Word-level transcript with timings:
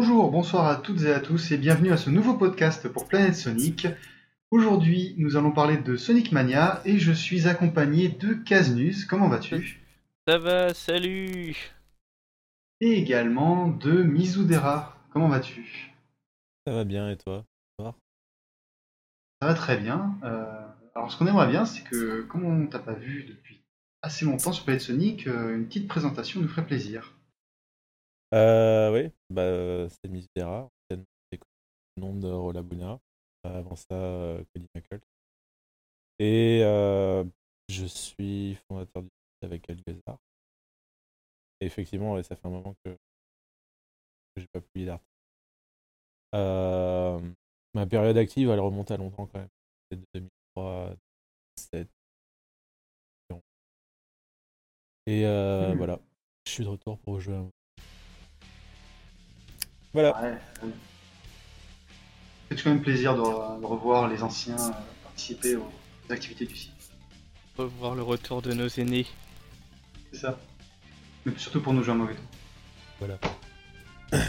Bonjour, 0.00 0.30
bonsoir 0.30 0.68
à 0.68 0.76
toutes 0.76 1.02
et 1.02 1.12
à 1.12 1.18
tous 1.18 1.50
et 1.50 1.58
bienvenue 1.58 1.90
à 1.90 1.96
ce 1.96 2.08
nouveau 2.08 2.34
podcast 2.34 2.88
pour 2.88 3.08
Planète 3.08 3.34
Sonic. 3.34 3.88
Aujourd'hui, 4.52 5.16
nous 5.18 5.36
allons 5.36 5.50
parler 5.50 5.76
de 5.76 5.96
Sonic 5.96 6.30
Mania 6.30 6.80
et 6.84 7.00
je 7.00 7.10
suis 7.10 7.48
accompagné 7.48 8.08
de 8.08 8.32
Kaznus. 8.32 9.04
Comment 9.06 9.28
vas-tu? 9.28 9.80
Ça 10.28 10.38
va, 10.38 10.72
salut 10.72 11.72
Et 12.80 12.92
également 12.92 13.66
de 13.66 14.04
Mizudera. 14.04 14.96
Comment 15.12 15.26
vas-tu? 15.26 15.92
Ça 16.64 16.74
va 16.74 16.84
bien 16.84 17.10
et 17.10 17.16
toi? 17.16 17.44
Ça 17.80 19.48
va 19.48 19.54
très 19.54 19.78
bien. 19.78 20.16
Euh, 20.22 20.64
alors, 20.94 21.10
ce 21.10 21.18
qu'on 21.18 21.26
aimerait 21.26 21.48
bien, 21.48 21.64
c'est 21.64 21.82
que, 21.82 22.22
comme 22.22 22.44
on 22.44 22.68
t'a 22.68 22.78
pas 22.78 22.94
vu 22.94 23.24
depuis 23.24 23.64
assez 24.02 24.24
longtemps 24.24 24.52
sur 24.52 24.62
Planète 24.62 24.82
Sonic, 24.82 25.26
euh, 25.26 25.56
une 25.56 25.66
petite 25.66 25.88
présentation 25.88 26.40
nous 26.40 26.46
ferait 26.46 26.66
plaisir. 26.66 27.17
Euh, 28.34 28.92
oui, 28.92 29.10
bah, 29.30 29.42
euh, 29.42 29.88
c'est 29.88 30.10
Misera, 30.10 30.68
le 30.90 30.98
nom 31.96 32.14
de 32.14 32.28
Rolabuna. 32.30 33.00
Avant 33.44 33.76
ça, 33.76 33.94
euh, 33.94 34.44
Cody 34.52 34.66
Knuckles. 34.74 35.00
Et 36.18 36.60
euh, 36.64 37.24
je 37.68 37.86
suis 37.86 38.56
fondateur 38.68 39.02
du 39.02 39.08
site 39.08 39.44
avec 39.44 39.70
Algazar. 39.70 40.18
Et 41.60 41.66
effectivement, 41.66 42.14
ouais, 42.14 42.22
ça 42.22 42.36
fait 42.36 42.46
un 42.46 42.50
moment 42.50 42.74
que, 42.84 42.90
que 42.90 42.96
j'ai 44.40 44.46
pas 44.52 44.60
publié 44.60 44.86
d'article. 44.86 45.08
Euh, 46.34 47.20
ma 47.74 47.86
période 47.86 48.16
active, 48.16 48.50
elle 48.50 48.60
remonte 48.60 48.90
à 48.90 48.96
longtemps 48.96 49.26
quand 49.26 49.38
même. 49.38 49.48
C'est 49.90 49.98
de 49.98 50.04
2003 50.14 50.94
2007. 51.72 51.88
Et 55.06 55.24
euh, 55.24 55.72
Mhm. 55.72 55.78
voilà, 55.78 56.00
je 56.46 56.52
suis 56.52 56.64
de 56.64 56.68
retour 56.68 56.98
pour 56.98 57.18
jouer 57.20 57.36
un 57.36 57.50
Voilà. 59.98 60.16
Ouais. 60.22 60.38
fait 62.50 62.62
quand 62.62 62.70
même 62.70 62.80
plaisir 62.82 63.16
de, 63.16 63.20
re- 63.20 63.60
de 63.60 63.66
revoir 63.66 64.06
les 64.06 64.22
anciens 64.22 64.54
euh, 64.56 64.70
participer 65.02 65.56
aux 65.56 65.68
activités 66.08 66.46
du 66.46 66.54
site. 66.54 66.70
Revoir 67.56 67.96
le 67.96 68.02
retour 68.02 68.40
de 68.40 68.52
nos 68.52 68.68
aînés. 68.68 69.06
C'est 70.12 70.20
ça. 70.20 70.38
Mais 71.26 71.32
surtout 71.36 71.60
pour 71.60 71.72
nous 71.72 71.82
jouer 71.82 71.94
un 71.94 71.96
mauvais 71.96 72.14
tour. 72.14 72.24
Voilà. 73.00 73.18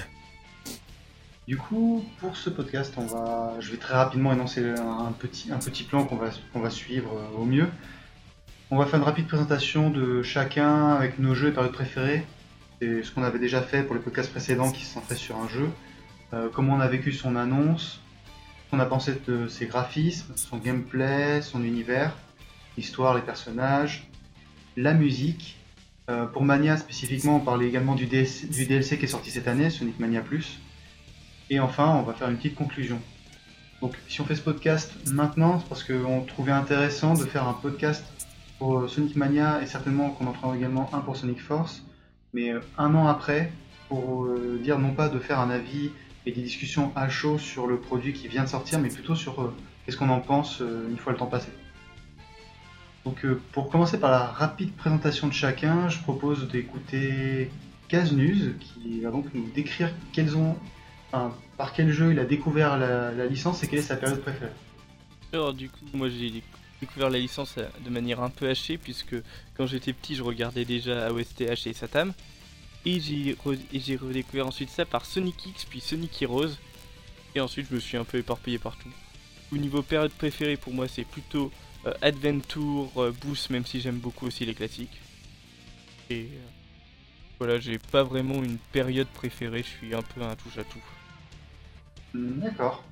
Du 1.47 1.58
coup, 1.58 2.03
pour 2.20 2.36
ce 2.38 2.50
podcast, 2.52 2.94
on 2.97 3.06
va, 3.08 3.56
je 3.59 3.72
vais 3.72 3.78
très 3.78 3.95
rapidement 3.95 4.31
énoncer 4.34 4.70
un 4.70 5.12
petit, 5.12 5.52
un 5.52 5.58
petit 5.58 5.84
plan 5.84 6.03
qu'on 6.06 6.16
va, 6.16 6.30
qu'on 6.53 6.59
va 6.62 6.70
suivre 6.70 7.12
euh, 7.16 7.38
au 7.38 7.44
mieux. 7.45 7.67
On 8.70 8.78
va 8.78 8.86
faire 8.86 9.00
une 9.00 9.06
rapide 9.06 9.28
présentation 9.28 9.90
de 9.90 10.22
chacun 10.22 10.90
avec 10.94 11.17
nos 11.20 11.34
jeux 11.34 11.47
et 11.50 11.52
périodes 11.52 11.72
préférées. 11.73 12.23
C'est 12.81 13.03
ce 13.03 13.11
qu'on 13.11 13.23
avait 13.23 13.39
déjà 13.39 13.61
fait 13.61 13.83
pour 13.83 13.94
les 13.94 14.02
podcasts 14.02 14.31
précédents 14.31 14.72
qui 14.72 14.85
se 14.85 14.94
centraient 14.94 15.16
sur 15.16 15.35
un 15.35 15.49
jeu. 15.49 15.69
Euh, 16.33 16.47
comment 16.53 16.75
on 16.75 16.80
a 16.80 16.88
vécu 16.88 17.11
son 17.11 17.35
annonce, 17.35 17.99
ce 18.66 18.72
qu'on 18.72 18.80
a 18.80 18.85
pensé 18.85 19.19
de 19.27 19.47
ses 19.49 19.66
graphismes, 19.66 20.31
son 20.38 20.58
gameplay, 20.58 21.41
son 21.41 21.61
univers, 21.63 22.16
l'histoire, 22.77 23.16
les 23.16 23.22
personnages, 23.22 24.09
la 24.77 24.94
musique. 24.94 25.57
Euh, 26.09 26.25
pour 26.25 26.44
Mania 26.44 26.77
spécifiquement, 26.77 27.35
on 27.35 27.39
parlait 27.41 27.67
également 27.67 27.95
du 27.95 28.05
DLC, 28.05 28.47
qui 28.50 28.73
est 28.73 29.07
sorti 29.07 29.30
cette 29.30 29.50
année, 29.50 29.69
Sonic 29.69 30.00
Mania 30.00 30.22
Plus. 30.22 30.59
Et 31.50 31.59
enfin, 31.59 31.89
on 31.89 32.03
va 32.03 32.13
faire 32.13 32.30
une 32.30 32.38
petite 32.38 32.55
conclusion. 32.55 33.02
Donc, 33.81 33.95
si 34.07 34.22
on 34.22 34.25
fait 34.25 34.35
ce 34.35 34.41
podcast 34.41 34.94
maintenant, 35.11 35.59
c'est 35.59 35.67
parce 35.67 35.84
qu'on 35.84 36.22
trouvait 36.22 36.51
intéressant 36.53 37.13
de 37.13 37.25
faire 37.25 37.47
un 37.47 37.53
podcast 37.53 38.06
pour 38.57 38.89
Sonic 38.89 39.18
Mania 39.18 39.62
et 39.62 39.66
certainement 39.66 40.12
qu'on 40.12 40.28
en 40.28 40.34
fera 40.34 40.56
également 40.56 40.89
un 40.94 41.00
pour 41.00 41.18
Sonic 41.18 41.41
Force, 41.41 41.84
mais 42.34 42.51
euh, 42.51 42.59
un 42.78 42.94
an 42.95 43.07
après, 43.07 43.51
pour 43.88 44.25
euh, 44.25 44.59
dire 44.62 44.79
non 44.79 44.94
pas 44.94 45.09
de 45.09 45.19
faire 45.19 45.40
un 45.40 45.50
avis 45.50 45.91
et 46.25 46.31
des 46.31 46.41
discussions 46.41 46.91
à 46.95 47.09
chaud 47.09 47.38
sur 47.38 47.67
le 47.67 47.78
produit 47.78 48.13
qui 48.13 48.28
vient 48.28 48.44
de 48.44 48.50
sortir, 48.50 48.79
mais 48.79 48.90
plutôt 48.90 49.16
sur 49.16 49.41
euh, 49.41 49.56
qu'est-ce 49.85 49.97
qu'on 49.97 50.09
en 50.09 50.19
pense 50.19 50.62
une 50.62 50.97
fois 50.97 51.13
le 51.13 51.18
temps 51.18 51.28
passé. 51.28 51.50
Donc, 53.06 53.25
pour 53.53 53.69
commencer 53.69 53.97
par 53.97 54.12
la 54.12 54.25
rapide 54.25 54.73
présentation 54.73 55.28
de 55.28 55.34
chacun, 55.34 55.88
je 55.89 56.00
propose 56.00 56.50
d'écouter 56.50 57.50
Kaznuz, 57.88 58.53
qui 58.59 59.00
va 59.00 59.09
donc 59.09 59.34
nous 59.34 59.50
décrire 59.56 59.89
quels 60.12 60.35
ont, 60.35 60.57
par 61.57 61.73
quel 61.73 61.91
jeu 61.91 62.12
il 62.12 62.19
a 62.19 62.25
découvert 62.25 62.78
la, 62.78 63.12
la 63.12 63.25
licence 63.25 63.63
et 63.63 63.68
quelle 63.68 63.79
est 63.79 63.84
sa 63.84 63.95
période 63.95 64.22
préférée. 64.22 64.51
Alors 65.31 65.53
du 65.53 65.69
coup, 65.69 65.85
moi 65.94 66.09
j'ai 66.09 66.29
découvert 66.29 66.59
la 66.97 67.19
licence 67.19 67.56
euh, 67.57 67.67
de 67.84 67.90
manière 67.90 68.22
un 68.22 68.29
peu 68.29 68.50
hachée 68.50 68.78
puisque 68.78 69.16
quand 69.56 69.66
j'étais 69.66 69.94
petit, 69.94 70.16
je 70.16 70.23
regardais 70.23 70.66
déjà 70.66 71.07
AOSTH 71.07 71.67
et 71.67 71.73
Satam. 71.73 72.13
Et 72.85 73.00
j'ai 73.00 73.35
j'ai 73.73 73.95
redécouvert 73.97 74.47
ensuite 74.47 74.69
ça 74.69 74.85
par 74.85 75.06
Sonic 75.06 75.45
X 75.45 75.66
puis 75.66 75.81
Sonic 75.81 76.22
Heroes. 76.22 76.56
Et 77.35 77.41
ensuite, 77.41 77.68
je 77.69 77.75
me 77.75 77.79
suis 77.79 77.97
un 77.97 78.06
peu 78.06 78.18
éparpillé 78.18 78.57
partout. 78.57 78.89
Au 79.51 79.57
niveau 79.57 79.81
période 79.81 80.12
préférée 80.12 80.57
pour 80.57 80.73
moi, 80.73 80.88
c'est 80.88 81.06
plutôt 81.06 81.51
euh, 81.85 81.94
Adventure, 82.01 82.89
euh, 82.97 83.12
Boost, 83.12 83.50
même 83.50 83.66
si 83.66 83.81
j'aime 83.81 84.00
beaucoup 84.00 84.28
aussi 84.28 84.45
les 84.45 84.53
classiques. 84.53 85.00
Et 86.09 86.29
voilà, 87.38 87.59
j'ai 87.59 87.78
pas 87.78 88.03
vraiment 88.03 88.44
une 88.44 88.57
période 88.57 89.07
préférée, 89.07 89.63
je 89.63 89.68
suis 89.68 89.94
un 89.94 90.01
peu 90.01 90.22
un 90.22 90.35
touche 90.35 90.57
à 90.57 90.63
tout. 90.63 90.81
D'accord. 92.13 92.84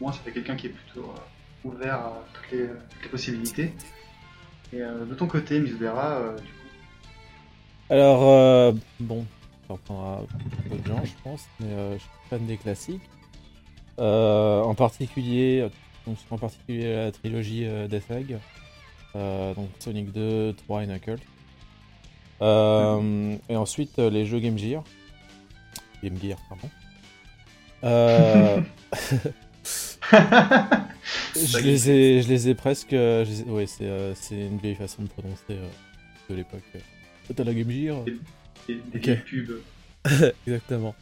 Moi, 0.00 0.12
ça 0.12 0.20
fait 0.20 0.32
quelqu'un 0.32 0.54
qui 0.54 0.68
est 0.68 0.70
plutôt 0.70 1.12
ouvert 1.66 1.94
à 1.94 2.24
toutes 2.34 2.52
les, 2.52 2.66
toutes 2.66 3.02
les 3.02 3.08
possibilités. 3.08 3.72
Et 4.72 4.80
euh, 4.82 5.04
de 5.04 5.14
ton 5.14 5.26
côté, 5.26 5.60
Mizudera, 5.60 6.16
euh, 6.16 6.36
du 6.36 6.42
coup, 6.42 6.48
Alors, 7.90 8.22
euh, 8.28 8.72
bon, 9.00 9.24
ça 9.66 9.74
reprendra 9.74 10.22
beaucoup 10.68 10.82
de 10.82 10.86
gens, 10.86 11.04
je 11.04 11.12
pense, 11.22 11.44
mais 11.60 11.72
euh, 11.72 11.94
je 11.94 11.98
suis 11.98 12.10
fan 12.30 12.46
des 12.46 12.56
classiques. 12.56 13.08
Euh, 13.98 14.62
en 14.62 14.74
particulier, 14.74 15.68
donc, 16.06 16.16
en 16.30 16.38
particulier 16.38 16.94
la 16.94 17.12
trilogie 17.12 17.64
euh, 17.64 17.88
Death 17.88 18.10
Egg, 18.10 18.38
euh, 19.14 19.54
donc 19.54 19.68
Sonic 19.78 20.12
2, 20.12 20.54
3 20.66 20.82
et 20.82 20.86
Knuckles. 20.86 21.18
Euh, 22.42 23.36
Et 23.48 23.56
ensuite, 23.56 23.96
les 23.98 24.26
jeux 24.26 24.40
Game 24.40 24.58
Gear. 24.58 24.82
Game 26.02 26.18
Gear, 26.20 26.38
pardon. 26.48 26.68
Euh, 27.84 28.60
je, 30.12 31.58
les 31.58 31.90
ai, 31.90 32.22
je 32.22 32.28
les 32.28 32.48
ai 32.48 32.54
presque. 32.54 32.92
euh, 32.92 33.24
je 33.24 33.30
les 33.30 33.40
ai- 33.42 33.44
ouais, 33.44 33.66
c'est 33.66 33.84
euh, 33.84 34.14
c'est 34.14 34.34
une 34.46 34.58
vieille 34.58 34.74
façon 34.74 35.02
de 35.02 35.08
prononcer 35.08 35.42
euh, 35.50 35.68
de 36.30 36.34
l'époque. 36.34 36.62
T'as 37.34 37.44
la 37.44 37.54
Game 37.54 37.70
Gear? 37.70 37.98
Des, 38.68 38.74
des 38.92 38.98
pubs. 39.16 39.60
Exactement. 40.46 40.94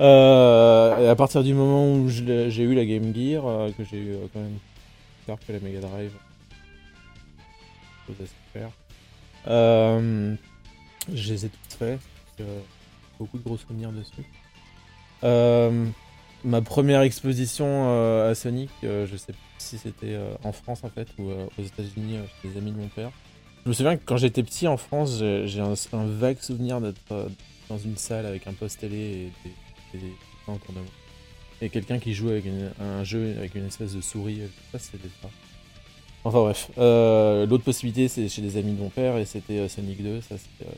Euh, 0.00 0.98
et 1.04 1.08
à 1.08 1.14
partir 1.14 1.44
du 1.44 1.54
moment 1.54 1.92
où 1.94 2.08
j'ai 2.08 2.62
eu 2.62 2.74
la 2.74 2.84
Game 2.84 3.14
Gear, 3.14 3.46
euh, 3.46 3.70
que 3.76 3.84
j'ai 3.84 3.98
eu 3.98 4.10
euh, 4.12 4.26
quand 4.32 4.40
même 4.40 4.58
plus 4.58 5.26
tard 5.26 5.38
que 5.46 5.52
la 5.52 5.60
Mega 5.60 5.80
Drive. 5.80 6.12
Euh, 9.46 10.34
je 11.12 11.32
les 11.32 11.46
ai 11.46 11.48
toutes 11.48 11.78
faites, 11.78 12.00
beaucoup 13.18 13.38
de 13.38 13.42
gros 13.44 13.56
souvenirs 13.56 13.90
dessus. 13.92 14.26
Ma 16.44 16.60
première 16.60 17.02
exposition 17.02 17.66
euh, 17.66 18.30
à 18.30 18.34
Sonic, 18.34 18.70
euh, 18.82 19.06
je 19.06 19.16
sais 19.16 19.32
plus 19.32 19.42
si 19.58 19.78
c'était 19.78 20.14
euh, 20.14 20.34
en 20.42 20.50
France 20.50 20.82
en 20.82 20.88
fait 20.88 21.06
ou 21.18 21.30
euh, 21.30 21.46
aux 21.56 21.62
États-Unis 21.62 22.16
chez 22.40 22.48
des 22.48 22.58
amis 22.58 22.72
de 22.72 22.78
mon 22.78 22.88
père. 22.88 23.12
Je 23.64 23.68
me 23.68 23.74
souviens 23.74 23.96
que 23.96 24.02
quand 24.04 24.16
j'étais 24.16 24.42
petit 24.42 24.66
en 24.66 24.76
France, 24.76 25.18
j'ai 25.18 25.60
un, 25.60 26.06
vague 26.06 26.40
souvenir 26.40 26.80
d'être 26.80 27.28
dans 27.68 27.78
une 27.78 27.96
salle 27.96 28.26
avec 28.26 28.48
un 28.48 28.54
poste 28.54 28.80
télé 28.80 28.96
et 28.96 29.32
des, 29.94 30.00
des 30.00 30.12
gens 30.46 30.54
autour 30.54 30.74
de 30.74 30.80
moi. 30.80 30.88
Et 31.60 31.68
quelqu'un 31.68 32.00
qui 32.00 32.12
jouait 32.12 32.32
avec 32.32 32.44
un 32.80 33.04
jeu 33.04 33.36
avec 33.38 33.54
une 33.54 33.66
espèce 33.66 33.94
de 33.94 34.00
souris. 34.00 34.40
Je 34.40 34.46
sais 34.46 34.72
pas 34.72 34.78
si 34.80 34.88
c'était 34.90 35.08
ça. 35.22 35.30
Enfin 36.24 36.40
bref. 36.40 36.70
L'autre 36.76 37.62
possibilité, 37.62 38.08
c'est 38.08 38.28
chez 38.28 38.42
des 38.42 38.56
amis 38.56 38.72
de 38.72 38.80
mon 38.80 38.90
père 38.90 39.16
et 39.16 39.26
c'était 39.26 39.68
Sonic 39.68 40.02
2. 40.02 40.20
Ça, 40.22 40.34
c'était 40.38 40.72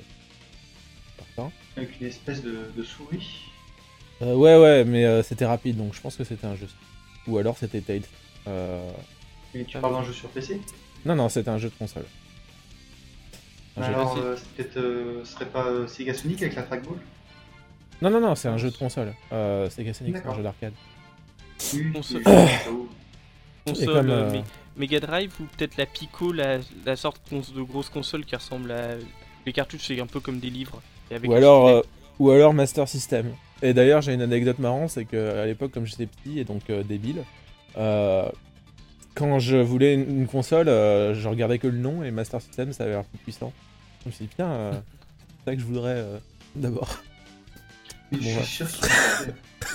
certain. 1.17 1.51
Avec 1.79 1.99
une 2.03 2.07
espèce 2.07 2.43
de 2.43 2.83
souris. 2.83 3.54
Euh, 4.23 4.35
ouais, 4.35 4.57
ouais, 4.59 4.85
mais 4.85 5.05
euh, 5.05 5.23
c'était 5.23 5.45
rapide 5.47 5.77
donc 5.77 5.95
je 5.95 6.01
pense 6.01 6.17
que 6.17 6.25
c'était 6.25 6.47
un 6.47 6.55
jeu. 6.57 6.69
Ou 7.27 7.39
alors 7.39 7.57
c'était 7.59 7.81
Tales. 7.81 8.03
Euh, 8.47 8.91
Et 9.55 9.65
tu 9.65 9.79
parles 9.79 9.95
d'un 9.95 10.05
jeu 10.05 10.13
sur 10.13 10.29
PC 10.29 10.61
Non, 11.05 11.15
non, 11.17 11.29
c'était 11.29 11.49
un 11.51 11.59
jeu 11.59 11.69
de 11.71 11.75
console. 11.75 12.05
Un 13.77 13.83
Alors, 13.83 14.17
euh, 14.19 14.37
c'est 14.37 14.49
peut-être, 14.51 14.77
euh, 14.77 15.25
ce 15.25 15.33
serait 15.33 15.47
pas 15.47 15.67
euh, 15.67 15.87
Sega 15.89 16.15
Sonic 16.15 16.43
avec 16.43 16.55
la 16.55 16.63
trackball? 16.63 16.97
Non, 18.03 18.11
non, 18.11 18.21
non, 18.21 18.35
c'est 18.37 18.49
un 18.49 18.57
jeu 18.59 18.71
de 18.71 18.77
console. 18.77 19.15
Euh, 19.33 19.69
Sega 19.71 19.93
Sonic, 19.95 20.17
c'est 20.19 20.27
un 20.29 20.35
jeu 20.37 20.43
d'arcade. 20.43 20.75
Oui, 21.73 21.93
Console. 21.93 22.23
Console, 23.67 23.95
comme, 23.95 24.31
mais- 24.33 24.45
Mega 24.77 25.01
Drive 25.01 25.33
ou 25.41 25.45
peut-être 25.57 25.77
la 25.77 25.87
Pico, 25.87 26.33
la, 26.33 26.59
la 26.85 26.97
sorte 26.97 27.21
de 27.33 27.63
grosse 27.63 27.89
console 27.89 28.25
qui 28.25 28.35
ressemble 28.37 28.71
à. 28.73 28.95
Les 29.47 29.53
cartouches, 29.53 29.83
c'est 29.87 30.01
un 30.01 30.07
peu 30.07 30.21
comme 30.21 30.39
des 30.39 30.51
livres. 30.51 30.81
et 31.11 31.15
avec 31.17 31.31
Ou 31.31 31.35
alors, 31.35 31.69
euh, 31.69 31.83
ou 32.19 32.31
alors 32.31 32.53
Master 32.55 32.89
System. 32.89 33.35
Et 33.65 33.73
d'ailleurs, 33.73 34.03
j'ai 34.03 34.13
une 34.13 34.21
anecdote 34.21 34.59
marrante, 34.59 34.91
c'est 34.91 35.07
que 35.07 35.39
à 35.39 35.47
l'époque, 35.47 35.73
comme 35.73 35.87
j'étais 35.87 36.05
petit 36.05 36.39
et 36.39 36.45
donc 36.45 36.69
euh, 36.69 36.83
débile, 36.83 37.25
euh, 37.79 38.29
quand 39.15 39.39
je 39.39 39.57
voulais 39.57 39.95
une, 39.95 40.21
une 40.21 40.27
console, 40.27 40.69
euh, 40.69 41.15
je 41.15 41.27
regardais 41.27 41.59
que 41.59 41.67
le 41.67 41.79
nom 41.79 42.05
et 42.05 42.11
Master 42.11 42.43
System, 42.43 42.75
ça 42.75 42.85
avait 42.85 42.93
l'air 42.93 43.05
plus 43.05 43.17
puissant. 43.21 43.55
Je 44.03 44.11
me 44.11 44.13
suis 44.13 44.27
dit, 44.27 44.29
putain, 44.29 44.51
euh, 44.51 44.73
c'est 45.39 45.51
ça 45.51 45.55
que 45.55 45.63
je 45.63 45.67
voudrais 45.67 46.05
d'abord. 46.55 47.03
Je 48.13 48.19
suis 48.19 48.45
sûr 48.45 48.67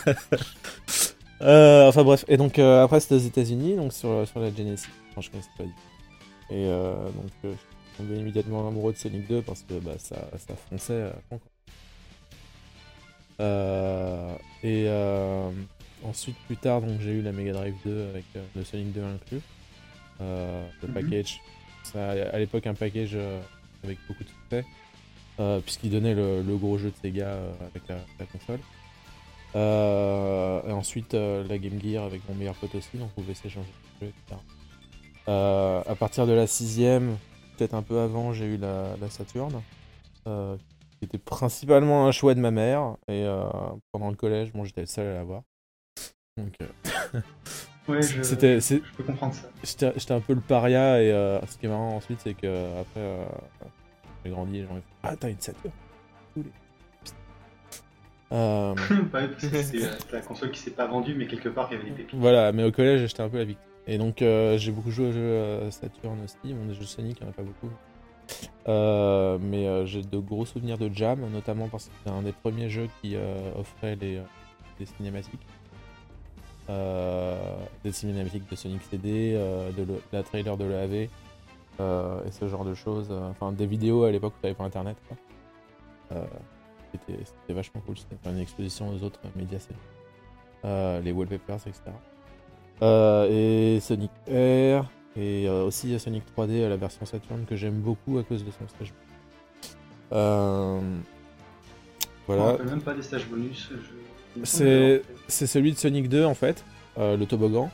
enfin 1.41 2.03
bref, 2.03 2.23
et 2.27 2.37
donc 2.37 2.59
après 2.59 2.99
c'était 2.99 3.15
aux 3.15 3.17
États-Unis, 3.17 3.75
donc 3.75 3.91
sur, 3.91 4.25
sur 4.27 4.39
la 4.39 4.53
Genesis. 4.53 4.87
Enfin, 5.09 5.21
je 5.21 5.29
connaissais 5.31 5.49
pas 5.57 5.63
du 5.63 5.71
tout. 5.71 6.53
Et 6.53 6.67
donc 6.67 7.31
je 7.43 7.49
suis 7.49 7.57
tombé 7.97 8.17
immédiatement 8.17 8.67
amoureux 8.67 8.93
de 8.93 8.97
Sonic 8.97 9.27
2 9.27 9.41
parce 9.41 9.63
que 9.63 9.73
bah, 9.79 9.93
ça, 9.97 10.15
ça 10.37 10.55
fonçait 10.69 11.01
à 11.01 11.15
fond, 11.27 11.39
quoi. 11.39 11.48
Et 13.39 14.85
euh, 14.87 15.49
ensuite, 16.03 16.35
plus 16.47 16.57
tard, 16.57 16.81
donc 16.81 16.99
j'ai 17.01 17.11
eu 17.11 17.21
la 17.21 17.31
Mega 17.31 17.53
Drive 17.53 17.75
2 17.85 18.09
avec 18.09 18.25
euh, 18.35 18.43
le 18.55 18.63
Sonic 18.63 18.91
2 18.93 19.01
inclus. 19.03 19.41
Euh, 20.21 20.67
le 20.81 20.87
Mhm. 20.89 20.93
package, 20.93 21.39
ça, 21.83 22.09
à 22.11 22.37
l'époque 22.39 22.67
un 22.67 22.73
package 22.73 23.11
euh, 23.13 23.39
avec 23.83 23.97
beaucoup 24.07 24.23
de 24.23 24.29
succès, 24.29 24.65
euh, 25.39 25.59
puisqu'il 25.61 25.91
donnait 25.91 26.13
le, 26.13 26.41
le 26.41 26.57
gros 26.57 26.77
jeu 26.77 26.89
de 26.91 26.95
Sega 27.01 27.27
euh, 27.27 27.51
avec 27.61 27.87
la, 27.87 27.95
la 28.19 28.25
console. 28.25 28.59
Euh, 29.55 30.61
et 30.67 30.71
ensuite 30.71 31.13
euh, 31.15 31.43
la 31.47 31.57
Game 31.57 31.79
Gear 31.81 32.03
avec 32.03 32.21
mon 32.29 32.35
meilleur 32.35 32.55
pote 32.55 32.75
aussi, 32.75 32.97
donc 32.97 33.09
on 33.17 33.21
pouvait 33.21 33.33
s'échanger 33.33 33.69
de 34.01 34.05
jeux, 34.07 34.11
etc. 34.27 34.41
Euh, 35.27 35.81
à 35.87 35.95
partir 35.95 36.27
de 36.27 36.33
la 36.33 36.45
sixième, 36.47 37.17
peut-être 37.57 37.73
un 37.73 37.81
peu 37.81 37.99
avant, 37.99 38.33
j'ai 38.33 38.45
eu 38.45 38.57
la, 38.57 38.95
la 39.01 39.09
Saturn, 39.09 39.61
euh, 40.27 40.55
était 41.05 41.17
principalement 41.17 42.07
un 42.07 42.11
choix 42.11 42.33
de 42.35 42.39
ma 42.39 42.51
mère. 42.51 42.95
Et 43.07 43.23
euh, 43.25 43.43
pendant 43.91 44.09
le 44.09 44.15
collège, 44.15 44.51
bon, 44.53 44.63
j'étais 44.63 44.81
le 44.81 44.87
seul 44.87 45.07
à 45.07 45.13
l'avoir. 45.13 45.43
Donc 46.37 46.53
euh, 46.61 47.21
Ouais, 47.89 48.03
je, 48.03 48.21
c'était, 48.21 48.59
je 48.59 48.77
peux 48.95 49.03
comprendre 49.03 49.33
ça. 49.33 49.49
j'étais, 49.63 49.91
j'étais 49.97 50.13
un 50.13 50.19
peu 50.19 50.33
le 50.33 50.41
paria. 50.41 51.01
Et 51.01 51.11
euh, 51.11 51.43
ce 51.47 51.57
qui 51.57 51.65
est 51.65 51.69
marrant 51.69 51.95
ensuite, 51.95 52.19
c'est 52.21 52.35
que 52.35 52.79
après, 52.79 52.99
euh, 52.99 53.25
j'ai 54.23 54.31
grandi 54.31 54.59
et 54.59 54.63
gens 54.63 54.75
ils 54.75 54.81
font 54.81 54.87
Ah, 55.03 55.15
t'as 55.15 55.29
une 55.29 55.39
Saturn. 55.39 55.71
Euh, 58.31 58.75
c'est 59.41 60.13
la 60.13 60.21
console 60.21 60.51
qui 60.51 60.59
s'est 60.59 60.69
pas 60.69 60.85
vendue, 60.85 61.15
mais 61.15 61.25
quelque 61.25 61.49
part 61.49 61.67
il 61.71 61.77
y 61.77 61.81
avait 61.81 61.89
des 61.89 61.95
pépites. 61.95 62.19
Voilà, 62.19 62.51
mais 62.51 62.63
au 62.63 62.71
collège, 62.71 63.07
j'étais 63.07 63.23
un 63.23 63.29
peu 63.29 63.39
la 63.39 63.43
victime. 63.43 63.65
Et 63.87 63.97
donc, 63.97 64.17
j'ai 64.19 64.71
beaucoup 64.71 64.91
joué 64.91 65.07
aux 65.07 65.11
jeux 65.11 65.71
Saturn 65.71 66.15
aussi. 66.23 66.53
Bon, 66.53 66.63
des 66.67 66.75
jeux 66.75 66.85
Sonic, 66.85 67.17
il 67.19 67.23
n'y 67.23 67.27
en 67.27 67.31
a 67.31 67.33
pas 67.33 67.41
beaucoup. 67.41 67.71
Euh, 68.67 69.37
mais 69.41 69.67
euh, 69.67 69.85
j'ai 69.85 70.01
de 70.03 70.17
gros 70.17 70.45
souvenirs 70.45 70.77
de 70.77 70.89
Jam, 70.93 71.21
notamment 71.31 71.67
parce 71.67 71.85
que 71.85 71.91
c'était 71.97 72.15
un 72.15 72.21
des 72.21 72.33
premiers 72.33 72.69
jeux 72.69 72.87
qui 73.01 73.15
euh, 73.15 73.51
offrait 73.57 73.95
les, 73.95 74.21
des 74.77 74.85
cinématiques. 74.85 75.45
Des 77.83 77.91
cinématiques 77.91 78.47
de 78.47 78.55
Sonic 78.55 78.81
CD, 78.91 79.33
de 79.75 79.85
la 80.13 80.21
trailer 80.21 80.55
de 80.55 80.65
euh, 81.79 82.25
et 82.25 82.31
ce 82.31 82.47
genre 82.47 82.63
de 82.63 82.75
choses. 82.75 83.11
Enfin, 83.11 83.51
des 83.51 83.65
vidéos 83.65 84.03
à 84.03 84.11
l'époque 84.11 84.33
où 84.37 84.41
t'avais 84.41 84.53
pas 84.53 84.65
internet. 84.65 84.95
c'était 86.91 87.53
vachement 87.53 87.81
cool. 87.87 87.97
C'était 87.97 88.29
une 88.29 88.37
exposition 88.37 88.89
aux 88.89 89.03
autres 89.03 89.19
médias 89.35 89.67
les 91.01 91.11
wallpapers, 91.11 91.65
etc. 91.65 91.91
Et 93.31 93.79
Sonic 93.79 94.11
Air, 94.27 94.85
et 95.15 95.47
euh, 95.47 95.63
aussi 95.65 95.97
Sonic 95.99 96.23
3D, 96.37 96.67
la 96.67 96.77
version 96.77 97.05
Saturn, 97.05 97.45
que 97.45 97.55
j'aime 97.55 97.79
beaucoup 97.79 98.17
à 98.17 98.23
cause 98.23 98.43
de 98.45 98.51
son 98.51 98.67
stage. 98.67 98.93
Euh, 100.11 100.79
On 100.79 100.83
voilà, 102.27 102.43
rappelle 102.51 102.65
même 102.67 102.81
pas 102.81 102.93
des 102.93 103.01
stages 103.03 103.27
bonus. 103.27 103.69
je- 103.71 104.43
C'est- 104.43 105.47
celui 105.47 105.71
de 105.73 105.77
Sonic 105.77 106.07
2 106.09 106.23
en 106.25 106.35
fait, 106.35 106.63
euh, 106.97 107.17
le 107.17 107.25
toboggan, 107.25 107.69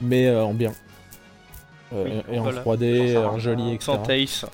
mais 0.00 0.26
euh, 0.28 0.44
en 0.44 0.54
bien. 0.54 0.72
Euh, 1.92 2.04
Oui, 2.04 2.22
et, 2.30 2.34
et 2.36 2.38
en 2.38 2.42
voilà. 2.44 2.60
3D, 2.62 3.12
Sans 3.14 3.22
ça, 3.22 3.28
en 3.30 3.38
joli, 3.38 3.74
etc. 3.74 3.84
Sans 3.92 3.98
Tace. 3.98 4.46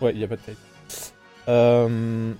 Ouais, 0.00 0.12
il 0.12 0.18
n'y 0.18 0.24
a 0.24 0.28
pas 0.28 0.36
de 0.36 0.40
taille. 0.42 0.56
Euh, 1.48 2.32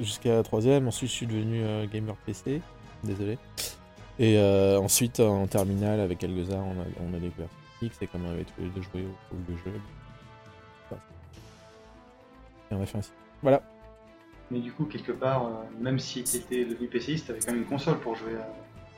jusqu'à 0.00 0.34
la 0.34 0.42
troisième. 0.42 0.86
Ensuite, 0.88 1.10
je 1.10 1.14
suis 1.14 1.26
devenu 1.26 1.62
euh, 1.62 1.86
gamer 1.86 2.14
PC. 2.26 2.60
Désolé. 3.04 3.38
Et 4.18 4.36
euh, 4.38 4.78
ensuite, 4.78 5.20
en 5.20 5.46
terminale, 5.46 6.00
avec 6.00 6.22
Elgeza, 6.22 6.56
on 6.56 6.80
a, 6.80 6.84
on 7.10 7.14
a 7.14 7.18
découvert 7.18 7.48
X 7.80 7.96
et 8.02 8.06
comme 8.06 8.26
on 8.26 8.30
avait 8.30 8.44
tous 8.44 8.60
les 8.62 8.68
deux 8.68 8.82
joué 8.82 9.02
au, 9.04 9.34
au 9.34 9.38
vieux 9.48 9.58
jeu. 9.64 9.72
Et 12.70 12.74
on 12.74 12.82
a 12.82 12.86
fait 12.86 12.98
ainsi. 12.98 13.10
Voilà. 13.42 13.62
Mais 14.50 14.60
du 14.60 14.70
coup, 14.72 14.84
quelque 14.84 15.12
part, 15.12 15.46
euh, 15.46 15.50
même 15.80 15.98
si 15.98 16.22
t'étais 16.24 16.64
devenu 16.64 16.86
PCiste, 16.88 17.26
t'avais 17.28 17.40
quand 17.40 17.52
même 17.52 17.62
une 17.62 17.66
console 17.68 17.98
pour 18.00 18.14
jouer 18.16 18.34
à 18.36 18.46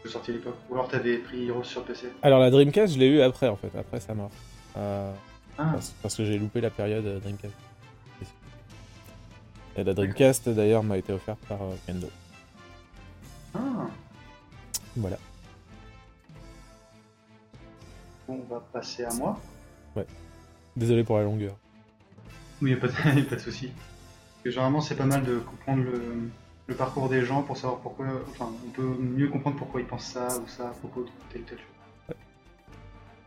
jeux 0.05 0.11
sortis 0.11 0.33
à 0.33 0.35
l'époque. 0.35 0.57
Ou 0.69 0.75
alors 0.75 0.89
t'avais 0.89 1.19
pris 1.19 1.47
Heroes 1.49 1.65
sur 1.65 1.85
PC. 1.85 2.09
Alors, 2.23 2.41
la 2.41 2.51
Dreamcast, 2.51 2.95
je 2.95 2.99
l'ai 2.99 3.07
eu 3.07 3.21
après, 3.21 3.49
en 3.49 3.57
fait, 3.57 3.71
après 3.79 4.01
sa 4.01 4.15
mort. 4.15 4.31
Euh, 4.77 5.13
Ah, 5.57 5.71
parce, 5.75 5.91
parce 6.03 6.17
que 6.17 6.25
j'ai 6.25 6.39
loupé 6.39 6.61
la 6.61 6.71
période 6.71 7.07
euh, 7.07 7.21
Dreamcast. 7.21 7.55
Et 9.77 9.83
la 9.85 9.95
Dreamcast, 9.95 10.49
d'ailleurs, 10.51 10.83
m'a 10.83 10.99
été 10.99 11.13
offerte 11.13 11.39
par 11.49 11.63
euh, 11.63 11.75
Kendo. 11.87 12.09
ah. 13.55 13.87
Voilà. 14.97 15.19
Bon, 18.29 18.41
on 18.49 18.55
va 18.55 18.61
passer 18.73 19.05
à 19.05 19.13
moi. 19.15 19.39
Désolé 20.77 21.05
pour 21.05 21.19
la 21.19 21.23
longueur. 21.25 21.57
Oui, 22.61 22.71
y 22.71 22.75
a 22.75 22.77
pas 22.77 22.89
de, 22.89 22.93
y 23.19 23.21
a 23.21 23.25
pas 23.25 23.37
de 23.37 23.41
souci. 23.41 23.71
Généralement, 24.45 24.81
c'est 24.81 24.97
pas 24.97 25.05
mal 25.07 25.23
de 25.25 25.39
comprendre 25.39 25.85
le, 25.85 26.03
le 26.67 26.75
parcours 26.75 27.09
des 27.09 27.25
gens 27.25 27.43
pour 27.43 27.57
savoir 27.57 27.79
pourquoi. 27.79 28.07
Enfin, 28.31 28.51
on 28.67 28.71
peut 28.71 28.83
mieux 29.01 29.29
comprendre 29.29 29.57
pourquoi 29.57 29.81
ils 29.81 29.87
pensent 29.87 30.07
ça 30.13 30.27
ou 30.41 30.49
ça 30.49 30.69
à 30.69 30.73
propos 30.73 31.03
de 31.05 31.09
tel 31.33 31.43
ou. 31.43 32.13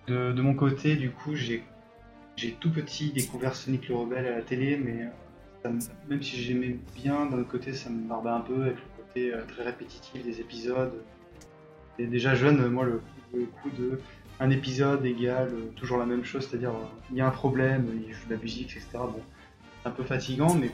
De, 0.08 0.34
de 0.34 0.42
mon 0.42 0.56
côté, 0.56 0.98
du 0.98 1.10
coup, 1.12 1.36
j'ai 1.36 1.64
tout 2.60 2.72
petit 2.72 3.12
découvert 3.12 3.56
Sonic 3.56 3.88
le 3.88 3.96
Rebelle 3.96 4.26
à 4.28 4.32
la 4.36 4.42
télé, 4.42 4.76
mais 4.78 5.04
euh, 5.04 5.10
ça 5.64 5.70
me- 5.70 5.80
même 6.10 6.22
si 6.24 6.36
j'aimais 6.42 6.78
bien, 6.96 7.26
d'un 7.28 7.40
autre 7.40 7.50
côté, 7.50 7.74
ça 7.74 7.90
me 7.90 8.08
barbait 8.10 8.30
un 8.30 8.42
peu 8.42 8.62
avec 8.64 8.76
le 8.76 9.04
côté 9.04 9.34
euh, 9.34 9.46
très 9.48 9.64
répétitif 9.64 10.22
des 10.24 10.42
épisodes. 10.42 11.02
Et 12.00 12.06
déjà 12.06 12.36
jeune, 12.36 12.68
moi, 12.70 12.86
le, 12.86 13.02
coup 13.62 13.70
de 13.78 14.00
un 14.40 14.50
épisode 14.50 15.06
égale 15.06 15.50
euh, 15.52 15.72
toujours 15.76 15.98
la 15.98 16.06
même 16.06 16.24
chose, 16.24 16.48
c'est-à-dire 16.48 16.72
euh, 16.72 16.86
il 17.12 17.18
y 17.18 17.22
a 17.22 17.28
un 17.28 17.32
problème, 17.32 17.88
il 18.08 18.14
joue 18.14 18.28
de 18.28 18.36
la 18.36 18.40
musique, 18.40 18.72
etc. 18.72 18.90
Bon, 18.94 19.22
un 19.86 19.92
peu 19.92 20.04
fatigant, 20.04 20.54
mais 20.54 20.72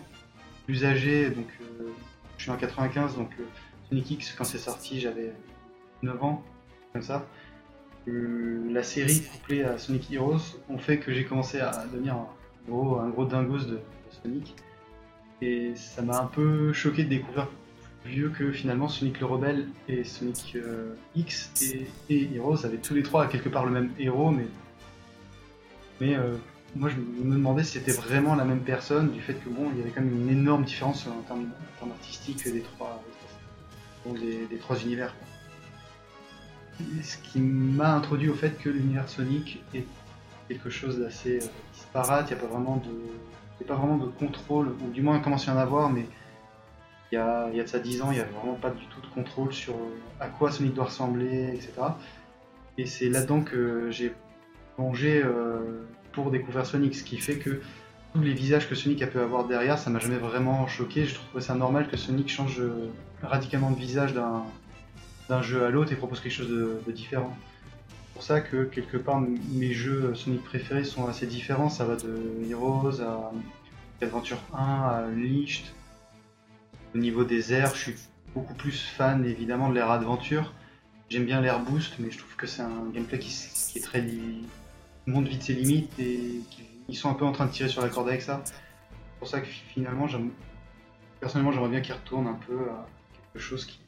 plus 0.66 0.86
âgé, 0.86 1.30
donc 1.30 1.48
euh, 1.62 1.90
je 2.38 2.44
suis 2.44 2.52
en 2.52 2.58
95, 2.58 3.16
donc 3.16 3.32
Sonic 3.90 4.12
X, 4.12 4.34
quand 4.38 4.44
c'est 4.44 4.58
sorti, 4.58 5.00
j'avais 5.00 5.34
9 6.02 6.24
ans, 6.24 6.44
comme 6.92 7.02
ça. 7.02 7.26
La 8.06 8.84
série 8.84 9.22
couplée 9.22 9.64
à 9.64 9.78
Sonic 9.78 10.12
Heroes 10.12 10.60
ont 10.70 10.78
fait 10.78 10.98
que 10.98 11.14
j'ai 11.14 11.24
commencé 11.24 11.62
à 11.62 11.86
devenir 11.86 12.16
un 12.16 12.28
gros, 12.68 13.00
un 13.00 13.08
gros 13.08 13.26
dingos 13.26 13.64
de 13.64 13.80
Sonic. 14.22 14.56
Et 15.42 15.74
ça 15.76 16.02
m'a 16.02 16.20
un 16.20 16.26
peu 16.26 16.74
choqué 16.74 17.06
de 17.06 17.10
découvrir 17.10 17.48
vieux 18.06 18.30
que 18.30 18.52
finalement 18.52 18.88
Sonic 18.88 19.20
le 19.20 19.26
Rebelle 19.26 19.68
et 19.88 20.04
Sonic 20.04 20.54
euh, 20.56 20.96
X 21.16 21.52
et, 21.62 21.88
et 22.10 22.36
Heroes 22.36 22.66
avaient 22.66 22.78
tous 22.78 22.94
les 22.94 23.04
trois 23.04 23.28
quelque 23.28 23.50
part 23.50 23.66
le 23.66 23.72
même 23.72 23.92
héros, 23.98 24.32
mais, 24.32 24.48
mais 26.02 26.16
euh, 26.16 26.36
moi 26.76 26.90
je 26.90 26.96
me 26.98 27.36
demandais 27.36 27.64
si 27.64 27.74
c'était 27.74 27.92
vraiment 27.92 28.36
la 28.36 28.46
même 28.46 28.62
personne, 28.62 29.12
du 29.12 29.22
fait 29.22 29.36
que 29.36 29.50
bon, 29.50 29.70
il 29.74 29.80
y 29.80 29.82
avait 29.82 29.92
quand 29.92 30.02
même 30.02 30.22
une 30.22 30.30
énorme 30.30 30.64
différence 30.64 31.08
en 31.08 31.22
termes, 31.22 31.50
artistiques 31.82 32.44
des 32.46 32.62
trois, 32.62 33.04
des, 34.06 34.58
trois 34.58 34.80
univers. 34.82 35.14
ce 37.02 37.18
qui 37.18 37.40
m'a 37.40 37.96
introduit 37.96 38.30
au 38.30 38.36
fait 38.36 38.58
que 38.58 38.70
l'univers 38.70 39.10
Sonic 39.10 39.62
est 39.74 39.86
quelque 40.48 40.70
chose 40.70 41.00
d'assez 41.00 41.38
euh, 41.38 41.48
disparate, 41.74 42.30
il 42.30 42.34
n'y 42.34 42.40
a 42.40 42.44
pas 42.44 42.52
vraiment 42.52 42.78
de, 42.78 43.66
pas 43.66 43.76
vraiment 43.76 43.98
de 43.98 44.08
contrôle, 44.08 44.76
ou 44.82 44.90
du 44.92 45.02
moins 45.02 45.18
il 45.18 45.22
commence 45.22 45.48
à 45.48 45.54
y 45.54 45.56
en 45.56 45.58
avoir, 45.58 45.90
mais 45.90 46.06
il 47.14 47.58
y 47.58 47.60
a, 47.60 47.64
de 47.64 47.68
ça 47.68 47.80
10 47.80 48.02
ans, 48.02 48.12
il 48.12 48.16
n'y 48.16 48.22
a 48.22 48.26
vraiment 48.26 48.56
pas 48.56 48.72
du 48.72 48.86
tout 48.88 49.00
de 49.02 49.08
contrôle 49.14 49.54
sur 49.54 49.76
euh, 49.76 50.00
à 50.20 50.28
quoi 50.28 50.52
Sonic 50.52 50.74
doit 50.74 50.86
ressembler, 50.86 51.50
etc. 51.54 51.74
Et 52.78 52.88
c'est 52.88 53.10
là-dedans 53.10 53.42
que 53.42 53.92
j'ai 53.92 54.14
plongé 54.76 55.22
euh, 55.24 55.84
pour 56.12 56.32
découvrir 56.32 56.66
Sonic, 56.66 56.96
ce 56.96 57.04
qui 57.04 57.18
fait 57.18 57.38
que 57.38 57.62
tous 58.14 58.22
les 58.22 58.34
visages 58.34 58.68
que 58.68 58.74
Sonic 58.74 59.04
a 59.04 59.08
pu 59.08 59.20
avoir 59.20 59.46
derrière, 59.46 59.78
ça 59.78 59.92
m'a 59.92 60.00
jamais 60.00 60.18
vraiment 60.18 60.66
choqué. 60.66 61.06
Je 61.06 61.14
trouvais 61.14 61.44
ça 61.44 61.54
normal 61.54 61.88
que 61.88 61.98
Sonic 61.98 62.30
change 62.30 62.60
euh, 62.60 62.90
radicalement 63.22 63.70
de 63.70 63.78
visage 63.78 64.14
d'un 64.16 65.42
jeu 65.44 65.66
à 65.66 65.70
l'autre 65.70 65.92
et 65.92 65.96
propose 65.96 66.20
quelque 66.20 66.34
chose 66.34 66.50
de, 66.50 66.92
différent. 66.92 67.36
C'est 67.90 68.14
pour 68.14 68.24
ça 68.24 68.42
que 68.42 68.64
quelque 68.64 68.98
part 68.98 69.22
mes 69.22 69.72
jeux 69.72 70.16
Sonic 70.16 70.44
préférés 70.44 70.84
sont 70.84 71.08
assez 71.08 71.28
différents. 71.28 71.70
Ça 71.70 71.86
va 71.86 71.96
de 71.96 72.50
Heroes 72.50 73.02
à 73.02 73.32
Adventure 74.02 74.40
1 74.54 74.58
à 74.58 75.06
Unleashed. 75.08 75.66
Au 76.94 76.98
niveau 77.00 77.24
des 77.24 77.54
airs, 77.54 77.74
je 77.74 77.80
suis 77.92 77.96
beaucoup 78.36 78.54
plus 78.54 78.80
fan 78.80 79.26
évidemment 79.26 79.70
de 79.70 79.76
l'ère 79.76 79.90
Adventure. 79.90 80.54
J'aime 81.10 81.26
bien 81.26 81.42
l'air 81.42 81.60
boost, 81.60 81.96
mais 82.00 82.12
je 82.12 82.20
trouve 82.20 82.36
que 82.36 82.48
c'est 82.48 82.62
un 82.62 82.90
gameplay 82.94 83.20
qui, 83.20 83.34
est 83.76 83.84
très 83.84 84.04
montre 85.06 85.28
vite 85.28 85.44
ses 85.44 85.54
limites 85.54 85.98
et 86.00 86.42
ils 86.88 86.96
sont 86.96 87.10
un 87.10 87.14
peu 87.14 87.26
en 87.26 87.32
train 87.32 87.46
de 87.46 87.52
tirer 87.52 87.70
sur 87.70 87.82
la 87.82 87.90
corde 87.90 88.08
avec 88.10 88.22
ça. 88.22 88.42
C'est 88.46 88.54
pour 89.20 89.28
ça 89.28 89.42
que 89.42 89.48
fi- 89.48 89.64
finalement, 89.74 90.08
personnellement, 91.20 91.52
j'aimerais 91.52 91.70
bien 91.70 91.82
qu'ils 91.82 91.96
retournent 91.96 92.28
un 92.28 92.40
peu 92.48 92.70
à 92.70 92.88
quelque 93.34 93.42
chose 93.42 93.66
qui 93.66 93.80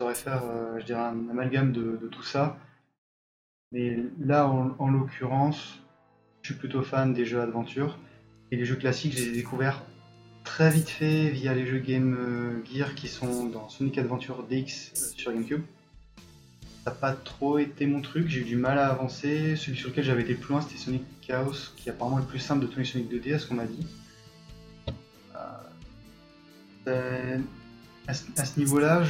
saurait 0.00 0.14
faire, 0.14 0.42
euh, 0.44 0.78
je 0.80 0.84
dirais, 0.84 1.00
un 1.00 1.28
amalgame 1.30 1.72
de, 1.72 1.96
tout 2.10 2.22
ça. 2.22 2.58
Mais 3.70 3.98
là, 4.18 4.48
en, 4.48 4.74
en 4.78 4.90
l'occurrence, 4.90 5.80
je 6.42 6.50
suis 6.50 6.58
plutôt 6.58 6.82
fan 6.82 7.14
des 7.14 7.24
jeux 7.24 7.40
aventure. 7.40 7.98
Et 8.50 8.56
les 8.56 8.64
jeux 8.64 8.76
classiques, 8.76 9.12
je 9.12 9.18
les 9.18 9.28
ai 9.28 9.32
découverts 9.32 9.82
très 10.44 10.70
vite 10.70 10.88
fait 10.88 11.30
via 11.30 11.54
les 11.54 11.66
jeux 11.66 11.78
Game 11.78 12.16
euh, 12.18 12.62
Gear 12.72 12.94
qui 12.94 13.08
sont 13.08 13.46
dans 13.46 13.68
Sonic 13.68 13.98
Adventure 13.98 14.42
DX 14.48 14.92
euh, 14.96 15.12
sur 15.16 15.32
GameCube. 15.32 15.62
Ça 16.84 16.90
n'a 16.90 16.96
pas 16.96 17.12
trop 17.12 17.58
été 17.58 17.86
mon 17.86 18.00
truc, 18.00 18.28
j'ai 18.28 18.40
eu 18.40 18.44
du 18.44 18.56
mal 18.56 18.78
à 18.78 18.88
avancer. 18.88 19.54
Celui 19.56 19.76
sur 19.78 19.90
lequel 19.90 20.04
j'avais 20.04 20.22
été 20.22 20.34
plus 20.34 20.52
loin, 20.52 20.60
c'était 20.60 20.78
Sonic 20.78 21.02
Chaos, 21.20 21.70
qui 21.76 21.88
est 21.88 21.92
apparemment 21.92 22.18
le 22.18 22.24
plus 22.24 22.40
simple 22.40 22.62
de 22.62 22.66
tous 22.66 22.80
les 22.80 22.84
Sonic 22.84 23.10
2D, 23.12 23.34
à 23.34 23.38
ce 23.38 23.46
qu'on 23.46 23.54
m'a 23.54 23.66
dit. 23.66 23.86
Euh, 26.88 27.38
à 28.08 28.14
ce, 28.14 28.24
à 28.36 28.44
ce 28.44 28.58
niveau-là, 28.58 29.02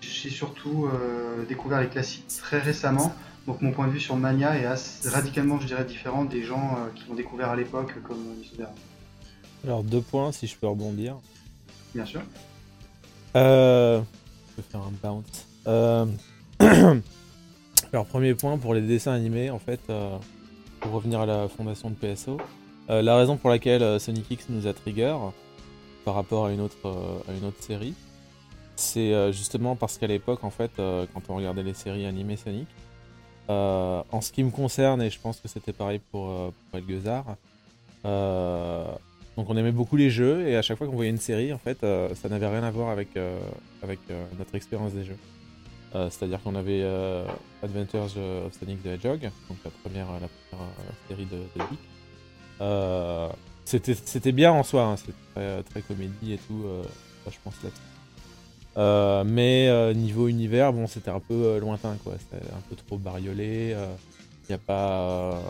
j'ai 0.00 0.30
surtout 0.30 0.86
euh, 0.86 1.44
découvert 1.48 1.80
les 1.80 1.88
classiques 1.88 2.28
très 2.28 2.60
récemment. 2.60 3.12
Donc 3.48 3.60
mon 3.62 3.72
point 3.72 3.88
de 3.88 3.92
vue 3.92 3.98
sur 4.00 4.14
Mania 4.16 4.56
est 4.56 4.64
assez- 4.66 5.08
radicalement, 5.08 5.58
je 5.58 5.66
dirais, 5.66 5.84
différent 5.84 6.24
des 6.24 6.44
gens 6.44 6.78
qui 6.94 7.08
l'ont 7.08 7.14
découvert 7.16 7.48
à 7.48 7.56
l'époque, 7.56 7.94
comme 8.04 8.24
Isodera. 8.40 8.72
Alors, 9.64 9.82
deux 9.82 10.00
points 10.00 10.32
si 10.32 10.46
je 10.46 10.56
peux 10.56 10.66
rebondir. 10.66 11.16
Bien 11.94 12.06
sûr. 12.06 12.22
Euh, 13.36 14.00
je 14.50 14.62
vais 14.62 14.68
faire 14.68 14.80
un 14.80 14.92
bounce. 15.02 15.46
Euh, 15.66 16.06
Alors, 17.92 18.06
premier 18.06 18.34
point 18.34 18.58
pour 18.58 18.74
les 18.74 18.80
dessins 18.80 19.12
animés, 19.12 19.50
en 19.50 19.58
fait, 19.58 19.80
euh, 19.90 20.16
pour 20.80 20.92
revenir 20.92 21.20
à 21.20 21.26
la 21.26 21.48
fondation 21.48 21.90
de 21.90 21.94
PSO. 21.94 22.38
la 22.88 23.16
raison 23.16 23.36
pour 23.36 23.50
laquelle 23.50 23.98
Sonic 24.00 24.30
X 24.30 24.46
nous 24.48 24.66
a 24.66 24.72
trigger 24.72 25.16
par 26.04 26.14
rapport 26.14 26.46
à 26.46 26.52
une 26.52 26.60
autre, 26.60 27.22
à 27.28 27.32
une 27.32 27.44
autre 27.44 27.62
série, 27.62 27.94
c'est 28.76 29.32
justement 29.32 29.76
parce 29.76 29.98
qu'à 29.98 30.06
l'époque, 30.06 30.44
en 30.44 30.50
fait, 30.50 30.70
quand 30.76 31.22
on 31.28 31.34
regardait 31.34 31.62
les 31.62 31.74
séries 31.74 32.06
animées 32.06 32.36
Sonic, 32.36 32.68
en 33.48 34.20
ce 34.20 34.32
qui 34.32 34.42
me 34.42 34.50
concerne, 34.50 35.02
et 35.02 35.10
je 35.10 35.18
pense 35.18 35.40
que 35.40 35.48
c'était 35.48 35.72
pareil 35.72 36.00
pour, 36.10 36.52
pour 36.70 36.78
Elgezar, 36.78 37.24
donc 39.38 39.48
on 39.50 39.56
aimait 39.56 39.70
beaucoup 39.70 39.94
les 39.94 40.10
jeux 40.10 40.48
et 40.48 40.56
à 40.56 40.62
chaque 40.62 40.78
fois 40.78 40.88
qu'on 40.88 40.96
voyait 40.96 41.12
une 41.12 41.16
série, 41.16 41.52
en 41.52 41.58
fait, 41.58 41.84
euh, 41.84 42.12
ça 42.16 42.28
n'avait 42.28 42.48
rien 42.48 42.64
à 42.64 42.72
voir 42.72 42.90
avec, 42.90 43.16
euh, 43.16 43.38
euh, 43.84 44.24
notre 44.36 44.56
expérience 44.56 44.94
des 44.94 45.04
jeux. 45.04 45.16
C'est-à-dire 45.92 46.42
qu'on 46.42 46.56
avait 46.56 46.82
Adventures 47.62 48.16
of 48.46 48.52
Sonic 48.58 48.82
the 48.82 48.86
Hedgehog, 48.86 49.30
donc 49.48 49.58
la 49.64 49.70
première, 49.82 50.08
série 51.08 51.26
de, 51.26 51.36
de 51.56 51.62
C'était 53.64 54.32
bien 54.32 54.50
en 54.50 54.64
soi, 54.64 54.82
hein, 54.82 54.96
c'était 54.96 55.12
très, 55.70 55.82
comédie 55.82 56.32
et 56.34 56.38
tout, 56.38 56.64
ça, 57.24 57.30
je 57.30 57.36
pense. 57.42 57.54
Euh, 58.76 59.24
mais 59.24 59.94
niveau 59.94 60.26
univers, 60.28 60.72
bon, 60.72 60.88
c'était 60.88 61.10
un 61.10 61.20
peu 61.20 61.58
lointain, 61.58 61.96
quoi. 62.04 62.14
C'était 62.18 62.44
un 62.44 62.60
peu 62.68 62.76
trop 62.76 62.98
bariolé. 62.98 63.70
Il 63.70 64.48
n'y 64.50 64.56
a 64.56 64.58
pas. 64.58 65.40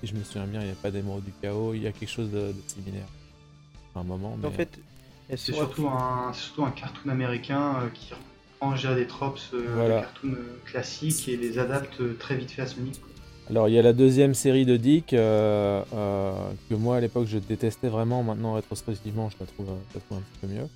Si 0.00 0.06
je 0.08 0.14
me 0.14 0.22
souviens 0.24 0.46
bien, 0.46 0.60
il 0.60 0.66
n'y 0.66 0.72
a 0.72 0.76
pas 0.76 0.90
d'émeraude 0.90 1.24
du 1.24 1.32
chaos. 1.42 1.74
Il 1.74 1.82
y 1.82 1.86
a 1.86 1.92
quelque 1.92 2.10
chose 2.10 2.30
de, 2.30 2.38
de 2.52 2.62
similaire. 2.66 3.06
À 3.94 4.00
un 4.00 4.04
moment. 4.04 4.36
Mais... 4.40 4.48
En 4.48 4.50
fait, 4.50 4.78
C'est 5.30 5.52
surtout 5.52 5.88
un, 5.88 6.32
c'est 6.32 6.42
surtout 6.42 6.64
un 6.64 6.70
cartoon 6.70 7.10
américain 7.10 7.76
euh, 7.82 7.88
qui 7.94 8.12
reprend 8.12 8.76
je 8.76 8.80
dirais, 8.82 8.94
des 8.96 9.06
tropes 9.06 9.38
euh, 9.54 9.66
Voilà. 9.74 9.96
des 9.96 10.00
cartoons 10.02 10.32
euh, 10.32 10.58
classiques 10.64 11.28
et 11.28 11.36
les 11.36 11.58
adapte 11.58 12.00
euh, 12.00 12.16
très 12.18 12.36
vite 12.36 12.50
fait 12.50 12.62
à 12.62 12.66
Sonic. 12.66 13.00
quoi. 13.00 13.10
Alors, 13.48 13.68
il 13.68 13.74
y 13.74 13.78
a 13.78 13.82
la 13.82 13.92
deuxième 13.92 14.34
série 14.34 14.66
de 14.66 14.76
Dick 14.76 15.12
euh, 15.12 15.82
euh, 15.94 16.32
que 16.68 16.74
moi 16.74 16.96
à 16.96 17.00
l'époque 17.00 17.26
je 17.28 17.38
détestais 17.38 17.88
vraiment. 17.88 18.22
Maintenant, 18.22 18.54
rétrospectivement, 18.54 19.30
je 19.30 19.36
la 19.40 19.46
trouve, 19.46 19.66
je 19.90 19.94
la 19.94 20.00
trouve 20.00 20.18
un 20.18 20.20
petit 20.22 20.38
peu 20.40 20.46
mieux. 20.48 20.68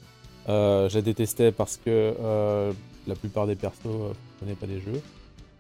Euh, 0.49 0.89
je 0.89 0.95
la 0.97 1.03
détestais 1.03 1.53
parce 1.53 1.77
que 1.77 2.15
euh, 2.19 2.73
la 3.07 3.15
plupart 3.17 3.47
des 3.47 3.57
persos 3.57 3.79
euh, 3.87 4.09
ne 4.11 4.37
prenaient 4.39 4.55
pas 4.55 4.67
des 4.67 4.81
jeux. 4.81 5.00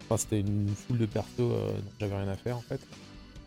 Enfin, 0.04 0.16
c'était 0.16 0.40
une 0.40 0.68
foule 0.68 0.98
de 0.98 1.06
persos 1.06 1.28
euh, 1.40 1.68
dont 1.72 1.90
j'avais 2.00 2.16
rien 2.16 2.28
à 2.28 2.36
faire 2.36 2.56
en 2.56 2.62
fait. 2.62 2.80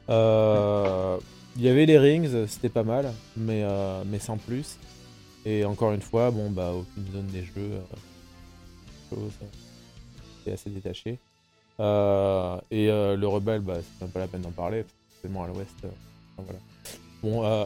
Euh, 0.09 1.17
Il 1.55 1.61
y 1.61 1.69
avait 1.69 1.85
les 1.85 1.99
rings, 1.99 2.47
c'était 2.47 2.69
pas 2.69 2.81
mal, 2.83 3.13
mais, 3.37 3.61
euh, 3.63 4.01
mais 4.07 4.17
sans 4.19 4.37
plus. 4.37 4.77
Et 5.45 5.63
encore 5.65 5.91
une 5.91 6.01
fois, 6.01 6.31
bon, 6.31 6.49
bah, 6.49 6.71
aucune 6.73 7.05
zone 7.13 7.27
des 7.27 7.43
jeux. 7.43 7.51
Euh, 7.57 7.79
chose, 9.11 9.31
euh, 9.43 9.45
c'était 10.39 10.53
assez 10.53 10.69
détaché. 10.71 11.19
Euh, 11.79 12.57
et 12.71 12.89
euh, 12.89 13.15
le 13.15 13.27
rebelle, 13.27 13.61
bah, 13.61 13.75
c'est 13.81 14.01
même 14.05 14.11
pas 14.11 14.19
la 14.19 14.27
peine 14.27 14.41
d'en 14.41 14.51
parler, 14.51 14.83
c'est 15.11 15.21
tellement 15.23 15.43
à 15.43 15.47
l'ouest. 15.47 15.69
euh, 15.83 15.87
voilà. 16.37 16.59
Bon, 17.21 17.45
euh, 17.45 17.65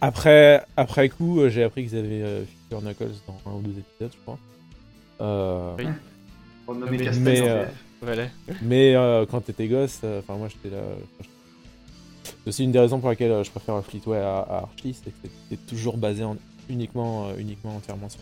après, 0.00 0.64
après 0.76 1.08
coup, 1.08 1.48
j'ai 1.48 1.62
appris 1.62 1.86
qu'ils 1.86 1.98
avaient 1.98 2.22
euh, 2.22 2.44
Feature 2.44 2.82
Knuckles 2.82 3.12
dans 3.28 3.50
un 3.50 3.54
ou 3.54 3.60
deux 3.60 3.78
épisodes, 3.78 4.10
je 4.12 4.18
crois. 4.22 4.38
Euh, 5.20 5.74
Oui. 5.78 5.84
Pour 6.66 6.74
nommer 6.74 6.98
Mais- 6.98 7.10
mais, 7.20 7.48
euh, 7.48 7.64
mais 8.62 8.94
euh, 8.96 9.24
quand 9.30 9.40
t'étais 9.42 9.68
gosse, 9.68 10.00
euh, 10.04 10.20
enfin 10.20 10.36
moi 10.36 10.48
j'étais 10.48 10.74
là. 10.74 10.82
quand 11.18 11.24
C'est 12.42 12.48
aussi 12.48 12.64
une 12.64 12.72
des 12.72 12.78
raisons 12.78 13.00
pour 13.00 13.08
laquelle 13.10 13.32
euh, 13.32 13.44
je 13.44 13.50
préfère 13.50 13.82
Fleetway 13.84 14.18
à, 14.18 14.38
Archie, 14.62 14.94
c'est 14.94 15.10
que 15.10 15.28
c'était 15.48 15.62
toujours 15.66 15.96
basé 15.98 16.24
en, 16.24 16.36
uniquement, 16.68 17.28
euh, 17.28 17.32
uniquement 17.38 17.76
entièrement 17.76 18.08
sur. 18.08 18.20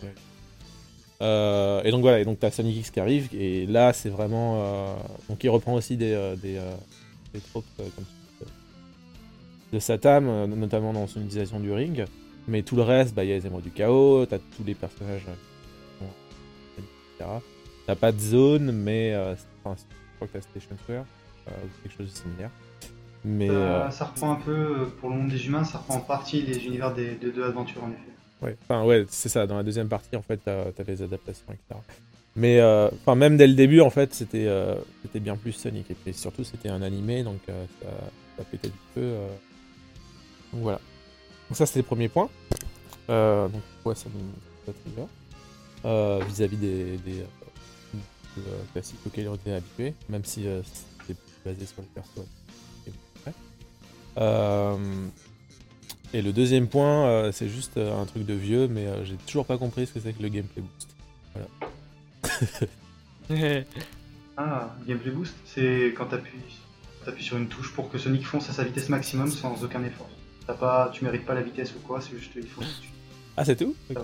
Euh, 1.21 1.81
et 1.83 1.91
donc 1.91 2.01
voilà, 2.01 2.19
et 2.19 2.25
donc 2.25 2.39
t'as 2.39 2.51
Sonic 2.51 2.77
X 2.77 2.91
qui 2.91 2.99
arrive, 2.99 3.29
et 3.33 3.65
là 3.65 3.91
c'est 3.93 4.09
vraiment. 4.09 4.95
donc 5.27 5.43
il 5.43 5.49
reprend 5.49 5.73
aussi 5.73 5.97
des, 5.97 6.13
euh, 6.13 6.35
des, 6.37 6.59
des 7.33 7.39
tropes 7.41 7.65
comme 7.77 8.05
ça, 8.05 8.45
de- 8.45 9.75
de 9.75 9.79
Satam, 9.79 10.45
notamment 10.45 10.93
dans 10.93 11.07
son 11.07 11.19
utilisation 11.21 11.59
du 11.59 11.71
ring. 11.71 12.05
Mais 12.47 12.63
tout 12.63 12.75
le 12.77 12.81
reste, 12.83 13.13
bah, 13.13 13.23
il 13.23 13.29
y 13.29 13.33
a 13.33 13.35
les 13.35 13.45
émeraudes 13.45 13.63
du 13.63 13.69
chaos, 13.71 14.25
t'as 14.25 14.39
tous 14.39 14.63
les 14.65 14.73
personnages. 14.75 15.25
T'as 17.85 17.95
pas 17.95 18.11
de 18.11 18.19
zone, 18.19 18.71
mais 18.71 19.11
c'est- 19.35 19.45
je 19.65 20.15
crois 20.15 20.27
que 20.27 20.33
t'as 20.33 20.41
Station 20.41 20.77
Square, 20.83 21.05
ou 21.47 21.83
quelque 21.83 21.97
chose 21.97 22.11
de 22.13 22.17
similaire. 22.17 22.51
Mais 23.25 23.49
euh, 23.49 23.89
ça 23.91 24.05
reprend 24.05 24.31
un 24.31 24.35
peu, 24.35 24.51
euh, 24.51 24.85
pour 24.99 25.09
le 25.09 25.15
monde 25.17 25.29
des 25.29 25.45
humains, 25.47 25.63
ça 25.65 25.79
reprend 25.79 25.95
en 25.95 25.99
partie 25.99 26.41
les 26.41 26.65
univers 26.65 26.93
des, 26.93 27.15
des 27.15 27.31
deux 27.31 27.43
aventures 27.43 27.83
en 27.83 27.89
effet. 27.89 27.99
Ouais, 28.41 28.55
enfin 28.63 28.85
ouais, 28.85 29.05
c'est 29.09 29.27
ça. 29.27 29.45
Dans 29.45 29.57
la 29.57 29.63
deuxième 29.63 29.89
partie, 29.89 30.15
en 30.15 30.21
fait, 30.21 30.37
t'as 30.37 30.67
as 30.67 30.83
les 30.87 31.01
adaptations, 31.01 31.45
etc. 31.49 31.81
Mais 32.35 32.59
euh, 32.61 32.87
enfin, 33.01 33.15
même 33.15 33.35
dès 33.35 33.47
le 33.47 33.55
début, 33.55 33.81
en 33.81 33.89
fait, 33.89 34.13
c'était 34.13 34.45
euh, 34.47 34.75
c'était 35.01 35.19
bien 35.19 35.35
plus 35.35 35.51
Sonic. 35.51 35.91
Et 35.91 35.93
puis 35.95 36.13
surtout, 36.13 36.45
c'était 36.45 36.69
un 36.69 36.81
animé, 36.81 37.23
donc 37.23 37.39
ça, 37.47 37.89
ça 38.37 38.43
pétait 38.45 38.69
du 38.69 38.77
feu. 38.95 39.01
euh. 39.01 39.27
Donc 40.53 40.61
voilà. 40.61 40.79
Donc 41.49 41.57
ça, 41.57 41.65
c'était 41.65 41.79
le 41.79 41.85
premier 41.85 42.07
point. 42.07 42.29
Donc 43.09 43.51
ouais, 43.83 43.95
ça 43.95 44.05
me 44.07 44.21
ça 44.65 44.71
trigger. 44.85 46.25
Vis-à-vis 46.29 46.57
des, 46.57 46.97
des 46.97 47.25
euh, 48.37 48.41
classiques 48.71 48.99
auxquels 49.05 49.27
on 49.27 49.35
était 49.35 49.51
habitué, 49.53 49.93
même 50.07 50.23
si 50.23 50.45
c'était 51.01 51.19
basé 51.43 51.65
sur 51.65 51.81
le 51.81 51.87
perso. 51.87 52.25
Et. 54.19 54.21
Euh, 54.21 54.77
et 56.13 56.21
le 56.21 56.33
deuxième 56.33 56.67
point, 56.67 57.05
euh, 57.07 57.31
c'est 57.31 57.49
juste 57.49 57.77
euh, 57.77 58.01
un 58.01 58.05
truc 58.05 58.25
de 58.25 58.33
vieux, 58.33 58.67
mais 58.67 58.87
euh, 58.87 59.05
j'ai 59.05 59.15
toujours 59.27 59.45
pas 59.45 59.57
compris 59.57 59.85
ce 59.85 59.93
que 59.93 59.99
c'est 59.99 60.13
que 60.13 60.23
le 60.23 60.29
gameplay 60.29 60.61
boost. 60.61 60.95
Ah, 64.41 64.73
Gameplay 64.87 65.11
Boost, 65.11 65.35
c'est 65.43 65.93
quand 65.97 66.05
t'appuies 66.05 66.39
appuies 67.05 67.23
sur 67.25 67.35
une 67.35 67.49
touche 67.49 67.73
pour 67.73 67.91
que 67.91 67.97
Sonic 67.97 68.25
fonce 68.25 68.49
à 68.49 68.53
sa 68.53 68.63
vitesse 68.63 68.87
maximum 68.87 69.29
sans 69.29 69.61
aucun 69.65 69.83
effort. 69.83 70.09
T'as 70.47 70.53
pas, 70.53 70.89
tu 70.93 71.03
mérites 71.03 71.25
pas 71.25 71.33
la 71.33 71.41
vitesse 71.41 71.73
ou 71.75 71.79
quoi, 71.85 71.99
c'est 71.99 72.17
juste 72.17 72.31
il 72.37 72.47
faut. 72.47 72.61
Ah, 73.35 73.43
c'est 73.43 73.57
tout 73.57 73.75
Ah. 73.93 73.99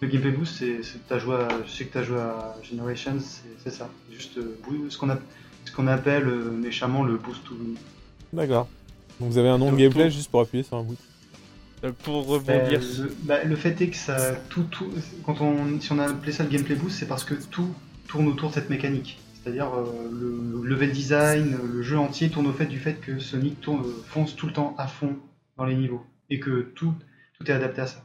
Le 0.00 0.08
gameplay 0.08 0.30
boost, 0.30 0.56
c'est 0.56 0.80
que 0.80 0.98
t'as 1.06 1.18
joué 1.18 1.34
à, 1.36 1.48
je 1.66 1.70
sais 1.70 1.84
que 1.84 1.92
t'as 1.92 2.02
joué 2.02 2.18
à 2.18 2.56
Generations, 2.62 3.20
c'est 3.20 3.42
c'est 3.62 3.70
ça. 3.70 3.90
Juste 4.10 4.38
euh, 4.38 4.56
ce 4.88 4.96
qu'on 4.96 5.86
appelle 5.86 6.26
euh, 6.26 6.50
méchamment 6.50 7.04
le 7.04 7.18
boost 7.18 7.44
to. 7.44 7.54
D'accord. 8.32 8.68
Donc 9.20 9.30
vous 9.30 9.38
avez 9.38 9.48
un 9.48 9.58
nom 9.58 9.70
de 9.72 9.76
gameplay 9.76 10.04
pour- 10.04 10.10
juste 10.10 10.30
pour 10.30 10.40
appuyer 10.40 10.64
sur 10.64 10.76
un 10.76 10.82
bouton. 10.82 11.02
Euh, 11.84 11.92
Pour 12.04 12.24
Bah, 12.26 12.32
rebondir. 12.54 12.80
le, 12.80 13.14
bah, 13.22 13.44
le 13.44 13.56
fait 13.56 13.80
est 13.80 13.88
que 13.88 13.96
ça, 13.96 14.34
tout, 14.50 14.64
tout, 14.64 14.90
quand 15.24 15.40
on, 15.40 15.80
si 15.80 15.92
on 15.92 15.98
a 15.98 16.06
appelé 16.10 16.32
ça 16.32 16.42
le 16.44 16.50
gameplay 16.50 16.74
boost, 16.74 16.98
c'est 16.98 17.08
parce 17.08 17.24
que 17.24 17.34
tout 17.34 17.72
tourne 18.08 18.28
autour 18.28 18.50
de 18.50 18.54
cette 18.54 18.68
mécanique. 18.70 19.18
C'est-à-dire 19.42 19.72
euh, 19.72 20.10
le, 20.12 20.60
le 20.62 20.68
level 20.68 20.92
design, 20.92 21.56
le 21.72 21.82
jeu 21.82 21.96
entier 21.98 22.28
tourne 22.28 22.46
au 22.46 22.52
fait 22.52 22.66
du 22.66 22.78
fait 22.78 22.94
que 23.00 23.18
Sonic 23.18 23.60
tourne, 23.62 23.84
euh, 23.86 24.02
fonce 24.08 24.36
tout 24.36 24.46
le 24.46 24.52
temps 24.52 24.74
à 24.76 24.86
fond 24.86 25.16
dans 25.56 25.64
les 25.64 25.74
niveaux 25.76 26.04
et 26.28 26.38
que 26.40 26.70
tout, 26.74 26.92
tout 27.38 27.50
est 27.50 27.54
adapté 27.54 27.80
à 27.80 27.86
ça. 27.86 28.04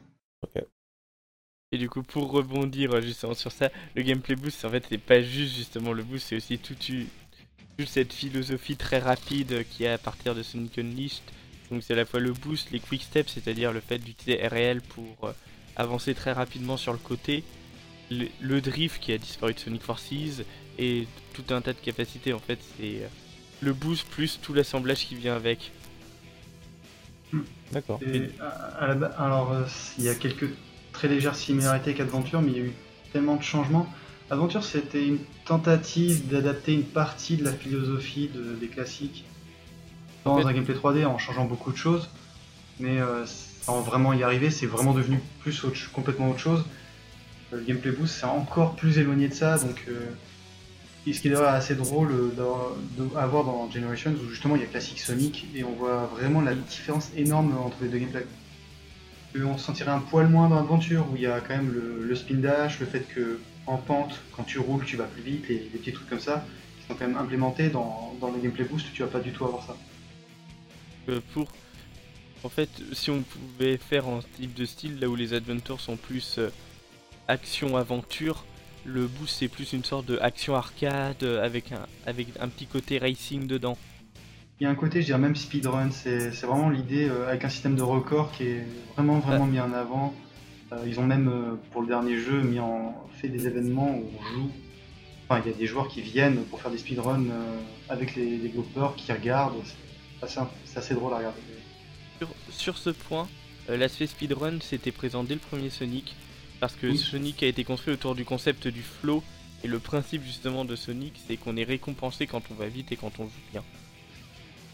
Et 1.72 1.78
du 1.78 1.90
coup, 1.90 2.04
pour 2.04 2.32
rebondir 2.32 2.94
euh, 2.94 3.02
justement 3.02 3.34
sur 3.34 3.52
ça, 3.52 3.70
le 3.96 4.04
gameplay 4.04 4.36
boost, 4.36 4.64
en 4.64 4.70
fait, 4.70 4.86
c'est 4.88 4.98
pas 4.98 5.22
juste 5.22 5.56
justement 5.56 5.92
le 5.92 6.04
boost, 6.04 6.28
c'est 6.30 6.38
aussi 6.38 6.58
toute, 6.58 6.90
toute 7.78 7.88
cette 7.90 8.14
philosophie 8.14 8.78
très 8.78 9.00
rapide 9.00 9.66
qu'il 9.70 9.86
y 9.86 9.88
a 9.90 9.94
à 9.94 9.98
partir 9.98 10.34
de 10.36 10.44
Sonic 10.44 10.78
Unleashed. 10.78 11.24
Donc 11.72 11.84
c'est 11.84 11.94
à 11.94 11.98
la 11.98 12.06
fois 12.06 12.20
le 12.20 12.32
boost, 12.32 12.72
les 12.72 12.80
quick 12.80 13.04
steps, 13.04 13.34
c'est-à-dire 13.34 13.74
le 13.74 13.80
fait 13.82 13.98
d'utiliser 13.98 14.48
RL 14.48 14.82
pour 14.82 15.16
euh, 15.28 15.34
avancer 15.76 16.14
très 16.14 16.32
rapidement 16.32 16.78
sur 16.78 16.94
le 16.94 17.00
côté, 17.00 17.44
le, 18.12 18.28
le 18.40 18.62
drift 18.62 19.02
qui 19.02 19.12
a 19.12 19.18
disparu 19.18 19.54
de 19.54 19.60
Sonic 19.60 19.82
Forces, 19.82 20.44
et 20.78 21.08
tout 21.34 21.54
un 21.54 21.62
tas 21.62 21.74
de 21.74 21.80
capacités, 21.80 22.34
en 22.34 22.40
fait, 22.40 22.60
c'est 22.78 23.04
euh, 23.04 23.08
le 23.62 23.74
boost 23.74 24.08
plus 24.08 24.40
tout 24.42 24.54
l'assemblage 24.54 25.06
qui 25.06 25.16
vient 25.16 25.36
avec. 25.36 25.72
D'accord. 27.72 28.00
La 28.80 28.96
ba- 28.96 29.16
alors, 29.18 29.52
euh, 29.52 29.64
il 29.98 30.04
y 30.06 30.10
a 30.10 30.16
quelques 30.16 30.50
très 30.94 31.08
légères 31.08 31.36
similarités 31.36 31.90
avec 31.92 32.00
Adventure, 32.00 32.42
mais 32.42 32.52
il 32.52 32.58
y 32.58 32.62
a 32.62 32.66
eu 32.66 32.74
tellement 33.12 33.36
de 33.36 33.44
changements. 33.44 33.88
Adventure, 34.32 34.64
c'était 34.64 35.06
une 35.06 35.20
tentative 35.46 36.28
d'adapter 36.28 36.74
une 36.74 36.84
partie 36.84 37.38
de 37.38 37.44
la 37.44 37.52
philosophie 37.54 38.30
de- 38.34 38.56
des 38.56 38.68
classiques 38.68 39.24
dans 40.24 40.48
un 40.48 40.54
gameplay 40.54 40.74
3D 40.74 41.06
en 41.06 41.18
changeant 41.18 41.46
beaucoup 41.46 41.72
de 41.72 41.78
choses. 41.78 42.10
mais 42.80 43.00
euh, 43.00 43.26
sans 43.62 43.80
vraiment 43.82 44.12
y 44.12 44.22
arriver, 44.24 44.50
c'est 44.52 44.66
vraiment 44.66 44.94
devenu 44.94 45.22
plus 45.40 45.64
autre- 45.64 45.92
complètement 45.94 46.30
autre 46.32 46.40
chose. 46.40 46.66
Euh, 47.54 47.58
Le 47.58 47.64
gameplay 47.64 47.92
boost, 47.92 48.16
c'est 48.20 48.26
encore 48.26 48.76
plus 48.76 48.98
éloigné 48.98 49.30
de 49.30 49.34
ça, 49.34 49.58
donc 49.58 49.86
euh, 49.88 50.02
ce 51.10 51.22
qui 51.22 51.28
est 51.30 51.32
d'ailleurs 51.32 51.48
assez 51.54 51.74
drôle 51.76 52.10
à 53.16 53.28
voir 53.28 53.46
dans 53.46 53.70
Generations, 53.72 54.12
où 54.14 54.30
justement 54.30 54.56
il 54.58 54.62
y 54.62 54.66
a 54.66 54.68
classique 54.68 55.00
Sonic, 55.00 55.46
et 55.56 55.64
on 55.64 55.72
voit 55.74 56.08
vraiment 56.14 56.42
la 56.42 56.54
différence 56.54 57.12
énorme 57.16 57.56
entre 57.58 57.78
les 57.82 57.88
deux 57.88 58.00
gameplays. 58.00 58.26
On 59.42 59.58
se 59.58 59.64
sentirait 59.66 59.92
un 59.92 60.00
poil 60.00 60.28
moins 60.28 60.50
dans 60.50 60.56
l'aventure, 60.56 61.06
où 61.12 61.16
il 61.16 61.22
y 61.22 61.28
a 61.28 61.40
quand 61.40 61.56
même 61.56 61.72
le, 61.72 62.04
le 62.06 62.16
spin 62.16 62.36
dash, 62.36 62.80
le 62.82 62.88
fait 62.88 63.06
que 63.16 63.40
en 63.68 63.78
pente, 63.78 64.20
quand 64.36 64.44
tu 64.44 64.60
roules, 64.60 64.86
tu 64.86 64.98
vas 64.98 65.06
plus 65.06 65.22
vite, 65.22 65.50
et 65.50 65.56
des 65.56 65.78
petits 65.78 65.94
trucs 65.94 66.10
comme 66.10 66.20
ça, 66.20 66.46
qui 66.80 66.88
sont 66.88 66.96
quand 66.96 67.08
même 67.08 67.18
implémentés 67.18 67.70
dans, 67.70 68.16
dans 68.20 68.32
le 68.32 68.40
gameplay 68.40 68.66
boost, 68.66 68.88
tu 68.94 69.02
vas 69.02 69.08
pas 69.08 69.20
du 69.20 69.32
tout 69.32 69.46
avoir 69.46 69.66
ça. 69.66 69.76
Euh, 71.10 71.20
pour. 71.34 71.48
En 72.44 72.50
fait, 72.50 72.70
si 72.94 73.10
on 73.10 73.24
pouvait 73.24 73.78
faire 73.78 74.08
un 74.08 74.20
type 74.38 74.54
de 74.54 74.66
style 74.66 75.00
là 75.00 75.08
où 75.08 75.16
les 75.16 75.34
adventures 75.34 75.80
sont 75.80 75.98
plus 75.98 76.38
euh, 76.38 76.50
action-aventure, 77.28 78.46
le 78.86 79.08
boost 79.08 79.38
c'est 79.40 79.48
plus 79.48 79.74
une 79.74 79.84
sorte 79.84 80.06
de 80.06 80.20
action 80.20 80.56
arcade 80.56 81.24
euh, 81.24 81.44
avec 81.44 81.72
un, 81.72 81.88
avec 82.06 82.28
un 82.40 82.48
petit 82.48 82.68
côté 82.68 83.00
racing 83.00 83.48
dedans. 83.48 83.78
Il 84.60 84.64
y 84.64 84.68
a 84.68 84.70
un 84.70 84.76
côté, 84.76 85.02
je 85.02 85.08
dirais 85.08 85.20
même 85.20 85.36
speedrun, 85.36 85.92
c'est 85.92 86.30
vraiment 86.30 86.70
l'idée 86.70 87.10
euh, 87.10 87.28
avec 87.28 87.44
un 87.44 87.50
système 87.50 87.76
de 87.76 87.82
record 87.82 88.32
qui 88.32 88.44
est 88.44 88.68
vraiment 88.94 89.20
vraiment 89.20 89.48
mis 89.48 89.60
en 89.60 89.74
avant. 89.74 90.14
Euh, 90.72 90.84
ils 90.88 91.00
ont 91.00 91.06
même 91.06 91.28
euh, 91.28 91.56
pour 91.72 91.82
le 91.82 91.88
dernier 91.88 92.18
jeu 92.18 92.42
mis 92.42 92.60
en 92.60 92.96
fait 93.22 93.28
des 93.28 93.48
événements 93.48 93.98
où 93.98 94.10
on 94.20 94.24
joue. 94.24 94.52
Enfin, 95.28 95.42
il 95.44 95.52
y 95.52 95.54
a 95.54 95.58
des 95.58 95.68
joueurs 95.68 95.88
qui 95.88 96.02
viennent 96.02 96.44
pour 96.46 96.62
faire 96.62 96.72
des 96.72 96.78
speedruns 96.78 97.30
euh, 97.30 97.60
avec 97.90 98.16
les 98.16 98.38
développeurs 98.38 98.96
qui 98.96 99.12
regardent. 99.12 99.62
C'est 100.26 100.78
assez, 100.78 100.96
drôle 100.96 101.14
à 101.14 101.18
regarder. 101.18 101.40
Sur, 102.18 102.30
sur 102.50 102.78
ce 102.78 102.90
point, 102.90 103.28
l'aspect 103.70 104.08
speedrun 104.08 104.60
c'était 104.60 104.92
présent 104.92 105.24
dès 105.24 105.36
le 105.36 105.40
premier 105.40 105.70
Sonic, 105.70 106.16
parce 106.60 106.74
que 106.74 106.88
Oui. 106.88 106.98
Sonic 106.98 107.44
a 107.44 107.48
été 107.48 107.64
construit 107.64 107.94
autour 107.94 108.16
du 108.16 108.26
concept 108.26 108.68
du 108.68 108.82
flow, 108.82 109.24
et 109.64 109.68
le 109.68 109.78
principe 109.78 110.24
justement 110.24 110.66
de 110.66 110.76
Sonic 110.76 111.14
c'est 111.28 111.38
qu'on 111.38 111.58
est 111.58 111.64
récompensé 111.64 112.26
quand 112.26 112.42
on 112.50 112.56
va 112.56 112.68
vite 112.68 112.92
et 112.92 112.96
quand 112.96 113.20
on 113.20 113.26
joue 113.26 113.52
bien. 113.52 113.64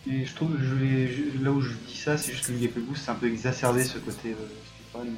Et 0.09 0.25
je 0.25 0.33
trouve, 0.35 0.57
je 0.61 1.43
là 1.43 1.51
où 1.51 1.59
je 1.59 1.73
dis 1.87 1.97
ça, 1.97 2.17
c'est 2.17 2.31
juste 2.31 2.47
que 2.47 2.53
le 2.53 2.59
gameplay 2.59 2.81
boost, 2.81 3.03
c'est 3.03 3.11
un 3.11 3.15
peu 3.15 3.27
exacerbé 3.27 3.83
ce 3.83 3.97
côté 3.97 4.31
euh, 4.31 4.47
speedrun. 4.93 5.11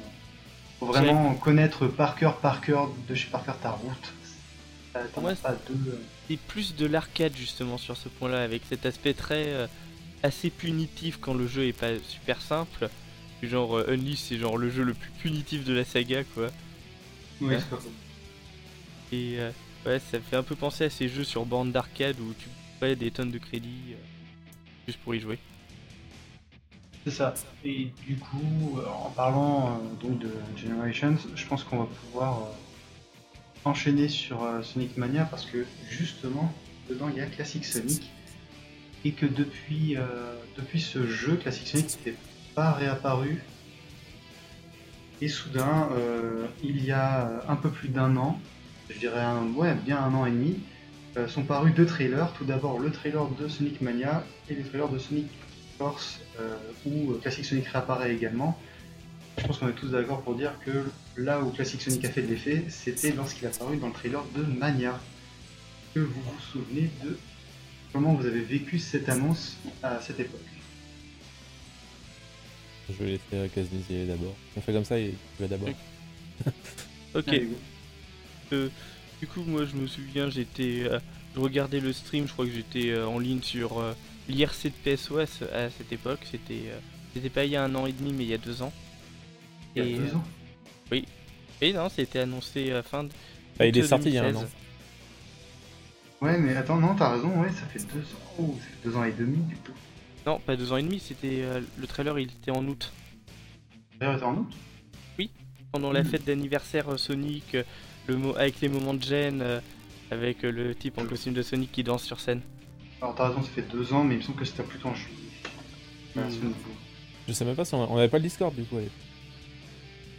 Faut 0.80 0.86
vraiment 0.86 1.34
connaître 1.34 1.86
par 1.86 2.16
cœur, 2.16 2.38
par 2.38 2.60
cœur, 2.60 2.90
de 3.08 3.14
chez 3.14 3.28
par 3.30 3.44
cœur 3.44 3.58
ta 3.58 3.70
route. 3.70 4.12
T'en 5.14 5.24
Ouais, 5.24 5.32
as 5.32 5.36
pas 5.36 5.56
deux. 5.68 5.90
euh, 5.90 5.98
C'est 6.28 6.36
plus 6.38 6.74
de 6.76 6.86
l'arcade 6.86 7.34
justement 7.36 7.78
sur 7.78 7.96
ce 7.96 8.08
point-là, 8.08 8.42
avec 8.42 8.62
cet 8.68 8.86
aspect 8.86 9.14
très 9.14 9.48
euh, 9.48 9.66
assez 10.22 10.50
punitif 10.50 11.18
quand 11.20 11.34
le 11.34 11.46
jeu 11.48 11.66
est 11.66 11.72
pas 11.72 11.98
super 12.08 12.40
simple. 12.40 12.88
Genre 13.42 13.78
euh, 13.78 13.86
Unleash 13.92 14.18
c'est 14.20 14.38
genre 14.38 14.56
le 14.58 14.70
jeu 14.70 14.84
le 14.84 14.94
plus 14.94 15.10
punitif 15.12 15.64
de 15.64 15.74
la 15.74 15.84
saga 15.84 16.24
quoi. 16.24 16.52
Oui, 17.40 17.56
Ouais. 17.56 17.58
c'est 17.58 17.68
pas 17.70 17.76
faux. 17.78 17.92
Et 19.12 19.36
euh, 19.40 19.50
ouais 19.86 19.98
ça 20.00 20.18
me 20.18 20.22
fait 20.22 20.36
un 20.36 20.42
peu 20.42 20.56
penser 20.56 20.84
à 20.84 20.90
ces 20.90 21.08
jeux 21.08 21.24
sur 21.24 21.44
borne 21.46 21.72
d'arcade 21.72 22.18
où 22.20 22.32
tu 22.34 22.48
payes 22.80 22.96
des 22.96 23.10
tonnes 23.10 23.30
de 23.32 23.38
crédits 23.38 23.92
euh, 23.94 23.96
juste 24.86 24.98
pour 25.00 25.14
y 25.14 25.20
jouer. 25.20 25.38
C'est 27.04 27.10
ça. 27.10 27.34
Et 27.64 27.90
du 28.06 28.16
coup, 28.16 28.78
euh, 28.78 28.86
en 28.88 29.10
parlant 29.10 29.68
euh, 29.68 30.06
donc 30.06 30.18
de 30.18 30.30
Generations, 30.56 31.16
je 31.34 31.46
pense 31.46 31.62
qu'on 31.62 31.80
va 31.80 31.86
pouvoir 31.86 32.38
euh, 32.38 33.38
enchaîner 33.66 34.08
sur 34.08 34.46
Sonic 34.62 34.96
Mania 34.96 35.24
parce 35.24 35.44
que 35.44 35.66
justement, 35.90 36.52
dedans 36.88 37.10
il 37.10 37.18
y 37.18 37.20
a 37.20 37.26
Classic 37.26 37.62
Sonic 37.64 38.10
et 39.04 39.12
que 39.12 39.26
depuis, 39.26 39.96
depuis 40.56 40.80
ce 40.80 41.06
jeu, 41.06 41.36
Classic 41.36 41.66
Sonic 41.66 41.98
n'était 41.98 42.18
pas 42.54 42.72
réapparu. 42.72 43.42
Et 45.22 45.28
soudain, 45.28 45.88
il 46.62 46.84
y 46.84 46.90
a 46.90 47.42
un 47.48 47.56
peu 47.56 47.70
plus 47.70 47.88
d'un 47.88 48.16
an, 48.18 48.38
je 48.90 48.98
dirais 48.98 49.22
un, 49.22 49.46
ouais, 49.54 49.74
bien 49.74 49.98
un 49.98 50.12
an 50.12 50.26
et 50.26 50.30
demi, 50.30 50.60
sont 51.28 51.44
parus 51.44 51.74
deux 51.74 51.86
trailers. 51.86 52.34
Tout 52.34 52.44
d'abord 52.44 52.78
le 52.78 52.90
trailer 52.90 53.26
de 53.40 53.48
Sonic 53.48 53.80
Mania 53.80 54.24
et 54.50 54.54
le 54.54 54.62
trailer 54.62 54.90
de 54.90 54.98
Sonic 54.98 55.28
Force 55.84 56.20
euh, 56.40 56.56
où 56.86 57.12
euh, 57.12 57.18
Classic 57.18 57.44
Sonic 57.44 57.66
réapparaît 57.66 58.14
également. 58.14 58.58
Je 59.36 59.46
pense 59.46 59.58
qu'on 59.58 59.68
est 59.68 59.72
tous 59.72 59.90
d'accord 59.90 60.22
pour 60.22 60.34
dire 60.34 60.52
que 60.64 60.84
là 61.18 61.42
où 61.42 61.50
Classic 61.50 61.80
Sonic 61.82 62.02
a 62.06 62.10
fait 62.10 62.22
de 62.22 62.28
l'effet, 62.28 62.64
c'était 62.70 63.12
lorsqu'il 63.12 63.44
est 63.44 63.54
apparu 63.54 63.76
dans 63.76 63.88
le 63.88 63.92
trailer 63.92 64.24
de 64.34 64.42
Mania. 64.42 64.98
Que 65.94 66.00
vous 66.00 66.22
vous 66.22 66.40
souvenez 66.40 66.90
de 67.04 67.18
comment 67.92 68.14
vous 68.14 68.24
avez 68.24 68.40
vécu 68.40 68.78
cette 68.78 69.10
annonce 69.10 69.58
à 69.82 70.00
cette 70.00 70.20
époque? 70.20 70.40
Je 72.88 72.94
vais 72.94 73.10
laisser 73.12 73.22
euh, 73.34 73.48
Kaznizier 73.54 74.06
d'abord. 74.06 74.34
On 74.56 74.62
fait 74.62 74.72
comme 74.72 74.84
ça 74.84 74.98
et 74.98 75.14
tu 75.36 75.42
vas 75.42 75.48
d'abord. 75.48 75.68
Ok. 77.14 77.28
Allez. 77.28 77.48
Euh, 78.52 78.68
du 79.20 79.26
coup, 79.26 79.42
moi, 79.46 79.64
je 79.66 79.76
me 79.76 79.86
souviens, 79.86 80.30
j'étais, 80.30 80.84
euh, 80.84 80.98
je 81.34 81.40
regardais 81.40 81.80
le 81.80 81.92
stream. 81.92 82.26
Je 82.26 82.32
crois 82.32 82.46
que 82.46 82.52
j'étais 82.52 82.90
euh, 82.90 83.06
en 83.06 83.18
ligne 83.18 83.42
sur 83.42 83.78
euh, 83.78 83.92
l'IRC 84.28 84.64
de 84.66 84.72
PSOS 84.84 85.42
à 85.52 85.70
cette 85.70 85.92
époque. 85.92 86.20
C'était, 86.30 86.62
euh, 86.68 86.78
c'était 87.14 87.30
pas 87.30 87.44
il 87.44 87.52
y 87.52 87.56
a 87.56 87.64
un 87.64 87.74
an 87.74 87.86
et 87.86 87.92
demi, 87.92 88.12
mais 88.12 88.24
il 88.24 88.30
y 88.30 88.34
a 88.34 88.38
deux 88.38 88.62
ans. 88.62 88.72
Il 89.76 89.82
y 89.82 89.86
a 89.86 89.88
Et, 89.88 89.96
deux 89.98 90.14
ans. 90.14 90.24
Et 91.60 91.72
non, 91.72 91.88
c'était 91.88 92.18
annoncé 92.20 92.72
à 92.72 92.82
fin 92.82 93.04
de. 93.04 93.10
Bah, 93.58 93.66
il 93.66 93.76
est 93.78 93.82
sorti 93.84 94.08
il 94.08 94.14
y 94.14 94.18
a 94.18 94.22
un 94.24 94.32
2016. 94.32 94.48
an. 96.20 96.24
Ouais, 96.26 96.38
mais 96.38 96.56
attends, 96.56 96.76
non, 96.76 96.94
t'as 96.94 97.12
raison, 97.14 97.40
ouais, 97.40 97.50
ça 97.50 97.66
fait 97.66 97.78
deux 97.92 98.00
ans. 98.00 98.20
Oh, 98.38 98.54
ça 98.58 98.64
fait 98.66 98.88
deux 98.88 98.96
ans 98.96 99.04
et 99.04 99.12
demi 99.12 99.36
du 99.44 99.56
coup. 99.56 99.72
Non, 100.26 100.40
pas 100.40 100.56
deux 100.56 100.72
ans 100.72 100.76
et 100.78 100.82
demi. 100.82 100.98
C'était 100.98 101.42
euh, 101.42 101.60
le 101.78 101.86
trailer. 101.86 102.18
Il 102.18 102.28
était 102.30 102.50
en 102.50 102.66
août. 102.66 102.92
D'ailleurs, 104.00 104.16
était 104.16 104.24
en 104.24 104.36
août 104.38 104.52
pendant 105.72 105.90
la 105.90 106.04
Mhm. 106.04 106.08
fête 106.08 106.24
d'anniversaire 106.24 106.88
euh, 106.92 106.96
Sonic, 106.96 107.56
euh, 107.56 107.64
le 108.06 108.16
mo- 108.16 108.36
avec 108.36 108.60
les 108.60 108.68
moments 108.68 108.94
de 108.94 109.02
gêne, 109.02 109.42
euh, 109.42 109.60
avec 110.12 110.44
euh, 110.44 110.52
le 110.52 110.72
type 110.72 110.98
en 110.98 111.04
costume 111.04 111.32
de 111.34 111.42
Sonic 111.42 111.72
qui 111.72 111.82
danse 111.82 112.04
sur 112.04 112.20
scène. 112.20 112.42
Alors, 113.04 113.14
t'as 113.16 113.28
raison, 113.28 113.42
ça 113.42 113.50
fait 113.50 113.70
deux 113.70 113.92
ans, 113.92 114.02
mais 114.02 114.14
il 114.14 114.18
me 114.18 114.22
semble 114.22 114.38
que 114.38 114.46
c'était 114.46 114.62
plutôt 114.62 114.88
en 114.88 114.94
juillet. 114.94 115.18
Hmm. 116.16 116.22
Je 117.28 117.32
sais 117.34 117.44
même 117.44 117.54
pas 117.54 117.66
si 117.66 117.74
on, 117.74 117.92
on 117.92 117.98
avait 117.98 118.08
pas 118.08 118.16
le 118.16 118.22
Discord 118.22 118.54
du 118.54 118.64
coup. 118.64 118.76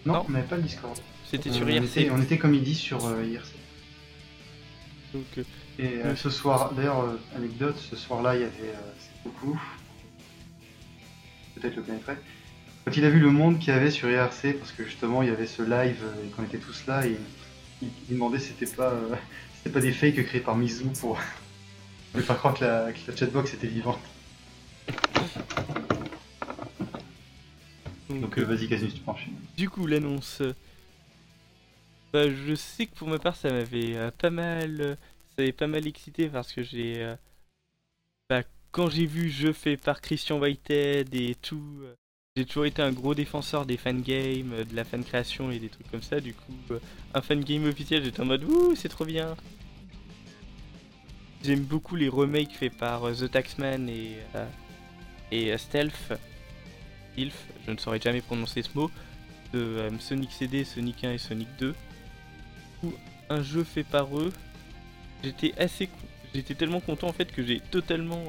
Non, 0.05 0.13
Non. 0.13 0.25
on 0.27 0.31
n'avait 0.31 0.45
pas 0.45 0.57
le 0.57 0.61
Discord. 0.61 0.95
C'était 1.27 1.49
Euh, 1.49 1.53
sur 1.53 1.65
on, 1.65 1.69
IRC. 1.69 1.83
était, 1.97 2.09
on 2.11 2.21
était 2.21 2.37
comme 2.37 2.53
il 2.53 2.61
dit 2.63 2.75
sur 2.75 3.03
euh, 3.07 3.25
IRC. 3.25 3.53
Donc, 5.15 5.23
euh, 5.39 5.43
Et 5.79 5.87
euh, 5.97 6.11
Oui. 6.11 6.17
ce 6.17 6.29
soir, 6.29 6.73
d'ailleurs, 6.75 7.01
euh, 7.01 7.19
anecdote, 7.35 7.75
ce 7.77 7.95
soir-là, 7.95 8.35
il 8.35 8.41
y 8.41 8.43
avait 8.43 8.69
euh, 8.75 8.91
beaucoup. 9.23 9.59
Peut-être 11.55 11.75
le 11.75 11.81
connaîtrait. 11.81 12.17
Quand 12.85 12.95
il 12.95 13.03
a 13.05 13.09
vu 13.09 13.19
le 13.19 13.31
monde 13.31 13.57
qu'il 13.57 13.69
y 13.69 13.75
avait 13.75 13.89
sur 13.89 14.11
IRC, 14.11 14.59
parce 14.59 14.71
que 14.73 14.83
justement 14.83 15.23
il 15.23 15.29
y 15.29 15.31
avait 15.31 15.47
ce 15.47 15.63
live 15.63 16.03
euh, 16.03 16.25
et 16.27 16.29
qu'on 16.29 16.43
était 16.43 16.59
tous 16.59 16.85
là, 16.85 17.07
et 17.07 17.17
il, 17.81 17.87
il 18.09 18.13
demandait 18.13 18.37
si 18.37 18.49
c'était 18.49 18.71
pas, 18.75 18.91
euh, 18.91 19.09
si 19.53 19.57
c'était 19.63 19.69
pas 19.71 19.81
des 19.81 19.91
fakes 19.91 20.23
créés 20.23 20.41
par 20.41 20.55
Mizu 20.55 20.85
pour 20.99 21.17
ne 22.21 22.21
pas 22.25 22.35
croire 22.35 22.53
que 22.53 22.63
la, 22.63 22.91
que 22.91 23.11
la 23.11 23.17
chatbox 23.17 23.53
était 23.53 23.67
vivante. 23.67 23.99
donc, 28.09 28.21
Donc 28.21 28.37
euh, 28.37 28.43
vas-y, 28.45 28.67
Casus, 28.67 28.93
tu 28.93 29.01
enchaîner. 29.07 29.35
Du 29.57 29.69
coup, 29.69 29.87
l'annonce. 29.87 30.41
bah, 32.13 32.29
je 32.29 32.55
sais 32.55 32.85
que 32.85 32.95
pour 32.95 33.07
ma 33.07 33.19
part, 33.19 33.35
ça 33.35 33.49
m'avait 33.49 33.95
euh, 33.95 34.11
pas 34.11 34.29
mal, 34.29 34.81
euh, 34.81 34.95
ça 34.95 35.35
m'avait 35.39 35.51
pas 35.51 35.67
mal 35.67 35.85
excité 35.87 36.27
parce 36.27 36.53
que 36.53 36.63
j'ai, 36.63 37.03
euh, 37.03 37.15
bah, 38.29 38.43
quand 38.71 38.89
j'ai 38.89 39.05
vu 39.05 39.29
jeu 39.29 39.53
fait 39.53 39.77
par 39.77 40.01
Christian 40.01 40.39
Whitehead 40.39 41.13
et 41.13 41.35
tout, 41.35 41.81
j'ai 42.35 42.45
toujours 42.45 42.65
été 42.65 42.81
un 42.81 42.91
gros 42.91 43.15
défenseur 43.15 43.65
des 43.65 43.77
fangames, 43.77 44.63
de 44.69 44.75
la 44.75 44.83
fan 44.83 45.03
création 45.03 45.51
et 45.51 45.59
des 45.59 45.69
trucs 45.69 45.89
comme 45.89 46.01
ça. 46.01 46.19
Du 46.19 46.33
coup, 46.33 46.53
un 47.13 47.21
fangame 47.21 47.65
officiel, 47.65 48.03
j'étais 48.03 48.21
en 48.21 48.25
mode 48.25 48.43
ouh, 48.43 48.75
c'est 48.75 48.89
trop 48.89 49.05
bien. 49.05 49.35
J'aime 51.45 51.61
beaucoup 51.61 51.95
les 51.95 52.09
remakes 52.09 52.53
faits 52.53 52.75
par 52.75 53.07
euh, 53.07 53.13
The 53.13 53.29
Taxman 53.29 53.87
et 53.87 54.17
euh, 54.33 54.47
et 55.31 55.51
euh, 55.51 55.57
Stealth. 55.59 56.13
Ilf, 57.17 57.35
je 57.67 57.71
ne 57.71 57.77
saurais 57.77 58.01
jamais 58.01 58.21
prononcer 58.21 58.63
ce 58.63 58.69
mot 58.73 58.89
de 59.53 59.59
euh, 59.59 59.99
Sonic 59.99 60.31
CD, 60.31 60.63
Sonic 60.63 61.03
1 61.03 61.11
et 61.11 61.17
Sonic 61.19 61.47
2. 61.59 61.75
Ou 62.83 62.93
un 63.29 63.43
jeu 63.43 63.63
fait 63.63 63.83
par 63.83 64.17
eux. 64.17 64.33
J'étais 65.23 65.53
assez, 65.59 65.87
j'étais 66.33 66.55
tellement 66.55 66.79
content 66.79 67.09
en 67.09 67.13
fait 67.13 67.31
que 67.31 67.43
j'ai 67.43 67.59
totalement 67.59 68.23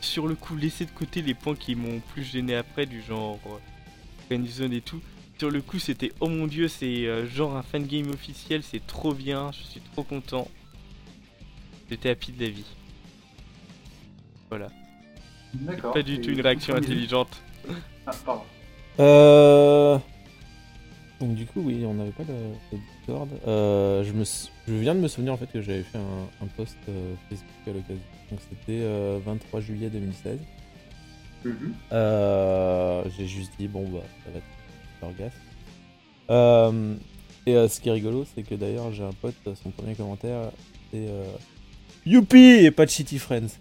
sur 0.00 0.26
le 0.26 0.34
coup 0.34 0.56
laissé 0.56 0.84
de 0.84 0.90
côté 0.90 1.22
les 1.22 1.34
points 1.34 1.56
qui 1.56 1.76
m'ont 1.76 2.00
plus 2.00 2.24
gêné 2.24 2.56
après 2.56 2.86
du 2.86 3.02
genre 3.02 3.38
Zone 4.46 4.72
et 4.72 4.80
tout. 4.80 5.00
Sur 5.38 5.50
le 5.50 5.62
coup 5.62 5.78
c'était 5.78 6.12
oh 6.20 6.28
mon 6.28 6.46
dieu 6.46 6.68
c'est 6.68 7.26
genre 7.28 7.56
un 7.56 7.62
fan 7.62 7.86
game 7.86 8.10
officiel, 8.10 8.62
c'est 8.62 8.86
trop 8.86 9.14
bien, 9.14 9.50
je 9.52 9.62
suis 9.62 9.80
trop 9.92 10.04
content. 10.04 10.48
J'étais 11.90 12.10
happy 12.10 12.32
de 12.32 12.44
la 12.44 12.50
vie. 12.50 12.64
Voilà. 14.50 14.68
D'accord. 15.54 15.92
Pas 15.92 16.02
du 16.02 16.20
tout 16.20 16.30
une 16.30 16.40
réaction 16.40 16.74
intelligente. 16.74 17.40
Ah, 18.06 18.12
pardon. 18.24 18.42
Euh... 19.00 19.98
Donc 21.20 21.34
du 21.34 21.46
coup 21.46 21.60
oui, 21.60 21.84
on 21.86 21.94
n'avait 21.94 22.10
pas 22.10 22.24
le, 22.24 22.34
le 22.72 22.78
Discord. 22.78 23.28
Euh, 23.46 24.04
je, 24.04 24.12
me... 24.12 24.24
je 24.68 24.74
viens 24.74 24.94
de 24.94 25.00
me 25.00 25.08
souvenir 25.08 25.32
en 25.32 25.36
fait 25.36 25.50
que 25.50 25.62
j'avais 25.62 25.82
fait 25.82 25.98
un, 25.98 26.44
un 26.44 26.46
post 26.56 26.76
euh, 26.88 27.14
Facebook 27.28 27.50
à 27.66 27.70
l'occasion. 27.70 28.02
Donc 28.30 28.40
c'était 28.50 28.82
euh, 28.82 29.18
23 29.24 29.60
juillet 29.60 29.88
2016. 29.88 30.38
Mhm. 31.44 31.74
Euh, 31.92 33.04
j'ai 33.16 33.26
juste 33.26 33.52
dit, 33.58 33.68
bon, 33.68 33.88
bah, 33.88 34.00
ça 34.24 34.30
va 34.30 34.38
être 34.38 34.44
orgasme. 35.02 35.38
Euh, 36.30 36.96
et 37.46 37.54
euh, 37.54 37.68
ce 37.68 37.80
qui 37.80 37.88
est 37.88 37.92
rigolo, 37.92 38.26
c'est 38.34 38.42
que 38.42 38.54
d'ailleurs, 38.54 38.92
j'ai 38.92 39.04
un 39.04 39.12
pote, 39.12 39.34
son 39.62 39.70
premier 39.70 39.94
commentaire, 39.94 40.50
c'est 40.90 41.06
euh, 41.08 41.24
Youpi 42.04 42.64
et 42.64 42.70
pas 42.70 42.84
de 42.86 42.90
Shitty 42.90 43.18
Friends. 43.18 43.58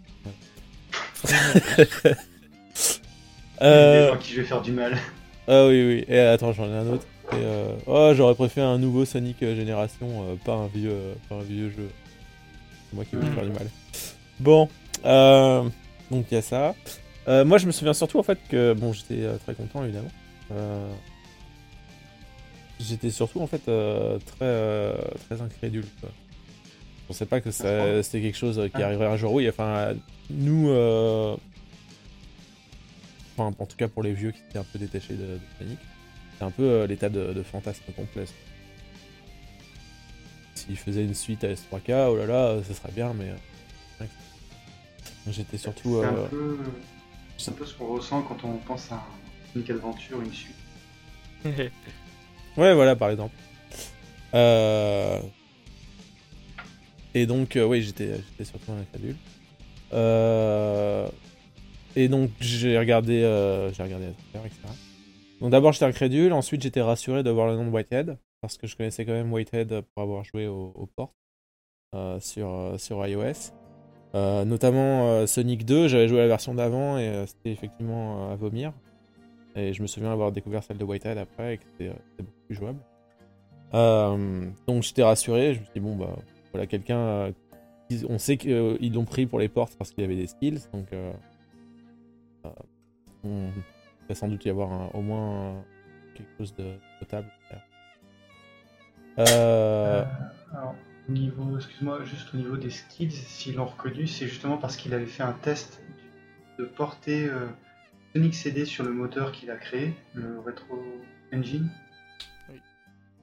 Euh, 3.62 4.10
gens 4.10 4.18
qui 4.18 4.34
je 4.34 4.42
vais 4.42 4.48
faire 4.48 4.62
du 4.62 4.74
mal. 4.74 4.98
ah 5.48 5.68
oui, 5.68 5.88
oui. 5.88 6.06
Et 6.08 6.20
attends, 6.20 6.52
j'en 6.52 6.68
ai 6.68 6.74
un 6.76 6.88
autre. 6.88 7.06
Et, 7.32 7.36
euh, 7.36 7.76
oh, 7.88 8.12
j'aurais 8.16 8.36
préféré 8.36 8.68
un 8.68 8.78
nouveau 8.78 9.06
Sonic 9.06 9.42
euh, 9.42 9.56
Génération, 9.56 10.08
euh, 10.08 10.36
pas, 10.44 10.54
un 10.54 10.68
vieux, 10.68 11.16
pas 11.30 11.36
un 11.36 11.42
vieux 11.42 11.70
jeu. 11.70 11.90
C'est 12.90 12.96
moi 12.96 13.06
qui 13.06 13.16
vais 13.16 13.26
faire 13.26 13.46
du 13.46 13.52
mal. 13.52 13.70
Bon, 14.40 14.70
donc 16.12 16.26
il 16.30 16.34
y 16.34 16.38
a 16.38 16.42
ça. 16.42 16.76
Moi, 17.28 17.58
je 17.58 17.66
me 17.66 17.72
souviens 17.72 17.94
surtout 17.94 18.20
en 18.20 18.24
fait 18.24 18.40
que, 18.50 18.74
bon, 18.74 18.94
j'étais 18.94 19.26
très 19.40 19.56
content 19.56 19.84
évidemment. 19.84 20.12
J'étais 22.80 23.10
surtout 23.10 23.42
en 23.42 23.48
fait 23.48 23.64
très, 23.66 24.94
très 25.28 25.42
incrédule. 25.42 25.86
Quoi. 26.02 26.10
Je 27.06 27.08
pensais 27.10 27.26
pas 27.28 27.40
que 27.40 27.52
ça- 27.52 27.84
Ah. 28.00 28.02
c'était 28.04 28.22
quelque 28.22 28.38
chose 28.38 28.58
euh, 28.58 28.68
qui 28.68 28.82
Ah. 28.82 28.88
arriverait 28.88 29.06
un 29.08 29.16
jour. 29.18 29.32
Oui, 29.32 29.48
enfin, 29.48 29.94
nous, 30.32 30.70
euh, 30.70 31.36
enfin, 33.38 33.56
en 33.60 33.66
tout 33.68 33.78
cas 33.78 33.88
pour 33.88 34.02
les 34.02 34.12
vieux 34.14 34.32
qui 34.32 34.40
étaient 34.50 34.58
un 34.58 34.64
peu 34.64 34.80
détachés 34.80 35.14
de, 35.14 35.24
de 35.36 35.40
Sonic, 35.60 35.78
c'est 36.40 36.46
un 36.46 36.50
peu 36.52 36.64
euh, 36.64 36.88
l'état 36.88 37.10
de, 37.10 37.32
de 37.32 37.44
fantasme 37.44 37.84
complet. 37.96 38.26
S'ils 40.56 40.78
faisaient 40.78 41.04
une 41.04 41.14
suite 41.14 41.44
à 41.44 41.50
S3K, 41.50 42.08
oh 42.10 42.16
là 42.18 42.26
là, 42.26 42.56
ce 42.68 42.74
serait 42.74 42.92
bien, 42.92 43.14
mais. 43.14 43.30
ouais. 44.02 44.08
J'étais 45.30 45.58
surtout. 45.58 46.00
C'est 46.02 46.08
euh, 46.08 46.26
un, 46.26 46.28
peu... 46.28 46.58
c'est 47.38 47.52
un 47.52 47.54
peu 47.54 47.66
ce 47.68 47.74
qu'on 47.76 47.94
ressent 47.94 48.22
quand 48.24 48.44
on 48.44 48.58
pense 48.58 48.92
à 48.92 48.96
un 48.96 49.04
Sonic 49.54 49.70
Adventure, 49.70 50.22
une 50.22 50.34
suite. 50.34 50.56
Ouais, 52.58 52.74
voilà, 52.74 52.96
par 52.96 53.10
exemple. 53.10 53.36
Euh, 54.34 55.20
Et 57.16 57.26
donc, 57.26 57.56
euh, 57.56 57.66
oui, 57.66 57.82
j'étais 57.82 58.12
surtout 58.44 58.74
un. 58.74 58.84
Euh... 59.94 61.08
Et 61.96 62.10
donc, 62.10 62.30
j'ai 62.42 62.78
regardé, 62.78 63.24
euh, 63.24 63.72
j'ai 63.72 63.84
regardé 63.84 64.08
etc. 64.34 64.60
Donc, 65.40 65.50
d'abord, 65.50 65.72
j'étais 65.72 65.86
incrédule. 65.86 66.34
Ensuite, 66.34 66.62
j'étais 66.62 66.82
rassuré 66.82 67.24
de 67.24 67.30
voir 67.30 67.48
le 67.48 67.56
nom 67.56 67.66
de 67.66 67.70
Whitehead. 67.70 68.18
Parce 68.42 68.58
que 68.58 68.68
je 68.68 68.76
connaissais 68.76 69.06
quand 69.06 69.14
même 69.14 69.32
Whitehead 69.32 69.82
pour 69.94 70.04
avoir 70.04 70.26
joué 70.26 70.46
au, 70.48 70.74
au 70.76 70.86
port 70.88 71.14
euh, 71.96 72.20
sur, 72.20 72.50
euh, 72.50 72.78
sur 72.78 73.08
iOS. 73.08 73.54
Notamment 74.14 75.28
Sonic 75.28 75.66
2, 75.66 75.90
j'avais 75.90 76.08
joué 76.08 76.20
la 76.20 76.28
version 76.28 76.54
d'avant 76.54 76.98
et 76.98 77.26
c'était 77.28 77.52
effectivement 77.52 78.32
à 78.32 78.36
vomir. 78.36 78.72
Et 79.58 79.74
je 79.74 79.82
me 79.82 79.88
souviens 79.88 80.10
avoir 80.10 80.32
découvert 80.32 80.64
celle 80.64 80.78
de 80.78 80.86
Whitehead 80.86 81.18
après 81.18 81.56
et 81.56 81.58
que 81.58 81.64
c'était 81.66 81.92
beaucoup 82.20 82.46
plus 82.48 82.56
jouable. 82.56 82.80
Donc 83.74 84.84
j'étais 84.84 85.04
rassuré, 85.04 85.56
je 85.56 85.60
me 85.60 85.66
suis 85.66 85.74
dit, 85.74 85.80
bon, 85.82 85.98
bah 85.98 86.16
voilà, 86.56 86.68
quelqu'un. 86.68 86.98
euh, 86.98 87.32
on 88.10 88.18
sait 88.18 88.38
qu'ils 88.38 88.94
l'ont 88.94 89.06
pris 89.06 89.26
pour 89.26 89.40
les 89.40 89.50
portes 89.50 89.76
parce 89.78 89.92
qu'il 89.92 90.04
avait 90.04 90.16
des 90.16 90.28
skills, 90.28 90.62
donc. 90.74 90.88
Euh, 90.94 91.12
euh, 92.46 92.50
il 93.26 94.08
va 94.08 94.16
sans 94.16 94.28
doute 94.28 94.46
y 94.46 94.50
avoir 94.50 94.94
au 94.96 95.02
moins 95.02 95.64
quelque 96.14 96.30
chose 96.38 96.56
de 96.56 96.76
potable. 97.00 97.28
Euh, 99.18 100.06
alors, 100.54 100.76
au 101.10 101.12
niveau, 101.12 101.56
excuse-moi, 101.58 102.04
juste 102.06 102.34
au 102.34 102.38
niveau 102.38 102.56
des 102.58 102.70
skills, 102.70 103.12
s'ils 103.12 103.56
l'ont 103.56 103.66
reconnu, 103.66 104.08
c'est 104.08 104.28
justement 104.28 104.58
parce 104.58 104.78
qu'il 104.78 104.94
avait 104.94 105.06
fait 105.06 105.24
un 105.24 105.34
test 105.34 105.82
de 106.60 106.66
porter 106.66 107.26
euh, 107.26 107.48
Sonic 108.14 108.36
CD 108.36 108.66
sur 108.66 108.84
le 108.84 108.94
moteur 108.94 109.32
qu'il 109.32 109.50
a 109.52 109.56
créé, 109.58 109.94
le 110.14 110.40
Retro 110.40 110.82
Engine. 111.34 111.70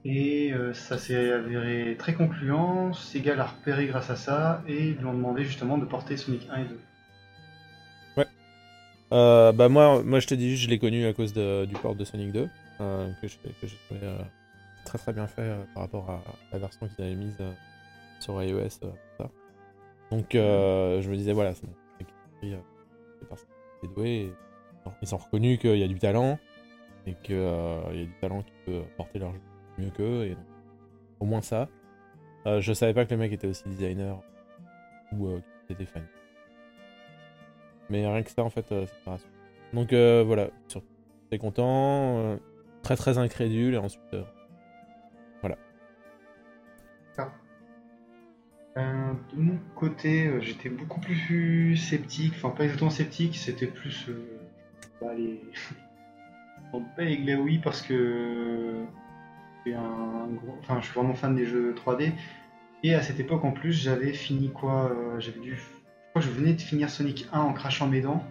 Et 0.05 0.51
euh, 0.51 0.73
ça 0.73 0.97
s'est 0.97 1.31
avéré 1.31 1.95
très 1.97 2.13
concluant. 2.13 2.93
Sega 2.93 3.35
l'a 3.35 3.45
repéré 3.45 3.87
grâce 3.87 4.09
à 4.09 4.15
ça 4.15 4.61
et 4.67 4.89
ils 4.89 4.95
lui 4.95 5.05
ont 5.05 5.13
demandé 5.13 5.45
justement 5.45 5.77
de 5.77 5.85
porter 5.85 6.17
Sonic 6.17 6.47
1 6.49 6.61
et 6.61 6.65
2. 6.65 6.79
Euh, 9.11 9.51
bah 9.51 9.69
moi, 9.69 10.01
moi 10.01 10.19
je 10.19 10.25
te 10.25 10.33
dis 10.33 10.57
je 10.57 10.67
l'ai 10.67 10.79
connu 10.79 11.05
à 11.05 11.13
cause 11.13 11.33
du 11.33 11.73
port 11.81 11.93
de 11.93 12.03
Sonic 12.03 12.31
2, 12.31 12.49
euh, 12.81 13.11
que 13.21 13.27
j'ai 13.27 13.37
trouvé 13.85 14.01
très 14.85 14.97
très 14.97 15.13
bien 15.13 15.27
fait 15.27 15.55
par 15.75 15.83
rapport 15.83 16.09
à 16.09 16.19
la 16.51 16.57
version 16.57 16.87
qu'ils 16.87 17.05
avaient 17.05 17.13
mise 17.13 17.37
sur 18.19 18.41
iOS. 18.41 18.79
Donc 20.09 20.29
je 20.31 21.07
me 21.07 21.15
disais, 21.15 21.31
voilà, 21.31 21.53
c'est 21.53 21.67
bon, 21.67 22.57
c'est 23.81 23.93
doué. 23.93 24.09
et 24.09 24.33
ils 25.03 25.13
ont 25.13 25.19
reconnu 25.19 25.59
qu'il 25.59 25.77
y 25.77 25.83
a 25.83 25.87
du 25.87 25.99
talent, 25.99 26.39
et 27.05 27.13
qu'il 27.21 27.35
y 27.35 27.39
a 27.39 28.05
du 28.05 28.15
talent 28.19 28.41
qui 28.41 28.53
peut 28.65 28.81
porter 28.97 29.19
leur 29.19 29.31
jeu 29.31 29.39
mieux 29.77 29.89
qu'eux, 29.91 30.25
et 30.25 30.37
au 31.19 31.25
moins 31.25 31.41
ça. 31.41 31.69
Euh, 32.45 32.61
je 32.61 32.73
savais 32.73 32.93
pas 32.93 33.05
que 33.05 33.11
le 33.11 33.17
mec 33.17 33.31
était 33.31 33.47
aussi 33.47 33.63
designer, 33.67 34.21
ou 35.13 35.27
euh, 35.27 35.41
qu'il 35.65 35.75
était 35.75 35.85
fan. 35.85 36.05
Mais 37.89 38.05
rien 38.07 38.23
que 38.23 38.31
ça, 38.31 38.43
en 38.43 38.49
fait, 38.49 38.71
euh, 38.71 38.85
c'est 38.87 39.03
pas 39.03 39.11
rassurant. 39.11 39.31
Donc 39.73 39.93
euh, 39.93 40.23
voilà, 40.25 40.49
j'étais 40.67 41.37
content, 41.39 42.17
euh, 42.19 42.37
très 42.81 42.95
très 42.95 43.17
incrédule, 43.17 43.75
et 43.75 43.77
ensuite. 43.77 44.01
euh, 44.13 44.23
Euh, 48.75 49.13
de 49.35 49.39
mon 49.39 49.59
côté, 49.75 50.25
euh, 50.25 50.41
j'étais 50.41 50.69
beaucoup 50.69 50.99
plus 50.99 51.77
sceptique, 51.77 52.33
enfin 52.35 52.49
pas 52.49 52.63
exactement 52.63 52.89
sceptique, 52.89 53.35
c'était 53.37 53.67
plus 53.67 54.09
euh, 54.09 54.39
bah, 54.99 55.13
les... 55.13 55.41
pas 56.95 57.03
les 57.03 57.59
parce 57.63 57.83
que 57.83 58.83
je 59.65 60.85
suis 60.85 60.93
vraiment 60.93 61.13
fan 61.13 61.35
des 61.35 61.45
jeux 61.45 61.73
3D. 61.73 62.11
Et 62.83 62.93
à 62.93 63.01
cette 63.01 63.19
époque 63.19 63.45
en 63.45 63.51
plus, 63.51 63.71
j'avais 63.71 64.13
fini 64.13 64.51
quoi 64.51 64.91
euh, 64.91 65.19
J'avais 65.19 65.39
dû, 65.39 65.55
je 65.55 65.61
crois 66.09 66.21
que 66.21 66.27
je 66.27 66.29
venais 66.29 66.53
de 66.53 66.61
finir 66.61 66.89
Sonic 66.89 67.27
1 67.31 67.39
en 67.39 67.53
crachant 67.53 67.87
mes 67.87 68.01
dents. 68.01 68.23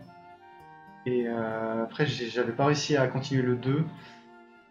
Et 1.07 1.25
euh, 1.27 1.85
après, 1.85 2.07
j'avais 2.07 2.53
pas 2.53 2.67
réussi 2.67 2.97
à 2.97 3.07
continuer 3.09 3.43
le 3.43 3.57
2. 3.57 3.85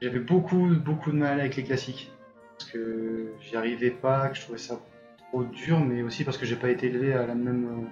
J'avais 0.02 0.20
beaucoup 0.20 0.68
beaucoup 0.76 1.12
de 1.12 1.18
mal 1.18 1.40
avec 1.40 1.56
les 1.56 1.64
classiques 1.64 2.12
parce 2.62 2.72
que 2.72 3.34
j'y 3.42 3.56
arrivais 3.56 3.90
pas, 3.90 4.30
que 4.30 4.38
je 4.38 4.42
trouvais 4.42 4.58
ça 4.58 4.80
trop 5.30 5.44
dur, 5.44 5.80
mais 5.80 6.04
aussi 6.04 6.24
parce 6.24 6.38
que 6.38 6.46
j'ai 6.46 6.56
pas 6.56 6.70
été 6.70 6.88
élevé 6.88 7.14
à 7.14 7.26
la 7.26 7.36
même, 7.36 7.88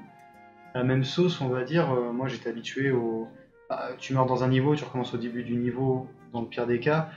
euh, 0.76 1.04
sauce, 1.04 1.42
on 1.42 1.48
va 1.48 1.64
dire. 1.64 1.92
Euh, 1.92 2.12
moi, 2.12 2.28
j'étais 2.28 2.50
habitué 2.50 2.92
au. 2.92 3.28
bah, 3.70 3.90
tu 3.98 4.14
meurs 4.14 4.26
dans 4.26 4.44
un 4.44 4.48
niveau, 4.48 4.76
tu 4.76 4.84
recommences 4.84 5.14
au 5.14 5.18
début 5.18 5.44
du 5.44 5.56
niveau, 5.56 6.08
dans 6.34 6.42
le 6.42 6.48
pire 6.48 6.68
des 6.68 6.80
cas. 6.80 7.10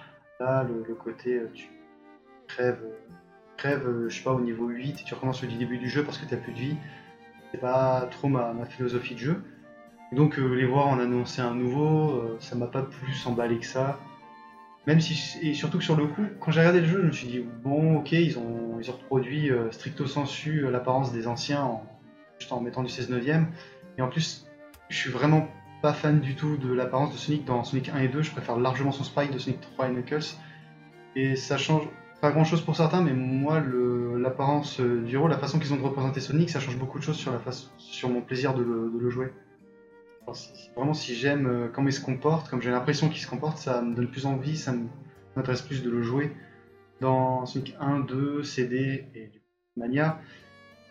Le, 0.42 0.94
côté, 0.94 1.35
euh, 1.35 1.50
tu 1.55 1.68
crèves, 2.48 2.83
crèves 3.57 3.87
euh, 3.87 4.09
je 4.09 4.16
sais 4.16 4.24
pas, 4.24 4.33
au 4.33 4.40
niveau 4.40 4.68
8 4.68 5.00
et 5.00 5.05
tu 5.05 5.14
recommences 5.14 5.42
au 5.42 5.46
début 5.46 5.78
du 5.78 5.88
jeu 5.88 6.05
parce 6.05 6.18
que 6.18 6.26
t'as 6.26 6.37
plus 6.37 6.52
de 6.52 6.59
vie. 6.59 6.76
C'est 7.50 7.61
pas 7.61 8.09
trop 8.11 8.28
ma, 8.28 8.52
philosophie 8.66 9.14
de 9.14 9.20
jeu. 9.20 9.42
Donc, 10.11 10.38
euh, 10.38 10.55
les 10.55 10.66
voir 10.66 10.88
en 10.88 10.98
annoncer 10.98 11.40
un 11.42 11.55
nouveau, 11.55 12.37
ça 12.40 12.57
m'a 12.57 12.66
pas 12.66 12.83
plus 12.83 13.26
emballé 13.26 13.59
que 13.59 13.66
ça. 13.66 13.98
Même 14.87 15.00
si, 15.00 15.38
et 15.42 15.55
surtout 15.55 15.78
que 15.78 15.85
sur 15.85 15.96
le 15.96 16.07
coup, 16.07 16.24
quand 16.40 16.50
j'ai 16.50 16.61
regardé 16.61 16.81
le 16.81 16.87
jeu, 16.87 17.00
je 17.02 17.07
me 17.07 17.12
suis 17.12 17.28
dit, 17.28 17.44
bon, 17.62 17.98
ok, 17.98 18.12
ils 18.12 18.37
ont, 18.38 18.78
ils 18.81 18.90
ont 18.90 18.94
reproduit 18.94 19.50
stricto 19.70 20.07
sensu 20.07 20.68
l'apparence 20.70 21.12
des 21.12 21.28
anciens 21.28 21.62
en, 21.62 21.87
juste 22.40 22.52
en 22.52 22.61
mettant 22.61 22.83
du 22.83 22.88
16 22.88 23.11
neuvième. 23.11 23.46
Et 23.96 24.02
en 24.02 24.09
plus, 24.09 24.46
je 24.88 24.96
suis 24.96 25.11
vraiment 25.11 25.48
pas 25.82 25.92
fan 25.92 26.20
du 26.20 26.36
tout 26.36 26.56
de 26.56 26.72
l'apparence 26.72 27.12
de 27.12 27.18
Sonic 27.18 27.44
dans 27.44 27.64
Sonic 27.64 27.88
1 27.88 27.98
et 27.98 28.08
2. 28.08 28.22
Je 28.22 28.30
préfère 28.30 28.56
largement 28.56 28.92
son 28.92 29.02
sprite 29.02 29.32
de 29.32 29.38
Sonic 29.38 29.60
3 29.60 29.88
et 29.88 29.92
Knuckles. 29.92 30.36
Et 31.16 31.34
ça 31.34 31.58
change 31.58 31.88
pas 32.20 32.30
grand 32.30 32.44
chose 32.44 32.62
pour 32.62 32.76
certains, 32.76 33.02
mais 33.02 33.12
moi, 33.12 33.60
l'apparence 34.16 34.80
euh, 34.80 35.02
du 35.02 35.16
héros, 35.16 35.26
la 35.26 35.38
façon 35.38 35.58
qu'ils 35.58 35.74
ont 35.74 35.76
de 35.76 35.82
représenter 35.82 36.20
Sonic, 36.20 36.50
ça 36.50 36.60
change 36.60 36.78
beaucoup 36.78 37.00
de 37.00 37.04
choses 37.04 37.16
sur, 37.16 37.32
la 37.32 37.40
face, 37.40 37.72
sur 37.78 38.08
mon 38.08 38.20
plaisir 38.20 38.54
de 38.54 38.62
le, 38.62 39.10
jouer. 39.10 39.32
Vraiment, 40.76 40.94
si 40.94 41.16
j'aime 41.16 41.46
euh, 41.46 41.68
comment 41.68 41.88
il 41.88 41.92
se 41.92 42.00
comporte, 42.00 42.48
comme 42.48 42.62
j'ai 42.62 42.70
l'impression 42.70 43.08
qu'il 43.08 43.20
se 43.20 43.28
comporte, 43.28 43.58
ça 43.58 43.82
me 43.82 43.92
donne 43.96 44.08
plus 44.08 44.24
envie, 44.24 44.56
ça 44.56 44.72
m'intéresse 45.34 45.62
plus 45.62 45.82
de 45.82 45.90
le 45.90 46.00
jouer. 46.00 46.30
Dans 47.00 47.44
Sonic 47.44 47.74
1, 47.80 48.00
2, 48.00 48.44
CD 48.44 49.04
et 49.16 49.32
Mania, 49.76 50.20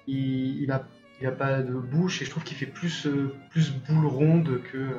il, 0.08 0.62
il 0.62 0.70
a, 0.70 0.86
il 1.22 1.28
a 1.28 1.32
pas 1.32 1.62
de 1.62 1.72
bouche 1.74 2.22
et 2.22 2.26
je 2.26 2.30
trouve 2.32 2.44
qu'il 2.44 2.58
fait 2.58 2.66
plus, 2.66 3.06
euh, 3.06 3.34
plus 3.52 3.72
boule 3.72 4.08
ronde 4.08 4.62
que, 4.72 4.78
euh, 4.78 4.94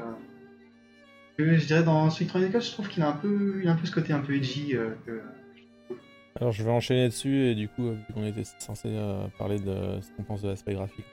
que 1.37 1.57
je 1.57 1.67
dirais 1.67 1.83
dans 1.83 2.09
Sonic 2.11 2.29
3 2.29 2.41
et 2.41 2.45
Knuckles, 2.45 2.63
je 2.65 2.71
trouve 2.73 2.89
qu'il 2.89 3.03
a 3.03 3.09
un 3.09 3.13
peu, 3.17 3.61
il 3.63 3.69
a 3.69 3.73
un 3.73 3.77
peu 3.77 3.87
ce 3.87 3.93
côté 3.93 4.13
un 4.13 4.21
peu 4.21 4.35
edgy. 4.37 4.77
euh, 4.77 4.91
que- 5.07 5.23
Alors 6.41 6.53
je 6.53 6.63
vais 6.63 6.71
enchaîner 6.71 7.07
dessus, 7.09 7.47
et 7.49 7.55
du 7.55 7.69
coup, 7.69 7.91
vu 7.91 7.99
qu'on 8.15 8.25
était 8.25 8.45
censé 8.59 8.89
parler 9.39 9.59
de 9.59 10.01
ce 10.01 10.11
qu'on 10.17 10.23
pense 10.23 10.43
de 10.43 10.49
l'aspect 10.49 10.75
graphique. 10.75 11.05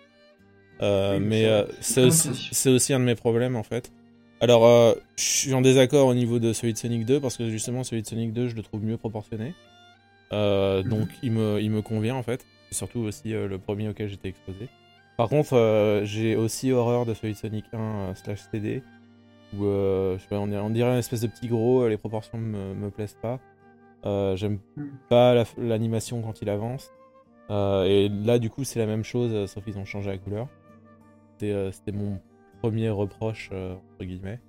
Oui, 0.81 1.19
mais 1.19 1.41
c'est- 1.81 2.01
euh, 2.01 2.07
aussi, 2.07 2.49
c'est 2.51 2.69
aussi 2.69 2.93
un 2.93 2.99
de 2.99 3.05
mes 3.05 3.15
problèmes 3.15 3.55
en 3.55 3.63
fait. 3.63 3.91
Alors, 4.41 4.95
je 5.17 5.23
suis 5.23 5.53
en 5.53 5.59
désaccord 5.61 6.07
au 6.07 6.13
niveau 6.13 6.39
de 6.39 6.53
celui 6.53 6.71
de 6.71 6.77
Sonic 6.77 7.05
2 7.05 7.19
parce 7.19 7.35
que 7.35 7.49
justement, 7.49 7.83
celui 7.83 8.01
de 8.01 8.07
Sonic 8.07 8.31
2, 8.31 8.47
je 8.47 8.55
le 8.55 8.61
trouve 8.63 8.81
mieux 8.83 8.95
proportionné. 8.95 9.53
Euh, 10.31 10.81
Mhm. 10.83 10.89
Donc, 10.89 11.09
il 11.21 11.31
me, 11.33 11.59
il 11.61 11.69
me 11.71 11.81
convient 11.81 12.15
en 12.15 12.23
fait. 12.23 12.45
C'est 12.69 12.77
surtout 12.77 12.99
aussi 12.99 13.31
le 13.31 13.57
premier 13.57 13.89
auquel 13.89 14.07
j'étais 14.07 14.29
exposé. 14.29 14.69
Par 15.19 15.27
contre, 15.27 15.53
euh, 15.53 16.05
j'ai 16.05 16.37
aussi 16.37 16.71
horreur 16.71 17.05
de 17.05 17.13
celui 17.13 17.33
de 17.33 17.37
Sonic 17.37 17.65
1 17.73 17.77
euh, 17.77 18.15
slash 18.15 18.39
CD 18.51 18.81
Ou 19.53 19.65
euh, 19.65 20.17
je 20.17 20.21
sais 20.23 20.29
pas, 20.29 20.39
on 20.39 20.47
dirait, 20.47 20.61
on 20.61 20.69
dirait 20.69 20.91
une 20.91 20.97
espèce 20.99 21.19
de 21.19 21.27
petit 21.27 21.49
gros, 21.49 21.85
les 21.89 21.97
proportions 21.97 22.37
me, 22.37 22.73
me 22.73 22.89
plaisent 22.89 23.17
pas. 23.21 23.37
J'aime 24.37 24.59
Mm. 24.77 24.83
pas 25.09 25.33
la- 25.35 25.43
l'animation 25.57 26.21
quand 26.21 26.41
il 26.41 26.49
avance. 26.49 26.89
Et 27.49 28.07
là, 28.23 28.39
du 28.39 28.49
coup, 28.49 28.63
c'est 28.63 28.79
la 28.79 28.85
même 28.85 29.03
chose, 29.03 29.51
sauf 29.51 29.61
qu'ils 29.65 29.77
ont 29.77 29.83
changé 29.83 30.09
la 30.09 30.17
couleur. 30.17 30.47
C'était 31.39 31.91
mon 31.91 32.19
premier 32.61 32.89
reproche, 32.89 33.49
entre 33.51 34.05
guillemets. 34.05 34.39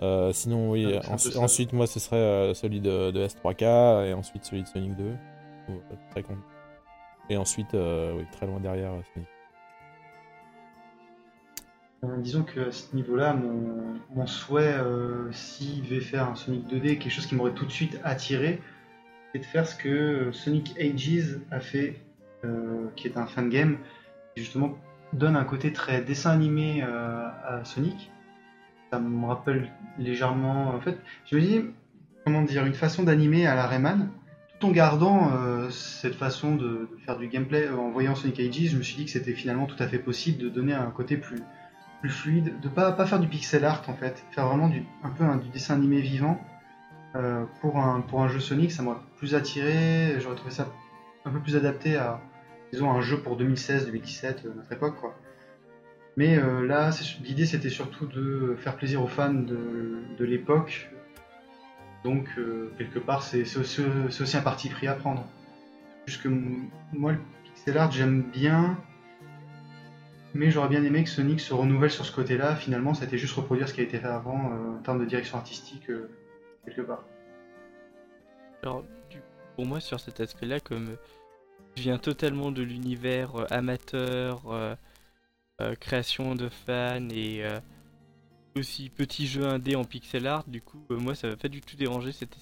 Euh, 0.00 0.32
sinon, 0.32 0.70
oui, 0.70 0.86
Ah, 1.04 1.12
ensuite, 1.38 1.72
moi, 1.74 1.86
ce 1.86 1.98
serait 2.00 2.16
euh, 2.16 2.54
celui 2.54 2.80
de, 2.80 3.10
de 3.10 3.26
S3K, 3.26 4.06
et 4.06 4.14
ensuite 4.14 4.44
celui 4.44 4.62
de 4.62 4.68
Sonic 4.68 4.96
2. 4.96 5.12
Oh, 5.68 5.72
euh, 5.72 5.94
très 6.12 6.22
con. 6.22 6.36
Et 7.28 7.36
ensuite, 7.36 7.74
euh, 7.74 8.14
oui, 8.16 8.24
très 8.32 8.46
loin 8.46 8.60
derrière, 8.60 8.92
Sonic. 9.12 9.28
Euh, 12.04 12.16
disons 12.18 12.44
que 12.44 12.68
à 12.68 12.72
ce 12.72 12.94
niveau-là, 12.94 13.34
mon, 13.34 14.26
souhait, 14.26 14.74
euh, 14.74 15.30
s'il 15.32 15.82
devait 15.82 16.00
faire 16.00 16.28
un 16.28 16.36
Sonic 16.36 16.66
2D, 16.68 16.98
quelque 16.98 17.10
chose 17.10 17.26
qui 17.26 17.34
m'aurait 17.34 17.54
tout 17.54 17.66
de 17.66 17.72
suite 17.72 17.98
attiré, 18.04 18.60
c'est 19.32 19.40
de 19.40 19.44
faire 19.44 19.66
ce 19.66 19.74
que 19.74 20.30
Sonic 20.32 20.74
Ages 20.78 21.40
a 21.50 21.60
fait, 21.60 21.96
euh, 22.44 22.86
qui 22.94 23.08
est 23.08 23.16
un 23.16 23.26
fan 23.26 23.48
game, 23.48 23.78
qui 24.34 24.42
justement 24.42 24.78
donne 25.12 25.34
un 25.34 25.44
côté 25.44 25.72
très 25.72 26.00
dessin 26.02 26.30
animé 26.30 26.82
à 26.82 27.62
Sonic. 27.64 28.10
Ça 28.92 29.00
me 29.00 29.26
rappelle 29.26 29.70
légèrement, 29.98 30.68
en 30.68 30.80
fait, 30.80 30.98
je 31.26 31.36
me 31.36 31.40
dis, 31.40 31.60
comment 32.24 32.42
dire, 32.42 32.64
une 32.66 32.74
façon 32.74 33.02
d'animer 33.02 33.46
à 33.46 33.54
la 33.54 33.66
Rayman, 33.66 34.10
tout 34.60 34.66
en 34.66 34.70
gardant 34.70 35.30
cette 35.70 36.14
façon 36.14 36.56
de, 36.56 36.88
de 36.92 36.98
faire 37.06 37.16
du 37.16 37.28
gameplay. 37.28 37.70
En 37.70 37.90
voyant 37.90 38.14
Sonic 38.14 38.38
Ages, 38.38 38.70
je 38.70 38.76
me 38.76 38.82
suis 38.82 38.96
dit 38.96 39.06
que 39.06 39.10
c'était 39.10 39.32
finalement 39.32 39.66
tout 39.66 39.82
à 39.82 39.88
fait 39.88 39.98
possible 39.98 40.38
de 40.38 40.50
donner 40.50 40.74
un 40.74 40.90
côté 40.90 41.16
plus 41.16 41.42
plus 42.00 42.10
fluide, 42.10 42.60
de 42.60 42.68
pas, 42.68 42.92
pas 42.92 43.06
faire 43.06 43.20
du 43.20 43.28
pixel 43.28 43.64
art 43.64 43.82
en 43.88 43.94
fait, 43.94 44.24
faire 44.30 44.46
vraiment 44.46 44.68
du, 44.68 44.84
un 45.02 45.10
peu 45.10 45.24
du 45.42 45.48
dessin 45.48 45.74
animé 45.74 46.00
vivant. 46.00 46.40
Euh, 47.16 47.44
pour, 47.60 47.78
un, 47.78 48.02
pour 48.02 48.22
un 48.22 48.28
jeu 48.28 48.38
Sonic, 48.38 48.70
ça 48.70 48.82
m'aurait 48.82 49.00
plus 49.16 49.34
attiré, 49.34 50.20
j'aurais 50.20 50.36
trouvé 50.36 50.50
ça 50.50 50.68
un 51.24 51.30
peu 51.30 51.40
plus 51.40 51.56
adapté 51.56 51.96
à, 51.96 52.20
disons, 52.70 52.90
un 52.92 53.00
jeu 53.00 53.20
pour 53.20 53.38
2016-2017, 53.40 54.24
euh, 54.24 54.54
notre 54.54 54.72
époque 54.72 54.96
quoi. 55.00 55.18
Mais 56.16 56.36
euh, 56.36 56.66
là, 56.66 56.90
l'idée 57.24 57.46
c'était 57.46 57.70
surtout 57.70 58.06
de 58.06 58.56
faire 58.58 58.76
plaisir 58.76 59.02
aux 59.02 59.08
fans 59.08 59.32
de, 59.32 60.02
de 60.18 60.24
l'époque, 60.24 60.90
donc 62.04 62.28
quelque 62.76 62.98
part 62.98 63.22
c'est 63.22 63.42
aussi, 63.56 63.82
aussi 64.06 64.36
un 64.36 64.42
parti 64.42 64.68
pris 64.68 64.86
à 64.86 64.94
prendre. 64.94 65.26
Puisque 66.04 66.26
moi 66.92 67.12
le 67.12 67.18
pixel 67.44 67.78
art 67.78 67.90
j'aime 67.90 68.22
bien, 68.22 68.78
mais 70.34 70.50
j'aurais 70.50 70.68
bien 70.68 70.82
aimé 70.84 71.04
que 71.04 71.10
Sonic 71.10 71.40
se 71.40 71.54
renouvelle 71.54 71.90
sur 71.90 72.04
ce 72.04 72.12
côté-là. 72.12 72.56
Finalement, 72.56 72.92
été 72.94 73.18
juste 73.18 73.34
reproduire 73.34 73.68
ce 73.68 73.74
qui 73.74 73.80
a 73.80 73.84
été 73.84 73.98
fait 73.98 74.06
avant 74.06 74.52
euh, 74.52 74.78
en 74.78 74.82
termes 74.82 75.00
de 75.00 75.04
direction 75.04 75.38
artistique, 75.38 75.88
euh, 75.90 76.10
quelque 76.64 76.82
part. 76.82 77.04
Alors, 78.62 78.84
du- 79.10 79.22
pour 79.56 79.66
moi, 79.66 79.80
sur 79.80 80.00
cet 80.00 80.20
aspect-là, 80.20 80.60
comme 80.60 80.90
euh, 80.90 80.96
je 81.76 81.82
viens 81.82 81.98
totalement 81.98 82.50
de 82.50 82.62
l'univers 82.62 83.46
amateur, 83.52 84.42
création 85.80 86.34
de 86.34 86.48
fans 86.48 87.08
et 87.10 87.44
aussi 88.56 88.90
petit 88.90 89.26
jeu 89.28 89.44
indé 89.46 89.76
en 89.76 89.84
pixel 89.84 90.26
art, 90.26 90.44
du 90.48 90.60
coup, 90.60 90.82
moi, 90.90 91.14
ça 91.14 91.28
m'a 91.28 91.36
pas 91.36 91.48
du 91.48 91.60
tout 91.60 91.76
dérangé 91.76 92.10
cette. 92.10 92.36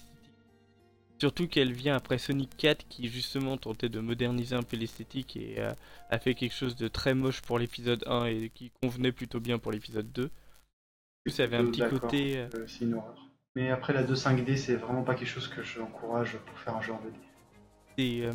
Surtout 1.18 1.48
qu'elle 1.48 1.72
vient 1.72 1.96
après 1.96 2.18
Sonic 2.18 2.56
4 2.58 2.86
qui 2.88 3.08
justement 3.08 3.56
tentait 3.56 3.88
de 3.88 4.00
moderniser 4.00 4.54
un 4.54 4.62
peu 4.62 4.76
l'esthétique 4.76 5.36
et 5.36 5.54
euh, 5.58 5.72
a 6.10 6.18
fait 6.18 6.34
quelque 6.34 6.54
chose 6.54 6.76
de 6.76 6.88
très 6.88 7.14
moche 7.14 7.40
pour 7.40 7.58
l'épisode 7.58 8.04
1 8.06 8.26
et 8.26 8.50
qui 8.54 8.70
convenait 8.82 9.12
plutôt 9.12 9.40
bien 9.40 9.58
pour 9.58 9.72
l'épisode 9.72 10.12
2. 10.12 10.24
Du 10.24 10.28
coup, 10.28 11.30
ça 11.30 11.44
avait 11.44 11.56
un 11.56 11.66
petit 11.66 11.80
côté... 11.88 12.36
euh, 12.38 12.48
Euh, 12.54 12.66
c'est 12.66 12.84
une 12.84 12.94
horreur. 12.94 13.16
Mais 13.54 13.70
après, 13.70 13.94
la 13.94 14.04
2.5D, 14.04 14.56
c'est 14.56 14.76
vraiment 14.76 15.02
pas 15.02 15.14
quelque 15.14 15.28
chose 15.28 15.48
que 15.48 15.62
j'encourage 15.62 16.36
pour 16.36 16.58
faire 16.58 16.76
un 16.76 16.82
jeu 16.82 16.92
en 16.92 16.96
2D. 16.96 17.14
Et 17.96 18.26
euh, 18.26 18.32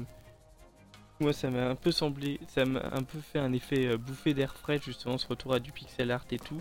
moi, 1.20 1.32
ça 1.34 1.52
m'a 1.52 1.70
un 1.70 1.76
peu 1.76 1.92
semblé, 1.92 2.40
ça 2.48 2.66
m'a 2.66 2.84
un 2.92 3.04
peu 3.04 3.20
fait 3.20 3.38
un 3.38 3.54
effet 3.54 3.96
bouffée 3.96 4.34
d'air 4.34 4.56
frais, 4.56 4.80
justement, 4.84 5.20
ce 5.20 5.28
retour 5.28 5.54
à 5.54 5.60
du 5.60 5.72
pixel 5.72 6.10
art 6.10 6.26
et 6.32 6.40
tout. 6.40 6.60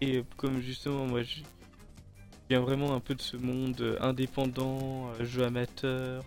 Et 0.00 0.22
comme 0.36 0.60
justement, 0.60 1.06
moi, 1.06 1.22
je 1.24 1.40
viens 2.52 2.60
vraiment 2.60 2.94
un 2.94 3.00
peu 3.00 3.14
de 3.14 3.22
ce 3.22 3.38
monde 3.38 3.80
euh, 3.80 3.96
indépendant, 4.02 5.08
euh, 5.08 5.24
jeu 5.24 5.42
amateur, 5.42 6.22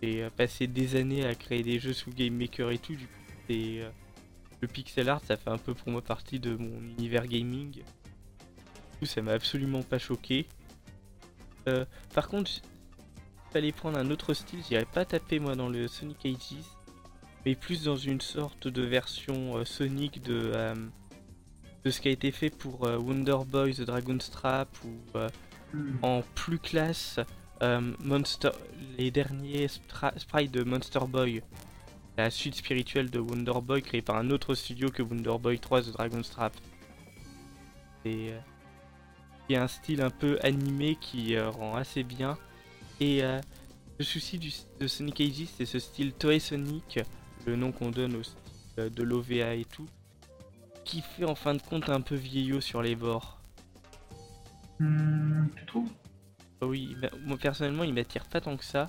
et 0.00 0.22
euh, 0.22 0.30
passer 0.30 0.66
des 0.66 0.96
années 0.96 1.26
à 1.26 1.34
créer 1.34 1.62
des 1.62 1.78
jeux 1.78 1.92
sous 1.92 2.10
Game 2.10 2.34
Maker 2.34 2.70
et 2.70 2.78
tout, 2.78 2.94
du 2.94 3.06
coup, 3.06 3.22
c'est, 3.46 3.82
le 4.62 4.66
pixel 4.68 5.10
art, 5.10 5.20
ça 5.22 5.36
fait 5.36 5.50
un 5.50 5.58
peu 5.58 5.74
pour 5.74 5.90
moi 5.90 6.00
partie 6.00 6.40
de 6.40 6.56
mon 6.56 6.80
univers 6.80 7.26
gaming. 7.26 7.70
Du 7.72 7.82
coup, 8.98 9.04
ça 9.04 9.20
m'a 9.20 9.32
absolument 9.32 9.82
pas 9.82 9.98
choqué. 9.98 10.46
Par 12.14 12.28
contre, 12.28 12.50
fallait 13.52 13.72
prendre 13.72 13.98
un 13.98 14.10
autre 14.10 14.32
style, 14.32 14.60
j'irais 14.66 14.86
pas 14.86 15.04
taper 15.04 15.38
moi 15.38 15.54
dans 15.54 15.68
le 15.68 15.86
Sonic 15.86 16.24
Ages, 16.24 16.64
mais 17.44 17.54
plus 17.54 17.84
dans 17.84 17.96
une 17.96 18.22
sorte 18.22 18.68
de 18.68 18.82
version 18.82 19.62
Sonic 19.66 20.22
de, 20.22 20.52
de 21.86 21.90
ce 21.92 22.00
qui 22.00 22.08
a 22.08 22.10
été 22.10 22.32
fait 22.32 22.50
pour 22.50 22.84
euh, 22.84 22.98
Wonder 22.98 23.36
Boy 23.46 23.72
The 23.72 23.82
Dragon's 23.82 24.28
Trap 24.28 24.68
ou 24.84 25.16
euh, 25.16 25.28
en 26.02 26.22
plus 26.34 26.58
classe 26.58 27.20
euh, 27.62 27.80
Monster, 28.00 28.50
les 28.98 29.12
derniers 29.12 29.68
sprites 29.68 30.50
de 30.50 30.64
Monster 30.64 31.06
Boy, 31.08 31.42
la 32.18 32.28
suite 32.30 32.56
spirituelle 32.56 33.08
de 33.08 33.20
Wonder 33.20 33.60
Boy 33.62 33.82
créée 33.82 34.02
par 34.02 34.16
un 34.16 34.30
autre 34.30 34.56
studio 34.56 34.90
que 34.90 35.00
Wonder 35.00 35.38
Boy 35.40 35.60
3 35.60 35.82
The 35.82 35.92
Dragon's 35.92 36.28
Trap. 36.28 36.56
Et 38.04 38.32
il 39.48 39.52
y 39.52 39.56
a 39.56 39.62
un 39.62 39.68
style 39.68 40.02
un 40.02 40.10
peu 40.10 40.40
animé 40.42 40.96
qui 41.00 41.36
euh, 41.36 41.50
rend 41.50 41.76
assez 41.76 42.02
bien. 42.02 42.36
Et 42.98 43.22
euh, 43.22 43.40
le 43.98 44.04
souci 44.04 44.38
du, 44.38 44.52
de 44.80 44.88
Sonic 44.88 45.20
Ages, 45.20 45.46
c'est 45.56 45.66
ce 45.66 45.78
style 45.78 46.12
Toei 46.14 46.40
Sonic, 46.40 46.98
le 47.46 47.54
nom 47.54 47.70
qu'on 47.70 47.90
donne 47.90 48.16
au 48.16 48.24
style 48.24 48.42
de 48.76 49.02
l'OVA 49.02 49.54
et 49.54 49.64
tout, 49.64 49.86
qui 50.86 51.02
fait 51.02 51.24
en 51.24 51.34
fin 51.34 51.52
de 51.54 51.60
compte 51.60 51.90
un 51.90 52.00
peu 52.00 52.14
vieillot 52.14 52.60
sur 52.60 52.80
les 52.80 52.94
bords. 52.94 53.38
Hmm, 54.78 55.48
tu 55.56 55.66
trouves? 55.66 55.90
Ah 56.62 56.66
Oui, 56.66 56.96
bah, 57.00 57.08
moi 57.24 57.36
personnellement, 57.36 57.84
il 57.84 57.92
m'attire 57.92 58.24
pas 58.24 58.40
tant 58.40 58.56
que 58.56 58.64
ça. 58.64 58.88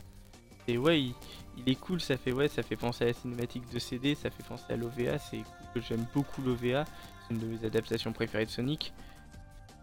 Et 0.67 0.77
ouais, 0.77 1.01
il, 1.01 1.15
il 1.57 1.69
est 1.69 1.75
cool, 1.75 1.99
ça 1.99 2.17
fait 2.17 2.31
ouais, 2.31 2.47
ça 2.47 2.61
fait 2.61 2.75
penser 2.75 3.03
à 3.03 3.07
la 3.07 3.13
cinématique 3.13 3.69
de 3.73 3.79
CD, 3.79 4.15
ça 4.15 4.29
fait 4.29 4.43
penser 4.43 4.65
à 4.69 4.75
l'OVA, 4.75 5.17
c'est 5.17 5.37
cool 5.37 5.67
que 5.73 5.81
j'aime 5.81 6.05
beaucoup 6.13 6.41
l'OVA, 6.41 6.85
c'est 7.27 7.33
une 7.33 7.39
de 7.39 7.45
mes 7.47 7.65
adaptations 7.65 8.13
préférées 8.13 8.45
de 8.45 8.51
Sonic. 8.51 8.93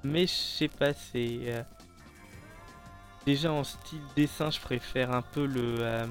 Mais 0.03 0.27
je 0.27 0.33
sais 0.33 0.69
pas, 0.69 0.93
c'est 0.93 1.39
euh, 1.47 1.63
déjà 3.27 3.51
en 3.51 3.65
style 3.65 4.03
dessin, 4.15 4.51
je 4.51 4.61
préfère 4.61 5.13
un 5.13 5.23
peu 5.23 5.47
le 5.47 5.77
euh, 5.81 6.07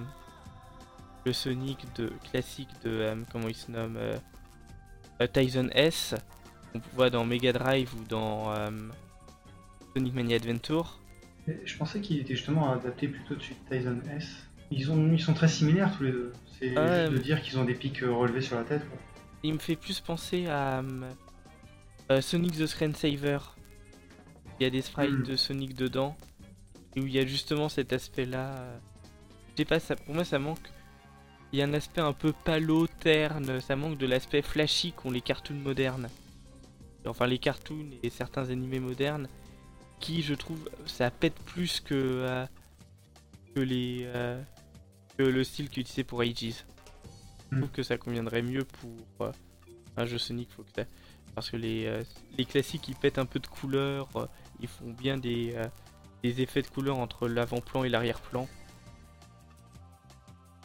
le 1.26 1.34
Sonic 1.34 1.86
de 1.96 2.12
classique 2.30 2.70
de 2.84 2.90
euh, 2.90 3.16
comment 3.32 3.48
il 3.48 3.56
se 3.56 3.72
nomme 3.72 4.00
Tyson 5.28 5.70
S 5.74 6.16
qu'on 6.72 6.82
voit 6.96 7.10
dans 7.10 7.26
Mega 7.26 7.54
Drive 7.54 7.94
ou 7.96 8.04
dans 8.06 8.52
euh, 8.54 8.70
Sonic 9.96 10.14
Mania 10.14 10.36
Adventure. 10.38 11.00
Je 11.66 11.76
pensais 11.78 12.00
qu'il 12.02 12.20
était 12.20 12.36
justement 12.36 12.72
adapté 12.72 13.08
plutôt 13.08 13.36
dessus 13.36 13.54
de 13.70 13.76
Tyson 13.76 14.00
S. 14.16 14.48
Ils, 14.72 14.90
ont, 14.92 15.12
ils 15.14 15.22
sont 15.22 15.34
très 15.34 15.48
similaires 15.50 15.94
tous 15.96 16.04
les 16.04 16.12
deux. 16.12 16.34
C'est 16.60 16.76
Ah 16.78 17.08
de 17.10 17.18
dire 17.18 17.42
qu'ils 17.42 17.60
ont 17.60 17.66
des 17.66 17.76
pics 17.76 18.02
euh, 18.02 18.12
relevés 18.14 18.42
sur 18.42 18.56
la 18.56 18.64
tête. 18.64 18.88
quoi. 18.90 18.98
Il 19.44 19.54
me 19.54 19.60
fait 19.60 19.76
plus 19.76 20.00
penser 20.00 20.48
à 20.48 20.80
euh, 20.80 21.02
euh, 22.12 22.22
Sonic 22.22 22.54
the 22.58 22.66
Screensaver. 22.66 23.40
Il 24.60 24.64
y 24.64 24.66
a 24.68 24.70
des 24.70 24.82
sprites 24.82 25.12
Hmm. 25.12 25.24
de 25.24 25.36
Sonic 25.36 25.76
dedans. 25.76 26.16
Et 26.96 27.02
où 27.02 27.08
il 27.08 27.14
y 27.14 27.20
a 27.20 27.26
justement 27.26 27.70
cet 27.70 27.92
aspect-là. 27.92 28.52
euh, 28.56 28.78
Je 29.52 29.58
sais 29.58 29.66
pas, 29.66 29.80
ça, 29.80 29.96
pour 29.96 30.16
moi 30.16 30.24
ça 30.24 30.40
manque. 30.40 30.60
Il 31.54 31.60
y 31.60 31.62
a 31.62 31.66
un 31.66 31.74
aspect 31.76 32.02
un 32.02 32.14
peu 32.14 32.34
palo, 32.34 32.88
terne. 32.88 33.62
Ça 33.62 33.76
manque 33.76 34.00
de 34.00 34.08
l'aspect 34.08 34.42
flashy 34.42 34.92
qu'ont 34.92 35.12
les 35.12 35.22
cartoons 35.22 35.54
modernes. 35.54 36.10
Enfin, 37.06 37.28
les 37.28 37.38
cartoons 37.38 37.92
et 38.02 38.10
certains 38.10 38.50
animés 38.50 38.80
modernes. 38.80 39.28
Qui, 40.00 40.24
je 40.24 40.34
trouve, 40.34 40.68
ça 40.88 41.12
pète 41.12 41.36
plus 41.36 41.80
que, 41.80 41.94
euh, 41.94 42.46
que, 43.54 43.60
les, 43.60 44.00
euh, 44.06 44.42
que 45.16 45.22
le 45.22 45.44
style 45.44 45.70
qu'utilisé 45.70 46.04
pour 46.04 46.22
Ages. 46.22 46.66
Je 47.52 47.58
trouve 47.58 47.70
que 47.70 47.84
ça 47.84 47.98
conviendrait 47.98 48.42
mieux 48.42 48.66
pour 48.66 49.28
euh, 49.28 49.32
un 49.96 50.06
jeu 50.06 50.18
Sonic. 50.18 50.50
Faut 50.52 50.64
que 50.64 50.72
ça... 50.76 50.86
Parce 51.36 51.52
que 51.52 51.58
les, 51.58 52.04
les 52.38 52.46
classiques 52.46 52.88
ils 52.88 52.96
pètent 52.96 53.18
un 53.18 53.26
peu 53.26 53.40
de 53.40 53.48
couleur, 53.48 54.08
ils 54.60 54.68
font 54.68 54.92
bien 54.92 55.18
des, 55.18 55.56
des 56.22 56.42
effets 56.42 56.62
de 56.62 56.68
couleur 56.68 57.00
entre 57.00 57.28
l'avant-plan 57.28 57.84
et 57.84 57.90
l'arrière-plan. 57.90 58.48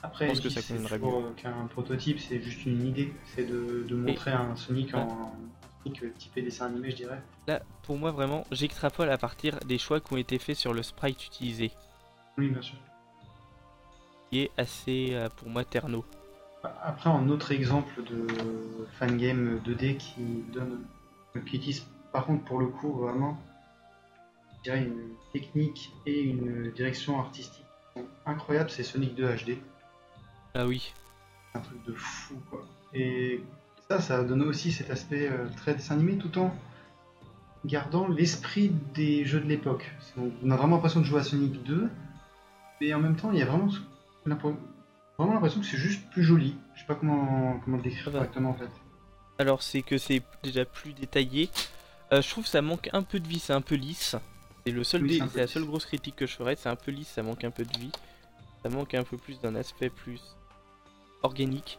Après, 0.02 0.26
Je 0.26 0.30
pense 0.30 0.40
que 0.40 0.46
Aegis, 0.46 0.54
ça 0.54 0.62
c'est 0.62 0.74
conviendrait 0.74 0.98
toujours, 0.98 1.24
euh, 1.24 1.32
qu'un 1.36 1.66
prototype, 1.66 2.20
c'est 2.20 2.40
juste 2.40 2.64
une 2.66 2.86
idée. 2.86 3.12
C'est 3.34 3.44
de, 3.44 3.84
de 3.88 3.96
montrer 3.96 4.30
un 4.30 4.54
Sonic 4.54 4.94
en 4.94 5.00
un 5.00 5.32
Sonic 5.82 6.02
euh, 6.04 6.12
typé 6.18 6.42
dessin 6.42 6.66
animé, 6.66 6.90
je 6.90 6.96
dirais. 6.96 7.20
Là, 7.46 7.62
pour 7.82 7.96
moi, 7.96 8.10
vraiment, 8.12 8.44
j'extrapole 8.52 9.10
à 9.10 9.18
partir 9.18 9.58
des 9.66 9.78
choix 9.78 10.00
qui 10.00 10.12
ont 10.12 10.16
été 10.16 10.38
faits 10.38 10.56
sur 10.56 10.72
le 10.72 10.82
sprite 10.82 11.26
utilisé, 11.26 11.72
Oui, 12.36 12.48
bien 12.48 12.62
sûr. 12.62 12.78
qui 14.30 14.40
est 14.42 14.50
assez, 14.56 15.08
euh, 15.12 15.28
pour 15.36 15.48
moi, 15.48 15.64
terno. 15.64 16.04
Après, 16.82 17.10
un 17.10 17.28
autre 17.28 17.50
exemple 17.52 18.02
de 18.04 18.26
fangame 18.98 19.60
2D 19.64 19.96
qui 19.96 20.44
donne, 20.52 20.84
qui 21.46 21.56
utilise 21.56 21.86
par 22.12 22.24
contre, 22.24 22.44
pour 22.44 22.58
le 22.58 22.66
coup, 22.66 22.92
vraiment, 22.92 23.38
je 24.58 24.62
dirais 24.64 24.82
une 24.84 25.10
technique 25.32 25.92
et 26.06 26.20
une 26.20 26.72
direction 26.72 27.18
artistique 27.20 27.64
incroyables, 28.26 28.70
c'est 28.70 28.82
Sonic 28.82 29.14
2 29.14 29.24
HD. 29.36 29.58
Ah 30.54 30.66
oui. 30.66 30.92
un 31.54 31.60
truc 31.60 31.82
de 31.84 31.94
fou 31.94 32.34
quoi. 32.50 32.64
Et 32.94 33.40
ça, 33.88 34.00
ça 34.00 34.22
donne 34.24 34.42
aussi 34.42 34.72
cet 34.72 34.90
aspect 34.90 35.28
euh, 35.28 35.46
très 35.56 35.74
dessin 35.74 35.94
animé 35.94 36.16
tout 36.18 36.36
en 36.38 36.54
gardant 37.64 38.08
l'esprit 38.08 38.70
des 38.94 39.24
jeux 39.24 39.40
de 39.40 39.46
l'époque. 39.48 39.90
On 40.16 40.50
a 40.50 40.56
vraiment 40.56 40.76
l'impression 40.76 41.00
de 41.00 41.04
jouer 41.04 41.20
à 41.20 41.24
Sonic 41.24 41.62
2, 41.64 41.88
mais 42.80 42.94
en 42.94 43.00
même 43.00 43.16
temps, 43.16 43.32
il 43.32 43.38
y 43.38 43.42
a 43.42 43.46
vraiment, 43.46 43.68
vraiment 44.24 45.34
l'impression 45.34 45.60
que 45.60 45.66
c'est 45.66 45.76
juste 45.76 46.08
plus 46.10 46.22
joli. 46.22 46.56
Je 46.74 46.80
sais 46.80 46.86
pas 46.86 46.94
comment, 46.94 47.60
comment 47.64 47.76
le 47.76 47.82
décrire 47.82 48.04
va. 48.06 48.18
correctement 48.20 48.50
en 48.50 48.54
fait. 48.54 48.70
Alors 49.38 49.62
c'est 49.62 49.82
que 49.82 49.98
c'est 49.98 50.22
déjà 50.42 50.64
plus 50.64 50.92
détaillé. 50.92 51.50
Euh, 52.12 52.22
je 52.22 52.30
trouve 52.30 52.44
que 52.44 52.50
ça 52.50 52.62
manque 52.62 52.88
un 52.92 53.02
peu 53.02 53.20
de 53.20 53.28
vie, 53.28 53.38
c'est 53.38 53.52
un 53.52 53.60
peu 53.60 53.74
lisse. 53.74 54.16
C'est 54.66 54.72
le 54.72 54.82
seul 54.84 55.02
Oui, 55.02 55.18
dé- 55.20 55.24
c'est 55.32 55.38
la 55.40 55.46
seule 55.46 55.64
grosse 55.64 55.86
critique 55.86 56.16
que 56.16 56.26
je 56.26 56.34
ferais, 56.34 56.56
c'est 56.56 56.68
un 56.68 56.76
peu 56.76 56.90
lisse, 56.90 57.08
ça 57.08 57.22
manque 57.22 57.44
un 57.44 57.50
peu 57.50 57.64
de 57.64 57.78
vie. 57.78 57.90
Ça 58.62 58.68
manque 58.70 58.94
un 58.94 59.04
peu 59.04 59.16
plus 59.16 59.38
d'un 59.40 59.54
aspect 59.54 59.88
plus 59.90 60.20
organique. 61.22 61.78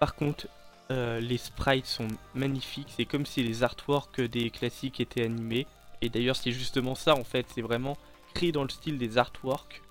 Par 0.00 0.14
contre, 0.14 0.46
euh, 0.90 1.20
les 1.20 1.36
sprites 1.38 1.86
sont 1.86 2.08
magnifiques, 2.34 2.92
c'est 2.96 3.04
comme 3.04 3.26
si 3.26 3.42
les 3.42 3.62
artworks 3.62 4.20
des 4.20 4.50
classiques 4.50 5.00
étaient 5.00 5.24
animés. 5.24 5.66
Et 6.00 6.08
d'ailleurs 6.08 6.36
c'est 6.36 6.52
justement 6.52 6.94
ça 6.94 7.14
en 7.14 7.24
fait, 7.24 7.46
c'est 7.54 7.62
vraiment 7.62 7.96
créé 8.34 8.52
dans 8.52 8.62
le 8.62 8.68
style 8.68 8.98
des 8.98 9.18
artworks. 9.18 9.82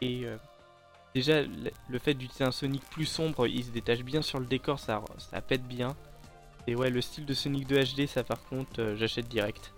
Et 0.00 0.26
euh, 0.26 0.36
déjà 1.14 1.42
le- 1.42 1.98
fait 1.98 2.14
d'utiliser 2.14 2.44
un 2.44 2.50
Sonic 2.50 2.82
plus 2.90 3.06
sombre, 3.06 3.46
il 3.46 3.64
se 3.64 3.70
détache 3.70 4.02
bien 4.02 4.22
sur 4.22 4.38
le 4.40 4.46
décor, 4.46 4.78
ça, 4.78 5.02
pète 5.46 5.66
bien. 5.66 5.96
Et 6.66 6.74
ouais, 6.74 6.90
le 6.90 7.00
style 7.00 7.24
de 7.24 7.32
Sonic 7.34 7.66
2 7.66 7.82
HD, 7.82 8.06
ça 8.06 8.22
par 8.22 8.42
contre, 8.48 8.80
euh, 8.80 8.96
j'achète 8.96 9.28
direct. 9.28 9.72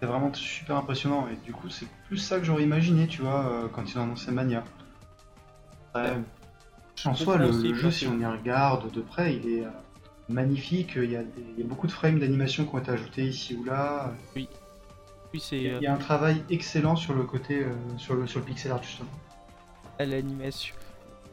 C'est 0.00 0.06
vraiment 0.06 0.32
super 0.34 0.76
impressionnant 0.76 1.28
et 1.28 1.36
du 1.36 1.52
coup, 1.52 1.70
c'est 1.70 1.86
plus 2.08 2.18
ça 2.18 2.38
que 2.38 2.44
j'aurais 2.44 2.64
imaginé, 2.64 3.06
tu 3.06 3.22
vois, 3.22 3.70
quand 3.72 3.84
ils 3.88 3.98
ont 3.98 4.02
annoncé 4.02 4.30
Mania. 4.32 4.64
Ouais. 5.94 6.18
En 7.04 7.14
soi, 7.14 7.36
le, 7.38 7.48
aussi 7.48 7.68
le 7.68 7.74
jeu, 7.74 7.90
si 7.90 8.06
on 8.06 8.18
y 8.18 8.24
regarde 8.26 8.90
de 8.90 9.00
près, 9.00 9.34
il 9.36 9.48
est 9.48 9.64
euh, 9.64 9.70
magnifique. 10.28 10.92
Il 10.96 11.10
y, 11.10 11.16
a 11.16 11.22
des- 11.22 11.30
il 11.56 11.60
y 11.60 11.62
a 11.64 11.66
beaucoup 11.66 11.86
de 11.86 11.92
frames 11.92 12.18
d'animation 12.20 12.64
qui 12.66 12.74
ont 12.74 12.78
été 12.78 12.90
ajoutés 12.92 13.24
ici 13.24 13.54
ou 13.56 13.64
là. 13.64 14.12
Oui, 14.36 14.48
Il 15.34 15.40
c'est 15.40 15.60
y 15.60 15.68
a- 15.70 15.74
euh, 15.74 15.78
il 15.80 15.84
y 15.84 15.86
a 15.86 15.94
un 15.94 15.98
travail 15.98 16.42
excellent 16.50 16.96
sur 16.96 17.14
le 17.14 17.24
côté, 17.24 17.64
euh, 17.64 17.72
sur, 17.98 18.14
le, 18.14 18.26
sur 18.26 18.40
le 18.40 18.46
pixel 18.46 18.72
art 18.72 18.82
justement. 18.82 19.10
l'animation. 19.98 20.74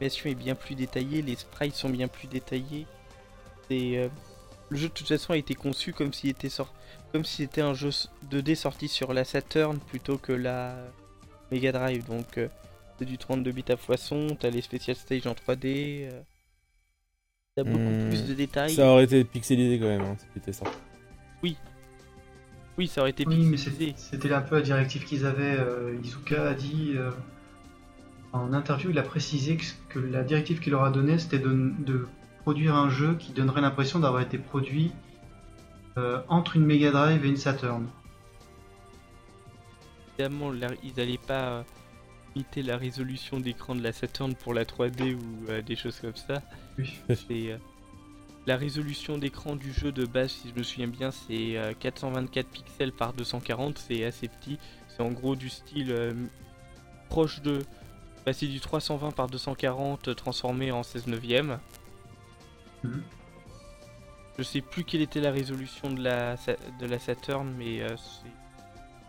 L'animation 0.00 0.30
est 0.30 0.34
bien 0.34 0.54
plus 0.54 0.74
détaillée, 0.74 1.22
les 1.22 1.36
sprites 1.36 1.74
sont 1.74 1.88
bien 1.90 2.08
plus 2.08 2.26
détaillés. 2.28 2.86
Et 3.70 3.98
euh, 3.98 4.08
le 4.68 4.76
jeu 4.76 4.88
de 4.88 4.92
toute 4.92 5.08
façon 5.08 5.32
a 5.32 5.36
été 5.36 5.54
conçu 5.54 5.92
comme 5.92 6.12
s'il 6.12 6.30
était 6.30 6.48
comme 7.12 7.24
si 7.24 7.36
c'était 7.36 7.60
un 7.62 7.74
jeu 7.74 7.88
s- 7.88 8.08
2D 8.30 8.54
sorti 8.56 8.88
sur 8.88 9.12
la 9.12 9.24
Saturn 9.24 9.78
plutôt 9.78 10.18
que 10.18 10.32
la 10.32 10.74
Mega 11.50 11.72
Drive. 11.72 12.06
Donc 12.08 12.38
euh, 12.38 12.48
c'est 13.02 13.06
du 13.10 13.18
32 13.18 13.50
bits 13.52 13.64
à 13.68 13.76
foison, 13.76 14.36
t'as 14.38 14.50
les 14.50 14.62
special 14.62 14.94
stage 14.96 15.26
en 15.26 15.34
3D. 15.34 16.08
euh, 16.10 16.22
T'as 17.56 17.64
beaucoup 17.64 17.92
Hmm, 17.92 18.08
plus 18.08 18.24
de 18.26 18.34
détails. 18.34 18.70
Ça 18.74 18.86
aurait 18.86 19.04
été 19.04 19.24
pixelisé 19.24 19.78
quand 19.78 19.86
même, 19.88 20.02
hein, 20.02 20.16
c'était 20.34 20.52
ça. 20.52 20.64
Oui, 22.78 22.88
ça 22.88 23.02
aurait 23.02 23.10
été 23.10 23.24
Oui, 23.26 23.36
mais 23.44 23.56
pixelisé. 23.56 23.94
c'était 23.96 24.32
un 24.32 24.40
peu 24.40 24.56
la 24.56 24.62
directive 24.62 25.04
qu'ils 25.04 25.26
avaient. 25.26 25.56
euh, 25.58 25.98
Izuka 26.02 26.48
a 26.50 26.54
dit 26.54 26.92
euh, 26.96 27.10
en 28.32 28.52
interview, 28.54 28.90
il 28.90 28.98
a 28.98 29.02
précisé 29.02 29.56
que, 29.58 29.64
que 29.90 29.98
la 29.98 30.22
directive 30.24 30.60
qu'il 30.60 30.72
leur 30.72 30.84
a 30.84 30.90
donnée, 30.90 31.18
c'était 31.18 31.38
de, 31.38 31.72
de 31.80 32.08
produire 32.40 32.74
un 32.74 32.88
jeu 32.88 33.14
qui 33.16 33.32
donnerait 33.32 33.60
l'impression 33.60 33.98
d'avoir 33.98 34.22
été 34.22 34.38
produit 34.38 34.92
euh, 35.98 36.22
entre 36.28 36.56
une 36.56 36.64
Mega 36.64 36.90
Drive 36.90 37.24
et 37.24 37.28
une 37.28 37.36
Saturn. 37.36 37.86
Évidemment, 40.18 40.52
ils 40.82 40.94
n'allaient 40.96 41.18
pas 41.18 41.64
euh, 42.34 42.40
imiter 42.40 42.62
la 42.62 42.76
résolution 42.76 43.40
d'écran 43.40 43.74
de 43.74 43.82
la 43.82 43.92
Saturn 43.92 44.34
pour 44.34 44.54
la 44.54 44.64
3D 44.64 45.14
ou 45.14 45.50
euh, 45.50 45.62
des 45.62 45.76
choses 45.76 46.00
comme 46.00 46.16
ça. 46.16 46.42
Oui. 46.78 46.98
C'est 47.08 47.52
euh, 47.52 47.58
la 48.46 48.56
résolution 48.56 49.18
d'écran 49.18 49.54
du 49.54 49.72
jeu 49.72 49.92
de 49.92 50.04
base, 50.04 50.32
si 50.32 50.48
je 50.48 50.58
me 50.58 50.64
souviens 50.64 50.88
bien, 50.88 51.10
c'est 51.12 51.56
euh, 51.56 51.74
424 51.78 52.48
pixels 52.48 52.92
par 52.92 53.12
240, 53.12 53.78
c'est 53.78 54.04
assez 54.04 54.28
petit. 54.28 54.58
C'est 54.88 55.02
en 55.02 55.10
gros 55.10 55.36
du 55.36 55.48
style 55.48 55.92
euh, 55.92 56.12
proche 57.08 57.40
de. 57.42 57.60
Bah, 58.26 58.32
c'est 58.32 58.46
du 58.46 58.60
320 58.60 59.12
par 59.12 59.28
240 59.28 60.08
euh, 60.08 60.14
transformé 60.14 60.72
en 60.72 60.82
16 60.82 61.06
neuvième. 61.06 61.58
Mhm. 62.82 63.02
Je 64.38 64.42
sais 64.42 64.60
plus 64.60 64.82
quelle 64.84 65.02
était 65.02 65.20
la 65.20 65.30
résolution 65.30 65.92
de 65.92 66.02
la, 66.02 66.36
de 66.80 66.86
la 66.86 66.98
Saturn, 66.98 67.52
mais 67.56 67.82
euh, 67.82 67.96
c'est 67.96 68.30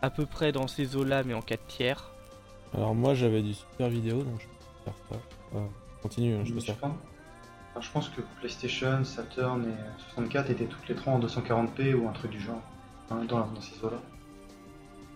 à 0.01 0.09
peu 0.11 0.25
près 0.25 0.51
dans 0.51 0.67
ces 0.67 0.95
eaux-là, 0.95 1.23
mais 1.23 1.33
en 1.33 1.41
4 1.41 1.65
tiers. 1.65 2.12
Alors 2.73 2.95
moi 2.95 3.13
j'avais 3.13 3.41
du 3.41 3.53
super 3.53 3.89
vidéo, 3.89 4.23
donc 4.23 4.39
je 4.41 4.45
peux 4.47 4.91
faire 4.91 4.93
ça. 5.09 5.15
Ah, 5.55 5.59
continue, 6.01 6.35
hein, 6.35 6.41
je 6.43 6.53
peux 6.53 6.59
faire. 6.59 6.75
je 7.79 7.89
pense 7.91 8.09
que 8.09 8.21
PlayStation, 8.39 9.03
Saturn 9.03 9.63
et 9.65 10.01
64 10.09 10.49
étaient 10.49 10.65
toutes 10.65 10.87
les 10.87 10.95
trois 10.95 11.13
en 11.13 11.19
240p 11.19 11.93
ou 11.93 12.07
un 12.07 12.11
truc 12.13 12.31
du 12.31 12.39
genre. 12.39 12.61
hein, 13.11 13.23
dans, 13.25 13.45
dans 13.47 13.61
ces 13.61 13.83
eaux-là. 13.83 14.01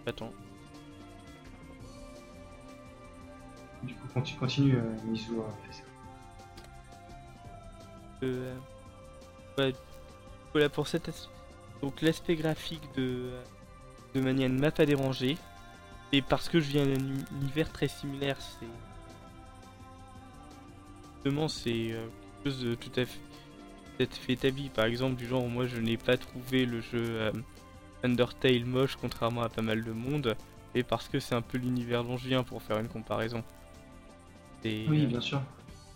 Attends. 0.06 0.32
Du 3.84 3.93
coup, 3.96 4.08
continue, 4.13 4.39
continue 4.39 4.76
euh, 4.78 4.96
Mizu 5.06 5.34
fait 5.67 5.74
ça. 5.74 5.84
Euh, 8.24 8.56
ouais, 9.60 9.74
voilà 10.54 10.70
pour 10.70 10.88
cet 10.88 11.08
as- 11.10 11.30
donc 11.84 12.02
l'aspect 12.02 12.36
graphique 12.36 12.82
de 12.96 13.30
de 14.15 14.22
manière 14.22 14.50
ne 14.50 14.58
m'a 14.60 14.72
pas 14.72 14.86
dérangé 14.88 15.38
et 16.13 16.22
parce 16.22 16.50
que 16.50 16.60
je 16.60 16.70
viens 16.70 16.86
d'un 16.86 16.96
uni- 17.00 17.26
univers 17.41 17.72
très 17.72 17.88
similaire 17.88 18.38
c'est 18.39 18.67
justement 21.15 21.48
c'est 21.48 21.91
euh, 21.91 22.08
quelque 22.43 22.54
chose 22.54 22.63
de 22.63 22.76
tout 22.76 22.91
à 23.00 23.06
fait 23.06 23.20
tout 23.98 24.04
à 24.04 24.06
fait 24.08 24.34
établi 24.34 24.70
par 24.70 24.86
exemple 24.86 25.15
du 25.15 25.28
genre 25.28 25.48
moi 25.48 25.65
je 25.67 25.78
n'ai 25.78 25.98
pas 25.98 26.17
trouvé 26.17 26.65
le 26.65 26.82
jeu 26.82 27.04
euh, 27.04 27.32
Undertale 28.04 28.65
moche 28.65 28.96
contrairement 28.96 29.41
à 29.41 29.50
pas 29.50 29.62
mal 29.62 29.84
de 29.84 29.91
monde 29.91 30.36
et 30.76 30.84
parce 30.84 31.08
que 31.08 31.20
c'est 31.20 31.36
un 31.36 31.41
peu 31.41 31.58
l'univers 31.58 32.04
dont 32.04 32.17
je 32.17 32.28
viens 32.28 32.43
pour 32.43 32.62
faire 32.62 32.78
une 32.80 32.88
comparaison 32.88 33.43
Et, 34.63 34.86
Oui, 34.88 35.04
euh, 35.04 35.08
bien 35.08 35.22
sûr. 35.22 35.41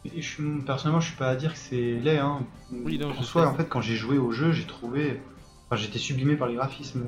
Et 0.04 0.19
je 0.19 0.28
suis, 0.28 0.62
personnellement, 0.65 1.00
je 1.00 1.10
suis 1.10 1.17
pas 1.17 1.30
à 1.30 1.36
dire 1.36 1.54
que 1.54 1.60
c'est 1.60 2.00
laid. 2.00 2.17
Hein. 2.17 2.43
Oui, 2.71 2.97
non, 2.97 3.12
en 3.12 3.21
soi, 3.21 3.43
sais. 3.43 3.47
en 3.47 3.54
fait, 3.54 3.69
quand 3.69 3.82
j'ai 3.82 3.95
joué 3.95 4.17
au 4.17 4.32
jeu, 4.32 4.52
j'ai 4.52 4.65
trouvé. 4.65 5.21
Enfin, 5.69 5.80
j'étais 5.80 6.00
sublimé 6.00 6.36
par 6.36 6.47
les 6.47 6.56
graphismes. 6.56 7.04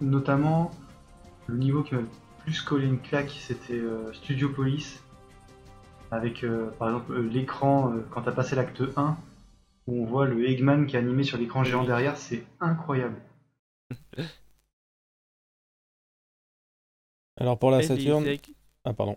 Notamment, 0.00 0.72
le 1.48 1.56
niveau 1.56 1.82
qui 1.82 1.94
m'a 1.94 2.02
le 2.02 2.08
plus 2.42 2.60
collé 2.62 2.86
une 2.86 3.00
claque, 3.00 3.30
c'était 3.30 3.74
euh, 3.74 4.12
Studio 4.12 4.48
Police. 4.50 5.02
Avec, 6.10 6.42
euh, 6.44 6.70
par 6.78 6.88
exemple, 6.88 7.12
euh, 7.12 7.20
l'écran, 7.28 7.92
euh, 7.92 8.00
quand 8.10 8.22
t'as 8.22 8.32
passé 8.32 8.56
l'acte 8.56 8.82
1, 8.96 9.16
où 9.86 10.02
on 10.02 10.06
voit 10.06 10.26
le 10.26 10.48
Eggman 10.48 10.86
qui 10.86 10.96
est 10.96 10.98
animé 10.98 11.22
sur 11.22 11.36
l'écran 11.36 11.64
géant 11.64 11.84
derrière, 11.84 12.16
c'est 12.16 12.44
incroyable. 12.60 13.16
Alors 17.36 17.58
pour 17.58 17.70
la 17.70 17.78
et 17.78 17.82
les 17.82 17.86
Saturn. 17.88 18.26
Easter 18.26 18.32
eggs- 18.50 18.54
Ah 18.84 18.92
pardon. 18.94 19.16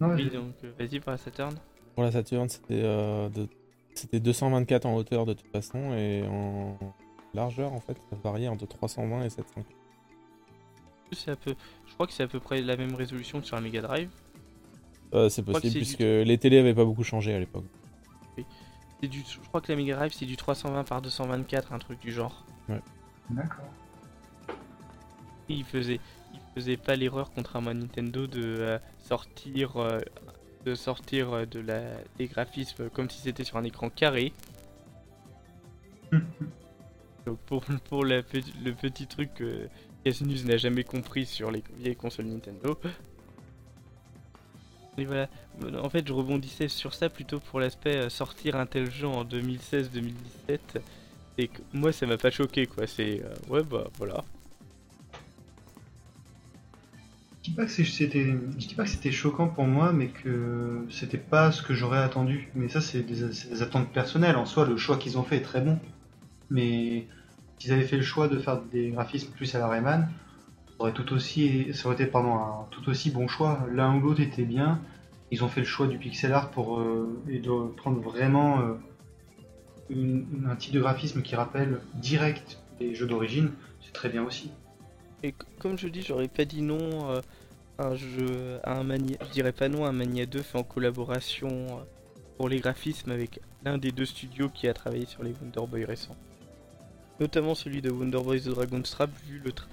Non, 0.00 0.14
oui 0.14 0.24
vas-y. 0.28 0.30
donc 0.30 0.54
vas-y 0.78 1.00
pour 1.00 1.10
la 1.10 1.18
Saturn 1.18 1.54
Pour 1.94 2.04
la 2.04 2.12
Saturn, 2.12 2.48
c'était 2.48 2.82
euh, 2.84 3.28
de... 3.30 3.48
c'était 3.94 4.20
224 4.20 4.86
en 4.86 4.94
hauteur 4.94 5.26
de 5.26 5.32
toute 5.34 5.50
façon 5.50 5.92
et 5.94 6.24
en 6.28 6.78
largeur 7.34 7.72
en 7.72 7.80
fait, 7.80 7.96
ça 8.10 8.16
variait 8.22 8.48
entre 8.48 8.66
320 8.66 9.24
et 9.24 9.30
750. 9.30 9.66
C'est 11.12 11.30
à 11.32 11.36
peu... 11.36 11.54
Je 11.88 11.94
crois 11.94 12.06
que 12.06 12.12
c'est 12.12 12.22
à 12.22 12.28
peu 12.28 12.40
près 12.40 12.60
la 12.62 12.76
même 12.76 12.94
résolution 12.94 13.40
que 13.40 13.46
sur 13.46 13.56
la 13.56 13.62
Mega 13.62 13.80
Drive. 13.82 14.08
Euh, 15.12 15.28
c'est 15.28 15.42
possible 15.42 15.72
du- 15.72 15.78
puisque 15.78 15.98
les 16.00 16.38
télés 16.38 16.58
avaient 16.58 16.74
pas 16.74 16.84
beaucoup 16.84 17.02
changé 17.04 17.34
à 17.34 17.38
l'époque. 17.38 17.64
C'est 19.02 19.08
du... 19.08 19.20
Je 19.28 19.48
crois 19.48 19.60
que 19.60 19.72
la 19.72 19.76
Mega 19.76 19.96
Drive 19.96 20.12
c'est 20.12 20.26
du 20.26 20.36
320 20.36 20.84
par 20.84 21.02
224, 21.02 21.72
un 21.72 21.78
truc 21.78 21.98
du 22.00 22.12
genre. 22.12 22.44
D'accord. 23.30 23.64
Et 25.48 25.54
il 25.54 25.64
faisait, 25.64 25.98
il 26.32 26.40
faisait 26.54 26.76
pas 26.76 26.94
l'erreur 26.96 27.30
contrairement 27.34 27.70
à 27.70 27.74
Nintendo 27.74 28.26
de 28.26 28.42
euh, 28.42 28.78
sortir, 29.02 29.76
euh, 29.78 29.98
de 30.64 30.74
sortir 30.76 31.46
de 31.46 31.60
la... 31.60 31.80
des 32.18 32.26
graphismes 32.26 32.88
comme 32.90 33.10
si 33.10 33.20
c'était 33.20 33.44
sur 33.44 33.56
un 33.56 33.64
écran 33.64 33.90
carré. 33.90 34.32
Donc 37.26 37.38
pour, 37.46 37.64
pour 37.88 38.04
la 38.04 38.22
le 38.64 38.72
petit 38.72 39.06
truc 39.06 39.30
que 40.04 40.10
Casnus 40.10 40.44
n'a 40.44 40.56
jamais 40.56 40.84
compris 40.84 41.26
sur 41.26 41.50
les 41.50 41.62
vieilles 41.78 41.96
consoles 41.96 42.26
Nintendo. 42.26 42.78
Et 44.98 45.04
voilà, 45.04 45.28
en 45.82 45.88
fait 45.88 46.06
je 46.06 46.12
rebondissais 46.12 46.68
sur 46.68 46.94
ça 46.94 47.08
plutôt 47.08 47.40
pour 47.40 47.60
l'aspect 47.60 47.96
euh, 47.96 48.08
sortir 48.10 48.56
un 48.56 48.66
tel 48.66 48.90
jeu 48.90 49.06
en 49.06 49.24
2016-2017. 49.24 50.58
Et 51.38 51.48
que 51.48 51.62
moi 51.72 51.92
ça 51.92 52.06
m'a 52.06 52.18
pas 52.18 52.30
choqué 52.30 52.66
quoi, 52.66 52.86
c'est 52.86 53.22
euh, 53.22 53.34
ouais 53.48 53.62
bah 53.62 53.88
voilà. 53.96 54.24
Je 57.42 57.48
dis 57.48 57.56
pas 57.56 57.64
que 57.64 57.70
c'était, 57.70 58.36
dis 58.56 58.74
pas 58.74 58.84
que 58.84 58.90
c'était 58.90 59.12
choquant 59.12 59.48
pour 59.48 59.64
moi, 59.64 59.92
mais 59.92 60.08
que 60.08 60.84
c'était 60.90 61.16
pas 61.16 61.52
ce 61.52 61.62
que 61.62 61.72
j'aurais 61.72 61.98
attendu. 61.98 62.50
Mais 62.54 62.68
ça, 62.68 62.82
c'est 62.82 63.00
des, 63.00 63.28
des 63.28 63.62
attentes 63.62 63.90
personnelles. 63.92 64.36
En 64.36 64.44
soi, 64.44 64.66
le 64.66 64.76
choix 64.76 64.98
qu'ils 64.98 65.16
ont 65.16 65.22
fait 65.22 65.38
est 65.38 65.42
très 65.42 65.62
bon. 65.62 65.78
Mais 66.50 67.06
s'ils 67.60 67.72
avaient 67.72 67.84
fait 67.84 67.96
le 67.96 68.02
choix 68.02 68.26
de 68.26 68.38
faire 68.38 68.60
des 68.60 68.90
graphismes 68.90 69.30
plus 69.30 69.54
à 69.54 69.60
la 69.60 69.68
Rayman, 69.68 70.08
ça 70.66 70.74
aurait 70.80 70.92
tout 70.92 71.12
aussi, 71.12 71.46
été 71.46 72.10
un 72.14 72.66
tout 72.70 72.88
aussi 72.88 73.10
bon 73.10 73.28
choix. 73.28 73.64
L'un 73.70 73.96
ou 73.96 74.00
l'autre 74.00 74.20
était 74.20 74.44
bien. 74.44 74.80
Ils 75.30 75.44
ont 75.44 75.48
fait 75.48 75.60
le 75.60 75.66
choix 75.66 75.86
du 75.86 75.98
pixel 75.98 76.32
art 76.32 76.50
pour 76.50 76.80
euh, 76.80 77.22
et 77.28 77.38
de 77.38 77.68
prendre 77.76 78.00
vraiment 78.00 78.60
euh, 78.60 78.74
un 80.48 80.56
type 80.56 80.72
de 80.72 80.80
graphisme 80.80 81.22
qui 81.22 81.36
rappelle 81.36 81.80
direct 81.94 82.58
les 82.80 82.94
jeux 82.94 83.06
d'origine. 83.06 83.52
C'est 83.80 83.92
très 83.92 84.08
bien 84.08 84.24
aussi. 84.24 84.50
Et 85.22 85.34
comme 85.58 85.78
je 85.78 85.88
dis, 85.88 86.02
j'aurais 86.02 86.28
pas 86.28 86.44
dit 86.44 86.62
non 86.62 87.10
euh, 87.10 87.20
à 87.78 87.88
un 87.88 87.96
jeu, 87.96 88.58
à 88.64 88.78
un 88.78 88.84
Mania, 88.84 89.16
je 89.26 89.32
dirais 89.32 89.52
pas 89.52 89.68
non 89.68 89.84
à 89.84 89.88
un 89.88 89.92
Mania 89.92 90.26
2 90.26 90.40
fait 90.40 90.58
en 90.58 90.62
collaboration 90.62 91.48
euh, 91.50 91.82
pour 92.36 92.48
les 92.48 92.58
graphismes 92.60 93.10
avec 93.10 93.40
l'un 93.64 93.76
des 93.76 93.92
deux 93.92 94.06
studios 94.06 94.48
qui 94.48 94.66
a 94.68 94.74
travaillé 94.74 95.06
sur 95.06 95.22
les 95.22 95.34
Wonder 95.40 95.68
Boy 95.70 95.84
récents. 95.84 96.16
Notamment 97.20 97.54
celui 97.54 97.82
de 97.82 97.90
Wonder 97.90 98.18
Boy 98.22 98.40
The 98.40 98.48
Dragon 98.48 98.82
Strap, 98.84 99.10
vu, 99.26 99.40
le 99.44 99.50
tra- 99.50 99.66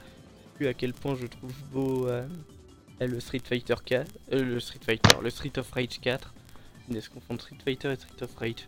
vu 0.59 0.67
à 0.67 0.73
quel 0.73 0.93
point 0.93 1.15
je 1.15 1.27
trouve 1.27 1.53
beau 1.71 2.07
euh, 2.07 2.27
le 2.99 3.19
Street 3.21 3.41
Fighter 3.43 3.75
4, 3.83 4.11
euh, 4.33 4.43
le 4.43 4.59
Street 4.59 4.79
Fighter, 4.85 5.15
le 5.21 5.29
Street 5.29 5.53
of 5.57 5.71
Rage 5.71 5.99
4. 6.01 6.33
Laisse 6.89 7.09
confondre 7.09 7.41
Street 7.41 7.57
Fighter 7.63 7.91
et 7.91 7.95
Street 7.95 8.21
of 8.23 8.35
Rage? 8.35 8.67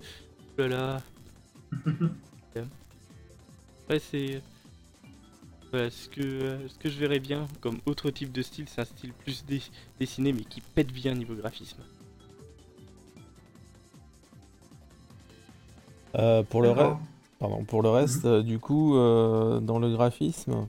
Oh 0.57 0.61
là 0.61 0.67
là. 0.67 1.01
Ouais, 3.89 3.97
c'est. 3.99 4.39
Voilà, 5.71 5.89
ce 5.89 6.07
que, 6.09 6.21
euh, 6.21 6.67
ce 6.69 6.77
que 6.77 6.89
je 6.91 6.99
verrais 6.99 7.17
bien 7.19 7.47
comme 7.59 7.79
autre 7.87 8.11
type 8.11 8.31
de 8.31 8.43
style, 8.43 8.65
c'est 8.69 8.81
un 8.81 8.85
style 8.85 9.13
plus 9.13 9.43
dé- 9.45 9.63
dessiné 9.99 10.31
mais 10.31 10.43
qui 10.43 10.61
pète 10.61 10.91
bien 10.91 11.15
niveau 11.15 11.33
graphisme. 11.33 11.81
Euh, 16.15 16.43
pour 16.43 16.61
le 16.61 16.69
reste. 16.69 16.97
Pardon, 17.39 17.63
pour 17.63 17.81
le 17.81 17.89
reste, 17.89 18.25
euh, 18.25 18.41
du 18.43 18.59
coup, 18.59 18.95
euh, 18.97 19.59
dans 19.61 19.79
le 19.79 19.89
graphisme, 19.91 20.67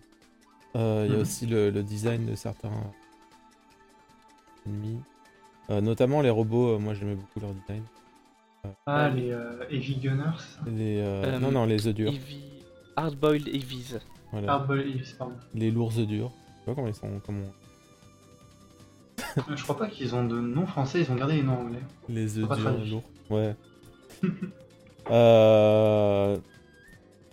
euh, 0.77 1.05
il 1.07 1.11
y 1.11 1.15
a 1.15 1.17
Mhm. 1.17 1.23
aussi 1.23 1.47
le, 1.47 1.71
le 1.71 1.83
design 1.83 2.27
de 2.27 2.35
certains 2.37 2.71
ennemis. 4.67 5.01
Euh, 5.71 5.81
notamment 5.81 6.21
les 6.21 6.31
robots, 6.31 6.75
euh, 6.75 6.79
moi 6.79 6.95
j'aimais 6.95 7.15
beaucoup 7.17 7.41
leur 7.41 7.53
design. 7.53 7.83
Ah, 8.87 9.09
les 9.09 9.31
euh, 9.31 9.65
Heavy 9.71 9.97
Gunners. 9.97 10.43
Les, 10.67 11.03
non, 11.41 11.51
non, 11.51 11.65
les 11.65 11.87
œufs 11.87 11.95
durs. 11.95 12.13
Eevee- 12.13 12.63
Hardboiled 12.97 13.49
Eevees. 13.49 13.99
Voilà. 14.33 14.53
Hardball 14.53 14.81
Heavies, 14.81 15.15
pardon. 15.19 15.35
Les 15.55 15.71
lourds 15.71 15.99
œufs 15.99 16.07
durs. 16.07 16.31
Je 16.31 16.61
sais 16.61 16.67
pas 16.67 16.75
comment 16.75 16.87
ils 16.89 16.95
sont. 16.95 17.21
Comment... 17.25 17.47
Je 19.57 19.63
crois 19.63 19.77
pas 19.79 19.89
qu'ils 19.89 20.15
ont 20.15 20.25
de 20.27 20.39
nom 20.41 20.67
français, 20.67 21.01
ils 21.03 21.11
ont 21.11 21.15
gardé 21.17 21.37
les 21.37 21.43
noms 21.43 21.59
anglais. 21.61 21.83
Les 22.09 22.39
œufs 22.39 22.49
durs 22.57 22.85
lourds. 22.91 23.03
Ouais. 23.31 23.55
euh... 25.11 26.37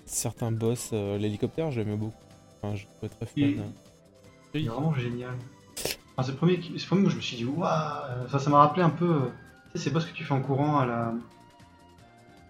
Certains 0.08 0.52
boss, 0.52 0.92
euh, 0.94 1.18
l'hélicoptère, 1.18 1.70
j'aimais 1.72 1.96
beaucoup. 1.96 2.16
Enfin, 2.62 2.76
je 2.76 2.86
trouvais 2.86 3.10
très 3.10 3.26
fun. 3.26 3.64
C'est 4.54 4.62
vraiment 4.64 4.94
génial. 4.94 5.34
Enfin, 6.16 6.24
c'est 6.24 6.32
le 6.32 6.38
premier, 6.38 6.60
qui- 6.60 6.70
c'est 6.80 6.86
le 6.86 6.88
premier 6.88 7.06
où 7.06 7.10
je 7.10 7.18
me 7.18 7.22
suis 7.22 7.38
dit, 7.38 7.46
waouh, 7.46 8.28
ça, 8.32 8.40
ça 8.40 8.50
m'a 8.50 8.60
rappelé 8.60 8.82
un 8.84 8.90
peu, 8.90 9.06
euh, 9.06 9.20
tu 9.74 9.78
sais, 9.78 9.84
ces 9.86 9.90
boss 9.92 10.06
que 10.06 10.14
tu 10.14 10.24
fais 10.24 10.34
en 10.34 10.42
courant 10.42 10.80
à 10.80 10.86
la. 10.86 11.14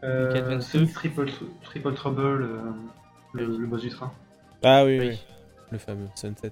Euh, 0.04 0.60
Triple, 0.94 1.30
Triple 1.64 1.94
Trouble, 1.96 2.22
euh, 2.44 2.62
le, 3.34 3.48
Oui. 3.48 3.58
le 3.58 3.66
boss 3.66 3.82
du 3.82 3.90
train. 3.90 4.12
Ah 4.64 4.86
oui, 4.86 5.00
Oui. 5.00 5.08
oui. 5.10 5.20
Le 5.72 5.78
fameux 5.80 6.08
Sunset. 6.16 6.52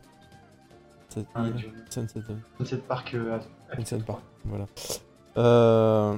Sunset, 1.10 1.28
Ah, 1.36 1.45
Sunset 1.89 2.78
Park 2.80 3.14
euh, 3.14 3.38
à- 3.72 3.76
Sunset 3.78 3.99
Park. 3.99 4.20
Voilà. 4.43 4.66
Euh, 5.38 6.18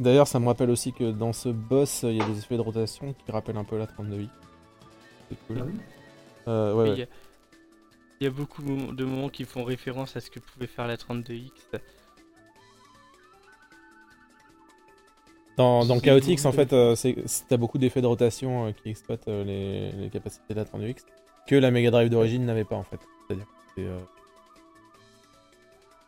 D'ailleurs, 0.00 0.26
ça 0.26 0.40
me 0.40 0.46
rappelle 0.46 0.70
aussi 0.70 0.92
que 0.92 1.10
dans 1.12 1.32
ce 1.32 1.48
boss, 1.48 2.02
il 2.02 2.16
y 2.16 2.20
a 2.20 2.26
des 2.26 2.38
effets 2.38 2.56
de 2.56 2.60
rotation 2.62 3.12
qui 3.14 3.30
rappellent 3.30 3.56
un 3.56 3.64
peu 3.64 3.78
la 3.78 3.86
32i. 3.86 4.28
C'est 5.28 5.36
cool. 5.46 5.58
Ah 5.60 5.64
oui 5.66 5.72
Euh, 6.48 6.74
ouais, 6.74 6.82
Oui, 6.82 6.88
ouais. 6.90 6.94
Il 6.96 6.98
y, 7.00 7.02
a- 7.02 7.06
il 8.20 8.24
y 8.24 8.26
a 8.26 8.30
beaucoup 8.30 8.62
de 8.62 9.04
moments 9.04 9.28
qui 9.28 9.44
font 9.44 9.64
référence 9.64 10.16
à 10.16 10.20
ce 10.20 10.30
que 10.30 10.40
pouvait 10.40 10.66
faire 10.66 10.86
la 10.86 10.96
32X. 10.96 11.50
Dans, 15.56 15.84
Chaotix, 16.00 16.44
en 16.46 16.52
fait, 16.52 16.72
euh, 16.72 16.96
t'as 17.48 17.56
beaucoup 17.58 17.78
d'effets 17.78 18.00
de 18.00 18.06
rotation 18.06 18.66
euh, 18.66 18.72
qui 18.72 18.88
exploitent 18.88 19.28
euh, 19.28 19.44
les, 19.44 19.92
les 19.92 20.08
capacités 20.10 20.54
de 20.54 20.58
la 20.58 20.64
32X 20.64 21.04
que 21.46 21.54
la 21.56 21.70
Mega 21.70 21.90
Drive 21.90 22.08
d'origine 22.08 22.44
n'avait 22.46 22.64
pas 22.64 22.76
en 22.76 22.82
fait. 22.84 22.98
C'est-à-dire 23.26 23.44
que 23.46 23.50
c'est, 23.76 23.84
euh, 23.84 23.98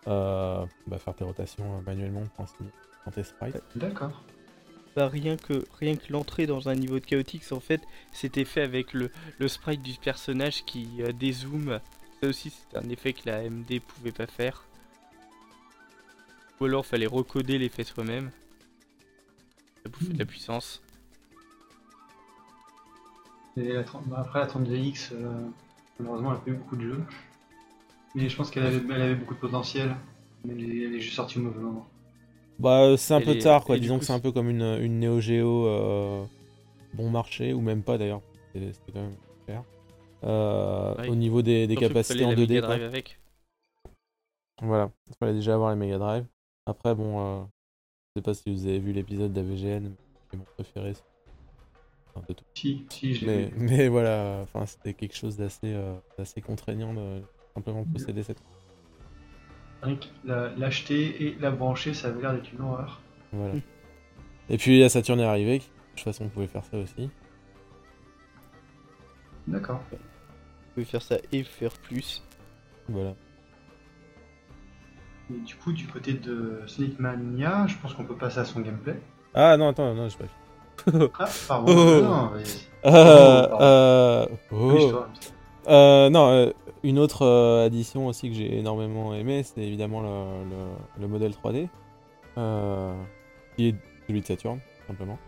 euh, 0.08 0.66
bah, 0.86 0.98
faire 0.98 1.14
tes 1.14 1.24
rotations 1.24 1.64
euh, 1.76 1.80
manuellement 1.86 2.22
quand, 3.04 3.10
c'est- 3.14 3.34
quand 3.38 3.48
t'es 3.50 3.52
sprite. 3.52 3.62
D'accord. 3.76 4.22
Bah, 4.96 5.08
rien 5.08 5.36
que 5.36 5.64
rien 5.80 5.96
que 5.96 6.12
l'entrée 6.12 6.46
dans 6.46 6.68
un 6.68 6.74
niveau 6.76 7.00
de 7.00 7.04
Chaotix, 7.04 7.50
en 7.52 7.58
fait, 7.60 7.80
c'était 8.12 8.44
fait 8.44 8.62
avec 8.62 8.92
le, 8.92 9.10
le 9.38 9.48
sprite 9.48 9.82
du 9.82 9.94
personnage 9.94 10.64
qui 10.64 10.88
euh, 11.00 11.12
dézoome. 11.12 11.80
Ça 12.22 12.28
aussi, 12.28 12.50
c'est 12.50 12.78
un 12.78 12.88
effet 12.88 13.12
que 13.12 13.22
la 13.28 13.38
AMD 13.38 13.80
pouvait 13.80 14.12
pas 14.12 14.26
faire. 14.28 14.64
Ou 16.60 16.66
alors, 16.66 16.86
fallait 16.86 17.06
recoder 17.06 17.58
l'effet 17.58 17.82
soi-même. 17.82 18.30
Ça 19.82 19.88
bouffait 19.90 20.12
de 20.12 20.18
la 20.18 20.24
puissance. 20.24 20.80
Et 23.56 23.72
la 23.72 23.82
30 23.84 24.06
bah, 24.08 24.18
après, 24.20 24.38
la 24.40 24.46
32X, 24.46 25.10
euh, 25.12 25.40
malheureusement, 25.98 26.30
elle 26.30 26.36
a 26.36 26.40
pas 26.40 26.50
eu 26.50 26.54
beaucoup 26.54 26.76
de 26.76 26.82
jeux. 26.82 27.04
Mais 28.14 28.28
je 28.28 28.36
pense 28.36 28.50
qu'elle 28.50 28.66
avait, 28.66 28.80
elle 28.94 29.02
avait 29.02 29.14
beaucoup 29.16 29.34
de 29.34 29.40
potentiel. 29.40 29.96
Mais 30.44 30.54
elle 30.54 30.62
est, 30.70 30.84
elle 30.84 30.94
est 30.94 31.00
juste 31.00 31.16
sortie 31.16 31.38
au 31.38 31.42
mauvais 31.42 31.60
moment. 31.60 31.88
Bah, 32.58 32.96
c'est 32.96 33.14
un 33.14 33.20
Et 33.20 33.24
peu 33.24 33.32
les- 33.32 33.38
tard 33.40 33.64
quoi. 33.64 33.76
et 33.76 33.80
Disons 33.80 33.94
coup, 33.94 34.00
que 34.00 34.06
c'est 34.06 34.12
un 34.12 34.20
peu 34.20 34.30
comme 34.32 34.48
une, 34.48 34.62
une 34.80 35.00
Neo 35.00 35.20
Geo 35.20 35.66
euh, 35.66 36.24
bon 36.94 37.10
marché, 37.10 37.52
ou 37.52 37.60
même 37.60 37.82
pas 37.82 37.98
d'ailleurs. 37.98 38.22
C'était 38.52 38.72
quand 38.92 39.00
même 39.00 39.16
cher. 39.48 39.64
Euh, 40.24 40.94
Ouais. 40.96 41.08
Au 41.08 41.14
niveau 41.16 41.42
des, 41.42 41.66
des 41.66 41.74
capacités 41.76 42.20
fallait 42.20 42.24
en 42.26 42.30
la 42.30 42.36
2D. 42.36 42.48
Mega 42.48 42.60
quoi. 42.60 42.68
Drive 42.76 42.82
avec. 42.84 43.18
Voilà, 44.62 44.90
il 45.08 45.14
fallait 45.16 45.34
déjà 45.34 45.54
avoir 45.54 45.70
les 45.70 45.76
Mega 45.76 45.98
Drive. 45.98 46.24
Après, 46.66 46.94
bon, 46.94 47.18
euh, 47.20 47.42
je 48.14 48.20
sais 48.20 48.22
pas 48.22 48.34
si 48.34 48.52
vous 48.52 48.66
avez 48.66 48.78
vu 48.78 48.92
l'épisode 48.92 49.32
d'AVGN, 49.32 49.90
c'est 50.30 50.36
mon 50.36 50.44
préféré. 50.54 50.94
c'est- 50.94 51.02
enfin, 52.14 52.24
de 52.28 52.32
tout. 52.34 52.44
Si, 52.54 52.86
si, 52.88 53.14
je 53.14 53.26
l'ai 53.26 53.36
Mais, 53.36 53.44
vu. 53.46 53.52
mais 53.58 53.88
voilà, 53.88 54.40
enfin, 54.44 54.64
c'était 54.66 54.94
quelque 54.94 55.16
chose 55.16 55.36
d'assez 55.36 55.74
euh, 55.74 55.94
d'assez 56.16 56.40
contraignant 56.40 56.94
de 56.94 57.20
simplement 57.54 57.84
posséder 57.84 58.22
cette. 58.22 58.40
Rien 59.84 59.96
que 59.96 60.06
la- 60.24 60.50
L'acheter 60.56 61.24
et 61.26 61.36
la 61.40 61.50
brancher, 61.50 61.92
ça 61.94 62.08
avait 62.08 62.20
l'air 62.22 62.32
d'être 62.32 62.52
une 62.52 62.62
horreur. 62.62 63.00
Voilà. 63.32 63.54
Et 64.48 64.56
puis 64.58 64.80
la 64.80 64.88
Saturn 64.88 65.20
est 65.20 65.24
arrivée, 65.24 65.58
de 65.58 65.64
toute 65.94 66.00
façon, 66.04 66.24
on 66.24 66.28
pouvait 66.28 66.46
faire 66.46 66.64
ça 66.64 66.76
aussi. 66.78 67.10
D'accord. 69.46 69.80
Vous 69.92 69.98
pouvez 70.74 70.86
faire 70.86 71.02
ça 71.02 71.16
et 71.32 71.42
faire 71.44 71.72
plus. 71.72 72.22
Voilà. 72.88 73.14
Et 75.30 75.38
du 75.38 75.54
coup, 75.56 75.72
du 75.72 75.86
côté 75.86 76.12
de 76.14 76.60
Sonic 76.66 76.98
Mania, 76.98 77.66
je 77.66 77.76
pense 77.76 77.94
qu'on 77.94 78.04
peut 78.04 78.16
passer 78.16 78.40
à 78.40 78.44
son 78.44 78.60
gameplay. 78.60 79.00
Ah 79.34 79.56
non, 79.56 79.68
attends, 79.68 79.94
non, 79.94 80.08
j'ai 80.08 80.16
pas. 80.18 81.08
Ah, 81.18 81.28
pardon. 81.48 81.72
Oh. 81.72 82.02
Non, 82.02 82.30
mais... 82.34 82.42
Euh, 82.90 83.46
pardon. 83.48 83.56
euh, 83.64 84.26
oh. 84.52 85.04
Euh, 85.66 86.10
non, 86.10 86.28
euh, 86.28 86.50
une 86.82 86.98
autre 86.98 87.22
euh, 87.22 87.66
addition 87.66 88.06
aussi 88.06 88.28
que 88.28 88.34
j'ai 88.34 88.58
énormément 88.58 89.14
aimé, 89.14 89.42
c'est 89.42 89.62
évidemment 89.62 90.02
le, 90.02 90.48
le- 90.50 91.00
le 91.02 91.08
modèle 91.08 91.32
3D, 91.32 91.68
euh, 92.36 92.94
qui 93.56 93.68
est 93.68 93.74
celui 94.06 94.20
de 94.20 94.26
Saturn, 94.26 94.58
simplement. 94.86 95.18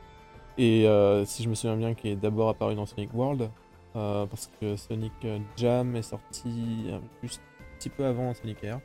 Et 0.59 0.87
si 1.27 1.43
je 1.43 1.49
me 1.51 1.55
souviens 1.55 1.77
bien, 1.77 1.95
qui 1.95 2.09
est 2.09 2.17
d'abord 2.17 2.49
apparu 2.49 2.75
dans 2.75 2.87
Sonic 2.87 3.11
World, 3.15 3.51
parce 3.93 4.51
que 4.61 4.77
Sonic 4.77 5.13
Jam 5.57 5.95
est 5.97 6.03
sorti 6.03 6.87
juste 7.23 7.41
un 7.61 7.77
petit 7.79 7.91
peu 7.91 8.05
avant 8.07 8.33
Sonic 8.33 8.65
Air. 8.65 8.81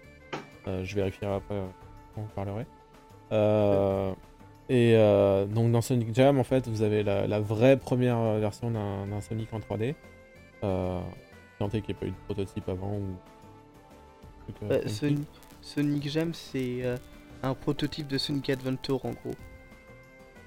Je 0.66 0.96
vérifierai 0.96 1.34
après 1.34 1.56
quand 2.14 2.22
on 2.24 2.36
parlerai. 2.36 2.66
Euh, 3.32 4.12
et 4.68 4.96
donc 5.54 5.72
dans 5.72 5.80
Sonic 5.82 6.14
Jam, 6.14 6.40
en 6.40 6.44
fait, 6.44 6.68
vous 6.68 6.82
avez 6.82 7.04
la, 7.04 7.26
la 7.26 7.40
vraie 7.40 7.78
première 7.78 8.20
version 8.40 8.70
d'un 8.72 9.22
Sonic 9.22 9.54
en 9.54 9.60
3D. 9.60 9.96
Euh, 10.66 11.00
tant 11.70 11.78
est 11.78 11.82
qu'il 11.82 11.94
n'y 11.96 12.00
ait 12.00 12.02
pas 12.02 12.06
eu 12.08 12.10
de 12.12 12.16
prototype 12.26 12.68
avant 12.70 12.94
ou. 12.96 13.06
truc, 14.46 14.56
euh, 14.64 14.68
Bah. 14.82 14.88
Sonic, 14.90 15.28
Sonic 15.62 16.10
Jam, 16.10 16.34
c'est 16.34 16.84
euh, 16.84 16.98
un 17.44 17.54
prototype 17.54 18.08
de 18.08 18.18
Sonic 18.18 18.50
Adventure 18.50 19.06
en 19.06 19.12
gros. 19.12 19.32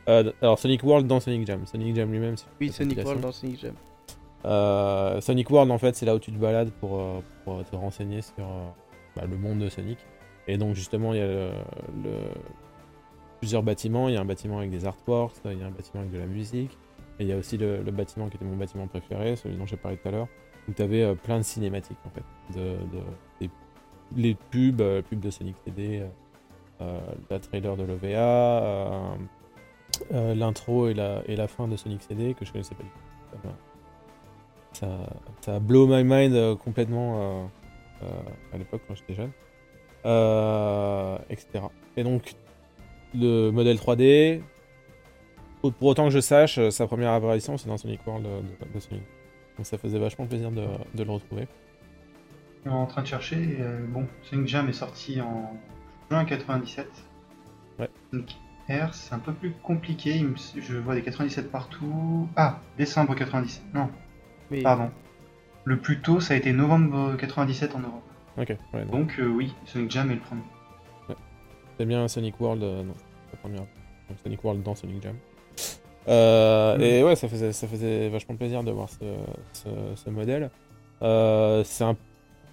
Euh, 0.09 0.33
alors 0.43 0.59
Sonic 0.59 0.83
World 0.83 1.07
dans 1.07 1.21
Sonic 1.21 1.47
Jam. 1.47 1.65
Sonic 1.67 1.95
Jam 1.97 2.11
lui-même, 2.12 2.37
c'est 2.37 2.47
Oui, 2.61 2.71
Sonic. 2.71 2.99
World 3.05 3.21
dans 3.21 3.33
Sonic 3.33 3.61
Jam. 3.61 3.75
Euh, 4.45 5.21
Sonic 5.21 5.49
World, 5.51 5.71
en 5.71 5.79
fait, 5.79 5.95
c'est 5.97 6.05
là 6.05 6.15
où 6.15 6.19
tu 6.19 6.31
te 6.33 6.37
balades 6.39 6.71
pour, 6.73 7.23
pour 7.45 7.65
te 7.65 7.75
renseigner 7.77 8.21
sur 8.21 8.45
bah, 9.17 9.23
le 9.31 9.37
monde 9.39 9.61
de 9.61 9.69
Sonic. 9.69 9.99
Et 10.47 10.59
donc, 10.59 10.75
justement, 10.75 11.15
il 11.15 11.19
y 11.21 11.23
a 11.23 11.27
le, 11.27 11.51
le- 12.03 12.19
plusieurs 13.39 13.62
bâtiments. 13.62 14.09
Il 14.09 14.15
y 14.15 14.17
a 14.19 14.21
un 14.21 14.25
bâtiment 14.27 14.59
avec 14.59 14.71
des 14.71 14.85
artworks, 14.85 15.37
il 15.47 15.59
y 15.59 15.62
a 15.62 15.67
un 15.67 15.71
bâtiment 15.71 16.01
avec 16.01 16.12
de 16.12 16.19
la 16.19 16.27
musique. 16.27 16.77
Et 17.19 17.23
il 17.25 17.29
y 17.29 17.33
a 17.33 17.37
aussi 17.39 17.57
le, 17.57 17.83
le 17.83 17.91
bâtiment 17.93 18.29
qui 18.29 18.37
était 18.37 18.45
mon 18.45 18.57
bâtiment 18.57 18.87
préféré, 18.89 19.37
celui 19.37 19.57
dont 19.57 19.65
j'ai 19.67 19.77
parlé 19.79 19.97
tout 19.97 20.09
à 20.09 20.11
l'heure, 20.11 20.29
où 20.69 20.73
tu 20.73 20.83
avais 20.83 21.15
plein 21.17 21.39
de 21.39 21.45
cinématiques, 21.45 21.99
en 22.07 22.11
fait. 22.11 22.25
Les 24.17 24.35
pubs, 24.35 24.81
euh, 24.81 25.03
pubs 25.03 25.21
de 25.21 25.31
Sonic 25.31 25.57
CD, 25.65 26.01
euh, 26.01 26.07
euh, 26.83 27.01
la 27.31 27.39
trailer 27.39 27.77
de 27.77 27.83
l'OVA, 27.85 28.07
euh, 28.07 29.15
euh, 30.12 30.35
l'intro 30.35 30.89
et 30.89 30.95
la, 30.95 31.49
fin 31.49 31.69
de 31.69 31.77
Sonic 31.77 32.03
CD, 32.03 32.35
que 32.35 32.45
je 32.45 32.53
connaissais 32.53 32.75
pas 32.75 32.83
du 32.83 32.89
tout. 32.91 33.49
Ça 34.73 34.89
ça, 35.41 35.61
blow 35.61 35.87
my 35.87 36.03
mind 36.05 36.35
euh, 36.35 36.57
complètement 36.57 37.21
euh, 37.21 37.45
euh, 38.03 38.55
à 38.55 38.59
l'époque 38.59 38.83
quand 38.89 38.95
j'étais 38.95 39.15
jeune, 39.15 39.31
Euh, 40.07 41.17
etc. 41.31 41.65
Et 41.97 42.05
donc, 42.05 42.35
le 43.15 43.51
modèle 43.51 43.77
3D, 43.77 44.43
pour 45.61 45.89
autant 45.89 46.05
que 46.05 46.11
je 46.11 46.21
sache, 46.21 46.59
euh, 46.59 46.71
sa 46.71 46.87
première 46.87 47.12
apparition, 47.12 47.57
c'est 47.57 47.69
dans 47.69 47.79
Sonic 47.79 48.07
World 48.07 48.27
euh, 48.27 48.41
de 48.75 48.81
Sonic. 48.81 49.03
Donc 49.57 49.66
ça 49.66 49.78
faisait 49.78 49.98
vachement 49.98 50.26
plaisir 50.26 50.50
de, 50.50 50.66
de 50.94 51.02
le 51.05 51.11
retrouver. 51.11 51.46
En 52.66 52.86
train 52.86 53.02
de 53.02 53.07
chercher, 53.07 53.57
euh, 53.61 53.84
bon, 53.86 54.07
Sonic 54.22 54.48
Jam 54.48 54.68
est 54.68 54.72
sorti 54.72 55.20
en 55.20 55.57
juin 56.11 56.24
97. 56.24 56.88
Ouais. 57.78 57.90
Sonic 58.11 58.38
Air, 58.68 58.94
c'est 58.94 59.14
un 59.14 59.18
peu 59.18 59.32
plus 59.32 59.52
compliqué. 59.62 60.22
me 60.22 60.34
Je 60.57 60.76
vois 60.78 60.94
des 60.94 61.02
97 61.02 61.50
partout. 61.50 62.26
Ah, 62.36 62.61
décembre 62.78 63.14
97. 63.14 63.62
Non, 63.74 63.90
Mais 64.50 64.62
pardon. 64.62 64.90
Le 65.64 65.78
plus 65.78 66.00
tôt, 66.00 66.20
ça 66.20 66.34
a 66.34 66.36
été 66.36 66.52
novembre 66.52 67.16
97 67.16 67.74
en 67.74 67.80
Europe. 67.80 68.02
Ok, 68.36 68.48
ouais, 68.72 68.80
donc 68.84 68.90
Donc 68.90 69.18
euh, 69.18 69.26
oui, 69.28 69.55
Sonic 69.66 69.90
Jam 69.90 70.11
est 70.11 70.14
le 70.14 70.20
premier. 70.20 70.42
c'est 71.78 71.86
bien 71.86 72.09
Sonic 72.09 72.40
World, 72.40 72.62
euh, 72.62 72.82
non, 72.82 72.94
la 73.32 73.38
première. 73.38 73.61
Donc 74.09 74.18
Sonic 74.22 74.42
World 74.42 74.62
dans 74.62 74.74
Sonic 74.74 75.02
Jam. 75.02 75.16
Euh, 76.09 76.76
Mm. 76.76 76.80
Et 76.82 77.02
ouais, 77.05 77.16
ça 77.16 77.28
faisait, 77.28 77.52
ça 77.52 77.66
faisait 77.68 78.09
vachement 78.09 78.36
plaisir 78.36 78.62
de 78.64 78.70
voir 78.70 78.88
ce, 78.88 79.05
ce, 79.52 79.68
ce 79.94 80.11
modèle. 80.11 80.50
Euh, 81.02 81.62
c'est 81.64 81.84
un... 81.84 81.96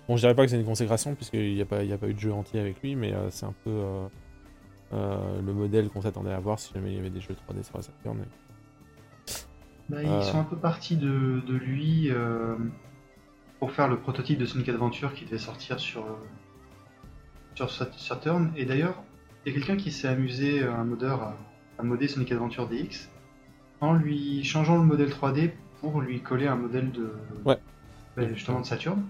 Bon, 0.07 0.15
je 0.17 0.21
dirais 0.21 0.35
pas 0.35 0.43
que 0.45 0.49
c'est 0.51 0.59
une 0.59 0.65
consécration, 0.65 1.15
puisqu'il 1.15 1.53
n'y 1.55 1.61
a, 1.61 1.65
pas- 1.65 1.83
il 1.83 1.89
y 1.89 1.93
a 1.93 1.97
pas 1.97 2.07
eu 2.07 2.13
de 2.13 2.19
jeu 2.19 2.33
entier 2.33 2.59
avec 2.59 2.81
lui, 2.81 2.95
mais 2.95 3.13
euh, 3.13 3.29
c'est 3.29 3.45
un 3.45 3.53
peu 3.63 3.69
euh, 3.69 4.07
euh, 4.93 5.41
le 5.45 5.53
modèle 5.53 5.89
qu'on 5.89 6.01
s'attendait 6.01 6.33
à 6.33 6.39
voir 6.39 6.59
si 6.59 6.73
jamais 6.73 6.91
il 6.91 6.95
y 6.95 6.99
avait 6.99 7.09
des 7.09 7.21
jeux 7.21 7.33
3D 7.49 7.63
sur 7.63 7.77
la 7.77 7.83
Saturn. 7.83 8.17
Bah, 9.89 9.97
Euh. 9.99 10.19
Ils 10.21 10.25
sont 10.31 10.39
un 10.39 10.43
peu 10.43 10.55
partis 10.57 10.95
de, 10.97 11.41
de 11.45 11.53
lui 11.53 12.09
euh, 12.09 12.55
pour 13.59 13.71
faire 13.71 13.87
le 13.87 13.99
prototype 13.99 14.39
de 14.39 14.45
Sonic 14.45 14.69
Adventure 14.69 15.13
qui 15.13 15.25
devait 15.25 15.37
sortir 15.37 15.79
sur, 15.79 16.05
sur 17.55 17.69
Sat- 17.69 17.91
Saturn. 17.97 18.51
Et 18.55 18.65
d'ailleurs, 18.65 19.01
il 19.45 19.51
y 19.53 19.55
a 19.55 19.59
quelqu'un 19.59 19.77
qui 19.77 19.91
s'est 19.91 20.07
amusé, 20.07 20.63
un 20.63 20.83
modeur, 20.83 21.21
à, 21.21 21.37
à 21.79 21.83
modder 21.83 22.07
Sonic 22.07 22.31
Adventure 22.31 22.67
DX 22.67 23.09
en 23.81 23.93
lui 23.93 24.43
changeant 24.43 24.77
le 24.77 24.83
modèle 24.83 25.09
3D 25.09 25.51
pour 25.81 25.99
lui 26.01 26.21
coller 26.21 26.47
un 26.47 26.55
modèle 26.55 26.91
de 26.91 27.11
Ouais. 27.45 27.57
justement 28.33 28.59
de 28.61 28.65
Saturn. 28.65 29.01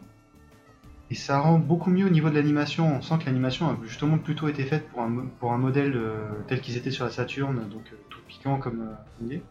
Et 1.10 1.16
ça 1.16 1.40
rend 1.40 1.60
beaucoup 1.60 1.90
mieux 1.90 2.06
au 2.06 2.10
niveau 2.10 2.30
de 2.30 2.36
l'animation. 2.36 2.88
On 2.98 3.02
sent 3.02 3.16
que 3.20 3.26
l'animation 3.26 3.68
a 3.68 3.78
justement 3.84 4.18
plutôt 4.18 4.48
été 4.48 4.64
faite 4.64 4.88
pour 4.90 5.02
un, 5.02 5.26
pour 5.40 5.52
un 5.52 5.58
modèle 5.58 5.94
euh, 5.96 6.16
tel 6.48 6.62
qu'ils 6.62 6.78
étaient 6.78 6.92
sur 6.92 7.04
la 7.04 7.12
Saturn, 7.12 7.56
donc 7.70 7.84
euh, 7.92 7.98
tout 8.10 8.20
piquant 8.30 8.58
comme 8.58 8.80
euh, 8.82 8.94
on 9.22 9.26
dit 9.28 9.42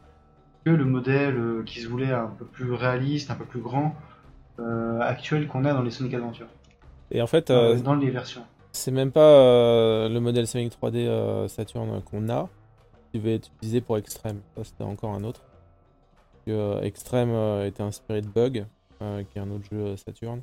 que 0.65 0.71
le 0.71 0.85
modèle 0.87 1.37
euh, 1.37 1.63
qui 1.65 1.81
se 1.81 1.89
voulait 1.89 2.13
un 2.13 2.29
peu 2.39 2.47
plus 2.47 2.73
réaliste, 2.73 3.31
un 3.31 3.35
peu 3.35 3.45
plus 3.45 3.61
grand, 3.61 3.95
actuel 5.01 5.47
qu'on 5.49 5.65
a 5.65 5.73
dans 5.73 5.81
les 5.81 5.91
Sonic 5.91 6.13
Adventure, 6.13 6.47
Et 7.11 7.23
en 7.23 7.27
fait, 7.27 7.51
dans 7.51 7.95
les 7.95 8.11
versions. 8.11 8.43
c'est 8.73 8.91
même 8.91 9.11
pas 9.11 10.07
le 10.07 10.19
modèle 10.19 10.47
Sonic 10.47 10.71
3D 10.75 11.07
euh, 11.07 11.49
Saturn 11.49 12.03
qu'on 12.03 12.29
a 12.29 12.47
qui 13.13 13.19
va 13.19 13.31
être 13.31 13.51
utilisé 13.57 13.81
pour 13.81 13.99
Extreme. 13.99 14.41
Ça, 14.57 14.65
c'était 14.65 14.85
encore 14.85 15.13
un 15.15 15.25
autre. 15.25 15.43
Que, 16.47 16.53
euh, 16.53 16.81
Extreme 16.83 17.31
euh, 17.31 17.67
était 17.67 17.83
inspiré 17.83 18.23
de 18.23 18.29
Bug, 18.29 18.67
euh, 19.03 19.23
qui 19.25 19.39
est 19.39 19.43
un 19.43 19.51
autre 19.51 19.65
jeu 19.71 19.97
Saturn. 19.97 20.43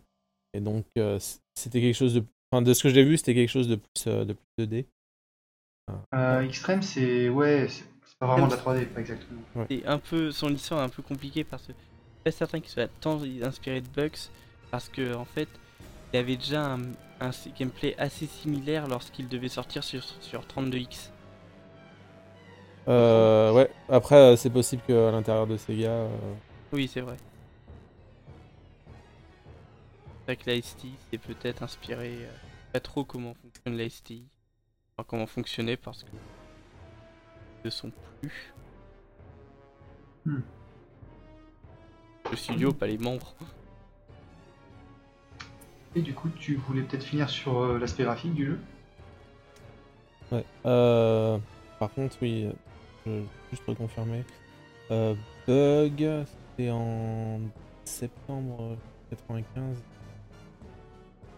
Et 0.54 0.60
donc, 0.60 0.86
euh, 0.98 1.20
c'était 1.56 1.82
quelque 1.82 1.96
chose 1.96 2.14
de. 2.14 2.24
Enfin, 2.52 2.62
de 2.62 2.74
ce 2.74 2.84
que 2.84 2.90
j'ai 2.90 3.04
vu, 3.04 3.18
c'était 3.18 3.34
quelque 3.34 3.50
chose 3.50 3.68
de 3.68 3.76
plus, 3.76 4.08
euh, 4.08 4.26
de 4.26 4.34
plus 4.34 4.66
2D. 4.66 4.86
Euh, 6.16 6.42
Extreme, 6.42 6.82
c'est 6.82 7.30
ouais, 7.30 7.68
c'est 7.70 8.18
pas 8.20 8.28
vraiment 8.28 8.48
de 8.48 8.52
la 8.52 8.58
3D, 8.58 8.86
pas 8.88 9.02
exactement. 9.02 9.42
c'est 9.70 9.86
un 9.86 10.00
peu 10.00 10.32
son 10.32 10.50
histoire 10.50 10.82
est 10.82 10.84
un 10.84 10.90
peu 10.90 11.02
compliquée 11.02 11.44
parce 11.44 11.64
que 11.68 11.74
je 11.74 11.78
suis 11.78 12.24
pas 12.26 12.32
certain 12.32 12.60
qu'il 12.60 12.70
soit 12.70 12.90
tant 13.00 13.22
inspiré 13.42 13.82
de 13.82 13.88
Bugs 13.96 14.30
parce 14.70 14.90
que 14.90 15.14
en 15.16 15.24
fait 15.24 15.48
il 16.12 16.20
avait 16.20 16.36
déjà 16.36 16.74
un, 16.74 16.82
un 17.22 17.32
gameplay 17.58 17.96
assez 17.98 18.26
similaire 18.26 18.88
lorsqu'il 18.88 19.30
devait 19.30 19.48
sortir 19.48 19.84
sur, 19.84 20.04
sur 20.04 20.42
32X. 20.44 21.12
Euh, 22.88 23.52
ouais, 23.52 23.70
après, 23.90 24.16
euh, 24.16 24.36
c'est 24.36 24.50
possible 24.50 24.82
qu'à 24.88 25.12
l'intérieur 25.12 25.46
de 25.48 25.58
Sega. 25.58 25.90
euh, 25.90 26.34
Oui, 26.72 26.88
c'est 26.88 27.02
vrai. 27.02 27.18
C'est 30.26 30.34
vrai 30.34 30.36
que 30.38 30.50
la 30.50 30.62
ST 30.62 30.88
c'est 31.12 31.18
peut-être 31.18 31.64
inspiré 31.64 32.10
euh, 32.26 32.32
pas 32.74 32.80
trop 32.80 33.04
comment 33.04 33.34
fonctionne 33.34 33.78
la 33.78 33.90
ST. 33.90 34.14
Enfin, 34.98 35.06
comment 35.08 35.28
fonctionnait 35.28 35.78
parce 35.78 36.04
que 36.04 36.10
ils 36.12 37.68
ne 37.68 37.70
sont 37.70 37.92
plus. 38.22 38.54
Hmm. 40.26 40.40
Le 42.32 42.38
studio, 42.38 42.74
pas 42.74 42.88
les 42.88 42.98
membres. 42.98 43.34
Et 45.96 46.02
du 46.02 46.14
coup, 46.14 46.30
tu 46.30 46.56
voulais 46.56 46.82
peut-être 46.84 47.04
finir 47.04 47.30
sur 47.30 47.60
euh, 47.64 47.80
l'aspect 47.80 48.04
graphique 48.04 48.34
du 48.34 48.46
jeu? 48.46 48.60
Ouais. 50.32 50.46
Euh, 50.66 51.38
par 51.80 51.90
contre, 51.94 52.18
oui, 52.22 52.50
je 53.08 53.22
juste 53.52 53.64
reconfirmer. 53.68 54.24
Euh, 54.92 55.16
Bug, 55.48 56.26
c'était 56.26 56.72
en 56.72 57.40
septembre 57.86 58.78
95 59.10 59.64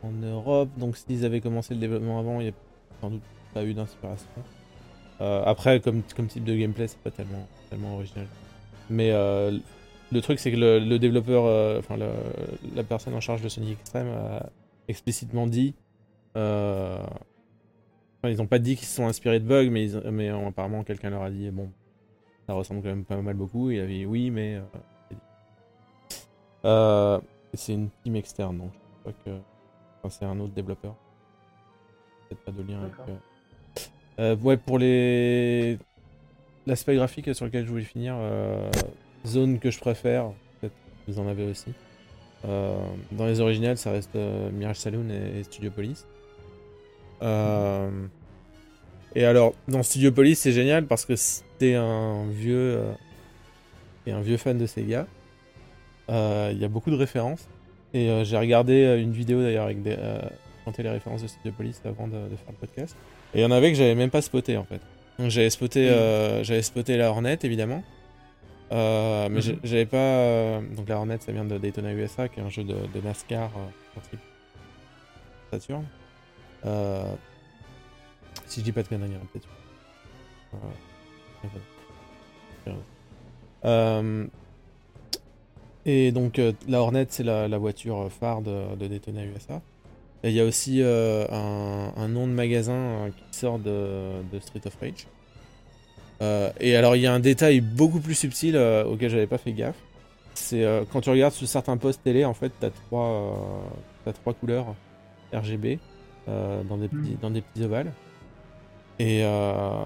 en 0.04 0.12
Europe. 0.12 0.70
Donc, 0.78 0.98
s'ils 0.98 1.26
avaient 1.26 1.42
commencé 1.42 1.74
le 1.74 1.80
développement 1.80 2.20
avant, 2.20 2.40
il 2.40 2.46
n'y 2.46 2.50
a 2.50 2.54
sans 3.02 3.10
doute 3.12 3.22
pas 3.54 3.64
eu 3.64 3.74
d'inspiration. 3.74 4.28
Euh, 5.22 5.44
après, 5.46 5.80
comme, 5.80 6.02
type 6.04 6.44
de 6.44 6.56
gameplay, 6.56 6.88
c'est 6.88 7.00
pas 7.00 7.12
tellement, 7.12 7.48
tellement 7.70 7.96
original. 7.96 8.28
Mais 8.90 9.12
euh, 9.12 9.58
le 10.12 10.22
truc, 10.22 10.40
c'est 10.40 10.52
que 10.52 10.58
le, 10.58 11.00
développeur, 11.00 11.80
enfin, 11.80 11.98
la 12.76 12.84
personne 12.84 13.14
en 13.14 13.22
charge 13.22 13.42
de 13.42 13.50
Sonic 13.50 13.80
Extreme 13.80 14.08
a 14.08 14.50
explicitement 14.88 15.48
dit. 15.48 15.76
Enfin, 18.22 18.32
ils 18.34 18.38
n'ont 18.38 18.48
pas 18.48 18.60
dit 18.60 18.76
qu'ils 18.76 18.88
se 18.88 18.96
sont 18.96 19.08
inspirés 19.08 19.40
de 19.40 19.46
bugs, 19.48 19.70
mais, 19.72 19.86
ils- 19.92 20.12
mais 20.12 20.30
euh, 20.30 20.48
apparemment 20.48 20.84
quelqu'un 20.84 21.10
leur 21.10 21.24
a 21.24 21.30
dit 21.32 21.50
bon, 21.52 21.72
ça 22.48 22.54
ressemble 22.54 22.82
quand 22.84 22.90
même 22.90 23.06
pas 23.06 23.22
mal 23.22 23.36
beaucoup. 23.36 23.72
Et 23.72 23.76
il 23.76 23.82
a 23.82 23.88
dit 23.88 24.06
oui, 24.06 24.32
mais. 24.32 24.56
euh, 24.58 24.62
c'est. 25.10 25.18
Euh, 26.66 27.20
c'est 27.54 27.74
une 27.74 27.90
team 28.04 28.16
externe, 28.16 28.58
donc 28.58 28.72
je 28.74 29.00
crois 29.12 29.14
que. 29.26 29.40
Enfin, 30.04 30.10
c'est 30.20 30.26
un 30.26 30.40
autre 30.40 30.54
développeur. 30.54 30.96
Peut-être 32.30 32.42
pas 32.44 32.52
de 32.52 32.62
lien 32.64 32.80
avec. 32.82 32.94
Euh, 33.08 33.16
euh, 34.20 34.36
ouais, 34.38 34.58
pour 34.58 34.78
les. 34.78 35.78
L'aspect 36.68 36.96
graphique 36.96 37.34
sur 37.34 37.46
lequel 37.46 37.66
je 37.66 37.72
voulais 37.72 37.84
finir, 37.84 38.16
zone 39.26 39.60
que 39.60 39.72
je 39.72 39.80
préfère, 39.80 40.32
peut-être 40.62 40.74
que 40.74 41.12
vous 41.12 41.20
en 41.20 41.28
avez 41.28 41.50
aussi. 41.50 41.74
Dans 42.44 43.26
les 43.26 43.40
originales, 43.42 43.78
ça 43.78 43.92
reste 43.92 44.16
Mirage 44.54 44.78
Saloon 44.78 45.10
et, 45.10 45.40
et 45.40 45.44
Studio 45.44 45.72
Police. 45.72 46.06
Euh, 47.22 47.90
et 49.16 49.26
alors, 49.26 49.54
dans 49.68 49.84
Studio 49.84 50.12
Police, 50.12 50.40
c'est 50.40 50.52
génial 50.52 50.86
parce 50.86 51.06
que 51.06 51.16
si 51.16 51.42
t'es 51.58 51.76
un 51.76 52.26
vieux, 52.30 52.78
euh, 52.78 52.92
et 54.08 54.12
un 54.12 54.22
vieux 54.22 54.38
fan 54.38 54.58
de 54.58 54.66
Sega, 54.66 55.08
euh, 56.10 56.50
il 56.54 56.60
y 56.60 56.66
a 56.66 56.68
beaucoup 56.68 56.92
de 56.92 56.96
références. 56.96 57.48
Et 57.94 58.10
euh, 58.10 58.24
j'ai 58.24 58.38
regardé 58.38 59.00
une 59.02 59.12
vidéo 59.12 59.42
d'ailleurs 59.42 59.66
avec 59.66 59.82
des, 59.82 59.96
présenter 60.62 60.84
les 60.84 60.90
références 60.92 61.22
de 61.24 61.28
Studio 61.28 61.52
Police 61.52 61.82
avant 61.86 62.08
de, 62.08 62.14
de 62.14 62.36
faire 62.36 62.52
le 62.52 62.58
podcast. 62.68 62.96
Et 63.34 63.40
il 63.40 63.42
y 63.42 63.46
en 63.46 63.52
avait 63.52 63.72
que 63.72 63.78
j'avais 63.78 63.96
même 63.96 64.10
pas 64.12 64.22
spoté 64.22 64.58
en 64.58 64.64
fait. 64.64 64.80
Donc 65.18 65.30
j'avais 65.32 65.50
spoté, 65.50 65.90
euh, 65.90 66.44
j'avais 66.44 66.62
spoté 66.62 66.98
la 66.98 67.10
Hornet 67.10 67.38
évidemment. 67.44 67.84
Euh, 68.72 69.28
mais 69.30 69.36
Mhm. 69.38 69.42
j'ai- 69.42 69.60
j'avais 69.64 69.86
pas. 69.88 69.98
euh, 69.98 70.62
donc 70.76 70.88
la 70.88 70.98
Hornet, 70.98 71.18
ça 71.20 71.32
vient 71.32 71.46
de 71.46 71.58
Daytona 71.58 71.92
USA, 71.94 72.30
qui 72.30 72.40
est 72.40 72.44
un 72.44 72.50
jeu 72.50 72.64
de, 72.64 72.74
de 72.76 73.02
NASCAR 73.04 73.46
euh, 73.58 73.60
pour 73.94 74.04
type 74.04 74.20
Saturn. 75.52 75.84
Euh, 76.66 77.04
si 78.48 78.60
je 78.60 78.66
dis 78.66 78.72
pas 78.72 78.84
de 78.84 78.88
conneries, 78.88 79.16
hein, 79.16 79.28
peut-être. 79.32 79.48
Euh, 83.66 84.26
et 85.86 86.12
donc 86.12 86.40
euh, 86.40 86.54
la 86.68 86.82
Hornet, 86.82 87.08
c'est 87.10 87.24
la, 87.24 87.58
voiture 87.58 88.10
phare 88.12 88.42
de, 88.42 88.76
de 88.76 88.88
Daytona 88.88 89.24
USA. 89.26 89.62
Et 90.24 90.30
il 90.30 90.36
y 90.36 90.42
a 90.42 90.46
aussi 90.46 90.82
euh, 90.82 91.26
un, 91.30 92.08
nom 92.08 92.28
de 92.28 92.34
magasin 92.34 93.10
qui 93.16 93.38
sort 93.38 93.60
de, 93.60 94.22
Street 94.42 94.62
of 94.66 94.76
Rage. 94.82 95.08
Et 96.60 96.76
alors 96.76 96.96
il 96.96 97.02
y 97.02 97.08
a 97.08 97.14
un 97.14 97.22
détail 97.22 97.62
beaucoup 97.62 98.00
plus 98.02 98.16
subtil 98.16 98.58
auquel 98.58 99.10
j'avais 99.10 99.28
pas 99.28 99.38
fait 99.38 99.54
gaffe. 99.54 99.78
C'est 100.34 100.66
quand 100.92 101.02
tu 101.02 101.10
regardes 101.10 101.34
sur 101.34 101.48
certains 101.48 101.78
postes 101.78 102.04
télé, 102.04 102.26
en 102.26 102.34
fait, 102.34 102.52
t'as 102.60 102.70
trois, 102.70 103.64
t'as 104.04 104.14
trois 104.14 104.34
couleurs 104.34 104.76
RGB 105.34 105.80
dans, 106.28 106.78
des 106.78 106.88
petits, 106.88 107.16
dans 107.22 107.32
des 107.32 107.42
petits 107.42 107.64
ovales. 107.64 107.92
Et 109.00 109.24
euh, 109.24 109.84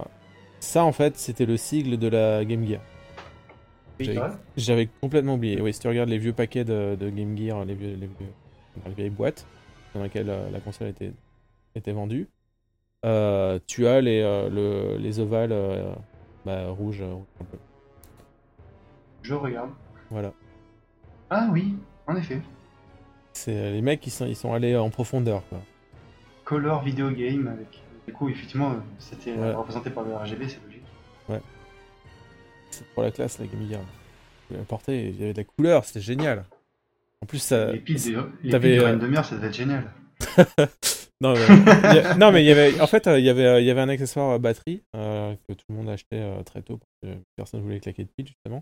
ça, 0.59 0.83
en 0.83 0.91
fait, 0.91 1.17
c'était 1.17 1.45
le 1.45 1.57
sigle 1.57 1.97
de 1.97 2.07
la 2.07 2.43
Game 2.45 2.65
Gear. 2.67 2.81
J'avais- 4.57 4.89
complètement 5.01 5.35
oublié. 5.35 5.61
Oui, 5.61 5.73
si 5.73 5.79
tu 5.79 5.87
regardes 5.87 6.09
les 6.09 6.17
vieux 6.17 6.33
paquets 6.33 6.63
de, 6.65 6.95
de 6.99 7.09
Game 7.09 7.37
Gear, 7.37 7.63
les, 7.63 7.75
vieux, 7.75 7.89
les, 7.95 8.07
vieux- 8.07 8.33
enfin, 8.77 8.89
les 8.89 8.95
vieilles 8.95 9.09
boîtes 9.09 9.45
dans 9.93 10.01
lesquelles 10.03 10.29
euh, 10.29 10.49
la 10.49 10.59
console 10.59 10.87
était, 10.87 11.11
était 11.75 11.91
vendue, 11.91 12.27
euh, 13.05 13.59
tu 13.67 13.85
as 13.87 14.01
les, 14.01 14.21
euh, 14.21 14.49
le- 14.49 14.97
les 14.97 15.19
ovales 15.19 15.51
euh, 15.51 15.93
bah, 16.45 16.69
rouges, 16.69 17.01
euh. 17.01 17.15
Je 19.21 19.33
regarde. 19.35 19.69
Voilà. 20.09 20.33
Ah 21.29 21.47
oui, 21.51 21.75
en 22.07 22.15
effet. 22.15 22.41
C'est 23.33 23.71
les 23.71 23.81
mecs 23.81 24.01
qui 24.01 24.09
sont, 24.09 24.25
ils 24.25 24.35
sont 24.35 24.53
allés 24.53 24.75
en 24.75 24.89
profondeur, 24.89 25.43
quoi. 25.49 25.59
Color 26.53 26.83
Video 26.83 27.09
Game 27.11 27.47
avec. 27.47 27.81
Du 28.07 28.13
coup, 28.13 28.29
effectivement, 28.29 28.71
euh, 28.71 28.75
c'était 28.99 29.31
Ouais. 29.33 29.53
représenté 29.53 29.89
par 29.89 30.03
le 30.03 30.13
RGB, 30.15 30.47
c'est 30.47 30.59
logique. 30.65 30.81
C'est 32.71 32.85
pour 32.95 33.03
la 33.03 33.11
classe, 33.11 33.37
la 33.39 33.45
Game 33.45 33.69
Gear. 33.69 33.81
Apporté, 34.59 35.09
il 35.09 35.19
y 35.19 35.23
avait 35.23 35.33
de 35.33 35.37
la 35.37 35.43
couleur, 35.43 35.85
c'était 35.85 36.01
génial. 36.01 36.43
En 37.21 37.25
plus, 37.25 37.37
ça. 37.39 37.71
les 37.71 37.79
piles 37.79 37.95
de, 37.95 38.21
piles 38.41 38.51
de 38.51 38.55
euh, 38.57 38.85
Reine 38.85 39.23
ça 39.23 39.35
devait 39.35 39.47
être 39.47 39.53
génial. 39.53 39.85
Non, 41.21 41.35
mais, 41.35 41.99
a- 41.99 42.15
non, 42.15 42.33
mais 42.33 42.43
il 42.43 42.47
y 42.47 42.51
avait, 42.51 42.81
en 42.81 42.87
fait, 42.87 43.07
euh, 43.07 43.17
il 43.17 43.23
y 43.23 43.29
avait, 43.29 43.63
il 43.63 43.65
y 43.65 43.71
avait 43.71 43.79
un 43.79 43.87
accessoire 43.87 44.37
batterie 44.39 44.83
euh, 44.93 45.33
que 45.47 45.53
tout 45.53 45.63
le 45.69 45.75
monde 45.75 45.87
achetait 45.87 46.17
euh, 46.19 46.43
très 46.43 46.61
tôt 46.61 46.77
parce 46.79 47.13
que 47.13 47.17
personne 47.37 47.61
ne 47.61 47.65
voulait 47.65 47.79
claquer 47.79 48.03
de 48.03 48.09
pile 48.09 48.27
justement, 48.27 48.61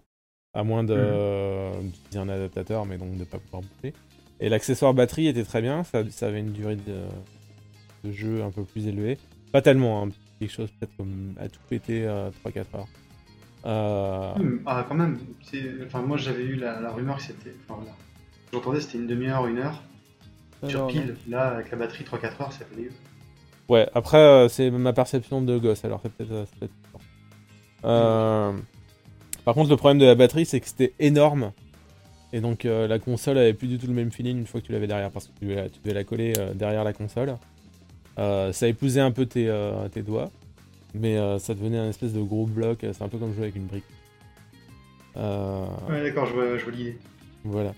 à 0.53 0.63
moins 0.63 0.83
de, 0.83 1.71
d'utiliser 1.81 2.19
un 2.19 2.29
adaptateur, 2.29 2.85
mais 2.85 2.97
donc 2.99 3.17
de 3.17 3.23
pas 3.23 3.39
pouvoir 3.39 3.63
bouger. 3.63 3.95
Et 4.39 4.49
l'accessoire 4.49 4.93
batterie 4.93 5.25
était 5.27 5.43
très 5.43 5.63
bien, 5.63 5.83
ça, 5.83 6.03
ça 6.11 6.27
avait 6.27 6.41
une 6.41 6.51
durée 6.51 6.75
de, 6.75 7.01
de 8.03 8.11
jeu 8.11 8.43
un 8.43 8.51
peu 8.51 8.63
plus 8.63 8.87
élevée, 8.87 9.17
pas 9.51 9.61
tellement, 9.61 10.03
hein, 10.03 10.09
quelque 10.39 10.51
chose 10.51 10.69
peut-être 10.79 10.95
comme 10.97 11.33
à 11.39 11.47
tout 11.49 11.59
péter 11.69 12.05
3-4 12.45 12.57
heures. 12.75 12.87
Euh, 13.65 14.33
Ah, 14.65 14.85
quand 14.87 14.95
même. 14.95 15.19
Enfin, 15.85 16.01
moi, 16.01 16.17
j'avais 16.17 16.43
eu 16.43 16.55
la, 16.55 16.79
la 16.81 16.91
rumeur 16.91 17.17
que 17.17 17.23
c'était. 17.23 17.53
Enfin, 17.67 17.79
voilà. 17.81 17.95
J'entendais 18.51 18.81
c'était 18.81 18.97
une 18.97 19.07
demi-heure, 19.07 19.45
une 19.47 19.59
heure. 19.59 19.81
sur 20.67 20.79
Alors, 20.79 20.87
pile. 20.91 21.15
Là, 21.29 21.49
avec 21.49 21.69
la 21.71 21.77
batterie 21.77 22.03
3-4 22.03 22.41
heures, 22.41 22.51
ça 22.53 22.65
fait 22.65 22.75
dégueu. 22.75 22.91
Ouais, 23.69 23.87
après, 23.93 24.17
euh, 24.17 24.49
c'est 24.49 24.69
ma 24.71 24.93
perception 24.93 25.41
de 25.41 25.57
gosse, 25.57 25.85
alors 25.85 26.01
c'est 26.03 26.11
peut-être. 26.11 26.31
euh. 26.31 26.47
Euh, 27.85 28.53
Par 29.45 29.53
contre, 29.53 29.69
le 29.69 29.77
problème 29.77 29.99
de 29.99 30.05
la 30.05 30.15
batterie, 30.15 30.45
c'est 30.45 30.59
que 30.59 30.67
c'était 30.67 30.93
énorme. 30.99 31.51
Et 32.33 32.41
donc, 32.41 32.65
euh, 32.65 32.87
la 32.87 32.97
console 32.99 33.37
avait 33.37 33.53
plus 33.53 33.67
du 33.67 33.77
tout 33.77 33.87
le 33.87 33.93
même 33.93 34.11
feeling 34.11 34.37
une 34.39 34.47
fois 34.47 34.61
que 34.61 34.65
tu 34.65 34.71
l'avais 34.71 34.87
derrière, 34.87 35.11
parce 35.11 35.27
que 35.27 35.31
tu 35.39 35.45
devais 35.45 35.55
la, 35.55 35.69
tu 35.69 35.79
devais 35.83 35.93
la 35.93 36.03
coller 36.03 36.33
euh, 36.37 36.53
derrière 36.53 36.83
la 36.83 36.93
console. 36.93 37.35
Euh, 38.19 38.51
ça 38.51 38.67
épousait 38.67 38.99
un 39.01 39.11
peu 39.11 39.25
tes, 39.25 39.47
euh, 39.47 39.87
tes 39.89 40.01
doigts, 40.01 40.29
mais 40.93 41.17
euh, 41.17 41.39
ça 41.39 41.53
devenait 41.53 41.77
un 41.77 41.89
espèce 41.89 42.13
de 42.13 42.21
gros 42.21 42.45
bloc. 42.45 42.79
C'est 42.81 43.01
un 43.03 43.07
peu 43.07 43.17
comme 43.17 43.33
jouer 43.33 43.43
avec 43.43 43.55
une 43.55 43.65
brique. 43.67 43.85
Euh, 45.17 45.65
Ouais, 45.89 46.03
d'accord, 46.03 46.25
je 46.25 46.33
vois, 46.33 46.57
je 46.57 46.63
vois 46.63 46.73
l'idée. 46.73 46.97
Voilà. 47.43 47.73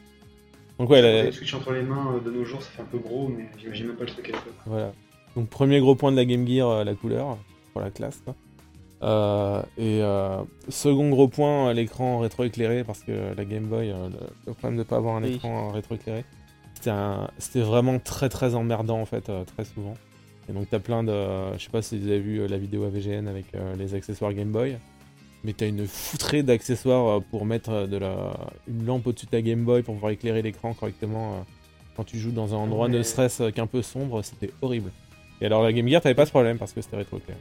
Donc, 0.79 0.89
ouais, 0.89 1.01
la- 1.01 1.23
Le 1.23 1.31
Switch 1.31 1.53
entre 1.53 1.71
les 1.73 1.84
mains 1.84 2.19
de 2.23 2.31
nos 2.31 2.43
jours, 2.45 2.61
ça 2.61 2.69
fait 2.71 2.81
un 2.81 2.86
peu 2.86 2.97
gros, 2.97 3.27
mais 3.27 3.45
j'imagine 3.57 3.88
même 3.88 3.95
pas 3.95 4.03
le 4.05 4.09
truc 4.09 4.25
à 4.25 4.31
l'époque. 4.31 4.53
Voilà. 4.65 4.91
Donc 5.36 5.49
premier 5.49 5.79
gros 5.79 5.95
point 5.95 6.11
de 6.11 6.15
la 6.17 6.25
Game 6.25 6.47
Gear, 6.47 6.84
la 6.86 6.93
couleur, 6.93 7.38
pour 7.71 7.81
la 7.81 7.89
classe. 7.89 8.21
quoi. 8.23 8.36
Euh, 9.01 9.61
et 9.77 10.01
euh, 10.01 10.38
second 10.69 11.09
gros 11.09 11.27
point, 11.27 11.73
l'écran 11.73 12.19
rétroéclairé, 12.19 12.84
parce 12.84 13.03
que 13.03 13.34
la 13.36 13.45
Game 13.45 13.65
Boy, 13.65 13.89
euh, 13.91 14.09
le, 14.09 14.17
le 14.47 14.53
problème 14.53 14.73
de 14.77 14.79
ne 14.79 14.84
pas 14.84 14.97
avoir 14.97 15.15
un 15.15 15.23
Oui. 15.23 15.34
écran 15.36 15.71
rétroéclairé, 15.71 16.23
c'était 16.75 17.61
vraiment 17.61 17.97
très 17.99 18.29
très 18.29 18.53
emmerdant 18.55 18.99
en 18.99 19.05
fait, 19.05 19.29
euh, 19.29 19.43
très 19.43 19.65
souvent. 19.65 19.95
Et 20.50 20.54
donc 20.54 20.68
t'as 20.70 20.80
plein 20.80 21.04
de... 21.04 21.12
je 21.58 21.64
sais 21.64 21.70
pas 21.70 21.82
si 21.82 21.98
vous 21.98 22.08
avez 22.08 22.20
vu 22.20 22.39
euh, 22.41 22.48
la 22.48 22.58
vidéo 22.58 22.84
AVGN 22.84 23.28
avec 23.28 23.46
euh, 23.56 23.76
les 23.78 23.96
accessoires 23.96 24.34
Game 24.34 24.52
Boy, 24.52 24.78
mais 25.46 25.54
t'as 25.54 25.68
une 25.68 25.88
foutrée 25.88 26.44
d'accessoires 26.44 27.18
euh, 27.18 27.20
pour 27.32 27.46
mettre 27.46 27.88
de 27.88 27.98
la, 27.98 28.34
une 28.68 28.86
lampe 28.86 29.08
au-dessus 29.08 29.26
de 29.28 29.32
ta 29.32 29.41
Game 29.41 29.64
Boy 29.64 29.84
pour 29.84 29.94
pouvoir 29.96 30.12
éclairer 30.12 30.41
l'écran 30.41 30.74
correctement. 30.74 31.46
quand 31.96 32.04
tu 32.04 32.18
joues 32.18 32.32
dans 32.32 32.54
un 32.54 32.58
endroit 32.58 32.88
ne 32.89 32.98
Ouais. 32.98 33.04
serait-ce 33.04 33.52
qu'un 33.52 33.68
peu 33.68 33.82
sombre, 33.82 34.22
c'était 34.24 34.50
horrible. 34.62 34.91
Et 35.41 35.46
alors 35.46 35.64
la 35.64 35.72
Game 35.72 35.88
Gear, 35.88 36.02
t'avais 36.02 36.16
pas 36.16 36.26
ce 36.26 36.32
problème 36.32 36.58
parce 36.58 36.74
que 36.74 36.82
c'était 36.82 36.98
rétroéclairé. 36.98 37.39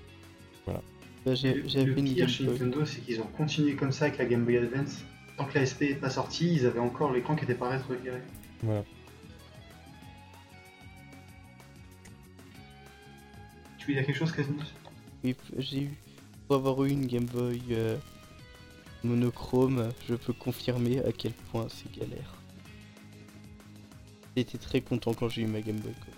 bah, 0.66 1.34
j'ai- 1.34 1.54
Le- 1.54 1.68
J'avais 1.68 1.84
le 1.86 1.98
une 1.98 2.14
pire 2.14 2.28
chez. 2.28 2.44
Nintendo, 2.44 2.84
c'est 2.84 3.00
qu'ils 3.00 3.20
ont 3.20 3.26
continué 3.36 3.74
comme 3.74 3.92
ça 3.92 4.06
avec 4.06 4.18
la 4.18 4.24
Game 4.26 4.44
Boy 4.44 4.58
Advance. 4.58 5.04
Tant 5.38 5.44
que 5.46 5.58
la 5.58 5.64
SP 5.66 5.90
n'est 5.90 5.94
pas 5.94 6.10
sortie, 6.10 6.52
ils 6.54 6.66
avaient 6.66 6.78
encore 6.80 7.12
l'écran 7.12 7.34
qui 7.34 7.44
était 7.44 7.54
pas 7.54 7.68
rétroéclairé. 7.70 8.18
Voilà. 8.62 8.84
Tu 13.82 13.88
veux 13.88 13.94
dire 13.94 14.06
quelque 14.06 14.16
chose, 14.18 14.30
Casmus 14.32 14.62
Oui, 15.24 15.34
j'ai 15.58 15.82
eu. 15.82 15.90
Pour 16.46 16.56
avoir 16.56 16.84
eu 16.84 16.90
une 16.90 17.06
Game 17.06 17.24
Boy 17.24 17.60
euh, 17.72 17.96
monochrome, 19.02 19.90
je 20.08 20.14
peux 20.14 20.32
confirmer 20.32 21.00
à 21.04 21.10
quel 21.12 21.32
point 21.32 21.66
c'est 21.68 21.90
galère. 21.92 22.34
J'étais 24.36 24.58
très 24.58 24.80
content 24.80 25.14
quand 25.14 25.28
j'ai 25.28 25.42
eu 25.42 25.46
ma 25.46 25.60
Game 25.60 25.78
Boy. 25.78 25.92
quoi. 26.04 26.14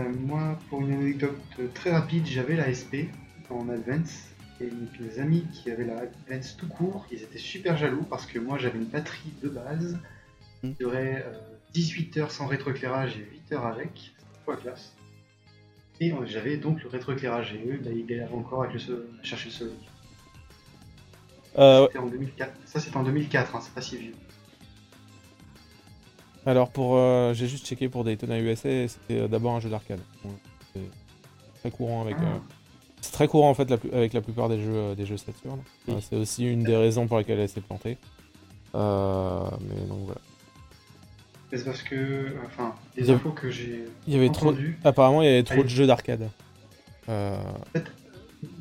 Euh, 0.00 0.12
moi, 0.18 0.58
pour 0.68 0.80
une 0.82 0.92
anecdote 0.94 1.38
euh, 1.60 1.68
très 1.74 1.90
rapide, 1.92 2.26
j'avais 2.26 2.56
la 2.56 2.72
SP 2.74 3.08
en 3.50 3.68
Advance. 3.68 4.30
Et 4.60 4.68
les 5.00 5.18
amis 5.20 5.46
qui 5.52 5.70
avaient 5.70 5.84
la 5.84 5.98
Advance 6.00 6.56
tout 6.56 6.66
court, 6.68 7.06
ils 7.12 7.22
étaient 7.22 7.38
super 7.38 7.76
jaloux 7.76 8.04
parce 8.08 8.24
que 8.26 8.38
moi 8.38 8.56
j'avais 8.58 8.78
une 8.78 8.86
batterie 8.86 9.32
de 9.42 9.48
base 9.50 9.98
Hmm. 10.62 10.70
qui 10.70 10.78
durait 10.78 11.22
euh, 11.26 11.38
18 11.74 12.16
heures 12.16 12.30
sans 12.30 12.46
rétroéclairage 12.46 13.18
et 13.18 13.28
8 13.30 13.52
heures 13.52 13.66
avec. 13.66 14.14
Quoi 14.46 14.56
classe 14.56 14.95
Et 16.00 16.12
j'avais 16.26 16.56
donc 16.58 16.82
le 16.82 16.88
rétroéclairage 16.90 17.54
et 17.54 17.66
eux, 17.68 17.80
bah, 17.82 17.90
ils 17.94 18.04
galèrent 18.04 18.34
encore 18.34 18.62
avec 18.62 18.74
le 18.74 18.78
so- 18.78 18.92
à 19.20 19.24
chercher 19.24 19.46
le 19.46 19.50
soleil. 19.54 19.74
Euh, 21.58 21.86
C'était 21.86 21.98
en 21.98 22.06
2004. 22.06 22.52
Ça 22.66 22.80
c'était 22.80 22.96
en 22.98 23.02
2004, 23.02 23.56
hein, 23.56 23.60
c'est 23.62 23.72
pas 23.74 23.80
si 23.80 23.96
vieux. 23.96 24.12
alors 26.44 26.70
pour, 26.70 26.96
euh, 26.96 27.32
j'ai 27.34 27.46
juste 27.48 27.66
checké 27.66 27.88
pour 27.88 28.04
Daytona 28.04 28.38
USA, 28.38 28.86
c'était 28.88 29.20
euh, 29.20 29.28
d'abord 29.28 29.54
un 29.54 29.60
jeu 29.60 29.70
d'arcade. 29.70 30.00
C'est 30.74 30.80
très 31.60 31.70
courant 31.70 32.02
avec. 32.02 32.16
Ah. 32.20 32.24
euh, 32.24 32.38
c'est 33.00 33.12
très 33.12 33.26
courant 33.28 33.48
en 33.50 33.54
fait 33.54 33.70
la 33.70 33.78
avec 33.96 34.12
la 34.12 34.20
plupart 34.20 34.48
des 34.50 34.60
jeux 34.60 34.94
des 34.94 35.06
jeux 35.06 35.16
Saturn. 35.16 35.60
Oui. 35.88 35.94
Euh, 35.94 35.98
c'est 36.02 36.16
aussi 36.16 36.44
une 36.46 36.62
des 36.62 36.76
raisons 36.76 37.06
pour 37.06 37.16
lesquelles 37.18 37.40
elle 37.40 37.48
s'est 37.48 37.60
plantée. 37.62 37.96
Euh, 38.74 39.48
mais 39.62 39.86
donc 39.88 40.00
voilà. 40.04 40.20
C'est 41.52 41.64
parce 41.64 41.82
que, 41.82 42.34
enfin, 42.44 42.74
les 42.96 43.10
infos 43.10 43.30
que 43.30 43.50
j'ai 43.50 43.84
Il 44.06 44.14
y 44.14 44.16
avait 44.16 44.30
trop. 44.30 44.52
Apparemment, 44.84 45.22
il 45.22 45.26
y 45.26 45.32
avait 45.32 45.42
trop 45.44 45.62
de 45.62 45.68
jeux 45.68 45.86
d'arcade. 45.86 46.28
Euh, 47.08 47.36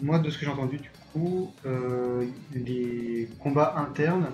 Moi, 0.01 0.19
de 0.19 0.29
ce 0.29 0.37
que 0.37 0.45
j'ai 0.45 0.51
entendu, 0.51 0.77
du 0.77 0.89
coup, 1.11 1.51
euh, 1.65 2.25
les 2.53 3.27
combats 3.39 3.75
internes, 3.77 4.27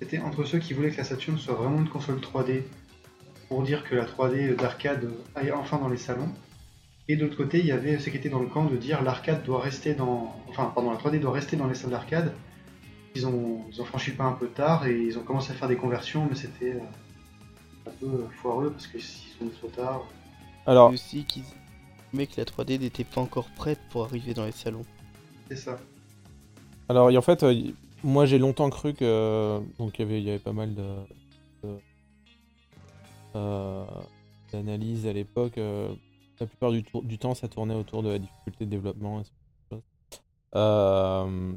c'était 0.00 0.18
entre 0.18 0.44
ceux 0.44 0.58
qui 0.58 0.72
voulaient 0.72 0.90
que 0.90 0.96
la 0.96 1.04
Saturn 1.04 1.36
soit 1.36 1.54
vraiment 1.54 1.78
une 1.78 1.88
console 1.88 2.20
3D, 2.20 2.62
pour 3.48 3.62
dire 3.62 3.84
que 3.84 3.94
la 3.94 4.06
3D 4.06 4.56
d'arcade 4.56 5.10
aille 5.34 5.52
enfin 5.52 5.78
dans 5.78 5.88
les 5.88 5.98
salons. 5.98 6.30
Et 7.08 7.16
de 7.16 7.24
l'autre 7.24 7.36
côté, 7.36 7.58
il 7.58 7.66
y 7.66 7.72
avait 7.72 7.98
ceux 7.98 8.10
qui 8.10 8.16
étaient 8.16 8.28
dans 8.28 8.38
le 8.40 8.46
camp 8.46 8.64
de 8.64 8.76
dire 8.76 9.02
l'arcade 9.02 9.42
doit 9.44 9.60
rester 9.60 9.94
dans. 9.94 10.34
Enfin, 10.48 10.72
pardon, 10.74 10.90
la 10.90 10.96
3D 10.96 11.18
doit 11.20 11.32
rester 11.32 11.56
dans 11.56 11.66
les 11.66 11.74
salles 11.74 11.90
d'arcade. 11.90 12.32
Ils 13.16 13.26
ont, 13.26 13.62
ils 13.72 13.82
ont 13.82 13.84
franchi 13.84 14.12
pas 14.12 14.24
un 14.24 14.32
peu 14.32 14.46
tard 14.46 14.86
et 14.86 14.96
ils 14.96 15.18
ont 15.18 15.22
commencé 15.22 15.50
à 15.50 15.54
faire 15.54 15.66
des 15.68 15.76
conversions, 15.76 16.26
mais 16.30 16.36
c'était 16.36 16.74
euh, 16.74 16.80
un 17.86 17.90
peu 18.00 18.26
foireux 18.42 18.70
parce 18.70 18.86
que 18.86 18.98
s'ils 18.98 19.32
sont 19.38 19.48
trop 19.58 19.68
tard. 19.68 20.02
Alors, 20.66 20.90
aussi 20.90 21.24
qu'ils. 21.24 21.44
Mais 22.12 22.26
que 22.26 22.34
la 22.38 22.44
3D 22.44 22.78
n'était 22.78 23.04
pas 23.04 23.20
encore 23.20 23.48
prête 23.50 23.78
pour 23.90 24.04
arriver 24.04 24.34
dans 24.34 24.44
les 24.44 24.52
salons. 24.52 24.84
C'est 25.48 25.56
ça. 25.56 25.78
Alors, 26.88 27.10
et 27.10 27.16
en 27.16 27.22
fait, 27.22 27.42
euh, 27.44 27.54
moi 28.02 28.26
j'ai 28.26 28.38
longtemps 28.38 28.68
cru 28.70 28.94
que 28.94 29.04
euh, 29.04 29.60
donc 29.78 29.98
il 29.98 30.02
y 30.02 30.04
avait, 30.04 30.20
il 30.20 30.24
y 30.26 30.30
avait 30.30 30.38
pas 30.40 30.52
mal 30.52 30.74
de, 30.74 30.82
de- 31.62 31.78
euh, 33.36 33.84
d'analyses 34.52 35.06
à 35.06 35.12
l'époque. 35.12 35.56
euh, 35.58 35.88
la 36.40 36.46
plupart 36.46 36.72
du, 36.72 36.82
tour- 36.82 37.02
du 37.04 37.18
temps, 37.18 37.34
ça 37.34 37.46
tournait 37.48 37.74
autour 37.74 38.02
de 38.02 38.08
la 38.08 38.18
difficulté 38.18 38.64
de 38.64 38.70
développement. 38.70 39.20
et 39.20 39.24
ce 39.24 39.30
genre 39.30 39.70
de 39.70 39.76
choses. 39.76 39.82
Euh, 40.56 41.52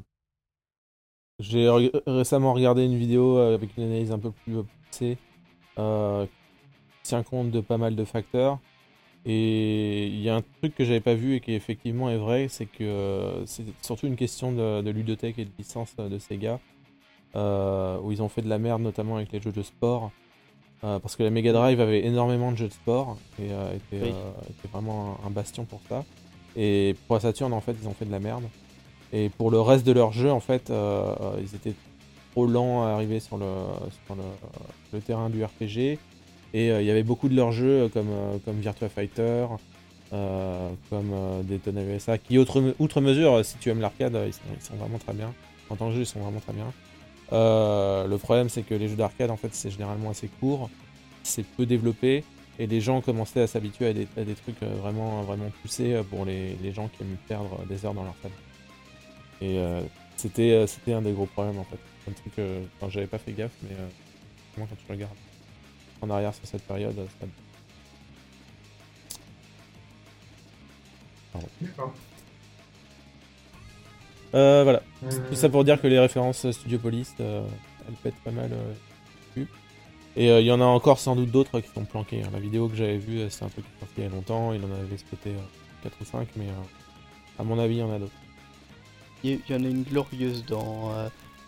j'ai 1.40 1.68
récemment 2.06 2.54
regardé 2.54 2.86
une 2.86 2.98
vidéo 2.98 3.38
avec 3.38 3.76
une 3.78 3.86
analyse 3.86 4.12
un 4.12 4.20
peu 4.20 4.32
plus 4.32 4.54
poussée 4.92 5.18
euh, 5.80 6.26
qui 6.26 7.10
tient 7.10 7.24
compte 7.24 7.52
de 7.52 7.62
pas 7.62 7.78
mal 7.78 7.96
de 7.96 8.04
facteurs. 8.06 8.60
Et 9.26 10.08
il 10.08 10.20
y 10.22 10.30
a 10.30 10.36
un 10.36 10.44
truc 10.60 10.76
que 10.76 10.84
j'avais 10.84 11.00
pas 11.00 11.14
vu 11.14 11.36
et 11.36 11.40
qui 11.40 11.54
effectivement 11.54 12.10
est 12.10 12.18
vrai, 12.18 12.48
c'est 12.50 12.66
que 12.66 12.84
euh, 12.84 13.46
c'est 13.46 13.64
surtout 13.82 14.08
une 14.08 14.18
question 14.18 14.52
de, 14.52 14.82
de 14.82 14.90
ludothèque 14.92 15.40
et 15.40 15.46
de 15.46 15.52
licence 15.58 15.94
euh, 16.00 16.10
de 16.10 16.20
Sega, 16.20 16.60
euh, 17.38 17.98
où 18.02 18.12
ils 18.12 18.22
ont 18.22 18.28
fait 18.28 18.42
de 18.42 18.50
la 18.50 18.58
merde 18.58 18.82
notamment 18.82 19.16
avec 19.16 19.32
les 19.32 19.40
jeux 19.40 19.54
de 19.54 19.62
sport, 19.64 20.12
euh, 20.84 21.00
parce 21.00 21.16
que 21.16 21.24
la 21.24 21.30
Mega 21.30 21.54
Drive 21.54 21.80
avait 21.80 22.06
énormément 22.06 22.52
de 22.52 22.58
jeux 22.58 22.68
de 22.68 22.74
sport 22.74 23.18
et 23.40 23.52
euh, 23.52 23.74
était, 23.76 24.04
Oui. 24.04 24.10
était 24.10 24.68
vraiment 24.74 25.18
un, 25.24 25.28
un 25.28 25.30
bastion 25.32 25.64
pour 25.64 25.80
ça. 25.88 26.04
Et 26.58 26.94
pour 27.08 27.16
la 27.16 27.22
Saturn, 27.22 27.54
en 27.54 27.62
fait, 27.62 27.76
ils 27.82 27.88
ont 27.88 27.94
fait 27.94 28.06
de 28.06 28.12
la 28.12 28.20
merde. 28.20 28.44
Et 29.14 29.30
pour 29.30 29.52
le 29.52 29.62
reste 29.62 29.86
de 29.88 29.94
leur 29.94 30.12
jeu, 30.12 30.30
en 30.32 30.40
fait, 30.42 30.72
ils 31.40 31.56
étaient 31.56 31.74
trop 32.34 32.48
lents 32.48 32.84
à 32.84 32.90
arriver 32.90 33.20
sur 33.20 33.38
le, 33.38 35.00
terrain 35.06 35.30
du 35.30 35.44
RPG. 35.44 36.00
Et 36.56 36.72
euh, 36.72 36.82
il 36.82 36.88
y 36.88 36.92
avait 36.92 37.04
beaucoup 37.04 37.30
de 37.30 37.36
leurs 37.36 37.52
jeux 37.52 37.90
comme, 37.94 38.10
euh, 38.10 38.38
Virtua 38.48 38.90
Fighter, 38.90 39.46
euh, 40.12 40.70
comme 40.90 41.12
euh, 41.14 41.44
Daytona 41.44 41.84
USA, 41.84 42.18
qui, 42.18 42.38
outre, 42.38 43.02
mesure, 43.02 43.44
si 43.46 43.58
tu 43.58 43.70
aimes 43.70 43.82
l'arcade, 43.82 44.18
ils 44.28 44.34
sont, 44.34 44.76
vraiment 44.76 44.98
très 44.98 45.14
bien. 45.14 45.34
En 45.70 45.76
tant 45.76 45.90
que 45.90 45.96
jeu, 45.96 46.02
ils 46.02 46.06
sont 46.06 46.20
vraiment 46.20 46.40
très 46.40 46.54
bien. 46.54 46.72
Euh, 47.32 48.08
le 48.08 48.18
problème, 48.18 48.50
c'est 48.50 48.64
que 48.64 48.76
les 48.76 48.88
jeux 48.88 48.96
d'arcade, 48.96 49.32
en 49.32 49.38
fait, 49.38 49.54
c'est 49.54 49.70
généralement 49.70 50.10
assez 50.12 50.28
court, 50.40 50.70
c'est 51.24 51.44
peu 51.44 51.66
développé, 51.66 52.24
et 52.60 52.68
les 52.68 52.82
gens 52.82 53.02
commençaient 53.02 53.42
à 53.42 53.48
s'habituer 53.48 53.88
à 53.88 53.94
des, 53.94 54.36
trucs 54.36 54.62
vraiment, 54.62 55.22
vraiment 55.24 55.50
poussés 55.62 56.00
pour 56.10 56.26
les, 56.26 56.56
les 56.62 56.74
gens 56.74 56.90
qui 56.90 57.02
aiment 57.02 57.18
perdre 57.28 57.60
des 57.68 57.86
heures 57.86 57.96
dans 57.96 58.04
leur 58.04 58.16
salle. 58.22 58.32
Et 59.42 59.60
c'était 60.16 60.94
un 60.94 61.02
des 61.02 61.12
gros 61.12 61.26
problèmes, 61.26 61.58
en 61.58 61.64
fait. 61.64 61.80
Un 62.08 62.12
truc 62.12 62.36
que 62.36 62.62
enfin, 62.78 62.90
j'avais 62.90 63.08
pas 63.08 63.18
fait 63.18 63.32
gaffe, 63.32 63.52
mais 63.64 63.76
euh, 63.76 63.88
quand 64.58 64.66
tu 64.68 64.92
regardes 64.92 65.14
en 66.02 66.10
arrière 66.10 66.34
sur 66.34 66.46
cette 66.46 66.64
période, 66.64 66.96
ça... 67.20 67.28
D'accord. 71.62 71.94
Euh, 74.36 74.64
voilà. 74.64 74.82
Euh, 75.04 75.30
Tout 75.30 75.36
ça 75.36 75.50
pour 75.50 75.64
dire 75.64 75.80
que 75.82 75.88
les 75.88 76.00
références 76.00 76.50
Studiopolis, 76.52 77.08
euh, 77.20 77.46
elles 77.88 77.94
pètent 77.96 78.22
pas 78.24 78.32
mal. 78.32 78.52
euh. 78.52 78.74
Et 80.16 80.30
euh, 80.30 80.42
il 80.42 80.46
y 80.46 80.52
en 80.52 80.62
a 80.62 80.66
encore 80.66 81.00
sans 81.00 81.16
doute 81.16 81.32
d'autres 81.32 81.60
qui 81.60 81.70
sont 81.70 81.86
planqués. 81.86 82.22
hein. 82.22 82.30
La 82.32 82.40
vidéo 82.40 82.68
que 82.70 82.76
j'avais 82.76 82.98
vue, 83.00 83.20
euh, 83.22 83.30
c'est 83.30 83.46
un 83.46 83.50
truc 83.50 83.66
qui 83.66 83.72
est 83.72 83.80
sorti 83.80 83.94
il 83.98 84.04
y 84.04 84.08
a 84.08 84.10
longtemps. 84.10 84.54
Il 84.54 84.64
en 84.64 84.72
avait 84.72 84.98
spoté 84.98 85.32
4 85.84 85.96
ou 86.02 86.06
5, 86.06 86.28
mais 86.36 86.46
euh, 86.50 87.40
à 87.40 87.44
mon 87.44 87.58
avis, 87.58 87.76
il 87.76 87.80
y 87.80 87.84
en 87.84 87.92
a 87.92 87.98
d'autres. 88.00 88.12
Il 89.24 89.32
y, 89.32 89.42
il 89.50 89.56
y 89.56 89.58
en 89.58 89.64
a 89.64 89.68
une 89.68 89.84
glorieuse 89.84 90.46
dans, 90.46 90.92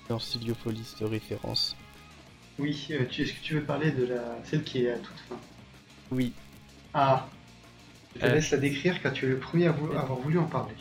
euh, 0.06 0.10
dans 0.10 0.20
Studiopolis 0.20 0.96
de 1.00 1.06
référence. 1.06 1.76
Oui, 2.58 2.88
euh, 2.92 3.06
tu- 3.10 3.24
est-ce 3.24 3.34
que 3.34 3.42
tu 3.44 3.54
veux 3.56 3.64
parler 3.64 3.92
de 3.92 4.06
la 4.06 4.38
celle 4.46 4.64
qui 4.64 4.86
est 4.86 4.92
à 4.92 4.98
toute 4.98 5.20
fin 5.30 5.36
Oui, 6.12 6.34
Ah 6.94 7.28
Je 8.16 8.22
te 8.22 8.26
Euh. 8.28 8.34
laisse 8.36 8.52
la 8.52 8.58
décrire 8.60 9.02
car 9.02 9.12
tu 9.12 9.26
es 9.26 9.28
le 9.28 9.38
premier 9.40 9.68
à 9.68 9.72
vou- 9.74 9.92
à 9.92 10.00
avoir 10.00 10.18
voulu 10.20 10.40
en 10.40 10.46
parler. 10.46 10.74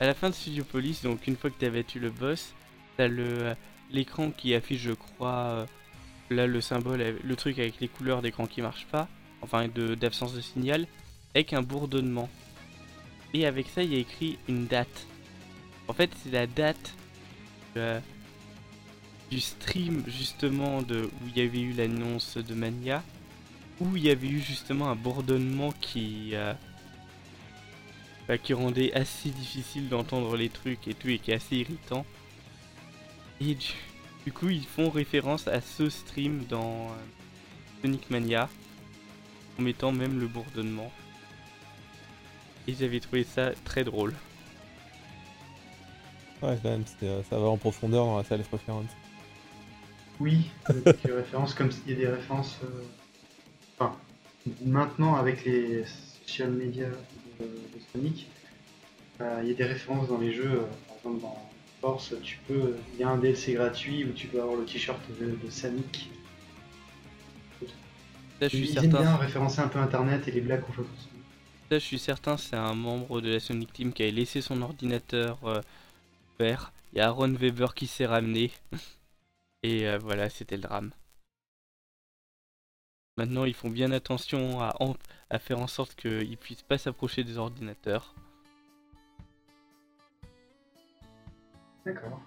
à 0.00 0.04
la 0.06 0.12
fin 0.14 0.28
de 0.30 0.34
Studiopolis, 0.34 1.00
donc 1.04 1.26
une 1.28 1.36
fois 1.36 1.48
que 1.48 1.58
tu 1.58 1.64
as 1.64 1.70
battu 1.70 2.00
le 2.00 2.10
boss, 2.10 2.52
t'as 2.96 3.06
le 3.08 3.24
euh, 3.24 3.54
l'écran 3.92 4.30
qui 4.32 4.52
affiche, 4.54 4.80
je 4.82 4.92
crois, 4.92 5.34
euh, 5.36 5.66
là 6.30 6.46
le 6.48 6.60
symbole, 6.60 7.00
euh, 7.00 7.12
le 7.22 7.36
truc 7.36 7.58
avec 7.60 7.80
les 7.80 7.86
couleurs 7.88 8.20
d'écran 8.20 8.46
qui 8.46 8.60
marche 8.62 8.84
pas, 8.90 9.08
enfin 9.42 9.68
de 9.68 9.94
d'absence 9.94 10.34
de 10.34 10.40
signal, 10.40 10.86
avec 11.36 11.52
un 11.52 11.62
bourdonnement. 11.62 12.28
Et 13.32 13.46
avec 13.46 13.68
ça, 13.68 13.82
il 13.84 13.92
y 13.92 13.96
a 13.96 14.00
écrit 14.00 14.38
une 14.48 14.66
date. 14.66 15.06
En 15.88 15.92
fait, 15.94 16.10
c'est 16.24 16.32
la 16.32 16.46
date 16.48 16.94
euh, 17.76 18.00
du 19.30 19.40
stream 19.40 20.04
justement 20.06 20.82
de 20.82 21.02
où 21.04 21.28
il 21.28 21.36
y 21.36 21.46
avait 21.46 21.60
eu 21.60 21.72
l'annonce 21.72 22.36
de 22.36 22.54
Mania, 22.54 23.02
où 23.80 23.96
il 23.96 24.04
y 24.04 24.10
avait 24.10 24.28
eu 24.28 24.40
justement 24.40 24.88
un 24.88 24.94
bourdonnement 24.94 25.72
qui 25.80 26.30
euh, 26.34 26.54
bah, 28.28 28.34
rendait 28.50 28.92
assez 28.92 29.30
difficile 29.30 29.88
d'entendre 29.88 30.36
les 30.36 30.48
trucs 30.48 30.88
et 30.88 30.94
tout 30.94 31.08
et 31.08 31.18
qui 31.18 31.30
est 31.30 31.34
assez 31.34 31.56
irritant. 31.56 32.06
Et 33.40 33.54
du, 34.24 34.32
coup, 34.32 34.48
ils 34.48 34.64
font 34.64 34.88
référence 34.88 35.46
à 35.46 35.60
ce 35.60 35.90
stream 35.90 36.44
dans 36.48 36.86
euh, 36.86 37.82
Sonic 37.82 38.08
Mania 38.10 38.48
en 39.58 39.62
mettant 39.62 39.92
même 39.92 40.18
le 40.18 40.26
bourdonnement. 40.26 40.90
Et 42.66 42.74
j'avais 42.74 43.00
trouvé 43.00 43.24
ça 43.24 43.52
très 43.64 43.84
drôle. 43.84 44.14
Ouais, 46.42 46.58
quand 46.62 46.70
même, 46.70 46.84
euh, 47.02 47.22
ça 47.28 47.38
va 47.38 47.46
en 47.46 47.56
profondeur 47.56 48.04
dans 48.06 48.18
la 48.18 48.24
salle. 48.24 48.42
Oui, 50.20 50.50
avec 50.64 50.84
des 51.04 51.12
références 51.12 51.54
comme 51.54 51.70
il 51.86 51.92
y 51.92 51.96
a 51.96 51.98
des 51.98 52.08
références. 52.08 52.58
euh, 52.64 52.68
Enfin, 53.78 53.96
maintenant 54.64 55.16
avec 55.16 55.44
les 55.44 55.84
social 56.26 56.50
media 56.50 56.86
de, 57.40 57.44
de 57.44 57.80
Sonic, 57.92 58.28
euh, 59.20 59.40
il 59.42 59.48
y 59.50 59.52
a 59.52 59.54
des 59.54 59.64
références 59.64 60.08
dans 60.08 60.18
les 60.18 60.32
jeux. 60.32 60.50
euh, 60.62 60.66
par 60.88 60.96
exemple, 60.98 61.20
dans 61.22 61.50
Force, 61.80 62.14
tu 62.22 62.38
peux. 62.48 62.76
Il 62.94 63.00
y 63.00 63.04
a 63.04 63.10
un 63.10 63.18
DLC 63.18 63.54
gratuit 63.54 64.04
où 64.04 64.12
tu 64.12 64.28
peux 64.28 64.40
avoir 64.40 64.56
le 64.56 64.64
t-shirt 64.64 65.00
de, 65.20 65.36
de 65.44 65.50
Sonic. 65.50 66.10
Ça, 68.40 68.48
je 68.48 68.56
suis 68.56 68.68
Ils 68.70 68.84
aiment 68.84 68.90
certain. 68.90 68.98
bien 69.02 69.16
référencer 69.16 69.60
un 69.60 69.68
peu 69.68 69.78
Internet 69.78 70.26
et 70.28 70.30
les 70.30 70.40
blagues 70.40 70.62
qu'on 70.62 70.72
fait. 70.72 70.82
Ça, 71.70 71.78
je 71.78 71.84
suis 71.84 71.98
certain, 71.98 72.36
c'est 72.36 72.56
un 72.56 72.74
membre 72.74 73.20
de 73.20 73.30
la 73.30 73.40
Sonic 73.40 73.72
Team 73.72 73.92
qui 73.92 74.02
avait 74.02 74.12
laissé 74.12 74.40
son 74.40 74.62
ordinateur 74.62 75.38
ouvert. 76.40 76.72
Il 76.92 76.98
y 76.98 77.00
a 77.00 77.08
Aaron 77.08 77.32
Weber 77.34 77.74
qui 77.74 77.86
s'est 77.86 78.06
ramené. 78.06 78.52
Et 79.66 79.88
euh, 79.88 79.98
voilà, 79.98 80.30
c'était 80.30 80.54
le 80.54 80.62
drame. 80.62 80.92
Maintenant, 83.18 83.44
ils 83.44 83.54
font 83.54 83.68
bien 83.68 83.90
attention 83.90 84.60
à, 84.60 84.76
en- 84.80 84.94
à 85.28 85.40
faire 85.40 85.58
en 85.58 85.66
sorte 85.66 85.96
qu'ils 85.96 86.36
puissent 86.38 86.62
pas 86.62 86.78
s'approcher 86.78 87.24
des 87.24 87.36
ordinateurs. 87.36 88.14
D'accord. 91.84 92.20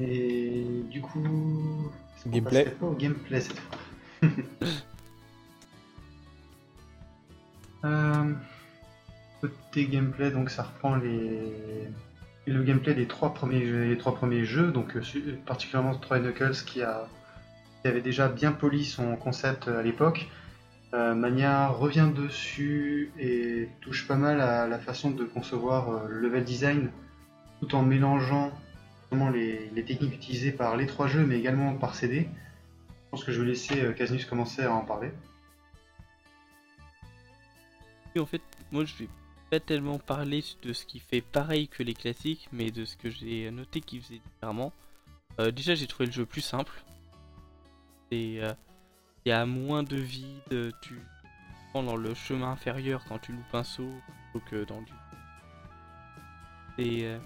Et 0.00 0.64
du 0.90 1.00
coup. 1.00 1.92
Gameplay. 2.26 2.68
pas 2.72 2.86
au 2.86 2.94
gameplay 2.94 3.40
cette 3.40 3.60
fois. 3.60 3.78
euh, 7.84 8.34
côté 9.40 9.86
gameplay, 9.86 10.32
donc 10.32 10.50
ça 10.50 10.64
reprend 10.64 10.96
les. 10.96 11.88
Le 12.46 12.62
gameplay 12.62 12.94
des 12.94 13.06
trois 13.06 13.34
premiers 13.34 13.66
jeux, 13.66 13.84
les 13.84 13.98
trois 13.98 14.14
premiers 14.14 14.44
jeux, 14.44 14.70
donc 14.70 14.96
euh, 14.96 15.02
particulièrement 15.46 15.94
Troy 15.96 16.20
Knuckles 16.20 16.64
qui, 16.64 16.80
a, 16.82 17.08
avait 17.84 18.00
déjà 18.00 18.28
bien 18.28 18.52
poli 18.52 18.84
son 18.84 19.16
concept 19.16 19.68
à 19.68 19.82
l'époque. 19.82 20.28
Euh, 20.94 21.14
Mania 21.14 21.68
revient 21.68 22.08
dessus 22.14 23.10
et 23.18 23.68
touche 23.80 24.06
pas 24.06 24.14
mal 24.14 24.40
à 24.40 24.66
la 24.66 24.78
façon 24.78 25.10
de 25.10 25.24
concevoir 25.24 25.90
euh, 25.90 26.08
le 26.08 26.20
level 26.20 26.44
design 26.44 26.90
tout 27.60 27.74
en 27.74 27.82
mélangeant 27.82 28.52
les, 29.32 29.70
les 29.74 29.84
techniques 29.84 30.14
utilisées 30.14 30.52
par 30.52 30.76
les 30.76 30.86
trois 30.86 31.06
jeux, 31.06 31.24
mais 31.24 31.38
également 31.38 31.74
par 31.74 31.94
CD. 31.94 32.28
Je 32.88 33.10
pense 33.10 33.24
que 33.24 33.32
je 33.32 33.40
vais 33.40 33.48
laisser 33.48 33.80
euh, 33.82 33.92
Casnus 33.92 34.24
commencer 34.26 34.62
à 34.62 34.72
en 34.72 34.84
parler. 34.84 35.10
En 38.18 38.26
fait, 38.26 38.40
moi 38.72 38.84
je 38.84 38.94
vais 38.96 39.08
pas 39.50 39.60
tellement 39.60 39.98
parler 39.98 40.44
de 40.62 40.72
ce 40.72 40.84
qui 40.86 40.98
fait 40.98 41.20
pareil 41.20 41.68
que 41.68 41.82
les 41.82 41.94
classiques, 41.94 42.48
mais 42.52 42.70
de 42.70 42.84
ce 42.84 42.96
que 42.96 43.10
j'ai 43.10 43.50
noté 43.50 43.80
qui 43.80 44.00
faisait 44.00 44.18
différemment. 44.18 44.72
Euh, 45.38 45.50
déjà, 45.50 45.74
j'ai 45.74 45.86
trouvé 45.86 46.06
le 46.06 46.12
jeu 46.12 46.26
plus 46.26 46.40
simple. 46.40 46.82
Euh, 48.12 48.54
il 49.24 49.28
y 49.28 49.32
a 49.32 49.46
moins 49.46 49.82
de 49.82 49.96
vide, 49.96 50.72
tu 50.82 51.00
prends 51.70 51.82
dans 51.82 51.96
le 51.96 52.14
chemin 52.14 52.52
inférieur 52.52 53.04
quand 53.08 53.18
tu 53.18 53.32
loupes 53.32 53.54
un 53.54 53.64
saut, 53.64 53.92
plutôt 54.32 54.46
que 54.50 54.64
dans 54.64 54.82
du. 54.82 54.92
Et, 56.78 57.06
euh, 57.06 57.18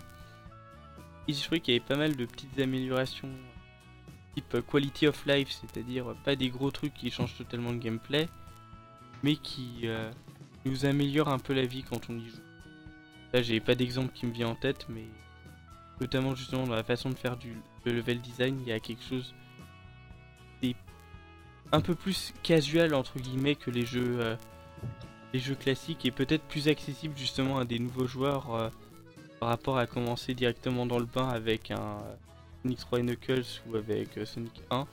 et 1.28 1.32
je 1.32 1.42
trouvais 1.42 1.60
qu'il 1.60 1.74
y 1.74 1.76
avait 1.76 1.86
pas 1.86 1.96
mal 1.96 2.16
de 2.16 2.24
petites 2.24 2.58
améliorations 2.58 3.28
type 4.34 4.64
quality 4.66 5.08
of 5.08 5.26
life, 5.26 5.50
c'est-à-dire 5.50 6.14
pas 6.24 6.36
des 6.36 6.50
gros 6.50 6.70
trucs 6.70 6.94
qui 6.94 7.10
changent 7.10 7.36
totalement 7.36 7.72
le 7.72 7.78
gameplay, 7.78 8.28
mais 9.24 9.34
qui 9.34 9.88
nous 10.64 10.86
améliorent 10.86 11.28
un 11.28 11.38
peu 11.38 11.54
la 11.54 11.66
vie 11.66 11.82
quand 11.82 12.10
on 12.10 12.18
y 12.18 12.28
joue. 12.28 12.42
Là, 13.32 13.42
j'ai 13.42 13.60
pas 13.60 13.74
d'exemple 13.74 14.12
qui 14.12 14.26
me 14.26 14.32
vient 14.32 14.48
en 14.48 14.54
tête, 14.54 14.86
mais 14.88 15.04
notamment 16.00 16.34
justement 16.34 16.66
dans 16.66 16.74
la 16.74 16.82
façon 16.82 17.10
de 17.10 17.14
faire 17.14 17.36
du 17.36 17.54
le 17.84 17.92
level 17.92 18.20
design, 18.20 18.58
il 18.60 18.68
y 18.68 18.72
a 18.72 18.80
quelque 18.80 19.02
chose 19.02 19.34
des 20.62 20.76
un 21.72 21.80
peu 21.80 21.94
plus 21.94 22.34
casual 22.42 22.94
entre 22.94 23.18
guillemets 23.18 23.54
que 23.54 23.70
les 23.70 23.86
jeux 23.86 24.18
euh, 24.20 24.36
les 25.32 25.38
jeux 25.38 25.54
classiques 25.54 26.04
et 26.04 26.10
peut-être 26.10 26.42
plus 26.42 26.68
accessible 26.68 27.16
justement 27.16 27.58
à 27.58 27.64
des 27.64 27.78
nouveaux 27.78 28.06
joueurs 28.06 28.52
euh, 28.54 28.68
par 29.40 29.48
rapport 29.48 29.78
à 29.78 29.86
commencer 29.86 30.34
directement 30.34 30.86
dans 30.86 30.98
le 30.98 31.06
bain 31.06 31.28
avec 31.28 31.70
un 31.70 31.80
euh, 31.80 32.14
Sonic 32.62 32.78
3 32.78 32.98
et 32.98 33.02
Knuckles 33.02 33.62
ou 33.66 33.76
avec 33.76 34.18
euh, 34.18 34.26
Sonic 34.26 34.62
1. 34.70 34.86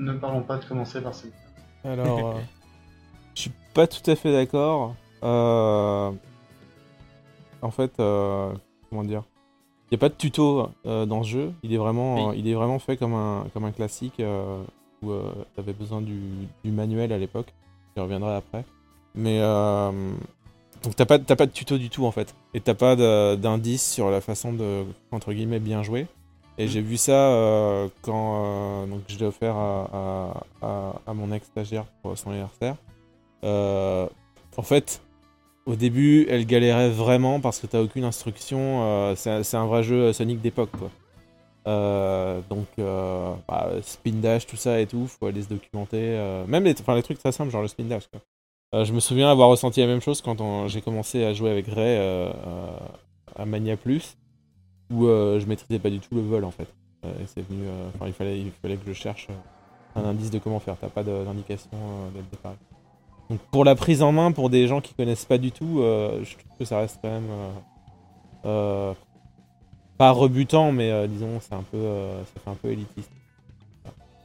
Ne 0.00 0.12
parlons 0.14 0.42
pas 0.42 0.58
de 0.58 0.64
commencer 0.64 1.00
par 1.00 1.14
ce. 1.14 1.28
Alors, 1.84 2.36
euh, 2.36 2.40
je 3.34 3.40
suis 3.42 3.52
pas 3.74 3.86
tout 3.86 4.08
à 4.10 4.14
fait 4.16 4.32
d'accord. 4.32 4.94
Euh, 5.22 6.10
En 7.62 7.70
fait, 7.70 7.92
euh, 7.98 8.52
comment 8.90 9.04
dire? 9.04 9.22
Il 9.90 9.94
n'y 9.94 9.96
a 9.96 9.98
pas 9.98 10.08
de 10.08 10.14
tuto 10.14 10.68
euh, 10.86 11.06
dans 11.06 11.22
ce 11.22 11.28
jeu. 11.28 11.52
Il 11.62 11.72
est 11.72 11.76
vraiment, 11.78 12.28
Oui. 12.28 12.38
il 12.38 12.48
est 12.48 12.54
vraiment 12.54 12.78
fait 12.78 12.96
comme 12.96 13.14
un, 13.14 13.46
comme 13.54 13.64
un 13.64 13.72
classique 13.72 14.20
où 15.02 15.10
tu 15.54 15.60
avais 15.60 15.72
besoin 15.72 16.00
du, 16.02 16.20
du 16.64 16.70
manuel 16.70 17.12
à 17.12 17.18
l'époque. 17.18 17.52
J'y 17.96 18.02
reviendrai 18.02 18.34
après. 18.34 18.64
Mais 19.14 19.40
donc 20.82 20.96
t'as 20.96 21.06
pas, 21.06 21.18
t'as 21.18 21.36
pas 21.36 21.46
de 21.46 21.52
tuto 21.52 21.78
du 21.78 21.88
tout 21.90 22.04
en 22.04 22.10
fait. 22.10 22.34
Et 22.54 22.60
t'as 22.60 22.74
pas 22.74 22.96
d'indice 23.36 23.90
sur 23.92 24.10
la 24.10 24.20
façon 24.20 24.52
de, 24.52 24.84
entre 25.12 25.32
guillemets, 25.32 25.60
bien 25.60 25.82
jouer. 25.82 26.06
Et 26.58 26.68
j'ai 26.68 26.80
vu 26.82 26.96
ça 26.96 27.12
euh, 27.32 27.88
quand 28.02 28.44
euh, 28.44 28.86
donc 28.86 29.00
je 29.08 29.18
l'ai 29.18 29.26
offert 29.26 29.56
à, 29.56 29.88
à, 30.62 30.66
à- 30.66 30.94
à 31.08 31.14
mon 31.14 31.32
ex-stagiaire 31.32 31.84
pour 32.02 32.16
son 32.18 32.30
anniversaire. 32.30 32.76
Euh, 33.44 34.08
en 34.56 34.62
fait, 34.62 35.02
au 35.66 35.76
début, 35.76 36.26
elle 36.28 36.46
galérait 36.46 36.90
vraiment 36.90 37.40
parce 37.40 37.58
que 37.58 37.66
t'as 37.66 37.80
aucune 37.80 38.04
instruction. 38.04 38.82
euh, 38.82 39.14
c'est 39.16 39.56
un- 39.56 39.66
vrai 39.66 39.82
jeu 39.82 40.12
Sonic 40.12 40.40
d'époque, 40.40 40.70
quoi. 40.78 40.90
Euh, 41.66 42.40
donc, 42.50 42.66
bah, 43.48 43.70
spin 43.82 44.12
dash, 44.14 44.46
tout 44.46 44.56
ça 44.56 44.80
et 44.80 44.86
tout, 44.86 45.06
faut 45.06 45.26
aller 45.26 45.42
se 45.42 45.48
documenter. 45.48 46.44
même 46.46 46.64
les, 46.64 46.74
trucs 46.74 47.18
très 47.18 47.32
simples, 47.32 47.50
genre 47.50 47.62
le 47.62 47.68
spin 47.68 47.84
dash, 47.84 48.08
je 48.72 48.92
me 48.92 49.00
souviens 49.00 49.30
avoir 49.30 49.48
ressenti 49.48 49.80
la 49.80 49.86
même 49.86 50.00
chose 50.00 50.20
quand 50.20 50.68
j'ai 50.68 50.80
commencé 50.80 51.24
à 51.24 51.32
jouer 51.32 51.50
avec 51.50 51.66
Ray 51.68 51.96
à 53.36 53.46
Mania 53.46 53.76
Plus, 53.76 54.16
où 54.90 55.06
je 55.06 55.46
maîtrisais 55.46 55.78
pas 55.78 55.90
du 55.90 56.00
tout 56.00 56.14
le 56.14 56.20
vol 56.20 56.44
en 56.44 56.50
fait. 56.50 56.68
Il 57.26 58.12
fallait, 58.12 58.76
que 58.76 58.86
je 58.86 58.92
cherche 58.92 59.28
un 59.96 60.04
indice 60.04 60.30
de 60.30 60.38
comment 60.38 60.60
faire. 60.60 60.76
T'as 60.78 60.88
pas 60.88 61.02
d'indication 61.02 61.70
dès 62.12 62.20
le 62.20 62.26
départ. 62.30 62.54
Donc 63.30 63.40
pour 63.50 63.64
la 63.64 63.74
prise 63.74 64.02
en 64.02 64.12
main, 64.12 64.32
pour 64.32 64.50
des 64.50 64.66
gens 64.66 64.80
qui 64.80 64.94
connaissent 64.94 65.24
pas 65.24 65.38
du 65.38 65.50
tout, 65.50 65.80
euh, 65.80 66.22
je 66.24 66.36
trouve 66.36 66.58
que 66.58 66.64
ça 66.64 66.78
reste 66.78 66.98
quand 67.02 67.10
même 67.10 67.30
euh, 67.30 67.50
euh, 68.44 68.94
pas 69.96 70.10
rebutant, 70.10 70.72
mais 70.72 71.08
disons 71.08 71.40
c'est 71.40 71.54
un 71.54 71.62
peu, 71.62 71.82
ça 72.34 72.40
fait 72.40 72.50
un 72.50 72.54
peu 72.54 72.68
élitiste. 72.68 73.10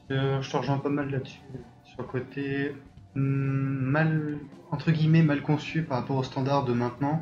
Je 0.09 0.49
te 0.51 0.57
rejoins 0.57 0.79
pas 0.79 0.89
mal 0.89 1.09
là-dessus. 1.11 1.39
Sur 1.85 2.01
le 2.01 2.07
côté 2.07 2.75
hum, 3.15 3.23
mal, 3.23 4.37
entre 4.71 4.91
guillemets, 4.91 5.21
mal 5.21 5.41
conçu 5.41 5.83
par 5.83 5.99
rapport 5.99 6.17
aux 6.17 6.23
standards 6.23 6.65
de 6.65 6.73
maintenant 6.73 7.21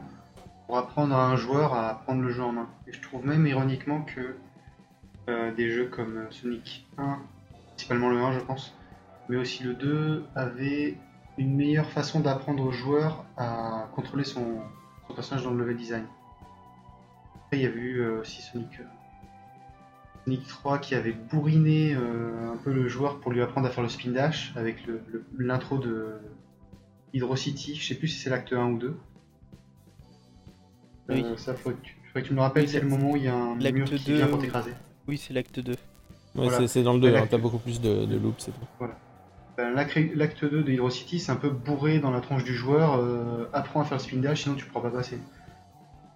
pour 0.66 0.78
apprendre 0.78 1.16
à 1.16 1.28
un 1.28 1.36
joueur 1.36 1.74
à 1.74 2.02
prendre 2.06 2.22
le 2.22 2.32
jeu 2.32 2.44
en 2.44 2.54
main. 2.54 2.68
Et 2.88 2.94
je 2.94 3.02
trouve 3.02 3.26
même 3.26 3.46
ironiquement 3.46 4.02
que 4.02 4.36
des 5.58 5.70
jeux 5.70 5.88
comme 5.88 6.26
Sonic 6.32 6.88
1, 6.98 7.20
principalement 7.68 8.10
le 8.10 8.18
1 8.18 8.32
je 8.32 8.40
pense, 8.40 8.74
mais 9.28 9.36
aussi 9.36 9.64
le 9.64 9.74
2, 9.74 10.24
avaient 10.36 10.96
une 11.38 11.56
meilleure 11.56 11.90
façon 11.90 12.20
d'apprendre 12.20 12.64
aux 12.64 12.72
joueurs 12.72 13.26
à 13.38 13.88
contrôler 13.96 14.24
son, 14.24 14.58
son 15.08 15.14
personnage 15.14 15.44
dans 15.44 15.52
le 15.52 15.60
level 15.60 15.78
design. 15.78 16.06
Après 17.46 17.58
il 17.60 17.64
y 17.64 17.66
a 17.66 17.70
eu 17.70 18.00
euh, 18.02 18.22
aussi 18.22 18.42
Sonic, 18.42 18.80
euh, 18.80 18.84
Sonic 20.26 20.48
3 20.48 20.80
qui 20.80 20.96
avait 20.96 21.14
bourriné 21.14 21.94
euh, 21.94 22.52
un 22.54 22.58
peu 22.58 22.74
le 22.74 22.88
joueur 22.88 23.20
pour 23.20 23.32
lui 23.32 23.42
apprendre 23.42 23.68
à 23.68 23.70
faire 23.70 23.84
le 23.84 23.90
spin 23.90 24.12
dash 24.12 24.52
avec 24.56 24.78
l'intro 25.38 25.78
de 25.78 26.16
Hydro 27.14 27.36
City, 27.36 27.76
je 27.76 27.88
sais 27.88 27.96
plus 27.96 28.08
si 28.10 28.20
c'est 28.20 28.30
l'acte 28.30 28.52
1 28.54 28.66
ou 28.66 28.78
2. 28.78 28.98
Oui. 31.10 31.24
Euh, 31.24 31.38
ça 31.38 31.54
faudrait 31.54 31.78
que, 31.80 31.86
tu, 31.86 31.96
faudrait 32.08 32.24
que 32.24 32.28
tu 32.28 32.34
me 32.34 32.42
rappelles, 32.42 32.68
c'est 32.68 32.82
le 32.82 32.90
moment 32.90 33.12
où 33.12 33.16
il 33.16 33.24
y 33.24 33.28
a 33.30 33.36
un 33.36 33.56
mur 33.56 33.86
qui 33.86 34.04
2, 34.04 34.16
vient 34.16 34.28
pour 34.28 34.40
t'écraser. 34.40 34.74
Oui, 35.08 35.18
c'est 35.18 35.34
l'acte 35.34 35.60
2. 35.62 35.72
Ouais, 35.72 35.78
Voilà. 36.50 36.68
c'est- 36.68 36.84
dans 36.84 36.94
le 36.94 37.00
2, 37.00 37.12
Ouais, 37.12 37.18
hein, 37.18 37.28
t'as 37.30 37.38
beaucoup 37.38 37.60
plus 37.60 37.80
de, 37.80 38.06
de 38.06 38.18
loops, 38.18 38.44
c'est 38.44 38.52
tout. 38.52 38.60
Ben, 38.82 38.90
L'acte 39.58 39.98
l'acte 40.16 40.46
2 40.46 40.62
de 40.64 40.72
Hydro 40.72 40.90
City, 40.92 41.20
c'est 41.20 41.32
un 41.32 41.36
peu 41.36 41.50
bourré 41.50 41.98
dans 42.00 42.12
la 42.12 42.22
tronche 42.22 42.44
du 42.44 42.54
joueur. 42.54 42.98
euh, 43.00 43.46
apprends 43.54 43.82
à 43.82 43.86
faire 43.86 43.98
le 43.98 44.04
spin 44.04 44.18
dash, 44.18 44.44
sinon 44.44 44.54
tu 44.56 44.66
pourras 44.66 44.88
pas 44.90 44.98
passer. 44.98 45.20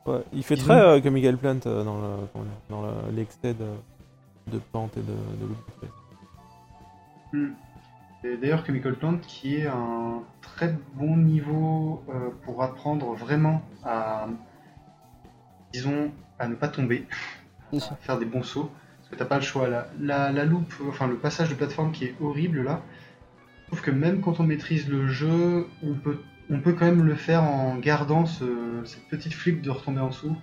Ouais, 0.06 0.20
il 0.34 0.44
fait 0.44 0.56
Disons- 0.56 0.68
très 0.68 0.82
euh, 0.82 1.02
Chemical 1.02 1.38
Plant 1.38 1.58
euh, 1.66 1.84
dans 1.84 1.98
le- 2.00 2.28
comment 2.32 2.46
dire, 2.46 2.54
dans 2.70 2.82
le- 2.84 3.12
l'excès 3.16 3.54
de, 3.56 3.66
de 4.52 4.60
pente 4.72 4.96
et 4.98 5.02
de, 5.02 5.14
de 5.42 5.48
loops. 5.48 5.72
Et 8.24 8.38
D'ailleurs, 8.38 8.64
Chemical 8.66 8.94
Plant 8.96 9.18
qui 9.18 9.56
est 9.58 9.68
un 9.68 10.22
très 10.42 10.76
bon 10.94 11.18
niveau 11.18 12.04
euh, 12.10 12.30
pour 12.44 12.62
apprendre 12.62 13.14
vraiment 13.16 13.64
à, 13.84 14.28
disons, 15.74 16.12
à 16.38 16.48
ne 16.48 16.54
pas 16.56 16.68
tomber, 16.68 17.08
à 17.74 17.80
faire 18.02 18.20
des 18.20 18.26
bons 18.26 18.44
sauts, 18.44 18.70
parce 19.00 19.10
que 19.10 19.16
t'as 19.16 19.26
pas 19.26 19.38
le 19.38 19.42
choix. 19.44 19.68
La, 19.68 19.88
la, 20.00 20.32
la 20.32 20.46
loupe, 20.46 20.74
enfin 20.88 21.08
le 21.08 21.16
passage 21.16 21.50
de 21.50 21.56
plateforme 21.56 21.92
qui 21.92 22.06
est 22.06 22.16
horrible 22.22 22.62
là, 22.64 22.82
trouve 23.72 23.82
que 23.82 23.92
même 23.92 24.22
quand 24.22 24.40
on 24.40 24.44
maîtrise 24.44 24.88
le 24.90 25.08
jeu, 25.08 25.68
on 25.84 25.94
peut, 25.94 26.20
on 26.50 26.60
peut 26.60 26.74
quand 26.74 26.86
même 26.86 27.04
le 27.04 27.16
faire 27.16 27.44
en 27.44 27.76
gardant 27.78 28.26
ce- 28.26 28.82
cette 28.86 29.08
petite 29.08 29.34
flip 29.34 29.62
de 29.62 29.70
retomber 29.70 30.00
en 30.02 30.08
dessous. 30.10 30.36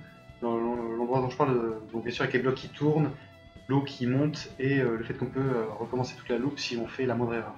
Dans 0.42 0.56
L'endroit 0.56 1.20
dont 1.20 1.30
je 1.30 1.36
parle, 1.36 1.56
euh, 1.56 1.80
donc 1.92 2.04
bien 2.04 2.12
sûr 2.12 2.22
avec 2.22 2.34
les 2.34 2.40
blocs 2.40 2.54
qui 2.54 2.68
tournent, 2.68 3.10
l'eau 3.68 3.82
qui 3.82 4.06
monte 4.06 4.50
et 4.58 4.78
euh, 4.80 4.96
le 4.96 5.04
fait 5.04 5.14
qu'on 5.14 5.26
peut 5.26 5.40
euh, 5.40 5.64
recommencer 5.78 6.14
toute 6.16 6.28
la 6.28 6.38
loupe 6.38 6.58
si 6.58 6.76
on 6.76 6.86
fait 6.86 7.06
la 7.06 7.14
moindre 7.14 7.34
erreur. 7.34 7.54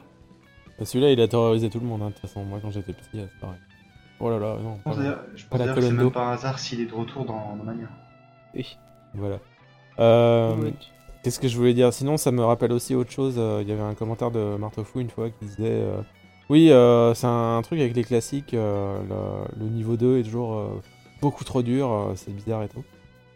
Et 0.78 0.84
Celui-là, 0.84 1.10
il 1.12 1.20
a 1.20 1.28
terrorisé 1.28 1.68
tout 1.68 1.78
le 1.80 1.86
monde, 1.86 2.00
hein, 2.02 2.06
de 2.08 2.12
toute 2.12 2.22
façon. 2.22 2.42
Moi, 2.44 2.58
quand 2.62 2.70
j'étais 2.70 2.92
petit, 2.94 3.08
c'est 3.12 3.40
pareil. 3.40 3.58
Oh 4.18 4.30
là 4.30 4.38
là, 4.38 4.56
non. 4.62 4.76
Je 4.78 4.82
pense 4.82 4.96
pas- 4.96 5.02
d'ailleurs 5.02 5.24
je 5.34 5.44
pas 5.44 5.48
pense 5.50 5.58
la 5.58 5.64
d'ailleurs 5.66 5.76
que 5.76 5.82
c'est 5.82 5.92
même 5.92 6.10
un 6.16 6.30
hasard 6.32 6.58
s'il 6.58 6.80
est 6.80 6.86
de 6.86 6.94
retour 6.94 7.24
dans, 7.24 7.56
dans 7.56 7.64
Mania. 7.64 7.88
Oui. 8.54 8.76
Voilà. 9.14 9.38
Euh, 9.98 10.70
Qu'est-ce 11.22 11.38
que 11.38 11.48
je 11.48 11.56
voulais 11.56 11.74
dire? 11.74 11.92
Sinon, 11.92 12.16
ça 12.16 12.30
me 12.30 12.42
rappelle 12.42 12.72
aussi 12.72 12.94
autre 12.94 13.10
chose. 13.10 13.34
euh, 13.36 13.58
Il 13.62 13.68
y 13.68 13.72
avait 13.72 13.82
un 13.82 13.94
commentaire 13.94 14.30
de 14.30 14.56
Martefou 14.56 15.00
une 15.00 15.10
fois 15.10 15.28
qui 15.28 15.44
disait 15.44 15.56
euh, 15.60 16.00
Oui, 16.48 16.70
euh, 16.70 17.12
c'est 17.12 17.26
un 17.26 17.60
truc 17.62 17.78
avec 17.78 17.94
les 17.94 18.04
classiques. 18.04 18.52
le, 18.52 19.64
niveau 19.68 19.96
2 19.96 20.20
est 20.20 20.22
toujours 20.22 20.80
beaucoup 21.20 21.44
trop 21.44 21.60
dur. 21.62 22.12
c'est 22.16 22.34
bizarre 22.34 22.62
et 22.62 22.68
tout. 22.68 22.84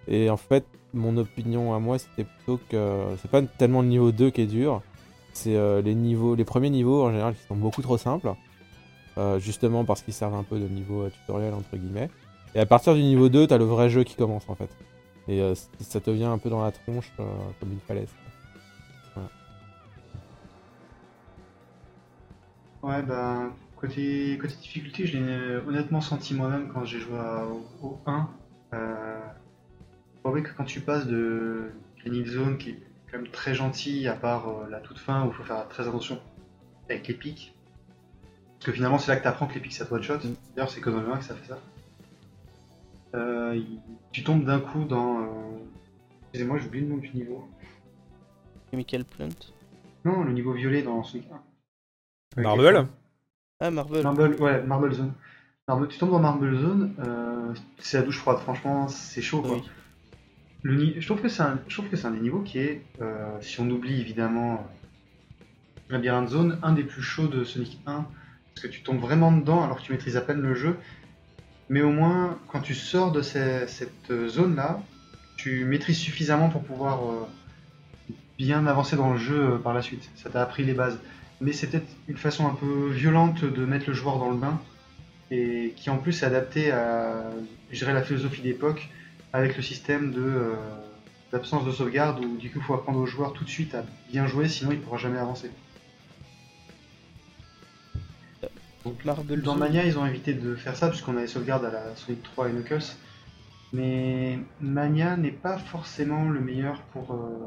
Et 0.09 0.31
en 0.31 0.39
fait, 0.39 0.65
mon 0.95 1.17
opinion 1.19 1.75
à 1.75 1.79
moi, 1.79 1.99
c'était 1.99 2.25
plutôt 2.25 2.59
que 2.71 3.03
c'est 3.21 3.31
pas 3.31 3.43
tellement 3.43 3.83
le 3.83 3.89
niveau 3.89 4.13
2 4.13 4.31
qui 4.31 4.41
est 4.41 4.47
dur. 4.47 4.81
C'est 5.35 5.57
les 5.83 5.95
niveaux, 5.95 6.35
les 6.35 6.45
premiers 6.45 6.71
niveaux 6.71 7.05
en 7.05 7.11
général 7.11 7.35
qui 7.35 7.43
sont 7.47 7.57
beaucoup 7.57 7.83
trop 7.83 7.99
simples. 7.99 8.33
justement 9.39 9.85
parce 9.85 10.01
qu'ils 10.01 10.15
servent 10.15 10.37
un 10.37 10.43
peu 10.43 10.59
de 10.59 10.69
niveau 10.69 11.07
tutoriel 11.11 11.53
entre 11.53 11.77
guillemets. 11.77 12.09
Et 12.55 12.61
à 12.61 12.67
partir 12.67 12.95
du 12.95 13.03
niveau 13.03 13.29
2, 13.29 13.47
t'as 13.47 13.59
le 13.59 13.65
vrai 13.65 13.91
jeu 13.91 14.05
qui 14.05 14.15
commence 14.15 14.45
en 14.49 14.55
fait. 14.55 14.71
Et 15.29 15.41
euh, 15.41 15.55
ça 15.81 16.01
te 16.01 16.11
vient 16.11 16.33
un 16.33 16.39
peu 16.39 16.51
dans 16.51 16.63
la 16.63 16.73
tronche 16.73 17.11
euh, 17.19 17.25
comme 17.61 17.73
une 17.73 17.81
falaise. 17.81 18.09
Ouais, 22.83 23.03
bah, 23.03 23.51
côté, 23.77 24.37
côté 24.39 24.55
difficulté, 24.57 25.07
je 25.07 25.17
l'ai 25.19 25.57
honnêtement 25.67 26.03
senti 26.03 26.35
moi-même 26.35 26.69
quand 26.73 26.85
j'ai 26.85 27.01
joué 27.01 27.17
à- 27.19 27.47
au, 27.47 27.65
au 27.87 27.99
1. 28.07 28.29
Euh, 28.75 29.19
trouvais 30.23 30.43
que 30.43 30.51
quand 30.55 30.65
tu 30.65 30.81
passes 30.81 31.07
de 31.07 31.71
Clinic 32.01 32.27
Zone, 32.27 32.59
qui 32.59 32.71
est 32.71 32.79
quand 33.11 33.19
même 33.19 33.29
très 33.29 33.55
gentil, 33.55 34.07
à 34.09 34.15
part 34.15 34.49
euh, 34.49 34.69
la 34.71 34.81
toute 34.81 34.99
fin 34.99 35.25
où 35.25 35.29
il 35.29 35.33
faut 35.35 35.45
faire 35.45 35.67
très 35.69 35.89
attention 35.89 36.21
avec 36.91 37.09
les 37.09 37.15
pics, 37.15 37.55
parce 38.59 38.67
que 38.67 38.73
finalement 38.73 38.99
c'est 38.99 39.11
là 39.11 39.17
que 39.17 39.23
tu 39.23 39.29
apprends 39.29 39.47
que 39.47 39.55
les 39.55 39.61
pics 39.61 39.73
ça 39.73 39.87
te 39.87 39.95
one-shot. 39.95 40.19
D'ailleurs, 40.55 40.71
c'est 40.71 40.81
que 40.83 40.91
dans 40.91 41.01
le 41.01 41.11
1 41.11 41.17
que 41.19 41.25
ça 41.25 41.35
fait 41.35 41.49
ça. 41.49 41.59
Euh, 43.15 43.61
tu 44.13 44.25
tombes 44.25 44.45
d'un 44.45 44.61
coup 44.61 44.85
dans. 44.85 45.21
euh, 45.21 45.27
Excusez-moi, 46.33 46.59
j'ai 46.59 46.67
oublié 46.67 46.85
le 46.85 46.91
nom 46.91 46.97
du 46.99 47.11
niveau. 47.13 47.49
Chemical 48.71 49.05
Plant. 49.05 49.29
Non, 50.05 50.25
le 50.25 50.33
niveau 50.33 50.53
violet 50.53 50.83
dans 50.83 51.03
Sonic 51.05 51.27
1. 51.31 51.35
Avec 51.35 51.43
les 52.37 52.43
Marble 52.43 52.89
Ah, 53.61 53.71
Marvel. 53.71 54.03
Marble, 54.03 54.35
ouais, 54.43 54.63
Marble 54.65 54.93
Zone. 54.93 55.13
Marble- 55.69 55.89
tu 55.89 55.97
tombes 55.99 56.11
dans 56.11 56.19
Marble 56.19 56.57
Zone, 56.57 56.95
euh, 56.99 57.55
c'est 57.79 57.99
la 57.99 58.03
douche 58.03 58.19
froide, 58.19 58.39
franchement, 58.39 58.89
c'est 58.89 59.23
chaud 59.23 59.41
quoi. 59.41 59.53
Oui. 59.57 59.63
Le 60.63 60.77
ni- 60.77 61.01
je, 61.01 61.07
trouve 61.07 61.23
que 61.23 61.29
c'est 61.29 61.43
un... 61.43 61.59
je 61.69 61.75
trouve 61.75 61.89
que 61.89 61.97
c'est 61.97 62.07
un 62.07 62.11
des 62.11 62.21
niveaux 62.21 62.41
qui 62.41 62.59
est, 62.59 62.83
euh, 63.01 63.41
si 63.41 63.61
on 63.61 63.71
oublie 63.71 63.99
évidemment 64.01 64.67
Labyrinthe 65.89 66.29
Zone, 66.29 66.59
un 66.63 66.73
des 66.73 66.83
plus 66.85 67.01
chauds 67.03 67.29
de 67.29 67.45
Sonic 67.45 67.79
1, 67.87 68.05
parce 68.55 68.67
que 68.67 68.71
tu 68.71 68.83
tombes 68.83 68.99
vraiment 69.01 69.33
dedans 69.33 69.63
alors 69.63 69.79
que 69.79 69.83
tu 69.83 69.93
maîtrises 69.93 70.17
à 70.17 70.21
peine 70.21 70.41
le 70.41 70.55
jeu. 70.55 70.77
Mais 71.69 71.81
au 71.83 71.91
moins, 71.91 72.39
quand 72.49 72.61
tu 72.61 72.75
sors 72.75 73.13
de 73.13 73.23
cette 73.23 74.29
zone 74.29 74.57
là, 74.57 74.81
tu 75.37 75.65
maîtrises 75.65 75.99
suffisamment 75.99 76.49
pour 76.49 76.63
pouvoir 76.63 77.01
euh, 77.05 77.27
bien 78.39 78.67
avancer 78.67 78.97
dans 78.97 79.13
le 79.13 79.19
jeu 79.19 79.55
euh, 79.55 79.59
par 79.59 79.75
la 79.75 79.83
suite. 79.83 80.11
Ça 80.15 80.31
t'a 80.31 80.43
appris 80.43 80.65
les 80.65 80.75
bases 80.75 80.99
mais 81.41 81.53
c'est 81.53 81.69
peut-être 81.69 81.89
une 82.09 82.17
façon 82.17 82.47
un 82.47 82.55
peu 82.55 82.91
violente 82.91 83.45
de 83.45 83.65
mettre 83.65 83.89
le 83.89 83.95
joueur 83.95 84.19
dans 84.19 84.31
le 84.31 84.37
bain 84.37 84.61
et 85.31 85.75
qui 85.77 85.91
en 85.91 85.99
plus 85.99 86.23
est 86.23 86.27
adaptée 86.27 86.71
à 86.71 87.31
la 87.71 88.03
philosophie 88.03 88.43
d'époque 88.43 88.89
avec 89.33 89.57
le 89.57 89.63
système 89.63 90.15
euh, 90.17 90.55
d'absence 91.33 91.65
de 91.65 91.73
sauvegarde 91.73 92.25
où 92.25 92.37
du 92.37 92.51
coup 92.51 92.59
il 92.59 92.65
faut 92.65 92.75
apprendre 92.75 93.01
au 93.01 93.07
joueur 93.07 93.33
tout 93.33 93.45
de 93.45 93.49
suite 93.49 93.75
à 93.75 93.85
bien 94.11 94.27
jouer 94.27 94.49
sinon 94.49 94.73
il 94.73 94.81
pourra 94.81 94.99
jamais 94.99 95.19
avancer. 95.19 95.51
Marble 99.05 99.41
Dans 99.43 99.53
Zone. 99.53 99.61
Mania 99.61 99.85
ils 99.85 99.99
ont 99.99 100.07
évité 100.07 100.35
de 100.35 100.55
faire 100.55 100.77
ça 100.77 100.89
puisqu'on 100.89 101.17
a 101.17 101.21
les 101.21 101.27
sauvegardes 101.27 101.65
à 101.65 101.71
la 101.71 101.97
Sonic 101.97 102.23
3 102.23 102.49
et 102.49 102.53
Knuckles 102.53 102.97
mais 103.73 104.39
Mania 104.61 105.17
n'est 105.17 105.31
pas 105.31 105.59
forcément 105.59 106.29
le 106.29 106.41
meilleur 106.41 106.81
pour 106.93 107.13
euh, 107.13 107.47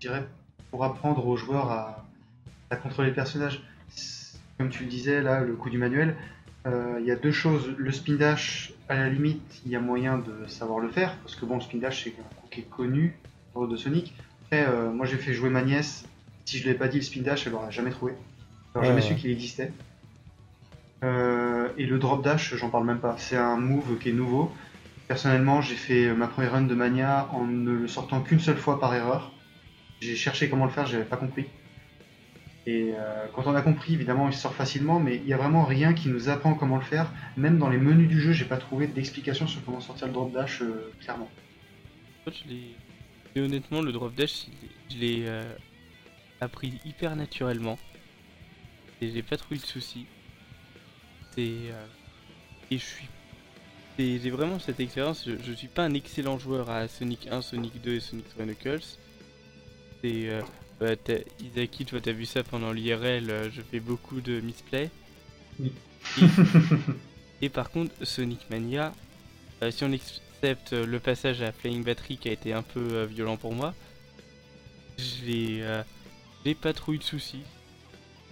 je 0.00 0.08
dirais 0.08 0.26
pour 0.70 0.84
apprendre 0.84 1.26
aux 1.26 1.36
joueurs 1.36 1.70
à, 1.70 2.04
à 2.70 2.76
contrôler 2.76 3.08
le 3.08 3.14
personnage. 3.14 3.62
C'est- 3.88 4.38
Comme 4.58 4.68
tu 4.70 4.82
le 4.84 4.88
disais 4.90 5.22
là, 5.22 5.40
le 5.40 5.54
coup 5.54 5.70
du 5.70 5.78
manuel, 5.78 6.16
euh, 6.66 6.98
il 7.00 7.06
y 7.06 7.10
a 7.12 7.16
deux 7.16 7.30
choses. 7.32 7.72
Le 7.78 7.90
spin 7.92 8.16
dash, 8.16 8.72
à 8.88 8.96
la 8.96 9.08
limite, 9.08 9.62
il 9.64 9.70
y 9.72 9.76
a 9.76 9.80
moyen 9.80 10.18
de 10.18 10.46
savoir 10.48 10.80
le 10.80 10.88
faire, 10.90 11.14
parce 11.22 11.36
que 11.36 11.46
bon, 11.46 11.54
le 11.54 11.60
spin 11.62 11.78
dash 11.78 12.02
c'est 12.04 12.10
un 12.10 12.40
coup 12.40 12.48
qui 12.50 12.60
est 12.60 12.68
connu 12.68 13.16
de 13.56 13.76
Sonic. 13.76 14.14
Après, 14.44 14.66
euh, 14.68 14.90
moi 14.90 15.06
j'ai 15.06 15.16
fait 15.16 15.32
jouer 15.32 15.48
ma 15.48 15.62
nièce. 15.62 16.04
Si 16.44 16.58
je 16.58 16.64
lui 16.64 16.70
ai 16.70 16.74
pas 16.74 16.88
dit 16.88 16.98
le 16.98 17.04
spin 17.04 17.22
dash, 17.22 17.46
elle 17.46 17.52
l'aurait 17.52 17.70
jamais 17.72 17.90
trouvé. 17.90 18.12
Elle 18.74 18.78
aurait 18.80 18.88
Ouais, 18.88 18.94
jamais 18.94 19.00
ouais. 19.08 19.14
su 19.14 19.20
qu'il 19.20 19.30
existait. 19.30 19.72
Euh, 21.04 21.68
et 21.78 21.86
le 21.86 21.98
drop 21.98 22.24
dash, 22.24 22.54
j'en 22.56 22.70
parle 22.70 22.84
même 22.84 22.98
pas. 23.00 23.16
C'est 23.18 23.36
un 23.36 23.56
move 23.56 23.98
qui 23.98 24.10
est 24.10 24.12
nouveau. 24.12 24.52
Personnellement, 25.06 25.60
j'ai 25.62 25.76
fait 25.76 26.12
ma 26.12 26.26
première 26.26 26.52
run 26.52 26.62
de 26.62 26.74
Mania 26.74 27.28
en 27.32 27.44
ne 27.46 27.70
le 27.72 27.88
sortant 27.88 28.20
qu'une 28.20 28.40
seule 28.40 28.58
fois 28.58 28.78
par 28.80 28.94
erreur. 28.94 29.32
J'ai 30.00 30.16
cherché 30.16 30.48
comment 30.48 30.64
le 30.64 30.70
faire, 30.70 30.86
j'avais 30.86 31.04
pas 31.04 31.16
compris. 31.16 31.46
Et 32.66 32.92
euh, 32.94 33.26
quand 33.34 33.46
on 33.46 33.54
a 33.54 33.62
compris, 33.62 33.94
évidemment, 33.94 34.28
il 34.28 34.34
sort 34.34 34.52
facilement, 34.54 35.00
mais 35.00 35.16
il 35.16 35.22
n'y 35.22 35.32
a 35.32 35.38
vraiment 35.38 35.64
rien 35.64 35.94
qui 35.94 36.08
nous 36.08 36.28
apprend 36.28 36.54
comment 36.54 36.76
le 36.76 36.82
faire. 36.84 37.10
Même 37.36 37.58
dans 37.58 37.70
les 37.70 37.78
menus 37.78 38.08
du 38.08 38.20
jeu, 38.20 38.32
j'ai 38.32 38.44
pas 38.44 38.58
trouvé 38.58 38.86
d'explication 38.86 39.46
sur 39.46 39.64
comment 39.64 39.80
sortir 39.80 40.08
le 40.08 40.12
drop 40.12 40.32
dash 40.32 40.60
euh, 40.60 40.92
clairement. 41.00 41.30
Et 43.34 43.40
honnêtement, 43.40 43.80
le 43.80 43.92
drop 43.92 44.14
dash, 44.14 44.46
je 44.90 44.96
l'ai- 44.98 45.42
appris 46.40 46.78
hyper 46.84 47.16
naturellement. 47.16 47.78
Et 49.00 49.10
j'ai 49.10 49.22
pas 49.22 49.36
trouvé 49.36 49.58
de 49.58 49.64
soucis. 49.64 50.06
Euh, 51.38 51.86
Et 52.70 52.78
je 52.78 52.84
suis. 52.84 53.06
et 53.98 54.18
J'ai 54.18 54.30
vraiment 54.30 54.58
cette 54.58 54.80
expérience. 54.80 55.24
Je, 55.26 55.32
je 55.42 55.52
suis 55.52 55.68
pas 55.68 55.84
un 55.84 55.94
excellent 55.94 56.38
joueur 56.38 56.70
à 56.70 56.88
Sonic 56.88 57.28
1, 57.30 57.42
Sonic 57.42 57.80
2 57.80 57.94
et 57.96 58.00
Sonic 58.00 58.28
3 58.30 58.44
Knuckles. 58.46 58.80
C'est. 60.02 60.28
euh, 60.28 60.42
bah, 60.80 60.94
Isaki, 61.40 61.84
toi, 61.86 62.00
t'as 62.00 62.12
vu 62.12 62.26
ça 62.26 62.42
pendant 62.44 62.72
l'IRL. 62.72 63.30
euh, 63.30 63.50
je 63.50 63.62
fais 63.62 63.80
beaucoup 63.80 64.20
de 64.20 64.40
misplay. 64.40 64.90
Oui. 65.60 65.72
Et, 67.40 67.46
et 67.46 67.48
par 67.48 67.70
contre, 67.70 67.92
Sonic 68.04 68.48
Mania, 68.50 68.92
euh, 69.62 69.70
si 69.70 69.84
on 69.84 69.92
accepte 69.92 70.72
euh, 70.72 70.86
le 70.86 71.00
passage 71.00 71.42
à 71.42 71.52
Flying 71.52 71.82
Battery 71.84 72.16
qui 72.18 72.28
a 72.28 72.32
été 72.32 72.52
un 72.52 72.62
peu 72.62 73.04
violent 73.04 73.36
pour 73.36 73.54
moi, 73.54 73.74
j'ai 74.98 75.64
pas 76.60 76.72
trop 76.72 76.92
eu 76.92 76.98
de 76.98 77.02
soucis. 77.02 77.42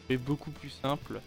C'est 0.09 0.17
beaucoup 0.17 0.51
plus 0.53 0.71
simple, 0.71 1.21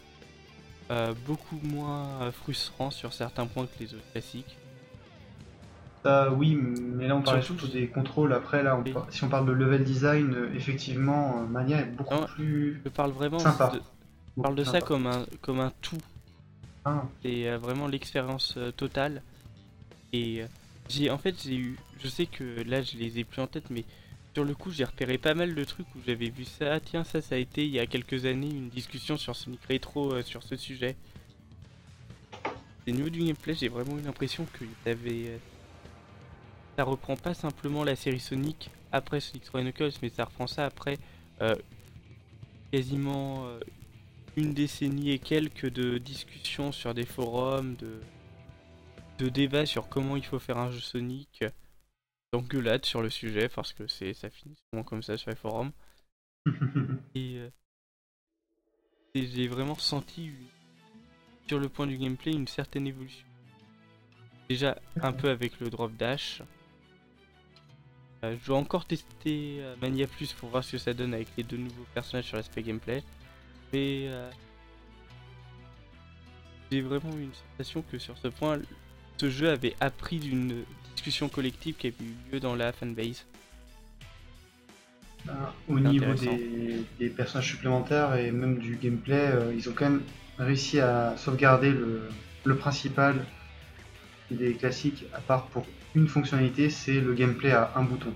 euh, 0.92 1.14
beaucoup 1.26 1.60
moins 1.64 2.32
frustrant 2.32 2.92
sur 2.92 3.14
certains 3.14 3.46
points 3.46 3.66
que 3.66 3.80
les 3.84 3.94
autres 3.94 4.12
classiques. 4.12 4.58
Ça, 6.04 6.32
oui, 6.32 6.56
mais 6.56 7.08
là 7.08 7.16
on 7.18 7.22
parlait 7.22 7.42
Surtout- 7.42 7.68
des 7.68 7.88
contrôles. 7.88 8.32
Après, 8.34 8.64
là, 8.64 8.78
on 8.78 8.84
par- 8.90 9.08
si 9.12 9.24
on 9.24 9.30
parle 9.30 9.46
de 9.48 9.52
level 9.52 9.84
design, 9.84 10.34
euh, 10.34 10.50
effectivement, 10.56 11.42
euh, 11.42 11.46
Mania 11.46 11.82
est 11.82 11.86
beaucoup 11.92 12.14
Non. 12.14 12.26
plus. 12.26 12.82
Je 12.86 12.90
parle 12.90 13.12
vraiment 13.12 13.40
Sympa. 13.40 13.72
de, 13.74 13.82
je 14.38 14.42
parle 14.42 14.56
de 14.56 14.64
ça 14.64 14.80
comme 14.82 15.08
un, 15.08 15.26
comme 15.42 15.60
un 15.60 15.72
tout. 15.82 15.98
Ah, 16.86 17.04
C'est 17.22 17.54
vraiment 17.58 17.88
l'expérience 17.88 18.58
totale. 18.78 19.22
Et 20.14 20.44
j'ai 20.88 21.12
en 21.12 21.18
fait 21.18 21.36
j'ai 21.44 21.58
eu, 21.58 21.78
je 22.02 22.08
sais 22.08 22.26
que 22.26 22.64
là 22.66 22.82
je 22.82 22.96
les 22.98 23.20
ai 23.20 23.24
plus 23.26 23.42
en 23.42 23.48
tête, 23.48 23.70
mais 23.70 23.84
sur 24.34 24.44
le 24.44 24.54
coup 24.54 24.72
j'ai 24.72 24.84
repéré 24.84 25.18
pas 25.18 25.34
mal 25.34 25.56
de 25.56 25.64
trucs 25.64 25.88
où 25.96 26.00
j'avais 26.06 26.30
vu 26.30 26.46
ça. 26.46 26.76
Ah, 26.76 26.80
tiens 26.80 27.04
ça 27.04 27.22
ça 27.22 27.36
a 27.36 27.38
été 27.38 27.66
il 27.66 27.72
y 27.72 27.80
a 27.80 27.88
quelques 27.88 28.26
années 28.26 28.50
une 28.50 28.70
discussion 28.70 29.18
sur 29.18 29.36
Sonic 29.36 29.62
Retro 29.66 30.14
euh, 30.14 30.22
sur 30.22 30.44
ce 30.44 30.56
sujet. 30.56 30.96
Et 32.88 32.92
au 32.92 32.96
niveau 32.96 33.10
du 33.10 33.20
gameplay 33.20 33.54
j'ai 33.54 33.68
vraiment 33.68 33.98
eu 33.98 34.02
l'impression 34.02 34.46
que 34.54 34.66
euh, 34.88 35.38
ça 36.78 36.84
reprend 36.84 37.16
pas 37.16 37.34
simplement 37.34 37.84
la 37.84 37.96
série 37.96 38.20
Sonic 38.20 38.70
après 38.92 39.20
Sonic 39.20 39.44
3 39.44 39.62
Knuckles, 39.62 39.92
mais 40.02 40.10
ça 40.10 40.26
reprend 40.26 40.48
ça 40.48 40.66
après 40.66 40.98
euh, 41.42 41.56
quasiment 42.72 43.48
une 44.36 44.54
décennie 44.54 45.12
et 45.12 45.20
quelques 45.20 45.70
de 45.70 45.98
discussions 45.98 46.72
sur 46.72 46.94
des 46.94 47.06
forums, 47.06 47.76
de, 47.76 48.00
de 49.20 49.30
débats 49.30 49.66
sur 49.66 49.90
comment 49.90 50.16
il 50.16 50.26
faut 50.26 50.40
faire 50.40 50.58
un 50.58 50.72
jeu 50.72 50.80
Sonic, 50.80 51.44
d'engueulades 52.32 52.86
sur 52.86 53.02
le 53.02 53.10
sujet, 53.10 53.50
parce 53.50 53.74
que 53.74 53.88
c'est 53.88 54.14
ça 54.14 54.30
finit 54.30 54.56
souvent 54.70 54.84
comme 54.84 55.04
ça 55.04 55.18
sur 55.18 55.30
les 55.30 55.36
forums. 55.36 55.72
Et, 57.16 57.38
euh, 57.38 57.50
et 59.16 59.26
j'ai 59.26 59.48
vraiment 59.48 59.76
senti 59.76 60.32
sur 61.48 61.60
le 61.60 61.68
point 61.68 61.88
du 61.88 61.98
gameplay 61.98 62.32
une 62.32 62.48
certaine 62.48 62.86
évolution. 62.88 63.26
Déjà 64.50 64.80
un 65.02 65.12
peu 65.14 65.30
avec 65.30 65.60
le 65.60 65.70
drop 65.70 65.96
dash. 65.96 66.42
Euh, 68.24 68.36
je 68.40 68.48
dois 68.48 68.58
encore 68.58 68.86
tester 68.86 69.58
euh, 69.60 69.76
Mania 69.82 70.06
Plus 70.06 70.34
pour 70.34 70.50
voir 70.50 70.64
ce 70.64 70.74
que 70.74 70.78
ça 70.78 70.94
donne 70.94 71.14
avec 71.14 71.30
les 71.38 71.44
deux 71.44 71.58
nouveaux 71.58 71.86
personnages 71.94 72.26
sur 72.26 72.38
l'aspect 72.38 72.62
gameplay. 72.62 73.04
Mais 73.74 74.06
euh, 74.08 74.30
j'ai 76.72 76.82
vraiment 76.82 77.16
eu 77.16 77.24
une 77.24 77.34
sensation 77.34 77.82
que 77.82 77.98
sur 77.98 78.18
ce 78.18 78.28
point, 78.28 78.60
ce 79.18 79.30
jeu 79.30 79.50
avait 79.50 79.76
appris 79.80 80.20
d'une 80.20 80.66
discussion 81.00 81.30
collective 81.30 81.76
qui 81.76 81.88
a 81.88 81.90
eu 81.92 81.94
lieu 82.32 82.40
dans 82.42 82.56
la 82.56 82.74
fanbase. 82.74 83.26
Ah, 85.30 85.54
Au 85.70 85.80
niveau 85.80 86.14
des, 86.14 86.84
des 87.00 87.10
personnages 87.10 87.48
supplémentaires 87.48 88.16
et 88.16 88.32
même 88.32 88.58
du 88.60 88.76
gameplay, 88.76 89.16
euh, 89.32 89.54
ils 89.56 89.70
ont 89.70 89.74
quand 89.74 89.90
même 89.90 90.02
réussi 90.38 90.80
à 90.80 91.16
sauvegarder 91.18 91.72
le, 91.72 92.10
le 92.44 92.56
principal 92.56 93.26
des 94.30 94.54
classiques, 94.54 95.06
à 95.14 95.22
part 95.22 95.46
pour 95.48 95.66
une 95.96 96.08
fonctionnalité, 96.08 96.70
c'est 96.70 97.00
le 97.00 97.14
gameplay 97.14 97.52
à 97.52 97.72
un 97.76 97.84
bouton. 97.84 98.14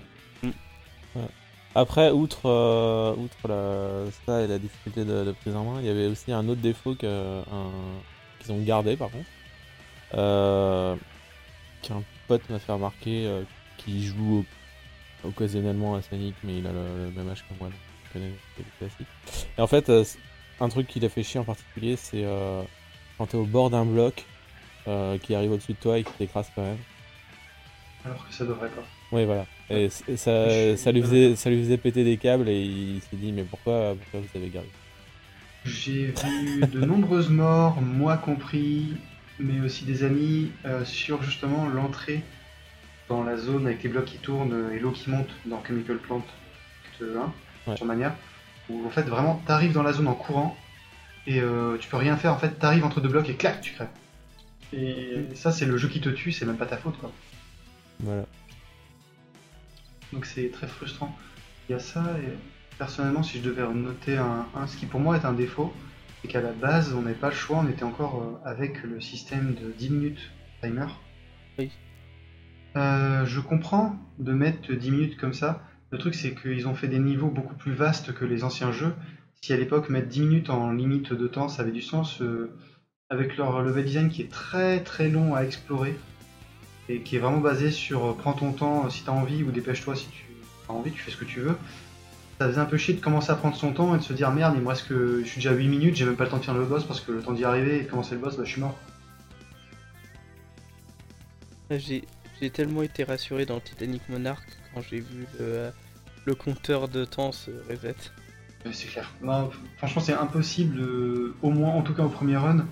Après, 1.74 2.10
outre, 2.12 2.46
euh, 2.46 3.16
outre 3.16 3.48
la, 3.48 4.10
ça 4.26 4.42
et 4.42 4.46
la 4.46 4.58
difficulté 4.58 5.04
de, 5.04 5.24
de 5.24 5.32
prise 5.32 5.56
en 5.56 5.64
main, 5.64 5.80
il 5.80 5.86
y 5.86 5.90
avait 5.90 6.06
aussi 6.06 6.30
un 6.32 6.46
autre 6.48 6.60
défaut 6.60 6.94
un- 7.02 7.42
qu'ils 8.40 8.52
ont 8.52 8.62
gardé 8.62 8.96
par 8.96 9.10
contre. 9.10 9.28
Euh, 10.14 10.94
qu'un 11.82 12.02
pote 12.28 12.48
m'a 12.50 12.58
fait 12.58 12.72
remarquer 12.72 13.26
euh, 13.26 13.42
qui 13.78 14.04
joue 14.06 14.44
au- 15.24 15.28
occasionnellement 15.28 15.94
à 15.94 16.02
Sonic, 16.02 16.34
mais 16.44 16.58
il 16.58 16.66
a 16.66 16.72
le, 16.72 17.06
le 17.06 17.10
même 17.10 17.28
âge 17.30 17.42
que 17.48 17.54
moi, 17.58 17.68
donc 17.68 17.78
il 18.06 18.12
connaît 18.12 18.32
les 18.58 18.64
classiques. 18.78 19.06
Et 19.56 19.60
en 19.60 19.66
fait, 19.66 19.88
euh, 19.88 20.04
un 20.60 20.68
truc 20.68 20.86
qui 20.86 21.00
l'a 21.00 21.08
fait 21.08 21.22
chier 21.22 21.40
en 21.40 21.44
particulier, 21.44 21.96
c'est 21.96 22.24
euh, 22.24 22.62
quand 23.18 23.26
t'es 23.26 23.36
au 23.36 23.44
bord 23.46 23.70
d'un 23.70 23.84
bloc 23.86 24.24
euh, 24.86 25.16
qui 25.18 25.34
arrive 25.34 25.52
au-dessus 25.52 25.72
de 25.72 25.78
toi 25.78 25.98
et 25.98 26.04
qui 26.04 26.12
t'écrase 26.12 26.50
quand 26.54 26.62
même. 26.62 26.78
Alors 28.04 28.28
que 28.28 28.34
ça 28.34 28.44
devrait 28.44 28.68
pas. 28.68 28.82
Oui, 29.12 29.24
voilà. 29.24 29.46
Et, 29.70 29.88
Je 30.08 30.16
ça, 30.16 30.50
suis 30.50 30.78
ça, 30.78 30.92
lui 30.92 31.00
faisait, 31.00 31.36
ça 31.36 31.48
lui 31.48 31.62
faisait 31.62 31.78
péter 31.78 32.04
des 32.04 32.18
câbles 32.18 32.48
et 32.50 32.60
il 32.60 33.00
s'est 33.00 33.16
dit 33.16 33.32
mais 33.32 33.44
pourquoi, 33.44 33.94
pourquoi 33.98 34.20
vous 34.20 34.38
avez 34.38 34.50
gardé 34.50 34.68
J'ai 35.64 36.06
vu 36.08 36.60
de 36.70 36.84
nombreuses 36.84 37.30
morts, 37.30 37.80
moi 37.80 38.18
compris, 38.18 38.88
mais 39.38 39.60
aussi 39.60 39.84
des 39.84 40.04
amis, 40.04 40.50
euh, 40.64 40.84
sur 40.84 41.22
justement 41.22 41.66
l'entrée 41.68 42.22
dans 43.08 43.22
la 43.22 43.36
zone 43.36 43.66
avec 43.66 43.82
les 43.82 43.88
blocs 43.88 44.04
qui 44.06 44.18
tournent 44.18 44.70
et 44.72 44.78
l'eau 44.78 44.90
qui 44.92 45.10
monte 45.10 45.28
dans 45.46 45.62
Chemical 45.64 45.98
Plant 45.98 46.22
Act 47.00 47.02
1 47.02 47.32
Ouais. 47.70 47.76
sur 47.78 47.86
Mania, 47.86 48.14
où 48.68 48.86
en 48.86 48.90
fait 48.90 49.02
vraiment 49.04 49.42
t'arrives 49.46 49.72
dans 49.72 49.82
la 49.82 49.92
zone 49.94 50.06
en 50.08 50.14
courant 50.14 50.54
et 51.26 51.40
euh, 51.40 51.78
tu 51.78 51.88
peux 51.88 51.96
rien 51.96 52.16
faire, 52.18 52.32
en 52.34 52.38
fait 52.38 52.58
t'arrives 52.58 52.84
entre 52.84 53.00
deux 53.00 53.08
blocs 53.08 53.28
et 53.30 53.34
clac, 53.36 53.60
tu 53.62 53.72
crèves. 53.72 53.88
Et 54.74 55.24
ça 55.34 55.50
c'est 55.50 55.64
le 55.64 55.78
jeu 55.78 55.88
qui 55.88 56.00
te 56.02 56.10
tue, 56.10 56.30
c'est 56.32 56.44
même 56.44 56.58
pas 56.58 56.66
ta 56.66 56.76
faute 56.76 56.98
quoi. 56.98 57.10
Voilà. 58.00 58.24
Donc 60.12 60.26
c'est 60.26 60.50
très 60.52 60.66
frustrant. 60.66 61.16
Il 61.68 61.72
y 61.72 61.74
a 61.74 61.78
ça, 61.78 62.04
et 62.22 62.32
personnellement, 62.76 63.22
si 63.22 63.38
je 63.38 63.42
devais 63.44 63.66
noter 63.72 64.18
un, 64.18 64.46
un- 64.54 64.66
ce 64.66 64.76
qui 64.76 64.84
pour 64.86 65.00
moi 65.00 65.16
est 65.16 65.24
un 65.24 65.32
défaut, 65.32 65.72
c'est 66.24 66.28
qu'à 66.28 66.40
la 66.40 66.52
base, 66.52 66.94
on 66.94 67.02
n'avait 67.02 67.14
pas 67.14 67.28
le 67.28 67.34
choix, 67.34 67.58
on 67.58 67.68
était 67.68 67.82
encore 67.84 68.22
euh, 68.22 68.48
avec 68.48 68.82
le 68.82 68.98
système 68.98 69.54
de 69.54 69.70
10 69.72 69.90
minutes 69.90 70.30
timer. 70.62 70.86
Oui. 71.58 71.70
Euh, 72.76 73.26
je 73.26 73.40
comprends 73.40 73.96
de 74.18 74.32
mettre 74.32 74.72
10 74.72 74.90
minutes 74.90 75.16
comme 75.18 75.34
ça. 75.34 75.62
Le 75.90 75.98
truc, 75.98 76.14
c'est 76.14 76.34
qu'ils 76.34 76.66
ont 76.66 76.74
fait 76.74 76.88
des 76.88 76.98
niveaux 76.98 77.28
beaucoup 77.28 77.54
plus 77.54 77.74
vastes 77.74 78.14
que 78.14 78.24
les 78.24 78.42
anciens 78.42 78.72
jeux. 78.72 78.94
Si 79.42 79.52
à 79.52 79.58
l'époque, 79.58 79.90
mettre 79.90 80.08
10 80.08 80.20
minutes 80.22 80.50
en 80.50 80.72
limite 80.72 81.12
de 81.12 81.26
temps, 81.26 81.48
ça 81.48 81.60
avait 81.60 81.72
du 81.72 81.82
sens, 81.82 82.22
euh, 82.22 82.50
avec 83.10 83.36
leur 83.36 83.60
level 83.60 83.84
design 83.84 84.08
qui 84.08 84.22
est 84.22 84.30
très 84.30 84.82
très 84.82 85.10
long 85.10 85.34
à 85.34 85.42
explorer, 85.42 85.94
et 86.88 87.00
qui 87.00 87.16
est 87.16 87.18
vraiment 87.18 87.40
basé 87.40 87.70
sur 87.70 88.06
euh, 88.06 88.14
prends 88.14 88.32
ton 88.32 88.52
temps 88.52 88.88
si 88.88 89.04
t'as 89.04 89.12
envie 89.12 89.42
ou 89.42 89.50
dépêche-toi 89.50 89.94
si 89.94 90.08
tu 90.08 90.24
as 90.70 90.72
envie, 90.72 90.90
tu 90.90 91.00
fais 91.00 91.10
ce 91.10 91.18
que 91.18 91.26
tu 91.26 91.40
veux. 91.40 91.56
Ça 92.38 92.48
faisait 92.48 92.60
un 92.60 92.64
peu 92.64 92.76
chier 92.76 92.94
de 92.94 93.00
commencer 93.00 93.30
à 93.30 93.36
prendre 93.36 93.56
son 93.56 93.72
temps 93.72 93.94
et 93.94 93.98
de 93.98 94.02
se 94.02 94.12
dire 94.12 94.30
merde, 94.32 94.54
il 94.56 94.62
me 94.62 94.68
reste 94.68 94.88
que 94.88 95.20
je 95.20 95.28
suis 95.28 95.36
déjà 95.36 95.50
à 95.50 95.54
8 95.54 95.68
minutes, 95.68 95.96
j'ai 95.96 96.04
même 96.04 96.16
pas 96.16 96.24
le 96.24 96.30
temps 96.30 96.38
de 96.38 96.44
faire 96.44 96.54
le 96.54 96.64
boss 96.64 96.84
parce 96.84 97.00
que 97.00 97.12
le 97.12 97.22
temps 97.22 97.32
d'y 97.32 97.44
arriver 97.44 97.78
et 97.78 97.82
de 97.82 97.88
commencer 97.88 98.14
le 98.14 98.20
boss, 98.20 98.36
bah 98.36 98.42
je 98.44 98.50
suis 98.50 98.60
mort. 98.60 98.76
J'ai 101.70 102.04
j'ai 102.40 102.50
tellement 102.50 102.82
été 102.82 103.04
rassuré 103.04 103.46
dans 103.46 103.60
Titanic 103.60 104.08
Monarch 104.08 104.44
quand 104.74 104.80
j'ai 104.82 104.98
vu 104.98 105.26
le, 105.38 105.70
le 106.24 106.34
compteur 106.34 106.88
de 106.88 107.04
temps 107.04 107.32
se 107.32 107.50
reset. 107.70 107.94
C'est 108.72 108.88
clair. 108.88 109.12
Non, 109.22 109.50
franchement, 109.76 110.00
c'est 110.00 110.14
impossible, 110.14 110.80
euh, 110.80 111.34
au 111.42 111.50
moins, 111.50 111.72
en 111.72 111.82
tout 111.82 111.94
cas 111.94 112.02
au 112.02 112.08
premier 112.08 112.36
run, 112.36 112.66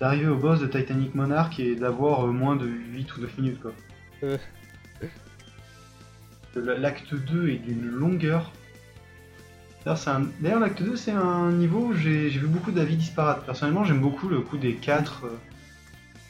d'arriver 0.00 0.28
au 0.28 0.36
boss 0.36 0.60
de 0.60 0.66
Titanic 0.66 1.14
Monarch 1.14 1.58
et 1.58 1.74
d'avoir 1.74 2.26
euh, 2.26 2.32
moins 2.32 2.56
de 2.56 2.66
8 2.66 3.16
ou 3.16 3.20
9 3.22 3.38
minutes 3.38 3.60
quoi. 3.60 3.72
Euh. 4.22 4.36
L'acte 6.54 7.14
2 7.14 7.50
est 7.50 7.58
d'une 7.58 7.86
longueur. 7.86 8.52
D'ailleurs, 9.88 9.98
c'est 10.02 10.10
un- 10.10 10.26
D'ailleurs, 10.40 10.60
l'acte 10.60 10.82
2, 10.82 10.96
c'est 10.96 11.12
un 11.12 11.50
niveau 11.50 11.78
où 11.78 11.94
j'ai 11.94 12.28
vu 12.28 12.46
beaucoup 12.46 12.72
d'avis 12.72 12.96
disparates. 12.96 13.46
Personnellement, 13.46 13.84
j'aime 13.84 14.00
beaucoup 14.00 14.28
le 14.28 14.40
coup 14.40 14.58
des 14.58 14.74
4 14.74 15.24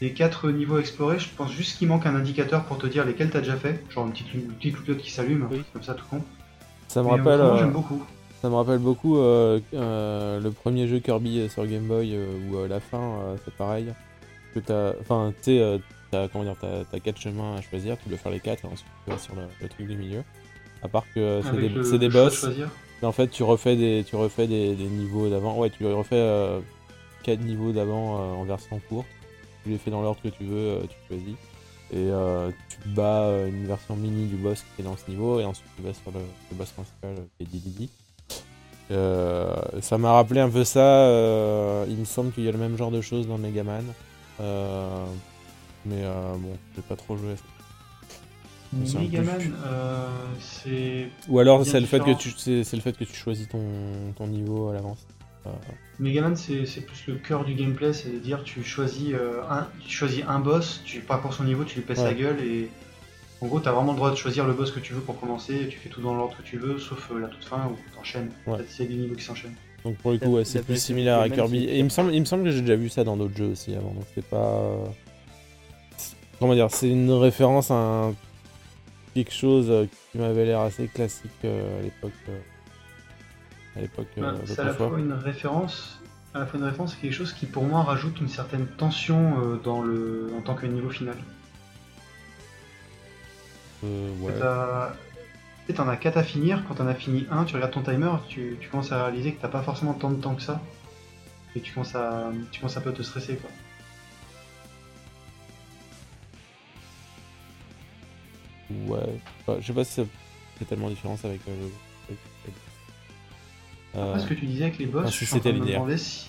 des 0.00 0.12
quatre 0.12 0.48
niveaux 0.52 0.76
à 0.76 0.78
explorer. 0.80 1.18
Je 1.18 1.28
pense 1.36 1.50
juste 1.50 1.76
qu'il 1.76 1.88
manque 1.88 2.06
un 2.06 2.14
indicateur 2.14 2.62
pour 2.66 2.78
te 2.78 2.86
dire 2.86 3.04
lesquels 3.04 3.30
t'as 3.30 3.40
déjà 3.40 3.56
fait. 3.56 3.82
Genre 3.90 4.06
une 4.06 4.12
petite, 4.12 4.32
une 4.32 4.42
petite 4.52 4.80
clope 4.84 4.98
qui 4.98 5.10
s'allume, 5.10 5.48
Oui. 5.50 5.64
comme 5.72 5.82
ça 5.82 5.94
tout 5.94 6.04
con. 6.08 6.22
Ça 6.86 7.00
me 7.02 7.06
Mais 7.06 7.16
rappelle, 7.16 7.40
euh, 7.40 7.58
j'aime 7.58 7.72
beaucoup. 7.72 8.00
ça 8.40 8.48
me 8.48 8.54
rappelle 8.54 8.78
beaucoup 8.78 9.18
euh, 9.18 9.58
euh, 9.74 10.38
le 10.38 10.50
premier 10.52 10.86
jeu 10.86 11.00
Kirby 11.00 11.40
euh, 11.40 11.48
sur 11.48 11.66
Game 11.66 11.82
Boy 11.88 12.14
euh, 12.14 12.26
où 12.48 12.58
euh, 12.58 12.68
la 12.68 12.78
fin 12.78 13.00
euh, 13.00 13.36
c'est 13.44 13.54
pareil. 13.54 13.92
Que 14.54 14.60
t'as, 14.60 14.92
enfin, 15.00 15.32
tu 15.38 15.42
sais, 15.46 15.58
euh, 15.60 15.78
t'as 16.12 16.28
comment 16.28 16.44
dire, 16.44 16.54
t'as, 16.60 17.00
quatre 17.00 17.18
chemins 17.20 17.56
à 17.56 17.60
choisir, 17.60 17.96
tu 18.00 18.08
dois 18.08 18.18
faire 18.18 18.30
les 18.30 18.38
quatre 18.38 18.64
et 18.66 18.68
ensuite 18.68 18.86
tu 19.04 19.10
vas 19.10 19.18
sur 19.18 19.34
le, 19.34 19.42
le 19.60 19.68
truc 19.68 19.88
du 19.88 19.96
milieu. 19.96 20.22
À 20.84 20.86
part 20.86 21.06
que 21.12 21.18
euh, 21.18 21.42
c'est 21.42 21.98
des, 21.98 22.06
le 22.06 22.08
boss. 22.08 22.46
En 23.06 23.12
fait, 23.12 23.28
tu 23.28 23.42
refais 23.42 23.76
des, 23.76 24.04
tu 24.06 24.16
refais 24.16 24.46
des, 24.46 24.74
des 24.74 24.84
niveaux 24.88 25.28
d'avant. 25.28 25.56
Ouais, 25.58 25.70
tu 25.70 25.86
refais 25.86 26.16
euh, 26.16 26.60
4 27.24 27.40
niveaux 27.40 27.72
d'avant 27.72 28.16
euh, 28.16 28.34
en 28.34 28.44
version 28.44 28.80
courte. 28.88 29.06
Tu 29.64 29.70
les 29.70 29.78
fais 29.78 29.90
dans 29.90 30.02
l'ordre 30.02 30.20
que 30.22 30.28
tu 30.28 30.44
veux, 30.44 30.56
euh, 30.56 30.80
tu 30.88 30.96
choisis. 31.08 31.34
Et 31.90 31.96
euh, 31.96 32.50
tu 32.68 32.88
bats 32.90 33.22
euh, 33.22 33.48
une 33.48 33.66
version 33.66 33.96
mini 33.96 34.26
du 34.26 34.36
boss 34.36 34.62
qui 34.76 34.82
est 34.82 34.84
dans 34.84 34.96
ce 34.96 35.08
niveau. 35.10 35.40
Et 35.40 35.44
ensuite, 35.44 35.68
tu 35.76 35.82
vas 35.82 35.94
sur 35.94 36.10
le, 36.12 36.20
boss 36.56 36.70
principal 36.70 37.10
euh, 37.10 37.24
qui 37.36 37.44
est 37.44 37.46
Dididi. 37.46 37.90
Euh, 38.90 39.54
ça 39.82 39.98
m'a 39.98 40.12
rappelé 40.12 40.40
un 40.40 40.48
peu 40.50 40.64
ça. 40.64 40.80
euh, 40.80 41.84
il 41.88 41.96
me 41.96 42.04
semble 42.04 42.32
qu'il 42.32 42.44
y 42.44 42.48
a 42.48 42.52
le 42.52 42.58
même 42.58 42.76
genre 42.76 42.90
de 42.90 43.00
choses 43.00 43.26
dans 43.26 43.38
Megaman. 43.38 43.84
Euh, 44.40 45.04
mais 45.84 46.02
euh, 46.02 46.34
bon, 46.38 46.56
j'ai 46.76 46.82
pas 46.82 46.96
trop 46.96 47.16
joué 47.16 47.32
à 47.32 47.36
ça. 47.36 47.42
Megaman, 48.72 49.38
euh, 49.66 50.06
c'est. 50.40 51.08
Ou 51.28 51.38
alors 51.38 51.64
c'est 51.64 51.80
le 51.80 51.86
fait 51.86 52.00
que 52.00 52.14
tu 52.16 52.30
c'est, 52.36 52.64
c'est 52.64 52.76
le 52.76 52.82
fait 52.82 52.96
que 52.96 53.04
tu 53.04 53.14
choisis 53.14 53.48
ton, 53.48 53.62
ton 54.16 54.26
niveau 54.26 54.68
à 54.68 54.74
l'avance. 54.74 55.06
Euh, 55.46 55.50
Megaman, 55.98 56.36
c'est 56.36 56.66
c'est 56.66 56.82
plus 56.82 57.06
le 57.06 57.14
cœur 57.14 57.44
du 57.44 57.54
gameplay, 57.54 57.92
c'est-à-dire 57.92 58.42
tu 58.44 58.62
choisis, 58.62 59.12
euh, 59.14 59.40
un, 59.48 59.66
tu 59.86 59.90
choisis 59.90 60.22
un 60.28 60.38
boss, 60.40 60.82
tu 60.84 61.00
pars 61.00 61.20
pour 61.22 61.32
son 61.32 61.44
niveau, 61.44 61.64
tu 61.64 61.76
lui 61.76 61.82
pèses 61.82 61.98
Ouais. 62.00 62.04
la 62.04 62.14
gueule 62.14 62.40
et 62.42 62.68
En 63.40 63.46
gros, 63.46 63.60
t'as 63.60 63.70
vraiment 63.70 63.92
le 63.92 63.96
droit 63.98 64.10
de 64.10 64.16
choisir 64.16 64.44
le 64.46 64.52
boss 64.52 64.72
que 64.72 64.80
tu 64.80 64.92
veux 64.94 65.00
pour 65.00 65.18
commencer, 65.20 65.68
tu 65.70 65.78
fais 65.78 65.88
tout 65.88 66.02
dans 66.02 66.12
l'ordre 66.14 66.36
que 66.36 66.42
tu 66.42 66.58
veux, 66.58 66.78
sauf 66.80 67.08
euh, 67.12 67.20
la 67.20 67.28
toute 67.28 67.44
fin 67.44 67.70
où 67.72 67.76
t'enchaînes. 67.96 68.30
Ouais. 68.48 68.56
Peut-être 68.56 68.70
s'il 68.70 68.84
y 68.84 68.88
a 68.88 68.90
des 68.90 68.98
niveaux 68.98 69.14
qui 69.14 69.22
s'enchaînent. 69.24 69.54
Donc 69.84 69.96
pour 69.98 70.10
le 70.10 70.18
coup, 70.18 70.34
ouais, 70.34 70.44
c'est 70.44 70.62
plus 70.64 70.82
similaire 70.82 71.20
à 71.20 71.28
Kirby. 71.30 71.64
Et 71.64 71.78
il 71.78 71.84
me 71.84 71.88
semble, 71.88 72.12
il 72.12 72.18
me 72.20 72.24
semble 72.26 72.42
que 72.44 72.50
j'ai 72.50 72.62
déjà 72.62 72.74
vu 72.74 72.88
ça 72.88 73.04
dans 73.04 73.16
d'autres 73.16 73.36
jeux 73.36 73.46
aussi 73.52 73.74
avant. 73.76 73.92
Donc 73.92 74.04
c'est 74.14 74.24
pas. 74.26 74.60
Comment 76.40 76.54
dire 76.54 76.66
C'est 76.70 76.88
une 76.90 77.10
référence 77.12 77.70
à 77.70 77.74
un- 77.74 78.14
quelque 79.24 79.34
chose 79.34 79.66
euh, 79.70 79.86
qui 80.12 80.18
m'avait 80.18 80.44
l'air 80.44 80.60
assez 80.60 80.86
classique 80.88 81.30
euh, 81.44 81.78
à 81.78 81.82
l'époque. 81.82 82.12
euh, 82.28 82.38
À 83.76 83.80
l'époque 83.80 84.06
Ouais, 84.16 84.24
c'est 84.46 84.60
à 84.60 84.64
la 84.64 84.74
fois 84.74 84.98
une 84.98 85.12
référence, 85.12 86.00
à 86.34 86.40
la 86.40 86.46
fois 86.46 86.58
une 86.60 86.66
référence, 86.66 86.94
c'est 86.94 87.00
quelque 87.00 87.14
chose 87.14 87.32
qui 87.32 87.46
pour 87.46 87.64
moi 87.64 87.82
rajoute 87.82 88.20
une 88.20 88.28
certaine 88.28 88.66
tension 88.66 89.58
dans 89.64 89.82
le, 89.82 90.30
en 90.36 90.40
tant 90.40 90.54
que 90.54 90.66
niveau 90.66 90.90
final. 90.90 91.16
Euh, 93.84 94.10
ouais. 94.20 95.74
T'en 95.74 95.86
as 95.88 95.96
4 95.98 96.16
à 96.16 96.22
finir, 96.22 96.64
quand 96.66 96.74
t'en 96.76 96.86
as 96.86 96.94
fini 96.94 97.26
un, 97.30 97.44
tu 97.44 97.54
regardes 97.54 97.72
ton 97.72 97.82
timer, 97.82 98.10
tu, 98.28 98.56
tu 98.60 98.68
commences 98.70 98.90
à 98.90 99.04
réaliser 99.04 99.34
que 99.34 99.42
t'as 99.42 99.48
pas 99.48 99.62
forcément 99.62 99.92
tant 99.92 100.10
de 100.10 100.20
temps 100.20 100.34
que 100.34 100.42
ça. 100.42 100.60
Et 101.54 101.60
tu 101.60 101.72
commences 101.74 101.94
à, 101.94 102.30
tu 102.50 102.60
commences 102.60 102.76
un 102.76 102.80
peu 102.80 102.90
à 102.90 102.92
te 102.94 103.02
stresser 103.02 103.36
quoi. 103.36 103.50
Ouais. 108.70 108.98
Enfin, 109.46 109.58
je 109.60 109.66
sais 109.66 109.72
pas 109.72 109.84
si 109.84 109.92
ça 109.94 110.02
fait 110.58 110.64
tellement 110.64 110.88
différence 110.90 111.24
avec 111.24 111.40
euh, 111.48 111.52
le. 111.60 111.66
avec- 112.08 112.18
Euh, 113.96 114.10
Après 114.14 114.22
ce 114.22 114.26
que 114.28 114.34
tu 114.34 114.46
disais 114.46 114.64
avec 114.64 114.78
les 114.78 114.86
boss, 114.86 115.04
ah, 115.06 115.10
si 115.10 115.18
je 115.20 115.24
suis 115.24 115.34
en 115.34 115.36
c'était 115.38 115.48
train 115.50 115.52
de 115.52 115.60
me 115.60 115.64
linéaire. 115.64 115.80
demander 115.80 115.98
si... 115.98 116.28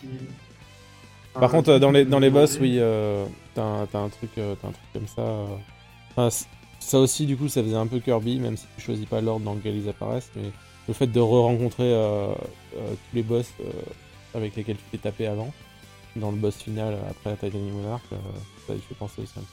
Par 1.34 1.52
contre, 1.52 1.70
euh, 1.70 1.80
dans 1.80 1.92
les, 1.92 2.06
dans 2.06 2.20
les 2.20 2.30
boss, 2.30 2.58
oui, 2.60 2.78
euh, 2.80 3.26
t'as 3.54 3.64
un, 3.64 3.86
t'as 3.86 4.00
un 4.00 4.10
truc, 4.10 4.32
euh, 4.38 4.56
t'as 4.62 4.70
un 4.70 4.72
truc 4.72 4.86
comme 4.94 5.08
ça. 5.08 5.22
euh. 5.22 5.46
Enfin, 6.16 6.30
ça 6.80 7.00
aussi, 7.00 7.26
du 7.26 7.38
coup, 7.38 7.48
ça 7.50 7.62
faisait 7.62 7.76
un 7.76 7.86
peu 7.88 8.00
Kirby, 8.00 8.40
même 8.40 8.58
si 8.58 8.66
tu 8.78 8.82
choisis 8.84 9.06
pas 9.06 9.22
l'ordre 9.22 9.46
dans 9.46 9.54
lequel 9.54 9.76
ils 9.76 9.88
apparaissent. 9.90 10.32
Mais 10.36 10.50
le 10.88 10.94
fait 10.94 11.08
de 11.08 11.20
re-rencontrer 11.20 11.84
euh, 11.94 12.32
euh, 12.78 12.90
tous 12.92 13.16
les 13.16 13.24
boss 13.24 13.52
euh, 13.62 13.70
avec 14.34 14.56
lesquels 14.56 14.78
tu 14.78 14.84
t'es 14.92 14.98
tapé 14.98 15.28
avant, 15.28 15.54
dans 16.16 16.32
le 16.32 16.38
boss 16.38 16.56
final 16.56 16.94
euh, 16.94 17.10
après 17.12 17.34
Titanic 17.36 17.74
Monarch, 17.74 18.02
euh, 18.14 18.16
ça 18.68 18.74
y 18.74 18.80
fait 18.80 18.96
penser 18.96 19.22
aussi 19.22 19.34
un 19.38 19.42
petit 19.42 19.52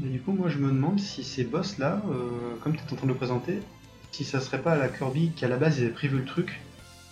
Mais 0.00 0.08
du 0.08 0.20
coup, 0.20 0.32
moi 0.32 0.48
je 0.48 0.58
me 0.58 0.68
demande 0.68 0.98
si 1.00 1.22
ces 1.24 1.44
boss 1.44 1.78
là, 1.78 2.00
comme 2.62 2.76
tu 2.76 2.80
es 2.82 2.92
en 2.92 2.96
train 2.96 3.06
de 3.06 3.12
le 3.12 3.16
présenter, 3.16 3.60
si 4.10 4.24
ça 4.24 4.40
serait 4.40 4.60
pas 4.62 4.72
à 4.72 4.76
la 4.76 4.88
Kirby 4.88 5.32
qui 5.36 5.44
à 5.44 5.48
la 5.48 5.56
base 5.56 5.78
ils 5.78 5.84
avaient 5.84 5.92
prévu 5.92 6.18
le 6.18 6.24
truc, 6.24 6.60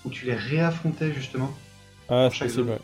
où 0.04 0.10
tu 0.10 0.26
les 0.26 0.34
réaffrontais 0.34 1.12
justement. 1.12 1.50
Ah, 2.08 2.24
Pour 2.24 2.32
c'est 2.32 2.38
chaque 2.38 2.48
possible, 2.48 2.66
zone. 2.68 2.68
ouais. 2.74 2.80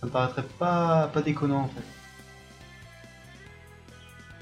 Ça 0.00 0.06
me 0.06 0.10
paraîtrait 0.10 0.44
pas, 0.58 1.08
pas 1.12 1.22
déconnant 1.22 1.62
en 1.62 1.68
fait. 1.68 1.82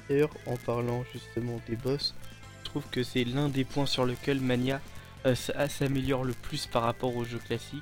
D'ailleurs, 0.09 0.31
en 0.45 0.57
parlant 0.57 1.03
justement 1.13 1.59
des 1.67 1.75
boss, 1.75 2.13
je 2.59 2.65
trouve 2.65 2.83
que 2.91 3.03
c'est 3.03 3.23
l'un 3.23 3.49
des 3.49 3.63
points 3.63 3.85
sur 3.85 4.05
lequel 4.05 4.39
Mania 4.41 4.81
euh, 5.25 5.35
ah, 5.55 5.69
s'améliore 5.69 6.23
le 6.25 6.33
plus 6.33 6.67
par 6.67 6.83
rapport 6.83 7.15
aux 7.15 7.23
jeux 7.25 7.39
classiques. 7.39 7.81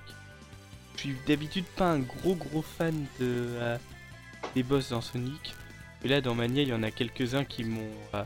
Je 0.95 1.01
suis 1.01 1.15
d'habitude 1.27 1.65
pas 1.65 1.91
un 1.91 1.99
gros 1.99 2.35
gros 2.35 2.61
fan 2.61 2.93
de, 3.19 3.25
euh, 3.59 3.77
des 4.55 4.61
boss 4.63 4.89
dans 4.89 5.01
Sonic, 5.01 5.55
mais 6.03 6.09
là 6.09 6.21
dans 6.21 6.35
Mania 6.35 6.63
il 6.63 6.69
y 6.69 6.73
en 6.73 6.83
a 6.83 6.91
quelques-uns 6.91 7.43
qui 7.43 7.63
m'ont 7.63 7.91
euh, 8.13 8.23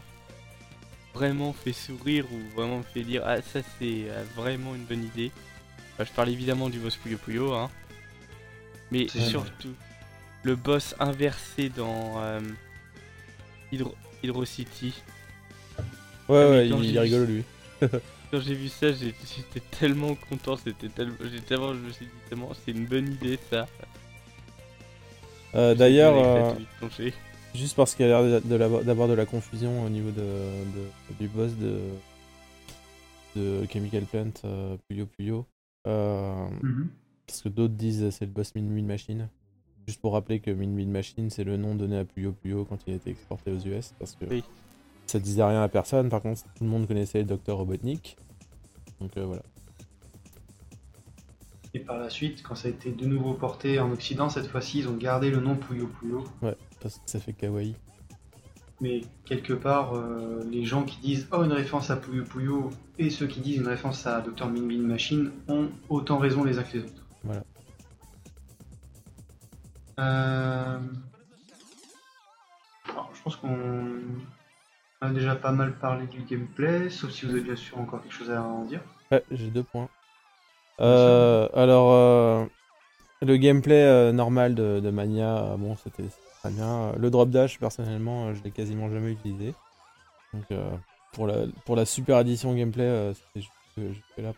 vraiment 1.13 1.53
fait 1.53 1.73
sourire 1.73 2.25
ou 2.31 2.55
vraiment 2.55 2.81
fait 2.83 3.03
dire 3.03 3.23
ah 3.25 3.41
ça 3.41 3.61
c'est 3.79 4.05
euh, 4.09 4.23
vraiment 4.35 4.75
une 4.75 4.85
bonne 4.85 5.03
idée. 5.03 5.31
Enfin, 5.93 6.03
je 6.03 6.11
parle 6.11 6.29
évidemment 6.29 6.69
du 6.69 6.79
boss 6.79 6.97
Puyo 6.97 7.17
Puyo, 7.17 7.53
hein. 7.53 7.69
mais 8.91 9.07
surtout 9.07 9.73
le 10.45 10.55
boss 10.55 10.95
inversé 10.99 11.69
dans 11.69 12.21
euh, 12.21 12.39
Hydro, 13.71 13.95
Hydro 14.23 14.45
City. 14.45 14.93
Ouais, 16.29 16.43
Ah, 16.43 16.49
ouais, 16.49 16.67
il, 16.67 16.99
rigole 16.99 17.25
lui. 17.25 17.43
Quand 18.31 18.41
j'ai 18.41 18.53
vu 18.53 18.69
ça, 18.69 18.91
j'étais 18.91 19.59
tellement 19.79 20.15
content, 20.29 20.55
c'était 20.57 20.89
tellement, 20.89 21.15
j'étais 21.23 21.45
tellement, 21.45 21.73
je 21.73 21.79
me 21.79 21.91
suis 21.91 22.05
dit 22.05 22.11
tellement, 22.29 22.51
c'est 22.65 22.71
une 22.71 22.85
bonne 22.85 23.11
idée 23.13 23.39
ça. 23.49 23.67
Euh, 25.55 25.73
D'ailleurs, 25.73 26.15
euh. 26.17 26.53
Juste 27.55 27.75
parce 27.75 27.95
qu'il 27.95 28.05
y 28.07 28.11
a 28.11 28.21
l'air 28.21 28.41
d'avoir 28.41 29.07
de 29.07 29.13
la 29.13 29.25
confusion 29.25 29.83
au 29.83 29.89
niveau 29.89 30.11
de, 30.11 30.21
de- 30.21 31.15
du 31.19 31.27
boss 31.27 31.51
de, 31.57 31.79
de 33.35 33.65
Chemical 33.71 34.03
Plant, 34.03 34.31
euh, 34.45 34.77
Puyo 34.87 35.05
Puyo. 35.05 35.45
Euh, 35.87 36.47
Parce 37.27 37.41
que 37.41 37.49
d'autres 37.49 37.73
disent 37.73 38.09
c'est 38.11 38.25
le 38.25 38.31
boss 38.31 38.53
Min 38.55 38.61
Min 38.63 38.83
Machine. 38.83 39.29
Juste 39.87 40.01
pour 40.01 40.13
rappeler 40.13 40.39
que 40.39 40.49
Min 40.51 40.67
Min 40.69 40.87
Machine, 40.87 41.29
c'est 41.29 41.43
le 41.43 41.57
nom 41.57 41.75
donné 41.75 41.97
à 41.97 42.05
Puyo 42.05 42.31
Puyo 42.31 42.65
quand 42.65 42.79
il 42.87 42.93
a 42.93 42.95
été 42.95 43.11
exporté 43.11 43.51
aux 43.51 43.59
US. 43.59 43.93
Parce 43.99 44.15
que 44.15 44.25
Oui. 44.25 44.43
ça 45.05 45.19
disait 45.19 45.43
rien 45.43 45.61
à 45.61 45.67
personne. 45.69 46.09
Par 46.09 46.21
contre, 46.21 46.41
tout 46.55 46.63
le 46.63 46.69
monde 46.69 46.87
connaissait 46.87 47.19
le 47.19 47.25
Dr 47.25 47.55
Robotnik. 47.55 48.17
Donc 48.99 49.11
euh, 49.17 49.25
voilà. 49.25 49.43
Et 51.73 51.79
par 51.79 51.97
la 51.99 52.09
suite, 52.09 52.41
quand 52.41 52.55
ça 52.55 52.69
a 52.69 52.71
été 52.71 52.89
de 52.91 53.05
nouveau 53.05 53.33
porté 53.33 53.79
en 53.79 53.91
Occident, 53.91 54.29
cette 54.29 54.47
fois-ci 54.47 54.79
ils 54.79 54.87
ont 54.87 54.95
gardé 54.95 55.29
le 55.29 55.41
nom 55.41 55.55
Puyo 55.57 55.87
Puyo. 55.99 56.23
Ouais, 56.41 56.55
parce 56.85 56.99
que 56.99 57.09
ça 57.09 57.19
fait 57.19 57.33
kawaii. 57.33 57.75
Mais 58.79 59.01
quelque 59.25 59.53
part, 59.53 59.95
euh, 59.95 60.43
les 60.51 60.65
gens 60.65 60.83
qui 60.83 60.99
disent 60.99 61.27
oh 61.31 61.43
une 61.43 61.51
référence 61.51 61.89
à 61.89 61.95
Puyo 61.95 62.23
Puyo 62.23 62.69
et 62.99 63.09
ceux 63.09 63.25
qui 63.25 63.39
disent 63.39 63.57
une 63.57 63.67
référence 63.67 64.05
à 64.05 64.21
Dr 64.21 64.45
Min 64.45 64.61
Min 64.61 64.83
Machine 64.85 65.31
ont 65.47 65.69
autant 65.89 66.19
raison 66.19 66.43
les 66.43 66.59
uns 66.59 66.63
que 66.63 66.77
les 66.77 66.83
autres. 66.83 67.03
Voilà. 67.23 67.41
Euh, 69.97 70.79
alors, 72.91 73.09
je 73.15 73.21
pense 73.23 73.35
qu'on 73.37 73.97
a 75.01 75.09
déjà 75.09 75.35
pas 75.35 75.53
mal 75.53 75.79
parlé 75.79 76.05
du 76.05 76.21
gameplay, 76.21 76.91
sauf 76.91 77.09
si 77.09 77.25
vous 77.25 77.31
avez 77.31 77.41
bien 77.41 77.55
sûr 77.55 77.79
encore 77.79 78.03
quelque 78.03 78.13
chose 78.13 78.29
à 78.29 78.43
en 78.43 78.65
dire. 78.65 78.81
Ouais, 79.11 79.23
j'ai 79.31 79.49
deux 79.49 79.63
points. 79.63 79.89
Euh, 80.81 81.49
alors, 81.55 82.47
le 83.23 83.37
gameplay 83.37 84.13
normal 84.13 84.53
de, 84.53 84.79
de 84.79 84.89
Mania, 84.91 85.55
bon, 85.57 85.75
c'était 85.77 86.03
très 86.45 86.53
bien. 86.53 86.93
Le 86.97 87.09
drop 87.09 87.29
dash, 87.29 87.59
personnellement, 87.59 88.27
euh, 88.27 88.33
je 88.33 88.43
l'ai 88.43 88.51
quasiment 88.51 88.89
jamais 88.89 89.11
utilisé. 89.11 89.53
Donc, 90.33 90.43
euh, 90.51 90.69
pour, 91.13 91.27
la, 91.27 91.45
pour 91.65 91.75
la 91.75 91.85
super 91.85 92.19
édition 92.19 92.53
gameplay, 92.53 92.83
euh, 92.83 93.13
c'était 93.13 93.41
juste 93.41 93.51
que 93.75 93.93
j'ai 93.93 94.03
fait 94.15 94.21
là. 94.21 94.33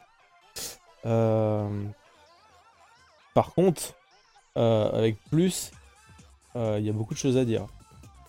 Par 3.33 3.53
contre, 3.53 3.93
avec 4.55 5.17
plus, 5.29 5.71
il 6.55 6.79
y 6.81 6.89
a 6.89 6.93
beaucoup 6.93 7.13
de 7.13 7.19
choses 7.19 7.37
à 7.37 7.45
dire. 7.45 7.65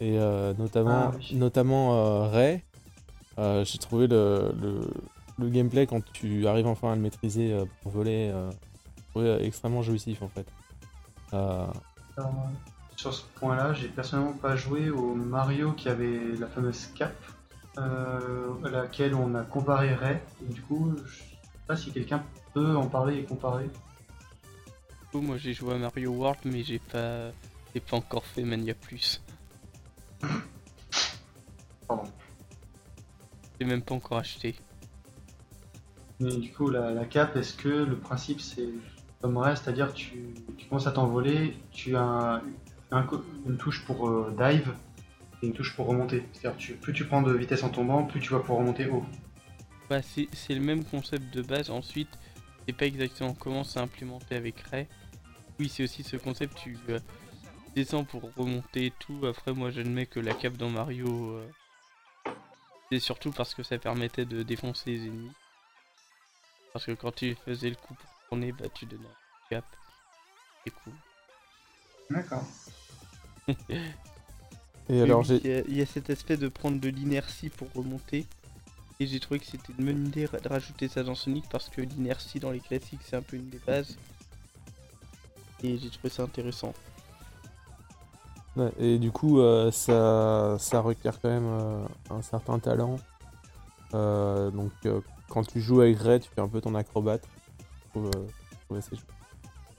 Et 0.00 0.18
notamment, 0.59 1.10
Ah 1.12 1.16
oui. 1.16 1.34
notamment 1.34 2.28
Ray, 2.30 2.62
j'ai 3.38 3.78
trouvé 3.78 4.06
le, 4.06 4.55
le, 4.60 4.80
le 5.38 5.48
gameplay 5.48 5.86
quand 5.86 6.02
tu 6.12 6.46
arrives 6.46 6.66
enfin 6.66 6.92
à 6.92 6.94
le 6.96 7.00
maîtriser 7.00 7.52
euh, 7.52 7.64
pour 7.82 7.92
voler, 7.92 8.32
euh, 9.16 9.38
extrêmement 9.40 9.82
jouissif 9.82 10.22
en 10.22 10.28
fait. 10.28 10.46
Euh, 11.32 11.66
sur 12.98 13.14
ce 13.14 13.22
point-là, 13.36 13.72
j'ai 13.74 13.86
personnellement 13.86 14.32
pas 14.32 14.56
joué 14.56 14.90
au 14.90 15.14
Mario 15.14 15.72
qui 15.72 15.88
avait 15.88 16.34
la 16.36 16.48
fameuse 16.48 16.88
cape, 16.96 17.14
euh, 17.78 18.52
à 18.64 18.70
laquelle 18.70 19.14
on 19.14 19.36
a 19.36 19.44
comparé 19.44 19.94
Ray. 19.94 20.18
Et 20.42 20.52
du 20.52 20.60
coup, 20.62 20.96
je 21.06 21.18
sais 21.18 21.38
pas 21.68 21.76
si 21.76 21.92
quelqu'un 21.92 22.24
peut 22.54 22.76
en 22.76 22.88
parler 22.88 23.18
et 23.18 23.24
comparer. 23.24 23.66
Du 23.66 25.06
coup, 25.12 25.20
moi 25.20 25.36
j'ai 25.36 25.52
joué 25.52 25.74
à 25.74 25.78
Mario 25.78 26.10
World, 26.10 26.40
mais 26.44 26.64
j'ai 26.64 26.80
pas, 26.80 27.30
j'ai 27.72 27.80
pas 27.80 27.96
encore 27.96 28.24
fait 28.24 28.42
Mania 28.42 28.74
Plus. 28.74 29.22
Pardon. 31.86 32.02
J'ai 33.60 33.66
même 33.66 33.82
pas 33.82 33.94
encore 33.94 34.18
acheté. 34.18 34.56
Mais 36.18 36.36
du 36.36 36.52
coup, 36.52 36.68
la, 36.68 36.90
la 36.90 37.04
cape, 37.04 37.36
est-ce 37.36 37.54
que 37.54 37.68
le 37.68 37.96
principe 37.96 38.40
c'est 38.40 38.70
comme 39.22 39.38
Ray, 39.38 39.56
c'est-à-dire 39.56 39.94
tu, 39.94 40.34
tu 40.56 40.66
commences 40.66 40.88
à 40.88 40.92
t'envoler, 40.92 41.56
tu 41.70 41.94
as 41.96 42.42
un- 42.90 43.06
une 43.47 43.56
touche 43.56 43.85
pour 43.85 44.09
euh, 44.09 44.35
dive 44.39 44.74
et 45.43 45.47
une 45.47 45.52
touche 45.55 45.74
pour 45.77 45.86
remonter. 45.86 46.27
C'est-à-dire 46.32 46.59
tu, 46.59 46.74
plus 46.74 46.93
tu 46.93 47.05
prends 47.06 47.23
de 47.23 47.32
vitesse 47.32 47.62
en 47.62 47.69
tombant, 47.70 48.05
plus 48.05 48.20
tu 48.20 48.31
vas 48.31 48.40
pouvoir 48.40 48.59
remonter 48.59 48.86
haut. 48.86 49.05
Bah, 49.89 50.01
c'est 50.02 50.28
le 50.55 50.60
même 50.60 50.85
concept 50.85 51.32
de 51.35 51.43
base. 51.43 51.70
Ensuite, 51.70 52.10
c'est 52.66 52.73
pas 52.74 52.86
exactement 52.86 53.32
comment 53.35 53.65
c'est 53.65 53.81
implémenté 53.81 54.35
avec 54.36 54.60
Ray. 54.60 54.86
Oui, 55.59 55.69
c'est 55.69 55.82
aussi 55.82 56.02
ce 56.02 56.16
concept, 56.16 56.56
tu 56.56 56.77
euh, 56.90 57.01
descends 57.74 58.05
pour 58.05 58.32
remonter 58.36 58.86
et 58.86 58.90
tout. 58.90 59.27
Après, 59.27 59.52
moi 59.52 59.70
j'admets 59.70 60.06
que 60.06 60.20
la 60.20 60.35
cape 60.35 60.56
dans 60.56 60.69
Mario, 60.70 61.31
euh, 61.32 61.48
c'est 62.93 63.01
surtout 63.01 63.32
parce 63.32 63.55
que 63.55 63.62
ça 63.62 63.78
permettait 63.78 64.24
de 64.24 64.43
défoncer 64.43 64.90
les 64.90 65.06
ennemis. 65.06 65.32
Parce 66.73 66.85
que 66.86 66.93
quand 66.93 67.12
tu 67.12 67.35
faisais 67.44 67.70
le 67.70 67.77
coup 67.77 67.94
pour 67.94 68.10
tourner, 68.28 68.52
bah 68.52 68.66
tu 68.74 68.86
donnais 68.86 69.05
un 69.06 69.48
cap. 69.51 69.65
C'est 70.65 70.73
cool. 70.85 70.93
D'accord. 72.10 72.44
Et 74.90 75.02
alors 75.02 75.20
oui, 75.20 75.26
j'ai. 75.26 75.40
il 75.44 75.50
y, 75.50 75.54
a- 75.54 75.62
il 75.68 75.76
y 75.78 75.82
a 75.82 75.86
cet 75.86 76.10
aspect 76.10 76.36
de 76.36 76.48
prendre 76.48 76.80
de 76.80 76.88
l'inertie 76.88 77.50
pour 77.50 77.68
remonter. 77.74 78.26
Et 79.00 79.06
j'ai 79.06 79.20
trouvé 79.20 79.38
que 79.38 79.46
c'était 79.46 79.72
une 79.78 79.84
bonne 79.84 80.06
idée 80.06 80.26
de 80.26 80.48
rajouter 80.48 80.88
ça 80.88 81.02
dans 81.04 81.14
Sonic 81.14 81.44
parce 81.50 81.68
que 81.68 81.80
l'inertie 81.82 82.40
dans 82.40 82.50
les 82.50 82.58
classiques 82.60 83.00
c'est 83.04 83.16
un 83.16 83.22
peu 83.22 83.36
une 83.36 83.48
des 83.48 83.60
bases. 83.66 83.96
Et 85.62 85.78
j'ai 85.78 85.90
trouvé 85.90 86.08
ça 86.08 86.22
intéressant. 86.24 86.72
Ouais, 88.56 88.72
et 88.78 88.98
du 88.98 89.12
coup, 89.12 89.40
euh, 89.40 89.70
ça, 89.70 90.56
ça 90.58 90.80
requiert 90.80 91.20
quand 91.20 91.28
même 91.28 91.46
euh, 91.46 91.84
un 92.10 92.22
certain 92.22 92.58
talent. 92.58 92.96
Euh, 93.94 94.50
donc, 94.50 94.72
quand 95.28 95.44
tu 95.46 95.60
joues 95.60 95.80
avec 95.80 95.98
Ray, 95.98 96.18
tu 96.20 96.28
fais 96.34 96.40
un 96.40 96.48
peu 96.48 96.60
ton 96.60 96.74
acrobate. 96.74 97.22
Je 97.84 97.90
trouve, 97.90 98.10
je 98.50 98.56
trouve 98.66 98.78
assez 98.78 98.96
chouette. 98.96 99.04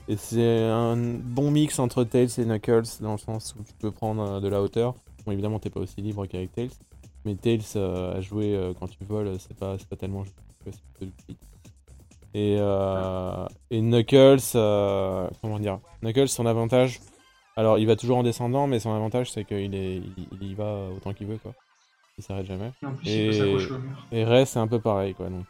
Et 0.09 0.17
c'est 0.17 0.63
un 0.63 0.95
bon 0.97 1.51
mix 1.51 1.77
entre 1.77 2.03
Tails 2.03 2.31
et 2.39 2.43
Knuckles, 2.45 2.99
dans 2.99 3.11
le 3.11 3.19
sens 3.19 3.55
où 3.57 3.63
tu 3.63 3.73
peux 3.79 3.91
prendre 3.91 4.23
euh, 4.23 4.39
de 4.39 4.47
la 4.47 4.59
hauteur. 4.59 4.95
Bon, 5.23 5.31
évidemment, 5.31 5.59
t'es 5.59 5.69
pas 5.69 5.79
aussi 5.81 6.01
libre 6.01 6.25
qu'avec 6.25 6.51
Tails. 6.51 6.71
Mais 7.25 7.35
Tails, 7.35 7.61
euh, 7.75 8.17
à 8.17 8.21
jouer 8.21 8.55
euh, 8.55 8.73
quand 8.77 8.87
tu 8.87 9.03
voles, 9.03 9.37
c'est 9.39 9.55
pas, 9.55 9.77
pas 9.87 9.95
tellement. 9.95 10.23
Et, 12.33 12.57
euh, 12.59 13.45
et 13.69 13.81
Knuckles, 13.81 14.39
comment 15.41 15.59
dire? 15.59 15.79
Knuckles, 16.01 16.27
son 16.27 16.45
avantage, 16.47 16.99
alors 17.55 17.77
il 17.77 17.85
va 17.85 17.95
toujours 17.95 18.17
en 18.17 18.23
descendant, 18.23 18.65
mais 18.67 18.79
son 18.79 18.93
avantage 18.93 19.31
c'est 19.31 19.45
qu'il 19.45 19.75
est, 19.75 19.97
il, 19.97 20.27
il 20.41 20.51
y 20.51 20.55
va 20.55 20.87
autant 20.95 21.13
qu'il 21.13 21.27
veut, 21.27 21.37
quoi. 21.37 21.53
Il 22.17 22.23
s'arrête 22.23 22.45
jamais. 22.47 22.71
Et 22.81 22.85
en 22.87 22.93
plus, 22.93 23.07
Et- 23.09 23.53
il. 23.53 24.17
Et 24.19 24.23
Ray, 24.25 24.45
c'est 24.45 24.59
un 24.59 24.67
peu 24.67 24.79
pareil, 24.79 25.13
quoi. 25.13 25.29
Donc, 25.29 25.45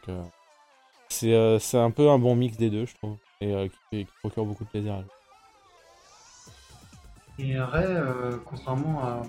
c'est 1.08 1.58
c'est 1.60 1.78
un 1.78 1.90
peu 1.90 2.10
un 2.10 2.18
bon 2.18 2.34
mix 2.36 2.56
des 2.58 2.68
deux, 2.70 2.84
je 2.86 2.94
trouve. 2.94 3.16
Et 3.40 3.54
euh, 3.54 3.68
qui, 3.90 4.06
procure 4.20 4.44
beaucoup 4.44 4.64
de 4.64 4.68
plaisir. 4.68 5.02
Et 7.38 7.58
Ray, 7.58 7.86
euh, 7.86 8.36
contrairement 8.44 9.02
à. 9.02 9.22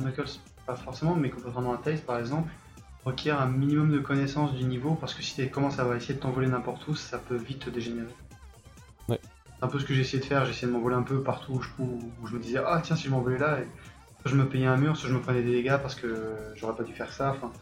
Knuckles, 0.00 0.38
pas 0.66 0.76
forcément, 0.76 1.14
mais 1.14 1.30
contrairement 1.30 1.74
à 1.74 1.78
Tails 1.78 1.98
par 1.98 2.18
exemple, 2.18 2.50
requiert 3.04 3.40
un 3.40 3.46
minimum 3.46 3.90
de 3.90 3.98
connaissance 3.98 4.54
du 4.54 4.64
niveau 4.64 4.94
parce 4.94 5.14
que 5.14 5.22
si 5.22 5.34
tu 5.34 5.48
commences 5.48 5.78
à 5.78 5.96
essayer 5.96 6.14
de 6.14 6.20
t'envoler 6.20 6.48
n'importe 6.48 6.86
où, 6.88 6.94
ça 6.94 7.18
peut 7.18 7.36
vite 7.36 7.60
te 7.60 7.70
dégénérer. 7.70 8.08
Ouais. 9.08 9.20
C'est 9.46 9.64
un 9.64 9.68
peu 9.68 9.78
ce 9.78 9.84
que 9.84 9.94
j'ai 9.94 10.00
essayé 10.02 10.20
de 10.20 10.24
faire, 10.24 10.44
j'ai 10.44 10.52
essayé 10.52 10.68
de 10.68 10.72
m'envoler 10.72 10.96
un 10.96 11.02
peu 11.02 11.22
partout 11.22 11.52
où 11.52 11.62
je, 11.62 11.68
où 11.78 12.26
je 12.26 12.34
me 12.34 12.40
disais, 12.40 12.60
ah 12.64 12.80
tiens, 12.82 12.96
si 12.96 13.04
je 13.04 13.10
m'envolais 13.10 13.38
là, 13.38 13.60
et 13.60 13.68
soit 14.20 14.30
je 14.30 14.36
me 14.36 14.48
payais 14.48 14.66
un 14.66 14.76
mur, 14.76 14.96
soit 14.96 15.08
je 15.08 15.14
me 15.14 15.20
prenais 15.20 15.42
des 15.42 15.52
dégâts 15.52 15.78
parce 15.78 15.94
que 15.94 16.34
j'aurais 16.54 16.76
pas 16.76 16.82
dû 16.82 16.92
faire 16.92 17.12
ça. 17.12 17.30
Enfin, 17.30 17.52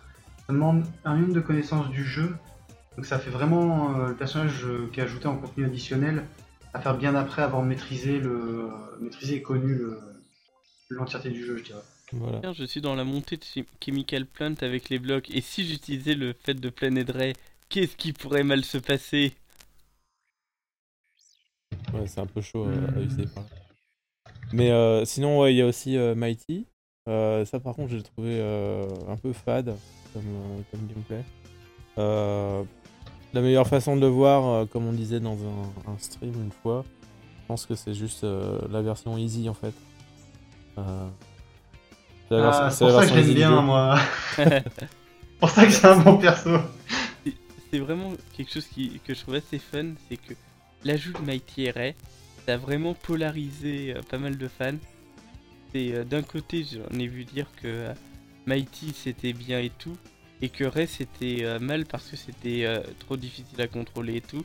ça 0.47 0.53
demande 0.53 0.85
un 1.05 1.15
minimum 1.15 1.35
de 1.35 1.41
connaissance 1.41 1.89
du 1.91 2.05
jeu, 2.05 2.37
donc 2.97 3.07
ça 3.07 3.19
fait 3.19 3.31
vraiment 3.31 3.99
euh, 3.99 4.09
le 4.09 4.17
personnage 4.17 4.65
euh, 4.65 4.89
qui 4.93 5.01
est 5.01 5.03
ajouté 5.03 5.27
en 5.27 5.37
contenu 5.37 5.65
additionnel 5.65 6.25
à 6.75 6.81
faire 6.81 6.97
bien 6.97 7.15
après 7.15 7.43
avoir 7.43 7.63
maîtrisé 7.63 8.19
le 8.19 8.71
maîtrisé 9.01 9.37
et 9.37 9.43
connu 9.43 9.75
le 9.75 10.01
l'entièreté 10.89 11.31
du 11.31 11.45
jeu, 11.45 11.57
je 11.57 11.65
dirais. 11.65 11.83
Voilà. 12.13 12.53
Je 12.53 12.65
suis 12.65 12.83
dans 12.83 12.95
la 12.95 13.05
montée 13.05 13.39
de 13.39 13.45
Chem- 13.45 13.65
Chemical 13.83 14.27
Plant 14.27 14.55
avec 14.61 14.91
les 14.91 14.99
blocs, 14.99 15.31
et 15.31 15.41
si 15.41 15.67
j'utilisais 15.67 16.15
le 16.15 16.35
fait 16.35 16.53
de 16.55 16.69
Planet 16.69 17.09
Ray, 17.11 17.33
qu'est-ce 17.71 17.97
qui 17.97 18.13
pourrait 18.13 18.45
mal 18.45 18.63
se 18.65 18.77
passer? 18.77 19.33
Ouais, 21.95 22.07
c'est 22.07 22.21
un 22.21 22.27
peu 22.27 22.43
chaud 22.43 22.67
euh, 22.67 22.87
à 22.95 23.01
Hmm. 23.01 23.05
utiliser. 23.05 23.29
Mais 24.53 24.71
euh, 24.71 25.07
sinon, 25.07 25.41
ouais, 25.41 25.55
il 25.55 25.57
y 25.57 25.63
a 25.63 25.67
aussi 25.67 25.97
euh, 25.97 26.15
Mighty. 26.15 26.67
Euh, 27.09 27.47
ça, 27.47 27.59
par 27.59 27.75
contre, 27.75 27.93
j'ai 27.93 28.03
trouvé 28.03 28.39
euh, 28.41 28.87
un 29.09 29.17
peu 29.17 29.33
fade 29.33 29.75
comme, 30.13 30.27
euh, 30.27 30.61
comme 30.71 30.87
gameplay. 30.87 31.25
La 33.35 33.41
meilleure 33.41 33.67
façon 33.67 33.97
de 33.97 34.01
le 34.01 34.09
voir, 34.09 34.47
euh, 34.47 34.67
comme 34.67 34.87
on 34.87 34.93
disait 34.93 35.21
dans 35.21 35.33
un, 35.35 35.93
un 35.93 35.99
stream 35.99 36.35
une 36.35 36.53
fois, 36.63 36.85
je 37.41 37.47
pense 37.49 37.67
que 37.67 37.75
c'est 37.75 37.95
juste 37.95 38.25
euh, 38.25 38.59
la 38.71 38.83
version 38.83 39.17
easy 39.17 39.49
en 39.49 39.55
fait. 39.55 39.75
Euh, 40.79 41.09
c'est 42.29 42.37
Ah, 42.37 42.69
c'est 42.71 42.77
c'est 42.77 42.85
la 42.87 42.93
pour 42.93 43.03
ça 43.03 43.09
que 43.09 43.23
j'aime 43.23 43.35
bien, 43.35 43.61
moi. 43.63 43.99
C'est 44.37 44.65
pour 45.41 45.51
ça 45.51 45.65
que 45.67 45.73
c'est 45.73 45.87
un 45.87 45.99
bon 45.99 46.19
perso. 46.19 46.51
C'est 47.71 47.79
vraiment 47.79 48.13
quelque 48.37 48.53
chose 48.53 48.67
qui, 48.67 49.01
que 49.07 49.15
je 49.15 49.21
trouve 49.21 49.37
assez 49.37 49.59
fun, 49.59 49.95
c'est 50.09 50.19
que 50.19 50.35
l'ajout 50.85 51.13
de 51.15 51.23
Mighty 51.25 51.71
Ray, 51.71 51.95
ça 52.47 52.55
a 52.55 52.57
vraiment 52.57 52.95
polarisé 52.95 53.95
euh, 53.97 54.03
pas 54.03 54.19
mal 54.19 54.37
de 54.37 54.49
fans. 54.49 54.77
C'est 55.73 55.95
euh, 55.95 56.05
d'un 56.05 56.23
côté, 56.23 56.65
j'en 56.65 56.99
ai 56.99 57.07
vu 57.07 57.25
dire 57.25 57.47
que 57.57 57.67
euh, 57.67 57.95
Mighty 58.47 58.93
c'était 58.95 59.33
bien 59.33 59.61
et 59.61 59.71
tout, 59.71 59.97
et 60.43 60.49
que 60.49 60.65
Ray 60.65 60.87
c'était 60.89 61.39
euh, 61.45 61.59
mal 61.59 61.87
parce 61.87 62.09
que 62.09 62.17
c'était 62.17 62.65
euh, 62.67 62.81
trop 62.99 63.17
difficile 63.17 63.61
à 63.61 63.69
contrôler 63.69 64.17
et 64.17 64.21
tout. 64.21 64.45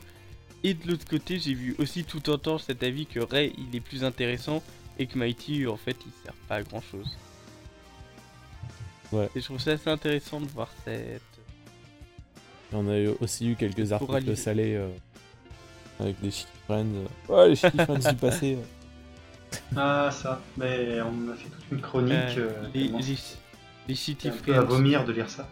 Et 0.64 0.74
de 0.74 0.88
l'autre 0.88 1.04
côté, 1.04 1.38
j'ai 1.38 1.54
vu 1.54 1.76
aussi 1.78 2.04
tout 2.04 2.30
entendre 2.30 2.60
cet 2.60 2.82
avis 2.82 3.06
que 3.06 3.20
Ray 3.20 3.52
il 3.58 3.74
est 3.76 3.80
plus 3.80 4.02
intéressant 4.04 4.62
et 4.98 5.06
que 5.06 5.18
Mighty 5.18 5.66
en 5.66 5.76
fait 5.76 5.96
il 6.06 6.12
sert 6.24 6.34
pas 6.48 6.56
à 6.56 6.62
grand 6.62 6.80
chose. 6.80 7.16
Ouais. 9.12 9.28
Et 9.34 9.40
je 9.40 9.44
trouve 9.44 9.60
ça 9.60 9.72
assez 9.72 9.90
intéressant 9.90 10.40
de 10.40 10.46
voir 10.46 10.68
cette. 10.84 11.22
On 12.72 12.88
a 12.88 12.98
eu- 12.98 13.14
aussi 13.20 13.48
eu 13.48 13.56
quelques 13.56 13.92
articles 13.92 14.36
salés 14.36 14.74
euh, 14.74 14.88
avec 15.98 16.16
les 16.22 16.30
Shitty 16.30 16.52
Friends. 16.66 16.86
Ouais, 17.28 17.48
les 17.48 17.56
Shitty 17.56 17.78
Friends 17.78 18.10
du 18.10 18.16
passé. 18.20 18.58
Ah, 19.74 20.10
ça. 20.12 20.42
Mais 20.56 21.00
on 21.00 21.30
a 21.32 21.34
fait 21.36 21.48
toute 21.48 21.64
une 21.72 21.80
chronique. 21.80 22.12
Euh, 22.36 22.50
euh, 22.50 22.68
les, 22.74 22.88
les, 22.88 22.88
un 24.28 24.30
peu 24.30 24.52
à 24.52 24.56
Friends, 24.56 24.64
vomir 24.66 25.04
de 25.06 25.12
lire 25.12 25.30
ça. 25.30 25.48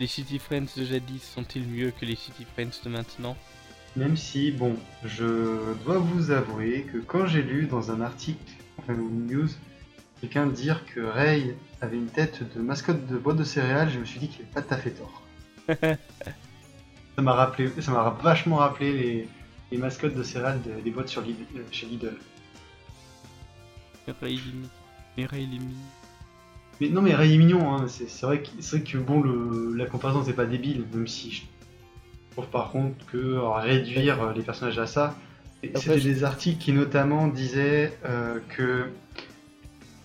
Les 0.00 0.06
City 0.06 0.38
Friends 0.38 0.66
de 0.76 0.84
jadis 0.84 1.22
sont-ils 1.22 1.66
mieux 1.66 1.90
que 1.90 2.04
les 2.04 2.16
City 2.16 2.44
Friends 2.54 2.80
de 2.84 2.90
maintenant? 2.90 3.36
Même 3.96 4.16
si, 4.16 4.50
bon, 4.52 4.76
je 5.04 5.74
dois 5.84 5.98
vous 5.98 6.30
avouer 6.30 6.82
que 6.92 6.98
quand 6.98 7.26
j'ai 7.26 7.42
lu 7.42 7.66
dans 7.66 7.90
un 7.90 8.00
article, 8.00 8.38
enfin 8.78 8.94
une 8.94 9.26
news, 9.26 9.48
quelqu'un 10.20 10.46
dire 10.46 10.84
que 10.86 11.00
Ray 11.00 11.54
avait 11.80 11.96
une 11.96 12.06
tête 12.08 12.42
de 12.56 12.60
mascotte 12.60 13.06
de 13.06 13.18
boîte 13.18 13.36
de 13.38 13.44
céréales, 13.44 13.90
je 13.90 13.98
me 13.98 14.04
suis 14.04 14.20
dit 14.20 14.28
qu'il 14.28 14.42
avait 14.42 14.52
pas 14.54 14.62
tout 14.62 14.74
à 14.74 14.76
fait 14.76 14.90
tort. 14.90 15.22
ça 17.16 17.22
m'a 17.22 17.32
rappelé, 17.32 17.70
ça 17.80 17.90
m'a 17.90 18.08
vachement 18.10 18.56
rappelé 18.56 18.92
les, 18.92 19.28
les 19.72 19.78
mascottes 19.78 20.14
de 20.14 20.22
céréales 20.22 20.60
de- 20.62 20.80
des 20.80 20.90
boîtes 20.90 21.08
sur 21.08 21.22
Lidl- 21.22 21.56
euh, 21.56 21.62
chez 21.72 21.86
Lidl. 21.86 22.16
Ray. 24.16 24.40
Mais 26.80 26.88
non, 26.88 27.02
mais 27.02 27.14
Ray 27.14 27.34
est 27.34 27.38
mignon, 27.38 27.74
hein. 27.74 27.86
c'est 27.88 28.08
c'est 28.08 28.24
vrai, 28.26 28.40
que- 28.42 28.48
c'est 28.60 28.76
vrai 28.78 28.84
que 28.90 28.98
bon, 28.98 29.20
le, 29.20 29.74
la 29.76 29.86
comparaison 29.86 30.22
c'est 30.24 30.32
pas 30.32 30.46
débile, 30.46 30.84
même 30.94 31.08
si 31.08 31.30
je 31.32 31.42
trouve 32.32 32.46
par 32.46 32.70
contre 32.70 33.04
que 33.06 33.16
euh, 33.16 33.48
réduire 33.50 34.22
euh, 34.22 34.32
les 34.32 34.42
personnages 34.42 34.78
à 34.78 34.86
ça, 34.86 35.16
Après, 35.64 35.80
c'était 35.80 36.00
des 36.00 36.22
articles 36.24 36.58
qui 36.62 36.72
notamment 36.72 37.26
disaient 37.26 37.92
euh, 38.06 38.38
que, 38.56 38.84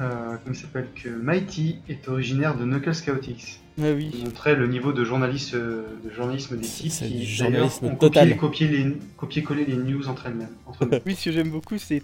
euh, 0.02 0.36
comment 0.44 0.56
s'appelle, 0.56 0.88
que 0.96 1.10
Mighty 1.10 1.78
est 1.90 2.08
originaire 2.08 2.58
de 2.58 2.66
Knuckles 2.66 2.96
Chaotix. 3.06 3.60
Ah 3.80 3.90
Il 3.90 3.96
oui. 3.96 4.24
montrait 4.24 4.56
le 4.56 4.68
niveau 4.68 4.94
de, 4.94 5.04
journaliste, 5.04 5.56
de 5.56 5.84
journalisme 6.16 6.58
des 6.58 6.64
sites 6.64 6.92
c'est 6.92 7.08
qui 7.08 7.26
journalisme 7.26 7.86
ont 7.86 7.96
total. 7.96 8.36
copié, 8.38 8.68
copié 8.68 8.84
les, 8.86 8.98
copié-collé 9.18 9.66
les 9.66 9.76
news 9.78 10.08
entre 10.08 10.28
elles-mêmes. 10.28 10.56
Entre. 10.68 10.88
Oui, 11.06 11.16
ce 11.16 11.26
que 11.26 11.32
j'aime 11.32 11.50
beaucoup, 11.50 11.78
c'est 11.80 12.02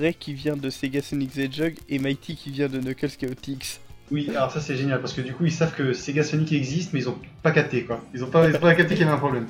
Ray 0.00 0.14
qui 0.14 0.32
vient 0.32 0.56
de 0.56 0.70
Sega 0.70 1.02
Sonic 1.02 1.32
the 1.32 1.38
Hedgehog 1.38 1.74
et 1.90 1.98
Mighty 1.98 2.34
qui 2.36 2.50
vient 2.50 2.68
de 2.68 2.78
Knuckles 2.80 3.10
Chaotix. 3.20 3.80
Oui, 4.10 4.28
alors 4.30 4.50
ça 4.50 4.60
c'est 4.60 4.76
génial 4.76 5.00
parce 5.00 5.12
que 5.14 5.20
du 5.22 5.32
coup 5.32 5.44
ils 5.46 5.52
savent 5.52 5.74
que 5.74 5.92
Sega 5.92 6.22
Sonic 6.22 6.52
existe 6.52 6.92
mais 6.92 7.00
ils 7.00 7.08
ont 7.08 7.18
pas 7.42 7.50
capté 7.52 7.84
quoi. 7.84 8.00
Ils 8.12 8.22
ont 8.24 8.28
pas, 8.28 8.48
ils 8.48 8.56
ont 8.56 8.60
pas 8.60 8.74
capté 8.74 8.94
qu'il 8.94 9.04
y 9.04 9.06
avait 9.06 9.14
un 9.16 9.18
problème. 9.18 9.46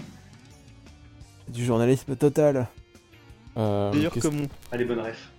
Du 1.48 1.64
journalisme 1.64 2.14
total. 2.16 2.68
Euh, 3.56 3.90
D'ailleurs, 3.92 4.12
comme 4.22 4.42
on... 4.42 4.48
Allez, 4.70 4.84
bonne 4.84 5.00
ref. 5.00 5.30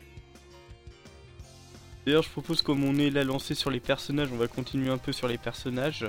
D'ailleurs, 2.05 2.23
je 2.23 2.29
propose 2.29 2.61
comme 2.61 2.83
on 2.83 2.95
est 2.97 3.09
là 3.09 3.23
lancé 3.23 3.55
sur 3.55 3.71
les 3.71 3.79
personnages, 3.79 4.27
on 4.31 4.37
va 4.37 4.47
continuer 4.47 4.89
un 4.91 4.97
peu 4.97 5.11
sur 5.13 5.27
les 5.27 5.37
personnages. 5.37 6.05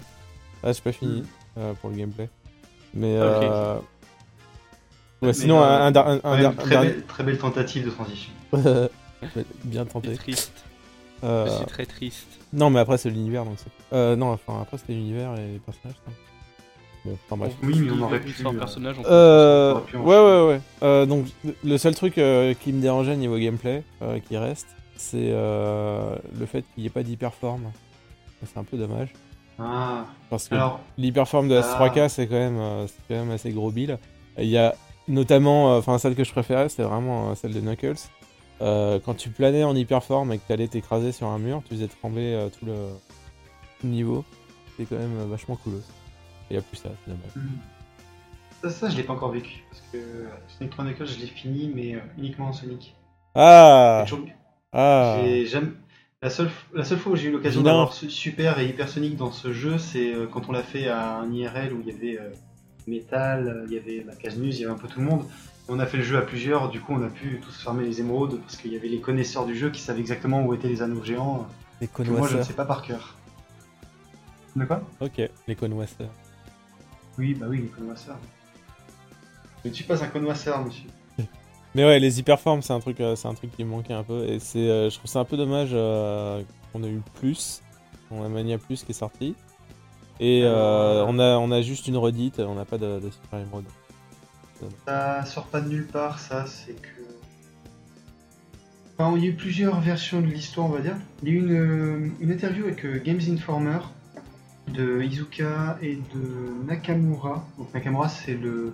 Ah, 0.62 0.72
j'ai 0.72 0.80
pas 0.82 0.92
fini 0.92 1.22
euh, 1.56 1.72
pour 1.74 1.90
le 1.90 1.96
gameplay. 1.96 2.28
Mais. 2.94 3.16
Ok. 3.16 3.22
Euh... 3.22 3.76
Ouais, 5.22 5.28
Mais, 5.28 5.32
sinon, 5.32 5.62
euh, 5.62 5.64
un, 5.64 5.94
un, 5.94 6.20
un, 6.24 6.52
très, 6.52 6.68
dernier. 6.70 6.88
belle, 6.90 7.04
très 7.06 7.24
belle 7.24 7.38
tentative 7.38 7.84
de 7.84 7.90
transition. 7.90 8.32
Bien 9.64 9.84
C'est 9.84 9.92
tenté. 9.92 10.14
triste. 10.16 10.63
Euh, 11.24 11.46
C'est 11.58 11.66
très 11.66 11.86
triste. 11.86 12.26
Non, 12.52 12.70
mais 12.70 12.80
après, 12.80 12.98
c'est 12.98 13.10
l'univers 13.10 13.44
donc 13.44 13.54
c'est. 13.56 13.70
Euh, 13.96 14.14
non, 14.16 14.28
enfin, 14.32 14.60
après, 14.62 14.78
c'était 14.78 14.92
l'univers 14.92 15.34
et 15.36 15.52
les 15.54 15.58
personnages. 15.58 15.96
ça. 16.06 16.12
Bon, 17.04 17.18
enfin 17.26 17.36
bref. 17.36 17.52
Oui, 17.62 17.80
mais 17.80 17.90
on 17.92 18.02
aurait 18.04 18.20
pu, 18.20 18.32
sans 18.32 18.54
euh, 18.54 18.58
personnage, 18.58 18.96
on 18.98 19.02
Euh, 19.06 19.74
ouais, 19.94 20.00
ouais, 20.18 20.48
ouais. 20.54 20.60
Euh, 20.82 21.04
donc, 21.06 21.26
le 21.62 21.76
seul 21.78 21.94
truc 21.94 22.16
euh, 22.18 22.54
qui 22.54 22.72
me 22.72 22.80
dérangeait 22.80 23.16
niveau 23.16 23.36
gameplay, 23.38 23.82
euh, 24.02 24.18
qui 24.20 24.36
reste, 24.38 24.68
c'est 24.96 25.30
euh, 25.32 26.16
le 26.38 26.46
fait 26.46 26.64
qu'il 26.74 26.82
n'y 26.82 26.86
ait 26.86 26.90
pas 26.90 27.02
d'hyperforme. 27.02 27.70
C'est 28.46 28.58
un 28.58 28.64
peu 28.64 28.76
dommage. 28.76 29.08
Ah, 29.58 30.04
Parce 30.30 30.48
que 30.48 30.54
alors, 30.54 30.80
l'hyperforme 30.98 31.48
de 31.48 31.56
Ah. 31.56 31.60
S3K, 31.62 32.08
c'est 32.08 32.26
quand, 32.26 32.34
même, 32.34 32.58
euh, 32.58 32.86
c'est 32.86 33.00
quand 33.08 33.14
même 33.14 33.30
assez 33.30 33.50
gros 33.52 33.70
bill. 33.70 33.98
Il 34.38 34.46
y 34.48 34.58
a 34.58 34.74
notamment, 35.08 35.74
euh, 35.74 35.78
enfin, 35.78 35.98
celle 35.98 36.14
que 36.14 36.24
je 36.24 36.32
préférais, 36.32 36.68
c'était 36.68 36.82
vraiment 36.82 37.30
euh, 37.30 37.34
celle 37.34 37.52
de 37.52 37.60
Knuckles. 37.60 37.94
Euh, 38.60 38.98
quand 39.04 39.14
tu 39.14 39.30
planais 39.30 39.64
en 39.64 39.74
hyperforme 39.74 40.32
et 40.32 40.38
que 40.38 40.46
tu 40.46 40.52
allais 40.52 40.68
t'écraser 40.68 41.12
sur 41.12 41.26
un 41.28 41.38
mur, 41.38 41.62
tu 41.68 41.74
faisais 41.74 41.88
trembler 41.88 42.34
euh, 42.34 42.48
tout, 42.48 42.64
le... 42.66 42.74
tout 43.80 43.86
le 43.86 43.90
niveau. 43.90 44.24
C'est 44.76 44.84
quand 44.86 44.96
même 44.98 45.18
euh, 45.20 45.26
vachement 45.26 45.56
cool. 45.56 45.74
Il 46.50 46.54
y 46.54 46.58
a 46.58 46.62
plus 46.62 46.76
ça, 46.76 46.90
c'est 47.04 47.10
dommage. 47.10 47.48
ça, 48.62 48.70
ça 48.70 48.88
je 48.90 48.96
l'ai 48.96 49.02
pas 49.02 49.12
encore 49.14 49.30
vécu 49.32 49.64
parce 49.70 49.82
que 49.92 49.96
euh, 49.96 50.28
Sonic 50.48 50.72
3 50.72 50.84
Knuckles 50.84 51.06
je 51.06 51.18
l'ai 51.20 51.26
fini 51.26 51.70
mais 51.74 51.94
euh, 51.94 52.00
uniquement 52.18 52.46
en 52.48 52.52
Sonic. 52.52 52.94
Ah, 53.34 54.04
toujours- 54.08 54.26
ah. 54.72 55.18
jamais- 55.46 55.68
La 56.22 56.30
seule, 56.30 56.50
la 56.72 56.84
seule 56.84 56.98
fois 56.98 57.12
où 57.12 57.16
j'ai 57.16 57.28
eu 57.28 57.32
l'occasion 57.32 57.60
d'avoir 57.62 57.92
super 57.92 58.58
et 58.60 58.66
hyper 58.68 58.88
Sonic 58.88 59.16
dans 59.16 59.32
ce 59.32 59.52
jeu, 59.52 59.78
c'est 59.78 60.14
euh, 60.14 60.26
quand 60.26 60.48
on 60.48 60.52
l'a 60.52 60.62
fait 60.62 60.88
à 60.88 61.16
un 61.18 61.32
IRL 61.32 61.72
où 61.72 61.80
il 61.80 61.88
y 61.88 61.90
avait 61.96 62.18
euh, 62.20 62.30
Metal, 62.86 63.48
euh, 63.48 63.66
il 63.68 63.74
y 63.74 63.78
avait 63.78 64.04
la 64.06 64.14
Casnus, 64.14 64.56
il 64.58 64.62
y 64.62 64.64
avait 64.64 64.74
un 64.74 64.78
peu 64.78 64.88
tout 64.88 65.00
le 65.00 65.06
monde. 65.06 65.24
On 65.68 65.78
a 65.78 65.86
fait 65.86 65.96
le 65.96 66.02
jeu 66.02 66.18
à 66.18 66.22
plusieurs, 66.22 66.68
du 66.68 66.80
coup 66.80 66.92
on 66.92 67.02
a 67.02 67.08
pu 67.08 67.40
tous 67.42 67.62
farmer 67.62 67.84
les 67.84 68.00
émeraudes 68.00 68.38
parce 68.40 68.56
qu'il 68.56 68.72
y 68.72 68.76
avait 68.76 68.88
les 68.88 69.00
connaisseurs 69.00 69.46
du 69.46 69.56
jeu 69.56 69.70
qui 69.70 69.80
savaient 69.80 70.00
exactement 70.00 70.42
où 70.44 70.52
étaient 70.52 70.68
les 70.68 70.82
anneaux 70.82 71.02
géants 71.02 71.46
Les 71.80 71.88
que 71.88 72.02
moi 72.02 72.06
je 72.06 72.10
ne 72.12 72.16
connoisseurs. 72.16 72.44
sais 72.46 72.52
pas 72.52 72.66
par 72.66 72.82
cœur. 72.82 73.14
De 74.56 74.64
quoi? 74.66 74.82
Ok, 75.00 75.22
les 75.48 75.54
connoisseurs. 75.56 76.10
Oui, 77.18 77.34
bah 77.34 77.46
oui, 77.48 77.62
les 77.62 77.68
connoisseurs. 77.68 78.18
Je 79.64 79.70
ne 79.70 79.74
suis 79.74 79.84
pas 79.84 80.02
un 80.04 80.08
connoisseur, 80.08 80.62
monsieur. 80.64 80.88
Mais 81.74 81.84
ouais, 81.84 81.98
les 81.98 82.20
hyperformes, 82.20 82.60
c'est 82.60 82.72
un 82.72 82.80
truc, 82.80 83.00
euh, 83.00 83.16
c'est 83.16 83.26
un 83.28 83.34
truc 83.34 83.50
qui 83.56 83.64
me 83.64 83.70
manquait 83.70 83.94
un 83.94 84.04
peu. 84.04 84.24
Et 84.28 84.38
c'est, 84.38 84.68
euh, 84.68 84.90
je 84.90 84.98
trouve 84.98 85.10
ça 85.10 85.20
un 85.20 85.24
peu 85.24 85.36
dommage 85.36 85.70
euh, 85.72 86.42
qu'on 86.72 86.84
ait 86.84 86.90
eu 86.90 87.00
plus, 87.14 87.62
on 88.10 88.22
a 88.22 88.28
Mania 88.28 88.58
Plus 88.58 88.84
qui 88.84 88.92
est 88.92 88.94
sorti. 88.94 89.34
Et 90.20 90.42
euh, 90.44 91.04
on 91.06 91.18
a, 91.18 91.38
on 91.38 91.50
a 91.50 91.62
juste 91.62 91.88
une 91.88 91.96
redite, 91.96 92.38
on 92.38 92.54
n'a 92.54 92.64
pas 92.64 92.78
de, 92.78 93.00
de 93.00 93.10
Super 93.10 93.40
Emerald. 93.40 93.66
Ça 94.86 95.24
sort 95.24 95.46
pas 95.46 95.60
de 95.60 95.68
nulle 95.68 95.86
part, 95.86 96.18
ça, 96.18 96.46
c'est 96.46 96.74
que. 96.80 96.88
Enfin, 98.96 99.16
il 99.16 99.24
y 99.24 99.26
a 99.26 99.30
eu 99.30 99.34
plusieurs 99.34 99.80
versions 99.80 100.20
de 100.20 100.26
l'histoire, 100.26 100.66
on 100.66 100.70
va 100.70 100.80
dire. 100.80 100.96
Il 101.22 101.28
y 101.28 101.32
a 101.32 101.34
eu 101.34 101.38
une, 101.38 102.12
une 102.20 102.30
interview 102.30 102.64
avec 102.66 102.84
euh, 102.84 103.00
Games 103.04 103.20
Informer 103.28 103.78
de 104.68 105.02
Izuka 105.02 105.78
et 105.82 105.96
de 105.96 106.66
Nakamura. 106.66 107.46
Donc 107.58 107.74
Nakamura, 107.74 108.08
c'est 108.08 108.34
le. 108.34 108.72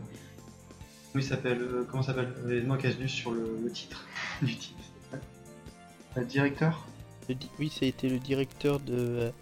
Comment 1.13 1.25
il 1.25 1.29
s'appelle 1.29 1.63
euh, 1.63 1.87
Comment 1.91 2.03
s'appelle 2.03 2.33
Casnus 2.81 3.11
sur 3.11 3.31
le, 3.33 3.59
le 3.65 3.71
titre 3.73 4.07
du 4.43 4.55
titre. 4.57 4.77
Le 6.17 6.25
directeur 6.25 6.87
Le 7.29 7.35
di- 7.35 7.49
Oui, 7.59 7.71
ça 7.71 7.85
a 7.85 7.89
été 7.89 8.09
le 8.09 8.19
directeur 8.19 8.79
de, 8.81 8.95
euh, 8.95 9.27
de 9.29 9.33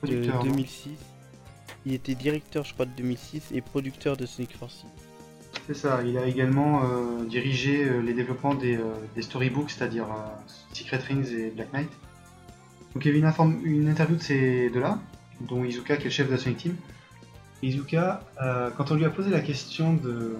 Producteur. 0.00 0.44
non? 0.44 0.50
2006. 0.52 0.90
Il 1.86 1.92
était 1.92 2.14
directeur, 2.14 2.64
je 2.64 2.72
crois, 2.72 2.86
de 2.86 2.92
2006 2.96 3.50
et 3.52 3.60
producteur 3.60 4.16
de 4.16 4.24
Sonic 4.24 4.56
Forces. 4.56 4.86
C'est 5.66 5.74
ça, 5.74 6.02
il 6.04 6.18
a 6.18 6.26
également 6.26 6.82
euh, 6.84 7.24
dirigé 7.24 7.84
euh, 7.84 8.00
les 8.00 8.12
développements 8.12 8.54
des, 8.54 8.76
euh, 8.76 8.94
storybooks, 9.20 9.70
c'est-à-dire 9.70 10.06
Secret 10.72 10.98
Rings 10.98 11.32
et 11.32 11.50
Black 11.50 11.72
Knight. 11.72 11.90
Donc 12.92 13.04
il 13.04 13.08
y 13.08 13.10
avait 13.10 13.34
une, 13.38 13.60
une 13.64 13.88
interview 13.88 14.16
de 14.16 14.22
ces 14.22 14.70
deux-là, 14.70 14.98
dont 15.40 15.64
Izuka 15.64 15.96
qui 15.96 16.02
est 16.02 16.04
le 16.06 16.10
chef 16.10 16.26
de 16.26 16.32
la 16.32 16.38
Sonic 16.38 16.58
Team. 16.58 16.76
Izuka, 17.62 18.22
quand 18.76 18.90
on 18.90 18.94
lui 18.94 19.04
a 19.04 19.10
posé 19.10 19.30
la 19.30 19.40
question 19.40 19.94
de, 19.94 20.36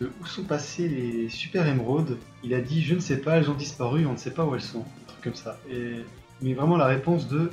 où 0.00 0.26
sont 0.26 0.44
passées 0.44 0.88
les 0.88 1.28
super 1.28 1.66
émeraudes, 1.66 2.16
il 2.44 2.54
a 2.54 2.60
dit 2.60 2.82
je 2.82 2.94
ne 2.94 3.00
sais 3.00 3.18
pas, 3.18 3.36
elles 3.36 3.50
ont 3.50 3.54
disparu, 3.54 4.06
on 4.06 4.12
ne 4.12 4.16
sait 4.16 4.30
pas 4.30 4.44
où 4.44 4.54
elles 4.54 4.62
sont, 4.62 4.80
un 4.80 5.08
truc 5.08 5.24
comme 5.24 5.34
ça. 5.34 5.58
Mais 6.40 6.54
vraiment 6.54 6.76
la 6.76 6.86
réponse 6.86 7.28
de 7.28 7.50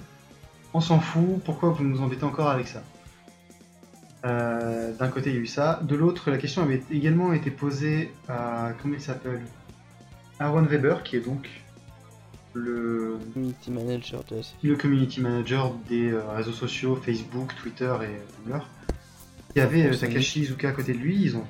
on 0.73 0.81
s'en 0.81 0.99
fout, 0.99 1.41
pourquoi 1.43 1.69
vous 1.69 1.83
nous 1.83 2.01
embêtez 2.01 2.23
encore 2.23 2.49
avec 2.49 2.67
ça? 2.67 2.83
Euh, 4.25 4.93
D'un 4.93 5.07
côté, 5.07 5.29
il 5.29 5.35
y 5.35 5.39
a 5.39 5.41
eu 5.41 5.47
ça. 5.47 5.79
De 5.83 5.95
l'autre, 5.95 6.29
la 6.29 6.37
question 6.37 6.63
avait 6.63 6.83
également 6.91 7.33
été 7.33 7.51
posée 7.51 8.11
à. 8.27 8.71
Comment 8.81 8.95
il 8.95 9.01
s'appelle? 9.01 9.41
Aaron 10.39 10.63
Weber, 10.63 11.03
qui 11.03 11.17
est 11.17 11.21
donc 11.21 11.49
le, 12.53 13.17
Community 13.33 13.71
manager 13.71 14.23
de 14.29 14.37
la 14.37 14.43
série. 14.43 14.57
le 14.63 14.75
community 14.75 15.21
manager 15.21 15.73
des 15.87 16.11
euh, 16.11 16.21
réseaux 16.31 16.53
sociaux 16.53 16.95
Facebook, 16.95 17.53
Twitter 17.61 17.93
et 18.03 18.43
Tumblr. 18.43 18.65
Il 19.55 19.59
y 19.59 19.61
avait 19.61 19.85
euh, 19.85 19.95
Takashi 19.95 20.41
Izuka 20.41 20.69
à 20.69 20.71
côté 20.71 20.93
de 20.93 20.97
lui, 20.97 21.21
ils 21.21 21.35
ont, 21.35 21.45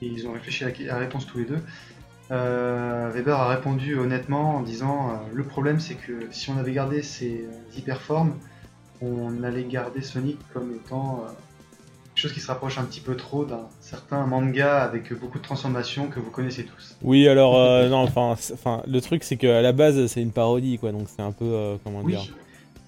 ils 0.00 0.26
ont 0.26 0.32
réfléchi 0.32 0.64
à 0.64 0.72
la, 0.86 0.98
réponse 0.98 1.26
tous 1.26 1.38
les 1.38 1.44
deux. 1.44 1.60
Euh, 2.30 3.10
Weber 3.14 3.38
a 3.38 3.48
répondu 3.48 3.96
honnêtement 3.96 4.56
en 4.56 4.62
disant 4.62 5.10
euh, 5.10 5.12
le 5.32 5.44
problème 5.44 5.78
c'est 5.78 5.94
que 5.94 6.26
si 6.32 6.50
on 6.50 6.58
avait 6.58 6.72
gardé 6.72 7.02
ces 7.02 7.46
hyperformes, 7.76 8.34
on 9.00 9.42
allait 9.44 9.64
garder 9.64 10.02
Sonic 10.02 10.38
comme 10.52 10.74
étant 10.74 11.24
euh, 11.24 11.30
chose 12.20 12.32
qui 12.32 12.40
se 12.40 12.46
rapproche 12.48 12.78
un 12.78 12.84
petit 12.84 13.00
peu 13.00 13.16
trop 13.16 13.44
d'un 13.44 13.60
certain 13.80 14.26
manga 14.26 14.82
avec 14.82 15.12
beaucoup 15.18 15.38
de 15.38 15.42
transformations 15.44 16.08
que 16.08 16.18
vous 16.20 16.30
connaissez 16.30 16.64
tous. 16.64 16.96
Oui, 17.02 17.28
alors 17.28 17.56
euh, 17.58 17.88
non, 17.90 17.98
enfin, 18.16 18.36
le 18.86 19.00
truc 19.00 19.22
c'est 19.24 19.36
qu'à 19.36 19.60
la 19.62 19.72
base 19.72 20.06
c'est 20.06 20.22
une 20.22 20.32
parodie, 20.32 20.78
quoi. 20.78 20.92
Donc 20.92 21.08
c'est 21.14 21.22
un 21.22 21.32
peu, 21.32 21.44
euh, 21.44 21.76
comment 21.84 22.00
Oui, 22.02 22.12
dire, 22.12 22.22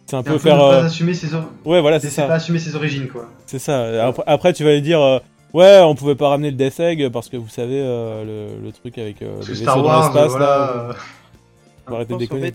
c'est 0.06 0.16
un 0.16 0.20
c'est 0.22 0.24
peu 0.24 0.30
un 0.30 0.32
peu 0.34 0.38
faire. 0.38 0.56
ne 0.56 0.60
pas 0.60 0.74
euh, 0.82 0.84
assumer 0.86 1.14
ses 1.14 1.34
or- 1.34 1.50
Ouais, 1.64 1.80
voilà, 1.80 2.00
c'est 2.00 2.08
c'est 2.10 2.22
pas 2.22 2.28
ça, 2.28 2.34
assumer 2.34 2.58
ses 2.58 2.74
origines 2.76 3.08
quoi. 3.08 3.28
c'est 3.46 3.58
ça. 3.58 4.06
Après, 4.06 4.22
après, 4.26 4.52
tu 4.54 4.64
vas 4.64 4.72
lui 4.72 4.82
dire, 4.82 5.00
euh, 5.02 5.18
ouais, 5.52 5.80
on 5.82 5.94
pouvait 5.94 6.14
pas 6.14 6.28
ramener 6.30 6.50
le 6.50 6.56
Death 6.56 6.80
Egg 6.80 7.08
parce 7.10 7.28
que 7.28 7.36
vous 7.36 7.48
savez 7.50 7.80
euh, 7.82 8.24
le, 8.58 8.64
le 8.64 8.72
truc 8.72 8.96
avec 8.98 9.20
euh, 9.22 9.40
que 9.40 9.44
vaisseaux 9.46 9.62
Star 9.62 9.76
dans 9.76 9.84
Wars, 9.84 10.04
l'espace 10.14 10.30
voilà, 10.30 10.46
là. 10.46 10.72
euh, 10.72 10.92
Faut 11.86 11.94
arrêter 11.94 12.14
de 12.14 12.18
déconner. 12.18 12.52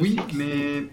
Oui, 0.00 0.16
mais 0.34 0.86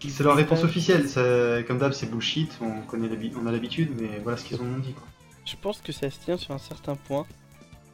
c'est- 0.00 0.08
c'est 0.10 0.22
leur 0.24 0.36
réponse 0.36 0.60
pas- 0.60 0.66
officielle. 0.66 1.08
ça- 1.08 1.62
Comme 1.66 1.78
d'hab, 1.78 1.92
c'est 1.92 2.10
bullshit. 2.10 2.50
On 2.60 2.82
connaît 2.82 3.08
l'habi- 3.08 3.32
on 3.40 3.46
a 3.46 3.52
l'habitude, 3.52 3.90
mais 4.00 4.20
voilà 4.22 4.36
ce 4.38 4.44
qu'ils 4.44 4.60
en 4.60 4.64
ont 4.64 4.78
dit. 4.78 4.92
Quoi. 4.92 5.06
Je 5.44 5.54
pense 5.60 5.80
que 5.80 5.92
ça 5.92 6.10
se 6.10 6.18
tient 6.18 6.36
sur 6.36 6.52
un 6.54 6.58
certain 6.58 6.96
point, 6.96 7.26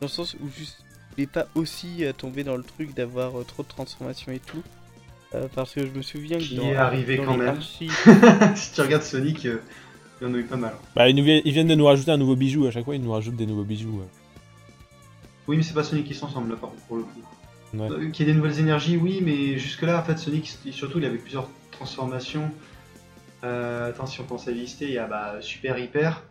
dans 0.01 0.07
le 0.07 0.09
sens 0.09 0.35
où 0.41 0.49
juste, 0.57 0.79
il 1.19 1.25
est 1.25 1.27
pas 1.27 1.47
aussi 1.55 2.05
euh, 2.05 2.13
tombé 2.13 2.45
dans 2.45 2.57
le 2.57 2.63
truc 2.63 2.95
d'avoir 2.95 3.39
euh, 3.39 3.45
trop 3.45 3.63
de 3.63 3.69
transformations 3.69 4.33
et 4.33 4.39
tout. 4.41 4.63
Euh, 5.35 5.49
parce 5.55 5.73
que 5.73 5.81
je 5.87 5.91
me 5.93 6.03
souviens 6.03 6.37
que 6.39 6.43
Qui 6.45 6.57
dans, 6.57 6.65
est 6.65 6.77
arrivé 6.77 7.17
dans 7.17 7.25
quand 7.25 7.37
même. 7.39 7.49
archives- 7.57 7.93
si 8.57 8.73
tu 8.75 8.81
regardes 8.83 9.03
Sonic, 9.03 9.47
euh, 9.47 9.59
il 10.21 10.27
y 10.29 10.31
en 10.31 10.35
a 10.35 10.39
eu 10.39 10.45
pas 10.45 10.57
mal. 10.57 10.75
Bah, 10.95 11.09
ils, 11.09 11.17
nous 11.17 11.25
ils 11.27 11.53
viennent 11.53 11.69
de 11.69 11.75
nous 11.75 11.87
rajouter 11.87 12.11
un 12.11 12.19
nouveau 12.19 12.37
bijou 12.37 12.67
à 12.67 12.71
chaque 12.71 12.85
fois. 12.85 12.95
Ils 12.97 13.03
nous 13.03 13.13
rajoutent 13.13 13.37
des 13.37 13.47
nouveaux 13.47 13.65
bijoux. 13.65 13.99
ouais. 13.99 14.07
Oui, 15.49 15.57
mais 15.57 15.63
c'est 15.63 15.75
pas 15.75 15.83
Sonic 15.85 16.07
qui 16.07 16.15
s'ensemble 16.15 16.51
là, 16.51 16.57
par 16.57 16.71
contre, 16.71 16.83
pour 16.83 16.97
le 16.99 17.03
coup. 17.05 17.21
Ouais. 17.75 17.91
Euh, 17.91 18.11
Qu'il 18.11 18.27
y 18.27 18.31
ait 18.31 18.33
des 18.33 18.39
nouvelles 18.39 18.59
énergies, 18.61 18.97
oui, 18.99 19.21
mais 19.23 19.59
jusque-là, 19.59 19.99
en 20.01 20.05
fait, 20.05 20.19
Sonic, 20.19 20.59
surtout, 20.71 20.99
il 20.99 21.05
avait 21.07 21.17
plusieurs 21.19 21.49
transformations. 21.73 22.51
Euh, 23.45 23.89
attends, 23.91 24.07
si 24.07 24.21
on 24.21 24.25
pense 24.25 24.47
à 24.47 24.53
lister, 24.53 24.85
il 24.87 24.93
y 24.93 24.99
a 24.99 25.07
bah, 25.07 25.37
Super 25.41 25.79
Hyper. 25.79 26.23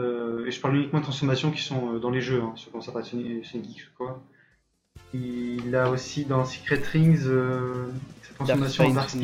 Euh, 0.00 0.46
et 0.46 0.50
je 0.50 0.60
parle 0.60 0.76
uniquement 0.76 0.98
de 1.00 1.04
transformations 1.04 1.50
qui 1.50 1.62
sont 1.62 1.94
euh, 1.94 1.98
dans 1.98 2.10
les 2.10 2.20
jeux, 2.20 2.40
hein, 2.42 2.52
si 2.56 2.66
on 2.68 2.72
pense 2.72 2.88
à 2.88 2.92
pas 2.92 3.02
Sonic, 3.02 3.46
ou 3.54 3.96
quoi. 3.96 4.22
Il 5.14 5.74
a 5.74 5.88
aussi 5.90 6.24
dans 6.24 6.44
Secret 6.44 6.82
Rings 6.92 7.22
euh, 7.26 7.86
sa 8.22 8.34
transformation 8.34 8.84
en 8.86 8.90
Dark. 8.90 9.16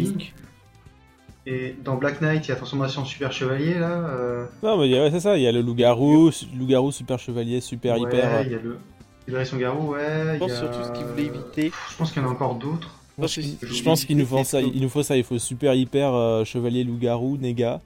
Et 1.46 1.76
dans 1.84 1.96
Black 1.96 2.22
Knight, 2.22 2.46
il 2.46 2.48
y 2.48 2.50
a 2.52 2.54
la 2.54 2.58
transformation 2.58 3.02
en 3.02 3.04
Super 3.04 3.30
Chevalier 3.30 3.74
là. 3.74 3.90
euh, 4.08 4.46
Non, 4.62 4.78
mais 4.78 4.98
ouais, 4.98 5.10
c'est 5.10 5.20
ça. 5.20 5.36
Il 5.36 5.42
y 5.42 5.46
a 5.46 5.52
le 5.52 5.60
loup-garou, 5.60 6.30
loup-garou, 6.56 6.90
super 6.90 7.18
chevalier, 7.18 7.60
super 7.60 7.96
ouais, 8.00 8.08
hyper. 8.08 8.42
Il 8.46 8.52
y 8.52 8.54
a 8.54 8.58
le 8.58 8.78
Libération 9.26 9.56
Garou, 9.58 9.92
ouais. 9.92 10.24
Je 10.30 10.32
il 10.34 10.38
pense 10.38 10.50
y 10.50 10.54
a- 10.54 10.58
surtout 10.58 10.82
ce 10.82 10.92
qu'il 10.98 11.06
voulait 11.06 11.24
éviter. 11.26 11.72
Je 11.90 11.96
pense 11.98 12.12
qu'il 12.12 12.22
y 12.22 12.24
en 12.24 12.28
a 12.28 12.32
encore 12.32 12.54
d'autres. 12.54 12.93
Moi, 13.16 13.28
je, 13.28 13.82
pense 13.82 14.04
qu'il 14.04 14.16
nous 14.16 14.26
faut 14.26 14.42
ça. 14.42 14.60
Il 14.60 14.80
nous 14.80 14.88
faut 14.88 15.02
ça. 15.02 15.16
Il 15.16 15.24
faut 15.24 15.38
super 15.38 15.74
hyper 15.74 16.12
euh, 16.14 16.44
chevalier 16.44 16.82
loup-garou 16.82 17.36
néga. 17.36 17.80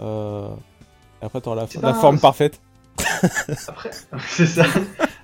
Euh, 0.00 0.48
après, 1.22 1.40
t'auras 1.40 1.56
la, 1.56 1.80
la 1.80 1.94
forme 1.94 2.18
parfaite. 2.18 2.60
Après, 3.68 3.90
c'est 4.28 4.46
ça. 4.46 4.66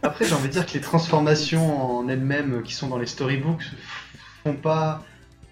Après, 0.03 0.27
j'ai 0.27 0.35
envie 0.35 0.49
de 0.49 0.53
dire 0.53 0.67
que 0.67 0.75
les 0.75 0.81
transformations 0.81 1.99
en 1.99 2.09
elles-mêmes 2.09 2.63
qui 2.63 2.75
sont 2.75 2.89
dans 2.89 2.99
les 2.99 3.07
storybooks 3.07 3.65
font 4.45 4.55
pas. 4.55 5.03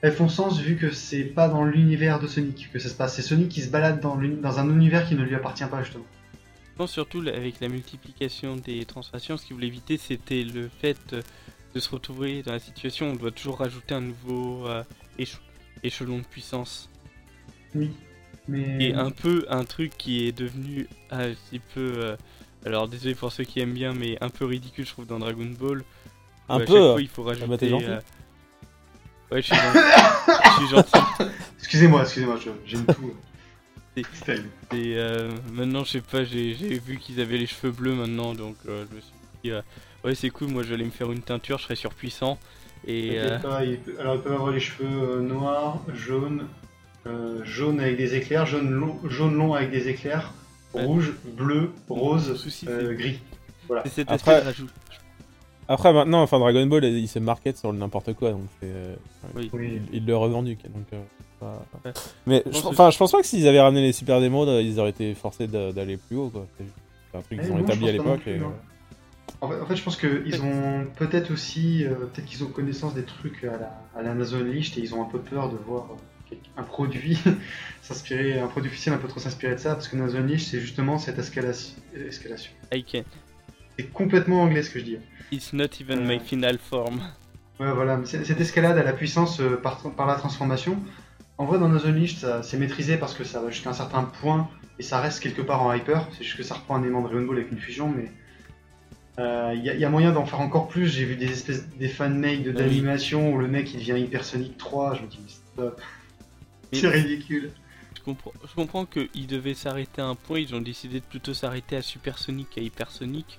Elles 0.03 0.13
font 0.13 0.29
sens 0.29 0.59
vu 0.59 0.77
que 0.77 0.93
c'est 0.93 1.25
pas 1.25 1.49
dans 1.49 1.65
l'univers 1.65 2.21
de 2.21 2.27
Sonic 2.27 2.71
que 2.73 2.79
ça 2.79 2.89
se 2.89 2.95
passe. 2.95 3.17
C'est 3.17 3.23
Sonic 3.23 3.49
qui 3.49 3.61
se 3.61 3.69
balade 3.69 4.01
dans, 4.01 4.17
dans 4.17 4.59
un 4.59 4.71
univers 4.71 5.07
qui 5.07 5.15
ne 5.15 5.23
lui 5.23 5.35
appartient 5.35 5.65
pas, 5.65 5.83
justement. 5.83 6.07
Je 6.73 6.79
pense 6.79 6.93
surtout 6.93 7.21
avec 7.21 7.61
la 7.61 7.69
multiplication 7.69 8.57
des 8.57 8.87
transformations, 8.87 9.37
ce 9.37 9.45
qu'il 9.45 9.55
voulait 9.55 9.67
éviter, 9.67 9.99
c'était 9.99 10.43
le 10.43 10.71
fait 10.81 11.15
de 11.75 11.81
se 11.81 11.89
retrouver 11.91 12.43
dans 12.43 12.53
la 12.53 12.59
situation 12.59 13.09
où 13.09 13.13
on 13.13 13.17
doit 13.17 13.31
toujours 13.31 13.59
rajouter 13.59 13.95
un 13.95 14.01
nouveau 14.01 14.67
euh, 14.67 14.83
éche- 15.19 15.39
échelon 15.83 16.19
de 16.19 16.25
puissance. 16.25 16.89
Oui. 17.75 17.91
Mais. 18.49 18.85
Et 18.89 18.95
un 18.95 19.11
peu 19.11 19.47
un 19.49 19.65
truc 19.65 19.93
qui 19.97 20.27
est 20.27 20.33
devenu 20.33 20.89
un 21.11 21.29
petit 21.33 21.61
peu. 21.75 21.93
euh, 21.97 22.17
alors 22.67 22.89
désolé 22.89 23.15
pour 23.15 23.33
ceux 23.33 23.45
qui 23.45 23.61
aiment 23.61 23.73
bien, 23.75 23.95
mais 23.95 24.19
un 24.23 24.29
peu 24.29 24.45
ridicule, 24.45 24.85
je 24.87 24.91
trouve, 24.93 25.07
dans 25.07 25.19
Dragon 25.19 25.47
Ball. 25.59 25.81
où 25.81 26.53
Un 26.53 26.57
à 26.57 26.59
peu, 26.61 26.67
chaque 26.67 26.93
fois, 26.93 27.01
il 27.01 27.09
faut 27.09 27.23
rajouter. 27.23 27.47
bah, 27.47 27.69
gentil. 27.69 27.85
euh, 27.87 28.01
Ouais, 29.31 29.43
je 29.43 29.47
suis 29.47 29.57
gentil. 29.57 29.79
je 30.45 30.57
suis 30.59 30.69
gentil. 30.69 31.31
Excusez-moi, 31.61 32.03
excusez-moi, 32.03 32.39
j'aime 32.67 32.85
tout. 32.87 33.15
Et 34.73 34.95
euh, 34.97 35.31
maintenant, 35.53 35.85
je 35.85 35.91
sais 35.93 36.01
pas, 36.01 36.25
j'ai 36.25 36.55
j'ai 36.55 36.79
vu 36.79 36.97
qu'ils 36.99 37.21
avaient 37.21 37.39
les 37.39 37.47
cheveux 37.47 37.71
bleus 37.73 37.95
maintenant, 37.95 38.35
donc 38.35 38.57
euh, 38.69 38.85
je 38.91 38.97
me 38.97 39.01
suis 39.01 39.11
dit, 39.45 39.51
euh, 39.51 39.61
ouais, 40.05 40.15
c'est 40.15 40.31
cool, 40.31 40.49
moi 40.49 40.63
j'allais 40.63 40.85
me 40.85 40.91
faire 40.91 41.11
une 41.13 41.23
teinture, 41.23 41.59
je 41.59 41.65
serais 41.65 41.77
surpuissant. 41.77 42.39
Et 42.87 43.19
euh, 43.19 43.39
pas, 43.39 43.65
il 43.65 43.79
peut- 43.79 43.97
alors 43.99 44.15
ils 44.17 44.21
peuvent 44.23 44.33
avoir 44.33 44.51
les 44.53 44.61
cheveux 44.61 44.87
euh, 44.89 45.21
noirs, 45.21 45.81
jaunes, 45.95 46.47
euh, 47.07 47.45
jaune 47.45 47.79
avec 47.81 47.97
des 47.97 48.15
éclairs, 48.15 48.47
jaune 48.47 48.71
long, 48.71 48.99
jaune 49.09 49.35
long 49.37 49.55
avec 49.55 49.71
des 49.71 49.89
éclairs, 49.89 50.33
Ouais. 50.75 50.85
rouge, 50.85 51.13
bleu, 51.37 51.73
le 51.89 51.95
rose, 51.95 52.37
souci, 52.37 52.67
euh, 52.69 52.95
gris. 52.95 53.19
c'est 53.69 53.75
c'est 53.85 53.89
cet 53.91 54.11
Après- 54.11 54.35
aspect. 54.37 54.63
Après, 55.69 55.93
maintenant, 55.93 56.23
enfin, 56.23 56.41
Dragon 56.41 56.67
Ball, 56.67 56.85
il 56.85 57.07
se 57.07 57.21
market 57.21 57.57
sur 57.57 57.71
le 57.71 57.79
n'importe 57.79 58.13
quoi. 58.15 58.33
Donc, 58.33 58.43
c'est. 58.61 58.67
euh, 58.69 58.95
Oui. 59.37 59.51
Il 59.55 59.83
il 59.93 60.07
l'a 60.07 60.17
revendu. 60.17 60.57
quoi, 60.57 60.69
Donc, 60.71 60.87
euh, 60.93 61.01
pas- 61.39 61.65
Ouais. 61.85 61.93
Mais 62.27 62.43
Je 62.51 62.59
enfin, 62.67 62.91
je 62.91 62.99
pense 62.99 63.13
pas 63.13 63.21
que 63.21 63.27
s'ils 63.27 63.47
avaient 63.47 63.61
ramené 63.61 63.83
les 63.83 63.93
super 63.93 64.21
démos, 64.21 64.49
ils 64.65 64.81
auraient 64.81 64.91
été 64.91 65.15
forcés 65.15 65.47
d'aller 65.47 65.97
plus 65.97 66.17
haut. 66.17 66.29
quoi. 66.29 66.45
C'est 66.59 67.19
un 67.19 67.23
truc 67.23 67.39
Eh 67.41 67.45
qu'ils 67.45 67.53
ont 67.53 67.59
non, 67.59 67.63
établi 67.65 67.89
à 67.89 67.93
l'époque. 67.93 68.21
plus, 68.21 68.33
et, 68.33 68.39
non. 68.39 68.47
euh, 68.49 68.51
En 69.43 69.49
fait, 69.49 69.61
en 69.61 69.67
fait, 69.67 69.77
je 69.77 69.83
pense 69.83 69.97
qu'ils 69.97 70.43
ont 70.43 70.87
peut-être 70.97 71.31
aussi, 71.33 71.87
euh, 71.87 71.95
peut-être 71.95 72.27
qu'ils 72.27 72.45
ont 72.45 72.49
connaissance 72.49 72.95
des 72.95 73.05
trucs 73.05 73.43
à 73.45 73.57
la, 73.57 73.83
à 73.97 74.03
la 74.03 74.11
Amazon 74.11 74.39
Unleashed 74.41 74.77
et 74.79 74.83
ils 74.83 74.95
ont 74.95 75.03
un 75.03 75.07
peu 75.09 75.19
peur 75.19 75.51
de 75.51 75.57
voir 75.57 75.89
euh, 76.31 76.35
un 76.59 76.63
produit 76.63 77.19
s'inspirer, 77.83 78.39
un 78.39 78.49
produit 78.49 78.71
officiel 78.71 78.95
un 78.95 78.99
peu 78.99 79.09
trop 79.09 79.19
s'inspirer 79.21 79.55
de 79.55 79.61
ça, 79.61 79.75
parce 79.75 79.89
que 79.89 79.97
dans 79.97 80.15
Unleashed, 80.15 80.49
c'est 80.51 80.61
justement 80.61 80.99
cette 80.99 81.19
escalation. 81.19 81.75
escalation. 81.97 82.53
I 82.73 82.85
can. 82.85 83.03
C'est 83.79 83.87
complètement 83.87 84.43
anglais 84.43 84.63
ce 84.63 84.71
que 84.71 84.79
je 84.79 84.85
dis. 84.85 84.99
It's 85.33 85.53
not 85.55 85.69
even 85.81 86.01
my 86.05 86.17
Ouais. 86.17 86.19
final 86.19 86.59
form. 86.59 87.01
Ouais, 87.59 87.73
voilà, 87.73 87.99
cette 88.05 88.41
escalade 88.41 88.77
à 88.79 88.83
la 88.83 88.93
puissance 88.93 89.41
euh, 89.41 89.57
par, 89.57 89.79
par 89.97 90.07
la 90.07 90.17
transformation, 90.17 90.79
en 91.39 91.47
vrai, 91.47 91.59
dans 91.59 91.71
Unleashed, 91.71 92.19
ça- 92.19 92.43
c'est 92.43 92.59
maîtrisé 92.59 92.99
parce 92.99 93.15
que 93.15 93.25
ça 93.25 93.41
va 93.41 93.49
jusqu'à 93.51 93.71
un 93.71 93.75
certain 93.75 94.03
point 94.03 94.49
et 94.79 94.83
ça 94.83 95.01
reste 95.01 95.21
quelque 95.23 95.41
part 95.43 95.63
en 95.63 95.73
hyper. 95.73 96.07
C'est 96.13 96.25
juste 96.25 96.37
que 96.37 96.43
ça 96.43 96.55
reprend 96.57 96.77
un 96.77 96.83
élément 96.83 97.01
de 97.03 97.09
Dragon 97.09 97.25
Ball 97.27 97.39
avec 97.39 97.51
une 97.53 97.59
fusion, 97.59 97.89
mais 97.89 98.11
euh, 99.19 99.53
il 99.57 99.65
y, 99.65 99.71
a- 99.71 99.75
y 99.75 99.85
a 99.85 99.89
moyen 99.91 100.13
d'en 100.13 100.25
faire 100.27 100.41
encore 100.41 100.69
plus. 100.69 100.87
J'ai 100.89 101.05
vu 101.05 101.17
des 101.17 101.31
espèces 101.31 101.69
des 101.69 101.89
fan-made 101.89 102.47
oui. 102.47 102.53
d'animation 102.53 103.33
où 103.33 103.39
le 103.39 103.49
mec 103.49 103.73
il 103.75 103.79
devient 103.81 104.03
Hypersonic 104.03 104.57
3. 104.57 104.95
Je 104.95 105.03
me 105.03 105.07
dis, 105.09 105.19
mais 105.23 105.31
stop, 105.31 105.81
c'est 106.73 106.89
ridicule. 106.89 107.53
Je 107.97 108.01
comprends, 108.03 108.33
je 108.49 108.55
comprends 108.55 108.87
qu'ils 108.87 109.27
devaient 109.27 109.55
s'arrêter 109.55 110.01
à 110.01 110.07
un 110.07 110.15
point, 110.15 110.39
ils 110.39 110.55
ont 110.55 110.61
décidé 110.63 111.01
de 111.01 111.05
plutôt 111.05 111.35
s'arrêter 111.35 111.77
à 111.77 111.83
Supersonic 111.83 112.49
qu'à 112.51 112.61
Hypersonic. 112.63 113.39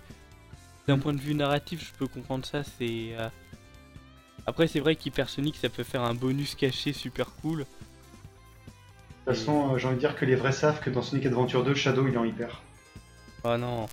D'un 0.87 0.99
point 0.99 1.13
de 1.13 1.19
vue 1.19 1.33
narratif, 1.33 1.87
je 1.87 1.97
peux 1.97 2.07
comprendre 2.07 2.45
ça, 2.45 2.63
c'est... 2.63 3.13
euh, 3.17 3.29
Après, 4.45 4.67
c'est 4.67 4.79
vrai 4.79 4.95
qu'Hypersonic, 4.95 5.55
ça 5.55 5.69
peut 5.69 5.83
faire 5.83 6.03
un 6.03 6.13
bonus 6.13 6.53
caché 6.55 6.93
super 6.93 7.27
cool. 7.41 7.59
De 7.59 7.63
toute 9.33 9.35
façon, 9.35 9.73
euh, 9.73 9.77
j'ai 9.77 9.87
envie 9.87 9.95
de 9.95 9.99
dire 9.99 10.15
que 10.15 10.25
les 10.25 10.35
vrais 10.35 10.51
savent 10.51 10.79
que 10.79 10.89
dans 10.91 11.01
Sonic 11.01 11.25
Adventure 11.25 11.63
2, 11.63 11.73
Shadow 11.73 12.07
il 12.07 12.13
est 12.13 12.17
en 12.17 12.25
hyper. 12.25 12.61
Oh 13.43 13.57
non. 13.57 13.87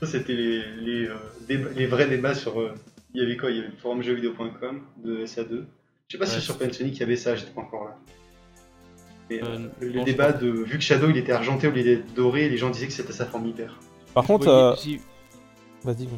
Ça, 0.00 0.06
c'était 0.06 0.32
les, 0.32 0.62
les, 0.80 1.06
euh, 1.08 1.14
déba- 1.48 1.70
les 1.74 1.86
vrais 1.86 2.08
débats 2.08 2.34
sur. 2.34 2.58
euh, 2.60 2.74
il 3.14 3.20
y 3.22 3.24
avait 3.24 3.36
quoi? 3.36 3.50
Il 3.50 3.56
y 3.56 3.60
avait 3.60 3.68
le 3.68 3.76
forum 3.76 4.02
jeuxvideo.com 4.02 4.80
de 5.04 5.26
SA2. 5.26 5.64
Je 6.08 6.16
sais 6.16 6.18
pas 6.18 6.24
Ouais. 6.24 6.30
si 6.30 6.40
sur 6.40 6.56
Panasonic 6.58 6.94
il 6.96 7.00
y 7.00 7.02
avait 7.02 7.16
ça, 7.16 7.36
j'étais 7.36 7.50
pas 7.52 7.60
encore 7.60 7.84
là. 7.84 7.96
Mais, 9.28 9.42
euh, 9.42 9.46
Euh, 9.46 9.68
le, 9.80 9.88
le 9.88 9.92
non, 9.94 10.00
je 10.00 10.04
débat 10.06 10.32
de. 10.32 10.48
Vu 10.50 10.78
que 10.78 10.84
Shadow 10.84 11.10
il 11.10 11.16
était 11.18 11.32
argenté 11.32 11.66
au 11.68 11.70
lieu 11.70 11.82
d'être 11.82 12.14
doré, 12.14 12.48
les 12.48 12.56
gens 12.56 12.70
disaient 12.70 12.86
que 12.86 12.92
c'était 12.92 13.12
sa 13.12 13.26
forme 13.26 13.46
hyper. 13.46 13.78
Par 14.14 14.24
contre, 14.24 14.48
euh, 14.48 14.74
j'ai- 14.82 15.00
vas-y. 15.84 16.06
Vous 16.06 16.16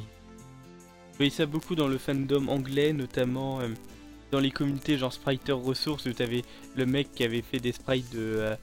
voyez 1.19 1.31
ça 1.31 1.45
beaucoup 1.47 1.75
dans 1.75 1.89
le 1.89 1.99
fandom 1.99 2.49
anglais, 2.49 2.93
notamment 2.93 3.61
euh, 3.61 3.69
dans 4.31 4.41
les 4.41 4.51
communautés 4.51 4.97
genre 4.97 5.13
Spriter 5.13 5.53
Ressources 5.53 6.07
où 6.07 6.13
t'avais 6.13 6.43
le 6.77 6.87
mec 6.87 7.13
qui 7.13 7.25
avait 7.25 7.43
fait 7.43 7.59
des 7.59 7.73
sprites 7.73 8.11
de 8.15 8.19
euh, 8.21 8.55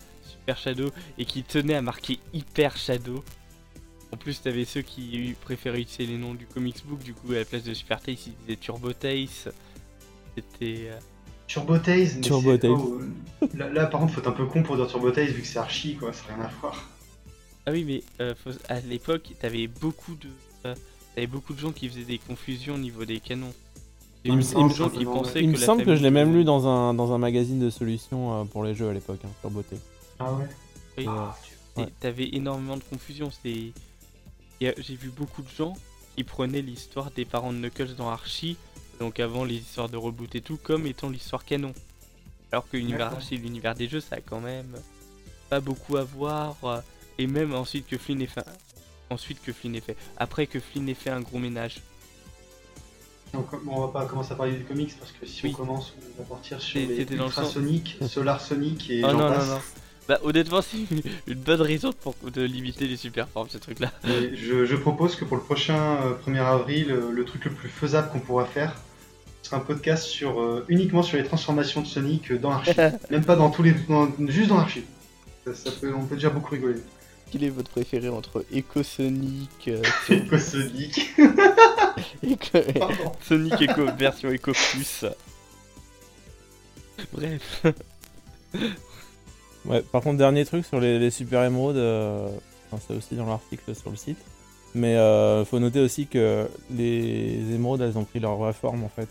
Shadow 0.58 0.90
et 1.18 1.26
qui 1.26 1.44
tenait 1.44 1.76
à 1.76 1.82
marquer 1.82 2.20
Hyper 2.34 2.76
Shadow. 2.78 3.24
En 4.12 4.18
plus, 4.18 4.42
t'avais 4.42 4.66
ceux 4.66 4.82
qui 4.82 5.36
préféraient 5.42 5.82
utiliser 5.82 6.14
les 6.14 6.18
noms 6.20 6.34
du 6.34 6.46
comics 6.48 6.84
book, 6.86 7.00
du 7.04 7.14
coup, 7.14 7.32
à 7.34 7.36
la 7.36 7.46
place 7.46 7.64
de 7.64 7.74
Super 7.76 8.02
Tails, 8.02 8.18
ils 8.26 8.34
disaient 8.46 8.58
Turbo 8.58 8.92
Tails. 8.94 9.30
C'était. 10.36 10.90
euh, 10.90 11.00
Turbo 11.48 11.78
Taze, 11.80 12.16
mais 12.16 12.22
Turbo 12.22 12.52
oh, 12.64 13.00
là, 13.58 13.70
là, 13.70 13.88
par 13.88 14.00
contre 14.00 14.14
faut 14.14 14.22
être 14.22 14.28
un 14.28 14.34
peu 14.34 14.46
con 14.46 14.62
pour 14.62 14.76
dire 14.76 14.86
Turbo 14.88 15.10
Taze 15.10 15.30
vu 15.32 15.42
que 15.42 15.48
c'est 15.48 15.58
archi 15.58 15.96
quoi, 15.96 16.14
ça 16.14 16.22
n'a 16.30 16.36
rien 16.36 16.46
à 16.46 16.52
voir. 16.62 16.88
Ah 17.66 17.72
oui, 17.72 17.84
mais 17.84 18.04
euh, 18.22 18.36
faut- 18.44 18.52
à 18.68 18.80
l'époque, 18.82 19.32
t'avais 19.40 19.66
beaucoup 19.68 20.14
de. 20.14 20.28
euh, 20.66 20.76
t'avais 21.16 21.26
beaucoup 21.28 21.54
de 21.56 21.60
gens 21.60 21.72
qui 21.72 21.90
faisaient 21.90 22.04
des 22.04 22.20
confusions 22.20 22.76
au 22.76 22.78
niveau 22.78 23.04
des 23.04 23.20
canons. 23.20 23.52
Il 24.26 24.34
me- 24.34 24.42
il 24.42 24.44
qui 24.44 24.50
semble- 24.50 25.06
pensaient 25.06 25.40
Il 25.42 25.50
me 25.50 25.56
que 25.56 25.60
la 25.60 25.66
semble 25.66 25.86
que 25.86 25.96
je 25.96 26.04
l'ai 26.04 26.12
même 26.12 26.34
lu 26.34 26.44
dans 26.44 26.68
un, 26.68 26.94
dans 26.94 27.14
un 27.14 27.18
magazine 27.18 27.60
de 27.60 27.70
solutions 27.72 28.42
euh, 28.42 28.44
pour 28.44 28.64
les 28.64 28.76
jeux 28.76 28.90
à 28.90 28.94
l'époque, 28.94 29.22
hein, 29.26 29.30
sur 29.40 29.50
beauté. 29.50 29.76
Ah 30.20 30.34
ouais 30.34 30.48
Oui. 30.98 31.06
Ah, 31.08 31.36
Et 31.78 31.82
Ouais. 31.82 31.88
T'avais 32.00 32.30
énormément 32.34 32.78
de 32.78 32.84
confusion. 32.84 33.32
C'est, 33.32 33.72
a- 34.68 34.74
j'ai 34.82 34.96
vu 34.96 35.10
beaucoup 35.10 35.42
de 35.42 35.50
gens 35.50 35.76
qui 36.16 36.24
prenaient 36.24 36.62
l'histoire 36.62 37.12
des 37.12 37.26
parents 37.26 37.54
de 37.54 37.58
Knuckles 37.58 37.96
dans 37.96 38.10
Archie, 38.10 38.58
donc 39.00 39.20
avant 39.20 39.46
les 39.46 39.56
histoires 39.56 39.88
de 39.90 39.96
reboot 39.98 40.34
et 40.36 40.42
tout, 40.42 40.58
comme 40.62 40.86
étant 40.88 41.10
l'histoire 41.10 41.46
canon. 41.46 41.74
Alors 42.52 42.68
que 42.68 42.76
l'univers. 42.78 43.14
Archie, 43.14 43.38
l'univers 43.38 43.76
des 43.76 43.88
jeux, 43.88 44.02
ça 44.02 44.16
a 44.18 44.22
quand 44.22 44.42
même 44.42 44.76
pas 45.50 45.60
beaucoup 45.62 45.98
à 45.98 46.04
voir. 46.04 46.56
euh, 46.64 46.82
Et 47.18 47.28
même 47.28 47.54
ensuite 47.54 47.86
que 47.88 47.98
Flynn 47.98 48.22
ait 48.22 48.28
fait, 48.28 48.44
ensuite 49.10 49.42
que 49.42 49.54
Flynn 49.54 49.76
ait 49.76 49.82
fait, 49.82 49.96
après 50.18 50.48
que 50.48 50.60
Flynn 50.60 50.88
ait 50.90 50.94
fait 50.94 51.10
un 51.12 51.22
gros 51.22 51.38
ménage. 51.38 51.82
Donc, 53.34 53.46
on 53.68 53.82
va 53.82 53.88
pas 53.90 54.06
commencer 54.08 54.32
à 54.32 54.36
parler 54.36 54.54
du 54.58 54.64
comics 54.66 54.98
parce 54.98 55.12
que 55.12 55.26
si 55.28 55.42
Oui. 55.46 55.52
on 55.54 55.58
commence, 55.58 55.94
on 56.18 56.24
va 56.24 56.28
partir 56.30 56.60
C'est- 56.62 56.86
les 56.86 57.04
Ultra 57.04 57.46
Sonic, 57.46 57.98
Solar 58.08 58.42
Sonic 58.42 58.90
et 58.90 59.04
Oh 59.04 59.12
non, 59.14 59.30
non, 59.30 59.46
non. 59.46 59.60
Bah 60.10 60.20
honnêtement, 60.24 60.64
c'est 60.64 60.78
une, 61.28 61.36
bonne 61.36 61.62
raison 61.62 61.94
pour 61.94 62.16
de 62.34 62.42
limiter 62.42 62.88
les 62.88 62.98
super 62.98 63.30
formes, 63.30 63.48
ce 63.48 63.60
truc-là. 63.60 63.92
Et 64.08 64.36
je, 64.36 64.66
je 64.66 64.76
propose 64.76 65.16
que 65.16 65.24
pour 65.24 65.38
le 65.38 65.44
prochain 65.44 65.98
euh, 66.02 66.14
1er 66.28 66.44
avril, 66.44 66.88
euh, 66.90 67.12
le 67.12 67.26
truc 67.26 67.46
le 67.46 67.52
plus 67.52 67.70
faisable 67.70 68.10
qu'on 68.10 68.20
pourra 68.20 68.46
faire, 68.46 68.76
ce 69.44 69.52
sera 69.52 69.62
un 69.62 69.64
podcast 69.64 70.06
sur, 70.06 70.42
euh, 70.42 70.66
uniquement 70.68 71.04
sur 71.04 71.20
les 71.20 71.24
transformations 71.24 71.82
de 71.82 71.86
Sonic 71.86 72.32
euh, 72.32 72.40
dans 72.40 72.50
Archie. 72.50 72.72
Même 73.12 73.24
pas 73.24 73.36
dans 73.36 73.52
tous 73.52 73.62
les. 73.62 73.74
dans- 73.88 74.10
juste 74.28 74.50
dans 74.50 74.58
Archie. 74.58 74.84
Ça, 75.46 75.54
ça 75.54 75.70
peut, 75.80 75.94
on 75.96 76.04
peut 76.06 76.16
déjà 76.16 76.32
beaucoup 76.32 76.56
rigoler. 76.56 76.82
Quel 77.32 77.44
est 77.44 77.50
votre 77.50 77.70
préféré 77.70 78.10
entre 78.10 78.44
Echo 78.52 78.82
Sonic, 78.82 79.68
euh, 79.68 79.84
Echo 80.10 80.40
Sonic. 80.40 81.12
Echo-. 82.24 82.58
Sonic 83.22 83.62
Echo 83.62 83.86
version 83.96 84.32
Echo 84.32 84.54
Plus. 84.54 85.06
Bref, 87.14 87.64
Ouais, 89.66 89.82
par 89.82 90.02
contre, 90.02 90.18
dernier 90.18 90.46
truc 90.46 90.66
sur 90.66 90.80
les, 90.80 91.00
les 91.00 91.12
super 91.12 91.44
émeraudes, 91.44 91.76
euh, 91.78 92.30
enfin, 92.72 92.82
c'est 92.88 92.96
aussi 92.96 93.16
dans 93.16 93.26
l'article 93.26 93.76
sur 93.76 93.90
le 93.90 93.96
site. 93.98 94.18
Mais 94.76 94.96
euh, 94.96 95.44
faut 95.46 95.60
noter 95.60 95.80
aussi 95.80 96.06
que 96.08 96.48
les 96.72 97.54
émeraudes, 97.54 97.82
elles 97.82 97.98
ont 97.98 98.04
pris 98.06 98.20
leur 98.20 98.36
vraie 98.38 98.54
forme 98.54 98.84
en 98.84 98.90
fait, 98.90 99.08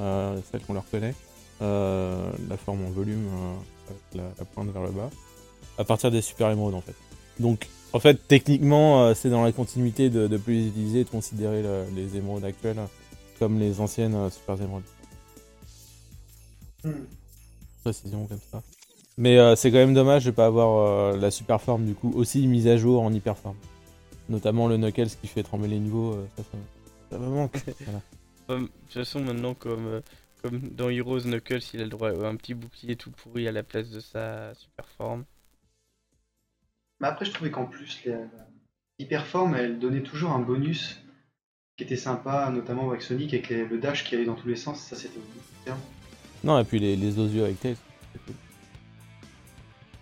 euh, 0.00 0.36
celle 0.50 0.62
qu'on 0.62 0.74
leur 0.74 0.88
connaît, 0.90 1.14
Euh, 1.62 2.30
la 2.48 2.56
forme 2.56 2.84
en 2.84 2.90
volume, 2.90 3.28
avec 3.88 4.02
la, 4.14 4.24
la 4.38 4.44
pointe 4.44 4.70
vers 4.72 4.82
le 4.82 4.90
bas, 4.90 5.10
à 5.78 5.84
partir 5.84 6.10
des 6.10 6.20
super 6.22 6.50
émeraudes 6.50 6.74
en 6.74 6.80
fait. 6.80 6.96
Donc, 7.38 7.68
en 7.92 8.00
fait, 8.00 8.18
techniquement, 8.26 9.14
c'est 9.14 9.30
dans 9.30 9.44
la 9.44 9.52
continuité 9.52 10.10
de, 10.10 10.26
de 10.26 10.36
plus 10.36 10.54
les 10.54 10.66
utiliser, 10.68 11.04
de 11.04 11.08
considérer 11.10 11.62
le- 11.62 11.84
les 11.94 12.16
émeraudes 12.16 12.44
actuelles 12.44 12.80
comme 13.38 13.60
les 13.60 13.80
anciennes 13.80 14.16
super 14.30 14.60
émeraudes. 14.60 14.82
Hmm. 16.82 17.04
précision 17.82 18.26
comme 18.26 18.40
ça. 18.50 18.62
Mais 19.16 19.38
euh, 19.38 19.54
c'est 19.56 19.70
quand 19.70 19.78
même 19.78 19.94
dommage 19.94 20.24
de 20.24 20.30
pas 20.32 20.46
avoir 20.46 21.12
euh, 21.14 21.16
la 21.16 21.30
super 21.30 21.60
forme 21.60 21.84
du 21.86 21.94
coup 21.94 22.12
aussi 22.16 22.46
mise 22.46 22.66
à 22.66 22.76
jour 22.76 23.02
en 23.02 23.12
hyper 23.12 23.38
forme. 23.38 23.56
Notamment 24.28 24.66
le 24.68 24.76
Knuckles 24.76 25.10
qui 25.20 25.28
fait 25.28 25.42
trembler 25.42 25.68
les 25.68 25.78
niveaux, 25.78 26.14
euh, 26.14 26.26
ça, 26.36 26.42
ça, 26.42 26.58
ça 27.10 27.18
me 27.18 27.26
manque. 27.28 27.56
Voilà. 27.80 28.00
De 28.48 28.66
toute 28.66 28.92
façon 28.92 29.20
maintenant 29.20 29.54
comme, 29.54 30.02
comme 30.42 30.60
dans 30.70 30.90
Heroes 30.90 31.20
Knuckles, 31.24 31.60
il 31.72 31.80
a 31.80 31.84
le 31.84 31.90
droit 31.90 32.10
à 32.10 32.26
un 32.28 32.36
petit 32.36 32.52
bouclier 32.54 32.96
tout 32.96 33.10
pourri 33.10 33.48
à 33.48 33.52
la 33.52 33.62
place 33.62 33.88
de 33.90 34.00
sa 34.00 34.52
super 34.54 34.86
forme. 34.98 35.24
Mais 37.00 37.08
après, 37.08 37.24
je 37.24 37.30
trouvais 37.32 37.50
qu'en 37.50 37.64
plus, 37.66 38.00
la- 38.04 38.16
la 38.18 38.26
Hyperform, 38.98 39.54
elle 39.54 39.78
donnait 39.78 40.02
toujours 40.02 40.30
un 40.32 40.40
bonus 40.40 41.00
qui 41.76 41.84
était 41.84 41.96
sympa, 41.96 42.50
notamment 42.50 42.90
avec 42.90 43.02
Sonic, 43.02 43.32
avec 43.34 43.48
les- 43.48 43.64
le 43.66 43.78
dash 43.78 44.04
qui 44.04 44.14
allait 44.14 44.24
dans 44.26 44.34
tous 44.34 44.46
les 44.48 44.56
sens. 44.56 44.80
Ça, 44.80 44.94
c'était 44.94 45.18
bien. 45.64 45.76
Non, 46.44 46.58
et 46.58 46.64
puis 46.64 46.78
les, 46.78 46.96
les 46.96 47.18
os 47.18 47.32
yeux 47.32 47.44
avec 47.44 47.58
Tails. 47.60 47.76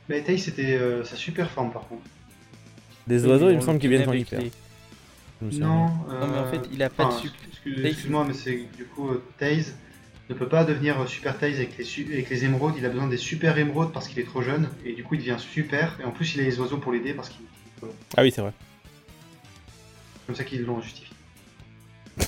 Mais 0.08 0.22
Tails, 0.22 0.38
c'était 0.38 0.74
euh, 0.74 1.04
sa 1.04 1.16
super 1.16 1.50
forme 1.50 1.72
par 1.72 1.86
contre. 1.88 2.02
Oui, 3.24 3.30
oiseaux, 3.30 3.50
il 3.50 3.56
me 3.56 3.60
semble 3.60 3.74
le 3.74 3.80
qu'ils 3.80 3.90
viennent 3.90 4.08
en 4.08 4.12
hyper. 4.12 4.40
me 5.46 5.50
souviens. 5.50 5.66
Non, 5.66 5.86
Non, 5.86 5.94
mais 6.08 6.38
en 6.38 6.44
euh, 6.44 6.50
fait, 6.50 6.68
il 6.72 6.82
a 6.82 6.90
pas 6.90 7.06
enfin, 7.06 7.16
Excuse-moi, 7.84 8.24
mais 8.26 8.34
c'est 8.34 8.68
du 8.76 8.84
coup, 8.84 9.08
euh, 9.10 9.22
Tails 9.38 9.64
ne 10.30 10.34
peut 10.34 10.48
pas 10.48 10.64
devenir 10.64 11.00
euh, 11.00 11.06
super 11.06 11.38
Tails 11.38 11.54
avec 11.56 11.76
les, 11.78 11.84
su- 11.84 12.06
avec 12.12 12.30
les 12.30 12.44
émeraudes. 12.44 12.74
Il 12.78 12.86
a 12.86 12.88
besoin 12.88 13.06
des 13.08 13.16
super 13.16 13.58
émeraudes 13.58 13.92
parce 13.92 14.08
qu'il 14.08 14.18
est 14.20 14.24
trop 14.24 14.42
jeune. 14.42 14.68
Et 14.84 14.92
du 14.92 15.02
coup, 15.04 15.14
il 15.14 15.18
devient 15.18 15.36
super. 15.38 15.98
Et 16.00 16.04
en 16.04 16.10
plus, 16.10 16.34
il 16.34 16.40
a 16.40 16.44
les 16.44 16.58
oiseaux 16.60 16.78
pour 16.78 16.92
l'aider 16.92 17.14
parce 17.14 17.28
qu'il. 17.28 17.44
Ah 18.16 18.22
oui, 18.22 18.30
c'est 18.30 18.40
vrai. 18.40 18.52
C'est 20.20 20.26
comme 20.26 20.36
ça 20.36 20.44
qu'ils 20.44 20.62
l'ont 20.64 20.80
justifié. 20.80 21.14
Mais 22.18 22.26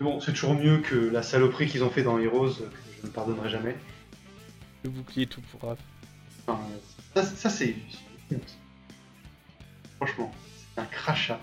bon, 0.00 0.20
c'est 0.20 0.32
toujours 0.32 0.54
mieux 0.54 0.78
que 0.78 0.96
la 0.96 1.22
saloperie 1.22 1.68
qu'ils 1.68 1.84
ont 1.84 1.90
fait 1.90 2.02
dans 2.02 2.18
Heroes, 2.18 2.50
que 2.54 2.64
je 3.02 3.06
ne 3.06 3.12
pardonnerai 3.12 3.48
jamais. 3.48 3.76
Le 4.84 4.90
bouclier 4.90 5.26
tout 5.26 5.40
pourra. 5.42 5.76
Enfin, 6.46 6.60
ça, 7.14 7.22
ça, 7.24 7.50
c'est. 7.50 7.76
Franchement, 9.96 10.32
c'est 10.74 10.80
un 10.80 10.86
crachat. 10.86 11.40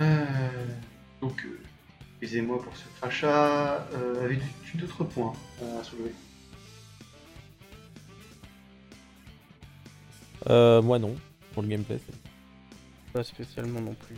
Euh, 0.00 0.66
donc, 1.20 1.44
euh, 1.44 1.60
excusez-moi 2.20 2.62
pour 2.62 2.74
ce 2.74 2.84
crachat. 2.98 3.86
Euh, 3.94 4.24
Avez-tu 4.24 4.78
d'autres 4.78 5.04
points 5.04 5.34
à 5.78 5.84
soulever? 5.84 6.14
Euh, 10.48 10.80
moi 10.80 10.98
non, 10.98 11.14
pour 11.52 11.62
le 11.62 11.68
gameplay. 11.68 12.00
Pas 13.12 13.22
spécialement 13.22 13.80
non 13.80 13.94
plus. 13.94 14.16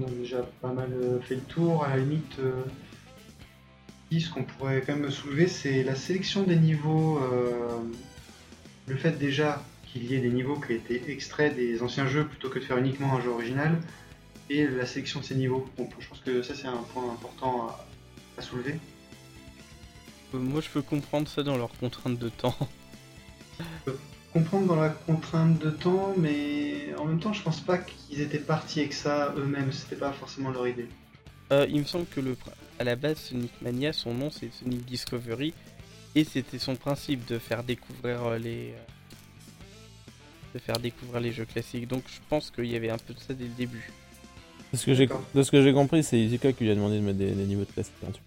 On 0.00 0.04
a 0.06 0.10
déjà 0.10 0.42
pas 0.60 0.72
mal 0.72 0.92
euh, 0.92 1.20
fait 1.20 1.36
le 1.36 1.42
tour. 1.42 1.84
À 1.84 1.90
la 1.90 1.98
limite, 1.98 2.38
euh, 2.40 2.64
ce 4.20 4.30
qu'on 4.30 4.44
pourrait 4.44 4.82
quand 4.86 4.96
même 4.96 5.10
soulever, 5.10 5.46
c'est 5.48 5.82
la 5.84 5.94
sélection 5.94 6.42
des 6.44 6.56
niveaux. 6.56 7.18
euh, 7.18 7.78
le 8.86 8.96
fait 8.96 9.12
déjà 9.18 9.62
qu'il 9.84 10.04
y 10.04 10.14
ait 10.14 10.20
des 10.20 10.30
niveaux 10.30 10.58
qui 10.60 10.72
aient 10.72 10.76
été 10.76 11.10
extraits 11.10 11.54
des 11.56 11.82
anciens 11.82 12.06
jeux 12.06 12.26
plutôt 12.26 12.50
que 12.50 12.58
de 12.58 12.64
faire 12.64 12.78
uniquement 12.78 13.14
un 13.16 13.20
jeu 13.20 13.30
original. 13.30 13.80
et 14.50 14.66
la 14.68 14.86
sélection 14.86 15.20
de 15.20 15.24
ses 15.24 15.36
niveaux. 15.36 15.68
Je 15.98 16.08
pense 16.08 16.20
que 16.20 16.42
ça 16.42 16.54
c'est 16.54 16.66
un 16.68 16.82
point 16.92 17.10
important 17.12 17.68
à, 17.68 17.86
à 18.38 18.42
soulever. 18.42 18.80
Euh, 20.34 20.38
Moi, 20.38 20.60
je 20.60 20.68
peux 20.70 20.82
comprendre 20.82 21.28
ça 21.28 21.42
dans 21.42 21.56
leurs 21.56 21.76
contraintes 21.78 22.18
de 22.18 22.28
temps. 22.28 22.56
Comprendre 24.32 24.66
dans 24.66 24.76
la 24.76 24.88
contrainte 24.90 25.58
de 25.60 25.70
temps, 25.70 26.14
mais 26.18 26.92
en 26.98 27.04
même 27.04 27.20
temps 27.20 27.32
je 27.32 27.42
pense 27.42 27.60
pas 27.60 27.78
qu'ils 27.78 28.20
étaient 28.20 28.40
partis 28.40 28.80
avec 28.80 28.92
ça 28.92 29.32
eux-mêmes, 29.36 29.70
c'était 29.72 29.94
pas 29.96 30.12
forcément 30.12 30.50
leur 30.50 30.66
idée. 30.66 30.88
Euh, 31.52 31.66
il 31.68 31.80
me 31.80 31.84
semble 31.84 32.06
que 32.08 32.20
le, 32.20 32.36
à 32.78 32.84
la 32.84 32.96
base, 32.96 33.18
Sonic 33.18 33.52
Mania, 33.62 33.92
son 33.92 34.14
nom 34.14 34.30
c'est 34.30 34.52
Sonic 34.52 34.84
Discovery, 34.84 35.52
et 36.14 36.24
c'était 36.24 36.58
son 36.58 36.76
principe 36.76 37.24
de 37.26 37.38
faire 37.38 37.62
découvrir 37.64 38.24
euh, 38.24 38.38
les, 38.38 38.70
euh, 38.72 38.78
de 40.54 40.58
faire 40.58 40.78
découvrir 40.78 41.20
les 41.20 41.32
jeux 41.32 41.44
classiques. 41.44 41.88
Donc, 41.88 42.04
je 42.06 42.20
pense 42.28 42.50
qu'il 42.50 42.66
y 42.66 42.76
avait 42.76 42.90
un 42.90 42.98
peu 42.98 43.14
de 43.14 43.18
ça 43.20 43.34
dès 43.34 43.44
le 43.44 43.50
début. 43.50 43.90
De 44.72 44.78
ce 44.78 44.86
que 44.86 44.94
j'ai 44.94 45.08
de 45.34 45.42
ce 45.42 45.50
que 45.50 45.62
j'ai 45.62 45.72
compris, 45.72 46.02
c'est 46.02 46.18
Izuka 46.18 46.52
qui 46.52 46.64
lui 46.64 46.70
a 46.70 46.74
demandé 46.74 46.96
de 46.98 47.02
mettre 47.02 47.18
des, 47.18 47.30
des 47.30 47.44
niveaux 47.44 47.64
de 47.64 47.70
classique. 47.70 47.94
hein, 48.06 48.10
tu- 48.12 48.20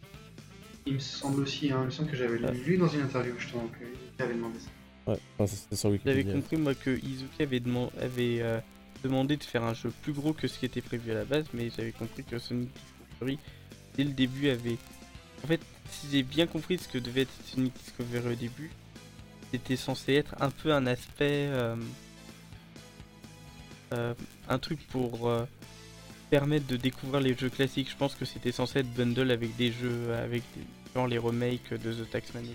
Il 0.86 0.94
me 0.94 1.00
semble 1.00 1.42
aussi, 1.42 1.72
hein, 1.72 1.80
il 1.82 1.86
me 1.88 1.92
semble 1.92 2.10
que 2.10 2.16
j'avais 2.18 2.38
lu 2.54 2.78
dans 2.78 2.88
une 2.88 3.02
interview 3.02 3.34
justement 3.38 3.68
qu'il 3.78 4.24
avait 4.26 4.34
demandé 4.34 4.58
ça. 4.60 5.12
Ouais, 5.12 5.20
enfin, 5.38 5.56
sur 5.74 5.92
J'avais 6.06 6.24
compris 6.26 6.58
moi 6.58 6.74
que 6.76 6.90
Izuka 6.98 7.44
avait, 7.44 7.60
deman- 7.60 7.90
avait 8.02 8.42
euh, 8.42 8.60
demandé 9.04 9.36
de 9.38 9.44
faire 9.44 9.64
un 9.64 9.74
jeu 9.74 9.92
plus 10.02 10.14
gros 10.14 10.34
que 10.34 10.48
ce 10.48 10.58
qui 10.60 10.66
était 10.66 10.82
prévu 10.82 11.12
à 11.12 11.16
la 11.16 11.26
base, 11.26 11.46
mais 11.54 11.70
j'avais 11.76 11.92
compris 11.94 12.24
que 12.24 12.38
Sonic 12.40 12.70
Discovery 13.10 13.40
dès 13.98 14.04
le 14.04 14.12
début 14.12 14.50
avait. 14.50 14.78
En 15.44 15.48
fait, 15.48 15.62
si 15.90 16.08
j'ai 16.12 16.24
bien 16.24 16.48
compris 16.48 16.78
ce 16.78 16.88
que 16.88 16.98
devait 16.98 17.22
être 17.22 17.34
Sonic 17.46 17.74
Discovery 17.74 18.34
au 18.34 18.36
début, 18.36 18.72
c'était 19.52 19.76
censé 19.76 20.14
être 20.14 20.36
un 20.40 20.50
peu 20.50 20.74
un 20.74 20.86
aspect, 20.86 21.48
euh, 21.50 21.76
euh, 23.94 24.14
un 24.50 24.60
truc 24.60 24.86
pour 24.88 25.30
euh, 25.30 25.46
permettre 26.30 26.68
de 26.68 26.76
découvrir 26.76 27.22
les 27.22 27.36
jeux 27.36 27.50
classiques. 27.50 27.90
Je 27.90 27.98
pense 27.98 28.16
que 28.16 28.26
c'était 28.26 28.52
censé 28.52 28.80
être 28.80 28.94
bundle 28.94 29.32
avec 29.32 29.56
des 29.56 29.72
jeux, 29.72 30.14
avec 30.14 30.44
des, 30.56 30.64
genre 30.94 31.08
les 31.08 31.18
remakes 31.18 31.74
de 31.74 31.94
The 31.94 32.10
Taxman. 32.10 32.46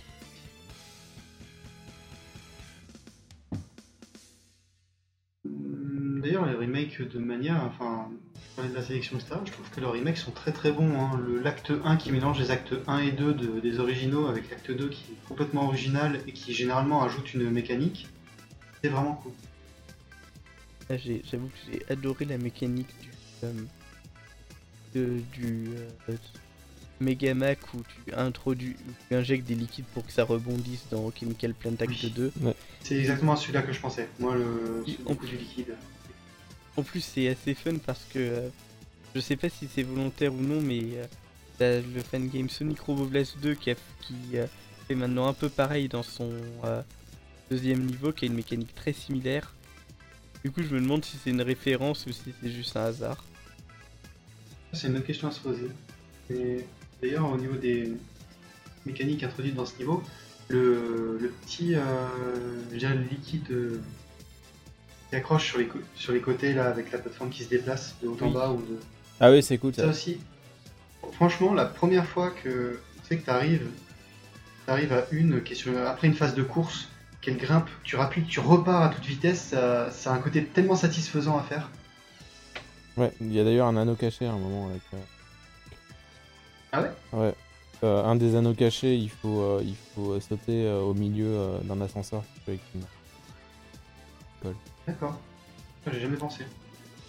D'ailleurs, 5.45 6.47
les 6.47 6.55
remakes 6.55 7.03
de 7.03 7.19
Mania, 7.19 7.65
enfin, 7.65 8.11
parlais 8.55 8.71
de 8.71 8.75
la 8.75 8.83
sélection, 8.83 9.17
etc., 9.19 9.35
je 9.47 9.53
trouve 9.53 9.69
que 9.71 9.81
leurs 9.81 9.93
remakes 9.93 10.19
sont 10.19 10.31
très 10.31 10.53
très 10.53 10.73
bons. 10.73 10.93
hein. 11.01 11.21
Le- 11.27 11.41
L'acte 11.41 11.73
1 11.85 11.97
qui 11.97 12.13
mélange 12.13 12.39
les 12.39 12.51
actes 12.51 12.75
1 12.87 12.99
et 12.99 13.13
2 13.13 13.35
de- 13.35 13.61
des 13.61 13.79
originaux 13.79 14.27
avec 14.27 14.51
l'acte 14.51 14.71
2 14.71 14.89
qui 14.89 15.05
est 15.13 15.29
complètement 15.29 15.67
original 15.67 16.21
et 16.27 16.33
qui 16.33 16.53
généralement 16.55 17.03
ajoute 17.03 17.33
une 17.35 17.51
mécanique, 17.51 18.07
c'est 18.83 18.91
vraiment 18.91 19.15
cool. 19.15 19.33
Ah, 20.91 20.95
J'avoue 20.99 21.47
que 21.49 21.59
j'ai 21.73 21.83
adoré 21.91 22.25
la 22.27 22.39
mécanique 22.39 22.89
du, 23.01 23.11
euh, 23.45 23.53
de- 24.95 25.21
du 25.33 25.69
euh, 26.11 26.17
Megamac 27.01 27.59
où 27.75 27.79
tu 28.05 28.15
introduis, 28.15 28.77
où 28.89 28.93
tu 29.09 29.15
injectes 29.17 29.47
des 29.47 29.55
liquides 29.55 29.87
pour 29.95 30.05
que 30.07 30.13
ça 30.13 30.25
rebondisse 30.25 30.85
dans 30.91 31.11
Chemical 31.19 31.55
Plant 31.55 31.73
Act 31.81 31.89
Oui. 31.89 32.13
2. 32.15 32.33
C'est 32.83 32.97
exactement 32.97 33.33
à 33.33 33.37
celui-là 33.37 33.63
que 33.63 33.73
je 33.73 33.81
pensais. 33.81 34.09
Moi, 34.21 34.37
le 34.37 34.85
du 34.87 34.97
coup 34.99 35.27
du 35.27 35.37
liquide. 35.37 35.75
En 36.77 36.83
plus, 36.83 37.01
c'est 37.01 37.29
assez 37.29 37.55
fun 37.55 37.77
parce 37.85 38.05
que 38.13 38.19
euh, 38.19 38.49
je 39.15 39.21
sais 39.21 39.37
pas 39.37 39.49
si 39.49 39.69
c'est 39.73 39.83
volontaire 39.83 40.33
ou 40.33 40.41
non, 40.41 40.61
mais 40.61 40.83
euh, 41.61 41.83
le 41.95 42.01
fan 42.01 42.29
game 42.29 42.49
Sonic 42.49 42.81
Robo 42.81 43.05
Blast 43.05 43.39
2 43.41 43.55
qui, 43.55 43.71
euh, 44.35 44.47
fait 44.89 44.95
maintenant 44.95 45.29
un 45.29 45.33
peu 45.33 45.49
pareil 45.49 45.89
dans 45.89 46.03
son 46.03 46.31
euh, 46.65 46.83
deuxième 47.51 47.85
niveau, 47.85 48.13
qui 48.13 48.25
a 48.25 48.29
une 48.29 48.35
mécanique 48.35 48.75
très 48.75 48.93
similaire. 48.93 49.55
Du 50.45 50.51
coup, 50.51 50.63
je 50.63 50.75
me 50.75 50.81
demande 50.81 51.05
si 51.05 51.19
c'est 51.23 51.31
une 51.31 51.43
référence 51.43 52.07
ou 52.07 52.13
si 52.13 52.33
c'est 52.41 52.51
juste 52.51 52.77
un 52.77 52.85
hasard. 52.85 53.25
C'est 54.73 54.89
une 54.89 54.97
autre 54.97 55.07
question 55.07 55.29
à 55.29 55.31
se 55.31 55.41
poser. 55.41 55.69
D'ailleurs, 57.01 57.31
au 57.31 57.37
niveau 57.37 57.57
des 57.57 57.93
mécaniques 58.87 59.23
introduites 59.23 59.55
dans 59.55 59.67
ce 59.67 59.77
niveau, 59.79 60.03
le, 60.49 61.19
le 61.21 61.29
petit 61.29 61.75
le 61.75 63.09
liquide 63.11 63.81
qui 65.13 65.17
accroche 65.17 65.45
sur 65.51 65.59
les, 65.59 65.69
sur 65.95 66.15
les 66.15 66.21
côtés 66.23 66.55
là 66.55 66.69
avec 66.69 66.91
la 66.91 66.97
plateforme 66.97 67.29
qui 67.29 67.45
se 67.45 67.51
déplace 67.51 67.95
de 68.03 68.09
haut 68.09 68.17
en 68.23 68.31
bas 68.31 68.49
ou 68.49 68.63
de. 68.63 68.81
Ah 69.21 69.31
oui, 69.31 69.43
c'est 69.43 69.59
cool 69.59 69.75
Ça 69.75 69.83
ça. 69.83 69.89
aussi, 69.89 70.19
franchement, 71.13 71.53
la 71.53 71.67
première 71.67 72.07
fois 72.07 72.31
que 72.31 72.81
tu 73.03 73.07
sais 73.09 73.19
que 73.19 73.27
t'arrives, 73.27 73.69
t'arrives 74.65 74.95
à 74.95 75.05
une 75.11 75.43
qui 75.43 75.53
est 75.53 75.57
sur, 75.57 75.77
après 75.87 76.07
une 76.07 76.15
phase 76.15 76.35
de 76.35 76.43
course, 76.43 76.89
qu'elle 77.21 77.37
grimpe, 77.37 77.69
tu 77.85 77.97
rappuies, 77.97 78.25
tu 78.25 78.41
repars 78.41 78.81
à 78.85 78.89
toute 78.89 79.05
vitesse, 79.05 79.49
ça, 79.51 79.91
ça 79.91 80.15
a 80.15 80.17
un 80.17 80.19
côté 80.19 80.47
tellement 80.47 80.77
satisfaisant 80.77 81.37
à 81.37 81.43
faire. 81.43 81.69
Ouais, 82.97 83.13
il 83.21 83.35
y 83.35 83.39
a 83.39 83.45
d'ailleurs 83.45 83.67
un 83.67 83.77
anneau 83.77 83.95
caché 83.97 84.25
à 84.25 84.31
un 84.33 84.39
moment. 84.39 84.69
Avec, 84.71 84.83
euh, 84.95 84.97
Ah 86.73 86.81
ouais? 86.83 86.91
Ouais. 87.13 87.35
Euh, 87.85 88.03
un 88.03 88.17
des 88.17 88.35
anneaux 88.35 88.55
cachés, 88.55 88.95
il 88.97 89.11
faut, 89.11 89.43
euh, 89.43 89.61
il 89.63 89.75
faut 89.95 90.13
euh, 90.13 90.21
sauter 90.21 90.71
au 90.73 90.95
milieu 90.95 91.59
d'un 91.65 91.83
ascenseur. 91.83 92.23
avec 92.49 92.61
une- 92.75 92.83
D'accord. 94.87 95.19
J'ai 95.93 96.01
jamais 96.01 96.17
pensé. 96.17 96.45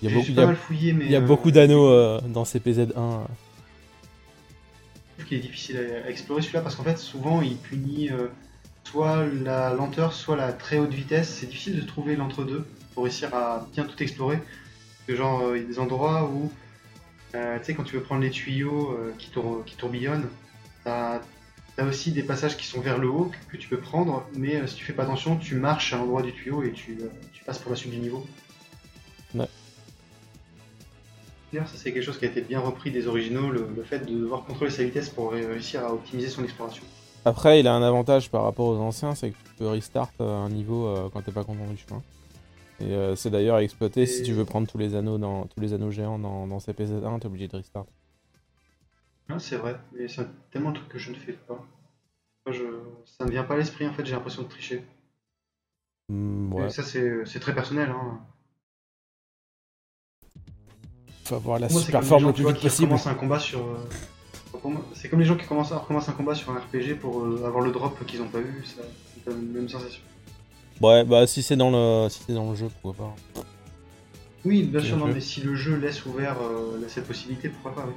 Il 0.02 0.10
y 0.10 0.12
a 0.12 0.16
beaucoup, 0.16 0.26
j'ai 0.26 0.32
il 0.32 0.36
y 0.36 0.38
pas 0.38 0.44
a- 0.44 0.48
mal 0.48 0.56
fouillé, 0.56 0.94
mais 0.94 1.06
il 1.06 1.12
y 1.12 1.16
a 1.16 1.20
euh, 1.20 1.22
beaucoup 1.22 1.52
d'anneaux 1.52 1.88
euh, 1.88 2.20
dans 2.22 2.44
CPZ1. 2.44 2.92
euh. 2.98 3.24
Je 5.18 5.22
trouve 5.24 5.26
qu'il 5.28 5.38
est 5.38 5.42
difficile 5.42 5.78
à, 6.04 6.08
à 6.08 6.10
explorer 6.10 6.42
celui-là 6.42 6.62
parce 6.62 6.76
qu'en 6.76 6.84
fait, 6.84 6.98
souvent, 6.98 7.42
il 7.42 7.56
punit 7.58 8.10
euh, 8.12 8.28
soit 8.84 9.26
la 9.26 9.74
lenteur, 9.74 10.14
soit 10.14 10.36
la 10.36 10.52
très 10.54 10.78
haute 10.80 10.94
vitesse. 10.94 11.30
C'est 11.40 11.46
difficile 11.48 11.80
de 11.80 11.86
trouver 11.86 12.16
l'entre-deux 12.16 12.66
pour 12.94 13.04
réussir 13.04 13.34
à 13.34 13.68
bien 13.74 13.86
tout 13.86 14.02
explorer. 14.02 14.38
Parce 14.38 15.08
que, 15.08 15.16
genre, 15.16 15.42
euh, 15.42 15.58
il 15.58 15.62
y 15.64 15.66
a 15.66 15.68
des 15.68 15.80
endroits 15.80 16.30
où, 16.30 16.52
euh, 17.36 17.58
tu 17.60 17.66
sais, 17.66 17.74
quand 17.76 17.84
tu 17.84 17.96
veux 17.96 18.02
prendre 18.04 18.22
les 18.22 18.32
tuyaux 18.32 18.92
euh, 18.92 19.14
qui, 19.18 19.30
tour- 19.30 19.64
qui 19.66 19.76
tourbillonnent, 19.76 20.28
t'as 20.84 21.22
as 21.80 21.86
aussi 21.86 22.12
des 22.12 22.22
passages 22.22 22.56
qui 22.56 22.68
sont 22.68 22.82
vers 22.82 23.00
le 23.00 23.10
haut 23.10 23.32
que, 23.50 23.54
que 23.54 23.58
tu 23.58 23.68
peux 23.68 23.80
prendre, 23.80 24.28
mais 24.36 24.58
euh, 24.58 24.68
si 24.68 24.76
tu 24.76 24.86
fais 24.86 24.94
pas 24.94 25.04
attention, 25.04 25.38
tu 25.38 25.56
marches 25.56 25.92
à 25.94 25.98
l'endroit 25.98 26.22
du 26.22 26.32
tuyau 26.32 26.62
et 26.62 26.72
tu, 26.72 26.98
euh, 27.02 27.08
tu 27.44 27.48
passes 27.48 27.60
pour 27.60 27.72
la 27.72 27.76
suite 27.76 27.92
du 27.92 27.98
niveau. 28.00 28.26
Ouais. 29.36 29.48
D'ailleurs, 31.52 31.68
ça 31.68 31.76
c'est 31.78 31.92
quelque 31.92 32.04
chose 32.04 32.18
qui 32.18 32.24
a 32.26 32.30
été 32.30 32.42
bien 32.42 32.60
repris 32.62 32.90
des 32.90 33.06
originaux, 33.08 33.50
le, 33.52 33.68
le 33.76 33.84
fait 33.84 34.00
de 34.00 34.14
devoir 34.18 34.46
contrôler 34.46 34.72
sa 34.72 34.84
vitesse 34.84 35.10
pour 35.10 35.32
ré- 35.34 35.46
réussir 35.46 35.84
à 35.86 35.94
optimiser 35.94 36.30
son 36.30 36.44
exploration. 36.44 36.84
Après, 37.26 37.60
il 37.60 37.68
a 37.68 37.74
un 37.74 37.84
avantage 37.84 38.30
par 38.32 38.44
rapport 38.44 38.68
aux 38.68 38.78
anciens, 38.78 39.14
c'est 39.16 39.32
que 39.32 39.36
tu 39.36 39.54
peux 39.58 39.68
restart 39.68 40.10
euh, 40.22 40.46
un 40.46 40.50
niveau 40.50 40.88
euh, 40.88 41.10
quand 41.12 41.22
t'es 41.22 41.32
pas 41.34 41.44
content 41.44 41.68
du 41.70 41.78
chemin. 41.78 42.02
Et 42.80 42.86
euh, 42.94 43.16
c'est 43.16 43.30
d'ailleurs 43.30 43.58
à 43.58 43.64
exploiter 43.64 44.06
si 44.06 44.22
Et- 44.22 44.24
tu 44.24 44.32
veux 44.34 44.46
prendre 44.46 44.68
tous 44.68 44.78
les 44.78 44.96
anneaux 44.96 45.18
dans 45.18 45.46
tous 45.48 45.60
les 45.60 45.74
anneaux 45.74 45.92
géants 45.92 46.18
dans, 46.20 46.48
dans 46.48 46.58
CPZ1, 46.60 47.20
t'es 47.20 47.26
obligé 47.28 47.48
de 47.50 47.58
restart. 47.58 47.86
Ah, 49.30 49.40
c'est 49.40 49.56
vrai, 49.58 49.76
mais 49.94 50.08
c'est 50.08 50.26
tellement 50.52 50.72
de 50.72 50.78
trucs 50.78 50.90
que 50.90 50.98
je 51.00 51.12
ne 51.12 51.16
fais 51.16 51.34
pas. 51.34 51.64
Moi, 52.46 52.54
je... 52.54 52.64
Ça 53.06 53.26
ne 53.26 53.32
vient 53.32 53.44
pas 53.44 53.54
à 53.54 53.58
l'esprit 53.58 53.86
en 53.88 53.94
fait, 53.94 54.06
j'ai 54.06 54.14
l'impression 54.14 54.42
de 54.44 54.48
tricher. 54.48 54.84
Ouais. 56.10 56.68
Et 56.68 56.70
ça 56.70 56.84
c'est 56.84 57.40
très 57.40 57.54
personnel. 57.56 57.90
Hein. 57.90 58.20
Faut 61.26 61.36
avoir 61.36 61.60
la 61.60 61.70
super 61.70 61.92
comme 62.00 62.02
les 62.04 62.08
forme 62.10 62.22
gens, 62.22 62.28
le 62.28 62.34
plus 62.34 62.46
vite 62.46 62.62
possible. 62.62 62.84
recommencent 62.94 63.08
un 63.08 63.16
combat 63.16 63.40
sur. 63.40 63.60
euh, 63.60 63.78
C'est 64.94 65.10
comme 65.10 65.20
les 65.20 65.26
gens 65.26 65.38
qui 65.38 65.48
commencent, 65.48 65.72
recommencent 65.72 66.10
un 66.10 66.14
combat 66.14 66.36
sur 66.36 66.52
un 66.52 66.60
RPG 66.60 66.96
pour 67.00 67.22
euh, 67.24 67.44
avoir 67.46 67.64
le 67.64 67.72
drop 67.72 68.06
qu'ils 68.06 68.20
n'ont 68.22 68.28
pas 68.28 68.40
eu, 68.42 68.64
ça- 68.66 68.82
c'est 69.24 69.30
la 69.30 69.36
même 69.38 69.70
sensation. 69.70 70.02
Ouais, 70.82 71.04
bah 71.06 71.26
si 71.28 71.42
c'est 71.44 71.56
dans 71.56 71.72
le 71.72 72.10
si 72.10 72.22
c'est 72.28 72.34
dans 72.34 72.50
le 72.50 72.56
jeu, 72.56 72.68
pourquoi 72.82 73.06
pas. 73.34 73.44
Oui, 74.46 74.64
bien 74.64 74.82
sûr, 74.82 74.98
non, 74.98 75.08
mais 75.08 75.22
si 75.22 75.42
le 75.42 75.56
jeu 75.56 75.78
laisse 75.78 76.06
ouvert 76.06 76.36
euh, 76.42 76.78
cette 76.90 77.08
possibilité, 77.08 77.48
pourquoi 77.48 77.74
pas, 77.74 77.88
oui. 77.88 77.94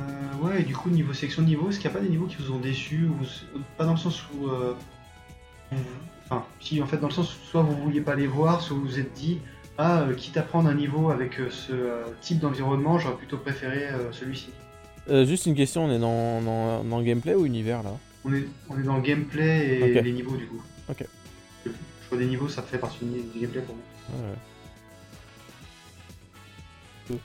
Euh, 0.00 0.04
ouais, 0.42 0.60
et 0.60 0.64
du 0.64 0.74
coup, 0.74 0.90
niveau 0.90 1.12
section 1.12 1.42
de 1.42 1.46
niveau, 1.46 1.68
est-ce 1.70 1.78
qu'il 1.78 1.88
n'y 1.88 1.96
a 1.96 1.98
pas 1.98 2.04
des 2.04 2.10
niveaux 2.10 2.26
qui 2.26 2.36
vous 2.36 2.52
ont 2.52 2.58
déçu 2.58 3.06
ou 3.06 3.16
Pas 3.76 3.84
dans 3.84 3.92
le 3.92 3.98
sens 3.98 4.22
où. 4.34 4.48
euh, 4.48 4.74
Enfin, 6.24 6.44
si, 6.60 6.80
en 6.82 6.86
fait, 6.86 6.96
dans 6.98 7.08
le 7.08 7.12
sens 7.12 7.34
où 7.34 7.44
soit 7.44 7.62
vous 7.62 7.76
vouliez 7.76 8.00
pas 8.00 8.14
les 8.14 8.26
voir, 8.26 8.60
soit 8.60 8.76
vous 8.76 8.82
vous 8.84 8.98
êtes 8.98 9.12
dit 9.12 9.40
Ah, 9.78 10.00
euh, 10.02 10.14
quitte 10.14 10.36
à 10.36 10.42
prendre 10.42 10.68
un 10.68 10.74
niveau 10.74 11.10
avec 11.10 11.38
euh, 11.38 11.50
ce 11.50 11.72
euh, 11.72 12.02
type 12.20 12.38
d'environnement, 12.38 12.98
j'aurais 12.98 13.16
plutôt 13.16 13.38
préféré 13.38 13.88
euh, 13.88 14.10
celui-ci. 14.12 14.50
Euh, 15.10 15.26
juste 15.26 15.46
une 15.46 15.54
question, 15.54 15.84
on 15.84 15.90
est 15.92 15.98
dans, 15.98 16.40
dans, 16.40 16.82
dans 16.82 16.98
le 16.98 17.04
gameplay 17.04 17.34
ou 17.34 17.44
univers 17.44 17.82
là? 17.82 17.90
On 18.24 18.32
est, 18.32 18.46
on 18.70 18.78
est 18.80 18.84
dans 18.84 18.96
le 18.96 19.02
gameplay 19.02 19.80
et 19.80 20.00
les 20.02 20.12
niveaux, 20.12 20.36
du 20.36 20.46
coup. 20.46 20.62
Ok. 20.88 21.04
Le 21.66 21.72
choix 22.08 22.16
des 22.18 22.26
niveaux, 22.26 22.48
ça 22.48 22.62
fait 22.62 22.78
partie 22.78 23.04
du 23.04 23.20
du 23.20 23.40
gameplay 23.40 23.60
pour 23.60 23.74
moi. 23.76 23.84
Ouais, 27.10 27.16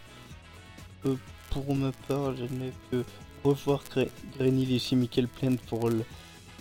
ouais. 1.05 1.15
Pour 1.51 1.75
ma 1.75 1.91
part, 2.07 2.35
j'admets 2.35 2.71
que 2.91 3.03
revoir 3.43 3.83
Gre- 3.95 4.09
Granny 4.37 4.75
et 4.75 4.79
Chemical 4.79 5.27
Plant 5.27 5.55
pour, 5.67 5.89
le- 5.89 6.03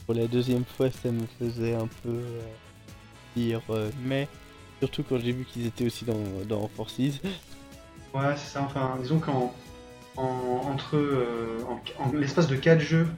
pour 0.06 0.14
la 0.14 0.26
deuxième 0.26 0.64
fois, 0.64 0.90
ça 0.90 1.10
me 1.10 1.26
faisait 1.38 1.74
un 1.74 1.88
peu 2.02 2.08
euh, 2.10 2.40
dire 3.36 3.60
euh, 3.70 3.90
mais. 4.02 4.28
Surtout 4.80 5.02
quand 5.02 5.18
j'ai 5.18 5.32
vu 5.32 5.44
qu'ils 5.44 5.66
étaient 5.66 5.84
aussi 5.86 6.04
dans, 6.04 6.14
dans 6.48 6.68
Forces. 6.68 6.98
Ouais, 7.00 7.10
c'est 8.36 8.52
ça. 8.52 8.62
Enfin, 8.62 8.96
disons 9.02 9.18
qu'en 9.18 9.52
en- 10.16 10.22
entre 10.72 10.96
euh, 10.96 11.58
en, 11.68 11.82
en 12.04 12.12
l'espace 12.12 12.46
de 12.46 12.54
4 12.54 12.78
jeux, 12.78 13.08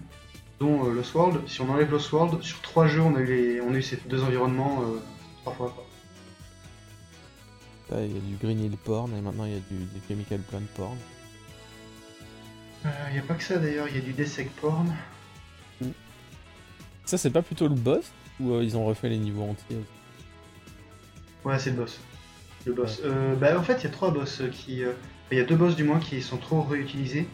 dont 0.59 0.87
euh, 0.87 0.95
Lost 0.95 1.15
World, 1.15 1.47
si 1.47 1.61
on 1.61 1.69
enlève 1.71 1.91
Lost 1.91 2.11
World, 2.13 2.43
sur 2.43 2.63
3 2.63 2.87
jeux, 2.87 3.03
on 3.03 3.15
a 3.15 3.21
eu, 3.21 3.27
les, 3.27 3.61
on 3.61 3.75
a 3.75 3.77
eu 3.77 3.83
ces 3.83 3.99
deux 4.09 4.23
environnements 4.23 4.81
euh, 4.85 5.01
3 5.43 5.53
fois. 5.53 5.71
Quoi. 5.77 5.85
Là, 7.99 8.07
il 8.07 8.15
y 8.15 8.17
a 8.17 8.21
du 8.21 8.37
Green 8.41 8.59
Hill 8.65 8.77
Porn 8.79 9.15
et 9.15 9.21
maintenant 9.21 9.45
il 9.45 9.53
y 9.53 9.57
a 9.57 9.61
du, 9.71 9.77
du 9.85 10.01
Chemical 10.09 10.39
Plant 10.41 10.63
Porn. 10.77 10.97
Il 12.85 13.12
n'y 13.12 13.19
a 13.19 13.23
pas 13.23 13.35
que 13.35 13.43
ça 13.43 13.59
d'ailleurs, 13.59 13.86
il 13.89 13.94
y 13.97 13.98
a 13.98 14.02
du 14.02 14.12
Dessec 14.12 14.51
Porn. 14.57 14.94
Ça, 17.05 17.19
c'est 17.19 17.31
pas 17.31 17.43
plutôt 17.43 17.69
le 17.69 17.74
boss 17.74 18.11
ou 18.39 18.52
euh, 18.55 18.65
ils 18.65 18.77
ont 18.77 18.85
refait 18.86 19.09
les 19.09 19.19
niveaux 19.19 19.43
entiers 19.43 19.81
Ouais, 21.44 21.59
c'est 21.59 21.70
le 21.70 21.77
boss. 21.77 22.01
Le 22.66 22.73
boss. 22.73 23.01
Euh, 23.05 23.35
bah, 23.35 23.59
en 23.59 23.62
fait, 23.62 23.78
il 23.81 23.85
y 23.85 23.86
a 23.86 23.90
trois 23.90 24.11
boss 24.11 24.43
qui. 24.52 24.85
euh, 24.85 24.93
Il 25.31 25.39
y 25.39 25.40
a 25.40 25.44
deux 25.44 25.57
boss 25.57 25.77
du 25.77 25.85
moins 25.85 25.98
qui 25.98 26.23
sont 26.23 26.36
trop 26.36 26.62
réutilisés. 26.62 27.27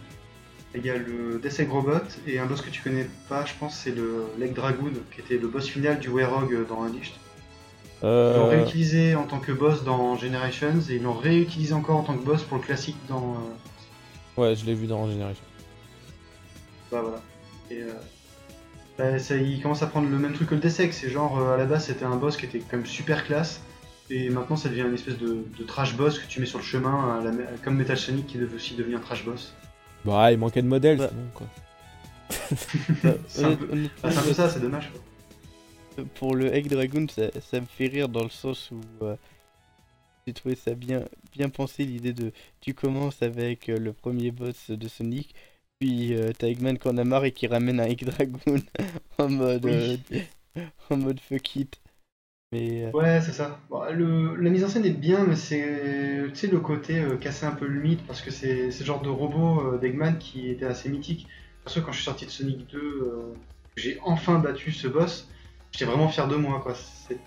Il 0.75 0.85
y 0.85 0.91
a 0.91 0.97
le 0.97 1.39
Dessec 1.43 1.71
Robot 1.71 2.01
et 2.27 2.39
un 2.39 2.47
boss 2.47 2.61
que 2.61 2.71
tu 2.71 2.83
connais 2.83 3.09
pas, 3.29 3.45
je 3.47 3.55
pense, 3.59 3.75
c'est 3.77 3.93
le 3.95 4.27
Leg 4.39 4.53
Dragoon, 4.53 4.93
qui 5.15 5.21
était 5.21 5.39
le 5.39 5.49
boss 5.49 5.69
final 5.69 5.99
du 5.99 6.09
Werog 6.09 6.67
dans 6.69 6.83
Unleashed. 6.83 7.15
Ils 8.03 8.07
l'ont 8.07 8.11
euh, 8.11 8.49
réutilisé 8.51 9.15
en 9.15 9.25
tant 9.25 9.39
que 9.39 9.53
boss 9.53 9.85
dans 9.85 10.17
Generations 10.17 10.81
et 10.91 10.97
ils 10.97 11.03
l'ont 11.03 11.15
réutilisé 11.15 11.73
encore 11.73 11.97
en 11.97 12.03
tant 12.03 12.17
que 12.17 12.25
boss 12.25 12.43
pour 12.43 12.59
le 12.59 12.63
classique 12.63 12.97
dans. 13.09 13.37
Ouais, 14.37 14.55
je 14.55 14.65
l'ai 14.67 14.75
vu 14.75 14.87
dans 14.87 15.09
Generation. 15.11 15.43
Bah 16.93 17.01
voilà. 17.03 17.21
Et 17.71 17.83
euh, 17.83 17.93
bah, 18.99 19.19
ça, 19.19 19.37
il 19.37 19.61
commence 19.63 19.83
à 19.83 19.87
prendre 19.87 20.09
le 20.09 20.19
même 20.19 20.33
truc 20.35 20.49
que 20.51 20.55
le 20.55 20.61
Dessec. 20.61 20.93
C'est 20.93 21.11
genre, 21.11 21.39
euh, 21.41 21.55
à 21.55 21.57
la 21.57 21.65
base, 21.67 21.87
c'était 21.87 22.05
un 22.05 22.17
boss 22.17 22.37
qui 22.37 22.47
était 22.47 22.59
quand 22.61 22.77
même 22.77 22.87
super 22.87 23.25
classe. 23.25 23.61
Et 24.09 24.31
maintenant, 24.31 24.57
ça 24.57 24.69
devient 24.69 24.83
une 24.83 24.95
espèce 24.95 25.19
de, 25.19 25.45
de 25.59 25.65
trash 25.65 25.97
boss 25.97 26.19
que 26.19 26.27
tu 26.29 26.39
mets 26.41 26.47
sur 26.47 26.59
le 26.59 26.65
chemin, 26.65 27.19
à 27.19 27.25
la- 27.25 27.33
comme 27.65 27.75
Metal 27.77 27.97
Sonic 27.99 28.27
qui 28.29 28.39
est 28.39 28.55
aussi 28.55 28.75
devenu 28.75 28.95
un 28.97 29.01
trash 29.01 29.25
boss. 29.25 29.53
Bah, 30.05 30.31
il 30.31 30.39
manquait 30.39 30.63
de 30.63 30.69
modèles, 30.69 30.99
Bah. 30.99 31.09
c'est 31.11 31.17
bon 31.17 31.29
quoi. 31.35 31.47
C'est 33.29 33.45
un, 33.45 33.55
peu- 33.57 33.69
ah, 34.05 34.09
un 34.09 34.23
peu 34.23 34.33
ça, 34.33 34.49
c'est 34.51 34.61
dommage. 34.61 34.91
Quoi. 35.97 36.05
pour 36.15 36.35
le 36.37 36.53
Egg 36.55 36.69
Dragoon, 36.69 37.07
ça, 37.09 37.23
ça 37.51 37.61
me 37.61 37.67
fait 37.67 37.87
rire 37.87 38.09
dans 38.09 38.23
le 38.25 38.31
sens 38.31 38.71
où 38.71 38.81
euh, 39.05 39.17
j'ai 40.27 40.33
trouvé 40.35 40.55
ça 40.57 40.75
bien, 40.75 41.05
bien 41.33 41.49
pensé 41.49 41.85
l'idée 41.85 42.13
de 42.13 42.33
tu 42.61 42.75
commences 42.75 43.23
avec 43.23 43.69
euh, 43.69 43.79
le 43.79 43.93
premier 43.93 44.31
boss 44.31 44.71
de 44.71 44.89
Sonic, 44.89 45.35
puis 45.79 46.15
euh, 46.15 46.33
t'as 46.37 46.49
Eggman 46.49 46.79
qui 46.79 46.89
en 46.89 46.97
a 46.99 47.05
marre 47.05 47.25
et 47.25 47.33
qui 47.33 47.47
ramène 47.47 47.81
un 47.81 47.85
Egg 47.87 48.05
Dragoon 48.05 48.61
en 49.19 49.29
mode 49.29 49.65
Oui. 49.65 49.73
euh, 50.57 50.65
en 50.91 50.97
mode 50.97 51.21
fuck 51.21 51.57
it. 51.57 51.81
Mais 52.53 52.87
euh, 52.87 52.91
Ouais, 52.93 53.21
c'est 53.21 53.33
ça. 53.33 53.61
Bon, 53.69 53.83
le- 53.93 54.37
la 54.37 54.51
mise 54.51 54.65
en 54.65 54.69
scène 54.69 54.85
est 54.87 54.91
bien, 54.91 55.25
mais 55.27 55.37
c'est 55.37 56.25
tu 56.29 56.35
sais, 56.37 56.47
le 56.47 56.61
côté 56.61 57.05
casser 57.21 57.47
un 57.47 57.53
peu 57.53 57.67
le 57.67 57.81
mythe, 57.81 58.05
parce 58.07 58.23
que 58.23 58.31
c'est 58.31 58.67
le 58.67 58.71
genre 58.85 59.03
de 59.03 59.09
robot 59.09 59.79
d'Eggman 59.79 60.19
qui 60.19 60.49
était 60.51 60.65
assez 60.67 60.89
mythique. 60.89 61.27
Parce 61.65 61.75
que 61.77 61.81
quand 61.81 61.91
je 61.93 61.97
suis 61.97 62.05
sorti 62.05 62.27
de 62.27 62.31
Sonic 62.31 62.67
2, 62.69 62.79
euh, 62.79 63.35
j'ai 63.77 63.99
enfin 64.05 64.39
battu 64.39 64.73
ce 64.73 64.87
boss, 64.89 65.29
j'étais 65.73 65.85
vraiment 65.85 66.09
fier 66.09 66.29
de 66.29 66.37
moi. 66.37 66.61
quoi. 66.63 66.75
C'est- 66.75 67.19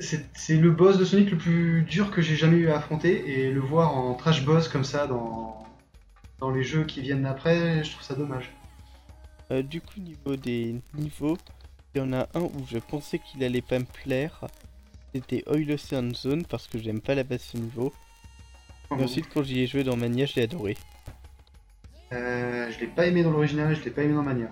C'est 0.00 0.56
le 0.56 0.70
boss 0.70 0.98
de 0.98 1.04
Sonic 1.04 1.30
le 1.30 1.36
plus 1.36 1.82
dur 1.82 2.10
que 2.10 2.22
j'ai 2.22 2.34
jamais 2.34 2.56
eu 2.56 2.70
à 2.70 2.76
affronter, 2.78 3.30
et 3.30 3.50
le 3.50 3.60
voir 3.60 3.94
en 3.94 4.14
trash 4.14 4.44
boss 4.44 4.66
comme 4.68 4.84
ça 4.84 5.06
dans, 5.06 5.66
dans 6.38 6.50
les 6.50 6.62
jeux 6.62 6.84
qui 6.84 7.02
viennent 7.02 7.26
après, 7.26 7.84
je 7.84 7.90
trouve 7.92 8.02
ça 8.02 8.14
dommage. 8.14 8.50
euh, 9.50 9.62
du 9.62 9.80
coup 9.80 10.00
niveau 10.00 10.36
des 10.36 10.76
niveaux, 10.94 11.36
il 11.94 11.98
y 11.98 12.00
en 12.00 12.12
a 12.12 12.28
un 12.34 12.40
où 12.40 12.66
je 12.70 12.78
pensais 12.78 13.18
qu'il 13.18 13.42
allait 13.44 13.62
pas 13.62 13.78
me 13.78 13.84
plaire. 13.84 14.46
C'était 15.14 15.42
Oil 15.48 15.70
Ocean 15.72 16.14
Zone 16.14 16.44
parce 16.46 16.66
que 16.68 16.78
j'aime 16.78 17.00
pas 17.00 17.14
la 17.14 17.24
base 17.24 17.42
ce 17.42 17.56
niveau. 17.56 17.92
Et 18.96 19.02
ensuite 19.02 19.26
quand 19.32 19.42
j'y 19.42 19.60
ai 19.60 19.66
joué 19.66 19.82
dans 19.84 19.96
Mania, 19.96 20.24
je 20.24 20.36
l'ai 20.36 20.42
adoré. 20.42 20.76
Euh, 22.12 22.70
je 22.70 22.80
l'ai 22.80 22.86
pas 22.86 23.06
aimé 23.06 23.22
dans 23.22 23.30
l'original, 23.30 23.74
je 23.74 23.84
l'ai 23.84 23.90
pas 23.90 24.02
aimé 24.02 24.14
dans 24.14 24.22
Mania. 24.22 24.50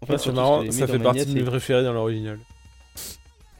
En 0.00 0.06
Ouais, 0.06 0.18
c'est 0.18 0.32
marrant, 0.32 0.64
ça 0.70 0.86
fait 0.86 0.98
Mania, 0.98 1.04
partie 1.04 1.26
de 1.26 1.34
mes 1.34 1.44
préférés 1.44 1.84
dans 1.84 1.92
l'original. 1.92 2.38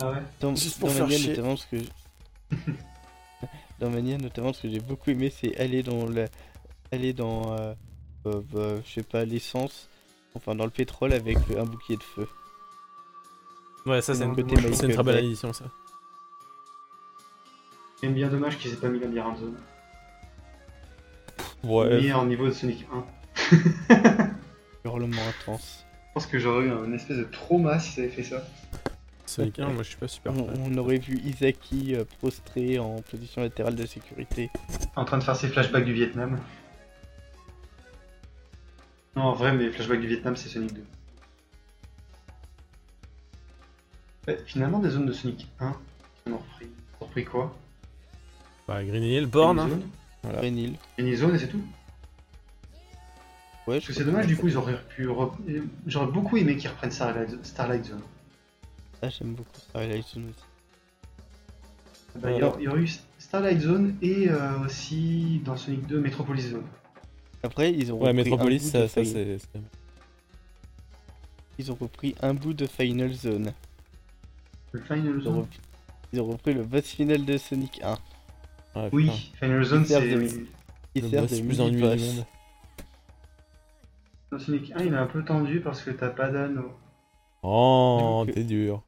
Ah 0.00 0.10
ouais 0.10 0.22
Dans, 0.40 0.54
Juste 0.54 0.78
pour 0.78 0.88
dans 0.88 0.94
faire 0.94 1.04
Mania, 1.04 1.18
chier. 1.18 1.28
notamment, 1.30 1.56
ce 1.56 1.66
que 1.66 1.78
je- 1.78 2.56
dans 3.80 3.90
Mania, 3.90 4.18
notamment, 4.18 4.52
ce 4.52 4.62
que 4.62 4.70
j'ai 4.70 4.80
beaucoup 4.80 5.10
aimé, 5.10 5.30
c'est 5.30 5.56
aller 5.58 5.82
dans 5.82 6.06
la... 6.08 6.26
aller 6.92 7.12
dans, 7.12 7.56
euh, 7.58 7.74
euh, 8.26 8.40
bah, 8.52 8.80
je 8.84 8.92
sais 8.92 9.02
pas, 9.02 9.24
l'essence, 9.24 9.88
enfin 10.34 10.54
dans 10.54 10.64
le 10.64 10.70
pétrole 10.70 11.12
avec 11.12 11.38
un 11.56 11.64
bouclier 11.64 11.96
de 11.96 12.02
feu. 12.02 12.28
Ouais, 13.86 14.02
ça, 14.02 14.12
c'est 14.14 14.18
c'est 14.20 14.24
un 14.24 14.28
une, 14.30 14.34
côté 14.34 14.56
c'est 14.74 14.86
une 14.86 14.92
très 14.94 15.02
belle 15.02 15.24
édition, 15.24 15.52
ça. 15.52 15.64
C'est 18.00 18.08
bien 18.08 18.28
dommage 18.28 18.58
qu'ils 18.58 18.72
aient 18.72 18.76
pas 18.76 18.88
mis 18.88 18.98
Labyrinthe 18.98 19.38
Zone. 19.38 19.56
Ouais, 21.64 21.88
Meilleur 21.88 22.24
niveau 22.26 22.46
de 22.46 22.52
Sonic 22.52 22.86
1. 23.90 24.30
Hurlement 24.84 25.22
intense. 25.28 25.84
Je 26.08 26.12
pense 26.14 26.26
que 26.26 26.38
j'aurais 26.38 26.66
eu 26.66 26.70
un 26.70 26.92
espèce 26.92 27.16
de 27.18 27.24
trauma 27.24 27.78
si 27.78 27.92
ça 27.92 28.00
avait 28.02 28.10
fait 28.10 28.22
ça. 28.22 28.44
Sonic 29.26 29.58
1, 29.58 29.68
moi 29.70 29.82
je 29.82 29.88
suis 29.88 29.96
pas 29.96 30.08
super 30.08 30.32
On, 30.34 30.48
on 30.66 30.78
aurait 30.78 30.98
vu 30.98 31.18
Isaki 31.18 31.94
euh, 31.94 32.04
prostré 32.18 32.78
en 32.78 32.96
position 33.02 33.42
latérale 33.42 33.74
de 33.74 33.84
sécurité. 33.86 34.50
En 34.94 35.04
train 35.04 35.18
de 35.18 35.24
faire 35.24 35.36
ses 35.36 35.48
flashbacks 35.48 35.84
du 35.84 35.92
Vietnam. 35.92 36.38
Non, 39.16 39.22
en 39.24 39.32
vrai, 39.32 39.52
mes 39.52 39.70
flashbacks 39.70 40.00
du 40.00 40.06
Vietnam, 40.08 40.36
c'est 40.36 40.48
Sonic 40.48 40.72
2. 40.74 40.84
Ouais, 44.28 44.38
finalement, 44.46 44.78
des 44.78 44.90
zones 44.90 45.06
de 45.06 45.12
Sonic 45.12 45.48
1, 45.60 45.74
ils 46.26 46.32
en 46.32 46.36
ont 46.36 46.40
repris. 47.00 47.24
Quoi? 47.24 47.56
Bah, 48.68 48.84
Green 48.84 49.02
Hill, 49.02 49.26
Born, 49.26 49.58
hein. 49.58 49.68
zone, 49.68 49.88
Voilà. 50.22 50.40
Renil. 50.40 50.74
Une 50.98 51.14
zone 51.16 51.34
et 51.34 51.38
c'est 51.38 51.48
tout. 51.48 51.62
Ouais, 53.66 53.76
Parce 53.76 53.86
que 53.86 53.92
c'est 53.94 54.04
dommage, 54.04 54.26
du 54.26 54.36
coup, 54.36 54.48
ils 54.48 54.56
auraient 54.56 54.80
pu. 54.90 55.08
rep- 55.08 55.32
J'aurais 55.86 56.10
beaucoup 56.12 56.36
aimé 56.36 56.56
qu'ils 56.56 56.68
reprennent 56.70 56.90
Starlight 56.92 57.84
Zone. 57.84 58.02
Ah, 59.02 59.08
j'aime 59.08 59.34
beaucoup 59.34 59.50
Starlight 59.68 60.06
Zone 60.08 60.30
aussi. 60.30 60.44
Bah, 62.16 62.30
il, 62.32 62.38
y 62.38 62.42
aurait, 62.42 62.56
il 62.60 62.64
y 62.64 62.68
aurait 62.68 62.80
eu 62.80 62.88
Starlight 63.18 63.60
Zone 63.60 63.96
et 64.00 64.28
euh, 64.30 64.60
aussi 64.64 65.42
dans 65.44 65.56
Sonic 65.56 65.86
2 65.86 66.00
Metropolis 66.00 66.48
Zone. 66.50 66.64
Après, 67.42 67.72
ils 67.72 67.92
ont 67.92 67.96
Ouais, 67.98 68.08
repris 68.08 68.20
un 68.20 68.24
Metropolis, 68.24 68.62
bout 68.64 68.70
ça, 68.70 68.88
ça 68.88 69.04
c'est. 69.04 69.38
c'est- 69.38 69.48
Ils 71.58 71.70
ont 71.70 71.76
repris 71.78 72.14
un 72.22 72.34
bout 72.34 72.54
de 72.54 72.66
Final 72.66 73.12
Zone. 73.12 73.52
Le 74.72 74.80
Final 74.80 75.04
Ils 75.06 75.18
ont, 75.18 75.20
Zone 75.22 75.36
repris... 75.40 75.60
ils 76.12 76.20
ont 76.20 76.26
repris 76.26 76.54
le 76.54 76.64
boss 76.64 76.84
final 76.84 77.24
de 77.24 77.36
Sonic 77.36 77.80
1. 77.82 77.90
Ouais, 77.90 77.96
putain. 78.90 78.90
Oui, 78.92 79.32
Final 79.38 79.64
Zone, 79.64 79.84
c'est. 79.84 80.00
Le 80.10 81.08
sert 81.10 81.26
de 81.26 81.40
plus 81.40 81.60
ennuyeux 81.60 81.88
du 81.90 81.96
mini-boss. 81.96 82.16
monde. 82.16 82.26
Dans 84.32 84.38
Sonic 84.38 84.72
1, 84.74 84.84
il 84.84 84.92
est 84.94 84.96
un 84.96 85.06
peu 85.06 85.22
tendu 85.24 85.60
parce 85.60 85.82
que 85.82 85.90
t'as 85.90 86.08
pas 86.10 86.30
d'anneau. 86.30 86.72
Oh, 87.42 88.22
Donc, 88.26 88.34
t'es 88.34 88.44
dur. 88.44 88.82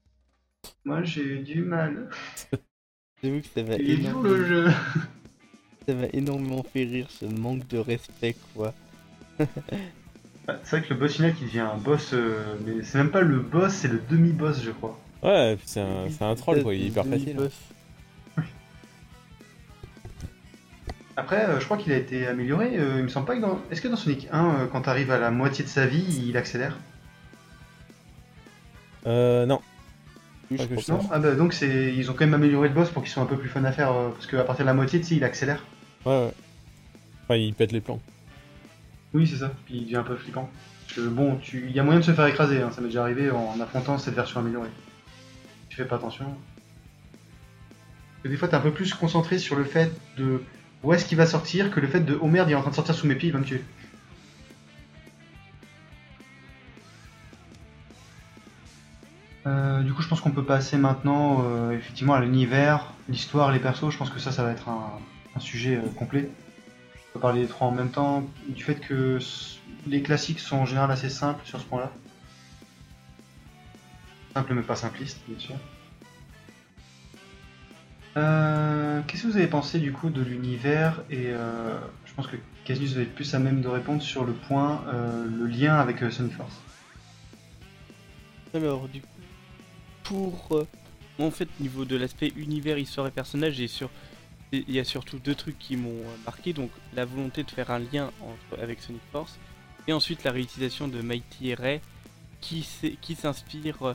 Moi, 0.85 1.03
j'ai 1.05 1.23
eu 1.23 1.39
du 1.41 1.63
mal. 1.63 2.09
J'avoue 3.23 3.41
que 3.41 3.47
ça 3.55 3.63
m'a 3.63 3.77
Il 3.79 3.91
est 3.91 3.97
dur 3.97 4.23
le 4.23 4.45
énormément... 4.45 4.47
jeu. 4.47 4.69
ça 5.89 5.95
m'a 5.95 6.07
énormément 6.13 6.63
fait 6.63 6.85
rire 6.85 7.11
ce 7.11 7.25
manque 7.27 7.67
de 7.69 7.79
respect 7.79 8.37
quoi. 8.55 8.75
Bah, 10.47 10.59
c'est 10.65 10.79
vrai 10.79 10.89
que 10.89 10.95
le 10.95 11.01
boss 11.01 11.15
final 11.17 11.35
qui 11.35 11.45
devient 11.45 11.61
un 11.61 11.77
boss, 11.77 12.11
euh, 12.15 12.57
mais 12.65 12.83
c'est 12.83 12.99
même 12.99 13.11
pas 13.11 13.21
le 13.21 13.39
boss, 13.41 13.73
c'est 13.73 13.89
le 13.89 14.01
demi-boss, 14.01 14.63
je 14.63 14.71
crois. 14.71 14.99
Ouais, 15.23 15.57
puis 15.57 15.67
c'est 15.69 15.81
un, 15.81 16.09
c'est 16.11 16.23
un 16.25 16.35
troll 16.35 16.63
quoi, 16.63 16.75
il 16.75 16.83
est 16.83 16.87
hyper 16.87 17.05
Le 17.05 17.11
facile. 17.11 17.35
mini-boss. 17.35 17.53
Après, 21.17 21.45
euh, 21.47 21.59
je 21.61 21.65
crois 21.65 21.77
qu'il 21.77 21.93
a 21.93 21.97
été 21.97 22.27
amélioré. 22.27 22.79
euh, 22.79 22.97
il 22.99 23.03
me 23.05 23.09
semble 23.09 23.27
pas 23.27 23.37
que 23.37 23.41
dans. 23.43 23.61
Est-ce 23.71 23.81
que 23.83 23.89
dans 23.89 23.97
Sonic 23.97 24.29
1, 24.33 24.55
euh, 24.63 24.67
quand 24.69 24.83
t'arrives 24.83 25.11
à 25.11 25.19
la 25.19 25.31
moitié 25.31 25.65
de 25.65 25.69
sa 25.69 25.87
vie, 25.87 26.25
il 26.29 26.37
accélère? 26.37 26.79
Euh, 29.07 29.47
non. 29.47 29.61
Je 30.51 30.57
je 30.57 30.93
Non. 30.93 31.01
Ah 31.13 31.19
bah 31.19 31.35
donc 31.35 31.53
c'est 31.53 31.95
ils 31.95 32.11
ont 32.11 32.15
quand 32.15 32.25
même 32.25 32.35
amélioré 32.35 32.69
le 32.69 32.75
boss 32.75 32.91
pour 32.91 33.03
qu'il 33.03 33.13
soit 33.13 33.23
un 33.23 33.27
peu 33.27 33.37
plus 33.37 33.49
fun 33.51 33.63
à 33.65 33.73
faire 33.73 33.93
euh, 33.93 34.09
parce 34.11 34.27
qu'à 34.27 34.45
partir 34.45 34.65
de 34.65 34.69
la 34.69 34.75
moitié, 34.75 34.99
tu 35.01 35.07
sais, 35.07 35.17
il 35.17 35.25
accélère. 35.25 35.63
Ouais, 36.07 36.13
ouais. 36.13 36.33
Enfin, 37.25 37.37
il 37.37 37.53
pète 37.55 37.73
les 37.73 37.81
plans. 37.81 38.01
Oui, 39.13 39.27
c'est 39.27 39.37
ça. 39.37 39.53
Puis 39.67 39.77
il 39.77 39.83
devient 39.85 39.97
un 39.97 40.03
peu 40.03 40.17
flippant. 40.17 40.49
Parce 40.87 41.01
que 41.01 41.07
bon, 41.09 41.37
tu... 41.37 41.67
il 41.69 41.77
y 41.77 41.81
a 41.81 41.83
moyen 41.83 42.01
de 42.01 42.05
se 42.05 42.13
faire 42.13 42.27
écraser. 42.27 42.63
hein, 42.63 42.71
Ça 42.75 42.81
m'est 42.81 42.89
déjà 42.89 43.03
arrivé 43.03 43.31
en 43.31 43.61
affrontant 43.61 43.99
cette 43.99 44.15
version 44.15 44.41
améliorée. 44.41 44.71
Tu 45.69 45.77
fais 45.77 45.85
pas 45.85 45.97
attention. 45.97 46.25
Parce 46.25 48.23
que 48.25 48.29
des 48.29 48.37
fois, 48.37 48.49
t'es 48.49 48.55
un 48.57 48.61
peu 48.61 48.73
plus 48.73 48.95
concentré 48.95 49.39
sur 49.39 49.55
le 49.57 49.65
fait 49.65 49.93
de 50.17 50.43
où 50.83 50.93
est-ce 50.95 51.05
qu'il 51.05 51.19
va 51.19 51.27
sortir 51.27 51.71
que 51.71 51.81
le 51.81 51.89
fait 51.89 52.01
de 52.01 52.19
oh 52.21 52.27
merde, 52.27 52.49
il 52.49 52.53
est 52.53 52.55
en 52.55 52.63
train 52.63 52.71
de 52.71 52.75
sortir 52.77 52.95
sous 52.95 53.07
mes 53.07 53.15
pieds, 53.17 53.29
il 53.29 53.33
va 53.33 53.39
me 53.41 53.45
tuer. 53.45 53.63
Euh, 59.47 59.83
du 59.83 59.93
coup, 59.93 60.03
je 60.03 60.09
pense 60.09 60.21
qu'on 60.21 60.31
peut 60.31 60.45
passer 60.45 60.77
maintenant 60.77 61.45
euh, 61.45 61.73
effectivement 61.73 62.15
à 62.15 62.21
l'univers, 62.21 62.93
l'histoire, 63.09 63.53
les 63.53 63.61
persos. 63.61 63.91
Je 63.91 63.99
pense 63.99 64.11
que 64.11 64.19
ça, 64.19 64.33
ça 64.33 64.43
va 64.43 64.51
être 64.51 64.69
un, 64.69 64.99
sujet 65.41 65.77
euh, 65.77 65.89
complet. 65.97 66.29
On 67.11 67.13
peut 67.15 67.21
parler 67.21 67.43
des 67.43 67.49
trois 67.49 67.69
en 67.69 67.73
même 67.73 67.91
temps. 67.91 68.25
Du 68.49 68.65
fait 68.65 68.75
que 68.75 69.19
les 69.87 70.03
classiques 70.03 70.41
sont 70.41 70.57
en 70.57 70.67
général 70.67 70.91
assez 70.91 71.09
simples 71.09 71.47
sur 71.47 71.61
ce 71.61 71.65
point-là. 71.65 71.93
Simple 74.35 74.55
mais 74.55 74.63
pas 74.63 74.77
simpliste, 74.77 75.21
bien 75.29 75.39
sûr. 75.39 75.55
Qu'est-ce 79.07 79.23
que 79.23 79.29
vous 79.29 79.37
avez 79.37 79.47
pensé 79.47 79.79
du 79.79 79.93
coup 79.93 80.11
de 80.11 80.21
l'univers 80.21 81.01
Et 81.09 81.31
je 82.05 82.15
pense 82.17 82.27
que 82.27 82.35
Casus 82.65 82.95
va 82.95 83.03
être 83.03 83.15
plus 83.15 83.33
à 83.33 83.39
même 83.39 83.61
de 83.61 83.69
répondre 83.69 84.03
sur 84.03 84.25
le 84.25 84.33
point, 84.33 84.83
le 84.93 85.47
lien 85.47 85.77
avec 85.77 86.01
Sonic 86.11 86.33
Force. 86.33 86.61
Alors 88.55 88.89
du 88.89 89.01
pour 90.09 90.49
euh, 90.53 90.67
en 91.19 91.31
fait, 91.31 91.49
niveau 91.61 91.85
de 91.85 91.97
l'aspect 91.97 92.33
univers, 92.37 92.79
histoire 92.79 93.07
et 93.07 93.11
personnage, 93.11 93.61
et 93.61 93.69
sur 93.69 93.91
il 94.53 94.71
y 94.71 94.79
a 94.79 94.85
surtout 94.85 95.19
deux 95.19 95.35
trucs 95.35 95.59
qui 95.59 95.77
m'ont 95.77 95.91
euh, 95.91 96.17
marqué. 96.25 96.53
Donc, 96.53 96.71
la 96.95 97.05
volonté 97.05 97.43
de 97.43 97.51
faire 97.51 97.71
un 97.71 97.79
lien 97.79 98.11
entre, 98.23 98.63
avec 98.63 98.81
Sonic 98.81 99.03
Force, 99.13 99.39
et 99.87 99.93
ensuite 99.93 100.25
la 100.25 100.33
réutilisation 100.33 100.89
de 100.89 101.01
Mighty 101.03 101.51
et 101.51 101.55
Ray, 101.55 101.81
qui, 102.41 102.67
qui 103.01 103.15
s'inspire 103.15 103.83
euh, 103.83 103.95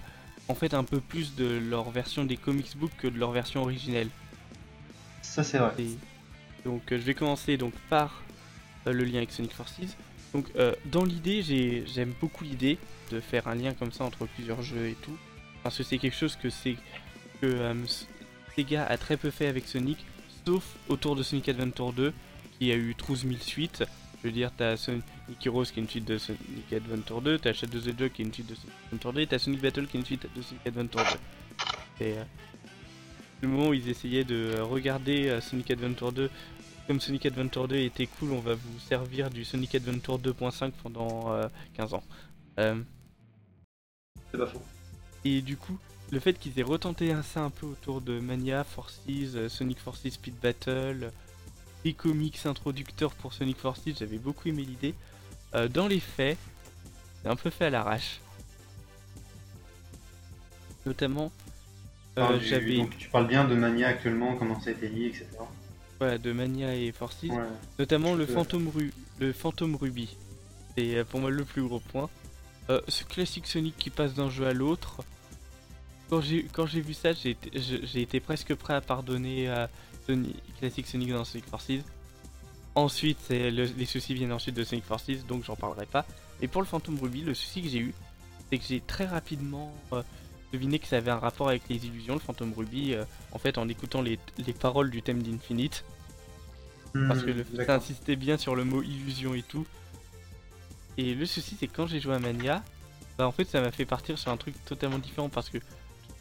en 0.50 0.56
fait 0.56 0.74
un 0.74 0.84
peu 0.84 1.00
plus 1.00 1.36
de 1.36 1.46
leur 1.46 1.90
version 1.90 2.26
des 2.26 2.38
comics 2.38 2.78
books 2.78 2.96
que 2.98 3.08
de 3.08 3.18
leur 3.18 3.32
version 3.32 3.62
originelle. 3.62 4.10
Ça, 5.22 5.44
c'est 5.44 5.58
vrai. 5.58 5.74
donc, 6.66 6.92
euh, 6.92 6.98
je 7.00 7.04
vais 7.04 7.14
commencer 7.14 7.58
donc 7.58 7.74
par 7.90 8.22
le 8.86 9.04
lien 9.04 9.18
avec 9.18 9.32
Sonic 9.32 9.54
Forces. 9.54 9.96
Donc, 10.34 10.52
dans 10.86 11.06
l'idée, 11.06 11.44
j'aime 11.86 12.12
beaucoup 12.20 12.44
l'idée 12.44 12.80
de 13.12 13.20
faire 13.20 13.48
un 13.48 13.54
lien 13.54 13.72
comme 13.74 13.92
ça 13.92 14.04
entre 14.04 14.26
plusieurs 14.26 14.64
jeux 14.64 14.88
et 14.88 14.96
tout, 14.96 15.16
parce 15.64 15.78
que 15.78 15.84
c'est 15.84 15.98
quelque 15.98 16.16
chose 16.16 16.36
que 16.36 16.50
c'est 16.50 16.76
que 17.42 17.74
Sega 18.56 18.86
a 18.86 18.98
très 18.98 19.18
peu 19.18 19.32
fait 19.32 19.48
avec 19.48 19.68
Sonic 19.68 19.98
sauf 20.46 20.76
autour 20.90 21.16
de 21.16 21.24
Sonic 21.24 21.50
Adventure 21.50 21.94
2, 21.94 22.14
qui 22.58 22.72
a 22.72 22.76
eu 22.76 22.96
12 23.08 23.28
000 23.28 23.36
suites. 23.40 23.84
Je 24.22 24.28
veux 24.28 24.34
dire, 24.34 24.52
t'as 24.56 24.78
Sonic 24.78 25.04
Heroes 25.46 25.66
qui 25.66 25.80
est 25.80 25.84
une 25.84 25.90
suite 25.90 26.06
de 26.06 26.18
Sonic 26.18 26.72
Adventure 26.72 27.22
2, 27.22 27.40
t'as 27.40 27.54
Shadow 27.54 27.80
the 27.80 27.88
Hedgehog 27.88 28.12
qui 28.12 28.22
est 28.22 28.26
une 28.26 28.34
suite 28.34 28.48
de 28.48 28.56
Sonic 28.56 28.76
Adventure 28.86 29.14
2, 29.14 29.22
et 29.22 29.28
t'as 29.28 29.40
Sonic 29.40 29.62
Battle 29.62 29.88
qui 29.88 29.98
est 29.98 30.00
une 30.00 30.06
suite 30.06 30.28
de 30.36 30.42
Sonic 30.42 30.68
Adventure 30.68 31.04
2. 32.00 32.06
Et 32.06 32.14
euh, 32.14 32.24
le 33.42 33.48
moment 33.50 33.70
où 33.70 33.74
ils 33.74 33.90
essayaient 33.90 34.24
de 34.24 34.60
regarder 34.62 35.30
euh, 35.30 35.42
Sonic 35.42 35.72
Adventure 35.72 36.12
2, 36.12 36.30
comme 36.88 37.00
Sonic 37.00 37.26
Adventure 37.26 37.68
2 37.68 37.78
était 37.78 38.08
cool, 38.08 38.32
on 38.32 38.40
va 38.40 38.56
vous 38.56 38.80
servir 38.80 39.30
du 39.30 39.46
Sonic 39.46 39.76
Adventure 39.76 40.20
2.5 40.20 40.72
pendant 40.84 41.34
15 41.76 41.94
euh, 41.94 41.98
ans. 41.98 42.04
Euh, 42.60 42.82
C'est 44.32 44.38
pas 44.38 44.48
faux. 44.48 44.62
Et 45.26 45.42
du 45.42 45.58
coup, 45.58 45.78
le 46.12 46.20
fait 46.20 46.34
qu'ils 46.34 46.60
aient 46.60 46.64
retenté 46.64 47.14
ça 47.24 47.42
un 47.42 47.50
peu 47.50 47.66
autour 47.66 48.02
de 48.02 48.20
Mania, 48.20 48.64
Forces, 48.64 49.02
euh, 49.10 49.50
Sonic 49.50 49.80
Forces 49.80 50.10
Speed 50.10 50.36
Battle, 50.42 51.12
des 51.84 51.94
comics 51.94 52.46
introducteurs 52.46 53.14
pour 53.14 53.34
Sonic 53.34 53.58
Forces, 53.58 53.82
j'avais 53.98 54.18
beaucoup 54.18 54.48
aimé 54.48 54.64
l'idée. 54.64 54.94
Euh, 55.56 55.68
dans 55.68 55.88
les 55.88 56.00
faits, 56.00 56.38
c'est 57.22 57.30
un 57.30 57.36
peu 57.36 57.50
fait 57.50 57.66
à 57.66 57.70
l'arrache. 57.70 58.20
Notamment, 60.86 61.32
euh, 62.18 62.40
j'avais. 62.42 62.86
tu 63.00 63.10
parles 63.10 63.28
bien 63.28 63.46
de 63.46 63.56
Mania 63.56 63.88
actuellement, 63.88 64.36
comment 64.36 64.60
ça 64.60 64.70
a 64.70 64.74
été 64.74 64.90
lié, 64.90 65.08
etc. 65.08 65.28
Voilà, 66.00 66.18
de 66.18 66.32
Mania 66.34 66.76
et 66.76 66.92
Forces. 66.92 67.26
Notamment 67.80 68.16
le 68.16 68.26
fantôme, 68.26 68.70
le 69.20 69.34
fantôme 69.34 69.76
Ruby. 69.76 70.18
C'est 70.76 71.06
pour 71.06 71.22
moi 71.22 71.30
le 71.30 71.46
plus 71.46 71.62
gros 71.62 71.80
point. 71.80 72.10
Ce 72.70 73.04
classique 73.04 73.48
Sonic 73.48 73.76
qui 73.78 73.90
passe 73.90 74.14
d'un 74.14 74.30
jeu 74.30 74.48
à 74.48 74.54
l'autre 74.54 75.02
quand 76.54 76.66
j'ai 76.66 76.82
vu 76.82 76.94
ça, 76.94 77.12
j'ai 77.14 78.02
été, 78.02 78.20
presque 78.20 78.54
prêt 78.56 78.74
à 78.74 78.82
pardonner 78.82 79.50
à 79.50 79.70
Sonic, 80.06 80.36
Classic 80.60 80.86
Sonic 80.86 81.10
dans 81.10 81.26
Sonic 81.26 81.46
Forces. 81.48 81.84
Ensuite, 82.76 83.30
les 83.30 83.86
soucis 83.86 84.14
viennent 84.14 84.34
ensuite 84.34 84.56
de 84.56 84.64
Sonic 84.64 84.86
Forces, 84.86 85.26
donc 85.28 85.44
j'en 85.44 85.56
parlerai 85.56 85.86
pas. 85.86 86.06
Et 86.42 86.48
pour 86.48 86.62
le 86.62 86.68
Phantom 86.68 86.98
Ruby, 87.00 87.22
le 87.22 87.34
souci 87.34 87.62
que 87.62 87.70
j'ai 87.70 87.80
eu, 87.80 87.94
c'est 88.50 88.58
que 88.58 88.66
j'ai 88.68 88.82
très 88.82 89.06
rapidement 89.06 89.74
euh, 89.94 90.04
deviné 90.52 90.80
que 90.80 90.88
ça 90.88 90.98
avait 90.98 91.12
un 91.12 91.20
rapport 91.20 91.50
avec 91.50 91.64
les 91.70 91.86
illusions, 91.86 92.16
le 92.16 92.20
Phantom 92.20 92.54
Ruby, 92.56 92.94
euh, 92.94 93.06
en 93.32 93.40
fait 93.40 93.58
en 93.58 93.70
écoutant 93.70 94.02
les, 94.02 94.20
paroles 94.60 94.90
du 94.90 95.02
thème 95.02 95.24
d'Infinite. 95.24 95.86
parce 96.94 97.22
que 97.22 97.32
le, 97.32 97.44
hmm, 97.44 97.66
ça 97.66 97.76
insistait 97.76 98.16
bien 98.16 98.38
sur 98.38 98.56
le 98.56 98.66
mot 98.66 98.82
illusion 98.82 99.34
et 99.34 99.44
tout. 99.44 99.66
Et 100.98 101.14
le 101.16 101.26
souci, 101.26 101.56
c'est 101.60 101.68
que 101.68 101.76
quand 101.76 101.88
j'ai 101.88 102.00
joué 102.00 102.16
à 102.16 102.20
Mania, 102.20 102.64
bah 103.18 103.28
en 103.28 103.32
fait 103.32 103.46
ça 103.46 103.62
m'a 103.62 103.72
fait 103.72 103.86
partir 103.86 104.18
sur 104.18 104.32
un 104.32 104.38
truc 104.38 104.56
totalement 104.66 105.00
différent 105.00 105.30
parce 105.30 105.50
que 105.50 105.60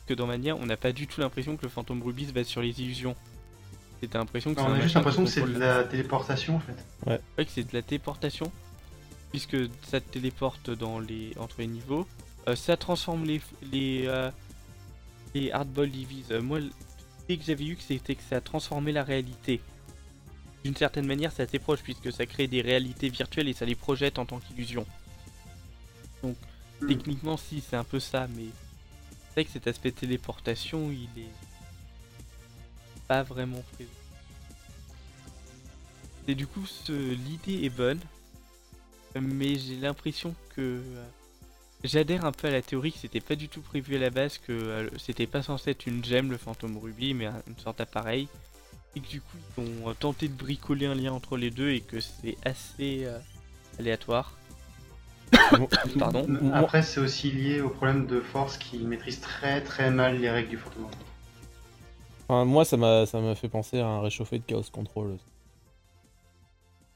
que 0.06 0.14
dans 0.14 0.26
Mania, 0.26 0.56
on 0.56 0.66
n'a 0.66 0.76
pas 0.76 0.92
du 0.92 1.06
tout 1.06 1.20
l'impression 1.20 1.56
que 1.56 1.62
le 1.62 1.68
fantôme 1.68 2.02
Ruby 2.02 2.26
se 2.26 2.32
base 2.32 2.46
sur 2.46 2.60
les 2.60 2.80
illusions. 2.80 3.14
C'était 4.00 4.18
l'impression 4.18 4.52
que 4.54 4.60
On 4.60 4.72
a 4.72 4.80
juste 4.80 4.96
l'impression 4.96 5.24
que 5.24 5.30
c'est 5.30 5.42
de 5.42 5.58
la 5.58 5.84
téléportation 5.84 6.56
en 6.56 6.60
fait. 6.60 6.74
Ouais. 7.06 7.20
Ouais, 7.38 7.44
que 7.44 7.50
c'est 7.52 7.62
de 7.62 7.72
la 7.72 7.82
téléportation. 7.82 8.50
Puisque 9.30 9.56
ça 9.88 10.00
te 10.00 10.10
téléporte 10.10 10.70
dans 10.70 10.98
les... 10.98 11.32
entre 11.38 11.56
les 11.58 11.68
niveaux. 11.68 12.06
Euh, 12.48 12.56
ça 12.56 12.76
transforme 12.76 13.24
les, 13.24 13.40
les, 13.70 14.04
euh, 14.06 14.30
les 15.34 15.52
Hardball 15.52 15.90
Divis. 15.90 16.24
Euh, 16.32 16.42
moi, 16.42 16.58
l'idée 16.58 17.38
que 17.38 17.44
j'avais 17.44 17.64
eu, 17.64 17.78
c'était 17.80 18.16
que 18.16 18.22
ça 18.28 18.40
transformait 18.40 18.92
la 18.92 19.04
réalité. 19.04 19.60
D'une 20.64 20.76
certaine 20.76 21.06
manière, 21.06 21.32
c'est 21.32 21.42
assez 21.42 21.58
proche 21.58 21.80
puisque 21.82 22.12
ça 22.12 22.26
crée 22.26 22.46
des 22.46 22.60
réalités 22.60 23.08
virtuelles 23.08 23.48
et 23.48 23.52
ça 23.52 23.64
les 23.64 23.74
projette 23.74 24.18
en 24.18 24.26
tant 24.26 24.38
qu'illusion. 24.38 24.86
Donc, 26.22 26.36
hmm. 26.80 26.86
techniquement, 26.86 27.36
si, 27.36 27.60
c'est 27.60 27.76
un 27.76 27.84
peu 27.84 27.98
ça, 27.98 28.28
mais 28.36 28.46
c'est 29.10 29.32
vrai 29.34 29.44
que 29.44 29.50
cet 29.50 29.66
aspect 29.66 29.90
téléportation, 29.90 30.90
il 30.92 31.08
est 31.20 31.32
pas 33.08 33.22
vraiment 33.22 33.62
présent. 33.72 33.90
Et 36.28 36.34
du 36.36 36.46
coup, 36.46 36.64
l'idée 36.88 37.64
est 37.64 37.74
bonne, 37.74 38.00
mais 39.20 39.56
j'ai 39.56 39.76
l'impression 39.76 40.34
que 40.54 40.60
euh, 40.60 41.04
j'adhère 41.82 42.24
un 42.24 42.32
peu 42.32 42.46
à 42.46 42.50
la 42.50 42.62
théorie 42.62 42.92
que 42.92 42.98
c'était 42.98 43.20
pas 43.20 43.34
du 43.34 43.48
tout 43.48 43.60
prévu 43.60 43.96
à 43.96 43.98
la 43.98 44.10
base, 44.10 44.38
que 44.38 44.52
euh, 44.52 44.88
c'était 44.98 45.26
pas 45.26 45.42
censé 45.42 45.70
être 45.70 45.86
une 45.86 46.04
gemme 46.04 46.30
le 46.30 46.36
fantôme 46.36 46.78
rubis, 46.78 47.14
mais 47.14 47.26
une 47.48 47.58
sorte 47.58 47.78
d'appareil, 47.78 48.28
et 48.94 49.00
que 49.00 49.08
du 49.08 49.20
coup 49.20 49.36
ils 49.56 49.62
ont 49.62 49.90
euh, 49.90 49.94
tenté 49.94 50.28
de 50.28 50.34
bricoler 50.34 50.86
un 50.86 50.94
lien 50.94 51.12
entre 51.12 51.36
les 51.36 51.50
deux 51.50 51.70
et 51.70 51.80
que 51.80 52.00
c'est 52.00 52.36
assez 52.44 53.06
aléatoire. 53.78 54.36
Pardon. 55.98 56.26
Après, 56.52 56.82
c'est 56.82 57.00
aussi 57.00 57.30
lié 57.30 57.62
au 57.62 57.70
problème 57.70 58.06
de 58.06 58.20
force 58.20 58.58
qui 58.58 58.78
maîtrise 58.78 59.20
très 59.20 59.62
très 59.62 59.90
mal 59.90 60.18
les 60.18 60.30
règles 60.30 60.50
du 60.50 60.58
Phantom 60.58 60.90
enfin, 62.32 62.44
moi, 62.44 62.64
ça 62.64 62.76
m'a 62.76 63.06
ça 63.06 63.20
m'a 63.20 63.34
fait 63.34 63.48
penser 63.48 63.80
à 63.80 63.86
un 63.86 64.00
réchauffé 64.00 64.38
de 64.38 64.44
Chaos 64.44 64.64
Control. 64.72 65.18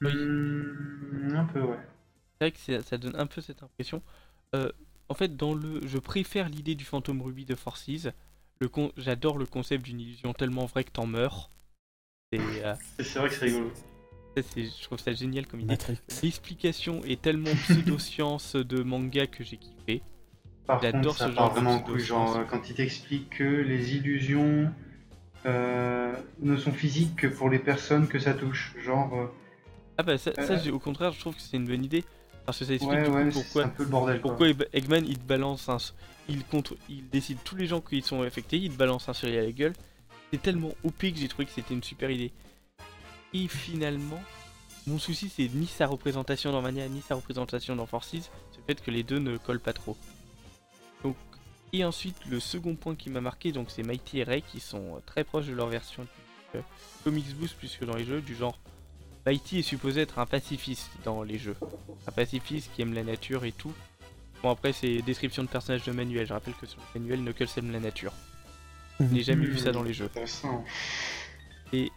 Hmm, 0.01 1.35
un 1.35 1.45
peu, 1.45 1.61
ouais. 1.61 1.79
C'est 2.41 2.45
vrai 2.45 2.53
que 2.53 2.83
ça 2.83 2.99
donne 2.99 3.17
un 3.17 3.27
peu 3.27 3.41
cette 3.41 3.63
impression. 3.63 4.03
Euh, 4.55 4.71
en 5.09 5.15
fait, 5.15 5.37
dans 5.37 5.55
le, 5.55 5.87
je 5.87 5.99
préfère 5.99 6.49
l'idée 6.49 6.75
du 6.75 6.85
fantôme 6.85 7.23
Ruby 7.23 7.45
de 7.45 7.55
Forces. 7.55 8.09
Le 8.59 8.71
j'adore 8.97 9.37
le 9.37 9.47
concept 9.47 9.85
d'une 9.85 10.01
illusion 10.01 10.33
tellement 10.33 10.65
vraie 10.65 10.85
que 10.85 10.91
t'en 10.91 11.07
meurs. 11.07 11.51
Euh, 12.35 12.75
c'est 12.99 13.19
vrai 13.19 13.29
que 13.29 13.35
c'est 13.35 13.45
rigolo 13.47 13.73
je 14.57 14.83
trouve 14.83 14.99
ça 14.99 15.13
génial 15.13 15.47
comme 15.47 15.61
idée. 15.61 15.77
L'explication 16.23 17.03
est 17.05 17.21
tellement 17.21 17.55
pseudo-science 17.69 18.57
de 18.57 18.83
manga 18.83 19.27
que 19.27 19.45
j'ai 19.45 19.57
kiffé. 19.57 20.03
J'adore 20.83 21.17
ce 21.17 21.31
genre 21.31 21.53
vraiment 21.53 21.79
de 21.79 21.97
genre 21.97 22.45
quand 22.49 22.69
il 22.69 22.75
t'explique 22.75 23.31
que 23.39 23.45
les 23.45 23.95
illusions 23.95 24.71
euh, 25.47 26.13
ne 26.41 26.57
sont 26.57 26.73
physiques 26.73 27.15
que 27.17 27.27
pour 27.29 27.49
les 27.49 27.61
personnes 27.61 28.09
que 28.09 28.19
ça 28.19 28.35
touche, 28.35 28.75
genre. 28.85 29.15
Euh, 29.15 29.27
ah 29.99 30.03
bah 30.03 30.19
ça, 30.19 30.33
euh, 30.37 30.73
au 30.73 30.81
contraire, 30.81 31.13
je 31.13 31.21
trouve 31.21 31.37
que 31.37 31.41
c'est 31.41 31.57
une 31.57 31.67
bonne 31.67 31.85
idée 31.85 32.05
parce 32.45 32.59
que 32.59 32.65
ça 32.65 32.75
explique 32.75 33.33
pourquoi, 33.33 33.65
un 33.65 33.69
peu 33.69 33.85
le 33.85 33.89
bordel, 33.89 34.21
pourquoi 34.21 34.49
Eggman 34.73 35.05
il 35.07 35.19
te 35.19 35.25
balance 35.25 35.69
un, 35.69 35.79
il 36.29 36.45
contre, 36.45 36.75
il 36.89 37.09
décide 37.09 37.39
tous 37.45 37.57
les 37.57 37.67
gens 37.67 37.81
qui 37.81 38.03
sont 38.03 38.23
affectés, 38.23 38.57
il 38.57 38.73
te 38.73 38.77
balance 38.77 39.09
un 39.09 39.13
sourire 39.13 39.43
à 39.43 39.45
la 39.45 39.53
gueule. 39.53 39.73
C'est 40.33 40.43
tellement 40.43 40.73
OP 40.85 40.99
que 40.99 41.17
j'ai 41.17 41.29
trouvé 41.29 41.47
que 41.47 41.53
c'était 41.53 41.75
une 41.75 41.83
super 41.83 42.11
idée. 42.11 42.33
Et 43.33 43.49
finalement, 43.49 44.23
mon 44.87 44.99
souci 44.99 45.29
c'est 45.29 45.49
ni 45.49 45.67
sa 45.67 45.87
représentation 45.87 46.53
dans 46.53 46.63
Mania 46.63 46.89
ni 46.89 47.01
sa 47.01 47.17
représentation 47.17 47.75
dans 47.75 47.87
Forces, 47.87 48.11
c'est 48.11 48.59
le 48.59 48.65
fait 48.67 48.81
que 48.81 48.91
les 48.91 49.03
deux 49.03 49.19
ne 49.19 49.37
collent 49.37 49.61
pas 49.61 49.73
trop. 49.73 49.97
Et 51.73 51.85
ensuite 51.85 52.17
le 52.27 52.41
second 52.41 52.77
point 52.77 52.95
qui 52.95 53.11
m'a 53.11 53.21
marqué, 53.21 53.53
donc 53.53 53.71
c'est 53.71 53.83
Mighty 53.83 54.21
et 54.21 54.25
Ray 54.25 54.43
qui 54.43 54.61
sont 54.61 55.03
très 55.05 55.25
proches 55.25 55.47
de 55.47 55.55
leur 55.55 55.67
version 55.67 56.05
du 56.05 56.59
euh, 56.59 56.63
Comics 57.05 57.35
Boost 57.37 57.57
plus 57.57 57.77
que 57.77 57.85
dans 57.85 57.97
les 57.97 58.05
jeux, 58.05 58.21
du 58.21 58.35
genre 58.35 58.59
Mighty 59.27 59.59
est 59.59 59.63
supposé 59.63 60.03
être 60.03 60.21
un 60.21 60.27
pacifiste 60.27 60.91
dans 61.05 61.25
les 61.25 61.39
jeux. 61.39 61.57
Un 62.07 62.13
pacifiste 62.13 62.71
qui 62.73 62.83
aime 62.83 62.95
la 62.95 63.03
nature 63.03 63.45
et 63.45 63.53
tout. 63.53 63.73
Bon 64.43 64.51
après 64.51 64.73
c'est 64.73 65.03
description 65.03 65.43
de 65.43 65.49
personnage 65.49 65.83
de 65.83 65.93
manuel, 65.93 66.27
je 66.27 66.33
rappelle 66.33 66.55
que 66.55 66.67
sur 66.67 66.79
le 66.95 67.01
manuel 67.01 67.25
Knuckles 67.25 67.59
aime 67.59 67.73
la 67.73 67.81
nature. 67.81 68.13
Je 69.01 69.05
n'ai 69.05 69.23
jamais 69.23 69.47
vu 69.47 69.59
ça 69.59 69.73
dans 69.73 69.83
les 69.83 69.93
jeux. 69.93 70.11
Et 71.73 71.91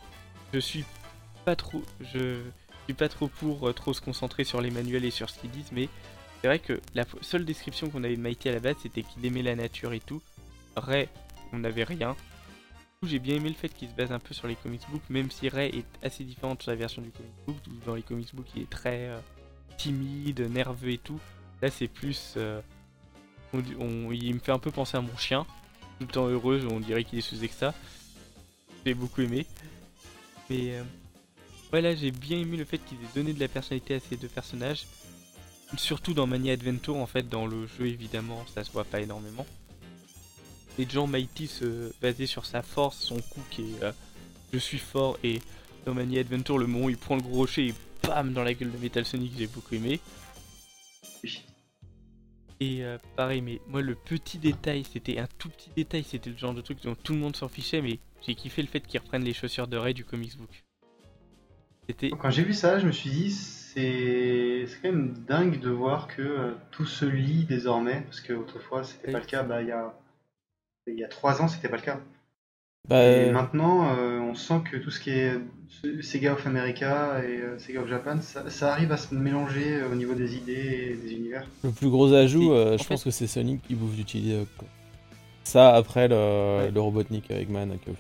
je 0.54 0.60
suis 0.60 0.84
pas 1.46 1.56
trop, 1.56 1.84
je 2.02 2.42
suis 2.86 2.94
pas 2.94 3.10
trop 3.10 3.28
pour 3.28 3.70
euh, 3.70 3.74
trop 3.74 3.94
se 3.94 4.02
concentrer 4.02 4.44
sur 4.44 4.62
les 4.62 4.72
manuels 4.72 5.06
et 5.06 5.12
sur 5.12 5.30
ce 5.30 5.40
qu'ils 5.40 5.52
disent, 5.52 5.72
mais 5.72 5.88
c'est 6.42 6.48
vrai 6.48 6.60
que 6.60 6.80
la 6.96 7.06
seule 7.22 7.46
description 7.46 7.90
qu'on 7.90 8.04
avait 8.04 8.16
de 8.16 8.22
Mighty 8.22 8.50
à 8.50 8.54
la 8.54 8.60
base, 8.60 8.76
c'était 8.82 9.04
qu'il 9.04 9.26
aimait 9.26 9.44
la 9.44 9.56
nature 9.56 9.94
et 9.94 10.00
tout. 10.00 10.22
Ray, 10.76 11.08
on 11.54 11.60
n'avait 11.60 11.84
rien. 11.84 12.16
J'ai 13.04 13.20
bien 13.20 13.36
aimé 13.36 13.50
le 13.50 13.56
fait 13.56 13.70
qu'il 13.70 13.90
se 13.90 13.94
base 13.94 14.12
un 14.12 14.20
peu 14.20 14.34
sur 14.34 14.48
les 14.48 14.56
comics 14.56 14.82
books, 14.90 15.10
même 15.10 15.32
si 15.32 15.48
Ray 15.48 15.70
est 15.70 16.06
assez 16.06 16.24
différente 16.24 16.62
sur 16.62 16.72
la 16.72 16.78
version 16.78 17.02
du 17.02 17.12
comic 17.12 17.32
book. 17.46 17.56
Dans 17.86 17.96
les 17.96 18.02
comics 18.02 18.34
books, 18.36 18.50
il 18.56 18.64
est 18.64 18.70
très 18.70 19.08
euh, 19.08 19.20
timide, 19.78 20.42
nerveux 20.42 20.92
et 20.92 20.98
tout. 20.98 21.20
Là, 21.62 21.70
c'est 21.70 21.88
plus. 21.88 22.34
Euh, 22.38 22.62
il 23.54 24.34
me 24.34 24.40
fait 24.40 24.52
un 24.52 24.60
peu 24.60 24.72
penser 24.72 24.98
à 24.98 25.02
mon 25.02 25.16
chien. 25.18 25.46
Tout 26.00 26.06
le 26.06 26.12
temps 26.12 26.28
heureux, 26.28 26.66
on 26.72 26.80
dirait 26.80 27.04
qu'il 27.04 27.20
est 27.20 27.22
sous 27.22 27.36
ça. 27.58 27.74
J'ai 28.86 28.94
beaucoup 28.94 29.22
aimé. 29.22 29.46
Mais 30.50 30.82
Ouais, 31.72 31.82
là 31.82 31.94
j'ai 31.94 32.10
bien 32.10 32.40
aimé 32.40 32.58
le 32.58 32.66
fait 32.66 32.80
qu'ils 32.80 32.98
aient 32.98 33.14
donné 33.16 33.32
de 33.32 33.40
la 33.40 33.48
personnalité 33.48 33.94
à 33.94 34.00
ces 34.00 34.18
deux 34.18 34.28
personnages. 34.28 34.88
Surtout 35.78 36.16
dans 36.16 36.26
Mania 36.26 36.54
Adventure, 36.54 36.96
en 36.96 37.06
fait, 37.06 37.30
dans 37.30 37.46
le 37.46 37.68
jeu 37.68 37.86
évidemment, 37.86 38.44
ça 38.56 38.64
se 38.64 38.72
voit 38.72 38.86
pas 38.86 39.02
énormément. 39.02 39.46
les 40.80 40.90
gens 40.90 41.06
Mighty 41.06 41.46
se 41.46 41.94
basaient 42.02 42.26
sur 42.26 42.46
sa 42.48 42.64
force, 42.64 42.98
son 42.98 43.20
coup 43.20 43.42
qui 43.52 43.62
est 43.62 43.84
euh, 43.84 43.92
je 44.52 44.58
suis 44.58 44.80
fort 44.80 45.20
et 45.24 45.42
dans 45.86 45.94
Mania 45.94 46.22
Adventure 46.22 46.58
le 46.58 46.66
moment 46.66 46.86
où 46.86 46.90
il 46.90 46.98
prend 46.98 47.16
le 47.18 47.22
gros 47.22 47.36
rocher 47.36 47.68
et 47.68 47.74
bam 48.02 48.34
dans 48.34 48.44
la 48.44 48.56
gueule 48.56 48.72
de 48.72 48.78
Metal 48.80 49.06
Sonic 49.06 49.34
j'ai 49.38 49.46
beaucoup 49.48 49.76
aimé. 49.76 50.00
Et 52.62 52.84
euh, 52.84 52.98
pareil 53.16 53.42
mais 53.42 53.62
moi 53.68 53.82
le 53.82 53.96
petit 53.96 54.38
détail 54.38 54.84
c'était 54.84 55.18
un 55.18 55.28
tout 55.38 55.50
petit 55.50 55.70
détail 55.76 56.04
c'était 56.04 56.30
le 56.30 56.38
genre 56.38 56.54
de 56.54 56.62
truc 56.62 56.82
dont 56.84 56.96
tout 56.96 57.14
le 57.14 57.20
monde 57.20 57.36
s'en 57.36 57.48
fichait 57.48 57.82
mais 57.82 58.00
j'ai 58.22 58.36
kiffé 58.36 58.62
le 58.62 58.68
fait 58.68 58.82
qu'ils 58.82 59.00
reprennent 59.00 59.24
les 59.24 59.34
chaussures 59.34 59.68
de 59.68 59.78
Ray 59.78 59.94
du 59.94 60.04
comics 60.04 60.38
book. 60.38 60.64
C'était 61.88 62.10
Quand 62.10 62.30
j'ai 62.30 62.44
vu 62.44 62.54
ça, 62.54 62.78
je 62.80 62.86
me 62.86 62.92
suis 62.92 63.10
dit, 63.10 63.32
c'est 63.32 64.66
c'est 64.68 64.82
quand 64.82 64.92
même 64.92 65.14
dingue 65.28 65.60
de 65.60 65.70
voir 65.70 66.08
que 66.08 66.22
euh, 66.22 66.54
tout 66.72 66.86
se 66.86 67.06
lie 67.06 67.46
désormais, 67.46 68.02
parce 68.02 68.20
que 68.22 68.34
autrefois 68.34 68.84
c'était 68.84 69.08
Oui. 69.08 69.14
pas 69.14 69.20
le 69.20 69.26
cas. 69.26 69.44
Bah, 69.44 69.62
il 69.62 69.70
y 69.70 69.72
a 69.72 69.98
il 70.88 71.00
y 71.00 71.04
a 71.04 71.08
trois 71.08 71.42
ans, 71.42 71.48
c'était 71.48 71.70
pas 71.70 71.78
le 71.78 71.82
cas. 71.84 72.00
Bah, 72.88 73.04
Et 73.06 73.32
maintenant, 73.32 73.94
euh, 73.98 74.20
on 74.20 74.36
sent 74.36 74.62
que 74.72 74.78
tout 74.78 74.90
ce 74.90 75.00
qui 75.00 75.12
est 75.12 75.34
euh, 75.84 76.02
Sega 76.02 76.34
of 76.34 76.48
America 76.48 77.22
et 77.24 77.38
euh, 77.38 77.60
Sega 77.60 77.82
of 77.82 77.90
Japan, 77.90 78.20
ça, 78.22 78.50
ça 78.50 78.72
arrive 78.74 78.92
à 78.92 78.98
se 78.98 79.14
mélanger 79.14 79.76
euh, 79.76 79.92
au 79.92 79.96
niveau 79.96 80.14
des 80.16 80.36
idées 80.36 80.90
et 80.92 80.96
des 80.96 81.14
univers. 81.14 81.46
le 81.64 81.72
plus 81.72 81.90
gros 81.90 82.12
ajout, 82.14 82.52
euh, 82.52 82.78
je 82.78 82.84
fait- 82.84 82.90
pense 82.90 83.04
que 83.04 83.12
c'est 83.12 83.28
Sonic 83.28 83.62
qui 83.64 83.76
bouffe 83.76 83.96
du 83.96 84.04
Chili 84.08 84.34
Dog, 84.34 84.48
quoi. 84.58 84.68
Ça 85.44 85.76
après 85.76 86.08
le, 86.08 86.16
Ouais. 86.16 86.72
le 86.72 86.80
Robotnik 86.82 87.30
Eggman. 87.30 87.78
que- 87.86 87.92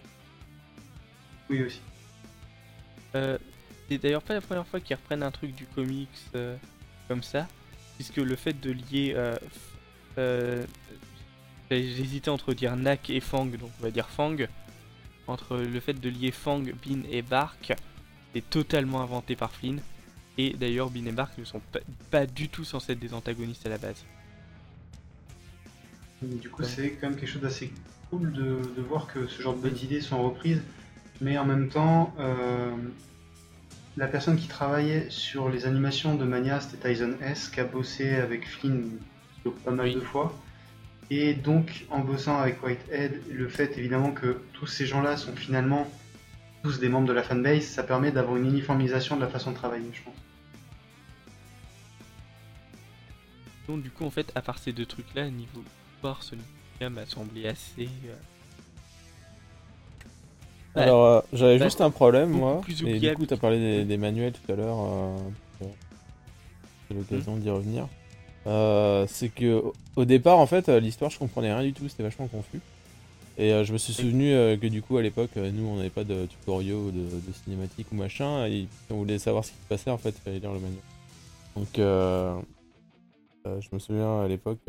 Oui 1.49 1.63
aussi. 1.63 1.81
Euh, 3.15 3.37
c'est 3.89 3.97
d'ailleurs 3.97 4.21
pas 4.21 4.35
la 4.35 4.41
première 4.41 4.65
fois 4.67 4.79
qu'ils 4.79 4.95
reprennent 4.95 5.23
un 5.23 5.31
truc 5.31 5.53
du 5.55 5.65
comics 5.65 6.09
euh, 6.35 6.55
comme 7.07 7.23
ça, 7.23 7.47
puisque 7.95 8.17
le 8.17 8.35
fait 8.35 8.59
de 8.59 8.71
lier. 8.71 9.13
Euh, 9.15 9.35
euh, 10.17 10.63
J'hésitais 11.71 12.29
entre 12.29 12.55
dire 12.55 12.75
Nak 12.75 13.11
et 13.11 13.19
Fang, 13.19 13.45
donc 13.45 13.69
on 13.79 13.83
va 13.83 13.91
dire 13.91 14.09
Fang. 14.09 14.35
Entre 15.29 15.57
le 15.57 15.79
fait 15.79 15.93
de 15.93 16.09
lier 16.09 16.31
Fang, 16.31 16.59
Bean 16.59 17.01
et 17.11 17.21
Bark, 17.21 17.71
c'est 18.33 18.49
totalement 18.49 19.01
inventé 19.01 19.35
par 19.35 19.51
Flynn. 19.51 19.79
Et 20.39 20.51
d'ailleurs, 20.53 20.89
Bean 20.89 21.05
et 21.05 21.11
Bark 21.11 21.37
ne 21.37 21.43
sont 21.43 21.61
pas, 21.71 21.79
pas 22.09 22.25
du 22.25 22.49
tout 22.49 22.63
censés 22.63 22.93
être 22.93 22.99
des 22.99 23.13
antagonistes 23.13 23.63
à 23.65 23.69
la 23.69 23.77
base. 23.77 24.03
Du 26.23 26.49
coup, 26.49 26.63
Ouais. 26.63 26.67
c'est 26.67 26.89
quand 26.99 27.09
même 27.09 27.17
quelque 27.19 27.29
chose 27.29 27.41
d'assez 27.43 27.71
cool 28.09 28.31
de, 28.33 28.59
de 28.75 28.81
voir 28.81 29.05
que 29.07 29.27
ce 29.27 29.41
genre 29.41 29.55
de 29.55 29.61
bonnes 29.61 29.77
idées 29.77 30.01
sont 30.01 30.21
reprises, 30.23 30.61
mais 31.21 31.37
en 31.37 31.45
même 31.45 31.69
temps, 31.69 32.11
euh, 32.19 32.71
la 33.97 34.07
personne 34.07 34.35
qui 34.35 34.47
travaillait 34.47 35.09
sur 35.11 35.49
les 35.49 35.65
animations 35.67 36.15
de 36.15 36.25
Mania, 36.25 36.59
c'était 36.59 36.89
Tyson 36.91 37.13
S, 37.21 37.49
qui 37.49 37.59
a 37.59 37.65
bossé 37.65 38.15
avec 38.15 38.47
Flynn 38.49 38.89
pas 39.63 39.71
mal 39.71 39.87
Oui. 39.87 39.95
de 39.95 39.99
fois. 39.99 40.33
Et 41.11 41.33
donc, 41.33 41.85
en 41.89 41.99
bossant 41.99 42.37
avec 42.39 42.61
Whitehead, 42.63 43.21
le 43.31 43.49
fait 43.49 43.77
évidemment 43.77 44.11
que 44.11 44.41
tous 44.53 44.67
ces 44.67 44.85
gens-là 44.85 45.17
sont 45.17 45.35
finalement 45.35 45.87
tous 46.63 46.79
des 46.79 46.89
membres 46.89 47.07
de 47.07 47.13
la 47.13 47.23
fanbase, 47.23 47.63
ça 47.63 47.83
permet 47.83 48.11
d'avoir 48.11 48.37
une 48.37 48.45
uniformisation 48.45 49.15
de 49.15 49.21
la 49.21 49.27
façon 49.27 49.51
de 49.51 49.55
travailler, 49.55 49.89
je 49.93 50.01
pense. 50.03 50.13
Donc, 53.67 53.81
du 53.81 53.89
coup, 53.91 54.05
en 54.05 54.09
fait, 54.11 54.31
à 54.35 54.41
part 54.41 54.59
ces 54.59 54.71
deux 54.71 54.85
trucs-là, 54.85 55.29
niveau 55.29 55.63
histoire, 55.95 56.21
Sonic 56.23 56.45
m'a 56.81 57.05
semblé 57.05 57.47
assez. 57.47 57.89
euh, 58.05 58.15
Ouais. 60.75 60.83
Alors, 60.83 61.03
euh, 61.05 61.21
j'avais 61.33 61.57
Bah, 61.57 61.65
juste 61.65 61.81
un 61.81 61.89
problème, 61.89 62.29
moi. 62.29 62.61
Et 62.85 62.99
du 62.99 63.13
coup, 63.15 63.25
t'as 63.25 63.37
parlé 63.37 63.57
des, 63.57 63.85
des 63.85 63.97
manuels 63.97 64.33
tout 64.33 64.51
à 64.51 64.55
l'heure. 64.55 64.77
Euh, 64.79 65.65
c'est 66.87 66.93
l'occasion 66.93 67.35
Hmm. 67.35 67.39
d'y 67.39 67.49
revenir. 67.49 67.87
Euh, 68.47 69.05
c'est 69.07 69.29
que 69.29 69.63
au- 69.95 70.05
départ, 70.05 70.37
en 70.39 70.45
fait, 70.47 70.69
euh, 70.69 70.79
l'histoire, 70.79 71.11
je 71.11 71.19
comprenais 71.19 71.53
rien 71.53 71.63
du 71.63 71.73
tout. 71.73 71.87
C'était 71.89 72.03
vachement 72.03 72.27
confus. 72.27 72.61
Et 73.37 73.53
euh, 73.53 73.63
je 73.63 73.71
me 73.73 73.77
suis 73.77 73.93
souvenu 73.93 74.33
euh, 74.33 74.57
que 74.57 74.67
du 74.67 74.81
coup, 74.81 74.97
à 74.97 75.01
l'époque, 75.01 75.31
nous, 75.35 75.65
on 75.65 75.77
n'avait 75.77 75.89
pas 75.89 76.03
de 76.03 76.25
tutoriaux 76.25 76.87
ou 76.87 76.91
de, 76.91 76.99
de 76.99 77.33
cinématique 77.43 77.87
ou 77.91 77.95
machin. 77.95 78.45
Et 78.47 78.67
si 78.85 78.91
on 78.91 78.97
voulait 78.97 79.19
savoir 79.19 79.45
ce 79.45 79.51
qui 79.51 79.57
se 79.57 79.67
passait, 79.67 79.91
en 79.91 79.97
fait, 79.97 80.09
il 80.09 80.21
fallait 80.21 80.39
lire 80.39 80.53
le 80.53 80.59
manuel. 80.59 80.81
Donc, 81.55 81.67
je 81.77 83.67
me 83.73 83.79
souviens 83.79 84.21
à 84.21 84.27
l'époque, 84.27 84.59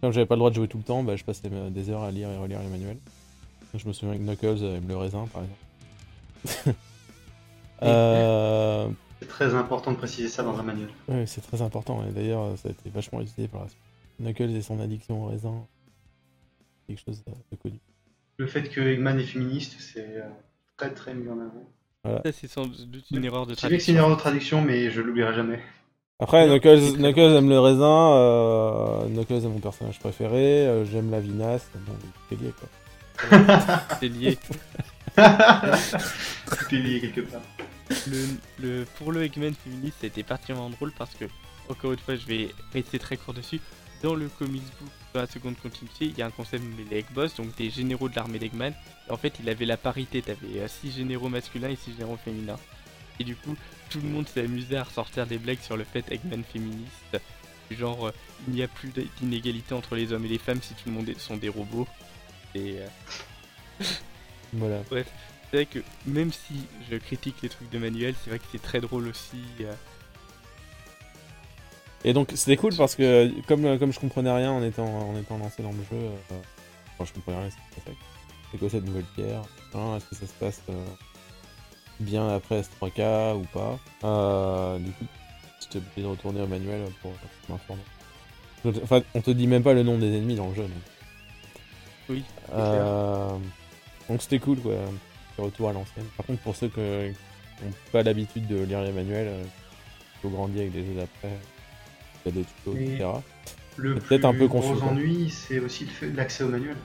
comme 0.00 0.12
j'avais 0.12 0.26
pas 0.26 0.34
le 0.34 0.38
droit 0.40 0.50
de 0.50 0.54
jouer 0.54 0.68
tout 0.68 0.78
le 0.78 0.84
temps, 0.84 1.02
bah, 1.02 1.16
je 1.16 1.24
passais 1.24 1.48
des 1.70 1.90
heures 1.90 2.02
à 2.02 2.10
lire 2.10 2.30
et 2.30 2.36
relire 2.38 2.60
les 2.60 2.68
manuels. 2.68 2.98
Je 3.74 3.86
me 3.86 3.92
souviens 3.92 4.16
que 4.16 4.22
Knuckles 4.22 4.64
aime 4.64 4.88
le 4.88 4.96
raisin, 4.96 5.28
par 5.32 5.42
exemple. 5.42 6.78
euh, 7.82 8.88
très 9.48 9.54
important 9.54 9.92
de 9.92 9.96
préciser 9.96 10.28
ça 10.28 10.42
dans 10.42 10.58
un 10.58 10.62
manuel. 10.62 10.88
ouais, 11.08 11.24
c'est 11.26 11.40
très 11.40 11.62
important. 11.62 12.04
Et 12.06 12.12
d'ailleurs, 12.12 12.56
ça 12.58 12.68
a 12.68 12.72
été 12.72 12.90
vachement 12.90 13.20
utilisé 13.22 13.48
par. 13.48 13.66
Knuckles 14.18 14.50
et 14.54 14.60
son 14.60 14.78
addiction 14.80 15.24
au 15.24 15.28
raisin. 15.28 15.64
Quelque 16.86 17.00
chose 17.06 17.22
de, 17.24 17.56
connu. 17.56 17.78
Le 18.36 18.46
fait 18.46 18.68
que 18.68 18.80
Eggman 18.82 19.18
est 19.18 19.24
féministe, 19.24 19.76
c'est 19.78 20.00
euh, 20.16 20.28
très 20.76 20.92
très 20.92 21.14
mis 21.14 21.26
en 21.28 21.38
avant. 21.40 22.20
Ça, 22.24 22.32
c'est 22.32 22.48
sans 22.48 22.66
doute 22.66 23.04
une 23.12 23.24
erreur 23.24 23.46
de 23.46 23.54
Je 23.54 23.60
sais 23.60 23.68
bien 23.68 23.78
que 23.78 23.82
c'est 23.82 23.92
une 23.92 23.96
traduction. 23.96 24.04
erreur 24.04 24.10
de 24.16 24.20
traduction, 24.20 24.60
mais 24.62 24.90
je 24.90 25.00
l'oublierai 25.00 25.32
jamais. 25.34 25.60
Après, 26.18 26.46
Knuckles, 26.46 26.80
c'est 26.82 26.96
Knuckles 26.98 27.36
aime 27.36 27.48
le 27.48 27.60
raisin. 27.60 28.12
euh, 28.12 29.06
Knuckles 29.08 29.32
est 29.44 29.48
mon 29.48 29.58
personnage 29.58 29.98
préféré. 29.98 30.66
euh, 30.66 30.84
J'aime 30.84 31.10
la 31.10 31.20
vinasse. 31.20 31.66
Bon, 31.86 31.92
c'est 32.28 32.36
lié, 32.38 32.52
quoi. 32.58 32.68
C'est 34.00 34.08
lié. 34.08 34.36
Tout 35.16 36.74
est 36.74 36.78
lié 36.78 37.00
quelque 37.00 37.22
part. 37.22 37.40
Le, 38.06 38.26
le- 38.58 38.84
pour 38.98 39.12
le 39.12 39.24
Eggman 39.24 39.52
féministe, 39.54 39.96
c'était 40.00 40.22
particulièrement 40.22 40.70
drôle 40.70 40.92
parce 40.92 41.14
que, 41.14 41.24
encore 41.68 41.92
une 41.92 41.98
fois, 41.98 42.16
je 42.16 42.26
vais 42.26 42.50
rester 42.72 42.98
très 42.98 43.16
court 43.16 43.34
dessus. 43.34 43.60
Dans 44.02 44.14
le 44.14 44.28
comics 44.28 44.62
book, 44.80 44.88
dans 45.12 45.20
la 45.20 45.26
seconde 45.26 45.56
continuité, 45.58 46.06
il 46.06 46.16
y 46.18 46.22
a 46.22 46.26
un 46.26 46.30
concept 46.30 46.62
nommé 46.64 46.84
les 46.90 46.98
Egg 46.98 47.06
Boss, 47.12 47.34
donc 47.34 47.54
des 47.56 47.68
généraux 47.68 48.08
de 48.08 48.16
l'armée 48.16 48.38
d'Eggman. 48.38 48.72
En 49.10 49.16
fait, 49.16 49.34
il 49.42 49.48
avait 49.50 49.66
la 49.66 49.76
parité, 49.76 50.22
t'avais 50.22 50.66
6 50.68 50.92
généraux 50.92 51.28
masculins 51.28 51.68
et 51.68 51.76
6 51.76 51.92
généraux 51.92 52.16
féminins. 52.24 52.58
Et 53.18 53.24
du 53.24 53.36
coup, 53.36 53.54
tout 53.90 54.00
le 54.00 54.08
monde 54.08 54.26
s'est 54.28 54.40
amusé 54.44 54.76
à 54.76 54.84
ressortir 54.84 55.26
des 55.26 55.36
blagues 55.36 55.60
sur 55.60 55.76
le 55.76 55.84
fait 55.84 56.04
Eggman 56.10 56.42
féministe. 56.44 57.18
Du 57.70 57.76
Genre, 57.76 58.06
euh, 58.06 58.12
il 58.48 58.54
n'y 58.54 58.62
a 58.62 58.68
plus 58.68 58.90
d'inégalité 59.20 59.74
entre 59.74 59.94
les 59.96 60.12
hommes 60.12 60.24
et 60.24 60.28
les 60.28 60.38
femmes 60.38 60.62
si 60.62 60.72
tout 60.74 60.88
le 60.88 60.92
monde 60.92 61.08
est- 61.08 61.18
sont 61.20 61.36
des 61.36 61.48
robots. 61.50 61.86
Et 62.54 62.76
euh, 62.78 62.86
Voilà. 64.88 65.04
C'est 65.50 65.56
vrai 65.56 65.66
que 65.66 65.80
même 66.06 66.32
si 66.32 66.66
je 66.90 66.96
critique 66.96 67.36
les 67.42 67.48
trucs 67.48 67.70
de 67.70 67.78
manuel, 67.78 68.14
c'est 68.22 68.30
vrai 68.30 68.38
que 68.38 68.44
c'est 68.52 68.62
très 68.62 68.80
drôle 68.80 69.08
aussi. 69.08 69.42
euh, 69.62 69.72
Et 72.04 72.12
donc 72.12 72.30
c'était 72.34 72.56
cool 72.56 72.74
parce 72.76 72.94
que 72.94 73.30
comme, 73.46 73.78
comme 73.78 73.92
je 73.92 74.00
comprenais 74.00 74.32
rien 74.32 74.52
en 74.52 74.62
étant, 74.62 74.86
en 75.10 75.16
étant 75.16 75.38
lancé 75.38 75.62
dans 75.62 75.72
le 75.72 75.82
jeu, 75.90 75.96
euh, 76.06 76.16
enfin 76.94 77.04
je 77.04 77.12
comprenais 77.12 77.38
rien, 77.40 77.50
fait. 77.50 77.92
C'est 78.50 78.58
quoi 78.58 78.70
cette 78.70 78.84
nouvelle 78.86 79.04
pierre 79.14 79.42
hein, 79.74 79.96
Est-ce 79.96 80.06
que 80.06 80.14
ça 80.16 80.26
se 80.26 80.32
passe 80.34 80.60
euh, 80.70 80.84
bien 82.00 82.28
après 82.28 82.62
S3K 82.62 83.36
ou 83.36 83.44
pas? 83.52 83.78
Euh, 84.04 84.78
Du 84.78 84.90
coup, 84.92 85.04
j'étais 85.60 85.78
obligé 85.78 86.02
de 86.02 86.06
retourner 86.06 86.40
au 86.40 86.46
manuel 86.46 86.82
pour, 87.02 87.12
pour 87.12 87.30
m'informer. 87.50 87.82
Enfin, 88.82 89.02
on 89.14 89.20
te 89.20 89.30
dit 89.30 89.46
même 89.46 89.62
pas 89.62 89.72
le 89.74 89.82
nom 89.82 89.98
des 89.98 90.08
ennemis 90.16 90.34
dans 90.36 90.48
le 90.48 90.54
jeu. 90.54 90.62
Donc, 90.62 90.70
Oui, 92.08 92.24
Euh, 92.52 93.30
donc 94.08 94.22
c'était 94.22 94.38
cool 94.40 94.58
quoi, 94.60 94.72
retour 95.40 95.68
à 95.70 95.72
l'ancienne. 95.72 96.06
Par 96.16 96.26
contre, 96.26 96.40
pour 96.42 96.54
ceux 96.56 96.68
qui 96.68 96.80
n'ont 96.80 97.72
pas 97.92 98.02
l'habitude 98.02 98.46
de 98.46 98.62
lire 98.64 98.82
les 98.82 98.92
manuels, 98.92 99.28
euh, 99.28 99.42
il 99.44 100.20
faut 100.22 100.28
grandir 100.30 100.60
avec 100.62 100.72
des 100.72 100.84
jeux 100.84 100.94
d'après. 100.94 101.36
Il 102.26 102.34
y 102.34 102.38
a 102.38 102.40
des 102.40 102.44
tutos, 102.46 102.72
Mais- 102.74 102.84
etc. 102.94 103.08
Le 103.76 103.94
plus 103.98 104.24
un 104.24 104.34
peu 104.34 104.46
gros 104.46 104.60
confus, 104.60 104.82
ennui, 104.84 105.30
c'est 105.30 105.58
aussi 105.58 105.84
le 105.84 105.90
fait- 105.90 106.10
l'accès 106.12 106.44
au 106.44 106.48
manuel. 106.48 106.76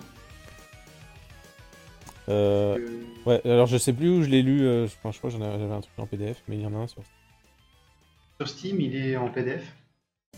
Euh, 2.28 2.78
ouais, 3.26 3.42
alors 3.46 3.68
je 3.68 3.78
sais 3.78 3.94
plus 3.94 4.10
où 4.10 4.24
je 4.24 4.30
l'ai 4.30 4.42
lu, 4.42 4.62
euh, 4.64 4.86
enfin, 4.86 5.12
je 5.12 5.18
crois 5.20 5.30
que 5.30 5.38
j'avais 5.38 5.46
un 5.74 5.82
truc 5.82 5.94
en 5.98 6.06
PDF, 6.08 6.42
mais 6.48 6.56
il 6.56 6.62
y 6.62 6.66
en 6.66 6.74
a 6.74 6.78
un 6.78 6.88
sur. 6.88 7.02
Sur 8.40 8.48
Steam, 8.50 8.82
il 8.82 8.96
est 8.96 9.16
en 9.16 9.30
PDF, 9.30 9.64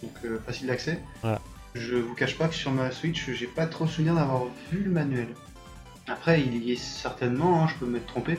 donc 0.01 0.11
euh, 0.25 0.39
facile 0.45 0.67
d'accès. 0.67 0.99
Voilà. 1.21 1.39
Je 1.75 1.95
vous 1.95 2.13
cache 2.15 2.37
pas 2.37 2.47
que 2.47 2.55
sur 2.55 2.71
ma 2.71 2.91
Switch, 2.91 3.29
j'ai 3.31 3.47
pas 3.47 3.67
trop 3.67 3.87
souvenir 3.87 4.15
d'avoir 4.15 4.45
vu 4.71 4.83
le 4.83 4.91
manuel. 4.91 5.27
Après, 6.07 6.41
il 6.41 6.63
y 6.63 6.71
est 6.71 6.75
certainement, 6.81 7.63
hein, 7.63 7.67
je 7.67 7.75
peux 7.75 7.85
m'être 7.91 8.05
trompé, 8.07 8.37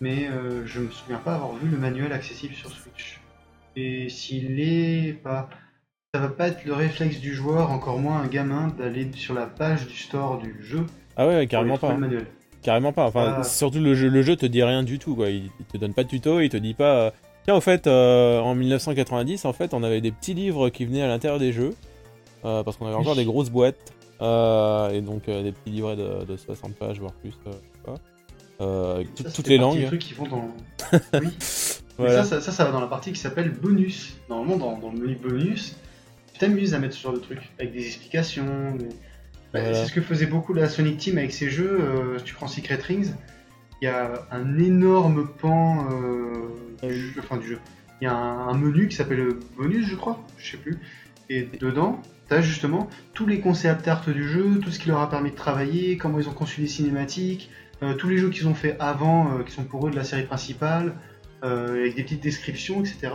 mais 0.00 0.28
euh, 0.28 0.66
je 0.66 0.80
me 0.80 0.90
souviens 0.90 1.18
pas 1.18 1.34
avoir 1.34 1.52
vu 1.54 1.68
le 1.68 1.76
manuel 1.76 2.12
accessible 2.12 2.54
sur 2.54 2.70
Switch. 2.70 3.20
Et 3.76 4.08
s'il 4.08 4.60
est 4.60 5.12
pas. 5.12 5.48
Ça 6.14 6.20
va 6.20 6.28
pas 6.28 6.48
être 6.48 6.64
le 6.66 6.74
réflexe 6.74 7.20
du 7.20 7.32
joueur, 7.34 7.70
encore 7.70 7.98
moins 7.98 8.18
un 8.20 8.26
gamin, 8.26 8.68
d'aller 8.78 9.08
sur 9.14 9.32
la 9.32 9.46
page 9.46 9.86
du 9.86 9.96
store 9.96 10.36
du 10.38 10.56
jeu 10.60 10.84
Ah 11.16 11.26
ouais, 11.26 11.46
carrément 11.46 11.78
pas. 11.78 11.92
le 11.92 11.98
manuel. 11.98 12.26
Carrément 12.62 12.92
pas. 12.92 13.06
Enfin, 13.06 13.36
Ah. 13.38 13.42
surtout 13.44 13.78
le 13.80 13.94
jeu, 13.94 14.08
le 14.08 14.20
jeu 14.22 14.36
te 14.36 14.44
dit 14.44 14.62
rien 14.62 14.82
du 14.82 14.98
tout 14.98 15.14
quoi. 15.16 15.30
Il, 15.30 15.44
il 15.58 15.64
te 15.72 15.78
donne 15.78 15.94
pas 15.94 16.04
de 16.04 16.08
tuto, 16.08 16.40
il 16.40 16.50
te 16.50 16.56
dit 16.58 16.74
pas. 16.74 16.96
euh, 17.06 17.10
Tiens, 17.44 17.54
au 17.56 17.60
fait, 17.62 17.86
euh, 17.88 18.38
en 18.40 18.54
1990, 18.54 19.46
en 19.46 19.52
fait, 19.52 19.72
on 19.74 19.82
avait 19.82 20.00
des 20.02 20.12
petits 20.12 20.34
livres 20.34 20.68
qui 20.68 20.84
venaient 20.84 21.02
à 21.02 21.08
l'intérieur 21.08 21.40
des 21.40 21.52
jeux, 21.52 21.74
euh, 22.44 22.62
parce 22.62 22.76
qu'on 22.76 22.86
avait 22.86 22.94
encore 22.94 23.16
des 23.16 23.24
grosses 23.24 23.50
boîtes, 23.50 23.74
euh, 23.80 24.01
et 24.92 25.00
donc 25.00 25.28
euh, 25.28 25.42
des 25.42 25.52
petits 25.52 25.70
livrets 25.70 25.96
de, 25.96 26.24
de 26.24 26.36
60 26.36 26.74
pages 26.76 27.00
voire 27.00 27.12
plus, 27.14 27.32
euh, 27.46 27.94
euh, 28.60 28.94
avec 28.96 29.14
tout- 29.14 29.22
Ça, 29.24 29.30
toutes 29.30 29.48
les 29.48 29.58
langues. 29.58 29.78
des 29.78 29.86
trucs 29.86 30.00
qui 30.00 30.14
vont 30.14 30.26
dans. 30.28 30.48
oui. 31.20 31.28
Voilà. 31.98 32.24
ça, 32.24 32.40
ça, 32.40 32.64
va 32.64 32.70
dans 32.72 32.80
la 32.80 32.86
partie 32.86 33.12
qui 33.12 33.20
s'appelle 33.20 33.50
bonus. 33.50 34.16
Normalement, 34.28 34.56
dans, 34.56 34.78
dans 34.78 34.92
le 34.92 34.98
menu 34.98 35.14
bonus, 35.16 35.76
tu 36.32 36.38
t'amuses 36.38 36.74
à 36.74 36.78
mettre 36.78 36.94
ce 36.94 37.02
genre 37.02 37.12
de 37.12 37.18
trucs 37.18 37.50
avec 37.58 37.72
des 37.72 37.84
explications. 37.86 38.74
des- 38.76 38.84
Bah, 39.52 39.60
Voilà. 39.60 39.74
C'est 39.74 39.86
ce 39.88 39.92
que 39.92 40.00
faisait 40.00 40.26
beaucoup 40.26 40.54
la 40.54 40.68
Sonic 40.68 40.98
Team 40.98 41.18
avec 41.18 41.32
ses 41.32 41.50
jeux. 41.50 41.78
euh, 41.80 42.18
tu 42.24 42.34
prends 42.34 42.48
Secret 42.48 42.76
Rings, 42.76 43.12
il 43.80 43.86
y 43.86 43.88
a 43.88 44.26
un 44.30 44.58
énorme 44.58 45.28
pan 45.40 45.86
euh, 45.90 46.32
Ah 46.82 46.86
du, 46.86 46.94
jeu, 47.12 47.20
enfin, 47.20 47.36
du 47.36 47.48
jeu. 47.48 47.58
Il 48.00 48.04
y 48.04 48.08
a 48.08 48.14
un, 48.14 48.48
un 48.48 48.54
menu 48.56 48.88
qui 48.88 48.96
s'appelle 48.96 49.28
bonus, 49.56 49.86
je 49.86 49.94
crois, 49.96 50.18
je 50.38 50.52
sais 50.52 50.56
plus. 50.56 50.78
Et 51.28 51.48
dedans, 51.60 52.00
tu 52.28 52.34
as 52.34 52.40
justement 52.40 52.88
tous 53.14 53.26
les 53.26 53.40
concept 53.40 53.86
art 53.88 54.02
du 54.06 54.26
jeu, 54.28 54.58
tout 54.60 54.70
ce 54.70 54.78
qui 54.78 54.88
leur 54.88 55.00
a 55.00 55.08
permis 55.10 55.30
de 55.30 55.36
travailler, 55.36 55.96
comment 55.96 56.18
ils 56.18 56.28
ont 56.28 56.32
conçu 56.34 56.60
les 56.60 56.66
cinématiques, 56.68 57.50
euh, 57.82 57.94
tous 57.94 58.08
les 58.08 58.18
jeux 58.18 58.30
qu'ils 58.30 58.46
ont 58.48 58.54
fait 58.54 58.76
avant, 58.80 59.38
euh, 59.38 59.42
qui 59.42 59.52
sont 59.52 59.64
pour 59.64 59.86
eux 59.86 59.90
de 59.90 59.96
la 59.96 60.04
série 60.04 60.24
principale, 60.24 60.94
euh, 61.44 61.80
avec 61.80 61.96
des 61.96 62.02
petites 62.04 62.22
descriptions, 62.22 62.80
etc. 62.80 63.10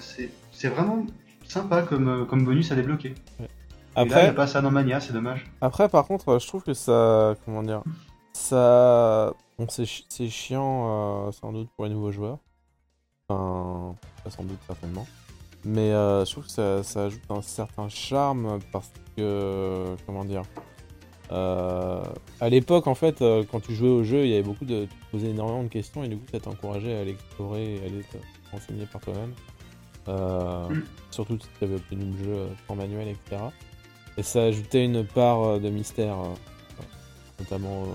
C'est- 0.00 0.68
vraiment 0.68 1.04
sympa 1.46 1.82
comme, 1.82 2.26
comme 2.26 2.44
bonus 2.44 2.72
à 2.72 2.74
débloquer. 2.74 3.14
Et 3.38 3.42
là, 3.42 3.46
il 3.98 4.04
n'y 4.06 4.12
Après, 4.12 4.26
a 4.28 4.32
pas 4.32 4.46
ça 4.46 4.60
dans 4.62 4.70
Mania, 4.70 5.00
c'est 5.00 5.12
dommage. 5.12 5.46
après, 5.60 5.88
par 5.88 6.06
contre, 6.06 6.38
je 6.40 6.46
trouve 6.46 6.62
que 6.62 6.74
ça. 6.74 7.34
Comment 7.44 7.62
dire 7.62 7.82
Ça. 8.32 9.32
Bon, 9.58 9.66
c'est 9.68 9.84
chi- 9.86 10.04
c'est 10.08 10.28
chiant, 10.28 11.30
sans 11.32 11.52
doute, 11.52 11.68
pour 11.76 11.84
les 11.86 11.90
nouveaux 11.92 12.12
joueurs. 12.12 12.38
Enfin, 13.28 13.94
pas 14.24 14.30
sans 14.30 14.42
doute, 14.44 14.58
certainement. 14.66 15.06
Mais 15.66 15.92
euh, 15.92 16.24
je 16.24 16.30
trouve 16.30 16.44
que 16.44 16.50
ça, 16.50 16.84
ça 16.84 17.04
ajoute 17.06 17.28
un 17.28 17.42
certain 17.42 17.88
charme 17.88 18.60
parce 18.72 18.92
que. 19.16 19.96
Comment 20.06 20.24
dire 20.24 20.42
euh, 21.32 22.04
à 22.40 22.48
l'époque, 22.48 22.86
en 22.86 22.94
fait, 22.94 23.20
euh, 23.20 23.42
quand 23.50 23.58
tu 23.58 23.74
jouais 23.74 23.88
au 23.88 24.04
jeu, 24.04 24.24
il 24.24 24.30
y 24.30 24.34
avait 24.34 24.44
beaucoup 24.44 24.64
de. 24.64 24.84
Tu 24.84 24.96
te 24.96 25.10
posais 25.10 25.30
énormément 25.30 25.64
de 25.64 25.68
questions 25.68 26.04
et 26.04 26.08
du 26.08 26.16
coup, 26.16 26.26
ça 26.30 26.38
t'encourageait 26.38 26.96
à 26.96 27.00
aller 27.00 27.10
explorer 27.12 27.74
et 27.74 27.80
à 27.80 27.84
aller 27.86 28.04
te 28.04 28.16
renseigner 28.52 28.86
par 28.86 29.00
toi-même. 29.00 29.34
Euh, 30.06 30.68
Mm. 30.68 30.82
Surtout 31.10 31.36
si 31.40 31.48
tu 31.58 31.64
avais 31.64 31.74
obtenu 31.74 32.12
le 32.12 32.24
jeu 32.24 32.48
en 32.68 32.76
manuel, 32.76 33.08
etc. 33.08 33.42
Et 34.16 34.22
ça 34.22 34.44
ajoutait 34.44 34.84
une 34.84 35.04
part 35.04 35.58
de 35.58 35.68
mystère, 35.68 36.16
notamment 37.40 37.86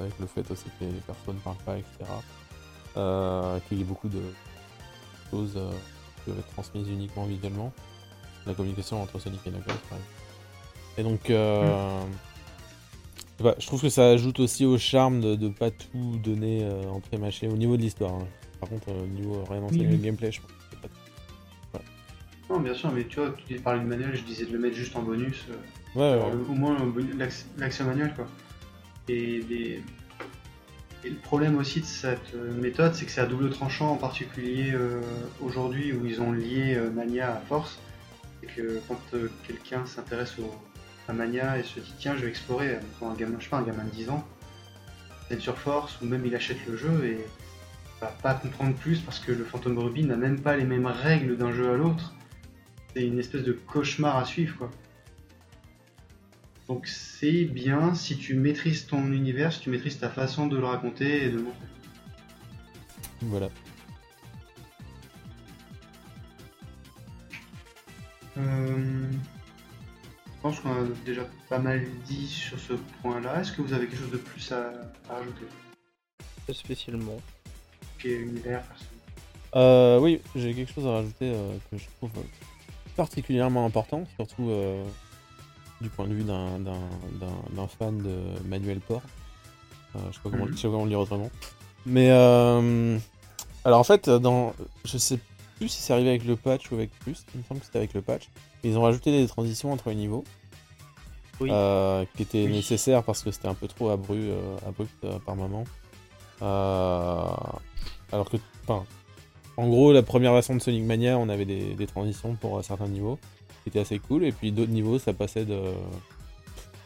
avec 0.00 0.18
le 0.18 0.26
fait 0.26 0.50
aussi 0.50 0.64
que 0.80 0.84
les 0.84 1.00
personnes 1.06 1.36
parlent 1.36 1.56
pas, 1.64 1.78
etc. 1.78 3.60
Qu'il 3.68 3.78
y 3.78 3.80
ait 3.82 3.84
beaucoup 3.84 4.08
de 4.08 4.20
choses 5.30 5.56
peuvent 6.26 6.38
être 6.38 6.50
transmises 6.52 6.88
uniquement 6.88 7.24
visuellement. 7.24 7.72
La 8.46 8.54
communication 8.54 9.02
entre 9.02 9.18
Sonic 9.18 9.40
et 9.46 9.50
Knuckles, 9.50 9.66
par 9.88 9.98
exemple. 9.98 10.04
Et 10.98 11.02
donc, 11.02 11.30
euh, 11.30 12.00
pas, 13.38 13.54
je 13.58 13.66
trouve 13.66 13.82
que 13.82 13.88
ça 13.88 14.08
ajoute 14.10 14.40
aussi 14.40 14.64
au 14.64 14.78
charme 14.78 15.20
de 15.20 15.36
ne 15.36 15.48
pas 15.48 15.70
tout 15.70 16.18
donner 16.22 16.62
euh, 16.64 16.88
en 16.88 17.00
pré-mâché 17.00 17.48
au 17.48 17.56
niveau 17.56 17.76
de 17.76 17.82
l'histoire. 17.82 18.12
hein. 18.14 18.26
Par 18.60 18.68
contre, 18.68 18.88
euh, 18.90 19.02
au 19.02 19.06
niveau 19.06 19.44
rien 19.50 19.62
enseigner 19.62 19.84
Oui, 19.84 19.90
le 19.90 19.96
oui. 19.96 20.02
gameplay, 20.02 20.32
je 20.32 20.40
pense 20.40 20.50
que 20.50 20.56
c'est 20.70 20.80
pas 20.80 20.88
Non, 22.48 22.60
bien 22.60 22.72
sûr, 22.74 22.90
mais 22.92 23.04
tu 23.04 23.20
vois, 23.20 23.34
tu 23.46 23.60
parlais 23.60 23.80
du 23.80 23.86
manuel, 23.86 24.14
je 24.14 24.22
disais 24.22 24.46
de 24.46 24.52
le 24.52 24.58
mettre 24.58 24.76
juste 24.76 24.94
en 24.96 25.02
bonus. 25.02 25.44
euh, 25.50 25.54
Ouais, 25.94 26.22
ouais, 26.22 26.30
le- 26.32 26.50
au 26.50 26.54
moins 26.54 26.78
au 26.80 26.86
manuel, 27.86 28.14
quoi. 28.14 28.26
Et, 29.08 29.40
les- 29.48 29.82
et 31.06 31.10
le 31.10 31.16
problème 31.16 31.56
aussi 31.56 31.80
de 31.80 31.86
cette 31.86 32.34
euh, 32.34 32.52
méthode, 32.60 32.94
c'est 32.94 33.06
que 33.06 33.12
c'est 33.12 33.20
à 33.20 33.26
double 33.26 33.50
tranchant, 33.50 33.92
en 33.92 33.96
particulier 33.96 34.72
euh, 34.72 35.00
aujourd'hui 35.40 35.92
où 35.92 36.04
ils 36.04 36.20
ont 36.20 36.32
lié 36.32 36.74
euh, 36.74 36.90
Mania 36.90 37.32
à 37.32 37.40
force. 37.40 37.78
Et 38.42 38.48
que 38.48 38.80
quand 38.88 39.00
quelqu'un 39.46 39.86
s'intéresse 39.86 40.34
à 41.08 41.12
Mania 41.12 41.58
et 41.58 41.62
se 41.62 41.78
dit 41.78 41.94
tiens, 41.98 42.16
je 42.16 42.22
vais 42.22 42.28
explorer, 42.28 42.76
un 43.00 43.14
gamin, 43.14 43.36
je 43.38 43.44
sais 43.44 43.50
pas, 43.50 43.58
un 43.58 43.62
gamin 43.62 43.84
de 43.84 43.90
10 43.90 44.10
ans, 44.10 44.26
peut-être 45.28 45.40
sur 45.40 45.56
force, 45.56 46.00
ou 46.02 46.06
même 46.06 46.26
il 46.26 46.34
achète 46.34 46.58
le 46.66 46.76
jeu 46.76 47.04
et 47.04 47.24
va 48.00 48.08
pas 48.08 48.34
comprendre 48.34 48.74
plus 48.74 49.00
parce 49.00 49.20
que 49.20 49.32
le 49.32 49.44
Phantom 49.44 49.78
Ruby 49.78 50.04
n'a 50.04 50.16
même 50.16 50.40
pas 50.40 50.56
les 50.56 50.64
mêmes 50.64 50.86
règles 50.86 51.36
d'un 51.36 51.52
jeu 51.52 51.70
à 51.70 51.76
l'autre. 51.76 52.14
C'est 52.94 53.06
une 53.06 53.18
espèce 53.18 53.42
de 53.42 53.52
cauchemar 53.52 54.16
à 54.16 54.24
suivre. 54.24 54.68
Donc 56.68 56.86
c'est 56.88 57.44
bien 57.44 57.94
si 57.94 58.16
tu 58.16 58.34
maîtrises 58.34 58.86
ton 58.86 59.12
univers, 59.12 59.52
si 59.52 59.60
tu 59.60 59.70
maîtrises 59.70 59.98
ta 59.98 60.08
façon 60.10 60.46
de 60.46 60.56
le 60.56 60.64
raconter 60.64 61.24
et 61.24 61.30
de 61.30 61.36
le 61.36 61.42
montrer. 61.44 61.66
voilà. 63.22 63.48
Euh, 68.38 69.04
Je 70.36 70.42
pense 70.42 70.60
qu'on 70.60 70.70
a 70.72 70.84
déjà 71.04 71.22
pas 71.48 71.58
mal 71.58 71.86
dit 72.06 72.26
sur 72.26 72.58
ce 72.58 72.74
point-là. 73.02 73.40
Est-ce 73.40 73.52
que 73.52 73.62
vous 73.62 73.72
avez 73.72 73.86
quelque 73.86 74.00
chose 74.00 74.10
de 74.10 74.18
plus 74.18 74.52
à, 74.52 74.72
à 75.08 75.14
rajouter 75.14 75.46
Pas 76.46 76.52
spécialement. 76.54 77.16
Qui 77.98 78.08
est 78.08 78.16
univers, 78.16 78.62
personne. 78.62 78.86
Euh, 79.54 79.98
oui, 80.00 80.20
j'ai 80.34 80.52
quelque 80.52 80.72
chose 80.72 80.86
à 80.86 80.92
rajouter 80.92 81.32
euh, 81.32 81.56
que 81.70 81.78
je 81.78 81.86
trouve 81.96 82.10
particulièrement 82.94 83.64
important, 83.64 84.04
surtout 84.16 84.50
euh, 84.50 84.84
du 85.80 85.88
point 85.90 86.06
de 86.06 86.14
vue 86.14 86.24
d'un- 86.24 86.58
d'un 86.58 86.78
d'un- 87.20 87.54
d'un 87.54 87.66
fan 87.68 87.98
de 87.98 88.16
Manuel 88.48 88.80
Port. 88.80 89.02
Euh, 89.94 89.98
je 90.10 90.14
sais 90.16 90.20
pas 90.22 90.30
comment, 90.30 90.44
Mhm. 90.46 90.52
je 90.52 90.56
sais 90.56 90.68
pas 90.68 90.72
comment 90.72 90.84
le 90.84 90.90
dire 90.90 91.00
autrement. 91.00 91.30
Mais 91.84 92.08
euh, 92.10 92.98
alors 93.64 93.80
en 93.80 93.84
fait, 93.84 94.08
dans, 94.10 94.52
je 94.84 94.98
sais 94.98 95.18
plus 95.56 95.68
si 95.68 95.80
c'est 95.82 95.92
arrivé 95.92 96.08
avec 96.10 96.24
le 96.24 96.36
patch 96.36 96.70
ou 96.70 96.74
avec 96.74 96.90
plus. 96.98 97.24
Il 97.34 97.38
me 97.40 97.44
semble 97.44 97.60
que 97.60 97.66
c'était 97.66 97.78
avec 97.78 97.94
le 97.94 98.02
patch. 98.02 98.28
Ils 98.64 98.76
ont 98.76 98.82
rajouté 98.82 99.10
des 99.12 99.26
transitions 99.28 99.72
entre 99.72 99.88
les 99.90 99.96
niveaux. 99.96 100.24
Oui. 101.38 101.50
euh, 101.52 102.06
qui 102.16 102.22
étaient 102.22 102.46
Oui. 102.46 102.52
nécessaires 102.52 103.02
parce 103.02 103.22
que 103.22 103.30
c'était 103.30 103.46
un 103.48 103.52
peu 103.52 103.68
trop 103.68 103.90
abru, 103.90 104.16
euh, 104.30 104.56
abrupt 104.66 105.04
par 105.26 105.36
moment. 105.36 105.64
Alors 106.40 108.30
que, 108.30 108.38
enfin, 108.66 108.84
en 109.58 109.68
gros, 109.68 109.92
la 109.92 110.02
première 110.02 110.32
version 110.32 110.54
de 110.54 110.60
Sonic 110.60 110.84
Mania, 110.84 111.18
on 111.18 111.28
avait 111.28 111.44
des, 111.44 111.74
des 111.74 111.86
transitions 111.86 112.34
pour 112.36 112.64
certains 112.64 112.88
niveaux, 112.88 113.18
qui 113.66 113.70
étaient 113.70 113.80
assez 113.80 113.98
cool, 113.98 114.22
et 114.24 114.30
puis 114.30 114.52
d'autres 114.52 114.70
niveaux, 114.70 115.00
ça 115.00 115.12
passait 115.12 115.44
de. 115.44 115.58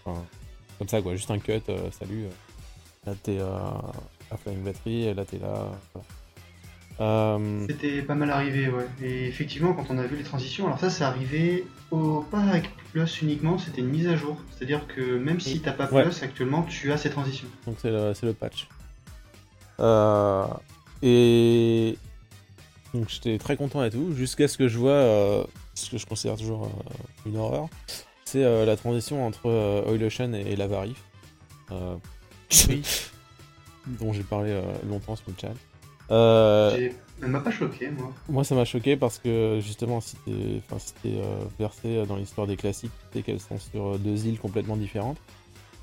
enfin, 0.06 0.24
comme 0.78 0.88
ça, 0.88 1.02
quoi, 1.02 1.14
juste 1.14 1.30
un 1.30 1.38
cut, 1.38 1.60
euh, 1.68 1.90
salut. 1.90 2.24
euh, 2.24 2.30
Là, 3.06 3.12
t'es 3.22 3.38
euh, 3.38 3.46
à 4.30 4.36
Flying 4.38 4.62
Battery, 4.62 5.04
et 5.08 5.12
là, 5.14 5.26
t'es 5.26 5.38
là. 5.38 5.66
voilà. 5.92 6.06
Euh, 7.00 7.66
C'était 7.68 8.00
pas 8.02 8.14
mal 8.14 8.30
arrivé, 8.30 8.68
ouais. 8.70 8.86
Et 9.02 9.26
effectivement, 9.26 9.74
quand 9.74 9.84
on 9.90 9.98
a 9.98 10.06
vu 10.06 10.16
les 10.16 10.22
transitions, 10.22 10.66
alors 10.66 10.78
ça, 10.80 10.88
c'est 10.88 11.04
arrivé 11.04 11.66
au 11.90 12.20
pas 12.30 12.40
avec 12.40 12.70
Plus 12.92 13.20
uniquement, 13.22 13.58
c'était 13.58 13.80
une 13.82 13.88
mise 13.88 14.06
à 14.08 14.16
jour. 14.16 14.36
C'est-à-dire 14.56 14.86
que 14.86 15.18
même 15.18 15.38
si 15.40 15.60
t'as 15.60 15.72
pas 15.72 15.90
Ouais. 15.92 16.02
Plus 16.02 16.22
actuellement, 16.22 16.62
tu 16.64 16.90
as 16.92 16.96
ces 16.98 17.10
transitions. 17.10 17.48
Donc 17.66 17.76
c'est 17.80 17.90
le, 17.90 18.12
c'est 18.14 18.26
le 18.26 18.32
patch. 18.34 18.68
Euh, 19.80 20.44
et 21.02 21.96
donc 22.92 23.08
j'étais 23.08 23.38
très 23.38 23.56
content 23.56 23.82
et 23.84 23.90
tout, 23.90 24.12
jusqu'à 24.14 24.46
ce 24.48 24.58
que 24.58 24.68
je 24.68 24.76
vois 24.78 24.90
euh, 24.90 25.44
ce 25.74 25.90
que 25.90 25.98
je 25.98 26.06
considère 26.06 26.36
toujours 26.36 26.64
euh, 26.64 27.28
une 27.28 27.36
horreur, 27.36 27.68
c'est 28.24 28.44
euh, 28.44 28.64
la 28.64 28.76
transition 28.76 29.26
entre 29.26 29.46
euh, 29.46 29.82
Oil 29.90 30.02
Ocean 30.04 30.32
et, 30.34 30.52
et 30.52 30.56
Lava 30.56 30.82
Reef, 30.82 31.02
euh, 31.72 31.96
Oui. 32.68 32.82
dont 33.86 34.12
j'ai 34.12 34.22
parlé 34.22 34.50
euh, 34.50 34.62
longtemps 34.88 35.16
sur 35.16 35.26
le 35.30 35.34
chat. 35.40 35.52
Euh, 36.10 36.90
Elle 37.22 37.28
m'a 37.28 37.40
pas 37.40 37.50
choqué, 37.52 37.88
moi. 37.90 38.12
moi, 38.28 38.44
ça 38.44 38.54
m'a 38.54 38.64
choqué 38.64 38.96
parce 38.96 39.18
que 39.18 39.60
justement, 39.62 40.00
si 40.00 40.16
t'es 40.24 40.60
enfin, 40.68 40.78
si 40.78 40.94
euh, 41.18 41.22
versé 41.58 42.04
dans 42.06 42.16
l'histoire 42.16 42.46
des 42.46 42.56
classiques, 42.56 42.90
tu 43.12 43.18
sais 43.18 43.22
qu'elles 43.24 43.40
sont 43.40 43.58
sur 43.58 43.94
euh, 43.94 43.98
deux 43.98 44.26
îles 44.26 44.38
complètement 44.40 44.76
différentes. 44.76 45.18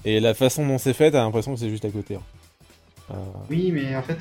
Et 0.05 0.19
la 0.19 0.33
façon 0.33 0.67
dont 0.67 0.77
c'est 0.77 0.93
fait, 0.93 1.11
t'as 1.11 1.23
l'impression 1.23 1.53
que 1.53 1.59
c'est 1.59 1.69
juste 1.69 1.85
à 1.85 1.89
côté. 1.89 2.15
hein. 2.15 2.21
Euh, 3.11 3.15
Oui, 3.49 3.71
mais 3.71 3.95
en 3.95 4.03
fait, 4.03 4.19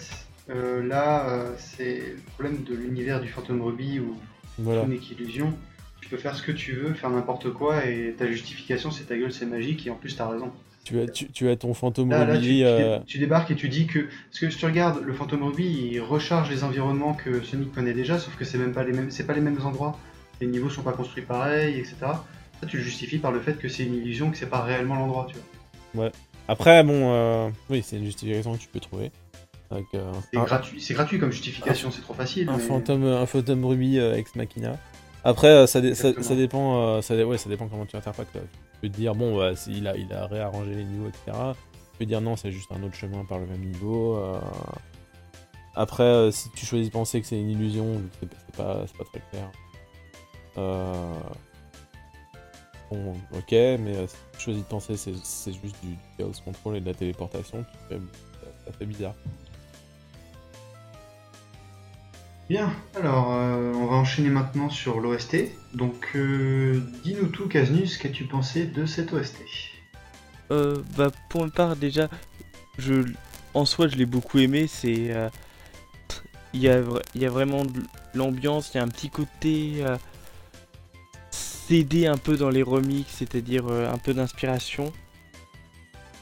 euh, 0.48 0.86
là, 0.86 1.28
euh, 1.28 1.52
c'est 1.58 1.98
le 2.14 2.20
problème 2.34 2.62
de 2.62 2.74
l'univers 2.74 3.20
du 3.20 3.28
Phantom 3.28 3.60
Ruby 3.62 3.98
où 4.00 4.16
voilà. 4.58 4.82
tout 4.82 4.88
n'est 4.88 4.98
qu'illusion. 4.98 5.52
Tu 6.00 6.08
peux 6.08 6.16
faire 6.16 6.36
ce 6.36 6.42
que 6.42 6.52
tu 6.52 6.72
veux, 6.72 6.94
faire 6.94 7.10
n'importe 7.10 7.50
quoi, 7.52 7.84
et 7.84 8.14
ta 8.16 8.26
justification, 8.30 8.90
c'est 8.90 9.04
ta 9.04 9.16
gueule, 9.16 9.32
c'est 9.32 9.46
magique, 9.46 9.86
et 9.86 9.90
en 9.90 9.96
plus, 9.96 10.16
t'as 10.16 10.28
raison. 10.28 10.52
Tu 10.84 11.00
as, 11.00 11.08
tu, 11.08 11.26
tu 11.32 11.48
as 11.48 11.56
ton 11.56 11.74
fantôme 11.74 12.10
Là, 12.10 12.38
tu, 12.38 12.62
euh, 12.62 13.00
tu 13.04 13.18
débarques 13.18 13.50
et 13.50 13.56
tu 13.56 13.68
dis 13.68 13.88
que. 13.88 14.06
Parce 14.30 14.38
que 14.38 14.50
si 14.50 14.56
tu 14.56 14.66
regardes, 14.66 15.02
le 15.02 15.12
Phantom 15.12 15.42
Ruby, 15.42 15.88
il 15.90 16.00
recharge 16.00 16.48
les 16.48 16.62
environnements 16.62 17.12
que 17.12 17.42
Sonic 17.42 17.72
connaît 17.72 17.92
déjà, 17.92 18.20
sauf 18.20 18.36
que 18.36 18.44
c'est 18.44 18.56
même 18.56 18.72
pas 18.72 18.84
les 18.84 18.92
mêmes, 18.92 19.10
c'est 19.10 19.26
pas 19.26 19.32
les 19.32 19.40
mêmes 19.40 19.58
endroits. 19.64 19.98
Les 20.40 20.46
niveaux 20.46 20.70
sont 20.70 20.82
pas 20.82 20.92
construits 20.92 21.24
pareil, 21.24 21.74
etc. 21.74 21.96
Ça, 22.60 22.66
tu 22.68 22.76
le 22.76 22.84
justifies 22.84 23.18
par 23.18 23.32
le 23.32 23.40
fait 23.40 23.58
que 23.58 23.68
c'est 23.68 23.82
une 23.82 23.94
illusion, 23.94 24.30
que 24.30 24.36
c'est 24.36 24.48
pas 24.48 24.62
réellement 24.62 24.94
l'endroit, 24.94 25.26
tu 25.28 25.36
vois. 25.94 26.12
Après, 26.46 26.84
bon, 26.84 27.12
euh, 27.12 27.48
oui, 27.68 27.82
c'est 27.84 27.96
une 27.96 28.04
justification 28.04 28.54
que 28.54 28.60
tu 28.60 28.68
peux 28.68 28.78
trouver. 28.78 29.10
Euh, 29.72 29.82
C'est 30.32 30.38
un, 30.38 30.44
gratuit, 30.44 30.80
c'est 30.80 30.94
gratuit 30.94 31.18
comme 31.18 31.32
justification, 31.32 31.90
c'est 31.90 32.00
trop 32.02 32.14
facile. 32.14 32.48
un 32.48 32.56
mais- 32.56 32.62
fantôme, 32.62 33.04
un 33.04 33.26
fantôme 33.26 33.64
Ruby 33.64 33.98
euh, 33.98 34.16
ex 34.16 34.34
machina. 34.36 34.76
Après, 35.24 35.48
euh, 35.48 35.66
ça, 35.66 35.80
ça, 35.94 36.22
ça 36.22 36.34
dépend, 36.36 36.80
euh, 36.80 37.02
ça, 37.02 37.16
dé- 37.16 37.24
ouais, 37.24 37.36
ça 37.36 37.48
dépend 37.48 37.66
comment 37.66 37.84
tu 37.86 37.96
interprètes. 37.96 38.28
Tu 38.32 38.38
peux 38.80 38.88
te 38.88 38.96
dire, 38.96 39.14
bon, 39.16 39.36
bah, 39.36 39.56
s'il 39.56 39.88
a, 39.88 39.96
il 39.96 40.12
a 40.12 40.26
réarrangé 40.26 40.72
les 40.74 40.84
niveaux, 40.84 41.08
etc. 41.08 41.36
Tu 41.92 41.98
peux 41.98 42.04
dire, 42.06 42.20
non, 42.20 42.36
c'est 42.36 42.52
juste 42.52 42.70
un 42.70 42.80
autre 42.84 42.94
chemin 42.94 43.24
par 43.24 43.38
le 43.38 43.46
même 43.46 43.64
niveau. 43.64 44.16
euh. 44.16 44.38
Après, 45.74 46.04
euh, 46.04 46.30
si 46.30 46.48
tu 46.52 46.64
choisis 46.64 46.86
de 46.88 46.92
penser 46.92 47.20
que 47.20 47.26
c'est 47.26 47.38
une 47.40 47.50
illusion, 47.50 48.00
c'est 48.20 48.28
pas, 48.56 48.84
c'est 48.86 48.96
pas 48.96 49.04
très 49.04 49.20
clair. 49.30 49.50
Euh... 50.58 51.12
Bon, 52.90 53.14
ok, 53.36 53.50
mais 53.50 53.96
euh, 53.96 54.06
si 54.06 54.14
tu 54.38 54.40
choisis 54.44 54.62
de 54.62 54.68
penser 54.68 54.92
que 54.92 54.98
c'est 54.98 55.16
c'est 55.24 55.52
juste 55.52 55.74
du 55.82 55.96
chaos 56.16 56.30
control 56.44 56.76
et 56.76 56.80
de 56.80 56.86
la 56.86 56.94
téléportation, 56.94 57.64
tu 57.64 57.78
fais, 57.88 57.96
ça, 57.96 58.46
ça 58.66 58.72
fait 58.78 58.86
bizarre. 58.86 59.14
Bien, 62.48 62.72
alors 62.94 63.32
euh, 63.32 63.72
on 63.74 63.86
va 63.86 63.96
enchaîner 63.96 64.28
maintenant 64.28 64.70
sur 64.70 65.00
l'OST. 65.00 65.50
Donc 65.74 66.12
euh, 66.14 66.80
dis-nous 67.02 67.26
tout, 67.26 67.48
Casnus, 67.48 67.98
qu'as-tu 67.98 68.24
pensé 68.24 68.66
de 68.66 68.86
cette 68.86 69.12
OST 69.12 69.38
Euh, 70.52 70.80
bah 70.96 71.10
pour 71.28 71.44
ma 71.44 71.50
part 71.50 71.74
déjà, 71.74 72.08
je, 72.78 73.02
en 73.52 73.64
soi 73.64 73.88
je 73.88 73.96
l'ai 73.96 74.06
beaucoup 74.06 74.38
aimé. 74.38 74.68
C'est, 74.68 75.10
euh, 75.10 75.28
il 76.54 76.62
y 76.62 76.68
a, 76.68 77.30
vraiment 77.30 77.64
l'ambiance, 78.14 78.70
il 78.72 78.76
y 78.76 78.80
a 78.80 78.84
un 78.84 78.88
petit 78.88 79.10
côté 79.10 79.84
CD 81.30 82.06
un 82.06 82.16
peu 82.16 82.36
dans 82.36 82.48
les 82.48 82.62
remixes, 82.62 83.16
c'est-à-dire 83.18 83.66
un 83.66 83.98
peu 83.98 84.14
d'inspiration. 84.14 84.92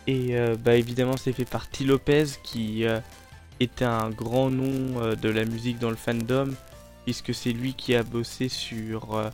Et 0.06 0.34
bah 0.58 0.74
évidemment 0.74 1.16
c'est 1.16 1.32
fait 1.32 1.44
par 1.44 1.68
T 1.68 1.84
Lopez 1.84 2.24
qui 2.42 2.84
un 3.80 4.10
grand 4.10 4.50
nom 4.50 5.00
euh, 5.00 5.14
de 5.16 5.28
la 5.28 5.44
musique 5.44 5.78
dans 5.78 5.90
le 5.90 5.96
fandom 5.96 6.52
puisque 7.04 7.34
c'est 7.34 7.52
lui 7.52 7.74
qui 7.74 7.94
a 7.94 8.02
bossé 8.02 8.48
sur 8.48 9.14
euh, 9.14 9.30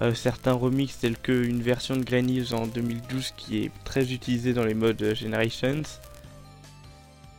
euh, 0.00 0.14
certains 0.14 0.52
remixes 0.52 0.98
tels 0.98 1.18
qu'une 1.18 1.60
version 1.60 1.96
de 1.96 2.04
Granny 2.04 2.42
en 2.52 2.66
2012 2.66 3.32
qui 3.36 3.64
est 3.64 3.70
très 3.84 4.12
utilisée 4.12 4.52
dans 4.52 4.64
les 4.64 4.74
modes 4.74 5.14
Generations. 5.14 5.82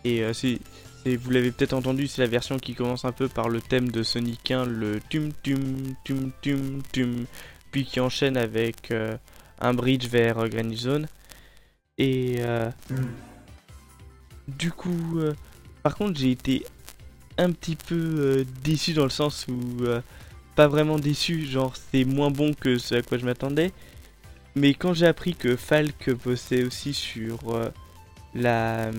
Et 0.04 0.24
c'est, 0.32 0.60
vous 1.16 1.32
l'avez 1.32 1.52
peut-être 1.52 1.74
entendu, 1.74 2.08
c'est 2.08 2.22
la 2.22 2.28
version 2.28 2.58
qui 2.58 2.74
commence 2.74 3.06
un 3.06 3.12
peu 3.12 3.28
par 3.28 3.50
le 3.50 3.62
thème 3.62 3.90
de 3.92 4.04
Sonic 4.04 4.52
1, 4.52 4.66
le 4.66 5.00
tum 5.10 5.32
tum 5.44 5.96
tum 6.04 6.32
tum 6.42 6.82
tum, 6.92 7.26
puis 7.72 7.86
qui 7.86 8.00
enchaîne 8.00 8.38
avec 8.38 8.92
euh, 8.92 9.18
un 9.60 9.74
bridge 9.74 10.08
vers 10.08 10.40
euh, 10.40 10.48
Granny 10.48 10.76
Zone. 10.76 11.08
Et 11.98 12.38
euh, 12.40 12.70
du 14.48 14.72
coup, 14.72 15.20
par 15.84 15.96
contre, 15.96 16.20
j'ai 16.20 16.32
été 16.32 16.66
un 17.38 17.52
petit 17.52 17.76
peu 17.76 17.96
euh, 17.96 18.46
déçu 18.64 18.94
dans 18.94 19.04
le 19.04 19.10
sens 19.10 19.46
où 19.48 19.84
euh, 19.84 20.02
pas 20.56 20.68
vraiment 20.68 20.98
déçu, 20.98 21.46
genre 21.46 21.74
c'est 21.92 22.04
moins 22.04 22.32
bon 22.32 22.54
que 22.54 22.78
ce 22.78 22.96
à 22.96 23.02
quoi 23.02 23.18
je 23.18 23.26
m'attendais. 23.26 23.72
Mais 24.56 24.74
quand 24.74 24.94
j'ai 24.94 25.06
appris 25.06 25.36
que 25.36 25.56
Falk 25.56 26.10
bossait 26.24 26.64
aussi 26.64 26.94
sur 26.94 27.38
euh, 27.50 27.70
la 28.34 28.90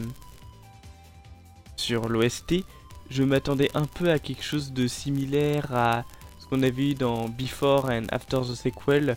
sur 1.76 2.08
l'OST, 2.08 2.64
je 3.10 3.22
m'attendais 3.22 3.70
un 3.74 3.86
peu 3.86 4.10
à 4.10 4.18
quelque 4.18 4.42
chose 4.42 4.72
de 4.72 4.86
similaire 4.86 5.74
à 5.74 6.04
ce 6.38 6.46
qu'on 6.46 6.62
avait 6.62 6.90
eu 6.90 6.94
dans 6.94 7.28
Before 7.28 7.86
and 7.86 8.06
After 8.10 8.40
the 8.40 8.54
Sequel, 8.54 9.16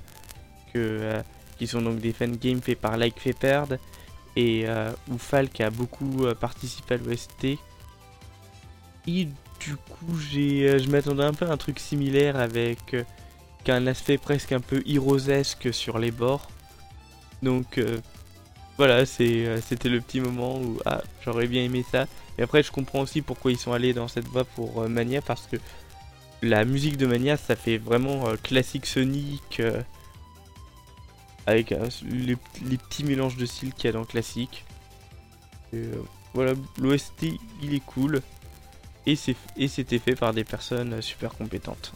que, 0.73 1.21
qui 1.57 1.67
sont 1.67 1.81
donc 1.81 1.99
des 1.99 2.13
fangames 2.13 2.61
faits 2.61 2.79
par 2.79 2.97
Like 2.97 3.15
Peppered, 3.15 3.79
et 4.35 4.63
euh, 4.67 4.91
où 5.09 5.17
Falk 5.17 5.59
a 5.61 5.69
beaucoup 5.69 6.25
euh, 6.25 6.33
participé 6.33 6.95
à 6.95 6.97
l'OST. 6.97 7.57
Et 9.07 9.27
du 9.59 9.75
coup, 9.75 10.17
j'ai, 10.29 10.69
euh, 10.69 10.79
je 10.79 10.89
m'attendais 10.89 11.23
un 11.23 11.33
peu 11.33 11.45
à 11.45 11.51
un 11.51 11.57
truc 11.57 11.79
similaire 11.79 12.37
avec 12.37 12.95
qu'un 13.63 13.87
aspect 13.87 14.17
presque 14.17 14.51
un 14.51 14.59
peu 14.59 14.81
heroesque 14.87 15.73
sur 15.73 15.99
les 15.99 16.11
bords. 16.11 16.49
Donc 17.41 17.79
voilà, 18.77 19.05
c'était 19.05 19.89
le 19.89 19.99
petit 19.99 20.21
moment 20.21 20.59
où 20.59 20.77
ah, 20.85 21.01
j'aurais 21.25 21.47
bien 21.47 21.63
aimé 21.63 21.83
ça. 21.89 22.05
Et 22.37 22.43
après, 22.43 22.61
je 22.61 22.71
comprends 22.71 23.01
aussi 23.01 23.21
pourquoi 23.21 23.51
ils 23.51 23.57
sont 23.57 23.73
allés 23.73 23.93
dans 23.93 24.07
cette 24.07 24.27
voie 24.27 24.45
pour 24.45 24.87
Mania 24.87 25.21
parce 25.21 25.47
que 25.47 25.57
la 26.43 26.65
musique 26.65 26.97
de 26.97 27.07
Mania, 27.07 27.37
ça 27.37 27.55
fait 27.55 27.79
vraiment 27.79 28.25
classique 28.43 28.85
Sonic 28.85 29.61
avec 31.45 31.71
euh, 31.71 31.89
les, 32.03 32.37
les 32.65 32.77
petits 32.77 33.03
mélanges 33.03 33.37
de 33.37 33.45
styles 33.45 33.73
qu'il 33.73 33.85
y 33.85 33.89
a 33.89 33.91
dans 33.93 34.05
classique. 34.05 34.65
Et, 35.73 35.77
euh, 35.77 36.03
voilà, 36.33 36.53
l'OST 36.79 37.25
il 37.61 37.73
est 37.73 37.85
cool 37.85 38.21
et 39.07 39.15
c'était 39.15 39.99
fait 39.99 40.15
par 40.15 40.33
des 40.33 40.43
personnes 40.43 41.01
super 41.01 41.33
compétentes. 41.35 41.93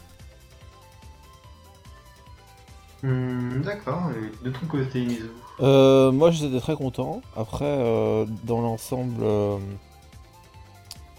Hmm, 3.02 3.60
D'accord, 3.62 4.10
et 4.10 4.44
de 4.44 4.50
ton 4.50 4.66
côté, 4.66 5.04
Mizu 5.04 5.30
Euh, 5.60 6.10
moi 6.10 6.30
j'étais 6.30 6.58
très 6.60 6.74
content. 6.74 7.22
Après, 7.36 7.64
euh, 7.64 8.26
dans 8.44 8.60
l'ensemble, 8.60 9.22
euh, 9.22 9.58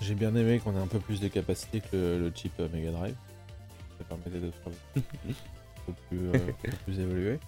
j'ai 0.01 0.15
bien 0.15 0.35
aimé 0.35 0.59
qu'on 0.59 0.75
ait 0.75 0.81
un 0.81 0.87
peu 0.87 0.99
plus 0.99 1.21
de 1.21 1.27
capacité 1.27 1.79
que 1.79 1.95
le, 1.95 2.19
le 2.19 2.31
chip 2.35 2.59
Mega 2.73 2.91
Drive. 2.91 3.15
Ça 3.97 4.03
permettait 4.03 4.39
de 4.39 4.51
faire 4.51 4.73
un 4.97 5.01
peu 5.85 5.93
plus, 6.09 6.29
euh, 6.29 6.33
un 6.33 6.69
peu 6.69 6.77
plus 6.85 6.99
évolué. 6.99 7.39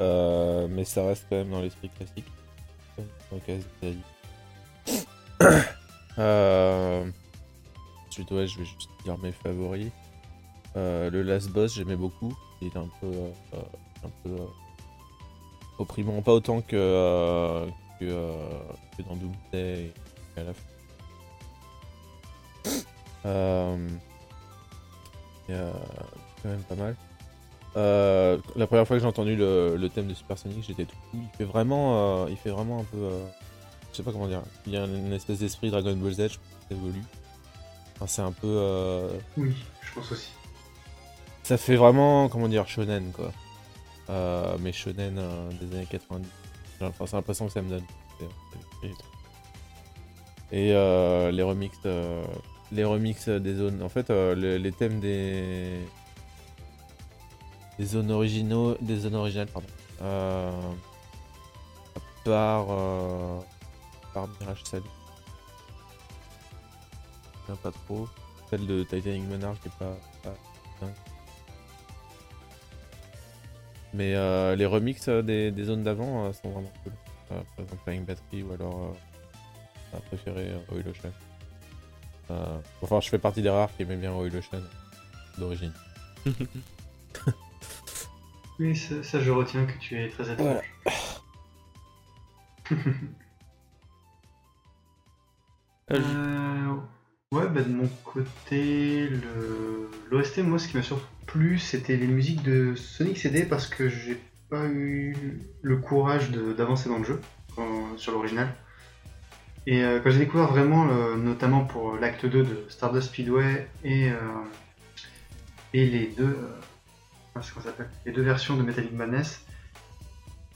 Euh, 0.00 0.66
mais 0.70 0.84
ça 0.84 1.06
reste 1.06 1.26
quand 1.28 1.36
même 1.36 1.50
dans 1.50 1.60
l'esprit 1.60 1.90
classique. 1.90 2.26
Euh, 6.18 7.06
ensuite, 8.06 8.30
ouais, 8.32 8.46
je 8.46 8.58
vais 8.58 8.66
juste 8.66 8.90
dire 9.02 9.16
mes 9.16 9.32
favoris. 9.32 9.88
Euh, 10.76 11.08
le 11.08 11.22
Last 11.22 11.48
Boss, 11.48 11.74
j'aimais 11.74 11.96
beaucoup. 11.96 12.36
Il 12.60 12.68
était 12.68 12.76
un 12.76 12.90
peu. 13.00 13.06
euh, 13.06 13.30
un 14.04 14.10
peu 14.22 14.36
opprimant, 15.78 16.20
pas 16.22 16.32
autant 16.32 16.60
que, 16.60 17.66
que, 17.98 18.36
dans 19.08 19.16
Doomsday 19.16 19.92
et 20.36 20.40
à 20.40 20.44
la 20.44 20.54
fin. 20.54 20.62
Euh, 23.24 23.88
quand 26.42 26.48
même 26.48 26.62
pas 26.62 26.74
mal. 26.74 26.96
Euh, 27.76 28.36
la 28.56 28.66
première 28.66 28.86
fois 28.86 28.96
que 28.96 29.00
j'ai 29.02 29.08
entendu 29.08 29.34
le, 29.34 29.76
le 29.76 29.88
thème 29.88 30.06
de 30.06 30.14
Super 30.14 30.36
Sonic, 30.38 30.62
j'étais 30.66 30.84
tout. 30.84 30.96
Il 31.14 31.20
fait 31.38 31.44
vraiment, 31.44 32.24
euh, 32.24 32.26
il 32.30 32.36
fait 32.36 32.50
vraiment 32.50 32.80
un 32.80 32.84
peu, 32.84 32.98
euh, 32.98 33.24
je 33.92 33.96
sais 33.96 34.02
pas 34.02 34.12
comment 34.12 34.26
dire. 34.28 34.42
Il 34.66 34.72
y 34.72 34.76
a 34.76 34.84
une 34.84 35.12
espèce 35.12 35.38
d'esprit 35.38 35.70
Dragon 35.70 35.94
Ball 35.96 36.12
Z, 36.12 36.16
je 36.16 36.22
pense 36.22 36.28
que 36.36 36.68
ça 36.68 36.74
évolue. 36.74 37.02
Enfin, 37.96 38.06
c'est 38.06 38.22
un 38.22 38.32
peu, 38.32 39.08
Oui, 39.38 39.54
je 39.80 39.94
pense 39.94 40.12
aussi. 40.12 40.30
ça 41.44 41.56
fait 41.56 41.76
vraiment, 41.76 42.28
comment 42.28 42.48
dire, 42.48 42.68
shonen 42.68 43.10
quoi. 43.12 43.32
Mais 44.60 44.72
shonen 44.72 45.18
des 45.60 45.76
années 45.76 45.86
90. 45.90 46.28
J'ai 46.80 46.86
enfin, 46.86 47.06
c'est 47.06 47.16
l'impression 47.16 47.46
que 47.46 47.52
ça 47.52 47.62
me 47.62 47.70
donne. 47.70 47.84
Et 50.54 50.72
euh, 50.74 51.30
les 51.30 51.42
remixes, 51.42 51.78
les 52.72 52.84
remixes 52.84 53.28
des 53.28 53.54
zones. 53.54 53.82
En 53.82 53.88
fait, 53.88 54.10
le- 54.10 54.56
les 54.58 54.72
thèmes 54.72 55.00
des 55.00 55.78
des 57.82 57.88
zones 57.88 58.12
originaux, 58.12 58.76
des 58.80 58.96
zones 58.96 59.16
originales, 59.16 59.48
pardon. 59.48 59.66
Euh, 60.02 60.72
à 61.96 62.00
part 62.24 62.66
euh, 62.70 63.40
par 64.14 64.28
Mirage 64.28 64.62
Pas 67.60 67.72
trop. 67.72 68.08
Celle 68.48 68.68
de 68.68 68.84
Titanic 68.84 69.24
Monarch 69.28 69.60
qui 69.62 69.68
est 69.68 69.78
pas, 69.80 69.96
pas 70.22 70.34
dingue. 70.80 70.94
Mais 73.92 74.14
euh, 74.14 74.54
les 74.54 74.64
remixes 74.66 75.08
euh, 75.08 75.22
des, 75.22 75.50
des 75.50 75.64
zones 75.64 75.82
d'avant 75.82 76.32
sont 76.32 76.50
vraiment 76.50 76.72
cool. 76.84 76.92
Par 77.28 77.38
exemple 77.58 77.82
Flying 77.82 78.04
Battery 78.04 78.42
ou 78.44 78.52
alors 78.52 78.96
ma 79.92 79.98
préférée 80.00 80.52
Oil 80.70 80.84
Ocean. 80.88 81.10
Enfin, 82.80 83.00
je 83.00 83.08
fais 83.08 83.18
partie 83.18 83.42
des 83.42 83.50
rares 83.50 83.74
qui 83.76 83.82
aimaient 83.82 83.96
bien 83.96 84.12
Oil 84.14 84.36
Ocean 84.36 84.62
d'origine. 85.36 85.72
Oui, 88.58 88.76
ça, 88.76 89.02
ça, 89.02 89.20
je 89.20 89.30
retiens 89.30 89.64
que 89.66 89.76
tu 89.78 89.96
es 90.00 90.08
très 90.08 90.30
étrange. 90.32 90.58
Euh, 92.70 92.76
Euh, 95.90 96.74
ouais, 97.32 97.48
bah 97.48 97.60
de 97.62 97.68
mon 97.68 97.88
côté, 98.04 99.08
le 99.08 99.90
l'OST, 100.10 100.38
moi, 100.38 100.58
ce 100.58 100.68
qui 100.68 100.76
m'a 100.76 100.82
plu, 101.26 101.58
c'était 101.58 101.96
les 101.96 102.06
musiques 102.06 102.42
de 102.42 102.74
Sonic 102.76 103.18
CD 103.18 103.44
parce 103.44 103.66
que 103.66 103.88
j'ai 103.88 104.18
pas 104.48 104.64
eu 104.66 105.38
le 105.60 105.76
courage 105.76 106.30
de- 106.30 106.52
d'avancer 106.52 106.88
dans 106.88 106.98
le 106.98 107.04
jeu 107.04 107.20
quand- 107.54 107.96
sur 107.98 108.12
l'original. 108.12 108.54
Et 109.66 109.82
euh, 109.84 110.00
quand 110.00 110.10
j'ai 110.10 110.20
découvert 110.20 110.46
vraiment, 110.48 110.84
le- 110.84 111.16
notamment 111.16 111.64
pour 111.64 111.96
l'acte 111.96 112.24
2 112.26 112.42
de 112.44 112.64
Stardust 112.68 113.08
Speedway 113.08 113.68
et, 113.84 114.10
euh, 114.10 114.18
et 115.74 115.86
les 115.86 116.06
deux, 116.06 116.36
s'appelle 117.40 117.88
Les 118.06 118.12
deux 118.12 118.22
versions 118.22 118.56
de 118.56 118.62
Metallic 118.62 118.92
Madness, 118.92 119.44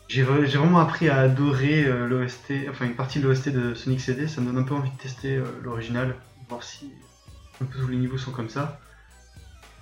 j'ai 0.08 0.22
vra- 0.22 0.44
j'ai 0.44 0.58
vraiment 0.58 0.78
appris 0.80 1.08
à 1.08 1.20
adorer 1.20 1.84
euh, 1.84 2.06
l'OST, 2.06 2.52
enfin 2.70 2.84
une 2.86 2.94
partie 2.94 3.18
de 3.20 3.26
l'OST 3.28 3.48
de 3.50 3.74
Sonic 3.74 4.00
CD, 4.00 4.28
ça 4.28 4.40
me 4.40 4.46
donne 4.46 4.58
un 4.58 4.62
peu 4.62 4.74
envie 4.74 4.90
de 4.90 4.96
tester 4.98 5.36
euh, 5.36 5.44
l'original, 5.62 6.14
voir 6.48 6.62
si 6.62 6.92
un 7.60 7.64
peu 7.64 7.78
tous 7.78 7.88
les 7.88 7.96
niveaux 7.96 8.18
sont 8.18 8.32
comme 8.32 8.48
ça. 8.48 8.80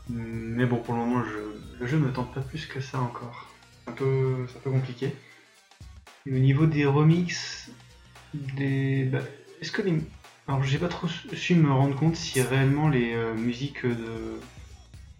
Mais 0.08 0.66
bon, 0.66 0.76
pour 0.78 0.94
le 0.94 1.00
moment, 1.00 1.24
je- 1.24 1.80
le 1.80 1.86
jeu 1.86 1.98
ne 1.98 2.06
me 2.06 2.12
tente 2.12 2.32
pas 2.32 2.40
plus 2.40 2.66
que 2.66 2.80
ça 2.80 3.00
encore. 3.00 3.50
C'est 3.84 3.90
un 3.90 3.94
peu, 3.94 4.46
compliqué. 4.64 5.14
Et 6.26 6.32
au 6.34 6.38
niveau 6.38 6.66
des 6.66 6.86
remixes, 6.86 7.70
des... 8.32 9.04
bah, 9.04 9.18
est-ce 9.60 9.72
que 9.72 9.82
les... 9.82 10.00
Alors 10.46 10.62
j'ai 10.62 10.78
pas 10.78 10.88
trop 10.88 11.08
su 11.08 11.34
su 11.36 11.54
me 11.54 11.70
rendre 11.72 11.96
compte 11.96 12.16
si 12.16 12.40
réellement 12.42 12.88
les 12.88 13.14
euh, 13.14 13.34
musiques 13.34 13.84
de... 13.86 14.38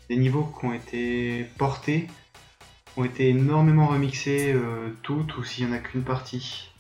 des 0.09 0.17
niveaux 0.17 0.45
qui 0.59 0.67
ont 0.67 0.73
été 0.75 1.45
portés 1.59 2.09
ont 2.97 3.05
été 3.05 3.29
énormément 3.29 3.89
remixées 3.89 4.53
euh, 4.53 4.91
toutes 5.03 5.37
ou 5.37 5.45
s'il 5.45 5.67
y 5.67 5.69
en 5.69 5.73
a 5.73 5.79
qu'une 5.79 6.03
partie. 6.05 6.71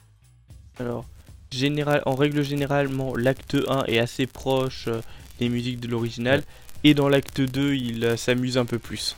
Alors, 0.78 1.04
général, 1.50 2.02
en 2.06 2.14
règle 2.14 2.42
généralement, 2.42 3.16
l'acte 3.16 3.56
1 3.68 3.84
est 3.86 3.98
assez 3.98 4.26
proche 4.26 4.86
euh, 4.88 5.00
des 5.40 5.48
musiques 5.48 5.80
de 5.80 5.88
l'original, 5.88 6.42
et 6.84 6.94
dans 6.94 7.08
l'acte 7.08 7.40
2, 7.40 7.74
il 7.74 8.04
euh, 8.04 8.16
s'amuse 8.16 8.58
un 8.58 8.64
peu 8.64 8.78
plus. 8.78 9.16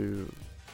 Euh, 0.00 0.24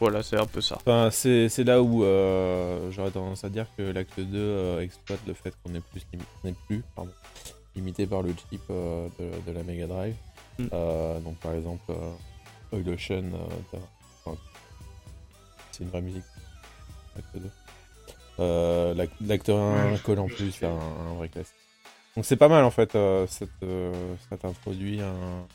Voilà, 0.00 0.22
c'est 0.22 0.38
un 0.38 0.46
peu 0.46 0.60
ça. 0.60 0.76
Enfin, 0.76 1.10
c'est 1.10 1.48
c'est 1.48 1.64
là 1.64 1.82
où 1.82 2.04
euh, 2.04 2.90
j'aurais 2.92 3.10
tendance 3.10 3.42
à 3.44 3.48
dire 3.48 3.66
que 3.76 3.82
l'acte 3.82 4.20
2 4.20 4.38
euh, 4.38 4.80
exploite 4.80 5.20
le 5.26 5.34
fait 5.34 5.52
qu'on 5.64 5.74
est 5.74 5.80
plus, 5.90 6.02
limi- 6.14 6.22
on 6.44 6.48
est 6.48 6.54
plus 6.68 6.82
pardon, 6.94 7.10
limité 7.74 8.06
par 8.06 8.22
le 8.22 8.30
chip 8.30 8.60
euh, 8.70 9.08
de, 9.18 9.50
de 9.50 9.56
la 9.58 9.64
Mega 9.64 9.86
Drive. 9.88 10.14
Mm. 10.58 10.66
Euh, 10.72 11.20
donc 11.20 11.36
par 11.38 11.54
exemple, 11.54 11.82
euh, 11.90 12.12
Oil 12.72 12.88
Ocean, 12.88 13.22
euh, 13.32 13.48
t'as- 13.70 13.78
enfin, 14.24 14.38
c'est 15.72 15.84
une 15.84 15.90
vraie 15.90 16.02
musique. 16.02 16.24
L'acte 17.16 17.36
2. 17.36 17.50
Euh, 18.40 18.94
l'ac- 18.94 19.10
L'acte 19.20 19.48
1 19.50 19.90
Ouais, 19.90 19.96
je- 19.96 20.02
colle 20.02 20.18
en 20.20 20.26
plus 20.28 20.62
un, 20.62 20.68
un 20.68 21.14
vrai 21.14 21.28
classique. 21.28 21.54
Donc 22.16 22.24
c'est 22.24 22.36
pas 22.36 22.48
mal 22.48 22.64
en 22.64 22.70
fait, 22.70 22.94
euh, 22.94 23.26
cette, 23.28 23.50
euh, 23.62 24.14
ça 24.28 24.36
t'introduit 24.36 25.00
un, 25.00 25.46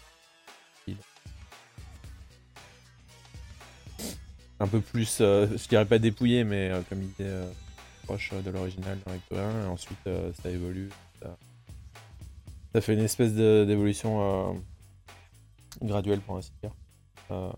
un 4.59 4.67
peu 4.67 4.79
plus, 4.79 5.17
euh, 5.19 5.47
je 5.57 5.67
dirais 5.67 5.85
pas 5.85 5.99
dépouillé, 5.99 6.43
mais 6.43 6.69
euh, 6.69 6.81
comme 6.87 7.01
idée 7.03 7.13
euh, 7.21 7.51
proche 8.05 8.31
euh, 8.33 8.41
de 8.41 8.49
l'original 8.49 8.97
dans 9.05 9.11
l'acte 9.11 9.33
1, 9.33 9.65
et 9.65 9.67
ensuite 9.67 9.97
euh, 10.07 10.31
ça 10.41 10.49
évolue. 10.49 10.89
Ça, 11.21 11.37
ça 12.73 12.81
fait 12.81 12.93
une 12.93 13.01
espèce 13.01 13.33
de- 13.33 13.65
d'évolution 13.67 14.21
euh, 14.21 14.53
graduelle 15.83 16.19
pour 16.21 16.37
ainsi 16.37 16.51
dire. 16.61 16.71
Euh, 17.31 17.51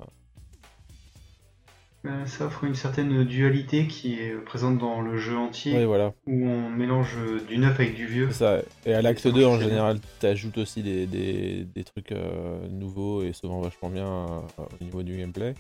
Euh, 2.06 2.26
Ça 2.28 2.46
offre 2.46 2.64
une 2.66 2.76
certaine 2.76 3.24
dualité 3.24 3.88
qui 3.88 4.20
est 4.20 4.36
présente 4.36 4.78
dans 4.78 5.02
le 5.02 5.18
jeu 5.18 5.36
entier, 5.36 5.86
voilà, 5.86 6.14
où 6.28 6.48
on 6.48 6.70
mélange 6.70 7.18
du 7.48 7.58
neuf 7.58 7.80
avec 7.80 7.96
du 7.96 8.06
vieux. 8.06 8.30
ça. 8.32 8.60
Et 8.86 8.94
à 8.94 9.02
l'acte 9.02 9.22
Ça 9.22 9.32
2, 9.32 9.44
en 9.44 9.60
général, 9.60 10.00
t'ajoutes 10.20 10.60
aussi 10.60 10.84
des, 10.84 11.08
des, 11.08 11.64
des 11.66 11.84
trucs 11.84 12.12
euh, 12.12 12.68
nouveaux 12.68 13.24
et 13.24 13.34
souvent 13.34 13.60
vachement 13.60 13.90
bien 13.90 14.06
euh, 14.08 14.42
au 14.80 14.84
niveau 14.84 15.02
du 15.02 15.18
gameplay. 15.18 15.56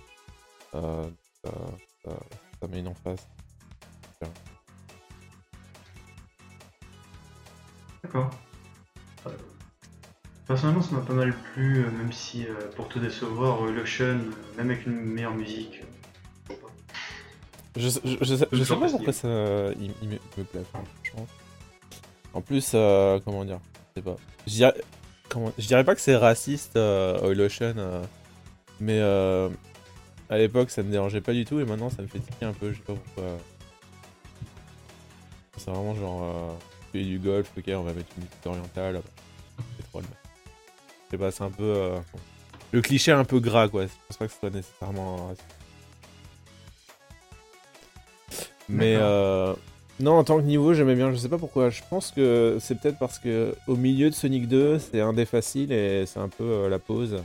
Euh, 0.75 1.03
ça, 1.43 1.51
ça- 2.03 2.19
ça 2.61 2.67
met 2.67 2.79
une 2.79 2.89
emphase. 2.89 3.27
D'accord. 8.03 8.29
Personnellement, 10.47 10.81
ça 10.81 10.95
m'a 10.95 11.01
pas 11.01 11.13
mal 11.13 11.33
plu, 11.53 11.79
euh, 11.79 11.91
même 11.91 12.11
si 12.11 12.45
euh, 12.45 12.53
pour 12.75 12.87
tout 12.87 12.99
décevoir, 12.99 13.65
euh, 13.65 13.71
Lotion, 13.71 14.19
même 14.57 14.69
avec 14.69 14.85
une 14.85 15.01
meilleure 15.01 15.33
musique, 15.33 15.81
je 16.47 16.53
sais 16.53 16.59
pas. 16.59 16.67
Je, 17.75 18.17
je, 18.21 18.25
je 18.51 18.63
sais, 18.63 18.75
pourquoi 18.75 19.11
ça 19.13 19.27
il, 19.79 19.91
il 20.03 20.09
me, 20.09 20.43
plaît, 20.43 20.63
franchement. 20.71 21.27
En 22.33 22.41
plus, 22.41 22.71
euh, 22.75 23.19
comment 23.25 23.43
dire, 23.43 23.59
je 23.95 24.01
sais 24.01 24.03
pas. 24.03 24.17
Je 24.45 24.53
dirais, 24.53 24.73
comment, 25.29 25.51
je 25.57 25.65
dirais 25.65 25.83
pas 25.83 25.95
que 25.95 26.01
c'est 26.01 26.15
raciste, 26.15 26.75
euh, 26.75 27.27
Oil 27.27 27.41
Ocean, 27.41 27.73
euh, 27.77 28.03
mais 28.79 28.99
euh, 28.99 29.49
à 30.29 30.37
l'époque 30.37 30.69
ça 30.69 30.83
me 30.83 30.91
dérangeait 30.91 31.21
pas 31.21 31.33
du 31.33 31.45
tout 31.45 31.59
et 31.59 31.65
maintenant 31.65 31.89
ça 31.89 32.01
me 32.01 32.07
fait 32.07 32.19
tiquer 32.19 32.45
un 32.45 32.53
peu, 32.53 32.71
je 32.71 32.77
sais 32.77 32.83
pas 32.83 32.93
pourquoi. 32.93 33.37
C'est 35.57 35.71
vraiment 35.71 35.95
genre, 35.95 36.57
euh, 36.93 37.03
du 37.03 37.17
golf, 37.19 37.51
ok, 37.57 37.63
on 37.69 37.83
va 37.83 37.93
mettre 37.93 38.09
une 38.17 38.23
musique 38.23 38.45
orientale, 38.45 39.01
pétrole. 39.77 40.03
Je 40.03 40.24
sais 41.15 41.19
pas, 41.19 41.31
c'est 41.31 41.43
un 41.43 41.51
peu. 41.51 41.63
euh, 41.63 41.97
le 42.71 42.81
cliché 42.81 43.11
un 43.11 43.23
peu 43.23 43.39
gras 43.39 43.67
quoi, 43.69 43.85
je 43.85 43.91
pense 44.07 44.17
pas 44.17 44.27
que 44.27 44.33
ce 44.33 44.39
soit 44.39 44.49
nécessairement. 44.49 45.33
Mais 48.67 48.95
euh, 48.97 49.53
non, 49.99 50.13
en 50.17 50.23
tant 50.23 50.37
que 50.37 50.43
niveau, 50.43 50.73
j'aimais 50.73 50.95
bien. 50.95 51.11
Je 51.11 51.17
sais 51.17 51.29
pas 51.29 51.37
pourquoi. 51.37 51.69
Je 51.69 51.81
pense 51.89 52.11
que 52.11 52.57
c'est 52.59 52.75
peut-être 52.79 52.97
parce 52.97 53.19
que 53.19 53.55
au 53.67 53.75
milieu 53.75 54.09
de 54.09 54.15
Sonic 54.15 54.47
2, 54.47 54.79
c'est 54.79 55.01
un 55.01 55.13
des 55.13 55.25
faciles 55.25 55.71
et 55.71 56.05
c'est 56.05 56.19
un 56.19 56.29
peu 56.29 56.43
euh, 56.43 56.69
la 56.69 56.79
pause, 56.79 57.23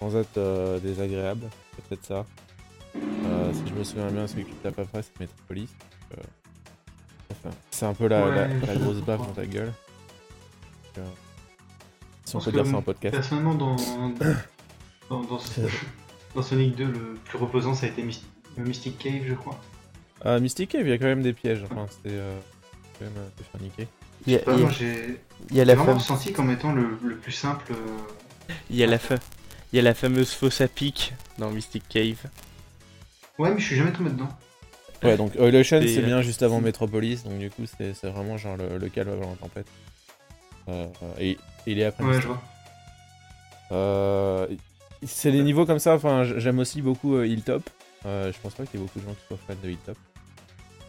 sans 0.00 0.14
être 0.16 0.36
euh, 0.38 0.78
désagréable. 0.80 1.48
C'est 1.76 1.84
peut-être 1.86 2.04
ça. 2.04 2.26
Si 3.54 3.62
je 3.70 3.74
me 3.74 3.84
souviens 3.84 4.10
bien, 4.10 4.26
celui 4.26 4.44
que 4.44 4.50
tu 4.50 4.56
tapes 4.56 4.78
après, 4.80 5.02
c'est 5.02 5.18
Metropolis. 5.20 5.68
Enfin, 7.30 7.56
c'est 7.70 7.86
un 7.86 7.94
peu 7.94 8.08
la, 8.08 8.24
Ouais, 8.26 8.34
la- 8.34 8.48
je 8.60 8.66
la 8.66 8.74
grosse 8.74 9.00
baffe 9.00 9.20
dans 9.20 9.32
ta 9.32 9.46
gueule. 9.46 9.72
Donc, 10.96 11.04
si 12.32 12.36
on 12.36 12.38
pense 12.38 12.44
peut 12.46 12.50
que 12.50 12.56
dire 12.56 12.66
ça 12.66 12.72
mon- 12.72 12.78
en 12.78 12.82
podcast. 12.82 13.14
Personnellement, 13.14 13.54
dans, 13.54 13.76
dans, 15.10 15.20
dans, 15.22 15.38
ce- 15.38 15.60
dans 16.34 16.42
Sonic 16.42 16.76
2, 16.76 16.84
le 16.86 17.14
plus 17.24 17.38
reposant, 17.38 17.74
ça 17.74 17.86
a 17.86 17.88
été 17.88 18.02
Myst- 18.02 18.22
le 18.56 18.64
Mystic 18.64 18.98
Cave, 18.98 19.22
je 19.26 19.34
crois. 19.34 19.58
Ah, 20.24 20.38
Mystic 20.38 20.70
Cave, 20.70 20.82
il 20.86 20.90
y 20.90 20.92
a 20.92 20.98
quand 20.98 21.06
même 21.06 21.22
des 21.22 21.32
pièges. 21.32 21.62
Enfin, 21.70 21.86
c'était 21.90 22.16
euh, 22.16 22.38
quand 22.98 23.04
même 23.06 23.14
euh, 23.18 23.28
te 23.36 23.42
faire 23.42 23.60
niquer. 23.60 23.88
Il 24.26 24.32
y 24.34 24.36
a, 24.36 24.40
Enfin, 24.40 24.52
il 24.52 24.58
y 24.58 24.60
a- 24.60 24.62
moi, 24.64 24.70
j'ai 24.78 25.20
il 25.50 25.56
y 25.56 25.60
a 25.60 25.62
j'ai 25.62 25.64
la 25.64 25.74
vraiment 25.74 25.94
ressenti 25.98 26.32
comme 26.32 26.50
étant 26.50 26.72
le, 26.72 26.98
le 27.02 27.16
plus 27.16 27.32
simple. 27.32 27.72
euh, 27.72 28.54
il 28.70 28.76
y 28.76 28.84
a 28.84 28.86
la 28.86 28.98
fa- 28.98 29.16
il 29.72 29.76
y 29.76 29.78
a 29.78 29.82
la 29.82 29.94
fameuse 29.94 30.32
fosse 30.32 30.60
à 30.60 30.68
pic 30.68 31.14
dans 31.38 31.50
Mystic 31.50 31.82
Cave. 31.88 32.18
Ouais, 33.38 33.50
mais 33.52 33.58
je 33.60 33.64
suis 33.66 33.76
jamais 33.76 33.92
tombé 33.92 34.10
dedans. 34.10 34.28
Ouais, 35.02 35.16
donc 35.16 35.32
Oil 35.36 35.56
Ocean, 35.56 35.80
c'est 35.84 36.02
bien 36.02 36.22
juste 36.22 36.42
avant 36.44 36.60
Metropolis, 36.60 37.24
donc 37.24 37.38
du 37.40 37.50
coup, 37.50 37.64
c'est 37.66 37.92
c'est 37.94 38.08
vraiment 38.08 38.36
genre 38.36 38.56
le, 38.56 38.78
le 38.78 38.88
calme 38.88 39.08
avant 39.10 39.30
la 39.30 39.36
tempête. 39.36 39.66
Euh, 40.68 40.86
et 41.18 41.38
il 41.66 41.78
est 41.78 41.84
après. 41.84 42.04
Ouais, 42.04 42.20
je 42.20 42.26
vois. 42.26 42.42
Euh, 43.72 44.46
c'est 45.04 45.32
des 45.32 45.42
niveaux 45.42 45.66
comme 45.66 45.78
ça, 45.78 45.94
enfin, 45.94 46.24
j'aime 46.24 46.58
aussi 46.58 46.82
beaucoup 46.82 47.16
euh, 47.16 47.26
Hilltop. 47.26 47.68
Euh, 48.06 48.32
je 48.32 48.38
pense 48.40 48.54
pas 48.54 48.66
qu'il 48.66 48.78
y 48.78 48.82
ait 48.82 48.86
beaucoup 48.86 49.00
de 49.00 49.04
gens 49.04 49.14
qui 49.14 49.26
soient 49.26 49.38
fans 49.46 49.54
de 49.62 49.70
Hilltop. 49.70 49.96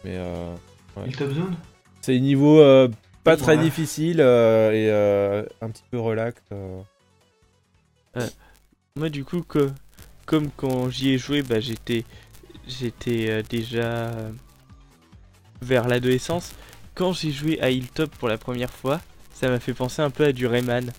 Mais 0.04 0.16
euh, 0.16 0.54
Ouais. 0.96 1.08
Hilltop 1.08 1.32
Zone? 1.32 1.56
C'est 2.02 2.12
des 2.12 2.20
niveaux 2.20 2.60
euh, 2.60 2.88
pas 3.24 3.36
très 3.36 3.56
ouais. 3.56 3.62
difficiles 3.64 4.20
euh, 4.20 4.70
et 4.70 4.88
euh, 4.90 5.44
un 5.60 5.70
petit 5.70 5.82
peu 5.90 5.98
relax. 5.98 6.40
euh. 6.52 6.80
Moi, 8.96 9.08
du 9.08 9.24
coup, 9.24 9.42
que, 9.42 9.72
comme 10.24 10.50
quand 10.56 10.88
j'y 10.88 11.10
ai 11.10 11.18
joué, 11.18 11.42
bah, 11.42 11.58
j'étais, 11.58 12.04
j'étais 12.68 13.28
euh, 13.28 13.42
déjà 13.42 14.12
vers 15.62 15.88
l'adolescence. 15.88 16.52
Quand 16.94 17.12
j'ai 17.12 17.32
joué 17.32 17.60
à 17.60 17.70
Hilltop 17.70 18.10
pour 18.16 18.28
la 18.28 18.38
première 18.38 18.70
fois, 18.72 19.00
ça 19.34 19.48
m'a 19.50 19.60
fait 19.60 19.74
penser 19.74 20.00
un 20.00 20.10
peu 20.10 20.24
à 20.24 20.32
du 20.32 20.46
Rayman. 20.46 20.90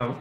Ah 0.00 0.06
bon 0.08 0.14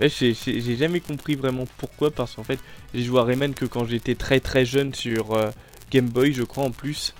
Ouais, 0.00 0.08
j'ai- 0.10 0.34
jamais 0.76 1.00
compris 1.00 1.36
vraiment 1.36 1.64
pourquoi, 1.78 2.10
parce 2.10 2.34
qu'en 2.34 2.44
fait, 2.44 2.58
j'ai 2.94 3.02
joué 3.02 3.18
à 3.18 3.24
Rayman 3.24 3.54
que 3.54 3.64
quand 3.64 3.84
j'étais 3.86 4.14
très 4.14 4.40
très 4.40 4.64
jeune 4.66 4.92
sur 4.94 5.32
euh, 5.34 5.50
Game 5.90 6.08
Boy, 6.08 6.32
je 6.34 6.42
crois 6.42 6.64
en 6.64 6.70
plus. 6.70 7.14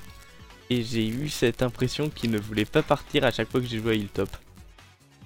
Et 0.69 0.83
j'ai 0.83 1.07
eu 1.07 1.29
cette 1.29 1.63
impression 1.63 2.11
qu'il 2.11 2.31
ne 2.33 2.39
voulait 2.39 2.65
pas 2.67 2.83
partir 2.83 3.25
à 3.25 3.31
chaque 3.31 3.49
fois 3.51 3.61
que 3.61 3.67
j'ai 3.67 3.79
joué 3.79 3.93
à 3.93 3.95
Hilltop. 3.95 4.29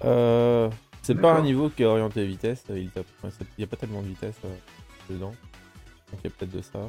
Euh, 0.05 0.69
c'est 1.01 1.15
pas 1.19 1.33
un 1.33 1.41
niveau 1.41 1.69
qui 1.69 1.83
est 1.83 1.85
orienté 1.87 2.25
vitesse, 2.25 2.63
euh, 2.69 2.79
Hilltop. 2.79 3.05
Ouais, 3.23 3.29
Il 3.57 3.61
y 3.61 3.63
a 3.63 3.67
pas 3.67 3.75
tellement 3.75 4.01
de 4.01 4.07
vitesse 4.07 4.35
euh, 4.45 4.55
dedans. 5.09 5.33
Donc 6.11 6.19
il 6.23 6.25
y 6.25 6.27
a 6.27 6.29
peut-être 6.37 6.55
de 6.55 6.61
ça. 6.61 6.79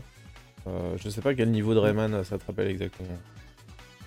Euh, 0.69 0.97
je 1.03 1.09
sais 1.09 1.23
pas 1.23 1.35
quel 1.35 1.51
niveau 1.51 1.75
de 1.75 1.79
Rayman 1.81 2.23
ça 2.25 2.39
te 2.39 2.47
rappelle 2.47 2.69
exactement. 2.69 3.19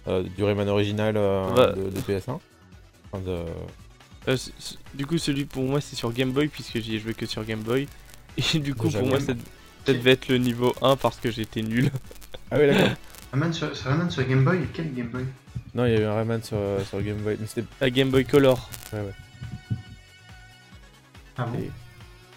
Euh, 0.08 0.24
du 0.24 0.44
Rayman 0.44 0.70
original 0.70 1.16
euh, 1.18 1.50
Ouais. 1.54 1.76
de, 1.84 1.90
de 1.90 2.00
PS1 2.00 2.22
Enfin, 2.30 2.40
de... 3.14 3.46
Euh, 4.28 4.38
du 4.94 5.06
coup, 5.06 5.18
celui 5.18 5.46
pour 5.46 5.64
moi 5.64 5.80
c'est 5.82 5.96
sur 5.96 6.12
Game 6.12 6.32
Boy, 6.32 6.48
puisque 6.48 6.80
j'y 6.80 6.96
ai 6.96 7.00
joué 7.00 7.14
que 7.14 7.26
sur 7.26 7.44
Game 7.46 7.62
Boy. 7.62 7.88
Et 8.38 8.60
du 8.60 8.74
coup, 8.76 8.88
Déjà 8.88 9.00
pour 9.00 9.08
moi, 9.08 9.20
ça, 9.20 9.34
ça 9.86 9.94
devait 9.94 10.12
être 10.12 10.28
le 10.28 10.38
niveau 10.38 10.74
1 10.82 10.96
parce 10.98 11.18
que 11.20 11.32
j'étais 11.32 11.62
nul. 11.62 11.90
Ah 12.52 12.58
oui 12.60 12.68
d'accord. 12.68 12.96
Rayman 13.34 13.52
sur, 13.54 13.76
sur 13.76 13.90
Rayman 13.90 14.10
sur 14.12 14.24
Game 14.28 14.44
Boy 14.46 14.68
Quel 14.72 14.94
Game 14.94 15.08
Boy? 15.08 15.26
Non, 15.74 15.86
il 15.86 15.94
y 15.94 15.96
a 15.96 16.02
eu 16.02 16.04
un 16.04 16.14
Rayman 16.16 16.44
sur, 16.44 16.58
euh, 16.58 16.84
sur 16.84 17.02
Game 17.02 17.18
Boy. 17.18 17.38
Mais 17.40 17.48
c'était. 17.48 17.68
À 17.82 17.90
Game 17.90 18.10
Boy 18.12 18.24
Color. 18.24 18.70
Ouais, 18.94 19.00
ouais. 19.00 19.78
Ah 21.38 21.46
bon? 21.46 21.60
Et- 21.60 21.72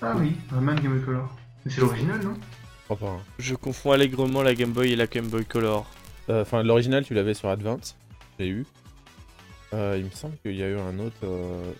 Ah 0.01 0.15
oui, 0.16 0.32
Rayman 0.51 0.77
Game 0.81 0.95
Boy 0.97 1.05
Color. 1.05 1.28
Mais 1.65 1.70
c'est 1.73 1.81
l'original, 1.81 2.20
non? 2.23 2.35
Je 2.35 2.95
crois 2.95 2.97
pas. 2.97 3.15
hein. 3.16 3.20
Je 3.39 3.55
confonds 3.55 3.93
allègrement 3.93 4.43
la 4.43 4.55
Game 4.55 4.73
Boy 4.73 4.93
et 4.93 4.97
la 4.97 5.07
Game 5.07 5.28
Boy 5.28 5.45
Color. 5.45 5.86
Euh, 6.31 6.43
Enfin, 6.43 6.62
l'original, 6.62 7.05
tu 7.05 7.15
l'avais 7.15 7.35
sur 7.35 7.49
Advance. 7.49 7.97
J'ai 8.39 8.49
eu. 8.49 8.66
Euh, 9.74 9.97
il 9.99 10.05
me 10.07 10.11
semble 10.11 10.36
qu'il 10.43 10.55
y 10.57 10.62
a 10.62 10.69
eu 10.69 10.78
un 10.78 10.99
autre. 10.99 11.16
euh, 11.24 11.73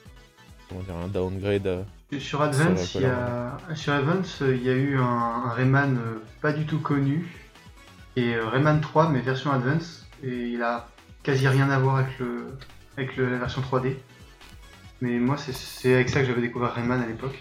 Comment 0.69 0.83
dire 0.83 0.97
Un 0.97 1.09
downgrade. 1.09 1.67
euh, 1.67 1.83
Sur 2.19 2.43
Advance, 2.43 2.95
il 2.97 3.01
y 3.03 3.05
a... 3.07 3.57
sur 3.75 3.93
Advance, 3.95 4.43
il 4.43 4.63
y 4.63 4.69
a 4.69 4.75
eu 4.75 4.99
un, 4.99 5.03
un 5.03 5.51
Rayman 5.51 5.97
euh, 5.97 6.19
pas 6.43 6.53
du 6.53 6.67
tout 6.67 6.79
connu, 6.79 7.27
et 8.17 8.37
Rayman 8.39 8.81
3, 8.81 9.09
mais 9.11 9.21
version 9.21 9.51
Advance, 9.51 10.07
et 10.23 10.29
il 10.49 10.63
a 10.63 10.89
quasi 11.23 11.49
rien 11.49 11.71
à 11.71 11.79
voir 11.79 11.97
avec, 11.97 12.19
le... 12.19 12.49
avec 12.99 13.17
le- 13.17 13.31
la 13.31 13.39
version 13.39 13.63
3D. 13.63 13.95
Mais 15.01 15.19
moi, 15.19 15.37
c'est 15.39 15.95
avec 15.95 16.09
ça 16.11 16.21
que 16.21 16.27
j'avais 16.27 16.41
découvert 16.43 16.75
Rayman 16.75 17.01
à 17.01 17.07
l'époque. 17.07 17.39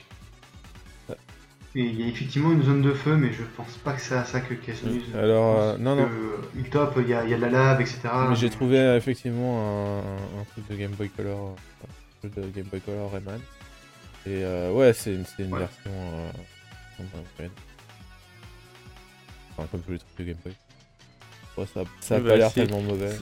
Et 1.79 1.81
il 1.81 1.99
y 2.01 2.03
a 2.03 2.07
effectivement 2.07 2.51
une 2.51 2.63
zone 2.63 2.81
de 2.81 2.91
feu, 2.91 3.15
mais 3.17 3.31
je 3.31 3.43
pense 3.55 3.77
pas 3.83 3.93
que 3.93 4.01
c'est 4.01 4.15
à 4.15 4.25
ça 4.25 4.39
que 4.41 4.55
Cass 4.55 4.81
News. 4.81 4.99
Alors, 5.15 5.59
euh, 5.61 5.77
non, 5.77 5.95
non. 5.95 6.09
Hilltop, 6.57 6.95
il 6.97 7.09
y, 7.09 7.13
a 7.13 7.23
il 7.23 7.29
y 7.29 7.33
a 7.35 7.37
de 7.37 7.41
la 7.43 7.49
lave, 7.49 7.81
etc. 7.81 7.99
Mais 8.29 8.35
j'ai 8.35 8.49
trouvé 8.49 8.79
euh, 8.79 8.97
effectivement 8.97 9.61
un, 9.61 9.99
un- 9.99 10.41
un 10.41 10.43
truc 10.51 10.67
de 10.69 10.75
Game 10.75 10.91
Boy 10.91 11.09
Color, 11.09 11.55
euh, 11.55 12.27
un 12.27 12.29
jeu 12.35 12.41
de 12.41 12.47
Game 12.49 12.65
Boy 12.65 12.81
Color 12.81 13.11
Rayman. 13.11 13.39
Et 14.25 14.43
euh, 14.43 14.71
ouais, 14.71 14.91
c'est 14.93 15.13
une, 15.13 15.25
c'est 15.25 15.43
une 15.43 15.53
Ouais. 15.53 15.59
version 15.59 15.91
euh. 15.91 16.31
Enfin, 19.55 19.67
comme 19.71 19.81
tous 19.81 19.91
les 19.91 19.99
trucs 19.99 20.17
de 20.17 20.23
Game 20.23 20.37
Boy. 20.43 20.53
Ouais, 21.57 21.65
ça, 21.73 21.83
ça 22.01 22.15
a 22.15 22.19
pas 22.19 22.23
bah, 22.29 22.37
l'air 22.37 22.49
c'est- 22.51 22.65
tellement 22.65 22.81
mauvais. 22.81 23.15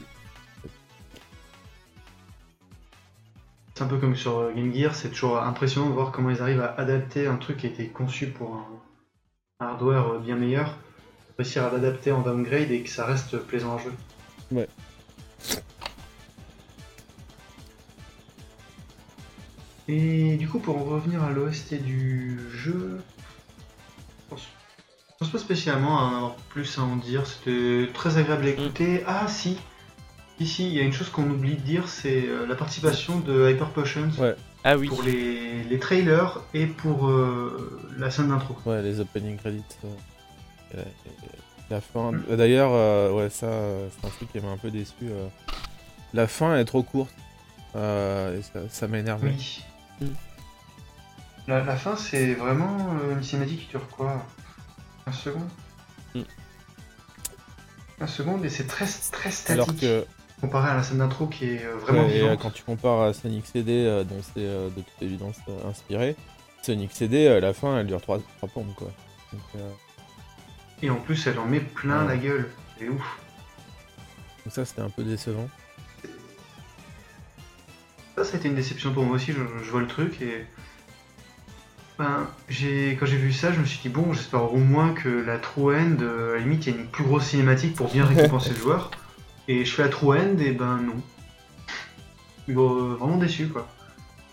C'est 3.75 3.83
un 3.83 3.87
peu 3.87 3.97
comme 3.97 4.15
sur 4.15 4.37
euh, 4.37 4.53
Game 4.53 4.73
Gear, 4.73 4.95
c'est 4.95 5.09
toujours 5.09 5.37
impressionnant 5.37 5.89
de 5.89 5.93
voir 5.93 6.13
comment 6.13 6.29
ils 6.29 6.41
arrivent 6.41 6.61
à 6.61 6.73
adapter 6.75 7.27
un 7.27 7.35
truc 7.35 7.57
qui 7.57 7.67
a 7.67 7.69
été 7.69 7.87
conçu 7.87 8.27
pour 8.27 8.55
un, 8.55 8.65
hardware 9.59 10.13
euh, 10.13 10.19
bien 10.19 10.37
meilleur, 10.37 10.77
réussir 11.37 11.65
à 11.65 11.71
l'adapter 11.71 12.13
en 12.13 12.21
downgrade 12.21 12.71
et 12.71 12.83
que 12.83 12.89
ça 12.89 13.05
reste 13.05 13.37
plaisant 13.37 13.75
à 13.75 13.79
jouer. 13.79 13.91
Ouais. 14.53 14.69
Et 19.89 20.37
du 20.37 20.47
coup, 20.47 20.59
pour 20.59 20.77
en 20.77 20.85
revenir 20.85 21.21
à 21.21 21.31
l'OST 21.31 21.73
du 21.83 22.39
jeu, 22.51 23.01
je 23.01 24.29
pense, 24.29 24.47
je 25.09 25.17
pense 25.19 25.29
pas 25.31 25.37
spécialement 25.37 25.99
à 25.99 26.03
en 26.03 26.15
avoir 26.15 26.35
plus 26.47 26.79
à 26.79 26.81
en 26.81 26.95
dire. 26.95 27.27
C'était 27.27 27.91
très 27.93 28.17
agréable 28.17 28.45
à 28.45 28.49
écouter. 28.51 29.03
Ah 29.05 29.27
si, 29.27 29.57
ici, 30.39 30.67
il 30.67 30.73
y 30.73 30.79
a 30.79 30.83
une 30.83 30.93
chose 30.93 31.09
qu'on 31.09 31.29
oublie 31.29 31.55
de 31.55 31.61
dire, 31.61 31.87
c'est 31.87 32.25
euh, 32.27 32.45
la 32.45 32.55
participation 32.55 33.19
de 33.19 33.49
Hyper 33.51 33.69
Potions 33.69 34.09
Ouais. 34.19 34.35
Ah 34.63 34.77
oui. 34.77 34.87
pour 34.87 35.03
les, 35.03 35.63
les 35.63 35.79
trailers 35.79 36.41
et 36.53 36.65
pour 36.65 37.07
euh, 37.07 37.79
la 37.97 38.09
scène 38.09 38.29
d'intro. 38.29 38.55
Ouais, 38.65 38.81
les 38.81 38.99
opening 38.99 39.37
credits. 39.37 39.63
euh, 40.75 40.83
la 41.69 41.81
fin. 41.81 42.11
Mm. 42.11 42.23
euh, 42.29 42.35
D'ailleurs, 42.35 42.71
euh, 42.73 43.11
ouais, 43.11 43.29
ça, 43.29 43.47
c'est 43.99 44.07
un 44.07 44.09
truc 44.09 44.31
qui 44.31 44.39
m'a 44.39 44.49
un 44.49 44.57
peu 44.57 44.71
déçu. 44.71 44.93
La 46.13 46.27
fin 46.27 46.55
est 46.57 46.65
trop 46.65 46.83
courte. 46.83 47.13
et 47.75 48.41
ça, 48.41 48.59
ça 48.69 48.87
m'a 48.87 48.99
énervé. 48.99 49.33
Oui. 49.37 49.63
Mm. 50.01 50.05
La, 51.47 51.63
la 51.63 51.75
fin, 51.75 51.95
c'est 51.95 52.33
vraiment 52.33 52.97
une 53.11 53.21
cinématique 53.23 53.61
qui 53.65 53.67
dure 53.67 53.87
quoi? 53.89 54.25
Un 55.05 55.11
second? 55.11 55.45
Mm. 56.15 56.21
Un 58.01 58.07
second 58.07 58.43
et 58.43 58.49
c'est 58.49 58.65
très, 58.67 58.85
très 59.11 59.29
statique 59.31 59.51
Alors 59.51 59.67
que 59.67 60.05
comparé 60.41 60.69
à 60.69 60.75
la 60.75 60.83
scène 60.83 60.99
d'intro 60.99 61.27
qui 61.27 61.45
est 61.45 61.65
euh, 61.65 61.75
vraiment 61.77 62.05
ouais, 62.05 62.17
et, 62.17 62.21
euh, 62.21 62.35
quand 62.35 62.51
tu 62.51 62.63
compares 62.63 63.01
à 63.01 63.13
Sonic 63.13 63.45
CD, 63.45 63.71
euh, 63.85 64.03
dont 64.03 64.21
c'est 64.33 64.41
de 64.41 64.69
toute 64.75 65.01
évidence 65.01 65.37
inspiré, 65.67 66.15
Sonic 66.61 66.91
CD, 66.91 67.39
la 67.39 67.53
fin, 67.53 67.79
elle 67.79 67.87
dure 67.87 68.01
3, 68.01 68.19
pompes 68.53 68.75
quoi. 68.75 68.91
Donc, 69.31 69.61
Et 70.81 70.89
en 70.89 70.95
plus, 70.95 71.27
elle 71.27 71.39
en 71.39 71.45
met 71.45 71.59
plein 71.59 72.03
Ouais. 72.03 72.07
la 72.09 72.17
gueule. 72.17 72.49
C'est 72.77 72.89
ouf. 72.89 73.19
donc 74.43 74.53
ça, 74.53 74.65
c'était 74.65 74.81
un 74.81 74.89
peu 74.89 75.03
décevant. 75.03 75.47
Ça, 78.17 78.23
ça 78.23 78.35
a 78.35 78.39
été 78.39 78.47
une 78.47 78.55
déception 78.55 78.93
pour 78.93 79.03
moi 79.03 79.15
aussi. 79.15 79.31
Je, 79.31 79.39
je 79.63 79.71
vois 79.71 79.81
le 79.81 79.87
truc 79.87 80.21
et. 80.21 80.45
Ben, 81.97 82.27
j'ai, 82.49 82.97
quand 82.99 83.05
j'ai 83.05 83.15
vu 83.15 83.31
ça, 83.31 83.53
je 83.53 83.59
me 83.59 83.65
suis 83.65 83.79
dit, 83.79 83.87
bon, 83.89 84.11
j'espère 84.11 84.51
au 84.53 84.57
moins 84.57 84.93
que 84.93 85.07
la 85.07 85.37
True 85.37 85.75
End, 85.77 85.95
à 86.01 86.33
la 86.33 86.39
limite, 86.39 86.65
il 86.67 86.73
y 86.73 86.77
a 86.77 86.79
une 86.81 86.87
plus 86.87 87.05
grosse 87.05 87.27
cinématique 87.27 87.73
pour 87.75 87.89
bien 87.89 88.05
récompenser 88.05 88.49
le 88.49 88.57
joueur. 88.57 88.91
Et 89.47 89.65
je 89.65 89.73
fais 89.73 89.83
la 89.83 89.89
True 89.89 90.17
End, 90.17 90.37
et 90.39 90.51
ben 90.51 90.79
non. 90.81 91.01
Euh, 92.49 92.95
vraiment 92.95 93.17
déçu, 93.17 93.47
quoi. 93.47 93.67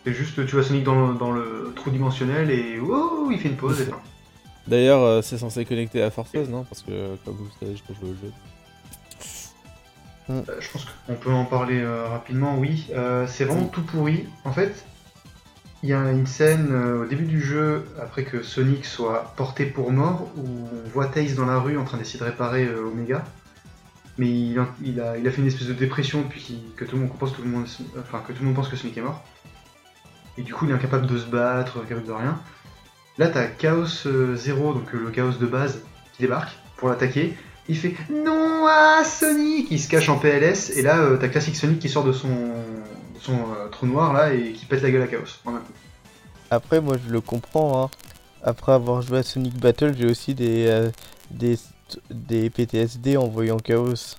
C'est 0.04 0.12
juste, 0.12 0.44
tu 0.46 0.54
vois 0.54 0.64
Sonic 0.64 0.84
dans 0.84 1.08
le, 1.08 1.14
dans 1.14 1.30
le 1.30 1.72
trou 1.76 1.90
dimensionnel 1.90 2.50
et 2.50 2.80
oh, 2.80 3.28
il 3.30 3.38
fait 3.38 3.48
une 3.48 3.56
pause 3.56 3.80
et 3.80 3.84
fin. 3.84 4.00
D'ailleurs, 4.66 5.00
euh, 5.02 5.22
c'est 5.22 5.38
censé 5.38 5.64
connecter 5.64 6.02
à 6.02 6.10
Forces, 6.10 6.48
non? 6.48 6.64
Parce 6.64 6.82
que, 6.82 7.16
comme 7.24 7.36
vous 7.36 7.48
savez, 7.60 7.76
je 7.76 7.82
peux 7.82 7.94
jouer 7.94 8.10
au 8.10 8.14
jeu. 8.14 8.32
Euh, 10.30 10.42
je 10.60 10.70
pense 10.70 10.86
qu'on 11.06 11.14
peut 11.14 11.30
en 11.30 11.44
parler 11.44 11.80
euh, 11.80 12.06
rapidement, 12.08 12.58
oui. 12.58 12.86
Euh, 12.92 13.26
c'est 13.28 13.44
vraiment 13.44 13.66
tout 13.66 13.82
pourri. 13.82 14.26
En 14.44 14.52
fait, 14.52 14.84
il 15.82 15.88
y 15.88 15.92
a 15.92 16.10
une 16.10 16.26
scène 16.26 16.74
au 16.74 17.06
début 17.06 17.24
du 17.24 17.40
jeu, 17.40 17.84
après 18.00 18.24
que 18.24 18.42
Sonic 18.42 18.84
soit 18.84 19.32
porté 19.36 19.66
pour 19.66 19.90
mort, 19.92 20.30
où 20.36 20.46
on 20.46 20.88
voit 20.90 21.06
Tails 21.06 21.34
dans 21.34 21.46
la 21.46 21.58
rue 21.58 21.76
en 21.76 21.84
train 21.84 21.98
d'essayer 21.98 22.20
de 22.20 22.24
réparer 22.24 22.68
Omega. 22.74 23.24
Mais 24.22 24.28
il 24.28 24.56
a, 24.56 24.68
il, 24.84 25.00
a, 25.00 25.18
il 25.18 25.26
a 25.26 25.32
fait 25.32 25.40
une 25.40 25.48
espèce 25.48 25.66
de 25.66 25.72
dépression 25.72 26.22
depuis 26.22 26.62
que 26.76 26.84
tout 26.84 26.94
le 26.94 27.02
monde 27.02 27.10
pense 27.18 27.32
que 27.32 27.42
le 27.42 27.48
monde, 27.48 27.66
enfin, 27.98 28.22
que 28.24 28.32
tout 28.32 28.38
le 28.38 28.46
monde 28.46 28.54
pense 28.54 28.68
que 28.68 28.76
Sonic 28.76 28.96
est 28.96 29.00
mort. 29.00 29.20
Et 30.38 30.42
du 30.42 30.54
coup, 30.54 30.64
il 30.64 30.70
est 30.70 30.74
incapable 30.74 31.08
de 31.08 31.18
se 31.18 31.26
battre, 31.26 31.80
incapable 31.82 32.06
de 32.06 32.12
rien. 32.12 32.38
Là, 33.18 33.26
t'as 33.26 33.46
Chaos 33.46 34.06
euh, 34.06 34.36
Zero, 34.36 34.74
donc 34.74 34.94
euh, 34.94 34.98
le 35.00 35.10
Chaos 35.10 35.32
de 35.32 35.46
base, 35.46 35.82
qui 36.12 36.22
débarque 36.22 36.52
pour 36.76 36.88
l'attaquer. 36.88 37.34
Il 37.68 37.76
fait 37.76 37.96
non 38.10 38.64
à 38.68 39.02
Sonic 39.02 39.72
Il 39.72 39.80
se 39.80 39.88
cache 39.88 40.08
en 40.08 40.18
PLS 40.18 40.70
et 40.70 40.82
là 40.82 40.98
euh, 40.98 41.16
t'as 41.16 41.28
classique 41.28 41.56
Sonic 41.56 41.80
qui 41.80 41.88
sort 41.88 42.04
de 42.04 42.12
son, 42.12 42.28
son 43.20 43.34
euh, 43.34 43.68
trou 43.72 43.86
noir 43.86 44.12
là 44.12 44.32
et 44.32 44.52
qui 44.52 44.66
pète 44.66 44.82
la 44.82 44.92
gueule 44.92 45.02
à 45.02 45.08
Chaos. 45.08 45.40
en. 45.44 45.54
Après, 46.48 46.80
moi 46.80 46.96
je 47.04 47.12
le 47.12 47.20
comprends. 47.20 47.82
Hein. 47.82 47.90
Après 48.44 48.70
avoir 48.70 49.02
joué 49.02 49.18
à 49.18 49.22
Sonic 49.24 49.58
Battle, 49.58 49.94
j'ai 49.98 50.06
aussi 50.06 50.34
des, 50.34 50.66
euh, 50.68 50.90
des, 51.30 51.56
des 52.10 52.50
PTSD 52.50 53.16
en 53.16 53.28
voyant 53.28 53.56
Chaos. 53.58 54.16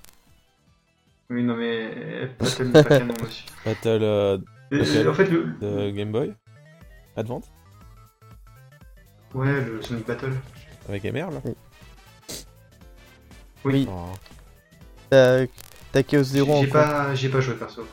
Oui 1.30 1.42
non 1.42 1.56
mais 1.56 2.30
Battle 2.38 2.70
pas 2.72 2.84
canon 2.84 3.14
aussi. 3.24 3.44
Battle 3.64 3.88
euh, 4.02 4.38
et 4.70 5.06
En 5.06 5.14
fait 5.14 5.26
le... 5.30 5.54
de 5.60 5.90
Game 5.90 6.12
Boy 6.12 6.34
Advance 7.16 7.44
Ouais 9.34 9.60
le 9.64 9.80
Sonic 9.82 10.06
Battle. 10.06 10.32
Avec 10.88 11.02
MR 11.04 11.30
là 11.30 11.40
Oui. 13.64 13.88
Oh. 13.90 14.12
T'as 15.10 16.02
Chaos 16.02 16.22
Zero 16.24 16.52
en 16.54 16.60
J'ai 16.62 16.68
com- 16.68 16.80
pas, 16.82 17.14
j'ai 17.14 17.28
pas 17.28 17.40
joué 17.40 17.54
perso. 17.54 17.86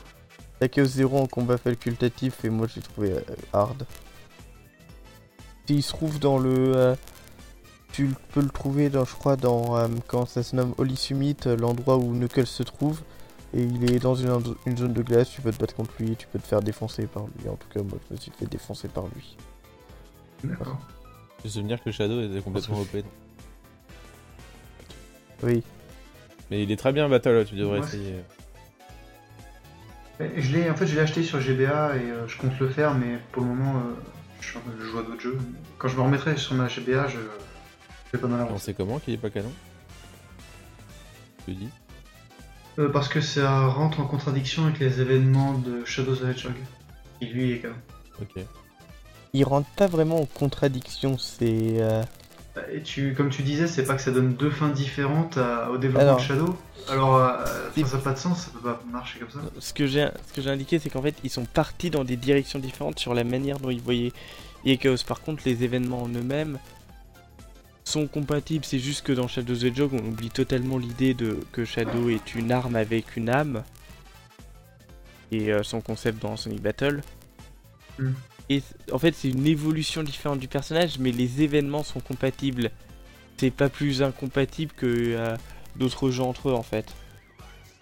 t'as 0.60 0.68
Chaos 0.68 0.84
Zero 0.86 1.18
en 1.18 1.26
combat 1.26 1.56
facultatif 1.56 2.44
et 2.44 2.50
moi 2.50 2.66
j'ai 2.66 2.80
trouvé 2.82 3.12
euh, 3.12 3.20
hard. 3.52 3.86
Il 5.68 5.82
se 5.82 5.88
trouve 5.90 6.18
dans 6.18 6.38
le. 6.38 6.76
euh, 6.76 6.94
tu 7.92 8.08
peux 8.32 8.40
le 8.40 8.48
trouver 8.48 8.88
dans, 8.90 9.04
je 9.04 9.14
crois, 9.14 9.36
dans. 9.36 9.76
euh, 9.76 9.88
comment 10.06 10.26
ça 10.26 10.42
se 10.42 10.56
nomme 10.56 10.74
Holy 10.78 10.96
Summit, 10.96 11.36
euh, 11.46 11.56
l'endroit 11.56 11.96
où 11.98 12.12
Knuckles 12.14 12.46
se 12.46 12.62
trouve. 12.62 13.00
Et 13.54 13.62
il 13.62 13.92
est 13.92 13.98
dans 13.98 14.14
une, 14.14 14.30
une 14.64 14.76
zone 14.78 14.94
de 14.94 15.02
glace, 15.02 15.28
tu 15.28 15.42
peux 15.42 15.52
te 15.52 15.58
battre 15.58 15.74
contre 15.74 15.92
lui, 15.98 16.16
tu 16.16 16.26
peux 16.26 16.38
te 16.38 16.46
faire 16.46 16.62
défoncer 16.62 17.06
par 17.06 17.24
lui. 17.24 17.48
En 17.50 17.56
tout 17.56 17.68
cas, 17.68 17.82
moi 17.82 17.98
je 18.08 18.14
me 18.14 18.18
suis 18.18 18.32
fait 18.38 18.46
défoncer 18.46 18.88
par 18.88 19.04
lui. 19.14 19.36
D'accord. 20.42 20.78
J'ai 21.44 21.50
souvenir 21.50 21.82
que 21.82 21.90
Shadow 21.92 22.22
était 22.22 22.40
complètement 22.40 22.80
OP. 22.80 23.04
Oui. 25.42 25.62
Mais 26.50 26.62
il 26.62 26.70
est 26.72 26.76
très 26.76 26.92
bien 26.92 27.08
Battle, 27.08 27.44
tu 27.46 27.54
devrais 27.56 27.80
Ouais. 27.80 27.86
essayer. 27.86 28.16
Je 30.36 30.52
l'ai, 30.56 30.70
en 30.70 30.74
fait 30.76 30.86
je 30.86 30.94
l'ai 30.94 31.00
acheté 31.00 31.22
sur 31.22 31.40
GBA 31.40 31.96
et 31.96 32.10
euh, 32.10 32.28
je 32.28 32.36
compte 32.38 32.58
le 32.60 32.68
faire 32.68 32.94
mais 32.94 33.18
pour 33.32 33.42
le 33.42 33.48
moment 33.48 33.78
euh, 33.80 33.94
je, 34.40 34.46
suis 34.50 34.56
en- 34.58 34.62
je 34.78 34.84
joue 34.84 34.98
à 34.98 35.02
d'autres 35.02 35.20
jeux. 35.20 35.38
Quand 35.78 35.88
je 35.88 35.96
me 35.96 36.02
remettrai 36.02 36.36
sur 36.36 36.54
ma 36.54 36.68
GBA 36.68 37.08
je, 37.08 37.18
vais 38.12 38.18
pas 38.18 38.26
mal 38.28 38.58
sait 38.58 38.74
comment 38.74 38.98
qu'il 38.98 39.14
est 39.14 39.18
pas 39.18 39.30
canon 39.30 39.52
Tu 41.46 41.52
dis 41.54 41.68
Euh, 42.78 42.88
parce 42.88 43.08
que 43.08 43.20
ça 43.20 43.66
rentre 43.66 44.00
en 44.00 44.04
contradiction 44.06 44.64
avec 44.66 44.78
les 44.78 45.00
événements 45.00 45.54
de 45.54 45.84
Shadows 45.84 46.12
of 46.12 46.20
the 46.20 46.24
Hedgehog. 46.24 46.54
Qui 47.20 47.26
lui 47.26 47.52
est 47.52 47.58
canon. 47.58 47.74
Ok. 48.20 48.42
Il 49.34 49.44
rentre 49.44 49.68
pas 49.76 49.86
vraiment 49.86 50.20
en 50.20 50.26
contradiction, 50.26 51.16
c'est. 51.18 51.80
euh, 51.80 52.02
Et 52.72 52.82
tu, 52.82 53.14
comme 53.14 53.30
tu 53.30 53.42
disais, 53.42 53.66
c'est 53.66 53.84
pas 53.84 53.94
que 53.94 54.02
ça 54.02 54.10
donne 54.10 54.34
deux 54.34 54.50
fins 54.50 54.68
différentes 54.68 55.38
à- 55.38 55.70
au 55.70 55.78
développement 55.78 56.02
Alors. 56.08 56.16
de 56.18 56.22
Shadow. 56.22 56.56
Alors, 56.90 57.16
euh, 57.16 57.44
ça 57.86 57.96
n'a 57.96 58.02
pas 58.02 58.12
de 58.12 58.18
sens, 58.18 58.40
ça 58.42 58.50
peut 58.52 58.58
pas 58.60 58.82
marcher 58.90 59.20
comme 59.20 59.30
ça. 59.30 59.38
Ce 59.58 59.72
que 59.72 59.86
j'ai 59.86 60.08
ce 60.28 60.32
que 60.34 60.42
j'ai 60.42 60.50
indiqué, 60.50 60.78
c'est 60.78 60.90
qu'en 60.90 61.00
fait, 61.00 61.14
ils 61.24 61.30
sont 61.30 61.44
partis 61.46 61.88
dans 61.90 62.04
des 62.04 62.16
directions 62.16 62.58
différentes 62.58 62.98
sur 62.98 63.14
la 63.14 63.24
manière 63.24 63.58
dont 63.58 63.70
ils 63.70 63.80
voyaient 63.80 64.12
et 64.66 64.76
Chaos. 64.76 64.96
Par 65.06 65.20
contre, 65.22 65.42
les 65.46 65.62
événements 65.64 66.02
en 66.02 66.08
eux-mêmes 66.08 66.58
sont 67.84 68.06
compatibles. 68.06 68.64
C'est 68.64 68.78
juste 68.78 69.04
que 69.04 69.12
dans 69.12 69.28
Shadow 69.28 69.54
the 69.54 69.64
Hedgehog, 69.64 69.92
on 69.94 70.06
oublie 70.06 70.30
totalement 70.30 70.78
l'idée 70.78 71.14
de 71.14 71.38
que 71.52 71.64
Shadow 71.64 72.08
est 72.08 72.34
une 72.34 72.52
arme 72.52 72.76
avec 72.76 73.16
une 73.16 73.28
âme 73.28 73.62
et 75.30 75.52
euh, 75.52 75.62
son 75.62 75.80
concept 75.80 76.20
dans 76.22 76.36
Sonic 76.36 76.62
Battle. 76.62 77.00
Hmm. 77.98 78.12
Et 78.48 78.62
en 78.92 78.98
fait, 78.98 79.14
c'est 79.14 79.30
une 79.30 79.46
évolution 79.46 80.02
différente 80.02 80.38
du 80.38 80.48
personnage, 80.48 80.98
mais 80.98 81.10
les 81.10 81.42
événements 81.42 81.82
sont 81.82 82.00
compatibles. 82.00 82.70
C'est 83.38 83.50
pas 83.50 83.68
plus 83.68 84.02
incompatible 84.02 84.72
que 84.76 84.86
euh, 84.86 85.36
d'autres 85.76 86.10
jeux 86.10 86.22
entre 86.22 86.50
eux 86.50 86.54
en 86.54 86.62
fait. 86.62 86.94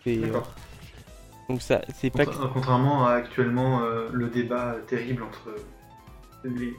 C'est, 0.04 0.18
euh, 0.18 0.26
D'accord. 0.26 0.54
donc 1.48 1.60
ça, 1.60 1.82
c'est 1.94 2.10
pas 2.10 2.24
Contrairement 2.24 3.06
à 3.06 3.12
actuellement 3.12 3.80
le 4.12 4.28
débat 4.28 4.76
terrible 4.86 5.22
entre 5.22 5.50
les 6.44 6.74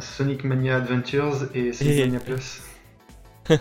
Sonic 0.00 0.44
Mania 0.44 0.76
Adventures 0.76 1.48
et 1.54 1.72
Sonic 1.72 1.92
Et- 1.92 2.06
Mania 2.06 2.20
Plus. 2.20 2.62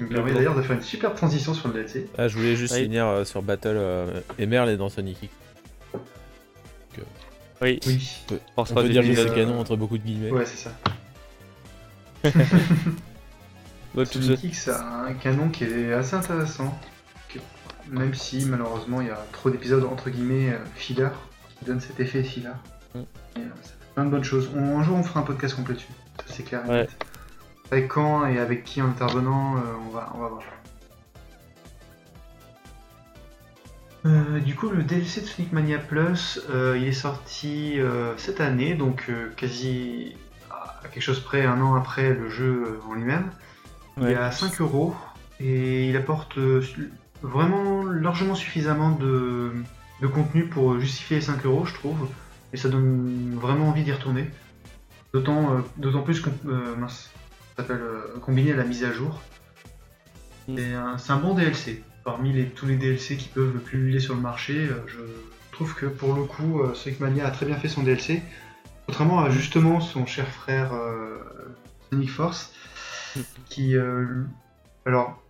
Il 0.00 0.06
me 0.06 0.14
permet 0.14 0.32
d'ailleurs 0.32 0.54
de 0.54 0.62
faire 0.62 0.76
une 0.76 0.82
super 0.82 1.14
transition 1.14 1.52
sur 1.52 1.68
le 1.68 1.74
DLC. 1.74 2.08
Ah, 2.16 2.28
je 2.28 2.36
voulais 2.36 2.56
juste 2.56 2.72
Oui. 2.74 2.82
finir 2.84 3.06
euh, 3.06 3.24
sur 3.24 3.42
Battle 3.42 3.74
euh, 3.76 4.20
Emerl 4.38 4.68
et 4.70 4.76
dans 4.76 4.88
Sonic 4.88 5.22
X. 5.24 5.32
Oui, 7.60 7.80
Oui. 7.86 8.08
pour 8.28 8.38
On 8.56 8.64
peut 8.64 8.88
dire 8.88 9.02
que 9.02 9.08
des- 9.08 9.14
c'est 9.16 9.22
épisodes. 9.22 9.26
le 9.26 9.32
euh, 9.32 9.34
canon 9.46 9.60
entre 9.60 9.76
beaucoup 9.76 9.98
de 9.98 10.04
guillemets. 10.04 10.30
Ouais, 10.30 10.46
c'est 10.46 10.68
ça. 10.68 10.70
Ouais, 13.94 14.04
Sonic 14.04 14.40
ça. 14.40 14.46
X 14.46 14.68
a 14.68 14.84
un 15.06 15.14
canon 15.14 15.48
qui 15.48 15.64
est 15.64 15.92
assez 15.92 16.14
intéressant. 16.14 16.78
Même 17.90 18.12
si 18.14 18.44
malheureusement 18.44 19.00
il 19.00 19.06
y 19.08 19.10
a 19.10 19.18
trop 19.32 19.48
d'épisodes 19.50 19.82
entre 19.84 20.10
guillemets 20.10 20.50
euh, 20.52 20.58
filler 20.76 21.08
qui 21.58 21.64
donnent 21.64 21.80
cet 21.80 21.98
effet 22.00 22.22
filler. 22.22 22.50
Mm. 22.94 22.98
Et, 22.98 23.40
euh, 23.40 23.42
ça 23.62 23.70
fait 23.70 23.77
plein 23.98 24.04
de 24.04 24.10
bonnes 24.10 24.22
choses. 24.22 24.48
On- 24.54 24.78
un 24.78 24.84
jour 24.84 24.96
on 24.96 25.02
fera 25.02 25.18
un 25.20 25.22
podcast 25.24 25.56
complet 25.56 25.74
dessus. 25.74 25.88
Ça 26.18 26.24
c'est 26.28 26.44
clair. 26.44 26.62
Ouais. 26.68 26.86
Avec 27.72 27.88
quand 27.88 28.24
et 28.26 28.38
avec 28.38 28.62
qui 28.62 28.80
en 28.80 28.86
intervenant, 28.90 29.56
euh, 29.56 29.60
on, 29.86 29.90
va, 29.90 30.12
on 30.14 30.18
va 30.20 30.28
voir. 30.28 30.42
Euh, 34.06 34.38
du 34.38 34.54
coup, 34.54 34.70
le 34.70 34.84
DLC 34.84 35.22
de 35.22 35.26
Sonic 35.26 35.52
Mania 35.52 35.78
Plus, 35.78 36.40
euh, 36.48 36.78
il 36.80 36.86
est 36.86 36.92
sorti 36.92 37.78
cette 38.16 38.40
année, 38.40 38.74
donc 38.74 39.10
quasi. 39.36 40.14
à 40.48 40.86
quelque 40.92 41.02
chose 41.02 41.18
près 41.18 41.44
un 41.44 41.60
an 41.60 41.74
après 41.74 42.14
le 42.14 42.30
jeu 42.30 42.80
en 42.88 42.94
lui-même. 42.94 43.30
Il 44.00 44.06
est 44.06 44.14
à 44.14 44.30
5 44.30 44.60
euros 44.60 44.94
et 45.40 45.88
il 45.88 45.96
apporte 45.96 46.38
vraiment 47.22 47.82
largement 47.82 48.36
suffisamment 48.36 48.92
de, 48.92 49.52
de 50.00 50.06
contenu 50.06 50.44
pour 50.44 50.78
justifier 50.78 51.16
les 51.16 51.22
5 51.22 51.44
euros, 51.44 51.64
je 51.66 51.74
trouve. 51.74 52.08
Et 52.52 52.56
ça 52.56 52.68
donne 52.68 53.34
vraiment 53.40 53.68
envie 53.68 53.82
d'y 53.82 53.92
retourner. 53.92 54.30
D'autant 55.12 55.56
euh, 55.56 56.02
plus 56.02 56.20
qu'on 56.20 56.32
euh, 56.46 56.76
mince, 56.76 57.10
ça 57.56 57.62
s'appelle 57.62 57.80
euh, 57.80 58.18
combiné 58.20 58.52
à 58.52 58.56
la 58.56 58.64
mise 58.64 58.84
à 58.84 58.92
jour. 58.92 59.20
Mm. 60.48 60.56
C'est 60.98 61.12
un 61.12 61.18
bon 61.18 61.34
DLC. 61.34 61.82
Parmi 62.04 62.32
les, 62.32 62.46
tous 62.46 62.66
les 62.66 62.76
DLC 62.76 63.16
qui 63.16 63.28
peuvent 63.28 63.58
pulluler 63.58 64.00
sur 64.00 64.14
le 64.14 64.20
marché, 64.20 64.56
euh, 64.56 64.80
je 64.86 64.98
trouve 65.52 65.74
que 65.74 65.86
pour 65.86 66.14
le 66.14 66.24
coup, 66.24 66.62
Sonic 66.74 67.00
Mania 67.00 67.26
a 67.26 67.30
très 67.30 67.46
bien 67.46 67.56
fait 67.56 67.68
son 67.68 67.82
DLC. 67.82 68.22
Contrairement 68.86 69.20
à 69.20 69.30
justement 69.30 69.80
son 69.80 70.06
cher 70.06 70.26
frère 70.26 70.72
Sonic 71.90 72.10
Force, 72.10 72.52
qui, 73.48 73.76
euh, 73.76 74.24
alors, 74.84 75.22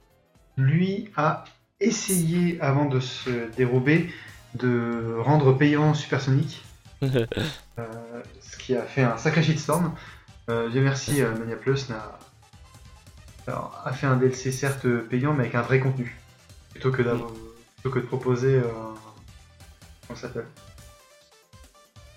lui 0.56 1.10
a 1.16 1.44
essayé 1.80 2.60
avant 2.60 2.86
de 2.86 3.00
se 3.00 3.30
dérober 3.56 4.10
de 4.54 5.16
rendre 5.20 5.52
payant 5.52 5.94
Super 5.94 6.20
Sonic, 6.20 6.62
euh, 6.62 6.67
ce 7.02 8.56
qui 8.58 8.74
a 8.76 8.82
fait 8.82 9.02
un 9.02 9.16
sacré 9.18 9.42
shitstorm. 9.42 9.94
Euh, 10.50 10.68
Dieu 10.70 10.80
merci, 10.82 11.22
euh, 11.22 11.32
Mania 11.36 11.56
Plus 11.56 11.88
n'a 11.88 12.18
alors, 13.46 13.80
a 13.84 13.92
fait 13.94 14.06
un 14.06 14.16
DLC 14.16 14.52
certes 14.52 14.86
payant, 15.08 15.32
mais 15.32 15.44
avec 15.44 15.54
un 15.54 15.62
vrai 15.62 15.80
contenu, 15.80 16.18
plutôt 16.72 16.90
que, 16.90 17.00
d'avoir- 17.02 17.30
plutôt 17.76 17.90
que 17.90 17.98
de 18.00 18.04
proposer 18.04 18.56
euh, 18.56 18.62
comment 20.06 20.18
s'appelle? 20.18 20.44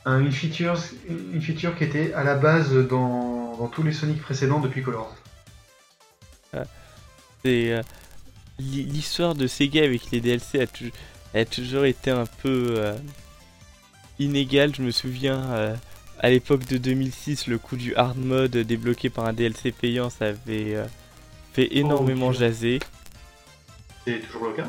Un- 0.04 0.20
une 0.20 0.32
feature, 0.32 0.76
une 1.08 1.42
feature 1.42 1.78
qui 1.78 1.86
était 1.86 2.14
à 2.14 2.24
la 2.26 2.36
base 2.36 2.74
dans, 2.74 3.56
dans 3.58 3.68
tous 3.68 3.82
les 3.84 3.94
Sonic 3.94 4.22
précédents 4.22 4.60
depuis 4.60 4.82
Colors. 4.84 5.16
C'est 7.44 7.72
euh, 7.74 7.82
l'hi- 8.60 8.84
l'histoire 8.84 9.34
de 9.36 9.48
Sega 9.48 9.84
avec 9.84 10.12
les 10.12 10.20
DLC 10.22 10.60
a, 10.62 10.68
tou- 10.68 10.92
a 11.34 11.46
toujours 11.46 11.86
été 11.86 12.12
un 12.12 12.26
peu 12.26 12.76
euh, 12.78 12.94
inégale. 14.24 14.74
Je 14.76 14.82
me 14.82 14.92
souviens 14.92 15.40
euh, 15.52 15.76
à 16.20 16.30
l'époque 16.30 16.66
de 16.66 16.78
2006, 16.78 17.48
le 17.48 17.58
coup 17.58 17.76
du 17.76 17.96
hard 17.96 18.18
mode 18.18 18.56
débloqué 18.58 19.10
par 19.10 19.26
un 19.26 19.34
DLC 19.34 19.72
payant, 19.72 20.10
ça 20.10 20.28
avait 20.28 20.76
euh, 20.76 20.86
fait 21.54 21.76
énormément 21.78 22.28
ok. 22.28 22.36
jaser. 22.36 22.80
C'est 24.06 24.20
toujours 24.20 24.48
le 24.48 24.54
cas? 24.54 24.68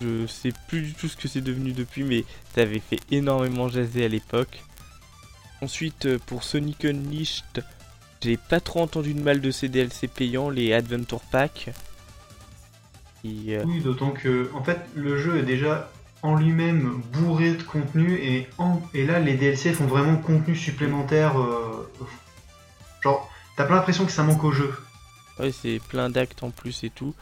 Je 0.00 0.26
sais 0.26 0.52
plus 0.68 0.80
du 0.80 0.94
tout 0.94 1.08
ce 1.08 1.16
que 1.16 1.28
c'est 1.28 1.42
devenu 1.42 1.72
depuis, 1.72 2.04
mais 2.04 2.24
ça 2.54 2.62
avait 2.62 2.80
fait 2.80 3.00
énormément 3.10 3.68
jaser 3.68 4.04
à 4.04 4.08
l'époque. 4.08 4.62
Ensuite, 5.60 6.06
euh, 6.06 6.18
pour 6.26 6.42
Sonic 6.42 6.86
Unleashed, 6.86 7.64
j'ai 8.22 8.36
pas 8.38 8.60
trop 8.60 8.80
entendu 8.80 9.12
de 9.12 9.20
mal 9.20 9.40
de 9.40 9.50
ces 9.50 9.68
DLC 9.68 10.08
payants, 10.08 10.48
les 10.48 10.72
Adventure 10.72 11.20
Pack. 11.30 11.70
Euh, 13.26 13.62
Oui, 13.66 13.80
d'autant 13.80 14.10
que 14.10 14.50
en 14.54 14.64
fait 14.64 14.80
le 14.94 15.18
jeu 15.18 15.38
est 15.38 15.42
déjà 15.42 15.90
en 16.22 16.36
lui-même 16.36 17.00
bourré 17.12 17.54
de 17.54 17.62
contenu 17.62 18.14
et, 18.14 18.48
en- 18.58 18.82
et 18.94 19.06
là 19.06 19.18
les 19.20 19.34
DLC 19.34 19.72
font 19.72 19.86
vraiment 19.86 20.16
contenu 20.16 20.54
supplémentaire. 20.54 21.40
euh, 21.40 21.90
genre, 23.02 23.30
t'as 23.56 23.64
pas 23.64 23.74
l'impression 23.74 24.04
que 24.06 24.12
ça 24.12 24.22
manque 24.22 24.44
au 24.44 24.52
jeu. 24.52 24.74
Ouais, 25.38 25.52
c'est 25.52 25.80
plein 25.88 26.10
d'actes 26.10 26.42
en 26.42 26.50
plus 26.50 26.84
et 26.84 26.90
tout. 26.90 27.14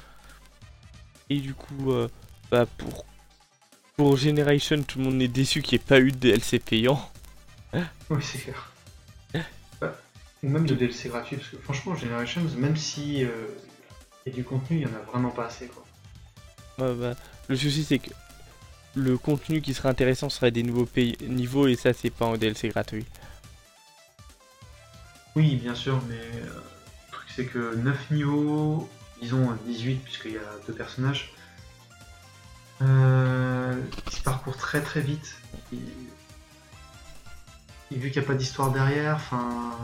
Et 1.30 1.38
du 1.40 1.54
coup, 1.54 1.92
euh, 1.92 2.08
bah 2.50 2.66
pour, 2.78 3.04
pour 3.96 4.16
Generation, 4.16 4.82
tout 4.82 4.98
le 4.98 5.04
monde 5.04 5.22
est 5.22 5.28
déçu 5.28 5.62
qu'il 5.62 5.78
n'y 5.78 5.84
ait 5.84 5.86
pas 5.86 6.00
eu 6.00 6.10
de 6.10 6.16
DLC 6.16 6.58
payant. 6.58 7.00
Oui, 8.10 8.22
c'est 8.22 8.38
clair. 8.38 8.72
Ou 10.42 10.48
même 10.48 10.66
de 10.66 10.74
DLC 10.74 11.08
gratuit, 11.08 11.36
parce 11.36 11.48
que 11.48 11.56
franchement, 11.58 11.96
Generations, 11.96 12.42
même 12.56 12.76
si 12.76 13.24
euh, 13.24 13.28
il 14.24 14.30
y 14.30 14.32
a 14.32 14.36
du 14.36 14.44
contenu, 14.44 14.76
il 14.78 14.82
y 14.82 14.86
en 14.86 14.94
a 14.96 15.00
vraiment 15.10 15.30
pas 15.30 15.46
assez 15.46 15.66
quoi. 15.66 15.84
Ouais, 16.78 16.94
bah, 16.94 17.14
le 17.48 17.56
souci, 17.56 17.82
c'est 17.82 17.98
que 17.98 18.10
le 18.98 19.16
contenu 19.16 19.60
qui 19.60 19.74
serait 19.74 19.88
intéressant 19.88 20.28
serait 20.28 20.50
des 20.50 20.62
nouveaux 20.62 20.88
niveaux 21.22 21.66
et 21.66 21.76
ça, 21.76 21.92
c'est 21.92 22.10
pas 22.10 22.26
en 22.26 22.36
DLC 22.36 22.68
gratuit. 22.68 23.06
Oui, 25.36 25.56
bien 25.56 25.74
sûr, 25.74 26.00
mais 26.08 26.16
euh, 26.16 26.60
le 27.06 27.12
truc 27.12 27.28
c'est 27.34 27.46
que 27.46 27.76
9 27.76 28.10
niveaux, 28.10 28.88
disons 29.22 29.56
18 29.66 29.96
puisqu'il 30.02 30.32
y 30.32 30.36
a 30.36 30.66
deux 30.66 30.72
personnages, 30.72 31.32
euh, 32.82 33.80
se 34.10 34.20
parcourent 34.22 34.56
très 34.56 34.80
très 34.80 35.00
vite. 35.00 35.36
Et, 35.72 35.76
et 37.92 37.96
vu 37.96 38.10
qu'il 38.10 38.20
n'y 38.20 38.26
a 38.26 38.28
pas 38.28 38.36
d'histoire 38.36 38.72
derrière, 38.72 39.14
enfin, 39.14 39.76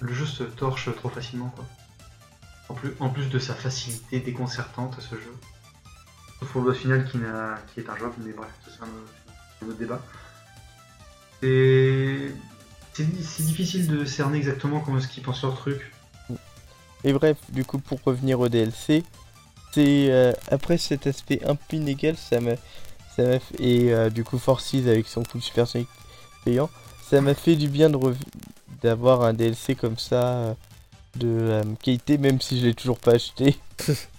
le 0.00 0.12
jeu 0.12 0.26
se 0.26 0.44
torche 0.44 0.94
trop 0.94 1.08
facilement 1.08 1.48
quoi. 1.50 1.64
En 2.68 2.74
plus, 2.74 2.92
en 3.00 3.08
plus 3.08 3.30
de 3.30 3.38
sa 3.38 3.54
facilité 3.54 4.20
déconcertante 4.20 4.96
à 4.98 5.00
ce 5.00 5.14
jeu. 5.14 5.34
Sauf 6.40 6.50
pour 6.52 6.60
le 6.62 6.68
boss 6.70 6.78
final 6.78 7.04
qui, 7.10 7.18
n'a- 7.18 7.58
qui 7.74 7.80
est 7.80 7.88
injouable, 7.90 8.14
mais 8.24 8.32
bref, 8.32 8.50
ça 8.64 8.70
c'est 8.76 8.82
un, 8.84 8.86
autre- 8.86 9.12
un 9.62 9.68
autre 9.68 9.78
débat. 9.78 10.00
Et 11.42 12.32
c'est 12.94 13.04
c'est 13.22 13.42
difficile 13.44 13.86
de 13.86 14.04
cerner 14.04 14.38
exactement 14.38 14.80
comment 14.80 14.98
est-ce 14.98 15.08
qu'ils 15.08 15.22
pensent 15.22 15.42
leur 15.42 15.56
truc. 15.56 15.92
Et 17.04 17.12
bref, 17.12 17.36
du 17.50 17.64
coup, 17.64 17.78
pour 17.78 18.00
revenir 18.04 18.40
au 18.40 18.48
DLC, 18.48 19.04
c'est 19.72 20.10
euh, 20.10 20.32
après 20.50 20.78
cet 20.78 21.06
aspect 21.06 21.40
un 21.46 21.54
peu 21.54 21.76
inégal, 21.76 22.16
ça 22.16 22.40
m'a, 22.40 22.56
ça 23.14 23.22
m'a 23.22 23.38
fait- 23.38 23.60
et 23.60 23.92
euh, 23.94 24.10
du 24.10 24.24
coup 24.24 24.38
Forces 24.38 24.74
avec 24.74 25.06
son 25.06 25.22
coup 25.22 25.38
de 25.38 25.42
Super 25.44 25.68
Sonic 25.68 25.88
payant, 26.44 26.68
ça 27.08 27.20
m'a 27.20 27.34
fait 27.34 27.54
du 27.54 27.68
bien 27.68 27.88
de 27.88 27.96
rev- 27.96 28.16
d'avoir 28.82 29.22
un 29.22 29.32
DLC 29.32 29.76
comme 29.76 29.96
ça 29.98 30.22
euh, 30.38 30.54
de 31.14 31.28
euh, 31.28 31.62
qualité, 31.80 32.18
même 32.18 32.40
si 32.40 32.60
je 32.60 32.66
l'ai 32.66 32.74
toujours 32.74 32.98
pas 32.98 33.12
acheté. 33.12 33.56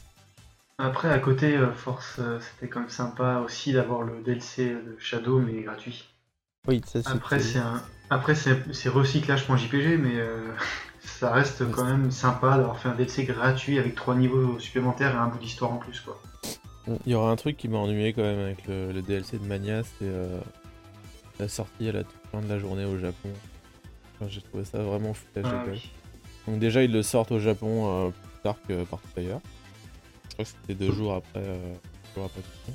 Après, 0.80 1.12
à 1.12 1.20
côté, 1.20 1.58
euh, 1.58 1.74
Force, 1.74 2.16
euh, 2.20 2.40
c'était 2.40 2.70
quand 2.70 2.80
même 2.80 2.90
sympa 2.90 3.42
aussi 3.46 3.74
d'avoir 3.74 4.02
le 4.02 4.22
DLC 4.22 4.70
de 4.70 4.96
Shadow, 4.98 5.40
mais 5.40 5.62
gratuit. 5.62 6.06
Oui, 6.68 6.82
ça. 6.86 7.00
Après, 7.06 7.40
c'est 7.40 7.60
un... 7.60 7.82
Après, 8.10 8.34
c'est 8.34 8.90
recyclage.jpg, 8.90 10.00
mais 10.00 10.16
euh, 10.16 10.52
ça 11.02 11.32
reste 11.32 11.70
quand 11.70 11.84
même 11.84 12.12
sympa 12.12 12.58
d'avoir 12.58 12.80
fait 12.80 12.90
un 12.90 12.96
DLC 12.96 13.26
gratuit 13.26 13.78
avec 13.78 13.94
trois 13.94 14.16
niveaux 14.16 14.58
supplémentaires 14.58 15.14
et 15.14 15.18
un 15.18 15.28
bout 15.28 15.38
d'histoire 15.38 15.74
en 15.74 15.78
plus, 15.78 16.00
quoi. 16.00 16.20
Il 17.06 17.12
y 17.12 17.16
aura 17.16 17.30
un 17.30 17.36
truc 17.36 17.56
qui 17.58 17.68
m'a 17.68 17.78
ennuyé 17.78 18.14
quand 18.14 18.24
même 18.24 18.40
avec 18.40 18.66
le, 18.66 18.92
le 18.92 19.02
DLC 19.02 19.38
de 19.38 19.46
Mania, 19.46 19.84
c'est 19.84 20.06
euh, 20.06 20.40
la 21.40 21.48
sortie 21.48 21.88
à 21.90 21.92
la 21.92 22.04
toute 22.04 22.22
fin 22.32 22.42
de 22.42 22.48
la 22.48 22.58
journée 22.58 22.86
au 22.86 22.98
Japon. 22.98 23.30
Enfin, 24.16 24.30
J'ai 24.30 24.42
trouvé 24.42 24.66
ça 24.66 24.80
vraiment 24.80 25.14
foutage 25.14 25.46
Ah, 25.46 25.66
oui. 25.70 25.92
Donc 26.48 26.58
déjà 26.60 26.82
ils 26.82 26.92
le 26.92 27.04
sortent 27.04 27.32
au 27.32 27.40
Japon 27.40 28.08
euh, 28.08 28.10
plus 28.10 28.42
tard 28.42 28.56
que 28.68 28.84
partout 28.86 29.08
ailleurs. 29.18 29.42
Je 30.40 30.44
crois 30.46 30.54
que 30.54 30.62
c'était 30.68 30.86
deux 30.86 30.94
jours 30.94 31.16
après, 31.16 31.42
euh, 31.42 31.74
deux 31.74 32.16
jours 32.16 32.26
après 32.26 32.42
tout. 32.42 32.72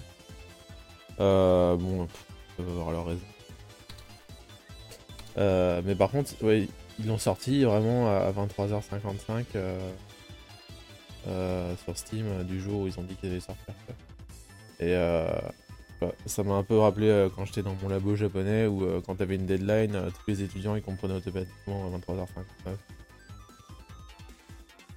Euh, 1.20 1.76
bon, 1.76 2.04
ils 2.04 2.54
peuvent 2.56 2.68
avoir 2.68 2.90
leur 2.90 3.06
raison. 3.06 3.20
Euh, 5.38 5.80
mais 5.82 5.94
par 5.94 6.10
contre, 6.10 6.30
ouais, 6.44 6.68
ils 6.98 7.06
l'ont 7.06 7.16
sorti 7.16 7.64
vraiment 7.64 8.06
à 8.08 8.30
23h55 8.32 9.46
euh, 9.54 9.78
euh, 11.26 11.74
sur 11.84 11.96
Steam 11.96 12.44
du 12.44 12.60
jour 12.60 12.82
où 12.82 12.86
ils 12.86 13.00
ont 13.00 13.02
dit 13.02 13.14
qu'ils 13.16 13.30
allaient 13.30 13.40
sortir. 13.40 13.74
Et 14.78 14.94
euh, 14.94 15.26
bah, 16.02 16.12
ça 16.26 16.42
m'a 16.42 16.54
un 16.56 16.64
peu 16.64 16.78
rappelé 16.78 17.28
quand 17.34 17.46
j'étais 17.46 17.62
dans 17.62 17.76
mon 17.82 17.88
labo 17.88 18.14
japonais 18.14 18.66
où 18.66 19.00
quand 19.06 19.14
t'avais 19.14 19.36
une 19.36 19.46
deadline, 19.46 20.10
tous 20.10 20.30
les 20.30 20.42
étudiants 20.42 20.76
ils 20.76 20.82
comprenaient 20.82 21.14
automatiquement 21.14 21.86
à 21.86 21.96
23h59. 21.96 22.26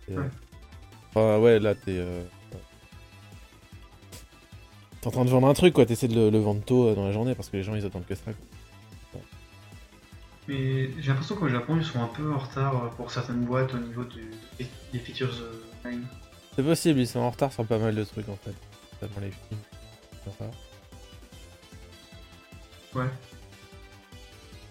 Et, 0.09 0.13
euh, 0.13 0.17
Ouais. 0.17 0.29
Enfin 1.09 1.39
ouais 1.39 1.59
là 1.59 1.73
t'es... 1.73 1.99
T'es 5.07 5.15
en 5.15 5.21
train 5.21 5.25
de 5.25 5.29
vendre 5.29 5.47
un 5.47 5.53
truc 5.53 5.73
quoi, 5.73 5.85
t'essaies 5.85 6.09
de 6.09 6.15
le, 6.15 6.29
le 6.29 6.37
vendre 6.39 6.61
tôt 6.65 6.89
euh, 6.89 6.93
dans 6.95 7.05
la 7.05 7.13
journée 7.13 7.33
parce 7.33 7.47
que 7.47 7.55
les 7.55 7.63
gens 7.63 7.75
ils 7.75 7.85
attendent 7.85 8.05
que 8.05 8.13
ça. 8.15 8.23
quoi. 8.25 9.21
Mais 10.49 10.89
j'ai 10.99 11.07
l'impression 11.07 11.35
qu'au 11.37 11.47
Japon, 11.47 11.77
ils 11.77 11.85
sont 11.85 12.01
un 12.01 12.07
peu 12.07 12.29
en 12.33 12.37
retard 12.37 12.75
euh, 12.75 12.87
pour 12.89 13.09
certaines 13.09 13.45
boîtes 13.45 13.73
au 13.73 13.77
niveau 13.77 14.03
du- 14.03 14.31
des, 14.91 14.99
features 14.99 15.33
euh, 15.41 15.89
line. 15.89 16.03
C'est 16.57 16.63
possible, 16.63 16.99
ils 16.99 17.07
sont 17.07 17.19
en 17.19 17.29
retard 17.29 17.53
sur 17.53 17.65
pas 17.65 17.77
mal 17.77 17.95
de 17.95 18.03
trucs 18.03 18.27
en 18.27 18.35
fait. 18.35 18.53
Notamment 19.01 19.21
les 19.21 19.31
films. 19.31 19.61
Ouais. 22.95 23.09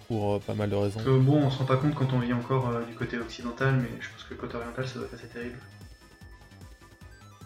Pour 0.09 0.35
euh, 0.35 0.39
pas 0.39 0.55
mal 0.55 0.69
de 0.69 0.75
raisons. 0.77 0.95
Parce 0.97 1.07
que 1.07 1.19
bon, 1.19 1.45
on 1.45 1.51
se 1.51 1.59
rend 1.61 1.65
pas 1.65 1.77
compte 1.79 1.95
quand 1.95 2.13
on 2.13 2.19
vit 2.19 2.35
encore 2.35 2.69
euh, 2.69 2.85
du 2.85 2.95
côté 2.95 3.19
occidental, 3.19 3.77
mais 3.77 3.89
je 4.01 4.09
pense 4.11 4.23
que 4.25 4.35
le 4.35 4.41
côté 4.41 4.57
oriental, 4.57 4.87
ça 4.87 4.99
doit 4.99 5.09
être 5.09 5.15
assez 5.15 5.29
terrible. 5.29 5.59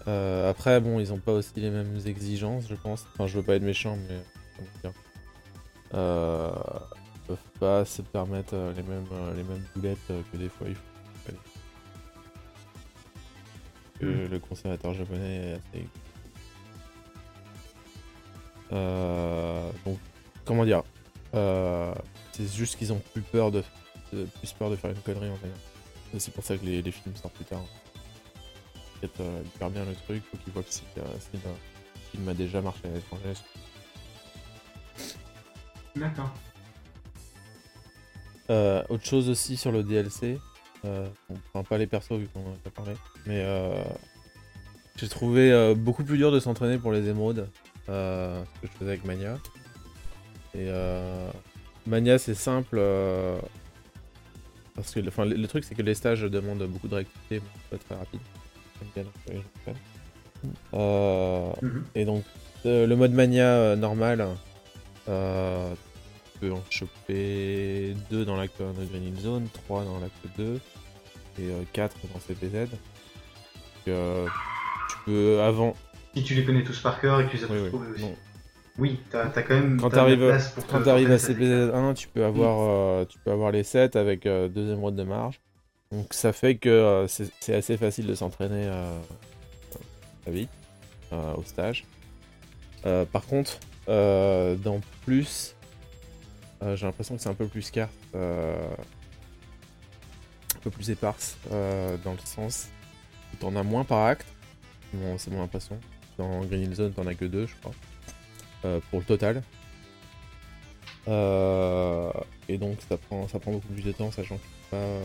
Euh, 0.09 0.51
après, 0.51 0.81
bon, 0.81 0.99
ils 0.99 1.13
ont 1.13 1.19
pas 1.19 1.33
aussi 1.33 1.53
les 1.57 1.71
mêmes 1.71 1.99
exigences, 2.07 2.65
je 2.69 2.75
pense. 2.75 3.07
Enfin, 3.13 3.27
je 3.27 3.39
veux 3.39 3.45
pas 3.45 3.55
être 3.57 3.63
méchant, 3.63 3.97
mais 4.09 4.19
comment 4.57 4.69
dire. 4.83 4.93
Euh, 5.95 6.51
ils 7.15 7.21
peuvent 7.27 7.59
pas 7.59 7.85
se 7.85 8.03
permettre 8.03 8.55
euh, 8.55 8.73
les 8.75 8.83
mêmes 8.83 9.07
les 9.37 9.43
mêmes 9.43 9.65
boulettes 9.75 9.99
que 10.07 10.37
des 10.37 10.49
fois 10.49 10.69
il 10.69 10.75
faut. 10.75 10.81
Allez. 11.29 11.39
Que 13.99 14.07
Mm. 14.07 14.31
Le 14.31 14.39
conservateur 14.39 14.95
japonais 14.95 15.37
est 15.37 15.53
assez. 15.53 15.87
Euh, 18.73 19.71
donc, 19.85 19.99
comment 20.45 20.65
dire 20.65 20.83
C'est 21.33 22.47
juste 22.47 22.77
qu'ils 22.77 22.93
ont 22.93 23.03
plus 23.13 23.23
peur 23.23 23.51
de 23.51 23.63
plus 24.11 24.53
peur 24.53 24.71
de 24.71 24.77
faire 24.77 24.91
une 24.91 24.97
connerie 24.97 25.31
en 25.31 25.37
fait. 25.37 26.19
C'est 26.19 26.33
pour 26.35 26.43
ça 26.43 26.57
que 26.57 26.65
les, 26.65 26.83
les 26.83 26.91
films 26.91 27.15
sortent 27.15 27.35
plus 27.35 27.45
tard. 27.45 27.63
Euh, 29.03 29.43
hyper 29.45 29.71
bien 29.71 29.85
le 29.85 29.95
truc, 29.95 30.23
faut 30.31 30.37
qu'ils 30.39 30.53
voient 30.53 30.63
que 30.63 30.71
c'est 30.71 30.83
euh, 30.99 31.03
un 31.05 32.11
film 32.11 32.29
a 32.29 32.35
déjà 32.35 32.61
marché 32.61 32.81
à 32.85 32.91
l'étranger. 32.95 33.33
D'accord. 35.97 36.35
Euh, 38.51 38.83
autre 38.89 39.05
chose 39.05 39.29
aussi 39.29 39.57
sur 39.57 39.73
le 39.73 39.83
DLC, 39.83 40.39
euh, 40.85 41.09
on 41.29 41.35
prend 41.53 41.65
pas 41.65 41.79
les 41.79 41.87
persos 41.87 42.13
vu 42.19 42.29
qu'on 42.29 42.41
en 42.41 42.53
a 42.53 42.57
pas 42.65 42.71
parlé, 42.71 42.93
mais 43.27 43.45
j'ai 44.97 45.09
trouvé 45.09 45.75
beaucoup 45.77 46.05
plus 46.05 46.19
dur 46.19 46.33
de 46.33 46.41
s'entraîner 46.41 46.79
pour 46.79 46.93
les 46.93 47.09
émeraudes, 47.09 47.49
ce 47.87 48.43
que 48.61 48.67
je 48.67 48.79
faisais 48.79 48.91
avec 48.91 49.05
Mania. 49.05 49.39
Et 50.55 50.67
euh, 50.69 51.31
Mania 51.87 52.19
c'est 52.19 52.35
simple, 52.35 52.81
parce 54.75 54.93
que 54.93 55.07
enfin, 55.09 55.25
le, 55.25 55.37
le 55.37 55.49
truc 55.49 55.65
c'est 55.65 55.77
que 55.77 55.83
les 55.83 55.95
stages 55.95 56.23
demandent 56.23 56.67
beaucoup 56.67 56.89
de 56.89 56.97
réactivité, 56.97 57.41
mais 57.41 57.79
pas 57.79 57.85
très 57.85 57.95
rapide. 57.95 58.21
Donc, 58.97 59.77
euh, 60.75 61.53
Mhm. 61.63 61.85
et 61.95 62.05
donc, 62.05 62.25
euh, 62.67 62.87
le 62.87 62.97
mode 62.97 63.13
mania 63.13 63.45
euh, 63.47 63.77
normal, 63.77 64.27
euh, 65.09 65.71
tu 66.35 66.39
peux 66.41 66.53
en 66.53 66.63
choper 66.71 67.95
2 68.11 68.25
dans 68.25 68.37
l'acte 68.37 68.61
1 68.61 68.73
de 68.81 68.87
Green 68.87 69.05
Hill 69.09 69.21
Zone, 69.21 69.47
3 69.67 69.85
dans 69.85 69.99
l'acte 70.01 70.15
2 70.39 70.61
et 71.39 71.51
4 71.73 71.97
dans 72.13 72.21
CPZ. 72.21 72.71
Donc, 72.71 72.79
euh, 73.89 74.27
tu 74.89 74.97
peux 75.05 75.41
avant. 75.43 75.75
Si 76.15 76.23
tu 76.25 76.35
les 76.35 76.45
connais 76.45 76.65
tous 76.65 76.79
par 76.81 77.01
cœur 77.01 77.21
et 77.21 77.27
que 77.27 77.31
tu 77.31 77.37
les 77.37 77.45
as 77.45 77.47
tous 77.47 77.53
Oui, 77.55 77.61
oui, 77.65 77.69
trouvés 77.69 77.91
aussi. 77.91 78.03
non. 78.03 78.15
Oui, 78.79 78.99
t'as 79.11 79.27
as 79.29 79.43
quand 79.43 79.55
même. 79.55 79.77
Quand 79.81 79.89
la 79.91 79.95
t'arrives 79.95 80.39
quand 80.71 80.81
t'arrives 80.83 81.11
à 81.11 81.19
t'entraîner, 81.19 81.19
ça 81.19 81.27
fait- 81.29 81.35
CPZ 81.35 81.75
1, 81.75 81.95
tu 81.95 82.09
peux 82.09 82.25
avoir, 82.25 82.57
euh, 82.61 83.05
tu 83.05 83.19
peux 83.19 83.31
avoir 83.31 83.51
les 83.51 83.63
7 83.63 83.95
avec 83.97 84.25
2 84.25 84.73
émeraudes 84.73 84.97
de 84.97 85.03
marge. 85.03 85.41
Donc 85.93 86.15
ça 86.15 86.33
fait 86.33 86.57
que 86.57 86.69
euh, 86.69 87.09
c'est 87.09 87.55
assez 87.55 87.77
facile 87.77 88.07
de 88.07 88.15
s'entraîner 88.15 88.67
euh, 88.69 89.01
très 90.23 90.31
vite 90.31 90.51
euh, 91.13 91.35
au 91.35 91.43
stage. 91.43 91.85
Euh, 92.87 93.05
par 93.05 93.27
contre, 93.27 93.59
euh, 93.89 94.55
dans 94.55 94.81
plus, 95.05 95.57
euh, 96.63 96.77
j'ai 96.77 96.87
l'impression 96.87 97.17
que 97.17 97.23
c'est 97.23 97.29
un 97.29 97.35
peu 97.35 97.49
plus 97.49 97.73
carte, 97.73 97.93
euh, 98.15 98.73
un 100.55 100.61
peu 100.61 100.71
plus 100.71 100.91
éparse 100.91 101.37
euh, 101.51 101.97
dans 102.05 102.13
le 102.13 102.19
sens 102.25 102.69
où 103.33 103.37
t'en 103.39 103.57
as 103.57 103.65
moins 103.65 103.83
par 103.85 104.07
acte. 104.07 104.29
C'est 105.19 105.31
mon 105.31 105.43
impression. 105.43 105.79
Dans 106.19 106.45
Green 106.45 106.63
Hill 106.63 106.75
Zone, 106.75 106.93
t'en 106.93 107.07
as 107.09 107.15
que 107.15 107.25
deux, 107.25 107.47
je 107.47 107.55
crois, 107.57 107.73
euh, 108.65 108.79
pour 108.91 109.01
le 109.01 109.05
total. 109.07 109.43
Euh, 111.09 112.13
et 112.49 112.59
donc 112.59 112.79
ça 112.89 112.97
prend, 112.97 113.27
beaucoup 113.27 113.73
plus 113.73 113.83
de 113.83 113.93
temps, 113.93 114.13
sachant 114.13 114.37
que 114.37 114.71
pas, 114.71 114.99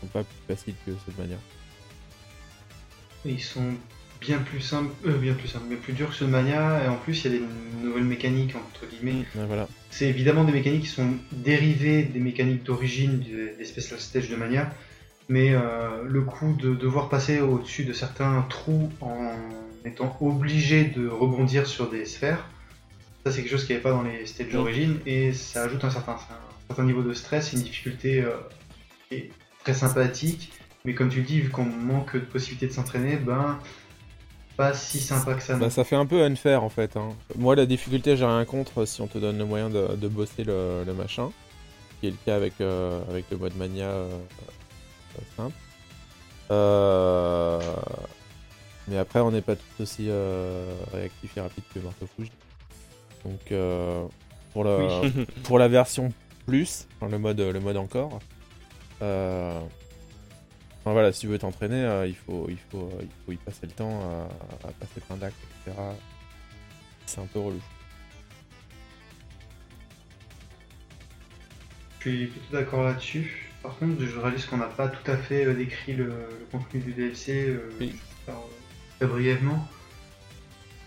c'est 0.00 0.10
pas 0.10 0.24
plus 0.24 0.54
facile 0.54 0.74
que 0.86 0.92
cette 1.06 1.18
manière. 1.18 1.38
Et 3.24 3.30
Ils 3.30 3.42
sont 3.42 3.74
bien 4.20 4.38
plus 4.38 4.60
simples, 4.60 4.92
euh, 5.06 5.16
bien 5.18 5.34
plus 5.34 5.48
simples, 5.48 5.66
bien 5.68 5.76
plus 5.76 5.92
durs 5.92 6.10
que 6.10 6.14
ceux 6.14 6.26
de 6.26 6.30
Mania, 6.30 6.84
et 6.84 6.88
en 6.88 6.96
plus 6.96 7.24
il 7.24 7.32
y 7.32 7.36
a 7.36 7.38
des 7.38 7.44
nouvelles 7.82 8.04
mécaniques 8.04 8.54
entre 8.56 8.86
guillemets. 8.86 9.24
Voilà. 9.34 9.68
C'est 9.90 10.06
évidemment 10.06 10.44
des 10.44 10.52
mécaniques 10.52 10.82
qui 10.82 10.88
sont 10.88 11.14
dérivées 11.32 12.02
des 12.02 12.20
mécaniques 12.20 12.64
d'origine 12.64 13.20
des 13.20 13.64
Special 13.64 14.00
Stage 14.00 14.28
de 14.28 14.36
Mania, 14.36 14.72
mais 15.28 15.50
euh, 15.52 16.02
le 16.04 16.22
coup 16.22 16.54
de 16.54 16.74
devoir 16.74 17.08
passer 17.08 17.40
au-dessus 17.40 17.84
de 17.84 17.92
certains 17.92 18.42
trous 18.48 18.90
en 19.00 19.32
étant 19.84 20.16
obligé 20.20 20.84
de 20.84 21.08
rebondir 21.08 21.66
sur 21.66 21.90
des 21.90 22.04
sphères, 22.04 22.46
ça 23.24 23.32
c'est 23.32 23.42
quelque 23.42 23.50
chose 23.50 23.64
qu'il 23.64 23.76
n'y 23.76 23.80
avait 23.80 23.90
pas 23.90 23.96
dans 23.96 24.02
les 24.02 24.26
stages 24.26 24.50
d'origine, 24.50 24.98
et 25.06 25.32
ça 25.32 25.62
ajoute 25.62 25.84
un 25.84 25.90
certain, 25.90 26.12
un 26.12 26.66
certain 26.68 26.84
niveau 26.84 27.02
de 27.02 27.12
stress, 27.12 27.52
une 27.52 27.62
difficulté 27.62 28.20
euh, 28.20 28.30
qui 29.08 29.14
est 29.16 29.30
très 29.68 29.74
sympathique, 29.74 30.50
mais 30.86 30.94
comme 30.94 31.10
tu 31.10 31.18
le 31.18 31.26
dis, 31.26 31.40
vu 31.40 31.50
qu'on 31.50 31.64
manque 31.64 32.14
de 32.14 32.20
possibilités 32.20 32.68
de 32.68 32.72
s'entraîner, 32.72 33.16
ben 33.16 33.58
pas 34.56 34.72
si 34.72 34.98
sympa 34.98 35.34
que 35.34 35.42
ça. 35.42 35.56
Bah, 35.56 35.68
ça 35.68 35.84
fait 35.84 35.94
un 35.94 36.06
peu 36.06 36.22
unfair 36.24 36.64
en 36.64 36.70
fait. 36.70 36.96
hein. 36.96 37.10
Moi, 37.36 37.54
la 37.54 37.66
difficulté, 37.66 38.16
j'ai 38.16 38.24
rien 38.24 38.44
contre 38.46 38.86
si 38.86 39.02
on 39.02 39.06
te 39.06 39.18
donne 39.18 39.36
le 39.36 39.44
moyen 39.44 39.68
de, 39.68 39.94
de 39.94 40.08
bosser 40.08 40.42
le, 40.44 40.84
le 40.86 40.94
machin, 40.94 41.30
qui 42.00 42.06
est 42.06 42.10
le 42.10 42.16
cas 42.24 42.36
avec, 42.36 42.54
euh, 42.60 43.02
avec 43.10 43.26
le 43.30 43.36
mode 43.36 43.56
mania 43.56 43.88
euh, 43.88 44.08
simple. 45.36 45.54
Euh, 46.50 47.60
Mais 48.88 48.96
après, 48.96 49.20
on 49.20 49.30
n'est 49.30 49.42
pas 49.42 49.54
tous 49.54 49.82
aussi 49.82 50.06
euh, 50.08 50.64
réactifs 50.94 51.36
et 51.36 51.40
rapides 51.42 51.64
que 51.74 51.80
Marteau 51.80 52.08
Fouge. 52.16 52.30
Donc, 53.26 53.52
euh, 53.52 54.02
pour, 54.54 54.64
la, 54.64 55.02
pour 55.42 55.58
la 55.58 55.68
version 55.68 56.10
plus, 56.46 56.86
enfin, 56.96 57.10
le, 57.12 57.18
mode, 57.18 57.38
le 57.40 57.60
mode 57.60 57.76
encore, 57.76 58.18
euh, 59.02 59.58
enfin, 60.80 60.92
voilà, 60.92 61.12
si 61.12 61.20
tu 61.20 61.26
veux 61.28 61.38
t'entraîner, 61.38 61.82
euh, 61.84 62.06
il, 62.06 62.16
faut, 62.16 62.46
il, 62.48 62.58
faut, 62.70 62.90
il 63.00 63.08
faut 63.24 63.32
y 63.32 63.36
passer 63.36 63.66
le 63.66 63.72
temps 63.72 64.00
à, 64.00 64.68
à 64.68 64.72
passer 64.72 65.00
plein 65.06 65.16
d'actes, 65.16 65.36
etc. 65.66 65.76
C'est 67.06 67.20
un 67.20 67.26
peu 67.26 67.38
relou. 67.38 67.60
Je 72.00 72.10
suis 72.10 72.26
plutôt 72.26 72.52
d'accord 72.56 72.84
là-dessus. 72.84 73.50
Par 73.62 73.76
contre, 73.76 74.04
je 74.04 74.18
réalise 74.18 74.46
qu'on 74.46 74.58
n'a 74.58 74.66
pas 74.66 74.88
tout 74.88 75.10
à 75.10 75.16
fait 75.16 75.44
euh, 75.46 75.54
décrit 75.54 75.94
le, 75.94 76.06
le 76.06 76.46
contenu 76.52 76.80
du 76.80 76.92
DLC 76.92 77.48
euh, 77.48 77.70
Oui. 77.80 77.94
euh, 78.28 78.32
très 78.98 79.06
brièvement. 79.08 79.66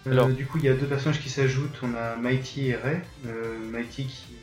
Euh, 0.07 0.11
Alors. 0.11 0.29
Du 0.29 0.45
coup, 0.45 0.57
il 0.57 0.63
y 0.65 0.69
a 0.69 0.73
deux 0.73 0.88
personnages 0.88 1.19
qui 1.21 1.29
s'ajoutent. 1.29 1.77
On 1.83 1.93
a 1.95 2.15
Mighty 2.15 2.67
et 2.69 2.75
Ray. 2.75 2.99
Euh, 3.27 3.57
Mighty 3.71 4.05
qui, 4.05 4.33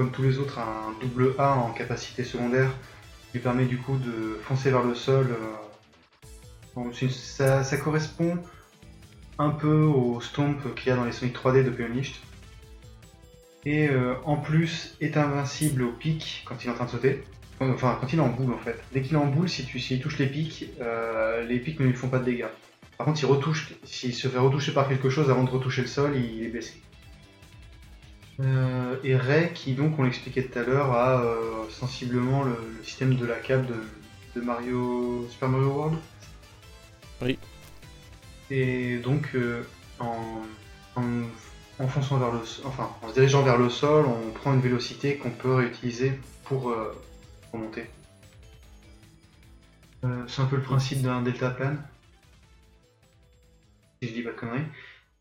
comme 0.00 0.12
tous 0.12 0.22
les 0.22 0.38
autres, 0.38 0.58
un 0.58 0.94
double 1.02 1.34
A 1.36 1.56
en 1.56 1.72
capacité 1.72 2.24
secondaire, 2.24 2.70
qui 3.26 3.34
lui 3.34 3.40
permet 3.40 3.66
du 3.66 3.76
coup 3.76 3.98
de 3.98 4.40
foncer 4.44 4.70
vers 4.70 4.82
le 4.82 4.94
sol. 4.94 5.36
euh. 6.78 7.08
Ça, 7.10 7.76
correspond 7.76 8.38
un 9.38 9.50
peu 9.50 9.82
au 9.82 10.18
stomp 10.22 10.74
qu'il 10.74 10.88
y 10.88 10.90
a 10.90 10.96
dans 10.96 11.04
les 11.04 11.12
Sonic 11.12 11.36
3D 11.36 11.64
depuis 11.64 11.84
Unleashed. 11.84 12.14
Et 13.66 13.90
euh, 13.90 14.14
en 14.24 14.36
plus 14.36 14.96
est 15.02 15.18
invincible 15.18 15.82
au 15.82 15.92
pic 15.92 16.46
quand 16.48 16.64
il 16.64 16.68
est 16.68 16.70
en 16.70 16.76
train 16.76 16.86
de 16.86 16.90
sauter. 16.92 17.22
Enfin, 17.60 17.98
quand 18.00 18.10
il 18.10 18.18
est 18.20 18.22
en 18.22 18.28
boule 18.28 18.54
en 18.54 18.58
fait. 18.58 18.82
Dès 18.94 19.02
qu'il 19.02 19.16
est 19.16 19.20
en 19.20 19.26
boule, 19.26 19.50
si 19.50 19.66
tu 19.66 19.78
s'il 19.78 20.00
touche 20.00 20.16
les 20.16 20.28
pics, 20.28 20.64
euh, 20.80 21.44
les 21.44 21.58
pics 21.58 21.78
ne 21.78 21.84
lui 21.84 21.92
font 21.92 22.08
pas 22.08 22.20
de 22.20 22.24
dégâts. 22.24 22.48
Par 22.96 23.04
contre, 23.04 23.18
s'il 23.18 23.28
retouche, 23.28 23.74
s'il 23.84 24.14
se 24.14 24.28
fait 24.28 24.38
retoucher 24.38 24.72
par 24.72 24.88
quelque 24.88 25.10
chose 25.10 25.28
avant 25.28 25.44
de 25.44 25.50
retoucher 25.50 25.82
le 25.82 25.88
sol, 25.88 26.16
il 26.16 26.42
est 26.42 26.48
blessé. 26.48 26.80
Euh, 28.40 28.96
et 29.04 29.16
Ray, 29.16 29.52
qui 29.52 29.74
donc, 29.74 29.98
on 29.98 30.04
l'expliquait 30.04 30.44
tout 30.44 30.58
à 30.58 30.62
l'heure, 30.62 30.92
a 30.92 31.22
euh, 31.22 31.68
sensiblement 31.68 32.42
le, 32.42 32.56
le 32.78 32.84
système 32.84 33.14
de 33.14 33.26
la 33.26 33.36
cape 33.36 33.66
de, 33.66 33.74
de 34.34 34.40
Mario 34.44 35.26
Super 35.30 35.48
Mario 35.48 35.68
World. 35.68 35.98
Oui. 37.20 37.38
Et 38.50 38.98
donc, 38.98 39.30
euh, 39.34 39.62
en, 39.98 40.42
en 40.96 41.02
en 41.78 41.88
fonçant 41.88 42.18
vers 42.18 42.30
le, 42.30 42.40
enfin, 42.64 42.90
en 43.00 43.08
se 43.08 43.14
dirigeant 43.14 43.42
vers 43.42 43.56
le 43.56 43.70
sol, 43.70 44.04
on 44.04 44.32
prend 44.32 44.52
une 44.52 44.60
vélocité 44.60 45.16
qu'on 45.16 45.30
peut 45.30 45.54
réutiliser 45.54 46.12
pour 46.44 46.74
remonter. 47.54 47.86
C'est 50.02 50.42
un 50.42 50.44
peu 50.44 50.56
le 50.56 50.62
principe 50.62 51.00
d'un 51.00 51.22
deltaplane. 51.22 51.82
Si 54.02 54.10
je 54.10 54.12
dis 54.12 54.22
pas 54.22 54.32
de 54.32 54.36
conneries. 54.36 54.66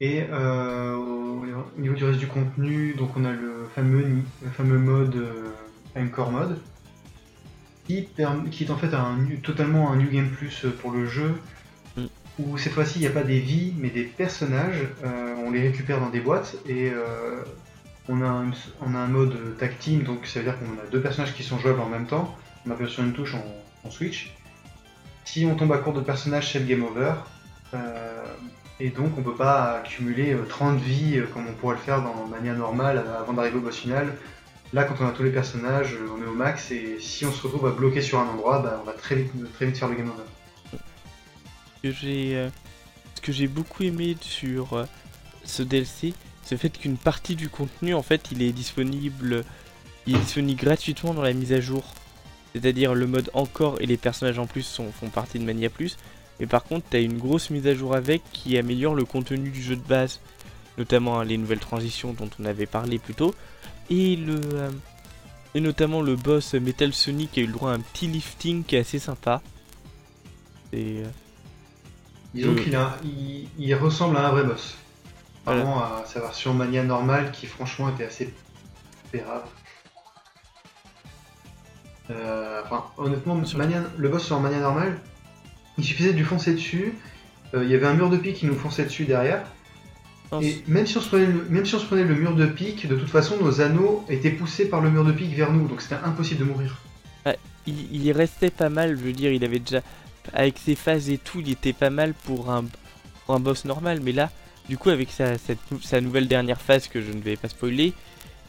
Et 0.01 0.23
euh, 0.29 0.95
au 0.95 1.29
au 1.77 1.81
niveau 1.81 1.93
du 1.93 2.05
reste 2.05 2.19
du 2.19 2.27
contenu, 2.27 2.93
donc 2.93 3.11
on 3.17 3.25
a 3.25 3.31
le 3.31 3.67
fameux, 3.75 4.03
le 4.41 4.49
fameux 4.49 4.77
mode 4.77 5.15
euh, 5.15 5.51
Encore 5.95 6.31
Mode, 6.31 6.59
qui, 7.85 8.07
est 8.17 8.69
en 8.69 8.77
fait 8.77 8.93
un, 8.93 9.17
totalement 9.43 9.91
un 9.91 9.97
New 9.97 10.09
Game 10.09 10.29
Plus 10.29 10.65
pour 10.81 10.91
le 10.91 11.07
jeu, 11.07 11.35
Mm. 11.99 12.05
où 12.39 12.57
cette 12.57 12.73
fois-ci 12.73 12.99
il 12.99 13.01
n'y 13.01 13.07
a 13.07 13.11
pas 13.11 13.23
des 13.23 13.39
vies 13.39 13.73
mais 13.77 13.89
des 13.89 14.03
personnages, 14.03 14.87
euh, 15.03 15.35
on 15.45 15.51
les 15.51 15.61
récupère 15.61 15.99
dans 15.99 16.09
des 16.09 16.19
boîtes 16.19 16.55
et 16.67 16.91
euh, 16.91 17.43
on, 18.07 18.21
a 18.21 18.27
un, 18.27 18.51
on 18.81 18.95
a 18.95 18.97
un 18.97 19.07
mode 19.07 19.57
tag 19.57 19.77
team, 19.79 20.03
donc 20.03 20.25
ça 20.25 20.39
veut 20.39 20.45
dire 20.45 20.57
qu'on 20.59 20.79
a 20.79 20.89
deux 20.91 21.01
personnages 21.01 21.33
qui 21.33 21.43
sont 21.43 21.57
jouables 21.59 21.79
en 21.79 21.89
même 21.89 22.05
temps, 22.05 22.35
on 22.65 22.71
appuie 22.71 22.89
sur 22.89 23.03
une 23.03 23.13
touche, 23.13 23.35
on, 23.35 23.87
on 23.87 23.91
switch. 23.91 24.35
Si 25.25 25.45
on 25.45 25.55
tombe 25.55 25.71
à 25.73 25.77
court 25.77 25.93
de 25.93 26.01
personnages, 26.01 26.51
c'est 26.51 26.59
le 26.59 26.65
game 26.65 26.83
over. 26.83 27.13
Euh, 28.79 28.83
et 28.83 28.89
donc 28.89 29.17
on 29.17 29.21
peut 29.21 29.35
pas 29.35 29.77
accumuler 29.77 30.33
euh, 30.33 30.45
30 30.47 30.79
vies 30.79 31.17
euh, 31.17 31.27
comme 31.33 31.47
on 31.47 31.53
pourrait 31.53 31.75
le 31.75 31.81
faire 31.81 32.01
dans 32.01 32.27
manière 32.27 32.55
normale 32.55 33.03
euh, 33.05 33.19
avant 33.19 33.33
d'arriver 33.33 33.57
au 33.57 33.61
boss 33.61 33.77
final. 33.77 34.15
Là, 34.71 34.83
quand 34.83 34.95
on 34.99 35.07
a 35.07 35.11
tous 35.11 35.23
les 35.23 35.31
personnages, 35.31 35.93
euh, 35.93 36.07
on 36.15 36.23
est 36.23 36.27
au 36.27 36.33
max 36.33 36.69
et 36.69 36.99
si 36.99 37.25
on 37.25 37.31
se 37.31 37.41
retrouve 37.41 37.65
à 37.67 37.71
bloquer 37.71 38.01
sur 38.01 38.19
un 38.19 38.27
endroit, 38.27 38.59
bah, 38.59 38.79
on 38.81 38.85
va 38.85 38.93
très 38.93 39.15
vite, 39.15 39.31
faire 39.75 39.87
le 39.87 39.95
game 39.95 40.11
over. 40.11 40.79
que 41.81 41.89
euh, 42.05 42.49
ce 43.15 43.21
que 43.21 43.31
j'ai 43.31 43.47
beaucoup 43.47 43.81
aimé 43.81 44.15
sur 44.21 44.73
euh, 44.73 44.85
ce 45.43 45.63
DLC, 45.63 46.13
c'est 46.43 46.55
le 46.55 46.59
fait 46.59 46.69
qu'une 46.69 46.97
partie 46.97 47.35
du 47.35 47.49
contenu 47.49 47.93
en 47.93 48.03
fait 48.03 48.31
il 48.31 48.41
est 48.41 48.51
disponible 48.51 49.43
il 50.07 50.15
est 50.15 50.19
disponible 50.19 50.59
gratuitement 50.59 51.13
dans 51.13 51.23
la 51.23 51.33
mise 51.33 51.53
à 51.53 51.61
jour. 51.61 51.83
C'est-à-dire 52.53 52.93
le 52.93 53.07
mode 53.07 53.29
encore 53.33 53.79
et 53.81 53.85
les 53.87 53.97
personnages 53.97 54.39
en 54.39 54.45
plus 54.45 54.63
sont, 54.63 54.91
font 54.91 55.09
partie 55.09 55.39
de 55.39 55.43
Mania 55.45 55.69
Plus. 55.69 55.97
Mais 56.39 56.47
par 56.47 56.63
contre, 56.63 56.85
t'as 56.89 57.01
une 57.01 57.17
grosse 57.17 57.49
mise 57.49 57.67
à 57.67 57.75
jour 57.75 57.95
avec 57.95 58.21
qui 58.31 58.57
améliore 58.57 58.95
le 58.95 59.05
contenu 59.05 59.49
du 59.49 59.61
jeu 59.61 59.75
de 59.75 59.81
base, 59.85 60.19
notamment 60.77 61.19
hein, 61.19 61.25
les 61.25 61.37
nouvelles 61.37 61.59
transitions 61.59 62.13
dont 62.13 62.29
on 62.39 62.45
avait 62.45 62.65
parlé 62.65 62.97
plus 62.99 63.13
tôt, 63.15 63.35
et 63.89 64.15
le, 64.15 64.39
euh, 64.53 64.69
Et 65.55 65.61
notamment 65.61 66.01
le 66.03 66.15
boss 66.15 66.53
Metal 66.53 66.93
Sonic 66.93 67.37
a 67.37 67.41
eu 67.41 67.47
le 67.47 67.53
droit 67.53 67.71
à 67.71 67.73
un 67.73 67.79
petit 67.79 68.07
lifting 68.07 68.63
qui 68.63 68.75
est 68.75 68.79
assez 68.79 68.99
sympa. 68.99 69.41
Et 70.71 71.01
euh, 71.03 71.05
Disons 72.35 72.55
Je- 72.55 72.61
qu'il 72.63 72.75
a, 72.75 72.95
il, 73.03 73.47
il 73.57 73.73
ressemble 73.75 74.15
à 74.17 74.27
un 74.27 74.31
vrai 74.31 74.43
boss. 74.43 74.77
Voilà. 75.45 75.61
Vraiment 75.63 75.81
à 75.83 76.03
sa 76.05 76.19
version 76.19 76.53
mania 76.53 76.83
normale 76.83 77.31
qui 77.31 77.47
franchement 77.47 77.89
était 77.89 78.05
assez 78.05 78.31
pérable. 79.11 79.47
Euh, 82.11 82.61
enfin, 82.65 82.85
honnêtement, 82.97 83.35
Mania- 83.35 83.83
le 83.97 84.09
boss 84.09 84.23
sur 84.25 84.39
mania 84.39 84.59
normale, 84.59 84.99
il 85.79 85.83
suffisait 85.83 86.13
de 86.13 86.17
lui 86.17 86.25
foncer 86.25 86.53
dessus. 86.53 86.93
Euh, 87.53 87.63
il 87.63 87.69
y 87.71 87.75
avait 87.75 87.87
un 87.87 87.93
mur 87.93 88.09
de 88.09 88.17
pique 88.17 88.35
qui 88.37 88.45
nous 88.45 88.55
fonçait 88.55 88.83
dessus 88.85 89.05
derrière. 89.05 89.43
Et 90.43 90.63
même 90.67 90.85
si, 90.85 90.95
on 90.97 91.01
se 91.01 91.07
prenait 91.07 91.25
le, 91.25 91.47
même 91.49 91.65
si 91.65 91.73
on 91.73 91.79
se 91.79 91.85
prenait 91.85 92.03
le 92.03 92.13
mur 92.13 92.35
de 92.35 92.45
pique, 92.45 92.87
de 92.87 92.95
toute 92.95 93.09
façon, 93.09 93.37
nos 93.41 93.61
anneaux 93.61 94.05
étaient 94.09 94.29
poussés 94.29 94.69
par 94.69 94.79
le 94.79 94.91
mur 94.91 95.03
de 95.03 95.11
pique 95.11 95.33
vers 95.35 95.51
nous, 95.51 95.67
donc 95.67 95.81
c'était 95.81 95.95
impossible 96.05 96.41
de 96.41 96.45
mourir. 96.45 96.77
il, 97.65 97.95
il 97.95 98.11
restait 98.11 98.51
pas 98.51 98.69
mal, 98.69 98.91
je 98.95 99.01
veux 99.03 99.13
dire, 99.13 99.31
il 99.31 99.43
avait 99.43 99.59
déjà. 99.59 99.81
Avec 100.33 100.59
ses 100.63 100.75
phases 100.75 101.09
et 101.09 101.17
tout, 101.17 101.39
il 101.39 101.49
était 101.49 101.73
pas 101.73 101.89
mal 101.89 102.13
pour 102.25 102.51
un, 102.51 102.65
pour 103.25 103.33
un 103.33 103.39
boss 103.39 103.65
normal, 103.65 104.01
mais 104.03 104.11
là, 104.11 104.29
du 104.67 104.77
coup, 104.77 104.89
avec 104.91 105.09
sa, 105.09 105.39
cette 105.39 105.59
nou- 105.71 105.81
sa 105.81 105.99
nouvelle 105.99 106.27
dernière 106.27 106.61
phase 106.61 106.87
que 106.87 107.01
je 107.01 107.11
ne 107.11 107.21
vais 107.21 107.35
pas 107.35 107.49
spoiler, 107.49 107.93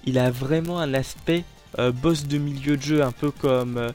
il 0.05 0.19
a 0.19 0.31
vraiment 0.31 0.81
un 0.81 0.93
aspect 0.93 1.45
euh, 1.79 1.93
boss 1.93 2.27
de 2.27 2.37
milieu 2.37 2.77
de 2.77 2.83
jeu, 2.83 3.03
un 3.03 3.13
peu 3.13 3.31
comme, 3.31 3.79
euh, 3.79 3.89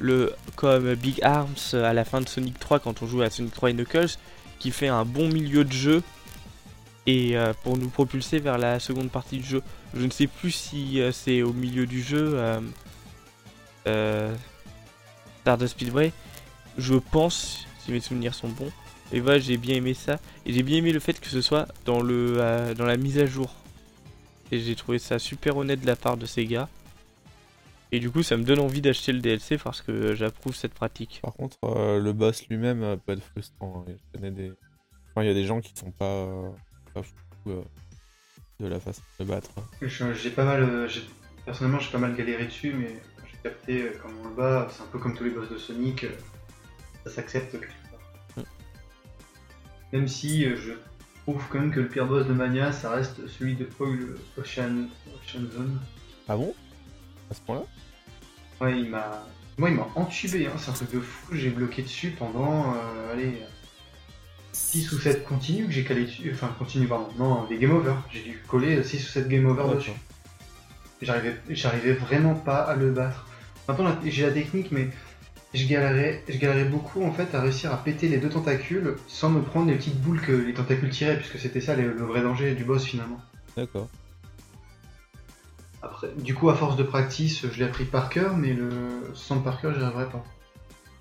le, 0.00 0.32
comme 0.56 0.94
Big 0.94 1.22
Arms 1.22 1.74
à 1.74 1.92
la 1.92 2.04
fin 2.04 2.20
de 2.20 2.28
Sonic 2.28 2.58
3 2.58 2.80
quand 2.80 3.02
on 3.02 3.06
joue 3.06 3.22
à 3.22 3.30
Sonic 3.30 3.52
3 3.54 3.70
et 3.70 3.72
Knuckles, 3.74 4.16
qui 4.58 4.70
fait 4.72 4.88
un 4.88 5.04
bon 5.04 5.28
milieu 5.28 5.64
de 5.64 5.72
jeu 5.72 6.02
et 7.06 7.36
euh, 7.36 7.52
pour 7.62 7.76
nous 7.76 7.88
propulser 7.88 8.38
vers 8.38 8.58
la 8.58 8.80
seconde 8.80 9.10
partie 9.10 9.38
du 9.38 9.44
jeu. 9.46 9.62
Je 9.94 10.04
ne 10.04 10.10
sais 10.10 10.26
plus 10.26 10.50
si 10.50 11.00
euh, 11.00 11.12
c'est 11.12 11.42
au 11.42 11.52
milieu 11.52 11.86
du 11.86 12.02
jeu. 12.02 12.32
euh, 12.34 12.60
euh, 13.86 14.34
Stardust 15.42 15.72
Speedway, 15.72 16.12
je 16.76 16.94
pense, 16.94 17.66
si 17.82 17.92
mes 17.92 18.00
souvenirs 18.00 18.34
sont 18.34 18.48
bons, 18.48 18.70
et 19.10 19.20
voilà, 19.20 19.38
j'ai 19.38 19.56
bien 19.56 19.76
aimé 19.76 19.94
ça, 19.94 20.18
et 20.44 20.52
j'ai 20.52 20.62
bien 20.62 20.76
aimé 20.78 20.92
le 20.92 21.00
fait 21.00 21.18
que 21.18 21.28
ce 21.28 21.40
soit 21.40 21.66
dans, 21.86 22.02
le, 22.02 22.74
dans 22.76 22.84
la 22.84 22.96
mise 22.98 23.18
à 23.18 23.24
jour. 23.24 23.54
Et 24.52 24.60
j'ai 24.60 24.76
trouvé 24.76 24.98
ça 24.98 25.18
super 25.18 25.56
honnête 25.56 25.80
de 25.80 25.86
la 25.86 25.96
part 25.96 26.18
de 26.18 26.26
ces 26.26 26.44
gars. 26.44 26.68
Et 27.92 27.98
du 27.98 28.10
coup, 28.10 28.22
ça 28.22 28.36
me 28.36 28.44
donne 28.44 28.60
envie 28.60 28.80
d'acheter 28.80 29.12
le 29.12 29.20
DLC 29.20 29.58
parce 29.58 29.82
que 29.82 30.14
j'approuve 30.14 30.54
cette 30.54 30.74
pratique. 30.74 31.20
Par 31.22 31.34
contre, 31.34 31.56
euh, 31.64 31.98
le 32.00 32.12
boss 32.12 32.46
lui-même 32.48 32.82
euh, 32.82 32.96
peut 32.96 33.12
être 33.12 33.22
frustrant. 33.22 33.84
hein. 33.88 33.92
Je 34.14 34.18
connais 34.18 34.30
des. 34.30 34.52
Enfin, 35.10 35.24
il 35.24 35.26
y 35.26 35.30
a 35.30 35.34
des 35.34 35.44
gens 35.44 35.60
qui 35.60 35.72
sont 35.74 35.90
pas, 35.90 36.04
euh, 36.04 36.50
pas 36.94 37.02
fous 37.02 37.14
euh, 37.48 37.62
de 38.60 38.68
la 38.68 38.78
façon 38.78 39.02
de 39.18 39.24
se 39.24 39.28
battre. 39.28 39.50
hein. 39.56 39.88
J'ai 40.14 40.30
pas 40.30 40.44
mal, 40.44 40.88
j'ai- 40.88 41.02
personnellement, 41.44 41.80
j'ai 41.80 41.90
pas 41.90 41.98
mal 41.98 42.14
galéré 42.14 42.44
dessus, 42.46 42.72
mais 42.72 43.00
j'ai 43.28 43.38
capté 43.42 43.82
euh, 43.82 43.92
comment 44.00 44.20
on 44.24 44.28
le 44.28 44.34
bat. 44.36 44.68
C'est 44.70 44.82
un 44.82 44.86
peu 44.86 44.98
comme 45.00 45.16
tous 45.16 45.24
les 45.24 45.30
boss 45.30 45.48
de 45.50 45.58
Sonic, 45.58 46.04
euh, 46.04 46.10
ça 47.04 47.10
s'accepte 47.10 47.50
quelque 47.52 47.66
part. 47.90 48.00
Mm. 48.36 48.42
Même 49.94 50.06
si 50.06 50.44
euh, 50.44 50.54
je 50.56 50.72
trouve 51.22 51.42
quand 51.50 51.58
même 51.58 51.72
que 51.72 51.80
le 51.80 51.88
pire 51.88 52.06
boss 52.06 52.24
de 52.24 52.32
Mania, 52.32 52.70
ça 52.70 52.92
reste 52.92 53.26
celui 53.26 53.56
de 53.56 53.68
Oil 53.80 54.14
Ocean, 54.38 54.86
Ocean 55.12 55.50
Zone. 55.52 55.80
Ah 56.28 56.36
bon? 56.36 56.54
À 57.30 57.34
ce 57.34 57.40
point-là 57.42 57.62
Ouais, 58.60 58.78
il 58.78 58.90
m'a, 58.90 59.24
moi, 59.56 59.70
il 59.70 59.76
m'a 59.76 59.88
entubé. 59.94 60.46
Hein. 60.46 60.52
C'est 60.58 60.70
un 60.70 60.74
truc 60.74 60.92
de 60.92 61.00
fou. 61.00 61.34
J'ai 61.34 61.50
bloqué 61.50 61.82
dessus 61.82 62.10
pendant, 62.10 62.74
euh, 62.74 63.12
allez, 63.12 63.42
6 64.52 64.92
ou 64.92 64.98
7 64.98 65.24
continues 65.24 65.66
que 65.66 65.72
j'ai 65.72 65.84
calé 65.84 66.04
dessus. 66.04 66.30
Enfin, 66.32 66.54
continue, 66.58 66.86
pardon. 66.86 67.08
Non, 67.18 67.44
des 67.44 67.58
game 67.58 67.72
over. 67.72 67.94
J'ai 68.10 68.22
dû 68.22 68.42
coller 68.48 68.82
6 68.82 69.04
ou 69.06 69.08
7 69.12 69.28
game 69.28 69.46
over 69.46 69.74
dessus. 69.74 69.92
J'arrivais, 71.02 71.36
j'arrivais 71.48 71.92
vraiment 71.92 72.34
pas 72.34 72.58
à 72.58 72.76
le 72.76 72.90
battre. 72.90 73.26
Maintenant, 73.68 73.96
j'ai 74.04 74.26
la 74.26 74.32
technique, 74.32 74.72
mais 74.72 74.88
je 75.54 75.66
galérais, 75.66 76.22
je 76.28 76.36
galérais 76.38 76.68
beaucoup 76.68 77.02
en 77.04 77.12
fait 77.12 77.34
à 77.34 77.40
réussir 77.40 77.72
à 77.72 77.82
péter 77.82 78.08
les 78.08 78.18
deux 78.18 78.28
tentacules 78.28 78.96
sans 79.06 79.30
me 79.30 79.42
prendre 79.42 79.68
les 79.70 79.76
petites 79.76 80.00
boules 80.00 80.20
que 80.20 80.32
les 80.32 80.52
tentacules 80.52 80.90
tiraient, 80.90 81.16
puisque 81.16 81.38
c'était 81.38 81.60
ça 81.60 81.74
le, 81.76 81.92
le 81.92 82.04
vrai 82.04 82.22
danger 82.22 82.54
du 82.54 82.64
boss 82.64 82.84
finalement. 82.84 83.20
D'accord. 83.56 83.88
Après, 85.82 86.08
du 86.18 86.34
coup, 86.34 86.50
à 86.50 86.54
force 86.54 86.76
de 86.76 86.82
practice, 86.82 87.46
je 87.50 87.58
l'ai 87.58 87.64
appris 87.64 87.84
par 87.84 88.10
cœur, 88.10 88.36
mais 88.36 88.52
le 88.52 88.68
sans 89.14 89.40
par 89.40 89.60
cœur, 89.60 89.74
j'y 89.74 89.82
arriverai 89.82 90.10
pas. 90.10 90.22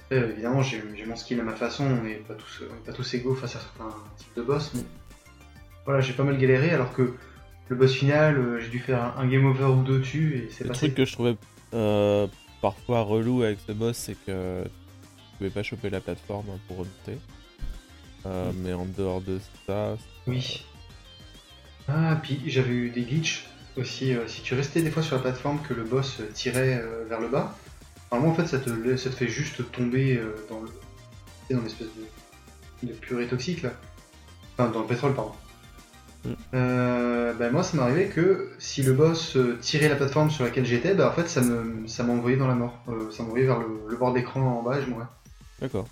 Après, 0.04 0.18
euh, 0.18 0.32
évidemment, 0.32 0.62
j'ai 0.62 0.82
mon 1.06 1.16
skill 1.16 1.40
à 1.42 1.44
ma 1.44 1.54
façon, 1.56 1.84
on 1.86 2.04
n'est 2.04 2.16
pas 2.16 2.36
tous, 2.36 2.64
est 2.64 2.86
pas 2.86 2.94
tous 2.94 3.14
égaux 3.14 3.36
face 3.36 3.56
à 3.56 3.60
certains 3.60 3.90
types 4.18 4.36
de 4.38 4.42
boss, 4.42 4.72
mais 4.74 4.84
voilà, 5.86 6.02
j'ai 6.02 6.14
pas 6.14 6.24
mal 6.24 6.38
galéré, 6.38 6.72
alors 6.72 6.94
que 6.94 7.14
le 7.68 7.76
boss 7.76 7.94
final, 7.94 8.38
euh, 8.38 8.60
j'ai 8.60 8.70
dû 8.70 8.80
faire 8.80 9.18
un, 9.18 9.28
game 9.28 9.46
over 9.46 9.66
ou 9.66 9.84
deux 9.84 10.00
dessus, 10.00 10.38
et 10.38 10.52
c'est 10.52 10.64
Le 10.64 10.70
passé. 10.70 10.88
truc 10.88 10.96
que 10.96 11.06
je 11.06 11.14
trouvais 11.14 11.36
euh, 11.74 12.28
parfois 12.62 13.02
relou 13.02 13.44
avec 13.44 13.60
ce 13.68 13.74
boss, 13.74 13.98
c'est 13.98 14.16
que 14.26 14.64
tu 14.64 15.38
pouvais 15.38 15.50
pas 15.50 15.64
choper 15.64 15.90
la 15.90 16.00
plateforme 16.00 16.46
pour 16.68 16.78
remonter. 16.78 17.20
Euh, 18.26 18.52
Mais 18.56 18.74
en 18.74 18.86
dehors 18.86 19.22
de 19.22 19.40
ça, 19.68 19.96
Oui. 20.28 20.66
Ah, 21.88 22.20
puis 22.22 22.42
j'avais 22.48 22.72
eu 22.74 22.90
des 22.90 23.02
glitches 23.02 23.48
aussi. 23.80 24.14
euh, 24.16 24.28
si 24.28 24.42
tu 24.42 24.54
restais 24.56 24.82
des 24.82 24.92
fois 24.92 25.04
sur 25.04 25.16
la 25.16 25.22
plateforme 25.22 25.60
que 25.68 25.74
le 25.74 25.84
boss 25.84 26.22
tirait 26.34 26.82
euh, 26.84 27.06
vers 27.10 27.20
le 27.20 27.28
bas, 27.28 27.56
normalement 28.12 28.34
en 28.34 28.36
fait 28.36 28.48
ça 28.48 28.60
te, 28.60 28.70
la- 28.70 28.98
ça 28.98 29.10
te 29.10 29.16
fait 29.16 29.28
juste 29.28 29.72
tomber 29.72 30.18
euh, 30.18 30.36
dans 30.50 30.62
le 30.62 30.70
dans 31.56 31.64
l'espèce 31.64 31.88
de, 32.84 32.88
de 32.88 32.94
purée 32.94 33.28
toxique 33.28 33.64
là. 33.64 33.72
Enfin, 34.58 34.70
dans 34.70 34.82
le 34.82 34.88
pétrole, 34.88 35.14
pardon. 35.16 35.32
Mm. 36.26 36.30
Euh, 36.54 37.34
ben 37.34 37.52
moi 37.52 37.64
ça 37.64 37.78
m'arrivait 37.78 38.08
que 38.08 38.52
si 38.60 38.84
le 38.84 38.94
boss 38.94 39.36
euh, 39.38 39.58
tirait 39.62 39.90
la 39.90 39.96
plateforme 39.96 40.30
sur 40.30 40.44
laquelle 40.44 40.66
j'étais, 40.66 40.94
bah 40.94 41.10
en 41.10 41.14
fait 41.14 41.28
ça 41.28 41.42
me 41.42 41.88
ça 41.88 42.04
dans 42.04 42.48
la 42.48 42.56
mort. 42.56 42.78
Euh, 42.90 43.10
ça 43.12 43.24
m'envoyait 43.24 43.46
vers 43.46 43.60
le, 43.60 43.68
le 43.90 43.98
bord 43.98 44.14
d'écran 44.14 44.42
en 44.42 44.62
bas 44.62 44.78
et 44.80 44.82
je 44.84 44.90
mourais. 44.90 45.06
D'accord. 45.62 45.88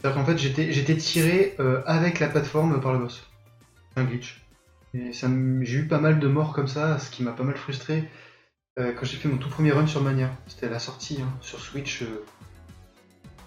C'est-à-dire 0.00 0.20
qu'en 0.20 0.26
fait, 0.26 0.38
j'étais, 0.38 0.72
j'étais 0.72 0.96
tiré 0.96 1.56
euh, 1.58 1.82
avec 1.84 2.20
la 2.20 2.28
plateforme 2.28 2.80
par 2.80 2.92
le 2.92 3.00
boss. 3.00 3.26
Un 3.96 4.04
glitch. 4.04 4.40
J'ai 4.94 5.78
eu 5.78 5.86
pas 5.86 5.98
mal 5.98 6.18
de 6.18 6.28
morts 6.28 6.52
comme 6.52 6.68
ça, 6.68 6.98
ce 6.98 7.10
qui 7.10 7.22
m'a 7.22 7.32
pas 7.32 7.44
mal 7.44 7.56
frustré 7.56 8.08
euh, 8.78 8.92
quand 8.92 9.04
j'ai 9.04 9.16
fait 9.16 9.28
mon 9.28 9.36
tout 9.36 9.50
premier 9.50 9.72
run 9.72 9.86
sur 9.86 10.02
Mania. 10.02 10.30
C'était 10.46 10.66
à 10.66 10.70
la 10.70 10.78
sortie, 10.78 11.18
hein, 11.20 11.28
sur 11.40 11.60
Switch. 11.60 12.02
euh, 12.02 12.24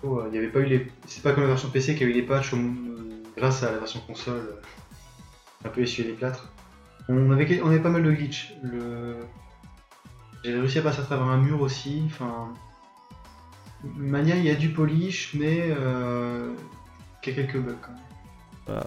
oh, 0.03 0.19
euh, 0.19 0.27
il 0.29 0.35
y 0.35 0.37
avait 0.37 0.49
pas 0.49 0.59
eu 0.59 0.65
les... 0.65 0.91
C'est 1.07 1.23
pas 1.23 1.31
comme 1.33 1.43
la 1.43 1.49
version 1.49 1.69
PC 1.69 1.95
qui 1.95 2.03
a 2.03 2.07
eu 2.07 2.11
les 2.11 2.21
patchs 2.21 2.53
grâce 3.37 3.63
à 3.63 3.71
la 3.71 3.79
version 3.79 4.01
console. 4.01 4.57
un 5.65 5.69
peu 5.69 5.81
essuyé 5.81 6.09
les 6.09 6.15
plâtres. 6.15 6.51
On 7.07 7.31
avait, 7.31 7.61
on 7.61 7.81
pas 7.81 7.89
mal 7.89 8.03
de 8.03 8.11
glitch. 8.11 8.53
J'ai 10.43 10.53
réussi 10.53 10.79
à 10.79 10.81
passer 10.81 10.99
à 10.99 11.03
travers 11.03 11.27
un 11.27 11.37
mur 11.37 11.61
aussi. 11.61 12.03
Enfin, 12.05 12.53
Mania, 13.83 14.35
il 14.35 14.43
y 14.43 14.49
a 14.49 14.55
du 14.55 14.69
polish, 14.69 15.33
mais 15.33 15.69
il 15.69 17.29
y 17.29 17.31
a 17.31 17.33
quelques 17.33 17.57
bugs 17.57 17.77
quand 17.81 17.91
même. 17.91 18.01
Voilà. 18.67 18.85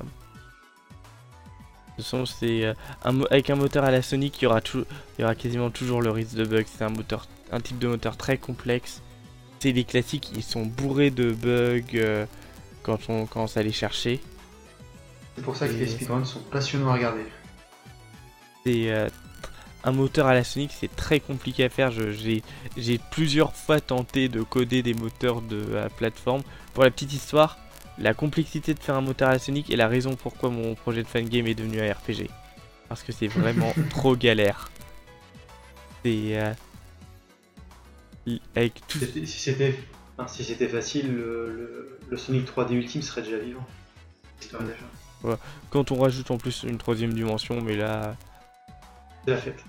De 1.97 2.03
toute 2.03 2.05
façon, 2.07 2.27
c'est 2.27 2.65
euh, 2.65 2.75
un 3.05 3.21
avec 3.31 3.51
un 3.51 3.55
moteur 3.57 3.85
à 3.85 3.91
la 3.93 4.03
Sonic, 4.03 4.41
il 4.41 4.45
y 4.45 4.47
aura, 4.47 4.61
tou- 4.61 4.85
il 5.19 5.23
y 5.23 5.25
aura 5.25 5.35
quasiment 5.35 5.71
toujours 5.71 6.03
le 6.03 6.11
risque 6.11 6.35
de 6.35 6.45
bug. 6.45 6.67
C'est 6.67 6.83
un 6.85 6.89
moteur, 6.91 7.27
un 7.53 7.61
type 7.61 7.79
de 7.79 7.87
moteur 7.87 8.17
très 8.17 8.37
complexe. 8.37 9.01
C'est 9.61 9.71
les 9.73 9.85
classiques, 9.85 10.31
ils 10.35 10.43
sont 10.43 10.67
bourrés 10.67 11.11
de 11.11 11.31
bugs 11.33 11.83
euh, 11.95 12.27
quand 12.83 12.99
on 13.09 13.27
commence 13.27 13.57
à 13.57 13.63
les 13.63 13.73
chercher. 13.73 14.21
C'est 15.37 15.43
pour 15.45 15.57
ça 15.57 15.69
que 15.69 15.73
Et- 15.73 15.77
les 15.77 15.87
speedruns 15.87 16.25
sont 16.25 16.41
passionnants 16.51 16.91
à 16.91 16.95
regarder. 16.95 17.23
C'est 18.67 18.91
euh, 18.91 19.09
un 19.85 19.93
moteur 19.93 20.27
à 20.27 20.35
la 20.35 20.43
Sonic, 20.43 20.73
c'est 20.79 20.95
très 20.97 21.21
compliqué 21.21 21.65
à 21.65 21.69
faire. 21.69 21.93
J'ai 21.93 22.99
plusieurs 23.13 23.55
fois 23.55 23.81
tenté 23.81 24.29
de 24.29 24.43
coder 24.43 24.83
des 24.83 24.95
moteurs 24.95 25.43
de 25.43 25.65
la 25.75 25.89
plateforme. 25.91 26.43
Pour 26.73 26.83
la 26.83 26.91
petite 26.91 27.13
histoire, 27.13 27.59
la 27.99 28.15
complexité 28.15 28.75
de 28.75 28.81
faire 28.81 28.97
un 28.97 29.01
moteur 29.01 29.29
à 29.29 29.33
la 29.33 29.39
Sonic 29.39 29.71
est 29.71 29.77
la 29.77 29.89
raison 29.89 30.17
pourquoi 30.17 30.51
mon 30.51 30.75
projet 30.75 31.03
de 31.03 31.09
fangame 31.09 31.47
est 31.47 31.55
devenu 31.55 31.81
un 31.81 31.93
RPG. 31.93 32.29
Parce 32.89 33.03
que 33.03 33.13
c'est 33.13 33.29
vraiment 33.29 33.73
trop 33.91 34.17
galère. 34.17 34.71
C'est 36.05 36.37
euh, 36.39 36.53
avec 38.57 38.87
tout. 38.89 38.99
C'était- 38.99 39.27
Si 39.27 39.39
c'était 39.39 39.79
enfin, 40.19 40.29
si 40.29 40.45
c'était 40.45 40.69
facile, 40.69 41.13
le, 41.15 41.51
le- 41.57 41.99
le 42.11 42.17
Sonic 42.17 42.47
3D 42.47 42.73
Ultime 42.75 43.03
serait 43.03 43.23
déjà 43.23 43.39
vivant. 43.39 43.65
Quand 45.71 45.91
on 45.91 46.01
rajoute 46.01 46.31
en 46.31 46.37
plus 46.37 46.65
une 46.65 46.77
troisième 46.77 47.15
dimension, 47.15 47.61
mais 47.63 47.77
là, 47.77 48.15
C'est 49.25 49.31
la 49.31 49.37
fête. 49.39 49.65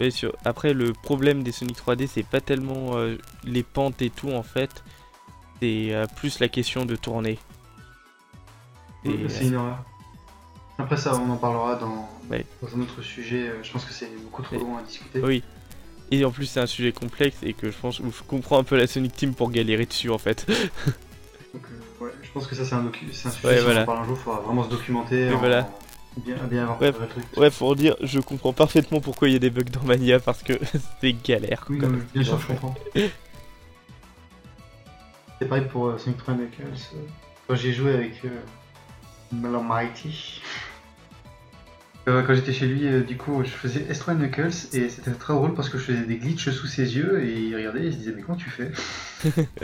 Et 0.00 0.10
sur- 0.10 0.36
Après, 0.44 0.74
le 0.74 0.92
problème 0.92 1.42
des 1.42 1.50
Sonic 1.52 1.76
3D, 1.76 2.06
c'est 2.06 2.22
pas 2.24 2.40
tellement 2.40 2.96
euh, 2.98 3.16
les 3.44 3.62
pentes 3.64 4.00
et 4.02 4.10
tout 4.10 4.30
en 4.30 4.42
fait, 4.44 4.84
c'est 5.60 5.88
euh, 5.94 6.06
plus 6.16 6.40
la 6.40 6.48
question 6.48 6.84
de 6.84 6.96
tourner. 6.96 7.38
Et, 9.04 9.28
c'est 9.28 9.46
une 9.46 9.56
horreur. 9.56 9.84
Après 10.78 10.96
ça, 10.96 11.14
on 11.16 11.30
en 11.30 11.36
parlera 11.36 11.76
dans, 11.76 12.08
Ouais. 12.30 12.44
dans 12.62 12.76
un 12.76 12.80
autre 12.82 13.02
sujet. 13.02 13.48
euh, 13.48 13.62
Je 13.62 13.72
pense 13.72 13.84
que 13.84 13.92
c'est 13.92 14.10
beaucoup 14.22 14.42
trop 14.42 14.56
long 14.58 14.76
à 14.76 14.82
discuter. 14.82 15.20
Oui. 15.20 15.42
Et 16.10 16.24
en 16.24 16.30
plus, 16.30 16.46
c'est 16.46 16.60
un 16.60 16.66
sujet 16.66 16.92
complexe 16.92 17.38
et 17.42 17.52
que 17.52 17.70
je 17.70 17.76
pense 17.76 18.00
où 18.00 18.10
je 18.16 18.22
comprends 18.22 18.58
un 18.58 18.64
peu 18.64 18.76
la 18.76 18.86
Sonic 18.86 19.14
Team 19.14 19.34
pour 19.34 19.50
galérer 19.50 19.86
dessus 19.86 20.10
en 20.10 20.18
fait. 20.18 20.46
Donc, 21.54 21.62
euh, 22.00 22.04
ouais, 22.04 22.10
je 22.22 22.30
pense 22.32 22.46
que 22.46 22.54
ça, 22.54 22.64
c'est 22.64 22.74
un, 22.74 22.90
sujet. 22.92 23.12
Si 23.12 23.38
voilà. 23.64 23.82
on 23.82 23.86
parle 23.86 23.98
un 23.98 24.04
jour, 24.04 24.16
il 24.18 24.22
faudra 24.22 24.40
vraiment 24.40 24.64
se 24.64 24.70
documenter 24.70 25.32
en, 25.32 25.38
voilà. 25.38 25.68
Bien, 26.24 26.36
bien 26.50 26.62
avoir 26.62 26.80
Ouais. 26.80 26.92
truc. 26.92 27.24
Ouais, 27.36 27.50
pour 27.50 27.76
dire, 27.76 27.94
je 28.02 28.18
comprends 28.20 28.52
parfaitement 28.52 29.00
pourquoi 29.00 29.28
il 29.28 29.32
y 29.32 29.36
a 29.36 29.38
des 29.38 29.50
bugs 29.50 29.62
dans 29.64 29.82
Mania 29.82 30.18
parce 30.18 30.42
que 30.42 30.54
c'est 31.00 31.12
galère. 31.22 31.64
Oui, 31.68 31.78
quoi. 31.78 31.88
non, 31.88 31.98
bien 32.14 32.24
sûr, 32.24 32.38
je 32.40 32.46
comprends. 32.46 32.74
C'est 35.40 35.48
pareil 35.48 35.66
pour 35.70 35.86
euh, 35.88 35.98
Sonic 35.98 36.18
3 36.18 36.34
Knuckles. 36.34 36.62
euh, 36.94 36.98
Quand 37.46 37.54
j'ai 37.54 37.72
joué 37.72 37.94
avec 37.94 38.20
euh, 38.24 38.30
Mighty. 39.32 40.42
Euh, 42.08 42.22
quand 42.22 42.34
j'étais 42.34 42.52
chez 42.54 42.66
lui, 42.66 42.86
euh, 42.86 43.02
du 43.02 43.16
coup, 43.16 43.42
je 43.44 43.50
faisais 43.50 43.80
S3 43.90 44.14
Knuckles 44.16 44.50
et 44.72 44.88
c'était 44.88 45.10
très 45.12 45.34
drôle 45.34 45.54
parce 45.54 45.68
que 45.68 45.76
je 45.78 45.84
faisais 45.84 46.04
des 46.06 46.16
glitches 46.16 46.50
sous 46.50 46.66
ses 46.66 46.96
yeux 46.96 47.22
et 47.22 47.38
il 47.38 47.54
regardait 47.54 47.82
et 47.82 47.86
il 47.88 47.92
se 47.92 47.98
disait 47.98 48.12
Mais 48.16 48.22
comment 48.22 48.38
tu 48.38 48.50
fais? 48.50 48.72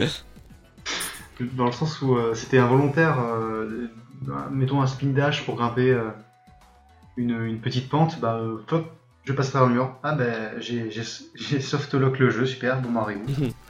Dans 1.41 1.67
le 1.67 1.73
sens 1.73 2.01
où 2.03 2.15
euh, 2.17 2.35
c'était 2.35 2.59
involontaire, 2.59 3.19
euh, 3.21 3.89
mettons 4.53 4.81
un 4.83 4.87
spin 4.87 5.09
dash 5.09 5.45
pour 5.45 5.57
grimper 5.57 5.91
euh, 5.91 6.11
une, 7.17 7.43
une 7.45 7.61
petite 7.61 7.89
pente, 7.89 8.21
bah 8.21 8.37
euh, 8.37 8.59
hop, 8.71 8.93
je 9.25 9.33
passe 9.33 9.51
par 9.51 9.67
le 9.67 9.75
mur. 9.75 9.97
Ah 10.05 10.15
ben 10.15 10.53
j'ai 10.61 10.91
j'ai- 10.93 11.03
j'ai 11.35 11.61
softlock 11.61 12.19
le 12.21 12.31
jeu, 12.31 12.47
super, 12.47 12.81
bon 12.81 12.91
Mario. 12.91 13.19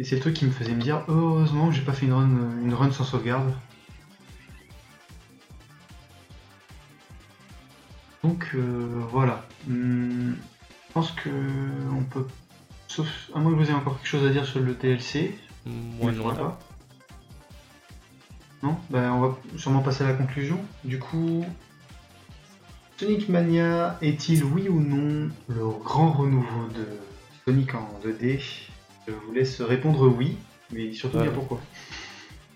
Et 0.00 0.04
c'est 0.04 0.14
le 0.14 0.22
truc 0.22 0.32
qui 0.32 0.46
me 0.46 0.50
faisait 0.50 0.72
me 0.72 0.80
dire 0.80 1.04
heureusement 1.08 1.68
que 1.68 1.74
j'ai 1.74 1.82
pas 1.82 1.92
fait 1.92 2.06
une 2.06 2.14
run, 2.14 2.30
une 2.64 2.72
run 2.72 2.90
sans 2.90 3.04
sauvegarde. 3.04 3.52
Donc 8.24 8.52
euh, 8.54 8.88
voilà. 9.10 9.46
Hum, 9.68 10.36
je 10.88 10.92
pense 10.94 11.10
que 11.12 11.28
on 11.92 12.02
peut. 12.04 12.26
Sauf 12.88 13.30
à 13.34 13.40
moins 13.40 13.52
que 13.52 13.58
vous 13.58 13.64
ayez 13.64 13.74
encore 13.74 13.98
quelque 13.98 14.08
chose 14.08 14.26
à 14.26 14.30
dire 14.30 14.46
sur 14.46 14.60
le 14.60 14.72
DLC. 14.72 15.38
Moi 15.66 16.12
non. 16.12 16.34
pas. 16.34 16.58
Non? 18.62 18.78
Ben 18.88 19.12
on 19.12 19.20
va 19.20 19.38
sûrement 19.58 19.82
passer 19.82 20.04
à 20.04 20.06
la 20.06 20.14
conclusion. 20.14 20.58
Du 20.82 20.98
coup. 20.98 21.44
Sonic 22.96 23.28
Mania 23.28 23.98
est-il 24.00 24.44
oui 24.44 24.66
ou 24.70 24.80
non 24.80 25.28
le 25.48 25.68
grand 25.84 26.12
renouveau 26.12 26.68
de 26.74 26.86
Sonic 27.44 27.74
en 27.74 27.86
2D 28.02 28.69
Je 29.10 29.26
vous 29.26 29.32
laisse 29.32 29.60
répondre 29.60 30.06
oui, 30.08 30.36
mais 30.70 30.92
surtout 30.92 31.16
Ouais. 31.18 31.24
dire 31.24 31.32
pourquoi. 31.32 31.60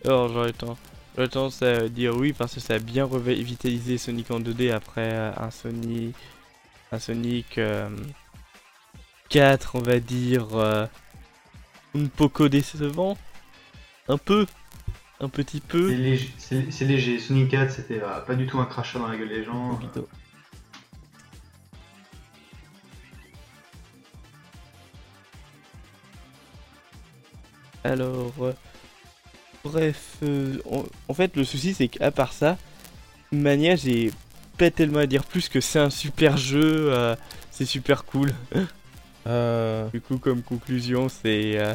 Alors 0.04 0.28
j'aurais 0.28 0.52
tendance, 0.52 0.78
tendance 1.30 1.62
à 1.62 1.88
dire 1.88 2.14
oui 2.16 2.32
parce 2.32 2.54
que 2.54 2.60
ça 2.60 2.74
a 2.74 2.78
bien 2.78 3.04
revitalisé 3.04 3.98
Sonic 3.98 4.30
en 4.30 4.38
2D 4.40 4.70
après 4.70 5.12
euh, 5.12 5.32
un 5.36 5.50
Sonic, 5.50 6.14
un 6.92 6.98
Sonic 6.98 7.58
euh, 7.58 7.88
4 9.30 9.76
on 9.76 9.80
va 9.80 9.98
dire 9.98 10.46
euh, 10.56 10.86
un 11.96 12.06
poco 12.06 12.48
décevant, 12.48 13.16
un 14.08 14.18
peu, 14.18 14.46
un 15.20 15.28
petit 15.28 15.58
C'est 15.60 15.66
peu. 15.68 15.88
léger, 15.92 16.30
c'est- 16.38 16.70
c'est 16.70 16.84
léger. 16.84 17.18
Sonic 17.18 17.50
4 17.50 17.72
c'était 17.72 18.00
euh, 18.02 18.20
pas 18.20 18.34
du 18.34 18.46
tout 18.46 18.58
un 18.60 18.66
crachat 18.66 18.98
dans 18.98 19.08
la 19.08 19.16
gueule 19.16 19.28
des 19.28 19.44
gens. 19.44 19.80
Alors 27.84 28.32
euh, 28.40 28.52
bref, 29.62 30.16
euh, 30.22 30.56
en, 30.70 30.84
en 31.08 31.14
fait 31.14 31.36
le 31.36 31.44
souci 31.44 31.74
c'est 31.74 31.88
qu'à 31.88 32.10
part 32.10 32.32
ça, 32.32 32.56
Mania 33.32 33.76
j'ai 33.76 34.10
pas 34.58 34.70
tellement 34.70 35.00
à 35.00 35.06
dire 35.06 35.24
plus 35.24 35.48
que 35.48 35.60
c'est 35.60 35.78
un 35.80 35.90
super 35.90 36.36
jeu, 36.36 36.92
euh, 36.92 37.14
c'est 37.50 37.66
super 37.66 38.04
cool. 38.04 38.32
Euh, 39.26 39.88
Du 39.88 40.02
coup, 40.02 40.18
comme 40.18 40.42
conclusion, 40.42 41.08
c'est 41.08 41.58
euh, 41.58 41.74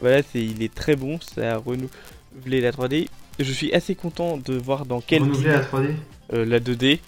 voilà, 0.00 0.20
c'est 0.24 0.42
il 0.44 0.64
est 0.64 0.74
très 0.74 0.96
bon, 0.96 1.20
ça 1.20 1.52
a 1.52 1.56
renouvelé 1.58 2.60
la 2.60 2.72
3D. 2.72 3.06
Je 3.38 3.52
suis 3.52 3.72
assez 3.72 3.94
content 3.94 4.36
de 4.36 4.54
voir 4.54 4.84
dans 4.84 5.00
quel 5.00 5.22
Renouveler 5.22 5.50
la 5.52 5.62
3D 5.62 5.94
euh, 6.32 6.44
la 6.44 6.58
2D. 6.58 6.98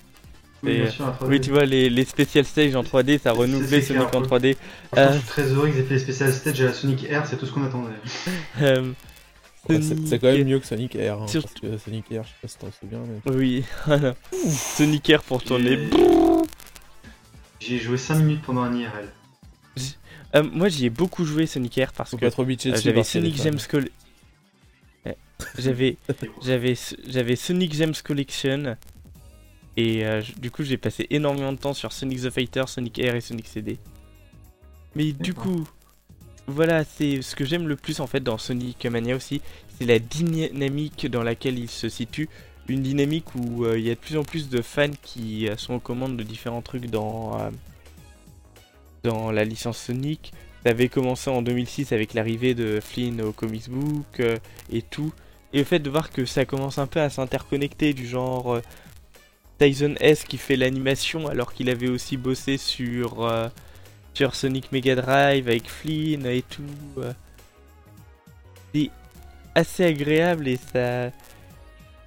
Oui, 0.65 0.71
Et, 0.73 0.81
bien 0.83 0.91
sûr, 0.91 1.07
la 1.07 1.13
3D. 1.13 1.29
Oui, 1.29 1.41
tu 1.41 1.51
vois 1.51 1.65
les, 1.65 1.91
les 1.91 2.05
special 2.05 2.45
stage 2.45 2.75
en 2.75 2.83
3D, 2.83 3.19
ça 3.21 3.31
a 3.31 3.33
C'est- 3.35 3.39
renouvelé 3.41 3.81
c'est 3.81 3.89
Sonic 3.95 4.09
clair, 4.11 4.23
en 4.23 4.27
quoi. 4.27 4.39
3D. 4.39 4.57
Franchement, 4.93 5.11
Euh. 5.11 5.13
je 5.13 5.19
suis 5.19 5.27
très 5.29 5.43
heureux 5.53 5.69
qu'ils 5.69 5.79
aient 5.81 5.83
fait 5.85 5.95
les 5.95 6.01
spécial 6.01 6.33
stage 6.33 6.61
à 6.61 6.65
la 6.65 6.73
Sonic 6.73 7.05
Air, 7.11 7.27
c'est 7.27 7.37
tout 7.37 7.47
ce 7.47 7.53
qu'on 7.53 7.65
attendait. 7.65 7.91
Euh, 8.63 8.83
ouais, 9.69 9.77
c'est 9.81 9.83
Sonic- 9.95 10.07
c'est 10.09 10.19
quand 10.19 10.27
même 10.33 10.45
mieux 10.47 10.59
que 10.61 10.67
Sonic 10.67 10.95
Air. 10.97 11.23
hein, 11.23 11.27
Surtout- 11.29 11.49
parce 11.63 11.75
que 11.75 11.79
Sonic 11.79 12.11
Air, 12.13 12.23
je 12.25 12.29
sais 12.29 12.35
pas 12.43 12.49
si 12.49 12.59
t'en 12.59 12.71
souviens, 12.81 13.01
mais. 13.27 13.33
Oui, 13.35 13.65
voilà. 13.87 14.15
Sonic 14.77 15.09
Air 15.11 15.23
pour 15.23 15.43
tourner. 15.43 15.79
J'ai- 17.61 17.79
joué 17.79 17.97
5 17.97 18.17
minutes 18.17 18.43
pendant 18.43 18.63
un 18.63 18.75
IRL. 18.77 19.09
Euh, 20.37 20.43
moi, 20.53 20.69
j'y 20.69 20.87
ai 20.87 20.91
beaucoup 20.91 21.25
joué 21.25 21.47
Sonic 21.47 21.79
Air 21.79 21.93
parce 21.93 22.11
Faut 22.11 22.17
que 22.19 22.27
Euh, 22.27 22.31
j'avais 22.83 23.05
Sonic. 23.05 23.37
Gems 23.41 23.59
Col- 23.71 23.89
Ouais. 25.07 25.17
J'avais 25.59 25.97
j'avais 26.45 26.75
j'avais 27.09 27.37
Sonic 27.37 27.73
Gems 27.75 27.95
Collection 28.05 28.77
et 29.77 30.05
euh, 30.07 30.23
du 30.39 30.51
coup 30.51 30.63
j'ai 30.63 30.77
passé 30.77 31.07
énormément 31.11 31.53
de 31.53 31.59
temps 31.59 31.75
sur 31.75 31.93
Sonic 31.93 32.23
the 32.23 32.31
Fighter, 32.31 32.65
Sonic 32.67 32.99
Air 32.99 33.15
et 33.15 33.21
Sonic 33.21 33.47
CD. 33.49 33.79
Mais 34.97 35.13
du 35.13 35.35
coup, 35.35 35.67
voilà, 36.47 36.85
c'est 36.85 37.23
ce 37.23 37.35
que 37.35 37.45
j'aime 37.45 37.67
le 37.67 37.77
plus 37.77 38.01
en 38.01 38.07
fait 38.07 38.21
dans 38.21 38.39
Sonic 38.39 38.85
Mania 38.87 39.17
aussi, 39.17 39.41
c'est 39.79 39.87
la 39.87 39.99
dynamique 39.99 41.07
dans 41.11 41.23
laquelle 41.23 41.59
il 41.59 41.69
se 41.69 41.89
situe, 41.89 42.29
une 42.69 42.83
dynamique 42.83 43.35
où 43.35 43.65
euh, 43.65 43.79
il 43.79 43.85
y 43.85 43.91
a 43.91 43.95
de 43.95 44.01
plus 44.01 44.17
en 44.17 44.23
plus 44.23 44.49
de 44.49 44.63
fans 44.63 44.91
qui 45.03 45.49
euh, 45.49 45.57
sont 45.57 45.75
aux 45.75 45.81
commandes 45.81 46.17
de 46.17 46.23
différents 46.23 46.63
trucs 46.63 46.87
dans 46.87 47.39
euh, 47.41 47.51
dans 49.03 49.31
la 49.31 49.45
licence 49.45 49.79
Sonic. 49.79 50.33
Ça 50.65 50.71
avait 50.71 50.89
commencé 50.89 51.29
en 51.29 51.43
2006 51.43 51.93
avec 51.93 52.15
l'arrivée 52.15 52.55
de 52.55 52.81
Flynn 52.81 53.21
au 53.21 53.33
comics 53.33 53.69
book 53.69 54.23
et 54.73 54.81
tout. 54.81 55.13
Et 55.53 55.59
le 55.59 55.65
fait 55.65 55.79
de 55.79 55.91
voir 55.91 56.11
que 56.11 56.25
ça 56.25 56.47
commence 56.47 56.79
un 56.79 56.87
peu 56.87 57.01
à 57.01 57.11
s'interconnecter 57.11 57.93
du 57.93 58.07
genre 58.07 58.61
Tyson 59.59 59.95
S 60.01 60.25
qui 60.25 60.37
fait 60.39 60.57
l'animation 60.57 61.29
alors 61.29 61.53
qu'il 61.53 61.71
avait 61.71 61.89
aussi 61.89 62.17
bossé 62.17 62.57
sur, 62.57 63.25
euh, 63.25 63.49
sur 64.13 64.35
Sonic 64.35 64.73
Mega 64.73 64.95
Drive 64.97 65.49
avec 65.49 65.69
Flynn 65.69 66.27
et 66.27 66.43
tout. 66.43 66.63
euh. 66.99 67.13
C'est 68.75 68.91
assez 69.55 69.85
agréable 69.85 70.49
et 70.49 70.57
ça, 70.57 71.11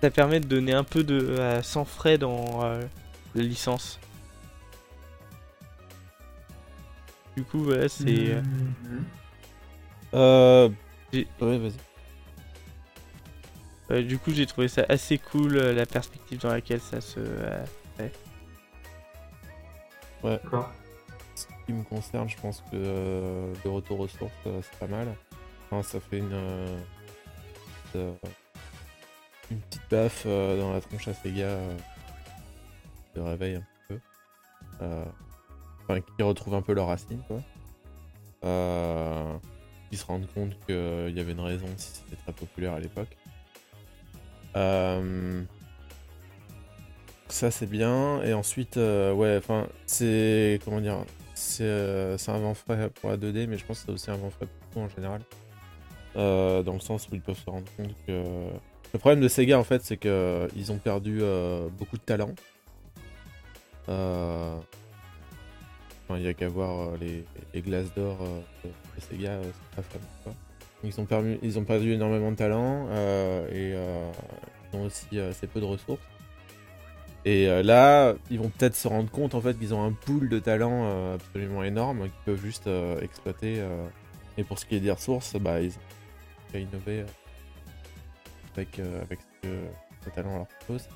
ça 0.01 0.11
permet 0.11 0.39
de 0.41 0.47
donner 0.47 0.73
un 0.73 0.83
peu 0.83 1.03
de 1.03 1.15
euh, 1.19 1.61
sang 1.63 1.85
frais 1.85 2.17
dans 2.17 2.63
euh, 2.65 2.81
la 3.35 3.43
licence. 3.43 3.99
Du 7.37 7.43
coup, 7.43 7.63
voilà, 7.63 7.87
c'est. 7.87 8.05
euh, 8.33 8.41
Mhm. 8.41 9.03
Euh. 10.13 10.69
Ouais, 11.13 11.57
vas-y. 11.57 11.73
Euh, 13.91 14.01
du 14.03 14.17
coup, 14.17 14.31
j'ai 14.31 14.45
trouvé 14.45 14.67
ça 14.67 14.85
assez 14.89 15.17
cool, 15.17 15.57
euh, 15.57 15.73
la 15.73 15.85
perspective 15.85 16.39
dans 16.39 16.51
laquelle 16.51 16.81
ça 16.81 16.99
se. 17.01 17.19
euh, 17.19 17.65
D'accord. 20.23 20.71
Ce 21.35 21.45
qui 21.65 21.73
me 21.73 21.83
concerne, 21.83 22.27
je 22.29 22.37
pense 22.37 22.61
que 22.71 22.75
euh, 22.75 23.53
le 23.63 23.69
retour 23.69 23.99
aux 23.99 24.07
sources, 24.07 24.31
euh, 24.45 24.61
c'est 24.61 24.79
pas 24.79 24.87
mal. 24.87 25.07
Enfin, 25.69 25.83
ça 25.83 25.99
fait 25.99 26.17
une, 26.19 26.33
euh, 26.33 26.77
une 29.51 29.59
petite 29.61 29.89
baffe 29.89 30.23
euh, 30.25 30.59
dans 30.59 30.73
la 30.73 30.81
tronche 30.81 31.07
à 31.07 31.13
Sega 31.13 31.45
euh, 31.45 31.77
de 33.15 33.21
réveil 33.21 33.55
un 33.55 33.61
petit 33.61 33.67
peu. 33.89 33.99
Euh, 34.81 35.05
Enfin, 35.89 36.01
qui 36.01 36.21
retrouvent 36.21 36.55
un 36.55 36.61
peu 36.61 36.73
leurs 36.73 36.87
racines, 36.87 37.21
quoi. 37.29 37.39
Euh, 38.43 39.37
qui 39.89 39.95
se 39.95 40.05
rendent 40.05 40.27
compte 40.33 40.51
qu'il 40.65 41.13
y 41.15 41.19
avait 41.21 41.31
une 41.31 41.39
raison 41.39 41.65
si 41.77 41.91
c'était 41.93 42.21
très 42.21 42.33
populaire 42.33 42.73
à 42.73 42.79
l'époque. 42.81 43.15
Euh, 44.57 45.43
ça 47.27 47.51
c'est 47.51 47.67
bien. 47.67 48.21
Et 48.23 48.33
ensuite 48.33 48.77
euh, 48.77 49.13
ouais 49.13 49.37
enfin 49.37 49.67
c'est 49.85 50.59
comment 50.65 50.81
dire 50.81 51.05
c'est 51.35 51.63
euh, 51.63 52.17
un 52.27 52.39
vent 52.39 52.53
frais 52.55 52.89
pour 53.01 53.11
la 53.11 53.17
2D 53.17 53.47
mais 53.47 53.57
je 53.57 53.65
pense 53.65 53.79
que 53.79 53.85
c'est 53.85 53.91
aussi 53.91 54.11
un 54.11 54.17
vent 54.17 54.31
frais 54.31 54.47
pour 54.47 54.69
tout 54.69 54.79
en 54.79 54.89
général. 54.89 55.21
Dans 56.15 56.73
le 56.73 56.79
sens 56.79 57.07
où 57.09 57.15
ils 57.15 57.21
peuvent 57.21 57.37
se 57.37 57.49
rendre 57.49 57.67
compte 57.77 57.93
que 58.07 58.23
le 58.93 58.99
problème 58.99 59.21
de 59.21 59.27
Sega 59.27 59.59
en 59.59 59.63
fait 59.63 59.83
c'est 59.83 59.97
que 59.97 60.47
ils 60.55 60.71
ont 60.71 60.77
perdu 60.77 61.21
beaucoup 61.77 61.97
de 61.97 62.01
talent. 62.01 62.33
Euh, 63.89 64.57
enfin, 66.03 66.19
il 66.19 66.25
y 66.25 66.27
a 66.27 66.33
qu'à 66.33 66.49
voir 66.49 66.97
les, 66.97 67.23
glaces 67.61 67.93
d'or 67.93 68.17
de, 68.65 68.71
Sega 68.99 69.39
c'est 69.43 69.75
pas 69.75 69.83
fameux 69.83 70.05
quoi. 70.23 70.33
Ils 70.83 70.99
ont 70.99 71.05
perdu 71.05 71.37
ils 71.41 71.57
ont 71.59 71.63
perdu 71.63 71.93
énormément 71.93 72.31
de 72.31 72.37
talent 72.37 72.87
euh, 72.89 73.47
et 73.49 73.73
euh, 73.75 74.11
ils 74.71 74.77
ont 74.77 74.83
aussi 74.83 75.07
euh, 75.13 75.31
assez 75.31 75.47
peu 75.47 75.59
de 75.59 75.65
ressources 75.65 76.01
et 77.25 77.47
là, 77.61 78.13
ils 78.31 78.39
vont 78.39 78.47
peut-être 78.47 78.75
se 78.75 78.87
rendre 78.87 79.11
compte 79.11 79.35
en 79.35 79.41
fait 79.41 79.59
qu'ils 79.59 79.73
ont 79.73 79.83
un 79.83 79.91
pool 79.91 80.29
de 80.29 80.39
talents 80.39 81.13
absolument 81.13 81.61
énorme 81.61 82.03
qu'ils 82.03 82.23
peuvent 82.23 82.41
juste 82.41 82.69
exploiter. 83.01 83.61
Et 84.37 84.45
pour 84.45 84.57
ce 84.57 84.65
qui 84.65 84.75
est 84.75 84.79
des 84.79 84.91
ressources, 84.91 85.35
bah, 85.35 85.59
ils 85.59 85.73
ont 85.73 86.79
euh, 86.87 87.05
avec, 88.55 88.79
avec 88.79 89.19
ce 89.43 90.09
talent 90.09 90.37
leur 90.37 90.47
propose. 90.47 90.87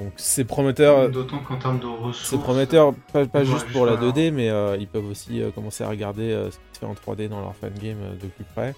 Donc 0.00 0.12
c'est 0.16 0.44
prometteur. 0.44 1.10
D'autant 1.10 1.38
qu'en 1.38 1.58
termes 1.58 1.78
de 1.78 1.86
ressources. 1.86 2.30
C'est 2.30 2.38
prometteur, 2.38 2.94
pas, 3.12 3.44
juste 3.44 3.70
pour 3.70 3.84
la 3.84 3.92
sais 3.92 3.98
pas. 3.98 4.06
2D, 4.06 4.32
mais 4.32 4.48
euh, 4.48 4.76
ils 4.78 4.88
peuvent 4.88 5.06
aussi 5.06 5.42
euh, 5.42 5.50
commencer 5.50 5.84
à 5.84 5.88
regarder 5.88 6.30
euh, 6.30 6.50
ce 6.50 6.56
qui 6.56 6.64
se 6.72 6.78
fait 6.80 6.86
en 6.86 6.94
3D 6.94 7.28
dans 7.28 7.40
leur 7.40 7.54
fangame 7.54 8.16
de 8.20 8.26
plus 8.26 8.44
près. 8.44 8.74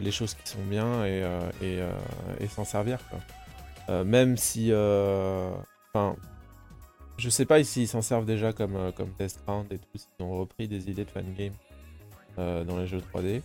les 0.00 0.10
choses 0.10 0.34
qui 0.34 0.48
sont 0.48 0.64
bien 0.68 1.04
et, 1.04 1.22
et, 1.62 1.78
et 2.40 2.46
s'en 2.46 2.64
servir. 2.64 2.98
Quoi. 3.10 4.04
Même 4.04 4.36
si. 4.36 4.72
Enfin. 4.72 6.16
je 7.16 7.28
sais 7.28 7.46
pas 7.46 7.62
s'ils 7.64 7.88
s'en 7.88 8.02
servent 8.02 8.26
déjà 8.26 8.52
comme, 8.52 8.92
comme 8.96 9.10
test 9.10 9.40
round 9.46 9.72
et 9.72 9.78
tout, 9.78 9.96
s'ils 9.96 10.24
ont 10.24 10.38
repris 10.38 10.68
des 10.68 10.88
idées 10.90 11.04
de 11.04 11.10
fangame 11.10 11.54
dans 12.36 12.78
les 12.78 12.86
jeux 12.86 13.02
3D. 13.14 13.42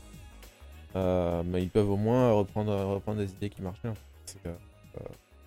Euh, 0.96 1.42
mais 1.46 1.64
ils 1.64 1.70
peuvent 1.70 1.90
au 1.90 1.98
moins 1.98 2.32
reprendre, 2.32 2.74
reprendre 2.74 3.18
des 3.18 3.32
idées 3.32 3.50
qui 3.50 3.62
marchent 3.62 3.82
bien. 3.82 3.94
C'est 4.26 4.40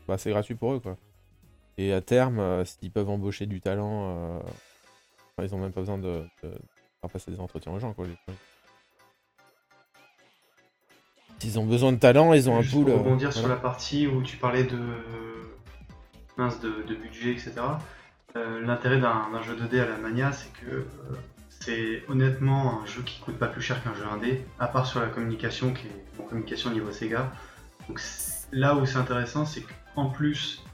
bah, 0.09 0.17
gratuit 0.27 0.55
pour 0.55 0.73
eux 0.75 0.81
quoi. 0.81 0.97
Et 1.79 1.93
à 1.93 2.01
terme, 2.01 2.39
euh, 2.39 2.65
s'ils 2.65 2.91
peuvent 2.91 3.11
embaucher 3.11 3.47
du 3.47 3.61
talent, 3.61 4.17
euh, 5.39 5.43
ils 5.43 5.55
ont 5.55 5.59
même 5.59 5.73
pas 5.73 5.81
besoin 5.81 5.99
de, 5.99 6.23
de 6.43 6.51
faire 7.01 7.11
passer 7.13 7.31
des 7.31 7.41
entretiens 7.41 7.73
aux 7.73 7.79
gens 7.79 7.93
quoi. 7.93 8.07
S'ils 11.39 11.59
ont 11.59 11.67
besoin 11.67 11.93
de 11.93 11.99
talent, 11.99 12.33
ils 12.33 12.49
ont 12.49 12.57
un 12.57 12.63
pool. 12.63 12.87
pour 12.87 12.95
euh, 12.95 12.99
rebondir 12.99 13.33
sur 13.33 13.47
la 13.47 13.57
partie 13.57 14.07
où 14.07 14.23
tu 14.23 14.39
parlais 14.39 14.65
de 14.65 14.79
mince 16.39 16.61
de, 16.61 16.83
de 16.83 16.95
budget, 16.95 17.33
etc. 17.33 17.53
L'intérêt 18.35 18.99
d'un 19.01 19.43
jeu 19.43 19.57
2D 19.57 19.81
à 19.81 19.87
la 19.87 19.97
Mania, 19.97 20.31
c'est 20.31 20.53
que 20.53 20.87
c'est 21.49 22.03
honnêtement 22.09 22.83
un 22.83 22.87
jeu 22.87 23.03
qui 23.03 23.19
coûte 23.21 23.39
pas 23.39 23.47
plus 23.47 23.63
cher 23.63 23.83
qu'un 23.83 23.95
jeu 23.95 24.05
indé, 24.07 24.45
à 24.59 24.67
part 24.67 24.87
sur 24.87 25.01
la 25.01 25.07
communication 25.07 25.73
qui 25.73 25.87
est 25.87 26.23
en 26.23 26.25
communication 26.25 26.71
niveau 26.71 26.93
Sega. 26.93 27.33
Donc 27.89 27.99
là 28.53 28.77
où 28.77 28.85
c'est 28.85 28.99
intéressant, 28.99 29.47
c'est 29.47 29.65
qu'en 29.95 30.11
plus 30.11 30.66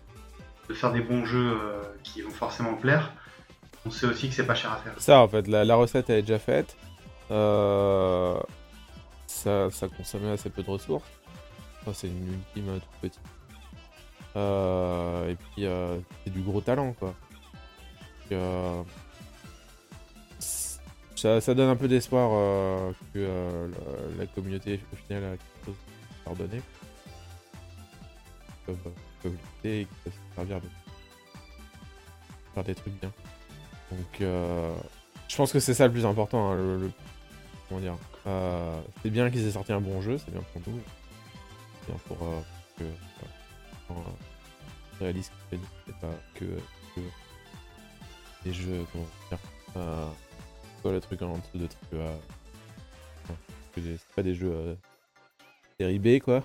faire 0.75 0.93
des 0.93 1.01
bons 1.01 1.25
jeux 1.25 1.59
euh, 1.61 1.83
qui 2.03 2.23
vont 2.23 2.31
forcément 2.31 2.75
plaire, 2.75 3.13
on 3.85 3.91
sait 3.91 4.07
aussi 4.07 4.29
que 4.29 4.35
c'est 4.35 4.47
pas 4.47 4.55
cher 4.55 4.73
à 4.73 4.77
faire. 4.77 4.95
Ça, 4.99 5.21
en 5.21 5.29
fait, 5.29 5.49
la, 5.49 5.75
recette 5.75 6.11
elle 6.11 6.19
est 6.19 6.23
déjà 6.23 6.39
faite. 6.39 6.77
Euh, 7.31 8.39
ça, 9.27 9.71
ça 9.71 9.89
consommait 9.89 10.31
assez 10.31 10.51
peu 10.51 10.63
de 10.63 10.71
ressources. 10.71 11.09
C'est 11.93 12.07
une 12.07 12.33
ultime 12.33 12.69
euh, 12.69 12.79
toute 12.79 13.01
petite. 13.01 13.21
Et 14.37 15.37
puis, 15.37 15.67
c'est 16.25 16.31
du 16.31 16.41
gros 16.41 16.61
talent, 16.61 16.95
quoi. 16.95 17.15
Ça, 21.17 21.41
ça 21.41 21.55
donne 21.55 21.69
un 21.69 21.77
peu 21.77 21.87
d'espoir 21.87 22.31
que 23.13 23.71
la, 24.19 24.27
communauté, 24.27 24.81
au 24.93 24.97
final, 24.97 25.25
a 25.25 25.31
quelque 25.31 25.67
chose 25.67 25.75
à 26.25 26.31
leur 26.31 26.37
donner. 26.37 26.63
Ils 29.65 29.87
servir 30.35 30.61
de 30.61 30.69
faire 32.55 32.65
des 32.65 32.75
trucs 32.75 32.95
bien. 33.01 33.13
Donc, 33.91 34.21
euh, 34.21 34.75
je 35.29 35.37
pense 35.37 35.53
que 35.53 35.61
c'est 35.61 35.75
ça 35.75 35.87
le 35.87 35.93
plus 35.93 36.07
important. 36.07 36.51
hein, 36.53 36.57
le, 36.57 36.79
le- 36.79 36.93
comment 37.69 37.81
dire 37.81 37.97
euh, 38.27 38.81
C'est 39.03 39.11
bien 39.11 39.31
qu'ils 39.31 39.47
aient 39.47 39.53
sorti 39.53 39.73
un 39.73 39.81
bon 39.81 40.01
jeu, 40.03 40.19
c'est 40.19 40.31
bien 40.31 40.43
pour 40.53 40.63
nous. 40.67 40.81
C'est 41.81 41.93
bien 41.93 42.01
pour 42.09 42.19
euh, 42.27 42.41
que. 42.79 42.85
réalisent 45.01 45.31
que 45.51 45.57
c'est 45.87 45.97
pas 46.01 46.11
que, 46.35 46.45
que 46.95 47.01
des 48.45 48.53
jeux. 48.53 48.85
Comment 48.93 49.07
dire 49.31 49.39
c'est 49.75 50.83
quoi 50.83 50.93
le 50.93 51.01
truc 51.01 51.23
en 51.23 51.39
dessous 51.39 51.59
de 51.59 51.67
trucs. 51.67 52.01
C'est 53.75 53.99
pas 54.15 54.23
des 54.23 54.35
jeux 54.35 54.77
série 55.79 55.99
B, 55.99 56.19
quoi. 56.19 56.43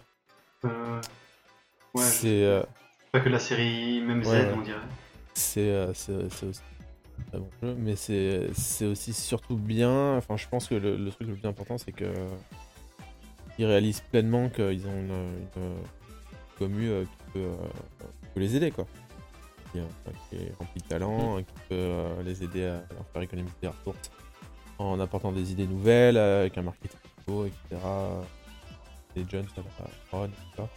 Ouais, 0.64 2.02
c'est. 2.04 2.64
Pas 3.12 3.20
que 3.20 3.30
la 3.30 3.40
série 3.40 4.02
même 4.02 4.24
Z, 4.24 4.28
Ouais, 4.28 4.52
on 4.56 4.62
dirait. 4.62 4.78
c'est 5.34 5.62
euh, 5.70 5.94
c'est 5.94 6.30
c'est 6.30 6.46
aussi 6.48 6.62
un 7.20 7.24
très 7.32 7.40
bon 7.40 7.50
jeu, 7.64 7.76
mais 7.78 7.96
c'est 7.96 8.50
c'est 8.54 8.86
aussi 8.86 9.14
surtout 9.14 9.56
bien. 9.58 10.16
Enfin, 10.18 10.38
je 10.38 10.48
pense 10.48 10.68
que 10.68 10.76
le, 10.76 10.98
le 10.98 11.10
truc 11.12 11.28
le 11.28 11.36
plus 11.36 11.48
important, 11.48 11.78
c'est 11.78 11.92
que 11.92 12.06
ils 13.60 13.66
réalisent 13.66 14.02
pleinement 14.02 14.50
qu'ils 14.50 14.86
ont 14.88 15.00
une, 15.00 15.40
une 15.56 15.74
commu 16.60 16.88
euh, 16.90 17.04
qui 17.06 17.32
peut, 17.34 17.40
euh, 17.40 17.56
qui 18.22 18.28
peut 18.34 18.40
les 18.40 18.56
aider, 18.56 18.72
quoi. 18.72 18.86
Qui, 19.72 19.80
euh, 19.80 19.84
qui 20.30 20.36
est 20.38 20.54
remplie 20.60 20.82
de 20.82 20.88
talent, 20.88 21.38
qui 21.40 21.54
peut 21.70 21.76
euh, 21.76 22.24
les 22.24 22.44
aider 22.44 22.66
à 22.66 22.74
leur 22.94 23.06
faire 23.14 23.22
économiser 23.24 23.54
des 23.62 23.68
ressources 23.68 24.12
en 24.80 25.00
apportant 25.00 25.32
des 25.32 25.52
idées 25.52 25.66
nouvelles, 25.66 26.18
euh, 26.18 26.42
avec 26.42 26.58
un 26.58 26.62
marketing 26.62 27.00
nouveau, 27.28 27.46
etc. 27.48 27.82
Les 29.16 29.26
jeunes, 29.28 29.48
ça 29.56 29.62
va 29.62 29.86
pas. 30.12 30.28
Enfin 30.54 30.70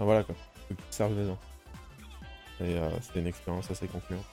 voilà 0.00 0.24
quoi, 0.24 0.34
qu'ils 0.68 0.76
servent 0.90 1.14
les 1.18 1.26
gens. 1.26 1.38
Et 2.62 2.78
euh, 2.78 2.88
c'était 3.00 3.20
une 3.20 3.26
expérience 3.26 3.70
assez 3.70 3.88
concluante. 3.88 4.24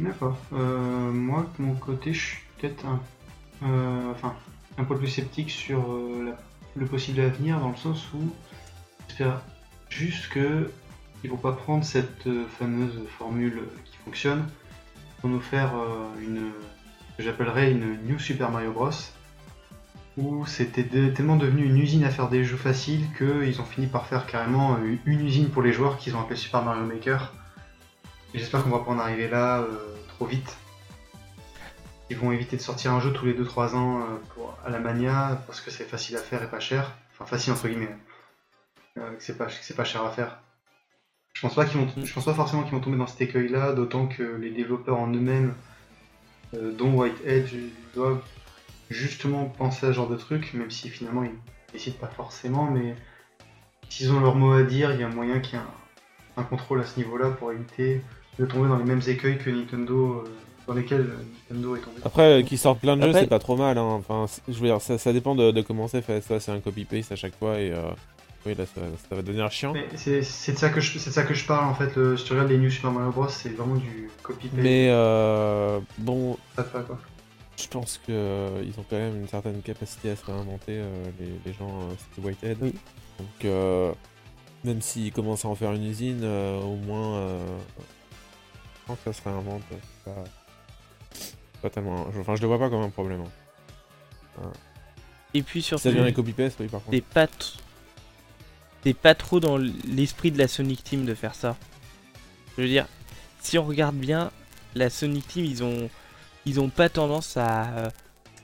D'accord. 0.00 0.36
Euh, 0.52 1.12
moi, 1.12 1.46
de 1.58 1.64
mon 1.64 1.74
côté, 1.74 2.12
je 2.12 2.20
suis 2.20 2.38
peut-être 2.56 2.84
un, 2.86 3.00
euh, 3.64 4.10
enfin, 4.12 4.34
un 4.76 4.84
peu 4.84 4.96
plus 4.96 5.08
sceptique 5.08 5.50
sur 5.50 5.96
le 6.76 6.86
possible 6.86 7.20
avenir, 7.20 7.60
dans 7.60 7.70
le 7.70 7.76
sens 7.76 8.12
où 8.12 8.32
j'espère 9.08 9.40
juste 9.88 10.28
que 10.28 10.70
ils 11.24 11.30
vont 11.30 11.36
pas 11.36 11.52
prendre 11.52 11.84
cette 11.84 12.28
fameuse 12.58 13.02
formule 13.18 13.62
qui 13.84 13.96
fonctionne 14.04 14.48
pour 15.20 15.30
nous 15.30 15.40
faire 15.40 15.72
une, 16.20 16.52
que 17.16 17.24
j'appellerais 17.24 17.72
une 17.72 18.00
New 18.06 18.20
Super 18.20 18.52
Mario 18.52 18.70
Bros. 18.70 18.90
Où 20.18 20.44
c'était 20.46 20.82
tellement 20.82 21.36
devenu 21.36 21.64
une 21.64 21.78
usine 21.78 22.02
à 22.02 22.10
faire 22.10 22.28
des 22.28 22.42
jeux 22.42 22.56
faciles 22.56 23.06
qu'ils 23.16 23.60
ont 23.60 23.64
fini 23.64 23.86
par 23.86 24.08
faire 24.08 24.26
carrément 24.26 24.74
euh, 24.74 24.96
une 25.06 25.24
usine 25.24 25.48
pour 25.48 25.62
les 25.62 25.72
joueurs 25.72 25.96
qu'ils 25.96 26.16
ont 26.16 26.20
appelé 26.20 26.34
Super 26.34 26.62
Mario 26.62 26.84
Maker. 26.84 27.32
J'espère 28.34 28.64
qu'on 28.64 28.70
va 28.70 28.80
pas 28.80 28.90
en 28.90 28.98
arriver 28.98 29.28
là 29.28 29.60
euh, 29.60 29.94
trop 30.08 30.26
vite. 30.26 30.56
Ils 32.10 32.16
vont 32.16 32.32
éviter 32.32 32.56
de 32.56 32.62
sortir 32.62 32.92
un 32.94 33.00
jeu 33.00 33.12
tous 33.12 33.26
les 33.26 33.34
2-3 33.34 33.76
ans 33.76 34.00
euh, 34.00 34.42
à 34.66 34.70
la 34.70 34.80
mania 34.80 35.40
parce 35.46 35.60
que 35.60 35.70
c'est 35.70 35.84
facile 35.84 36.16
à 36.16 36.20
faire 36.20 36.42
et 36.42 36.50
pas 36.50 36.58
cher. 36.58 36.96
Enfin 37.12 37.24
facile 37.24 37.52
entre 37.52 37.68
guillemets. 37.68 37.96
Que 38.96 39.02
c'est 39.20 39.38
pas, 39.38 39.46
pas 39.76 39.84
cher 39.84 40.02
à 40.02 40.10
faire. 40.10 40.40
Je 41.34 41.42
pense 41.42 41.54
pas 41.54 41.64
qu'ils 41.64 41.78
vont, 41.78 41.88
je 42.02 42.12
pense 42.12 42.24
pas 42.24 42.34
forcément 42.34 42.64
qu'ils 42.64 42.72
vont 42.72 42.80
tomber 42.80 42.96
dans 42.96 43.06
cet 43.06 43.20
écueil 43.20 43.48
là, 43.48 43.72
d'autant 43.72 44.08
que 44.08 44.24
les 44.24 44.50
développeurs 44.50 44.98
en 44.98 45.06
eux-mêmes, 45.06 45.54
dont 46.52 46.92
White 46.94 47.20
Edge, 47.24 47.52
ils 47.52 47.70
doivent 47.94 48.20
justement 48.90 49.44
penser 49.46 49.86
à 49.86 49.90
ce 49.90 49.94
genre 49.94 50.08
de 50.08 50.16
truc, 50.16 50.54
même 50.54 50.70
si 50.70 50.88
finalement 50.88 51.22
ils 51.24 51.32
décident 51.72 51.96
pas 51.98 52.08
forcément, 52.08 52.70
mais 52.70 52.94
s'ils 53.88 54.12
ont 54.12 54.20
leur 54.20 54.34
mot 54.34 54.52
à 54.52 54.62
dire, 54.62 54.92
il 54.92 55.00
y 55.00 55.04
a 55.04 55.08
moyen 55.08 55.40
qu'il 55.40 55.54
y 55.58 55.62
ait 55.62 55.64
un, 56.36 56.40
un 56.42 56.44
contrôle 56.44 56.80
à 56.80 56.84
ce 56.84 56.98
niveau-là 56.98 57.30
pour 57.30 57.52
éviter 57.52 58.02
de 58.38 58.46
tomber 58.46 58.68
dans 58.68 58.76
les 58.78 58.84
mêmes 58.84 59.02
écueils 59.06 59.38
que 59.38 59.50
Nintendo, 59.50 60.22
euh, 60.24 60.30
dans 60.66 60.74
lesquels 60.74 61.00
euh, 61.00 61.16
Nintendo 61.50 61.76
est 61.76 61.80
tombé. 61.80 61.96
Après, 62.04 62.22
euh, 62.40 62.42
qu'ils 62.42 62.58
sortent 62.58 62.80
plein 62.80 62.96
de 62.96 63.02
jeux, 63.02 63.12
c'est 63.12 63.26
pas 63.26 63.38
trop 63.38 63.56
mal. 63.56 63.76
Hein. 63.78 64.00
Enfin, 64.08 64.26
je 64.46 64.52
veux 64.54 64.68
dire, 64.68 64.80
ça, 64.80 64.98
ça 64.98 65.12
dépend 65.12 65.34
de, 65.34 65.50
de 65.50 65.62
comment 65.62 65.88
c'est 65.88 66.02
fait. 66.02 66.20
Ça, 66.20 66.38
c'est 66.38 66.52
un 66.52 66.60
copy-paste 66.60 67.10
à 67.12 67.16
chaque 67.16 67.36
fois 67.36 67.58
et 67.58 67.72
euh, 67.72 67.82
oui, 68.46 68.54
là, 68.54 68.64
ça, 68.66 68.80
ça 69.08 69.16
va 69.16 69.22
devenir 69.22 69.50
chiant. 69.50 69.72
Mais 69.74 69.88
c'est 69.96 70.22
c'est 70.22 70.52
de 70.52 70.58
ça 70.58 70.68
que 70.70 70.80
je, 70.80 70.96
c'est 70.98 71.10
de 71.10 71.14
ça 71.14 71.24
que 71.24 71.34
je 71.34 71.44
parle 71.44 71.66
en 71.66 71.74
fait. 71.74 71.96
le- 71.96 72.16
si 72.16 72.24
tu 72.24 72.32
regardes 72.32 72.50
les 72.50 72.58
New 72.58 72.70
Super 72.70 72.92
Mario 72.92 73.10
Bros, 73.10 73.28
c'est 73.28 73.48
vraiment 73.50 73.74
du 73.74 74.08
copy-paste. 74.22 74.62
Mais 74.62 74.88
euh, 74.90 75.80
bon, 75.98 76.38
Ça 76.56 76.62
te 76.62 76.72
va, 76.76 76.84
quoi. 76.84 76.98
Je 77.60 77.66
pense 77.68 77.98
que 78.06 78.12
euh, 78.12 78.62
ont 78.78 78.84
quand 78.88 78.96
même 78.96 79.16
une 79.20 79.28
certaine 79.28 79.60
capacité 79.62 80.10
à 80.10 80.16
se 80.16 80.24
réinventer, 80.24 80.78
euh, 80.78 81.04
les, 81.18 81.32
les 81.44 81.52
gens 81.52 81.80
euh, 81.90 82.22
Whitehead. 82.22 82.58
Oui. 82.60 82.74
Donc, 83.18 83.44
euh, 83.44 83.92
même 84.64 84.80
s'ils 84.80 85.12
commencent 85.12 85.44
à 85.44 85.48
en 85.48 85.54
faire 85.54 85.72
une 85.72 85.84
usine, 85.84 86.24
au 86.24 86.76
moins, 86.76 87.20
je 87.20 88.86
pense 88.86 88.98
que 89.04 89.12
ça 89.12 89.20
se 89.22 89.28
réinvente. 89.28 89.62
c'est 89.70 90.12
Pas, 90.12 90.24
pas 91.62 91.70
tellement. 91.70 92.06
Enfin, 92.18 92.36
je 92.36 92.42
le 92.42 92.46
vois 92.48 92.58
pas 92.58 92.70
comme 92.70 92.82
un 92.82 92.90
problème. 92.90 93.24
hein. 94.42 94.52
Et 95.34 95.42
puis 95.42 95.62
surtout, 95.62 95.82
ça 95.82 95.90
devient 95.90 96.08
un 96.08 96.12
copy-paste, 96.12 96.58
oui, 96.60 96.68
par 96.68 96.80
contre. 96.80 96.92
t'es 96.92 97.00
pas, 97.02 97.26
t- 97.26 97.34
t'es 98.82 98.94
pas 98.94 99.14
trop 99.14 99.40
dans 99.40 99.58
l'esprit 99.58 100.30
de 100.30 100.38
la 100.38 100.48
Sonic 100.48 100.82
Team 100.84 101.04
de 101.04 101.14
faire 101.14 101.34
ça. 101.34 101.56
Je 102.56 102.62
veux 102.62 102.68
dire, 102.68 102.86
si 103.40 103.58
on 103.58 103.64
regarde 103.64 103.96
bien, 103.96 104.30
la 104.74 104.90
Sonic 104.90 105.26
Team, 105.28 105.44
ils 105.44 105.62
ont, 105.62 105.90
ils 106.48 106.60
ont 106.60 106.70
pas 106.70 106.88
tendance 106.88 107.36
à 107.36 107.66
euh, 107.70 107.90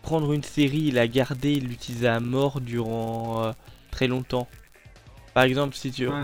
prendre 0.03 0.33
une 0.33 0.43
série 0.43 0.89
et 0.89 0.93
la 0.93 1.09
garder 1.09 1.53
et 1.53 1.61
l'utiliser 1.61 2.09
à 2.09 2.21
mort 2.21 2.61
durant 2.61 3.45
euh, 3.45 3.53
très 3.91 4.07
longtemps. 4.07 4.49
Par 5.33 5.45
exemple, 5.45 5.75
si 5.75 5.91
tu, 5.91 6.07
Ouais, 6.07 6.23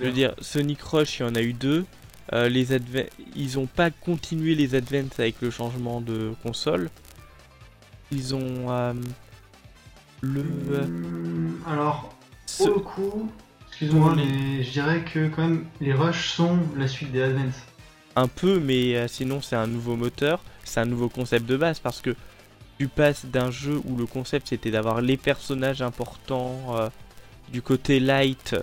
veux 0.00 0.12
dire, 0.12 0.34
Sonic 0.40 0.80
Rush, 0.82 1.18
il 1.18 1.22
y 1.22 1.28
en 1.28 1.34
a 1.34 1.42
eu 1.42 1.52
deux. 1.52 1.84
Euh, 2.32 2.48
les 2.48 2.76
adve- 2.76 3.08
ils 3.36 3.58
ont 3.58 3.66
pas 3.66 3.90
continué 3.90 4.54
les 4.54 4.74
advents 4.74 5.08
avec 5.18 5.40
le 5.40 5.50
changement 5.50 6.00
de 6.00 6.32
console. 6.42 6.90
Ils 8.12 8.34
ont 8.34 8.70
euh, 8.70 8.92
le 10.22 10.40
Hum, 10.84 11.60
Alors, 11.66 12.14
ce- 12.46 12.56
pour 12.56 12.68
le 12.68 12.80
coup, 12.80 13.30
excuse-moi, 13.68 14.14
mais 14.16 14.62
je 14.62 14.70
dirais 14.70 15.04
que 15.04 15.28
quand 15.28 15.42
même, 15.42 15.66
les 15.80 15.92
rushs 15.92 16.28
sont 16.30 16.58
la 16.76 16.88
suite 16.88 17.12
des 17.12 17.22
Advance. 17.22 17.54
un 18.16 18.28
peu, 18.28 18.58
mais 18.60 19.06
sinon 19.08 19.40
c'est 19.42 19.56
un 19.56 19.66
nouveau 19.66 19.96
moteur, 19.96 20.42
c'est 20.68 20.80
un 20.80 20.86
nouveau 20.86 21.08
concept 21.08 21.46
de 21.46 21.56
base 21.56 21.78
parce 21.78 22.00
que 22.00 22.14
tu 22.78 22.88
passes 22.88 23.26
d'un 23.26 23.50
jeu 23.50 23.80
où 23.84 23.96
le 23.96 24.06
concept 24.06 24.48
c'était 24.48 24.70
d'avoir 24.70 25.00
les 25.00 25.16
personnages 25.16 25.82
importants 25.82 26.76
euh, 26.76 26.88
du 27.52 27.62
côté 27.62 28.00
light 28.00 28.54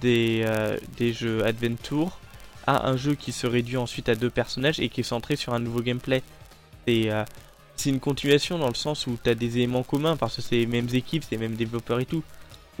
des, 0.00 0.42
euh, 0.44 0.76
des 0.96 1.12
jeux 1.12 1.44
Adventure 1.44 2.18
à 2.66 2.88
un 2.88 2.96
jeu 2.96 3.14
qui 3.14 3.32
se 3.32 3.46
réduit 3.46 3.76
ensuite 3.76 4.08
à 4.08 4.14
deux 4.14 4.30
personnages 4.30 4.80
et 4.80 4.88
qui 4.88 5.00
est 5.00 5.04
centré 5.04 5.36
sur 5.36 5.54
un 5.54 5.60
nouveau 5.60 5.80
gameplay. 5.80 6.22
c'est 6.86 7.10
euh, 7.10 7.24
c'est 7.76 7.90
une 7.90 8.00
continuation 8.00 8.58
dans 8.58 8.66
le 8.66 8.74
sens 8.74 9.06
où 9.06 9.16
tu 9.22 9.30
as 9.30 9.36
des 9.36 9.58
éléments 9.58 9.84
communs 9.84 10.16
parce 10.16 10.34
que 10.34 10.42
c'est 10.42 10.56
les 10.56 10.66
mêmes 10.66 10.88
équipes, 10.92 11.22
c'est 11.22 11.36
les 11.36 11.38
mêmes 11.38 11.54
développeurs 11.54 12.00
et 12.00 12.06
tout. 12.06 12.24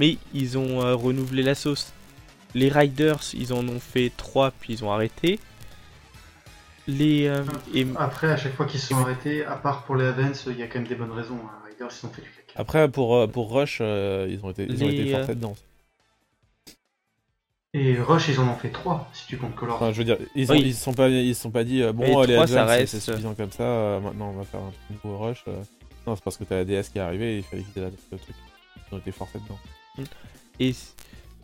Mais 0.00 0.16
ils 0.34 0.58
ont 0.58 0.78
renouvelé 0.96 1.44
la 1.44 1.54
sauce. 1.54 1.92
Les 2.56 2.68
Riders, 2.68 3.20
ils 3.32 3.52
en 3.52 3.68
ont 3.68 3.78
fait 3.78 4.10
3 4.16 4.50
puis 4.50 4.72
ils 4.72 4.84
ont 4.84 4.90
arrêté. 4.90 5.38
Les 6.88 7.26
euh, 7.28 7.44
et- 7.74 7.86
Après, 7.96 8.30
à 8.30 8.36
chaque 8.38 8.54
fois 8.54 8.64
qu'ils 8.66 8.80
se 8.80 8.88
sont 8.88 8.96
arrêtés, 8.96 9.44
à 9.44 9.56
part 9.56 9.84
pour 9.84 9.94
les 9.94 10.06
events, 10.06 10.32
il 10.48 10.58
y 10.58 10.62
a 10.62 10.66
quand 10.66 10.78
même 10.80 10.88
des 10.88 10.94
bonnes 10.94 11.12
raisons. 11.12 11.36
hein. 11.44 11.50
Riders, 11.68 11.88
ils 12.02 12.06
ont 12.06 12.10
fait 12.10 12.22
du 12.22 12.28
caca. 12.30 12.52
Après, 12.60 12.88
pour, 12.88 13.14
euh, 13.14 13.26
pour 13.26 13.52
Rush, 13.52 13.78
euh, 13.82 14.26
ils 14.30 14.42
ont 14.44 14.50
été, 14.50 14.64
ils 14.68 14.82
ont 14.82 14.88
été 14.88 15.10
forcés 15.12 15.34
dedans. 15.34 15.54
Et 17.74 17.96
Rush, 18.00 18.28
ils 18.28 18.40
en 18.40 18.48
ont 18.48 18.56
fait 18.56 18.70
3, 18.70 19.10
si 19.12 19.26
tu 19.26 19.36
comptes 19.36 19.54
Color. 19.54 19.76
Enfin, 19.76 19.92
je 19.92 19.98
veux 19.98 20.04
dire, 20.04 20.16
ils 20.34 20.50
ont, 20.50 20.54
Oui. 20.54 20.62
ils 20.64 20.74
se 20.74 20.82
sont 20.82 20.94
pas, 20.94 21.08
ils 21.10 21.34
sont 21.34 21.50
pas 21.50 21.64
dit, 21.64 21.82
euh, 21.82 21.90
Et 21.90 21.92
bon, 21.92 22.22
les 22.22 22.34
Advance, 22.36 22.86
c'est- 22.86 23.00
suffisant 23.00 23.34
comme 23.34 23.52
ça, 23.52 23.64
euh, 23.64 24.00
maintenant 24.00 24.30
on 24.30 24.38
va 24.38 24.44
faire 24.44 24.60
un 24.60 24.72
nouveau 24.90 25.18
Rush. 25.18 25.44
euh. 25.48 25.62
Non, 26.06 26.16
c'est 26.16 26.24
parce 26.24 26.38
que 26.38 26.44
t'as 26.44 26.56
la 26.56 26.64
DS 26.64 26.88
qui 26.90 26.96
est 26.96 27.02
arrivée 27.02 27.34
et 27.34 27.36
il 27.38 27.42
fallait 27.42 27.62
qu'ils 27.62 27.82
adaptent 27.82 27.98
le 28.10 28.18
truc. 28.18 28.34
Ils 28.90 28.94
ont 28.94 28.98
été 28.98 29.12
forcés 29.12 29.38
dedans. 29.40 30.08
Et 30.58 30.72
c- 30.72 30.92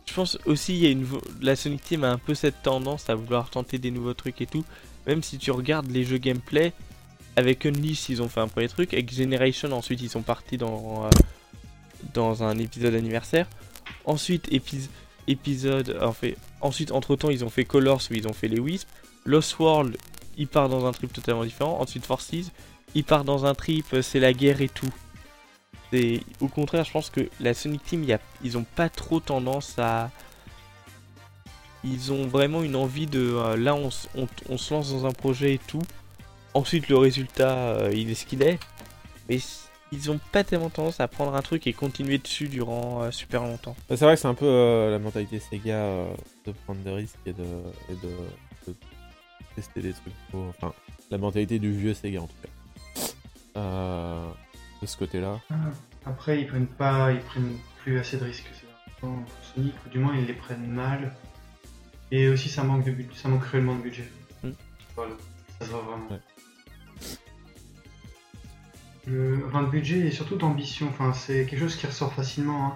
je 0.07 0.13
pense 0.15 0.39
aussi 0.47 0.73
il 0.75 0.83
y 0.83 0.87
a 0.87 0.89
une 0.89 1.03
vo- 1.03 1.21
la 1.41 1.55
Sonic 1.55 1.83
Team 1.83 2.03
a 2.03 2.09
un 2.11 2.17
peu 2.17 2.33
cette 2.33 2.63
tendance 2.63 3.07
à 3.11 3.13
vouloir 3.15 3.51
tenter 3.51 3.77
des 3.77 3.91
nouveaux 3.91 4.15
trucs 4.15 4.41
et 4.41 4.47
tout. 4.47 4.65
Même 5.07 5.23
si 5.23 5.37
tu 5.37 5.51
regardes 5.51 5.89
les 5.91 6.03
jeux 6.03 6.17
gameplay, 6.17 6.73
avec 7.35 7.65
Unleash 7.65 8.09
ils 8.09 8.21
ont 8.21 8.29
fait 8.29 8.39
un 8.39 8.47
premier 8.47 8.67
truc, 8.69 8.93
avec 8.93 9.13
Generation 9.13 9.71
ensuite 9.71 10.01
ils 10.01 10.09
sont 10.09 10.21
partis 10.21 10.57
dans 10.57 11.09
euh, 12.15 12.33
un 12.41 12.57
épisode 12.57 12.95
anniversaire. 12.95 13.47
Ensuite 14.05 14.47
épis- 14.51 14.89
épisode 15.27 15.97
en 16.01 16.13
fait 16.13 16.37
ensuite 16.61 16.91
entre 16.91 17.15
temps 17.15 17.29
ils 17.29 17.43
ont 17.43 17.49
fait 17.49 17.65
Colors 17.65 18.01
où 18.09 18.13
ils 18.13 18.27
ont 18.27 18.33
fait 18.33 18.47
les 18.47 18.59
Wisp. 18.59 18.87
Lost 19.25 19.59
World 19.59 19.97
il 20.37 20.47
part 20.47 20.69
dans 20.69 20.85
un 20.85 20.91
trip 20.91 21.11
totalement 21.13 21.43
différent. 21.43 21.79
Ensuite 21.81 22.05
Forces 22.05 22.51
il 22.93 23.03
part 23.03 23.25
dans 23.25 23.45
un 23.45 23.53
trip 23.53 23.85
euh, 23.93 24.01
c'est 24.01 24.19
la 24.19 24.33
guerre 24.33 24.61
et 24.61 24.69
tout. 24.69 24.93
Et 25.93 26.21
au 26.41 26.49
contraire, 26.49 26.83
je 26.83 26.91
pense 26.91 27.09
que 27.09 27.29
la 27.39 27.53
Sonic 27.53 27.81
Team, 27.83 28.05
ils 28.43 28.57
ont 28.57 28.65
pas 28.75 28.89
trop 28.89 29.21
tendance 29.21 29.75
à. 29.77 30.11
Ils 31.85 32.11
ont 32.11 32.25
vraiment 32.27 32.63
une 32.63 32.75
envie 32.75 33.05
de. 33.05 33.19
euh, 33.35 33.55
là, 33.57 33.75
on, 33.75 33.87
s- 33.89 34.09
on- 34.17 34.27
on 34.49 34.57
se 34.57 34.73
lance 34.73 34.91
dans 34.91 35.05
un 35.05 35.11
projet 35.11 35.53
et 35.53 35.59
tout. 35.59 35.81
Ensuite, 36.53 36.89
le 36.89 36.97
résultat, 36.97 37.53
euh, 37.55 37.91
il 37.93 38.09
est 38.09 38.15
ce 38.15 38.25
qu'il 38.25 38.41
est. 38.41 38.59
Mais 39.29 39.37
ils 39.91 40.09
ont 40.11 40.19
pas 40.31 40.43
tellement 40.43 40.69
tendance 40.69 40.99
à 40.99 41.07
prendre 41.07 41.35
un 41.35 41.41
truc 41.41 41.67
et 41.67 41.73
continuer 41.73 42.17
dessus 42.17 42.47
durant 42.47 43.03
euh, 43.03 43.11
super 43.11 43.43
longtemps. 43.43 43.75
Bah, 43.89 43.95
c'est 43.97 44.05
vrai 44.05 44.15
que 44.15 44.21
c'est 44.21 44.27
un 44.27 44.33
peu 44.33 44.45
euh, 44.47 44.89
la 44.91 44.99
mentalité 44.99 45.39
Sega 45.39 45.75
euh, 45.75 46.07
de 46.45 46.51
prendre 46.65 46.79
des 46.81 46.91
risques 46.91 47.17
et 47.25 47.33
de, 47.33 47.43
et 47.43 47.93
de, 47.93 48.11
de 48.67 48.75
tester 49.55 49.81
des 49.81 49.93
trucs. 49.93 50.13
nouveaux. 50.33 50.49
Enfin, 50.49 50.73
la 51.11 51.17
mentalité 51.17 51.59
du 51.59 51.71
vieux 51.71 51.93
Sega 51.93 52.21
en 52.21 52.27
tout 52.27 52.33
cas. 52.43 53.09
Euh, 53.57 54.27
de 54.81 54.87
ce 54.87 54.97
côté-là. 54.97 55.39
Après, 56.05 56.41
ils 56.41 56.47
prennent 56.47 56.67
pas, 56.67 57.11
ils 57.11 57.21
prennent 57.21 57.55
plus 57.83 57.97
assez 57.99 58.17
de 58.17 58.25
risques 58.25 58.49
pour 58.99 59.09
Sonic, 59.53 59.73
ou 59.85 59.89
du 59.89 59.99
moins 59.99 60.15
ils 60.15 60.25
les 60.25 60.33
prennent 60.33 60.67
mal. 60.67 61.13
Et 62.11 62.27
aussi, 62.29 62.49
ça 62.49 62.63
manque 62.63 62.83
de 62.85 62.95
ça 63.15 63.29
manque 63.29 63.43
cruellement 63.43 63.75
de 63.75 63.81
budget. 63.81 64.09
Mm. 64.43 64.49
Voilà, 64.95 65.13
ça 65.59 65.65
se 65.65 65.71
voit 65.71 65.81
vraiment. 65.81 66.07
Ouais. 66.09 66.19
Le, 69.07 69.43
enfin, 69.47 69.61
le 69.61 69.67
budget 69.67 69.99
et 69.99 70.11
surtout 70.11 70.35
d'ambition, 70.35 70.87
enfin, 70.89 71.13
c'est 71.13 71.45
quelque 71.45 71.59
chose 71.59 71.75
qui 71.75 71.85
ressort 71.85 72.13
facilement. 72.13 72.65
hein. 72.67 72.75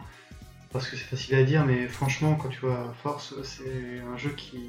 parce 0.71 0.87
que 0.87 0.95
c'est 0.95 1.05
facile 1.05 1.35
à 1.35 1.43
dire, 1.43 1.65
mais 1.65 1.87
franchement, 1.87 2.35
quand 2.35 2.49
tu 2.49 2.59
vois 2.59 2.93
Force, 3.01 3.33
c'est 3.43 3.99
un 4.13 4.17
jeu 4.17 4.29
qui 4.37 4.59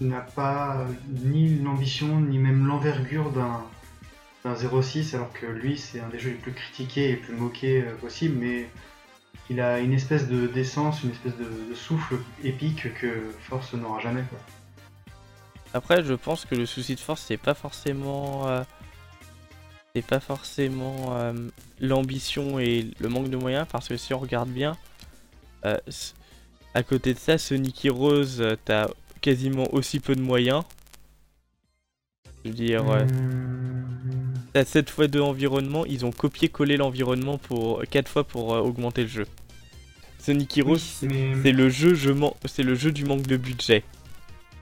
n'a 0.00 0.20
pas 0.22 0.86
ni 1.10 1.58
l'ambition, 1.58 2.20
ni 2.20 2.38
même 2.38 2.66
l'envergure 2.66 3.30
d'un 3.30 3.62
d'un 4.44 4.56
06, 4.56 5.14
alors 5.14 5.32
que 5.32 5.46
lui, 5.46 5.78
c'est 5.78 6.00
un 6.00 6.08
des 6.08 6.18
jeux 6.18 6.30
les 6.30 6.36
plus 6.36 6.52
critiqués 6.52 7.04
et 7.04 7.08
les 7.10 7.16
plus 7.16 7.34
moqués 7.34 7.82
euh, 7.82 7.94
possible, 7.94 8.36
mais 8.40 8.68
il 9.50 9.60
a 9.60 9.80
une 9.80 9.92
espèce 9.92 10.28
de 10.28 10.46
d'essence, 10.46 11.02
une 11.02 11.10
espèce 11.10 11.36
de, 11.36 11.70
de 11.70 11.74
souffle 11.74 12.16
épique 12.42 12.94
que 12.94 13.32
Force 13.40 13.74
n'aura 13.74 14.00
jamais. 14.00 14.24
Quoi. 14.30 14.38
Après, 15.74 16.02
je 16.04 16.14
pense 16.14 16.44
que 16.44 16.54
le 16.54 16.66
souci 16.66 16.94
de 16.94 17.00
force, 17.00 17.22
c'est 17.26 17.36
pas 17.36 17.54
forcément. 17.54 18.46
euh, 18.48 18.62
c'est 19.94 20.06
pas 20.06 20.20
forcément 20.20 21.16
euh, 21.16 21.34
l'ambition 21.80 22.58
et 22.58 22.90
le 22.98 23.08
manque 23.08 23.28
de 23.28 23.36
moyens, 23.36 23.66
parce 23.70 23.88
que 23.88 23.96
si 23.98 24.14
on 24.14 24.18
regarde 24.18 24.48
bien, 24.48 24.76
euh, 25.66 25.76
à 26.74 26.82
côté 26.82 27.12
de 27.12 27.18
ça, 27.18 27.36
Sonic 27.36 27.84
Heroes, 27.84 28.56
t'as 28.64 28.88
quasiment 29.20 29.72
aussi 29.74 30.00
peu 30.00 30.14
de 30.16 30.22
moyens. 30.22 30.62
Je 32.44 32.48
veux 32.48 32.54
dire, 32.54 32.86
ouais. 32.86 33.06
Hum, 34.54 34.62
t'as 34.62 34.64
7 34.64 34.90
fois 34.90 35.06
2 35.08 35.20
environnement, 35.20 35.84
ils 35.86 36.04
ont 36.04 36.12
copié-collé 36.12 36.76
l'environnement 36.76 37.38
pour 37.38 37.82
4 37.90 38.08
fois 38.08 38.24
pour 38.24 38.54
euh, 38.54 38.60
augmenter 38.60 39.02
le 39.02 39.08
jeu. 39.08 39.26
Sonic 40.18 40.56
Heroes, 40.58 40.74
oui, 41.02 41.08
mais, 41.08 41.32
c'est 41.42 41.52
le 41.52 41.68
jeu, 41.68 41.94
je 41.94 42.12
c'est 42.46 42.62
le 42.62 42.74
jeu 42.74 42.92
du 42.92 43.04
manque 43.04 43.26
de 43.26 43.36
budget. 43.36 43.82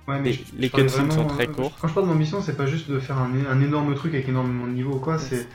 ouais, 0.08 0.18
mais 0.20 0.30
les- 0.30 0.32
je- 0.32 0.42
les 0.56 0.66
je 0.68 0.72
parlais 0.72 0.86
cutscenes 0.86 1.10
sont 1.10 1.26
très 1.26 1.48
euh, 1.48 1.52
courts. 1.52 1.72
Quand 1.80 1.88
je 1.88 1.94
parle 1.94 2.08
d'ambition, 2.08 2.40
c'est 2.40 2.56
pas 2.56 2.66
juste 2.66 2.90
de 2.90 2.98
faire 2.98 3.18
un, 3.18 3.60
énorme 3.60 3.94
truc 3.94 4.14
avec 4.14 4.28
énormément 4.28 4.66
de 4.66 4.72
niveaux 4.72 4.98
quoi, 4.98 5.18
c'est 5.18 5.46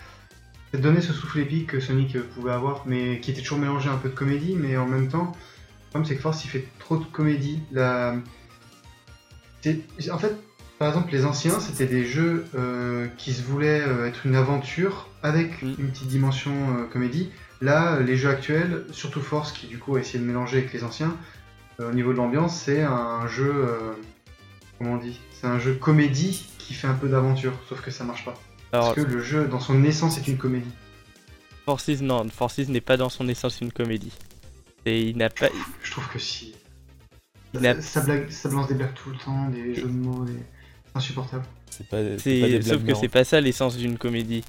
donner 0.78 1.02
ce 1.02 1.14
souffle 1.14 1.40
épique 1.40 1.68
que 1.68 1.80
Sonic 1.80 2.16
euh, 2.16 2.28
pouvait 2.36 2.52
avoir, 2.52 2.84
mais 2.86 3.20
qui 3.20 3.32
était 3.32 3.42
toujours 3.42 3.60
mélangé 3.60 3.90
un 3.90 3.98
peu 3.98 4.10
de 4.10 4.14
comédie, 4.14 4.56
mais 4.56 4.78
en 4.78 4.86
même 4.86 5.08
temps, 5.08 5.32
le 5.32 5.90
problème 5.90 6.06
c'est 6.08 6.16
que 6.16 6.22
Force 6.22 6.44
il 6.46 6.50
fait 6.50 6.68
trop 6.80 6.98
de 6.98 7.06
comédie. 7.06 7.62
La... 7.72 8.16
En 10.12 10.18
fait, 10.20 10.36
par 10.80 10.90
exemple, 10.90 11.12
les 11.12 11.26
anciens 11.26 11.60
c'était 11.60 11.86
des 11.86 12.06
jeux 12.06 12.46
euh, 12.56 13.08
qui 13.18 13.34
se 13.34 13.42
voulaient 13.42 13.82
euh, 13.82 14.08
être 14.08 14.26
une 14.26 14.36
aventure 14.36 15.10
avec 15.24 15.62
Mm. 15.62 15.76
une 15.80 15.90
petite 15.92 16.08
dimension 16.08 16.52
euh, 16.78 16.84
comédie. 16.86 17.30
Là, 17.62 18.00
les 18.00 18.18
jeux 18.18 18.30
actuels, 18.30 18.86
surtout 18.92 19.22
Force 19.22 19.52
qui 19.54 19.68
du 19.68 19.78
coup 19.80 19.96
a 19.96 20.00
essayé 20.00 20.20
de 20.20 20.26
mélanger 20.26 20.58
avec 20.58 20.74
les 20.74 20.84
anciens, 20.84 21.16
au 21.80 21.92
niveau 21.92 22.12
de 22.14 22.18
l'ambiance, 22.18 22.56
c'est 22.58 22.84
un 22.84 23.28
jeu. 23.28 23.66
comment 24.78 24.94
on 24.94 24.98
dit 24.98 25.20
C'est 25.34 25.48
un 25.48 25.60
jeu 25.60 25.74
comédie 25.74 26.46
qui 26.58 26.74
fait 26.74 26.88
un 26.88 26.94
peu 26.94 27.08
d'aventure, 27.10 27.54
sauf 27.68 27.82
que 27.82 27.92
ça 27.92 28.04
marche 28.06 28.24
pas. 28.26 28.34
Alors, 28.72 28.94
Parce 28.94 29.06
que 29.08 29.12
le 29.12 29.22
jeu, 29.22 29.46
dans 29.48 29.60
son 29.60 29.84
essence, 29.84 30.18
est 30.18 30.28
une 30.28 30.38
comédie. 30.38 30.72
Forces, 31.66 31.90
non, 32.02 32.28
Forces 32.30 32.60
n'est 32.60 32.80
pas 32.82 32.96
dans 32.98 33.10
son 33.10 33.28
essence 33.28 33.60
une 33.62 33.72
comédie. 33.72 34.14
Et 34.86 35.02
il 35.02 35.18
n'a 35.18 35.30
pas. 35.30 35.48
Je 35.84 35.92
trouve 35.92 36.08
que 36.10 36.20
si. 36.20 36.54
Il 37.54 37.60
Ça, 37.60 37.74
n'a- 37.74 37.82
ça 37.82 38.02
blague, 38.02 38.30
ça 38.30 38.50
balance 38.50 38.68
des 38.68 38.76
blagues 38.76 38.94
tout 38.94 39.10
le 39.10 39.18
temps, 39.18 39.50
des 39.50 39.76
jeux 39.76 39.84
de 39.84 39.88
mots, 39.88 40.24
des... 40.26 40.34
insupportable. 40.96 41.44
C'est 41.70 41.88
pas, 41.88 41.98
c'est 41.98 42.10
pas 42.16 42.20
C'est, 42.20 42.40
des 42.60 42.62
sauf 42.62 42.84
que 42.84 42.94
c'est 42.96 43.10
pas 43.10 43.24
ça 43.24 43.42
l'essence 43.42 43.78
d'une 43.78 43.98
comédie. 43.98 44.44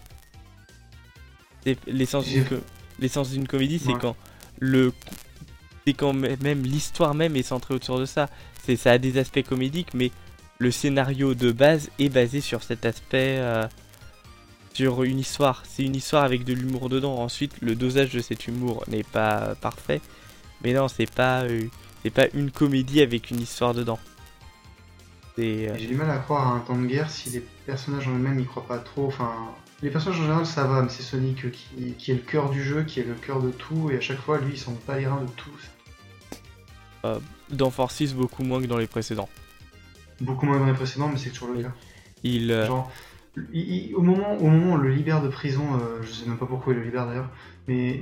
C'est 1.64 1.76
l'essence 1.88 2.26
d'une, 2.26 2.44
l'essence 3.00 3.30
comédie, 3.48 3.78
c'est 3.78 3.92
Ouais. 3.92 3.98
quand 4.00 4.16
le, 4.60 4.92
c'est 5.86 5.94
quand 5.94 6.14
mê- 6.14 6.40
même 6.40 6.62
l'histoire 6.62 7.14
même 7.14 7.36
est 7.36 7.42
centrée 7.42 7.74
autour 7.74 7.98
de 7.98 8.04
ça. 8.06 8.28
C'est, 8.64 8.76
ça 8.76 8.92
a 8.92 8.98
des 8.98 9.18
aspects 9.18 9.42
comédiques, 9.42 9.92
mais 9.94 10.10
le 10.58 10.70
scénario 10.70 11.34
de 11.34 11.52
base 11.52 11.90
est 11.98 12.08
basé 12.08 12.40
sur 12.40 12.62
cet 12.62 12.86
aspect, 12.86 13.36
euh, 13.38 13.66
sur 14.72 15.02
une 15.02 15.18
histoire. 15.18 15.64
C'est 15.68 15.82
une 15.82 15.96
histoire 15.96 16.22
avec 16.24 16.44
de 16.44 16.52
l'humour 16.52 16.88
dedans. 16.88 17.16
Ensuite, 17.18 17.54
le 17.60 17.74
dosage 17.74 18.12
de 18.12 18.20
cet 18.20 18.46
humour 18.46 18.84
n'est 18.88 19.02
pas 19.04 19.54
parfait, 19.60 20.00
mais 20.62 20.72
non, 20.72 20.86
c'est 20.88 21.10
pas, 21.10 21.42
euh, 21.42 21.62
c'est 22.02 22.10
pas 22.10 22.26
une 22.34 22.50
comédie 22.52 23.02
avec 23.02 23.30
une 23.30 23.40
histoire 23.40 23.74
dedans. 23.74 23.98
Euh, 25.38 25.74
J'ai 25.78 25.86
du 25.86 25.94
mal 25.94 26.10
à 26.10 26.18
croire 26.18 26.48
à 26.48 26.50
un 26.56 26.60
temps 26.60 26.76
de 26.78 26.86
guerre 26.86 27.10
si 27.10 27.30
les 27.30 27.40
personnages 27.66 28.08
en 28.08 28.12
eux-mêmes 28.12 28.38
y 28.40 28.44
croient 28.46 28.66
pas 28.66 28.78
trop. 28.78 29.06
Enfin, 29.06 29.32
les 29.82 29.90
personnages 29.90 30.18
en 30.20 30.22
général 30.22 30.46
ça 30.46 30.64
va, 30.64 30.82
mais 30.82 30.88
c'est 30.88 31.02
Sonic 31.02 31.44
euh, 31.44 31.50
qui, 31.50 31.92
qui 31.98 32.10
est 32.10 32.14
le 32.14 32.20
cœur 32.20 32.48
du 32.50 32.62
jeu, 32.62 32.84
qui 32.84 33.00
est 33.00 33.04
le 33.04 33.14
cœur 33.14 33.40
de 33.42 33.50
tout, 33.50 33.90
et 33.90 33.96
à 33.96 34.00
chaque 34.00 34.18
fois 34.20 34.38
lui 34.38 34.52
il 34.54 34.58
s'en 34.58 34.72
bat 34.72 34.78
pas 34.86 34.98
les 34.98 35.06
reins 35.06 35.22
de 35.22 35.30
tout. 35.36 35.50
dans 37.50 37.70
Forces 37.70 38.12
beaucoup 38.14 38.42
moins 38.42 38.60
que 38.60 38.66
dans 38.66 38.78
les 38.78 38.86
précédents. 38.86 39.28
Beaucoup 40.20 40.46
moins 40.46 40.58
dans 40.58 40.66
les 40.66 40.72
précédents, 40.72 41.08
mais 41.08 41.18
c'est 41.18 41.30
toujours 41.30 41.52
le 41.54 41.62
cas. 41.64 41.72
Il, 42.22 42.50
euh, 42.50 42.66
Genre, 42.66 42.90
il- 43.52 43.88
il- 43.90 43.94
au, 43.94 44.00
moment, 44.00 44.34
au 44.38 44.46
moment 44.48 44.70
où 44.72 44.74
on 44.74 44.76
le 44.76 44.90
libère 44.90 45.20
de 45.22 45.28
prison, 45.28 45.66
euh, 45.74 46.02
je 46.02 46.10
sais 46.10 46.26
même 46.26 46.38
pas 46.38 46.46
pourquoi 46.46 46.72
il 46.72 46.78
le 46.78 46.84
libère 46.86 47.06
d'ailleurs, 47.06 47.28
mais 47.68 48.00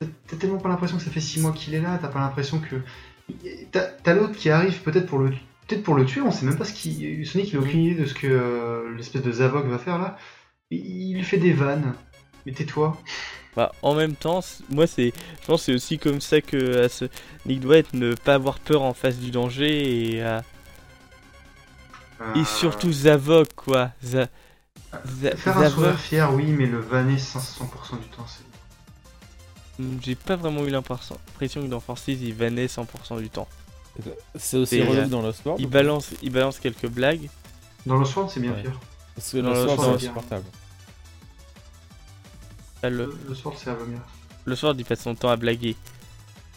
t'as 0.00 0.36
tellement 0.36 0.58
pas 0.58 0.68
l'impression 0.68 0.96
que 0.98 1.04
ça 1.04 1.10
fait 1.12 1.20
6 1.20 1.40
mois 1.40 1.52
qu'il 1.52 1.72
est 1.74 1.80
là, 1.80 1.96
t'as 2.02 2.08
pas 2.08 2.18
l'impression 2.18 2.58
que. 2.58 2.76
T'as 3.72 4.14
l'autre 4.14 4.34
qui 4.36 4.50
arrive 4.50 4.82
peut-être 4.82 5.06
pour 5.06 5.18
le 5.20 5.32
peut-être 5.66 5.82
pour 5.82 5.94
le 5.94 6.04
tuer, 6.04 6.20
on 6.20 6.30
sait 6.30 6.46
même 6.46 6.56
pas 6.56 6.64
ce 6.64 6.72
qu'il. 6.72 7.26
Sonic 7.26 7.52
il 7.52 7.56
a 7.56 7.60
aucune 7.60 7.82
idée 7.82 8.00
de 8.00 8.06
ce 8.06 8.14
que 8.14 8.26
euh, 8.26 8.94
l'espèce 8.96 9.22
de 9.22 9.32
Zavok 9.32 9.66
va 9.66 9.78
faire 9.78 9.98
là. 9.98 10.16
Il, 10.70 11.22
fait 11.24 11.38
des 11.38 11.52
vannes. 11.52 11.94
Mais 12.44 12.52
tais-toi. 12.52 13.00
Bah, 13.56 13.72
en 13.82 13.94
même 13.94 14.14
temps, 14.14 14.40
moi 14.68 14.86
c'est, 14.86 15.12
je 15.40 15.46
pense 15.46 15.60
que 15.60 15.66
c'est 15.66 15.74
aussi 15.74 15.98
comme 15.98 16.20
ça 16.20 16.40
que 16.40 16.56
euh, 16.56 16.88
ce 16.88 17.06
Nick 17.46 17.60
doit 17.60 17.78
être 17.78 17.94
ne 17.94 18.14
pas 18.14 18.34
avoir 18.34 18.58
peur 18.58 18.82
en 18.82 18.92
face 18.92 19.18
du 19.18 19.30
danger 19.30 20.14
et, 20.14 20.22
euh, 20.22 20.40
et 22.34 22.44
surtout 22.44 22.92
Zavok 22.92 23.54
quoi. 23.54 23.92
Faire 24.02 25.58
un 25.58 25.70
sourire 25.70 25.98
fier, 25.98 26.34
oui, 26.34 26.44
mais 26.46 26.66
le 26.66 26.78
vanner 26.78 27.16
100% 27.16 27.98
du 28.00 28.08
temps, 28.08 28.26
c'est. 28.26 29.82
hmm, 29.82 29.98
j'ai 30.02 30.14
pas 30.14 30.36
vraiment 30.36 30.64
eu 30.64 30.70
l'impression 30.70 31.16
l'impression 31.26 31.62
que 31.62 31.66
dans 31.66 31.80
Forces 31.80 32.08
il 32.08 32.34
vannait 32.34 32.66
100% 32.66 33.20
du 33.20 33.30
temps. 33.30 33.48
C'est 34.34 34.56
aussi 34.58 34.82
relou 34.82 35.00
euh, 35.00 35.06
dans 35.06 35.22
Lost 35.22 35.44
World. 35.44 35.60
Il 35.60 35.68
balance, 35.68 36.10
il 36.22 36.30
balance 36.30 36.58
quelques 36.58 36.88
blagues. 36.88 37.28
Dans 37.86 37.96
le 37.98 38.04
Sword, 38.04 38.30
c'est 38.30 38.40
bien 38.40 38.52
Ouais. 38.52 38.62
pire. 38.62 38.78
Parce 39.14 39.32
que 39.32 39.38
dans 39.38 39.50
Lost 39.50 39.66
Lost 39.66 39.78
World, 39.78 39.80
c'est 39.80 39.86
World, 39.86 40.02
insupportable. 40.02 40.44
Le, 42.82 42.90
Le, 42.90 43.18
le 43.28 43.34
Sword, 43.34 43.54
c'est 43.56 43.70
à 43.70 43.74
vomir. 43.74 43.98
le 44.44 44.54
soir, 44.56 44.74
il 44.78 44.84
passe 44.84 45.00
son 45.00 45.14
temps 45.14 45.30
à 45.30 45.36
blaguer. 45.36 45.76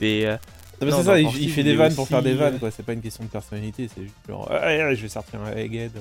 Mais 0.01 0.25
euh, 0.25 0.33
Non, 0.33 0.37
mais 0.81 0.91
Non, 0.91 0.97
c'est 0.97 1.03
ça, 1.03 1.19
il, 1.19 1.51
fait 1.51 1.63
des 1.63 1.75
vannes 1.75 1.95
pour 1.95 2.07
faire 2.07 2.21
des 2.21 2.35
vannes, 2.35 2.55
euh, 2.55 2.59
quoi. 2.59 2.71
C'est 2.71 2.83
pas 2.83 2.93
une 2.93 3.01
question 3.01 3.23
de 3.23 3.29
personnalité, 3.29 3.89
c'est 3.93 4.03
juste 4.03 4.15
genre, 4.27 4.47
ah, 4.51 4.93
je 4.93 5.01
vais 5.01 5.09
sortir 5.09 5.41
un 5.41 5.51
Egghead. 5.55 5.91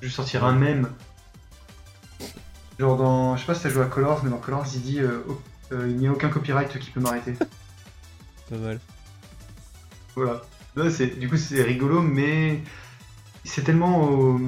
Je 0.00 0.06
vais 0.06 0.12
sortir 0.12 0.44
un 0.44 0.52
mème. 0.52 0.90
Genre 2.78 2.96
dans. 2.96 3.36
Je 3.36 3.40
sais 3.42 3.46
pas 3.46 3.54
si 3.54 3.62
t'as 3.62 3.68
joué 3.68 3.82
à 3.82 3.86
Colors, 3.86 4.24
mais 4.24 4.30
dans 4.30 4.38
Colors, 4.38 4.64
il 4.74 4.80
dit 4.80 5.00
euh, 5.00 5.22
oh, 5.28 5.38
euh, 5.72 5.86
il 5.88 5.96
n'y 5.96 6.06
a 6.06 6.12
aucun 6.12 6.30
copyright 6.30 6.78
qui 6.78 6.90
peut 6.90 7.00
m'arrêter. 7.00 7.34
Pas 8.50 8.56
mal. 8.56 8.80
Voilà. 10.16 10.42
Là, 10.76 10.90
c'est, 10.90 11.18
du 11.18 11.28
coup, 11.28 11.36
c'est 11.36 11.62
rigolo, 11.62 12.02
mais 12.02 12.60
c'est 13.44 13.62
tellement 13.62 14.34
euh, 14.34 14.38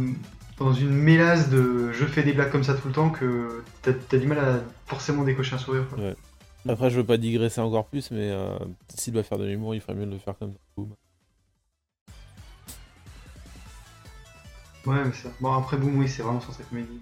dans 0.59 0.73
une 0.73 0.91
mélasse 0.93 1.49
de 1.49 1.93
je 1.93 2.05
fais 2.05 2.23
des 2.23 2.33
blagues 2.33 2.51
comme 2.51 2.65
ça 2.65 2.75
tout 2.75 2.89
le 2.89 2.95
temps 2.95 3.11
que 3.11 3.63
t'as, 3.81 3.93
t'as 3.93 4.19
du 4.19 4.27
mal 4.27 4.39
à 4.39 4.61
forcément 4.87 5.25
décocher 5.25 5.55
un 5.55 5.59
sourire. 5.59 5.87
quoi. 5.89 5.99
Après, 6.69 6.91
je 6.91 6.97
veux 6.97 7.07
pas 7.07 7.17
digresser 7.17 7.61
encore 7.61 7.87
plus, 7.87 8.11
mais 8.13 8.31
euh, 8.31 8.57
s'il 8.95 9.13
doit 9.13 9.25
faire 9.25 9.39
de 9.39 9.47
l'humour, 9.47 9.75
il 9.75 9.81
ferait 9.81 9.95
mieux 9.95 10.07
de 10.07 10.13
le 10.13 10.19
faire 10.19 10.39
comme 10.39 10.53
ça. 10.53 10.59
Boom. 10.77 10.95
Ouais, 14.87 15.05
mais 15.05 15.13
ça. 15.13 15.29
Bon, 15.41 15.53
après, 15.53 15.77
Boom, 15.77 15.99
oui, 15.99 16.09
c'est 16.09 16.23
vraiment 16.23 16.41
centré 16.41 16.65
comédie. 16.69 17.01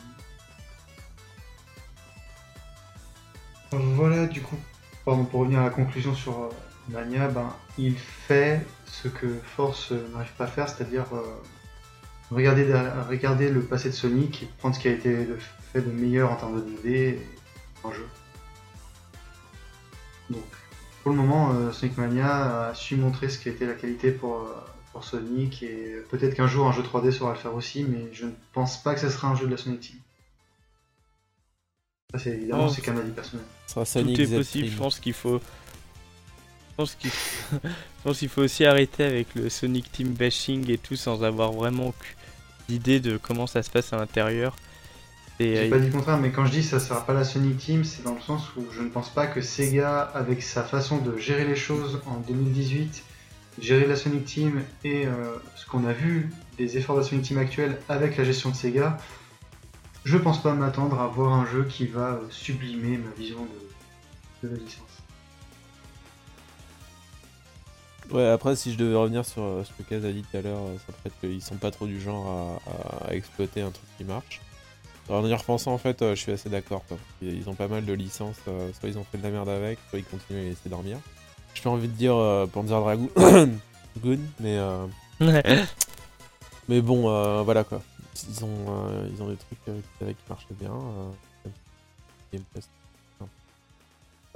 Voilà, 3.72 4.26
du 4.26 4.40
coup, 4.40 4.56
pardon, 5.04 5.24
pour 5.24 5.40
revenir 5.40 5.60
à 5.60 5.64
la 5.64 5.70
conclusion 5.70 6.14
sur 6.14 6.38
euh, 6.40 6.48
Mania, 6.92 7.28
ben, 7.28 7.54
il 7.78 7.94
fait 7.96 8.64
ce 8.86 9.08
que 9.08 9.26
Force 9.56 9.92
n'arrive 9.92 10.32
pas 10.36 10.44
à 10.44 10.48
faire, 10.48 10.68
c'est-à-dire 10.68 11.06
euh, 11.12 11.22
regarder, 12.30 13.50
le 13.50 13.60
passé 13.62 13.90
de 13.90 13.94
Sonic 13.94 14.42
et 14.42 14.48
prendre 14.58 14.74
ce 14.74 14.80
qui 14.80 14.88
a 14.88 14.92
été 14.92 15.26
fait 15.72 15.80
de 15.80 15.90
meilleur 15.90 16.30
en 16.32 16.36
termes 16.36 16.56
de 16.56 16.70
2D 16.70 16.88
et 16.88 17.26
en 17.84 17.92
jeu. 17.92 18.06
Donc, 20.30 20.42
pour 21.02 21.12
le 21.12 21.16
moment, 21.16 21.52
euh, 21.52 21.72
Sonic 21.72 21.96
Mania 21.96 22.68
a 22.68 22.74
su 22.74 22.96
montrer 22.96 23.28
ce 23.28 23.38
qui 23.38 23.48
a 23.48 23.52
été 23.52 23.66
la 23.66 23.74
qualité 23.74 24.10
pour, 24.10 24.36
euh, 24.36 24.54
pour 24.92 25.04
Sonic 25.04 25.62
et 25.62 25.96
peut-être 26.10 26.34
qu'un 26.34 26.46
jour 26.46 26.66
un 26.66 26.72
jeu 26.72 26.82
3D 26.82 27.10
saura 27.10 27.32
le 27.32 27.38
faire 27.38 27.54
aussi, 27.54 27.84
mais 27.84 28.08
je 28.12 28.26
ne 28.26 28.32
pense 28.52 28.82
pas 28.82 28.94
que 28.94 29.00
ce 29.00 29.08
sera 29.08 29.28
un 29.28 29.36
jeu 29.36 29.46
de 29.46 29.52
la 29.52 29.56
Sonic 29.56 29.80
Team. 29.80 29.96
Ça, 32.12 32.18
c'est 32.18 32.30
évidemment, 32.30 32.66
Oh. 32.66 32.68
c'est 32.68 32.82
qu'un 32.82 32.96
avis 32.96 33.12
personnel. 33.12 33.46
Ce 33.66 33.74
sera 33.74 33.84
Sonic 33.84 34.16
tout 34.16 34.22
est 34.22 34.36
possible. 34.36 34.66
Je 34.66 34.76
pense 34.76 34.98
qu'il 34.98 35.12
faut. 35.12 35.40
Je 37.02 37.58
pense 38.02 38.18
qu'il 38.18 38.28
faut... 38.28 38.42
aussi 38.42 38.64
arrêter 38.64 39.04
avec 39.04 39.34
le 39.34 39.48
Sonic 39.48 39.90
Team 39.92 40.08
bashing 40.08 40.70
et 40.70 40.78
tout 40.78 40.96
sans 40.96 41.22
avoir 41.22 41.52
vraiment 41.52 41.94
d'idée 42.68 43.00
de 43.00 43.16
comment 43.16 43.46
ça 43.46 43.62
se 43.62 43.70
passe 43.70 43.92
à 43.92 43.96
l'intérieur. 43.96 44.56
J'ai 45.38 45.66
euh, 45.66 45.70
pas 45.70 45.78
dit 45.78 45.86
le 45.86 45.92
contraire, 45.92 46.18
mais 46.18 46.30
quand 46.30 46.44
je 46.44 46.52
dis 46.52 46.62
ça 46.62 46.78
sera 46.78 47.04
pas 47.04 47.14
la 47.14 47.24
Sonic 47.24 47.56
Team, 47.56 47.84
c'est 47.84 48.02
dans 48.02 48.14
le 48.14 48.20
sens 48.20 48.54
où 48.56 48.64
je 48.72 48.82
ne 48.82 48.90
pense 48.90 49.08
pas 49.08 49.26
que 49.26 49.40
Sega, 49.40 50.00
avec 50.14 50.42
sa 50.42 50.62
façon 50.62 50.98
de 50.98 51.16
gérer 51.16 51.46
les 51.46 51.56
choses 51.56 52.00
en 52.06 52.18
2018, 52.18 53.02
gérer 53.58 53.86
la 53.86 53.96
Sonic 53.96 54.24
Team 54.26 54.62
et 54.84 55.06
euh, 55.06 55.36
ce 55.56 55.66
qu'on 55.66 55.86
a 55.86 55.92
vu 55.92 56.30
des 56.58 56.76
efforts 56.76 56.96
de 56.96 57.00
la 57.00 57.06
Sonic 57.06 57.24
Team 57.24 57.38
actuelle 57.38 57.78
avec 57.88 58.18
la 58.18 58.24
gestion 58.24 58.50
de 58.50 58.54
Sega, 58.54 58.98
je 60.04 60.18
pense 60.18 60.42
pas 60.42 60.52
m'attendre 60.52 61.00
à 61.00 61.06
voir 61.06 61.32
un 61.32 61.46
jeu 61.46 61.64
qui 61.64 61.86
va 61.86 62.12
euh, 62.12 62.26
sublimer 62.30 62.98
ma 62.98 63.10
vision 63.18 63.46
de, 64.42 64.48
de 64.48 64.54
la 64.54 64.60
licence. 64.60 64.89
Ouais, 68.12 68.26
après, 68.26 68.56
si 68.56 68.72
je 68.72 68.78
devais 68.78 68.96
revenir 68.96 69.24
sur 69.24 69.42
euh, 69.42 69.62
ce 69.64 69.70
que 69.82 69.88
Kaz 69.88 70.04
a 70.04 70.10
dit 70.12 70.22
tout 70.22 70.36
à 70.36 70.42
l'heure, 70.42 70.58
euh, 70.58 70.76
ça 70.86 70.92
pourrait 70.92 71.06
être 71.06 71.20
qu'ils 71.20 71.42
sont 71.42 71.56
pas 71.56 71.70
trop 71.70 71.86
du 71.86 72.00
genre 72.00 72.60
à, 73.04 73.08
à 73.10 73.14
exploiter 73.14 73.60
un 73.62 73.70
truc 73.70 73.86
qui 73.98 74.04
marche. 74.04 74.40
En 75.08 75.24
y 75.26 75.34
repensant, 75.34 75.72
en 75.72 75.78
fait, 75.78 76.02
euh, 76.02 76.14
je 76.14 76.20
suis 76.20 76.32
assez 76.32 76.48
d'accord. 76.48 76.84
Ils 77.22 77.48
ont 77.48 77.54
pas 77.54 77.68
mal 77.68 77.84
de 77.84 77.92
licences, 77.92 78.36
euh, 78.48 78.70
soit 78.78 78.88
ils 78.88 78.98
ont 78.98 79.04
fait 79.04 79.18
de 79.18 79.22
la 79.24 79.30
merde 79.30 79.48
avec, 79.48 79.78
soit 79.88 79.98
ils 79.98 80.04
continuent 80.04 80.38
à 80.38 80.42
les 80.42 80.48
laisser 80.50 80.68
dormir. 80.68 80.98
J'ai 81.54 81.68
envie 81.68 81.88
de 81.88 81.92
dire 81.92 82.14
euh, 82.14 82.46
Panzer 82.46 82.78
Dragoon, 82.80 83.08
Goon, 84.02 84.18
mais, 84.38 84.56
euh, 84.58 84.86
mais 86.68 86.80
bon, 86.80 87.10
euh, 87.10 87.42
voilà 87.42 87.64
quoi. 87.64 87.82
Ils 88.28 88.44
ont, 88.44 88.48
euh, 88.68 89.08
ils 89.12 89.22
ont 89.22 89.28
des 89.28 89.36
trucs 89.36 89.58
euh, 89.68 89.80
qui 90.00 90.14
marchaient 90.28 90.46
bien. 90.60 90.72
Euh, 90.72 91.48
Game 92.32 92.42
Pass, 92.54 92.68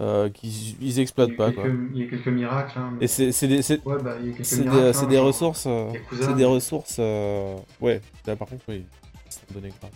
euh, 0.01 0.29
qu'ils 0.29 0.83
ils 0.83 0.99
exploitent 1.01 1.37
pas 1.37 1.53
quoi. 1.53 1.65
il 1.95 2.01
y 2.03 2.05
a 2.07 2.11
quelques 2.11 2.27
miracles. 2.29 2.79
Hein, 2.79 2.93
mais- 2.99 3.05
Et 3.05 3.09
c'est 3.09 3.31
c'est 3.33 3.47
des, 3.49 3.63
c'est- 3.63 3.85
Ouais, 3.87 4.03
bah, 4.03 4.17
il 4.21 4.27
y 4.29 4.31
a 4.31 4.33
quelques 4.33 4.45
c'est 4.47 4.57
des, 4.59 4.65
miracles. 4.65 4.95
c'est 4.95 5.05
hein, 5.05 5.09
des 5.09 5.19
ressources. 5.19 5.65
euh, 5.67 5.93
c'est 6.21 6.35
des 6.37 6.45
ressources. 6.45 6.97
euh, 6.99 7.57
Ouais, 7.81 8.01
là 8.27 8.37
par 8.37 8.49
contre, 8.49 8.65
oui. 8.69 8.85
Grave. 9.53 9.91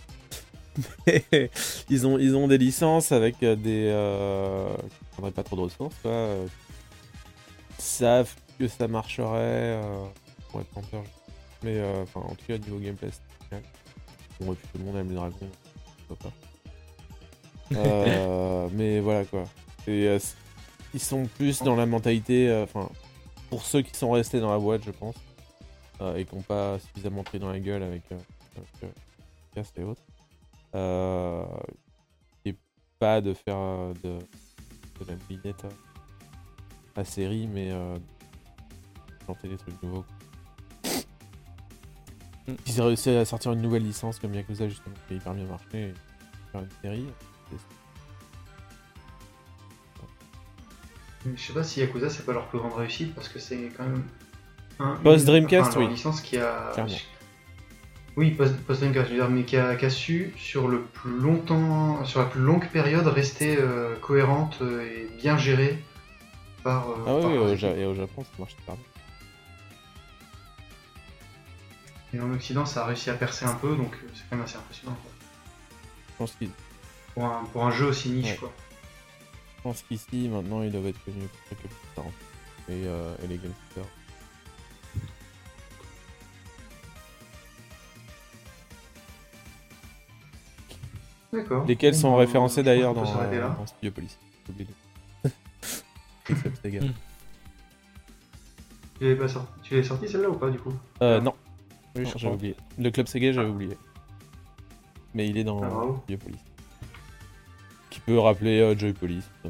Mais 1.07 1.49
ils, 1.89 2.07
ont, 2.07 2.17
ils 2.17 2.35
ont 2.35 2.47
des 2.47 2.57
licences 2.57 3.11
avec 3.11 3.41
euh, 3.43 3.55
des. 3.55 3.89
Euh... 3.91 4.69
qui 4.77 5.05
prendraient 5.11 5.31
pas 5.31 5.43
trop 5.43 5.55
de 5.57 5.61
ressources, 5.61 5.95
quoi. 6.01 6.11
euh, 6.11 6.45
qui 7.77 7.85
savent 7.85 8.33
que 8.57 8.67
ça 8.67 8.87
marcherait. 8.87 9.27
Euh... 9.81 10.05
Pour 10.49 10.61
être 10.61 10.67
je- 10.91 10.97
Mais 11.63 11.77
euh, 11.77 12.03
enfin, 12.03 12.21
en 12.21 12.35
tout 12.35 12.45
cas, 12.47 12.57
niveau 12.57 12.77
gameplay, 12.79 13.09
c'est 13.11 13.49
génial. 13.49 13.63
Bon, 14.39 14.53
et 14.53 14.55
puis 14.55 14.67
tout 14.71 14.77
le 14.79 14.85
monde 14.85 14.95
aime 14.97 15.09
les 15.09 15.15
dragons. 15.15 15.35
pas. 16.07 16.31
Euh, 17.75 18.67
mais 18.73 18.99
voilà 18.99 19.25
quoi. 19.25 19.43
Et, 19.89 20.07
euh, 20.07 20.19
ils 20.93 20.99
sont 20.99 21.25
plus 21.25 21.61
dans 21.63 21.75
la 21.75 21.85
mentalité. 21.85 22.49
euh, 22.49 22.63
Enfin, 22.63 22.89
pour 23.49 23.63
ceux 23.63 23.81
qui 23.81 23.95
sont 23.95 24.11
restés 24.11 24.39
dans 24.39 24.51
la 24.51 24.59
boîte, 24.59 24.83
je 24.85 24.91
pense, 24.91 25.15
euh, 26.01 26.15
et 26.15 26.25
qui 26.25 26.35
n'ont 26.35 26.41
pas 26.41 26.77
suffisamment 26.79 27.23
pris 27.23 27.39
dans 27.39 27.49
la 27.51 27.59
gueule 27.59 27.83
avec, 27.83 28.03
avec 28.11 28.95
Cast 29.53 29.77
et 29.79 29.83
autres, 29.83 30.03
euh, 30.75 31.43
et 32.45 32.55
pas 32.99 33.21
de 33.21 33.33
faire 33.33 33.57
de, 34.03 34.19
de 34.19 35.05
la 35.07 35.15
binette 35.27 35.65
à, 36.95 37.01
à 37.01 37.03
série, 37.03 37.47
mais 37.47 37.71
euh, 37.71 37.97
tenter 39.25 39.47
des 39.47 39.57
trucs 39.57 39.81
nouveaux. 39.81 40.05
Mm. 42.47 42.53
Ils 42.67 42.81
ont 42.81 42.85
réussi 42.85 43.09
à 43.09 43.25
sortir 43.25 43.51
une 43.53 43.61
nouvelle 43.61 43.83
licence 43.83 44.19
comme 44.19 44.33
Yakuza, 44.35 44.69
justement, 44.69 44.95
qui 45.07 45.15
a 45.15 45.17
hyper 45.17 45.33
bien 45.33 45.45
marché, 45.45 45.89
et 45.89 45.93
faire 46.51 46.61
une 46.61 46.69
série. 46.83 47.07
Je 51.25 51.41
sais 51.41 51.53
pas 51.53 51.63
si 51.63 51.81
Yakuza 51.81 52.09
c'est 52.09 52.25
pas 52.25 52.33
leur 52.33 52.47
plus 52.47 52.59
grande 52.59 52.73
réussite 52.73 53.13
parce 53.13 53.27
que 53.29 53.39
c'est 53.39 53.71
quand 53.75 53.83
même 53.83 54.03
un, 54.79 54.95
Post 55.03 55.25
Dreamcast, 55.25 55.71
enfin, 55.71 55.79
oui. 55.81 55.89
licence 55.89 56.21
qui 56.21 56.37
a 56.37 56.71
Clairement. 56.73 56.95
oui 58.15 58.31
post, 58.31 58.55
post 58.65 58.79
Dreamcast 58.79 59.07
je 59.07 59.11
veux 59.13 59.19
dire 59.19 59.29
mais 59.29 59.43
qui 59.43 59.57
a, 59.57 59.75
qui 59.75 59.85
a 59.85 59.89
su 59.89 60.33
sur 60.37 60.67
le 60.69 60.81
plus 60.81 61.11
longtemps 61.19 62.05
sur 62.05 62.21
la 62.21 62.25
plus 62.27 62.39
longue 62.41 62.67
période 62.69 63.05
rester 63.07 63.57
euh, 63.59 63.95
cohérente 63.99 64.59
euh, 64.61 64.81
et 64.85 65.09
bien 65.21 65.37
gérée 65.37 65.83
par, 66.63 66.89
euh, 66.89 66.93
Ah 67.05 67.15
oui, 67.15 67.21
par 67.21 67.31
oui, 67.31 67.37
leurs 67.61 67.73
au, 67.73 67.75
et 67.77 67.85
au 67.85 67.95
Japon, 67.95 68.23
ça 68.23 68.29
marche 68.39 68.55
super 68.55 68.75
bien. 68.75 68.83
et 72.13 72.19
en 72.21 72.33
Occident 72.33 72.65
ça 72.65 72.83
a 72.83 72.85
réussi 72.87 73.09
à 73.09 73.13
percer 73.13 73.45
un 73.45 73.55
peu 73.55 73.75
donc 73.75 73.97
c'est 74.13 74.23
quand 74.29 74.37
même 74.37 74.45
assez 74.45 74.57
impressionnant 74.57 74.95
quoi. 75.01 75.11
Je 76.09 76.13
pense 76.17 76.31
qu'ils 76.37 76.49
Pour, 77.13 77.25
un, 77.25 77.43
pour 77.51 77.65
un 77.65 77.71
jeu 77.71 77.85
aussi 77.87 78.09
niche 78.09 78.31
Ouais. 78.31 78.37
quoi. 78.37 78.53
Je 79.59 79.63
pense 79.63 79.81
qu'ici, 79.83 80.29
maintenant, 80.29 80.63
ils 80.63 80.71
doivent 80.71 80.87
être 80.87 81.03
connus 81.03 81.27
pour 81.27 81.57
quelques. 81.57 81.71
Et, 82.69 82.85
euh, 82.87 83.13
et 83.23 83.27
les 83.27 83.35
gamesters. 83.37 83.83
D'accord. 91.31 91.65
Lesquels 91.67 91.95
sont 91.95 92.15
référencés 92.15 92.63
d'ailleurs 92.63 92.93
dans, 92.93 93.03
là. 93.03 93.55
dans 93.57 93.65
Studio 93.67 93.91
Police. 93.91 94.17
J'ai 94.47 94.51
oublié 94.53 94.67
de- 95.23 95.29
Except 96.29 96.61
Sega. 96.61 96.79
Tu 98.99 99.07
l'avais 99.15 99.27
sorti, 99.27 99.83
sorti 99.83 100.07
celle-là 100.07 100.29
ou 100.29 100.35
pas 100.35 100.49
du 100.49 100.57
coup? 100.57 100.73
Euh, 101.01 101.21
non, 101.21 101.33
Oui, 101.95 102.05
j'avais 102.15 102.33
oublié. 102.33 102.55
Le 102.77 102.89
Club 102.89 103.07
Sega, 103.07 103.31
j'avais 103.31 103.49
oublié. 103.49 103.77
Mais 105.13 105.27
il 105.27 105.37
est 105.37 105.43
dans 105.43 105.61
Ah. 105.63 105.99
Studio 106.03 106.17
Police. 106.17 106.39
Qui 107.99 108.13
peut 108.13 108.19
rappeler 108.19 108.61
euh, 108.61 108.77
Joy 108.77 108.93
Police. 108.93 109.29
euh, 109.45 109.49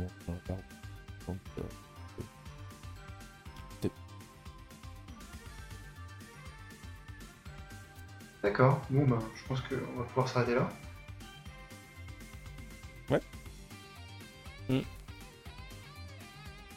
D'accord. 8.42 8.82
Bon 8.90 9.06
bah 9.06 9.20
je 9.36 9.44
pense 9.48 9.62
qu'on 9.62 10.00
va 10.00 10.04
pouvoir 10.06 10.28
s'arrêter 10.28 10.56
là. 10.56 10.70
Ouais. 13.10 13.22
Mm. 14.70 14.80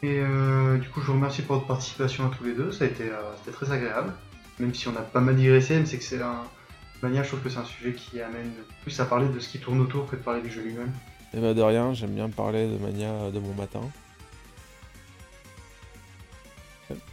Et 0.03 0.19
euh, 0.19 0.77
du 0.77 0.89
coup, 0.89 0.99
je 0.99 1.07
vous 1.07 1.13
remercie 1.13 1.41
pour 1.41 1.55
votre 1.55 1.67
participation 1.67 2.27
à 2.27 2.35
tous 2.35 2.43
les 2.43 2.53
deux. 2.53 2.71
Ça 2.71 2.83
a 2.83 2.87
été, 2.87 3.09
euh, 3.09 3.51
très 3.51 3.71
agréable. 3.71 4.13
Même 4.59 4.73
si 4.73 4.87
on 4.87 4.95
a 4.95 5.01
pas 5.01 5.21
mal 5.21 5.35
digressé, 5.35 5.79
mais 5.79 5.85
c'est 5.85 5.97
que 5.97 6.03
c'est 6.03 6.21
un. 6.21 6.43
de 7.01 7.07
manière, 7.07 7.23
je 7.23 7.29
trouve 7.29 7.41
que 7.41 7.49
c'est 7.49 7.57
un 7.59 7.65
sujet 7.65 7.93
qui 7.93 8.21
amène 8.21 8.51
plus 8.81 8.99
à 8.99 9.05
parler 9.05 9.27
de 9.29 9.39
ce 9.39 9.47
qui 9.49 9.59
tourne 9.59 9.79
autour 9.81 10.09
que 10.09 10.15
de 10.15 10.21
parler 10.21 10.41
du 10.41 10.51
jeu 10.51 10.61
lui-même. 10.61 10.91
Et 11.35 11.39
bah 11.39 11.53
de 11.53 11.61
rien, 11.61 11.93
j'aime 11.93 12.11
bien 12.13 12.29
parler 12.29 12.67
de 12.67 12.77
Mania 12.77 13.09
euh, 13.09 13.31
de 13.31 13.39
mon 13.39 13.53
matin. 13.53 13.81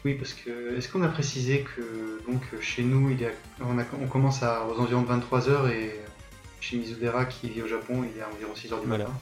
Oui, 0.05 0.15
parce 0.15 0.35
que 0.35 0.77
est-ce 0.77 0.91
qu'on 0.91 1.03
a 1.03 1.09
précisé 1.09 1.63
que 1.63 2.21
donc 2.31 2.43
chez 2.61 2.83
nous, 2.83 3.11
il 3.11 3.21
y 3.21 3.25
a, 3.25 3.31
on, 3.63 3.79
a- 3.79 3.85
on 4.03 4.07
commence 4.09 4.43
à, 4.43 4.67
aux 4.67 4.79
environs 4.79 5.03
de 5.03 5.09
23h 5.09 5.71
et 5.71 5.93
chez 6.61 6.77
Mizudera 6.77 7.25
qui 7.25 7.49
vit 7.49 7.63
au 7.63 7.67
Japon, 7.69 8.05
il 8.05 8.19
est 8.19 8.23
à 8.23 8.29
environ 8.29 8.53
6h 8.53 8.81
du 8.83 8.87
Voilà. 8.87 9.05
matin. 9.05 9.19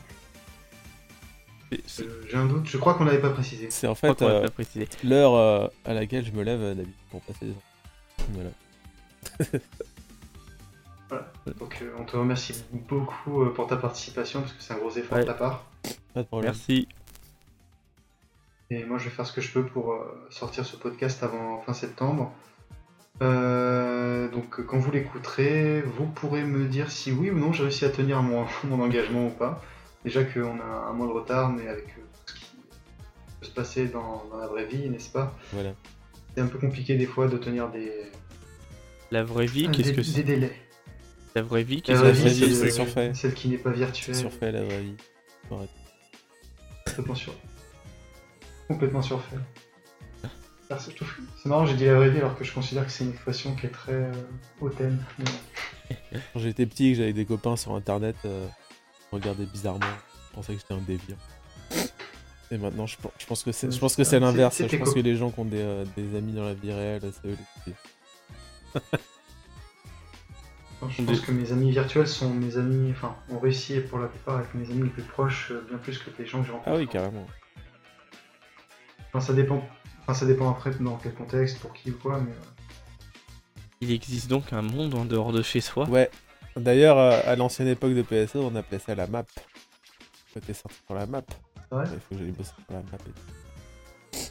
Euh, 2.01 2.23
J'ai 2.28 2.36
un 2.36 2.47
doute, 2.47 2.67
je 2.67 2.77
crois 2.78 2.94
qu'on 2.94 3.05
l'avait 3.05 3.20
pas 3.20 3.31
précisé. 3.31 3.68
C'est 3.70 3.86
en 3.86 3.94
fait 3.94 4.20
euh, 4.23 4.43
pas 4.43 4.51
précisé. 4.51 4.89
l'heure 5.05 5.35
euh, 5.35 5.68
à 5.85 5.93
laquelle 5.94 6.25
je 6.25 6.33
me 6.33 6.43
lève 6.43 6.60
d'habitude 6.60 6.94
pour 7.10 7.20
passer 7.20 7.44
des 7.44 7.52
enfants. 7.52 8.31
Voilà. 8.33 8.51
Donc 11.59 11.78
euh, 11.81 11.91
on 11.99 12.05
te 12.05 12.17
remercie 12.17 12.55
beaucoup 12.73 13.43
euh, 13.43 13.53
pour 13.53 13.67
ta 13.67 13.77
participation 13.77 14.41
parce 14.41 14.53
que 14.53 14.62
c'est 14.62 14.75
un 14.75 14.78
gros 14.78 14.91
effort 14.91 15.17
Ouais. 15.17 15.23
de 15.25 15.28
ta 15.28 15.35
part. 15.35 15.65
Pas 16.15 16.23
de 16.23 16.27
problème. 16.27 16.51
Merci. 16.53 16.87
Et 18.70 18.85
moi, 18.85 18.99
je 18.99 19.05
vais 19.05 19.11
faire 19.11 19.27
ce 19.27 19.33
que 19.33 19.41
je 19.41 19.51
peux 19.51 19.65
pour 19.65 19.93
euh, 19.93 20.27
sortir 20.31 20.67
ce 20.67 20.77
podcast 20.77 21.23
avant 21.23 21.61
fin 21.62 21.73
septembre. 21.73 22.33
Euh, 23.23 24.28
donc, 24.28 24.65
quand 24.67 24.78
vous 24.78 24.91
l'écouterez, 24.91 25.81
vous 25.83 26.07
pourrez 26.07 26.45
me 26.45 26.67
dire 26.69 26.91
si 26.91 27.11
oui 27.11 27.31
ou 27.31 27.39
non 27.39 27.53
j'ai 27.53 27.62
réussi 27.65 27.85
à 27.85 27.91
tenir 27.91 28.23
mon, 28.23 28.45
mon 28.65 28.81
engagement 28.83 29.27
ou 29.28 29.31
pas. 29.31 29.62
Déjà 30.05 30.23
qu'on 30.25 30.61
a 30.61 30.65
un 30.89 30.93
mois 30.93 31.07
de 31.07 31.12
retard, 31.12 31.51
mais 31.51 31.67
avec 31.67 31.87
euh, 31.99 32.03
tout 32.27 32.35
ce 32.37 32.41
qui 32.41 32.57
peut 33.41 33.47
se 33.47 33.51
passer 33.53 33.87
dans, 33.87 34.25
dans 34.31 34.37
la 34.39 34.47
vraie 34.47 34.67
vie, 34.67 34.89
n'est-ce 34.91 35.11
pas? 35.11 35.35
Voilà. 35.53 35.73
C'est 36.35 36.43
un 36.43 36.47
peu 36.47 36.59
compliqué 36.59 36.95
des 36.97 37.07
fois 37.07 37.27
de 37.27 37.37
tenir 37.39 37.69
des, 37.70 37.91
La 39.11 39.25
vraie 39.25 39.47
vie, 39.47 39.67
des, 39.67 39.77
qu'est-ce 39.77 39.91
que 39.93 39.97
des 39.97 40.05
c'est 40.05 40.23
délais. 40.23 40.53
La 41.39 41.44
vraie 41.44 41.62
vie, 41.62 41.76
La 41.76 41.81
qu'est-ce 41.83 41.99
vraie 42.00 42.12
vie, 42.12 42.28
vie, 42.47 42.55
c'est 42.57 42.70
surfait. 42.73 43.12
celle 43.15 43.33
qui 43.34 43.47
n'est 43.49 43.58
pas 43.58 43.70
virtuelle. 43.70 44.17
surfait 44.17 44.50
la 44.50 44.65
vraie 44.65 44.81
vie. 44.83 44.97
Complètement 46.84 47.15
sur... 47.15 47.33
Complètement 48.67 49.02
surfait. 49.02 49.36
C'est 50.68 51.47
marrant, 51.47 51.65
j'ai 51.65 51.76
dit 51.76 51.84
la 51.86 51.94
vraie 51.94 52.10
vie 52.10 52.18
alors 52.18 52.36
que 52.36 52.42
je 52.42 52.52
considère 52.52 52.84
que 52.84 52.91
c'est 52.91 53.05
une 53.05 53.10
expression 53.10 53.55
qui 53.55 53.67
est 53.67 53.70
très 53.70 53.92
euh, 53.92 54.12
hautaine. 54.60 54.99
Mais. 55.18 55.97
Quand 56.34 56.41
j'étais 56.41 56.67
petit, 56.67 56.89
et 56.89 56.92
que 56.92 56.99
j'avais 56.99 57.12
des 57.12 57.25
copains 57.25 57.55
sur 57.57 57.73
internet, 57.75 58.17
euh, 58.25 58.47
ils 59.12 59.17
me 59.17 59.20
regardaient 59.20 59.47
bizarrement. 59.47 59.86
Je 60.31 60.34
pensais 60.34 60.55
que 60.55 60.60
j'étais 60.60 60.75
un 60.75 60.78
déviant. 60.84 61.17
Et 62.50 62.58
maintenant, 62.58 62.86
je, 62.86 62.97
pense- 62.97 63.12
je 63.18 63.26
pense 63.26 63.42
que 63.44 63.52
c'est, 63.52 63.70
je 63.73 63.78
pense 63.78 63.94
que 63.94 64.02
c'est 64.05 64.18
l'inverse. 64.18 64.60
Je 64.67 64.76
pense 64.76 64.92
que 64.92 64.99
les 65.00 65.15
gens 65.17 65.31
qui 65.31 65.39
ont 65.41 65.44
des, 65.44 65.60
euh, 65.62 65.84
des 65.97 66.17
amis 66.18 66.33
dans 66.33 66.44
la 66.44 66.55
vie 66.55 66.73
réelle, 66.73 67.00
c'est 67.02 67.28
eux 67.28 67.36
les. 67.67 67.73
Enfin, 70.81 70.92
Je 70.97 71.02
pense 71.02 71.20
que 71.20 71.32
mes 71.32 71.50
amis 71.52 71.70
virtuels 71.73 72.07
sont 72.07 72.32
mes 72.32 72.57
amis, 72.57 72.92
enfin, 72.92 73.16
ont 73.31 73.39
réussi 73.40 73.81
pour 73.81 73.98
la 73.98 74.07
plupart 74.07 74.36
avec 74.36 74.55
mes 74.55 74.68
amis 74.70 74.84
les 74.84 74.89
plus 74.90 75.02
proches, 75.02 75.50
euh, 75.50 75.66
bien 75.68 75.78
plus 75.78 75.98
que 75.98 76.10
les 76.18 76.26
gens 76.26 76.40
que 76.40 76.47
je 76.47 76.52
rencontre. 76.52 76.70
Ah 76.73 76.76
oui, 76.78 76.86
carrément. 76.86 77.26
Enfin, 79.08 79.20
ça 79.20 79.32
dépend. 79.32 79.66
Enfin, 80.02 80.15
ça 80.15 80.26
dépend 80.26 80.50
après 80.50 80.70
dans 80.81 80.97
quel 80.97 81.15
contexte, 81.15 81.58
pour 81.58 81.73
qui 81.73 81.90
ou 81.90 81.94
quoi, 81.98 82.20
mais. 82.20 82.31
euh, 82.31 83.60
Il 83.81 83.90
existe 83.90 84.28
donc 84.28 84.52
un 84.52 84.62
monde 84.62 84.94
en 84.94 85.05
dehors 85.05 85.32
de 85.32 85.42
chez 85.42 85.60
soi. 85.60 85.89
Ouais. 85.89 86.10
D'ailleurs, 86.57 86.98
euh, 86.98 87.20
à 87.24 87.34
l'ancienne 87.36 87.68
époque 87.68 87.94
de 87.94 88.02
PSO, 88.02 88.40
on 88.42 88.55
appelait 88.55 88.78
ça 88.78 88.94
la 88.94 89.07
map. 89.07 89.24
T'es 90.47 90.55
sorti 90.55 90.76
pour 90.86 90.94
la 90.94 91.05
map. 91.07 91.23
c'est 91.28 91.74
vrai 91.74 91.84
Il 91.92 91.98
faut 92.00 92.15
que 92.15 92.20
j'aille 92.20 92.31
bosser 92.31 92.52
pour 92.66 92.76
la 92.76 92.82
map 92.82 92.98
et 93.05 93.10
tout. 93.10 94.31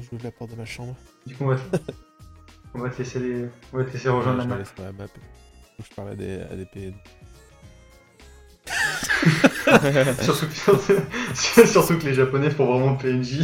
Je 0.00 0.14
ouvre 0.14 0.24
la 0.24 0.30
porte 0.32 0.50
de 0.50 0.56
ma 0.56 0.64
chambre. 0.64 0.96
Du 1.26 1.36
coup, 1.36 1.44
on 1.44 1.48
va 1.48 1.56
te, 1.56 1.76
on 2.74 2.78
va 2.80 2.90
te 2.90 2.98
laisser 2.98 3.20
les... 3.20 3.48
on 3.72 3.76
va 3.78 3.84
te 3.84 3.92
laisser 3.92 4.08
rejoindre 4.08 4.40
Ouais, 4.42 4.48
la 4.48 4.64
je 4.64 4.70
vais 4.82 4.82
map. 4.92 5.04
la 5.04 5.06
je 5.88 5.94
parle 5.94 6.10
à 6.10 6.14
des, 6.14 6.40
à 6.40 6.54
des 6.56 6.64
PN. 6.66 6.92
surtout, 10.22 10.46
que- 10.46 11.66
surtout 11.66 11.98
que 11.98 12.04
les 12.06 12.14
Japonais 12.14 12.50
font 12.50 12.66
vraiment 12.66 12.94
PNJ. 12.96 13.40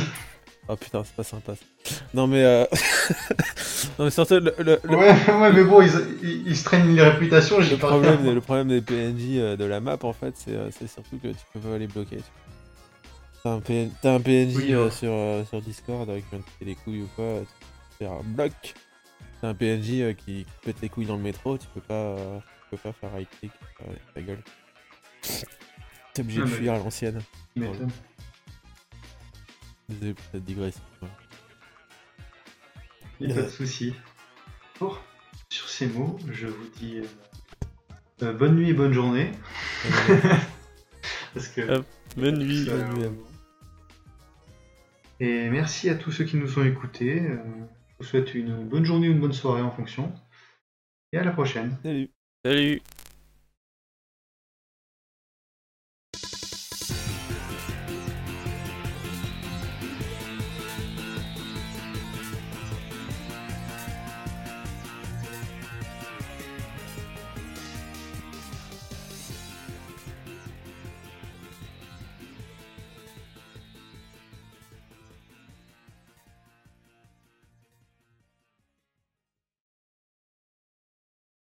Oh 0.68 0.74
putain, 0.76 1.04
c'est 1.04 1.14
pas 1.14 1.22
sympa 1.22 1.52
ça. 1.54 1.94
Non 2.12 2.26
mais 2.26 2.42
euh... 2.44 2.64
non 3.98 4.06
mais 4.06 4.10
surtout 4.10 4.34
le, 4.34 4.52
le, 4.58 4.80
le- 4.82 4.96
Ouais, 4.96 5.12
ouais, 5.12 5.52
mais 5.52 5.62
bon, 5.64 5.80
ils, 5.80 5.90
ils, 6.22 6.48
ils 6.48 6.56
se 6.56 6.64
traînent 6.64 6.94
les 6.94 7.02
réputations, 7.02 7.58
le 7.60 7.76
problème, 7.76 8.22
rien. 8.22 8.34
le 8.34 8.40
problème 8.40 8.68
des 8.68 8.80
PNJ 8.80 9.36
euh, 9.36 9.56
de 9.56 9.64
la 9.64 9.78
map 9.80 9.96
en 10.02 10.12
fait, 10.12 10.34
c'est 10.36 10.50
euh, 10.56 10.68
c'est 10.76 10.88
surtout 10.88 11.18
que 11.18 11.28
tu 11.28 11.34
peux 11.52 11.60
pas 11.60 11.78
les 11.78 11.86
bloquer. 11.86 12.18
T'as 13.44 13.50
un, 13.52 13.60
PN 13.60 13.90
un 14.04 14.18
PNJ 14.20 14.56
Oui, 14.56 14.74
euh, 14.74 14.90
sur, 14.90 15.10
euh, 15.12 15.44
sur 15.44 15.60
Discord 15.62 16.10
avec 16.10 16.24
péter 16.30 16.42
les 16.62 16.74
couilles 16.74 17.02
ou 17.02 17.08
quoi, 17.14 17.24
tu 17.42 17.66
peux 17.98 18.04
faire 18.04 18.12
un 18.12 18.22
bloc. 18.24 18.52
T'as 19.40 19.48
un 19.48 19.54
PNJ 19.54 19.90
euh, 20.00 20.12
qui, 20.14 20.44
qui 20.44 20.46
pète 20.64 20.80
les 20.80 20.88
couilles 20.88 21.06
dans 21.06 21.16
le 21.16 21.22
métro, 21.22 21.58
tu 21.58 21.66
peux 21.74 21.80
pas, 21.80 21.94
euh, 21.94 22.38
tu 22.38 22.70
peux 22.76 22.76
pas 22.78 22.92
faire 22.92 23.12
right 23.12 23.28
click, 23.38 23.52
euh, 23.82 23.92
ta 24.14 24.22
gueule. 24.22 24.42
T'es 26.14 26.22
obligé 26.22 26.40
Ah, 26.40 26.44
de 26.44 26.50
fuir 26.50 26.72
à 26.74 26.78
l'ancienne. 26.78 27.20
Désolé 29.88 30.14
pour 30.14 30.24
cette 30.32 30.44
digression. 30.44 30.82
Y 33.20 33.30
a 33.30 33.34
pas 33.34 33.42
de 33.42 33.48
soucis. 33.48 33.94
Bon, 34.80 34.92
sur 35.50 35.68
ces 35.68 35.86
mots, 35.86 36.18
je 36.30 36.46
vous 36.46 36.68
dis 36.78 36.98
euh, 36.98 37.04
euh, 38.22 38.32
bonne 38.32 38.56
nuit 38.56 38.70
et 38.70 38.74
bonne 38.74 38.92
journée. 38.92 39.32
Parce 41.34 41.48
que. 41.48 41.60
Euh, 41.60 41.82
Bonne 42.16 42.38
nuit. 42.38 42.64
ça- 42.64 42.72
bonne 42.76 42.94
nuit 42.94 43.04
à 43.04 43.10
Et 45.24 45.50
merci 45.50 45.90
à 45.90 45.94
tous 45.94 46.10
ceux 46.12 46.24
qui 46.24 46.36
nous 46.38 46.58
ont 46.58 46.64
écoutés. 46.64 47.22
Je 47.98 48.04
vous 48.04 48.10
souhaite 48.10 48.34
une 48.34 48.64
bonne 48.64 48.84
journée 48.84 49.08
ou 49.08 49.12
une 49.12 49.20
bonne 49.20 49.32
soirée 49.32 49.62
en 49.62 49.70
fonction. 49.70 50.12
Et 51.12 51.18
à 51.18 51.24
la 51.24 51.30
prochaine. 51.30 51.76
Salut 51.82 52.10
Salut. 52.44 52.82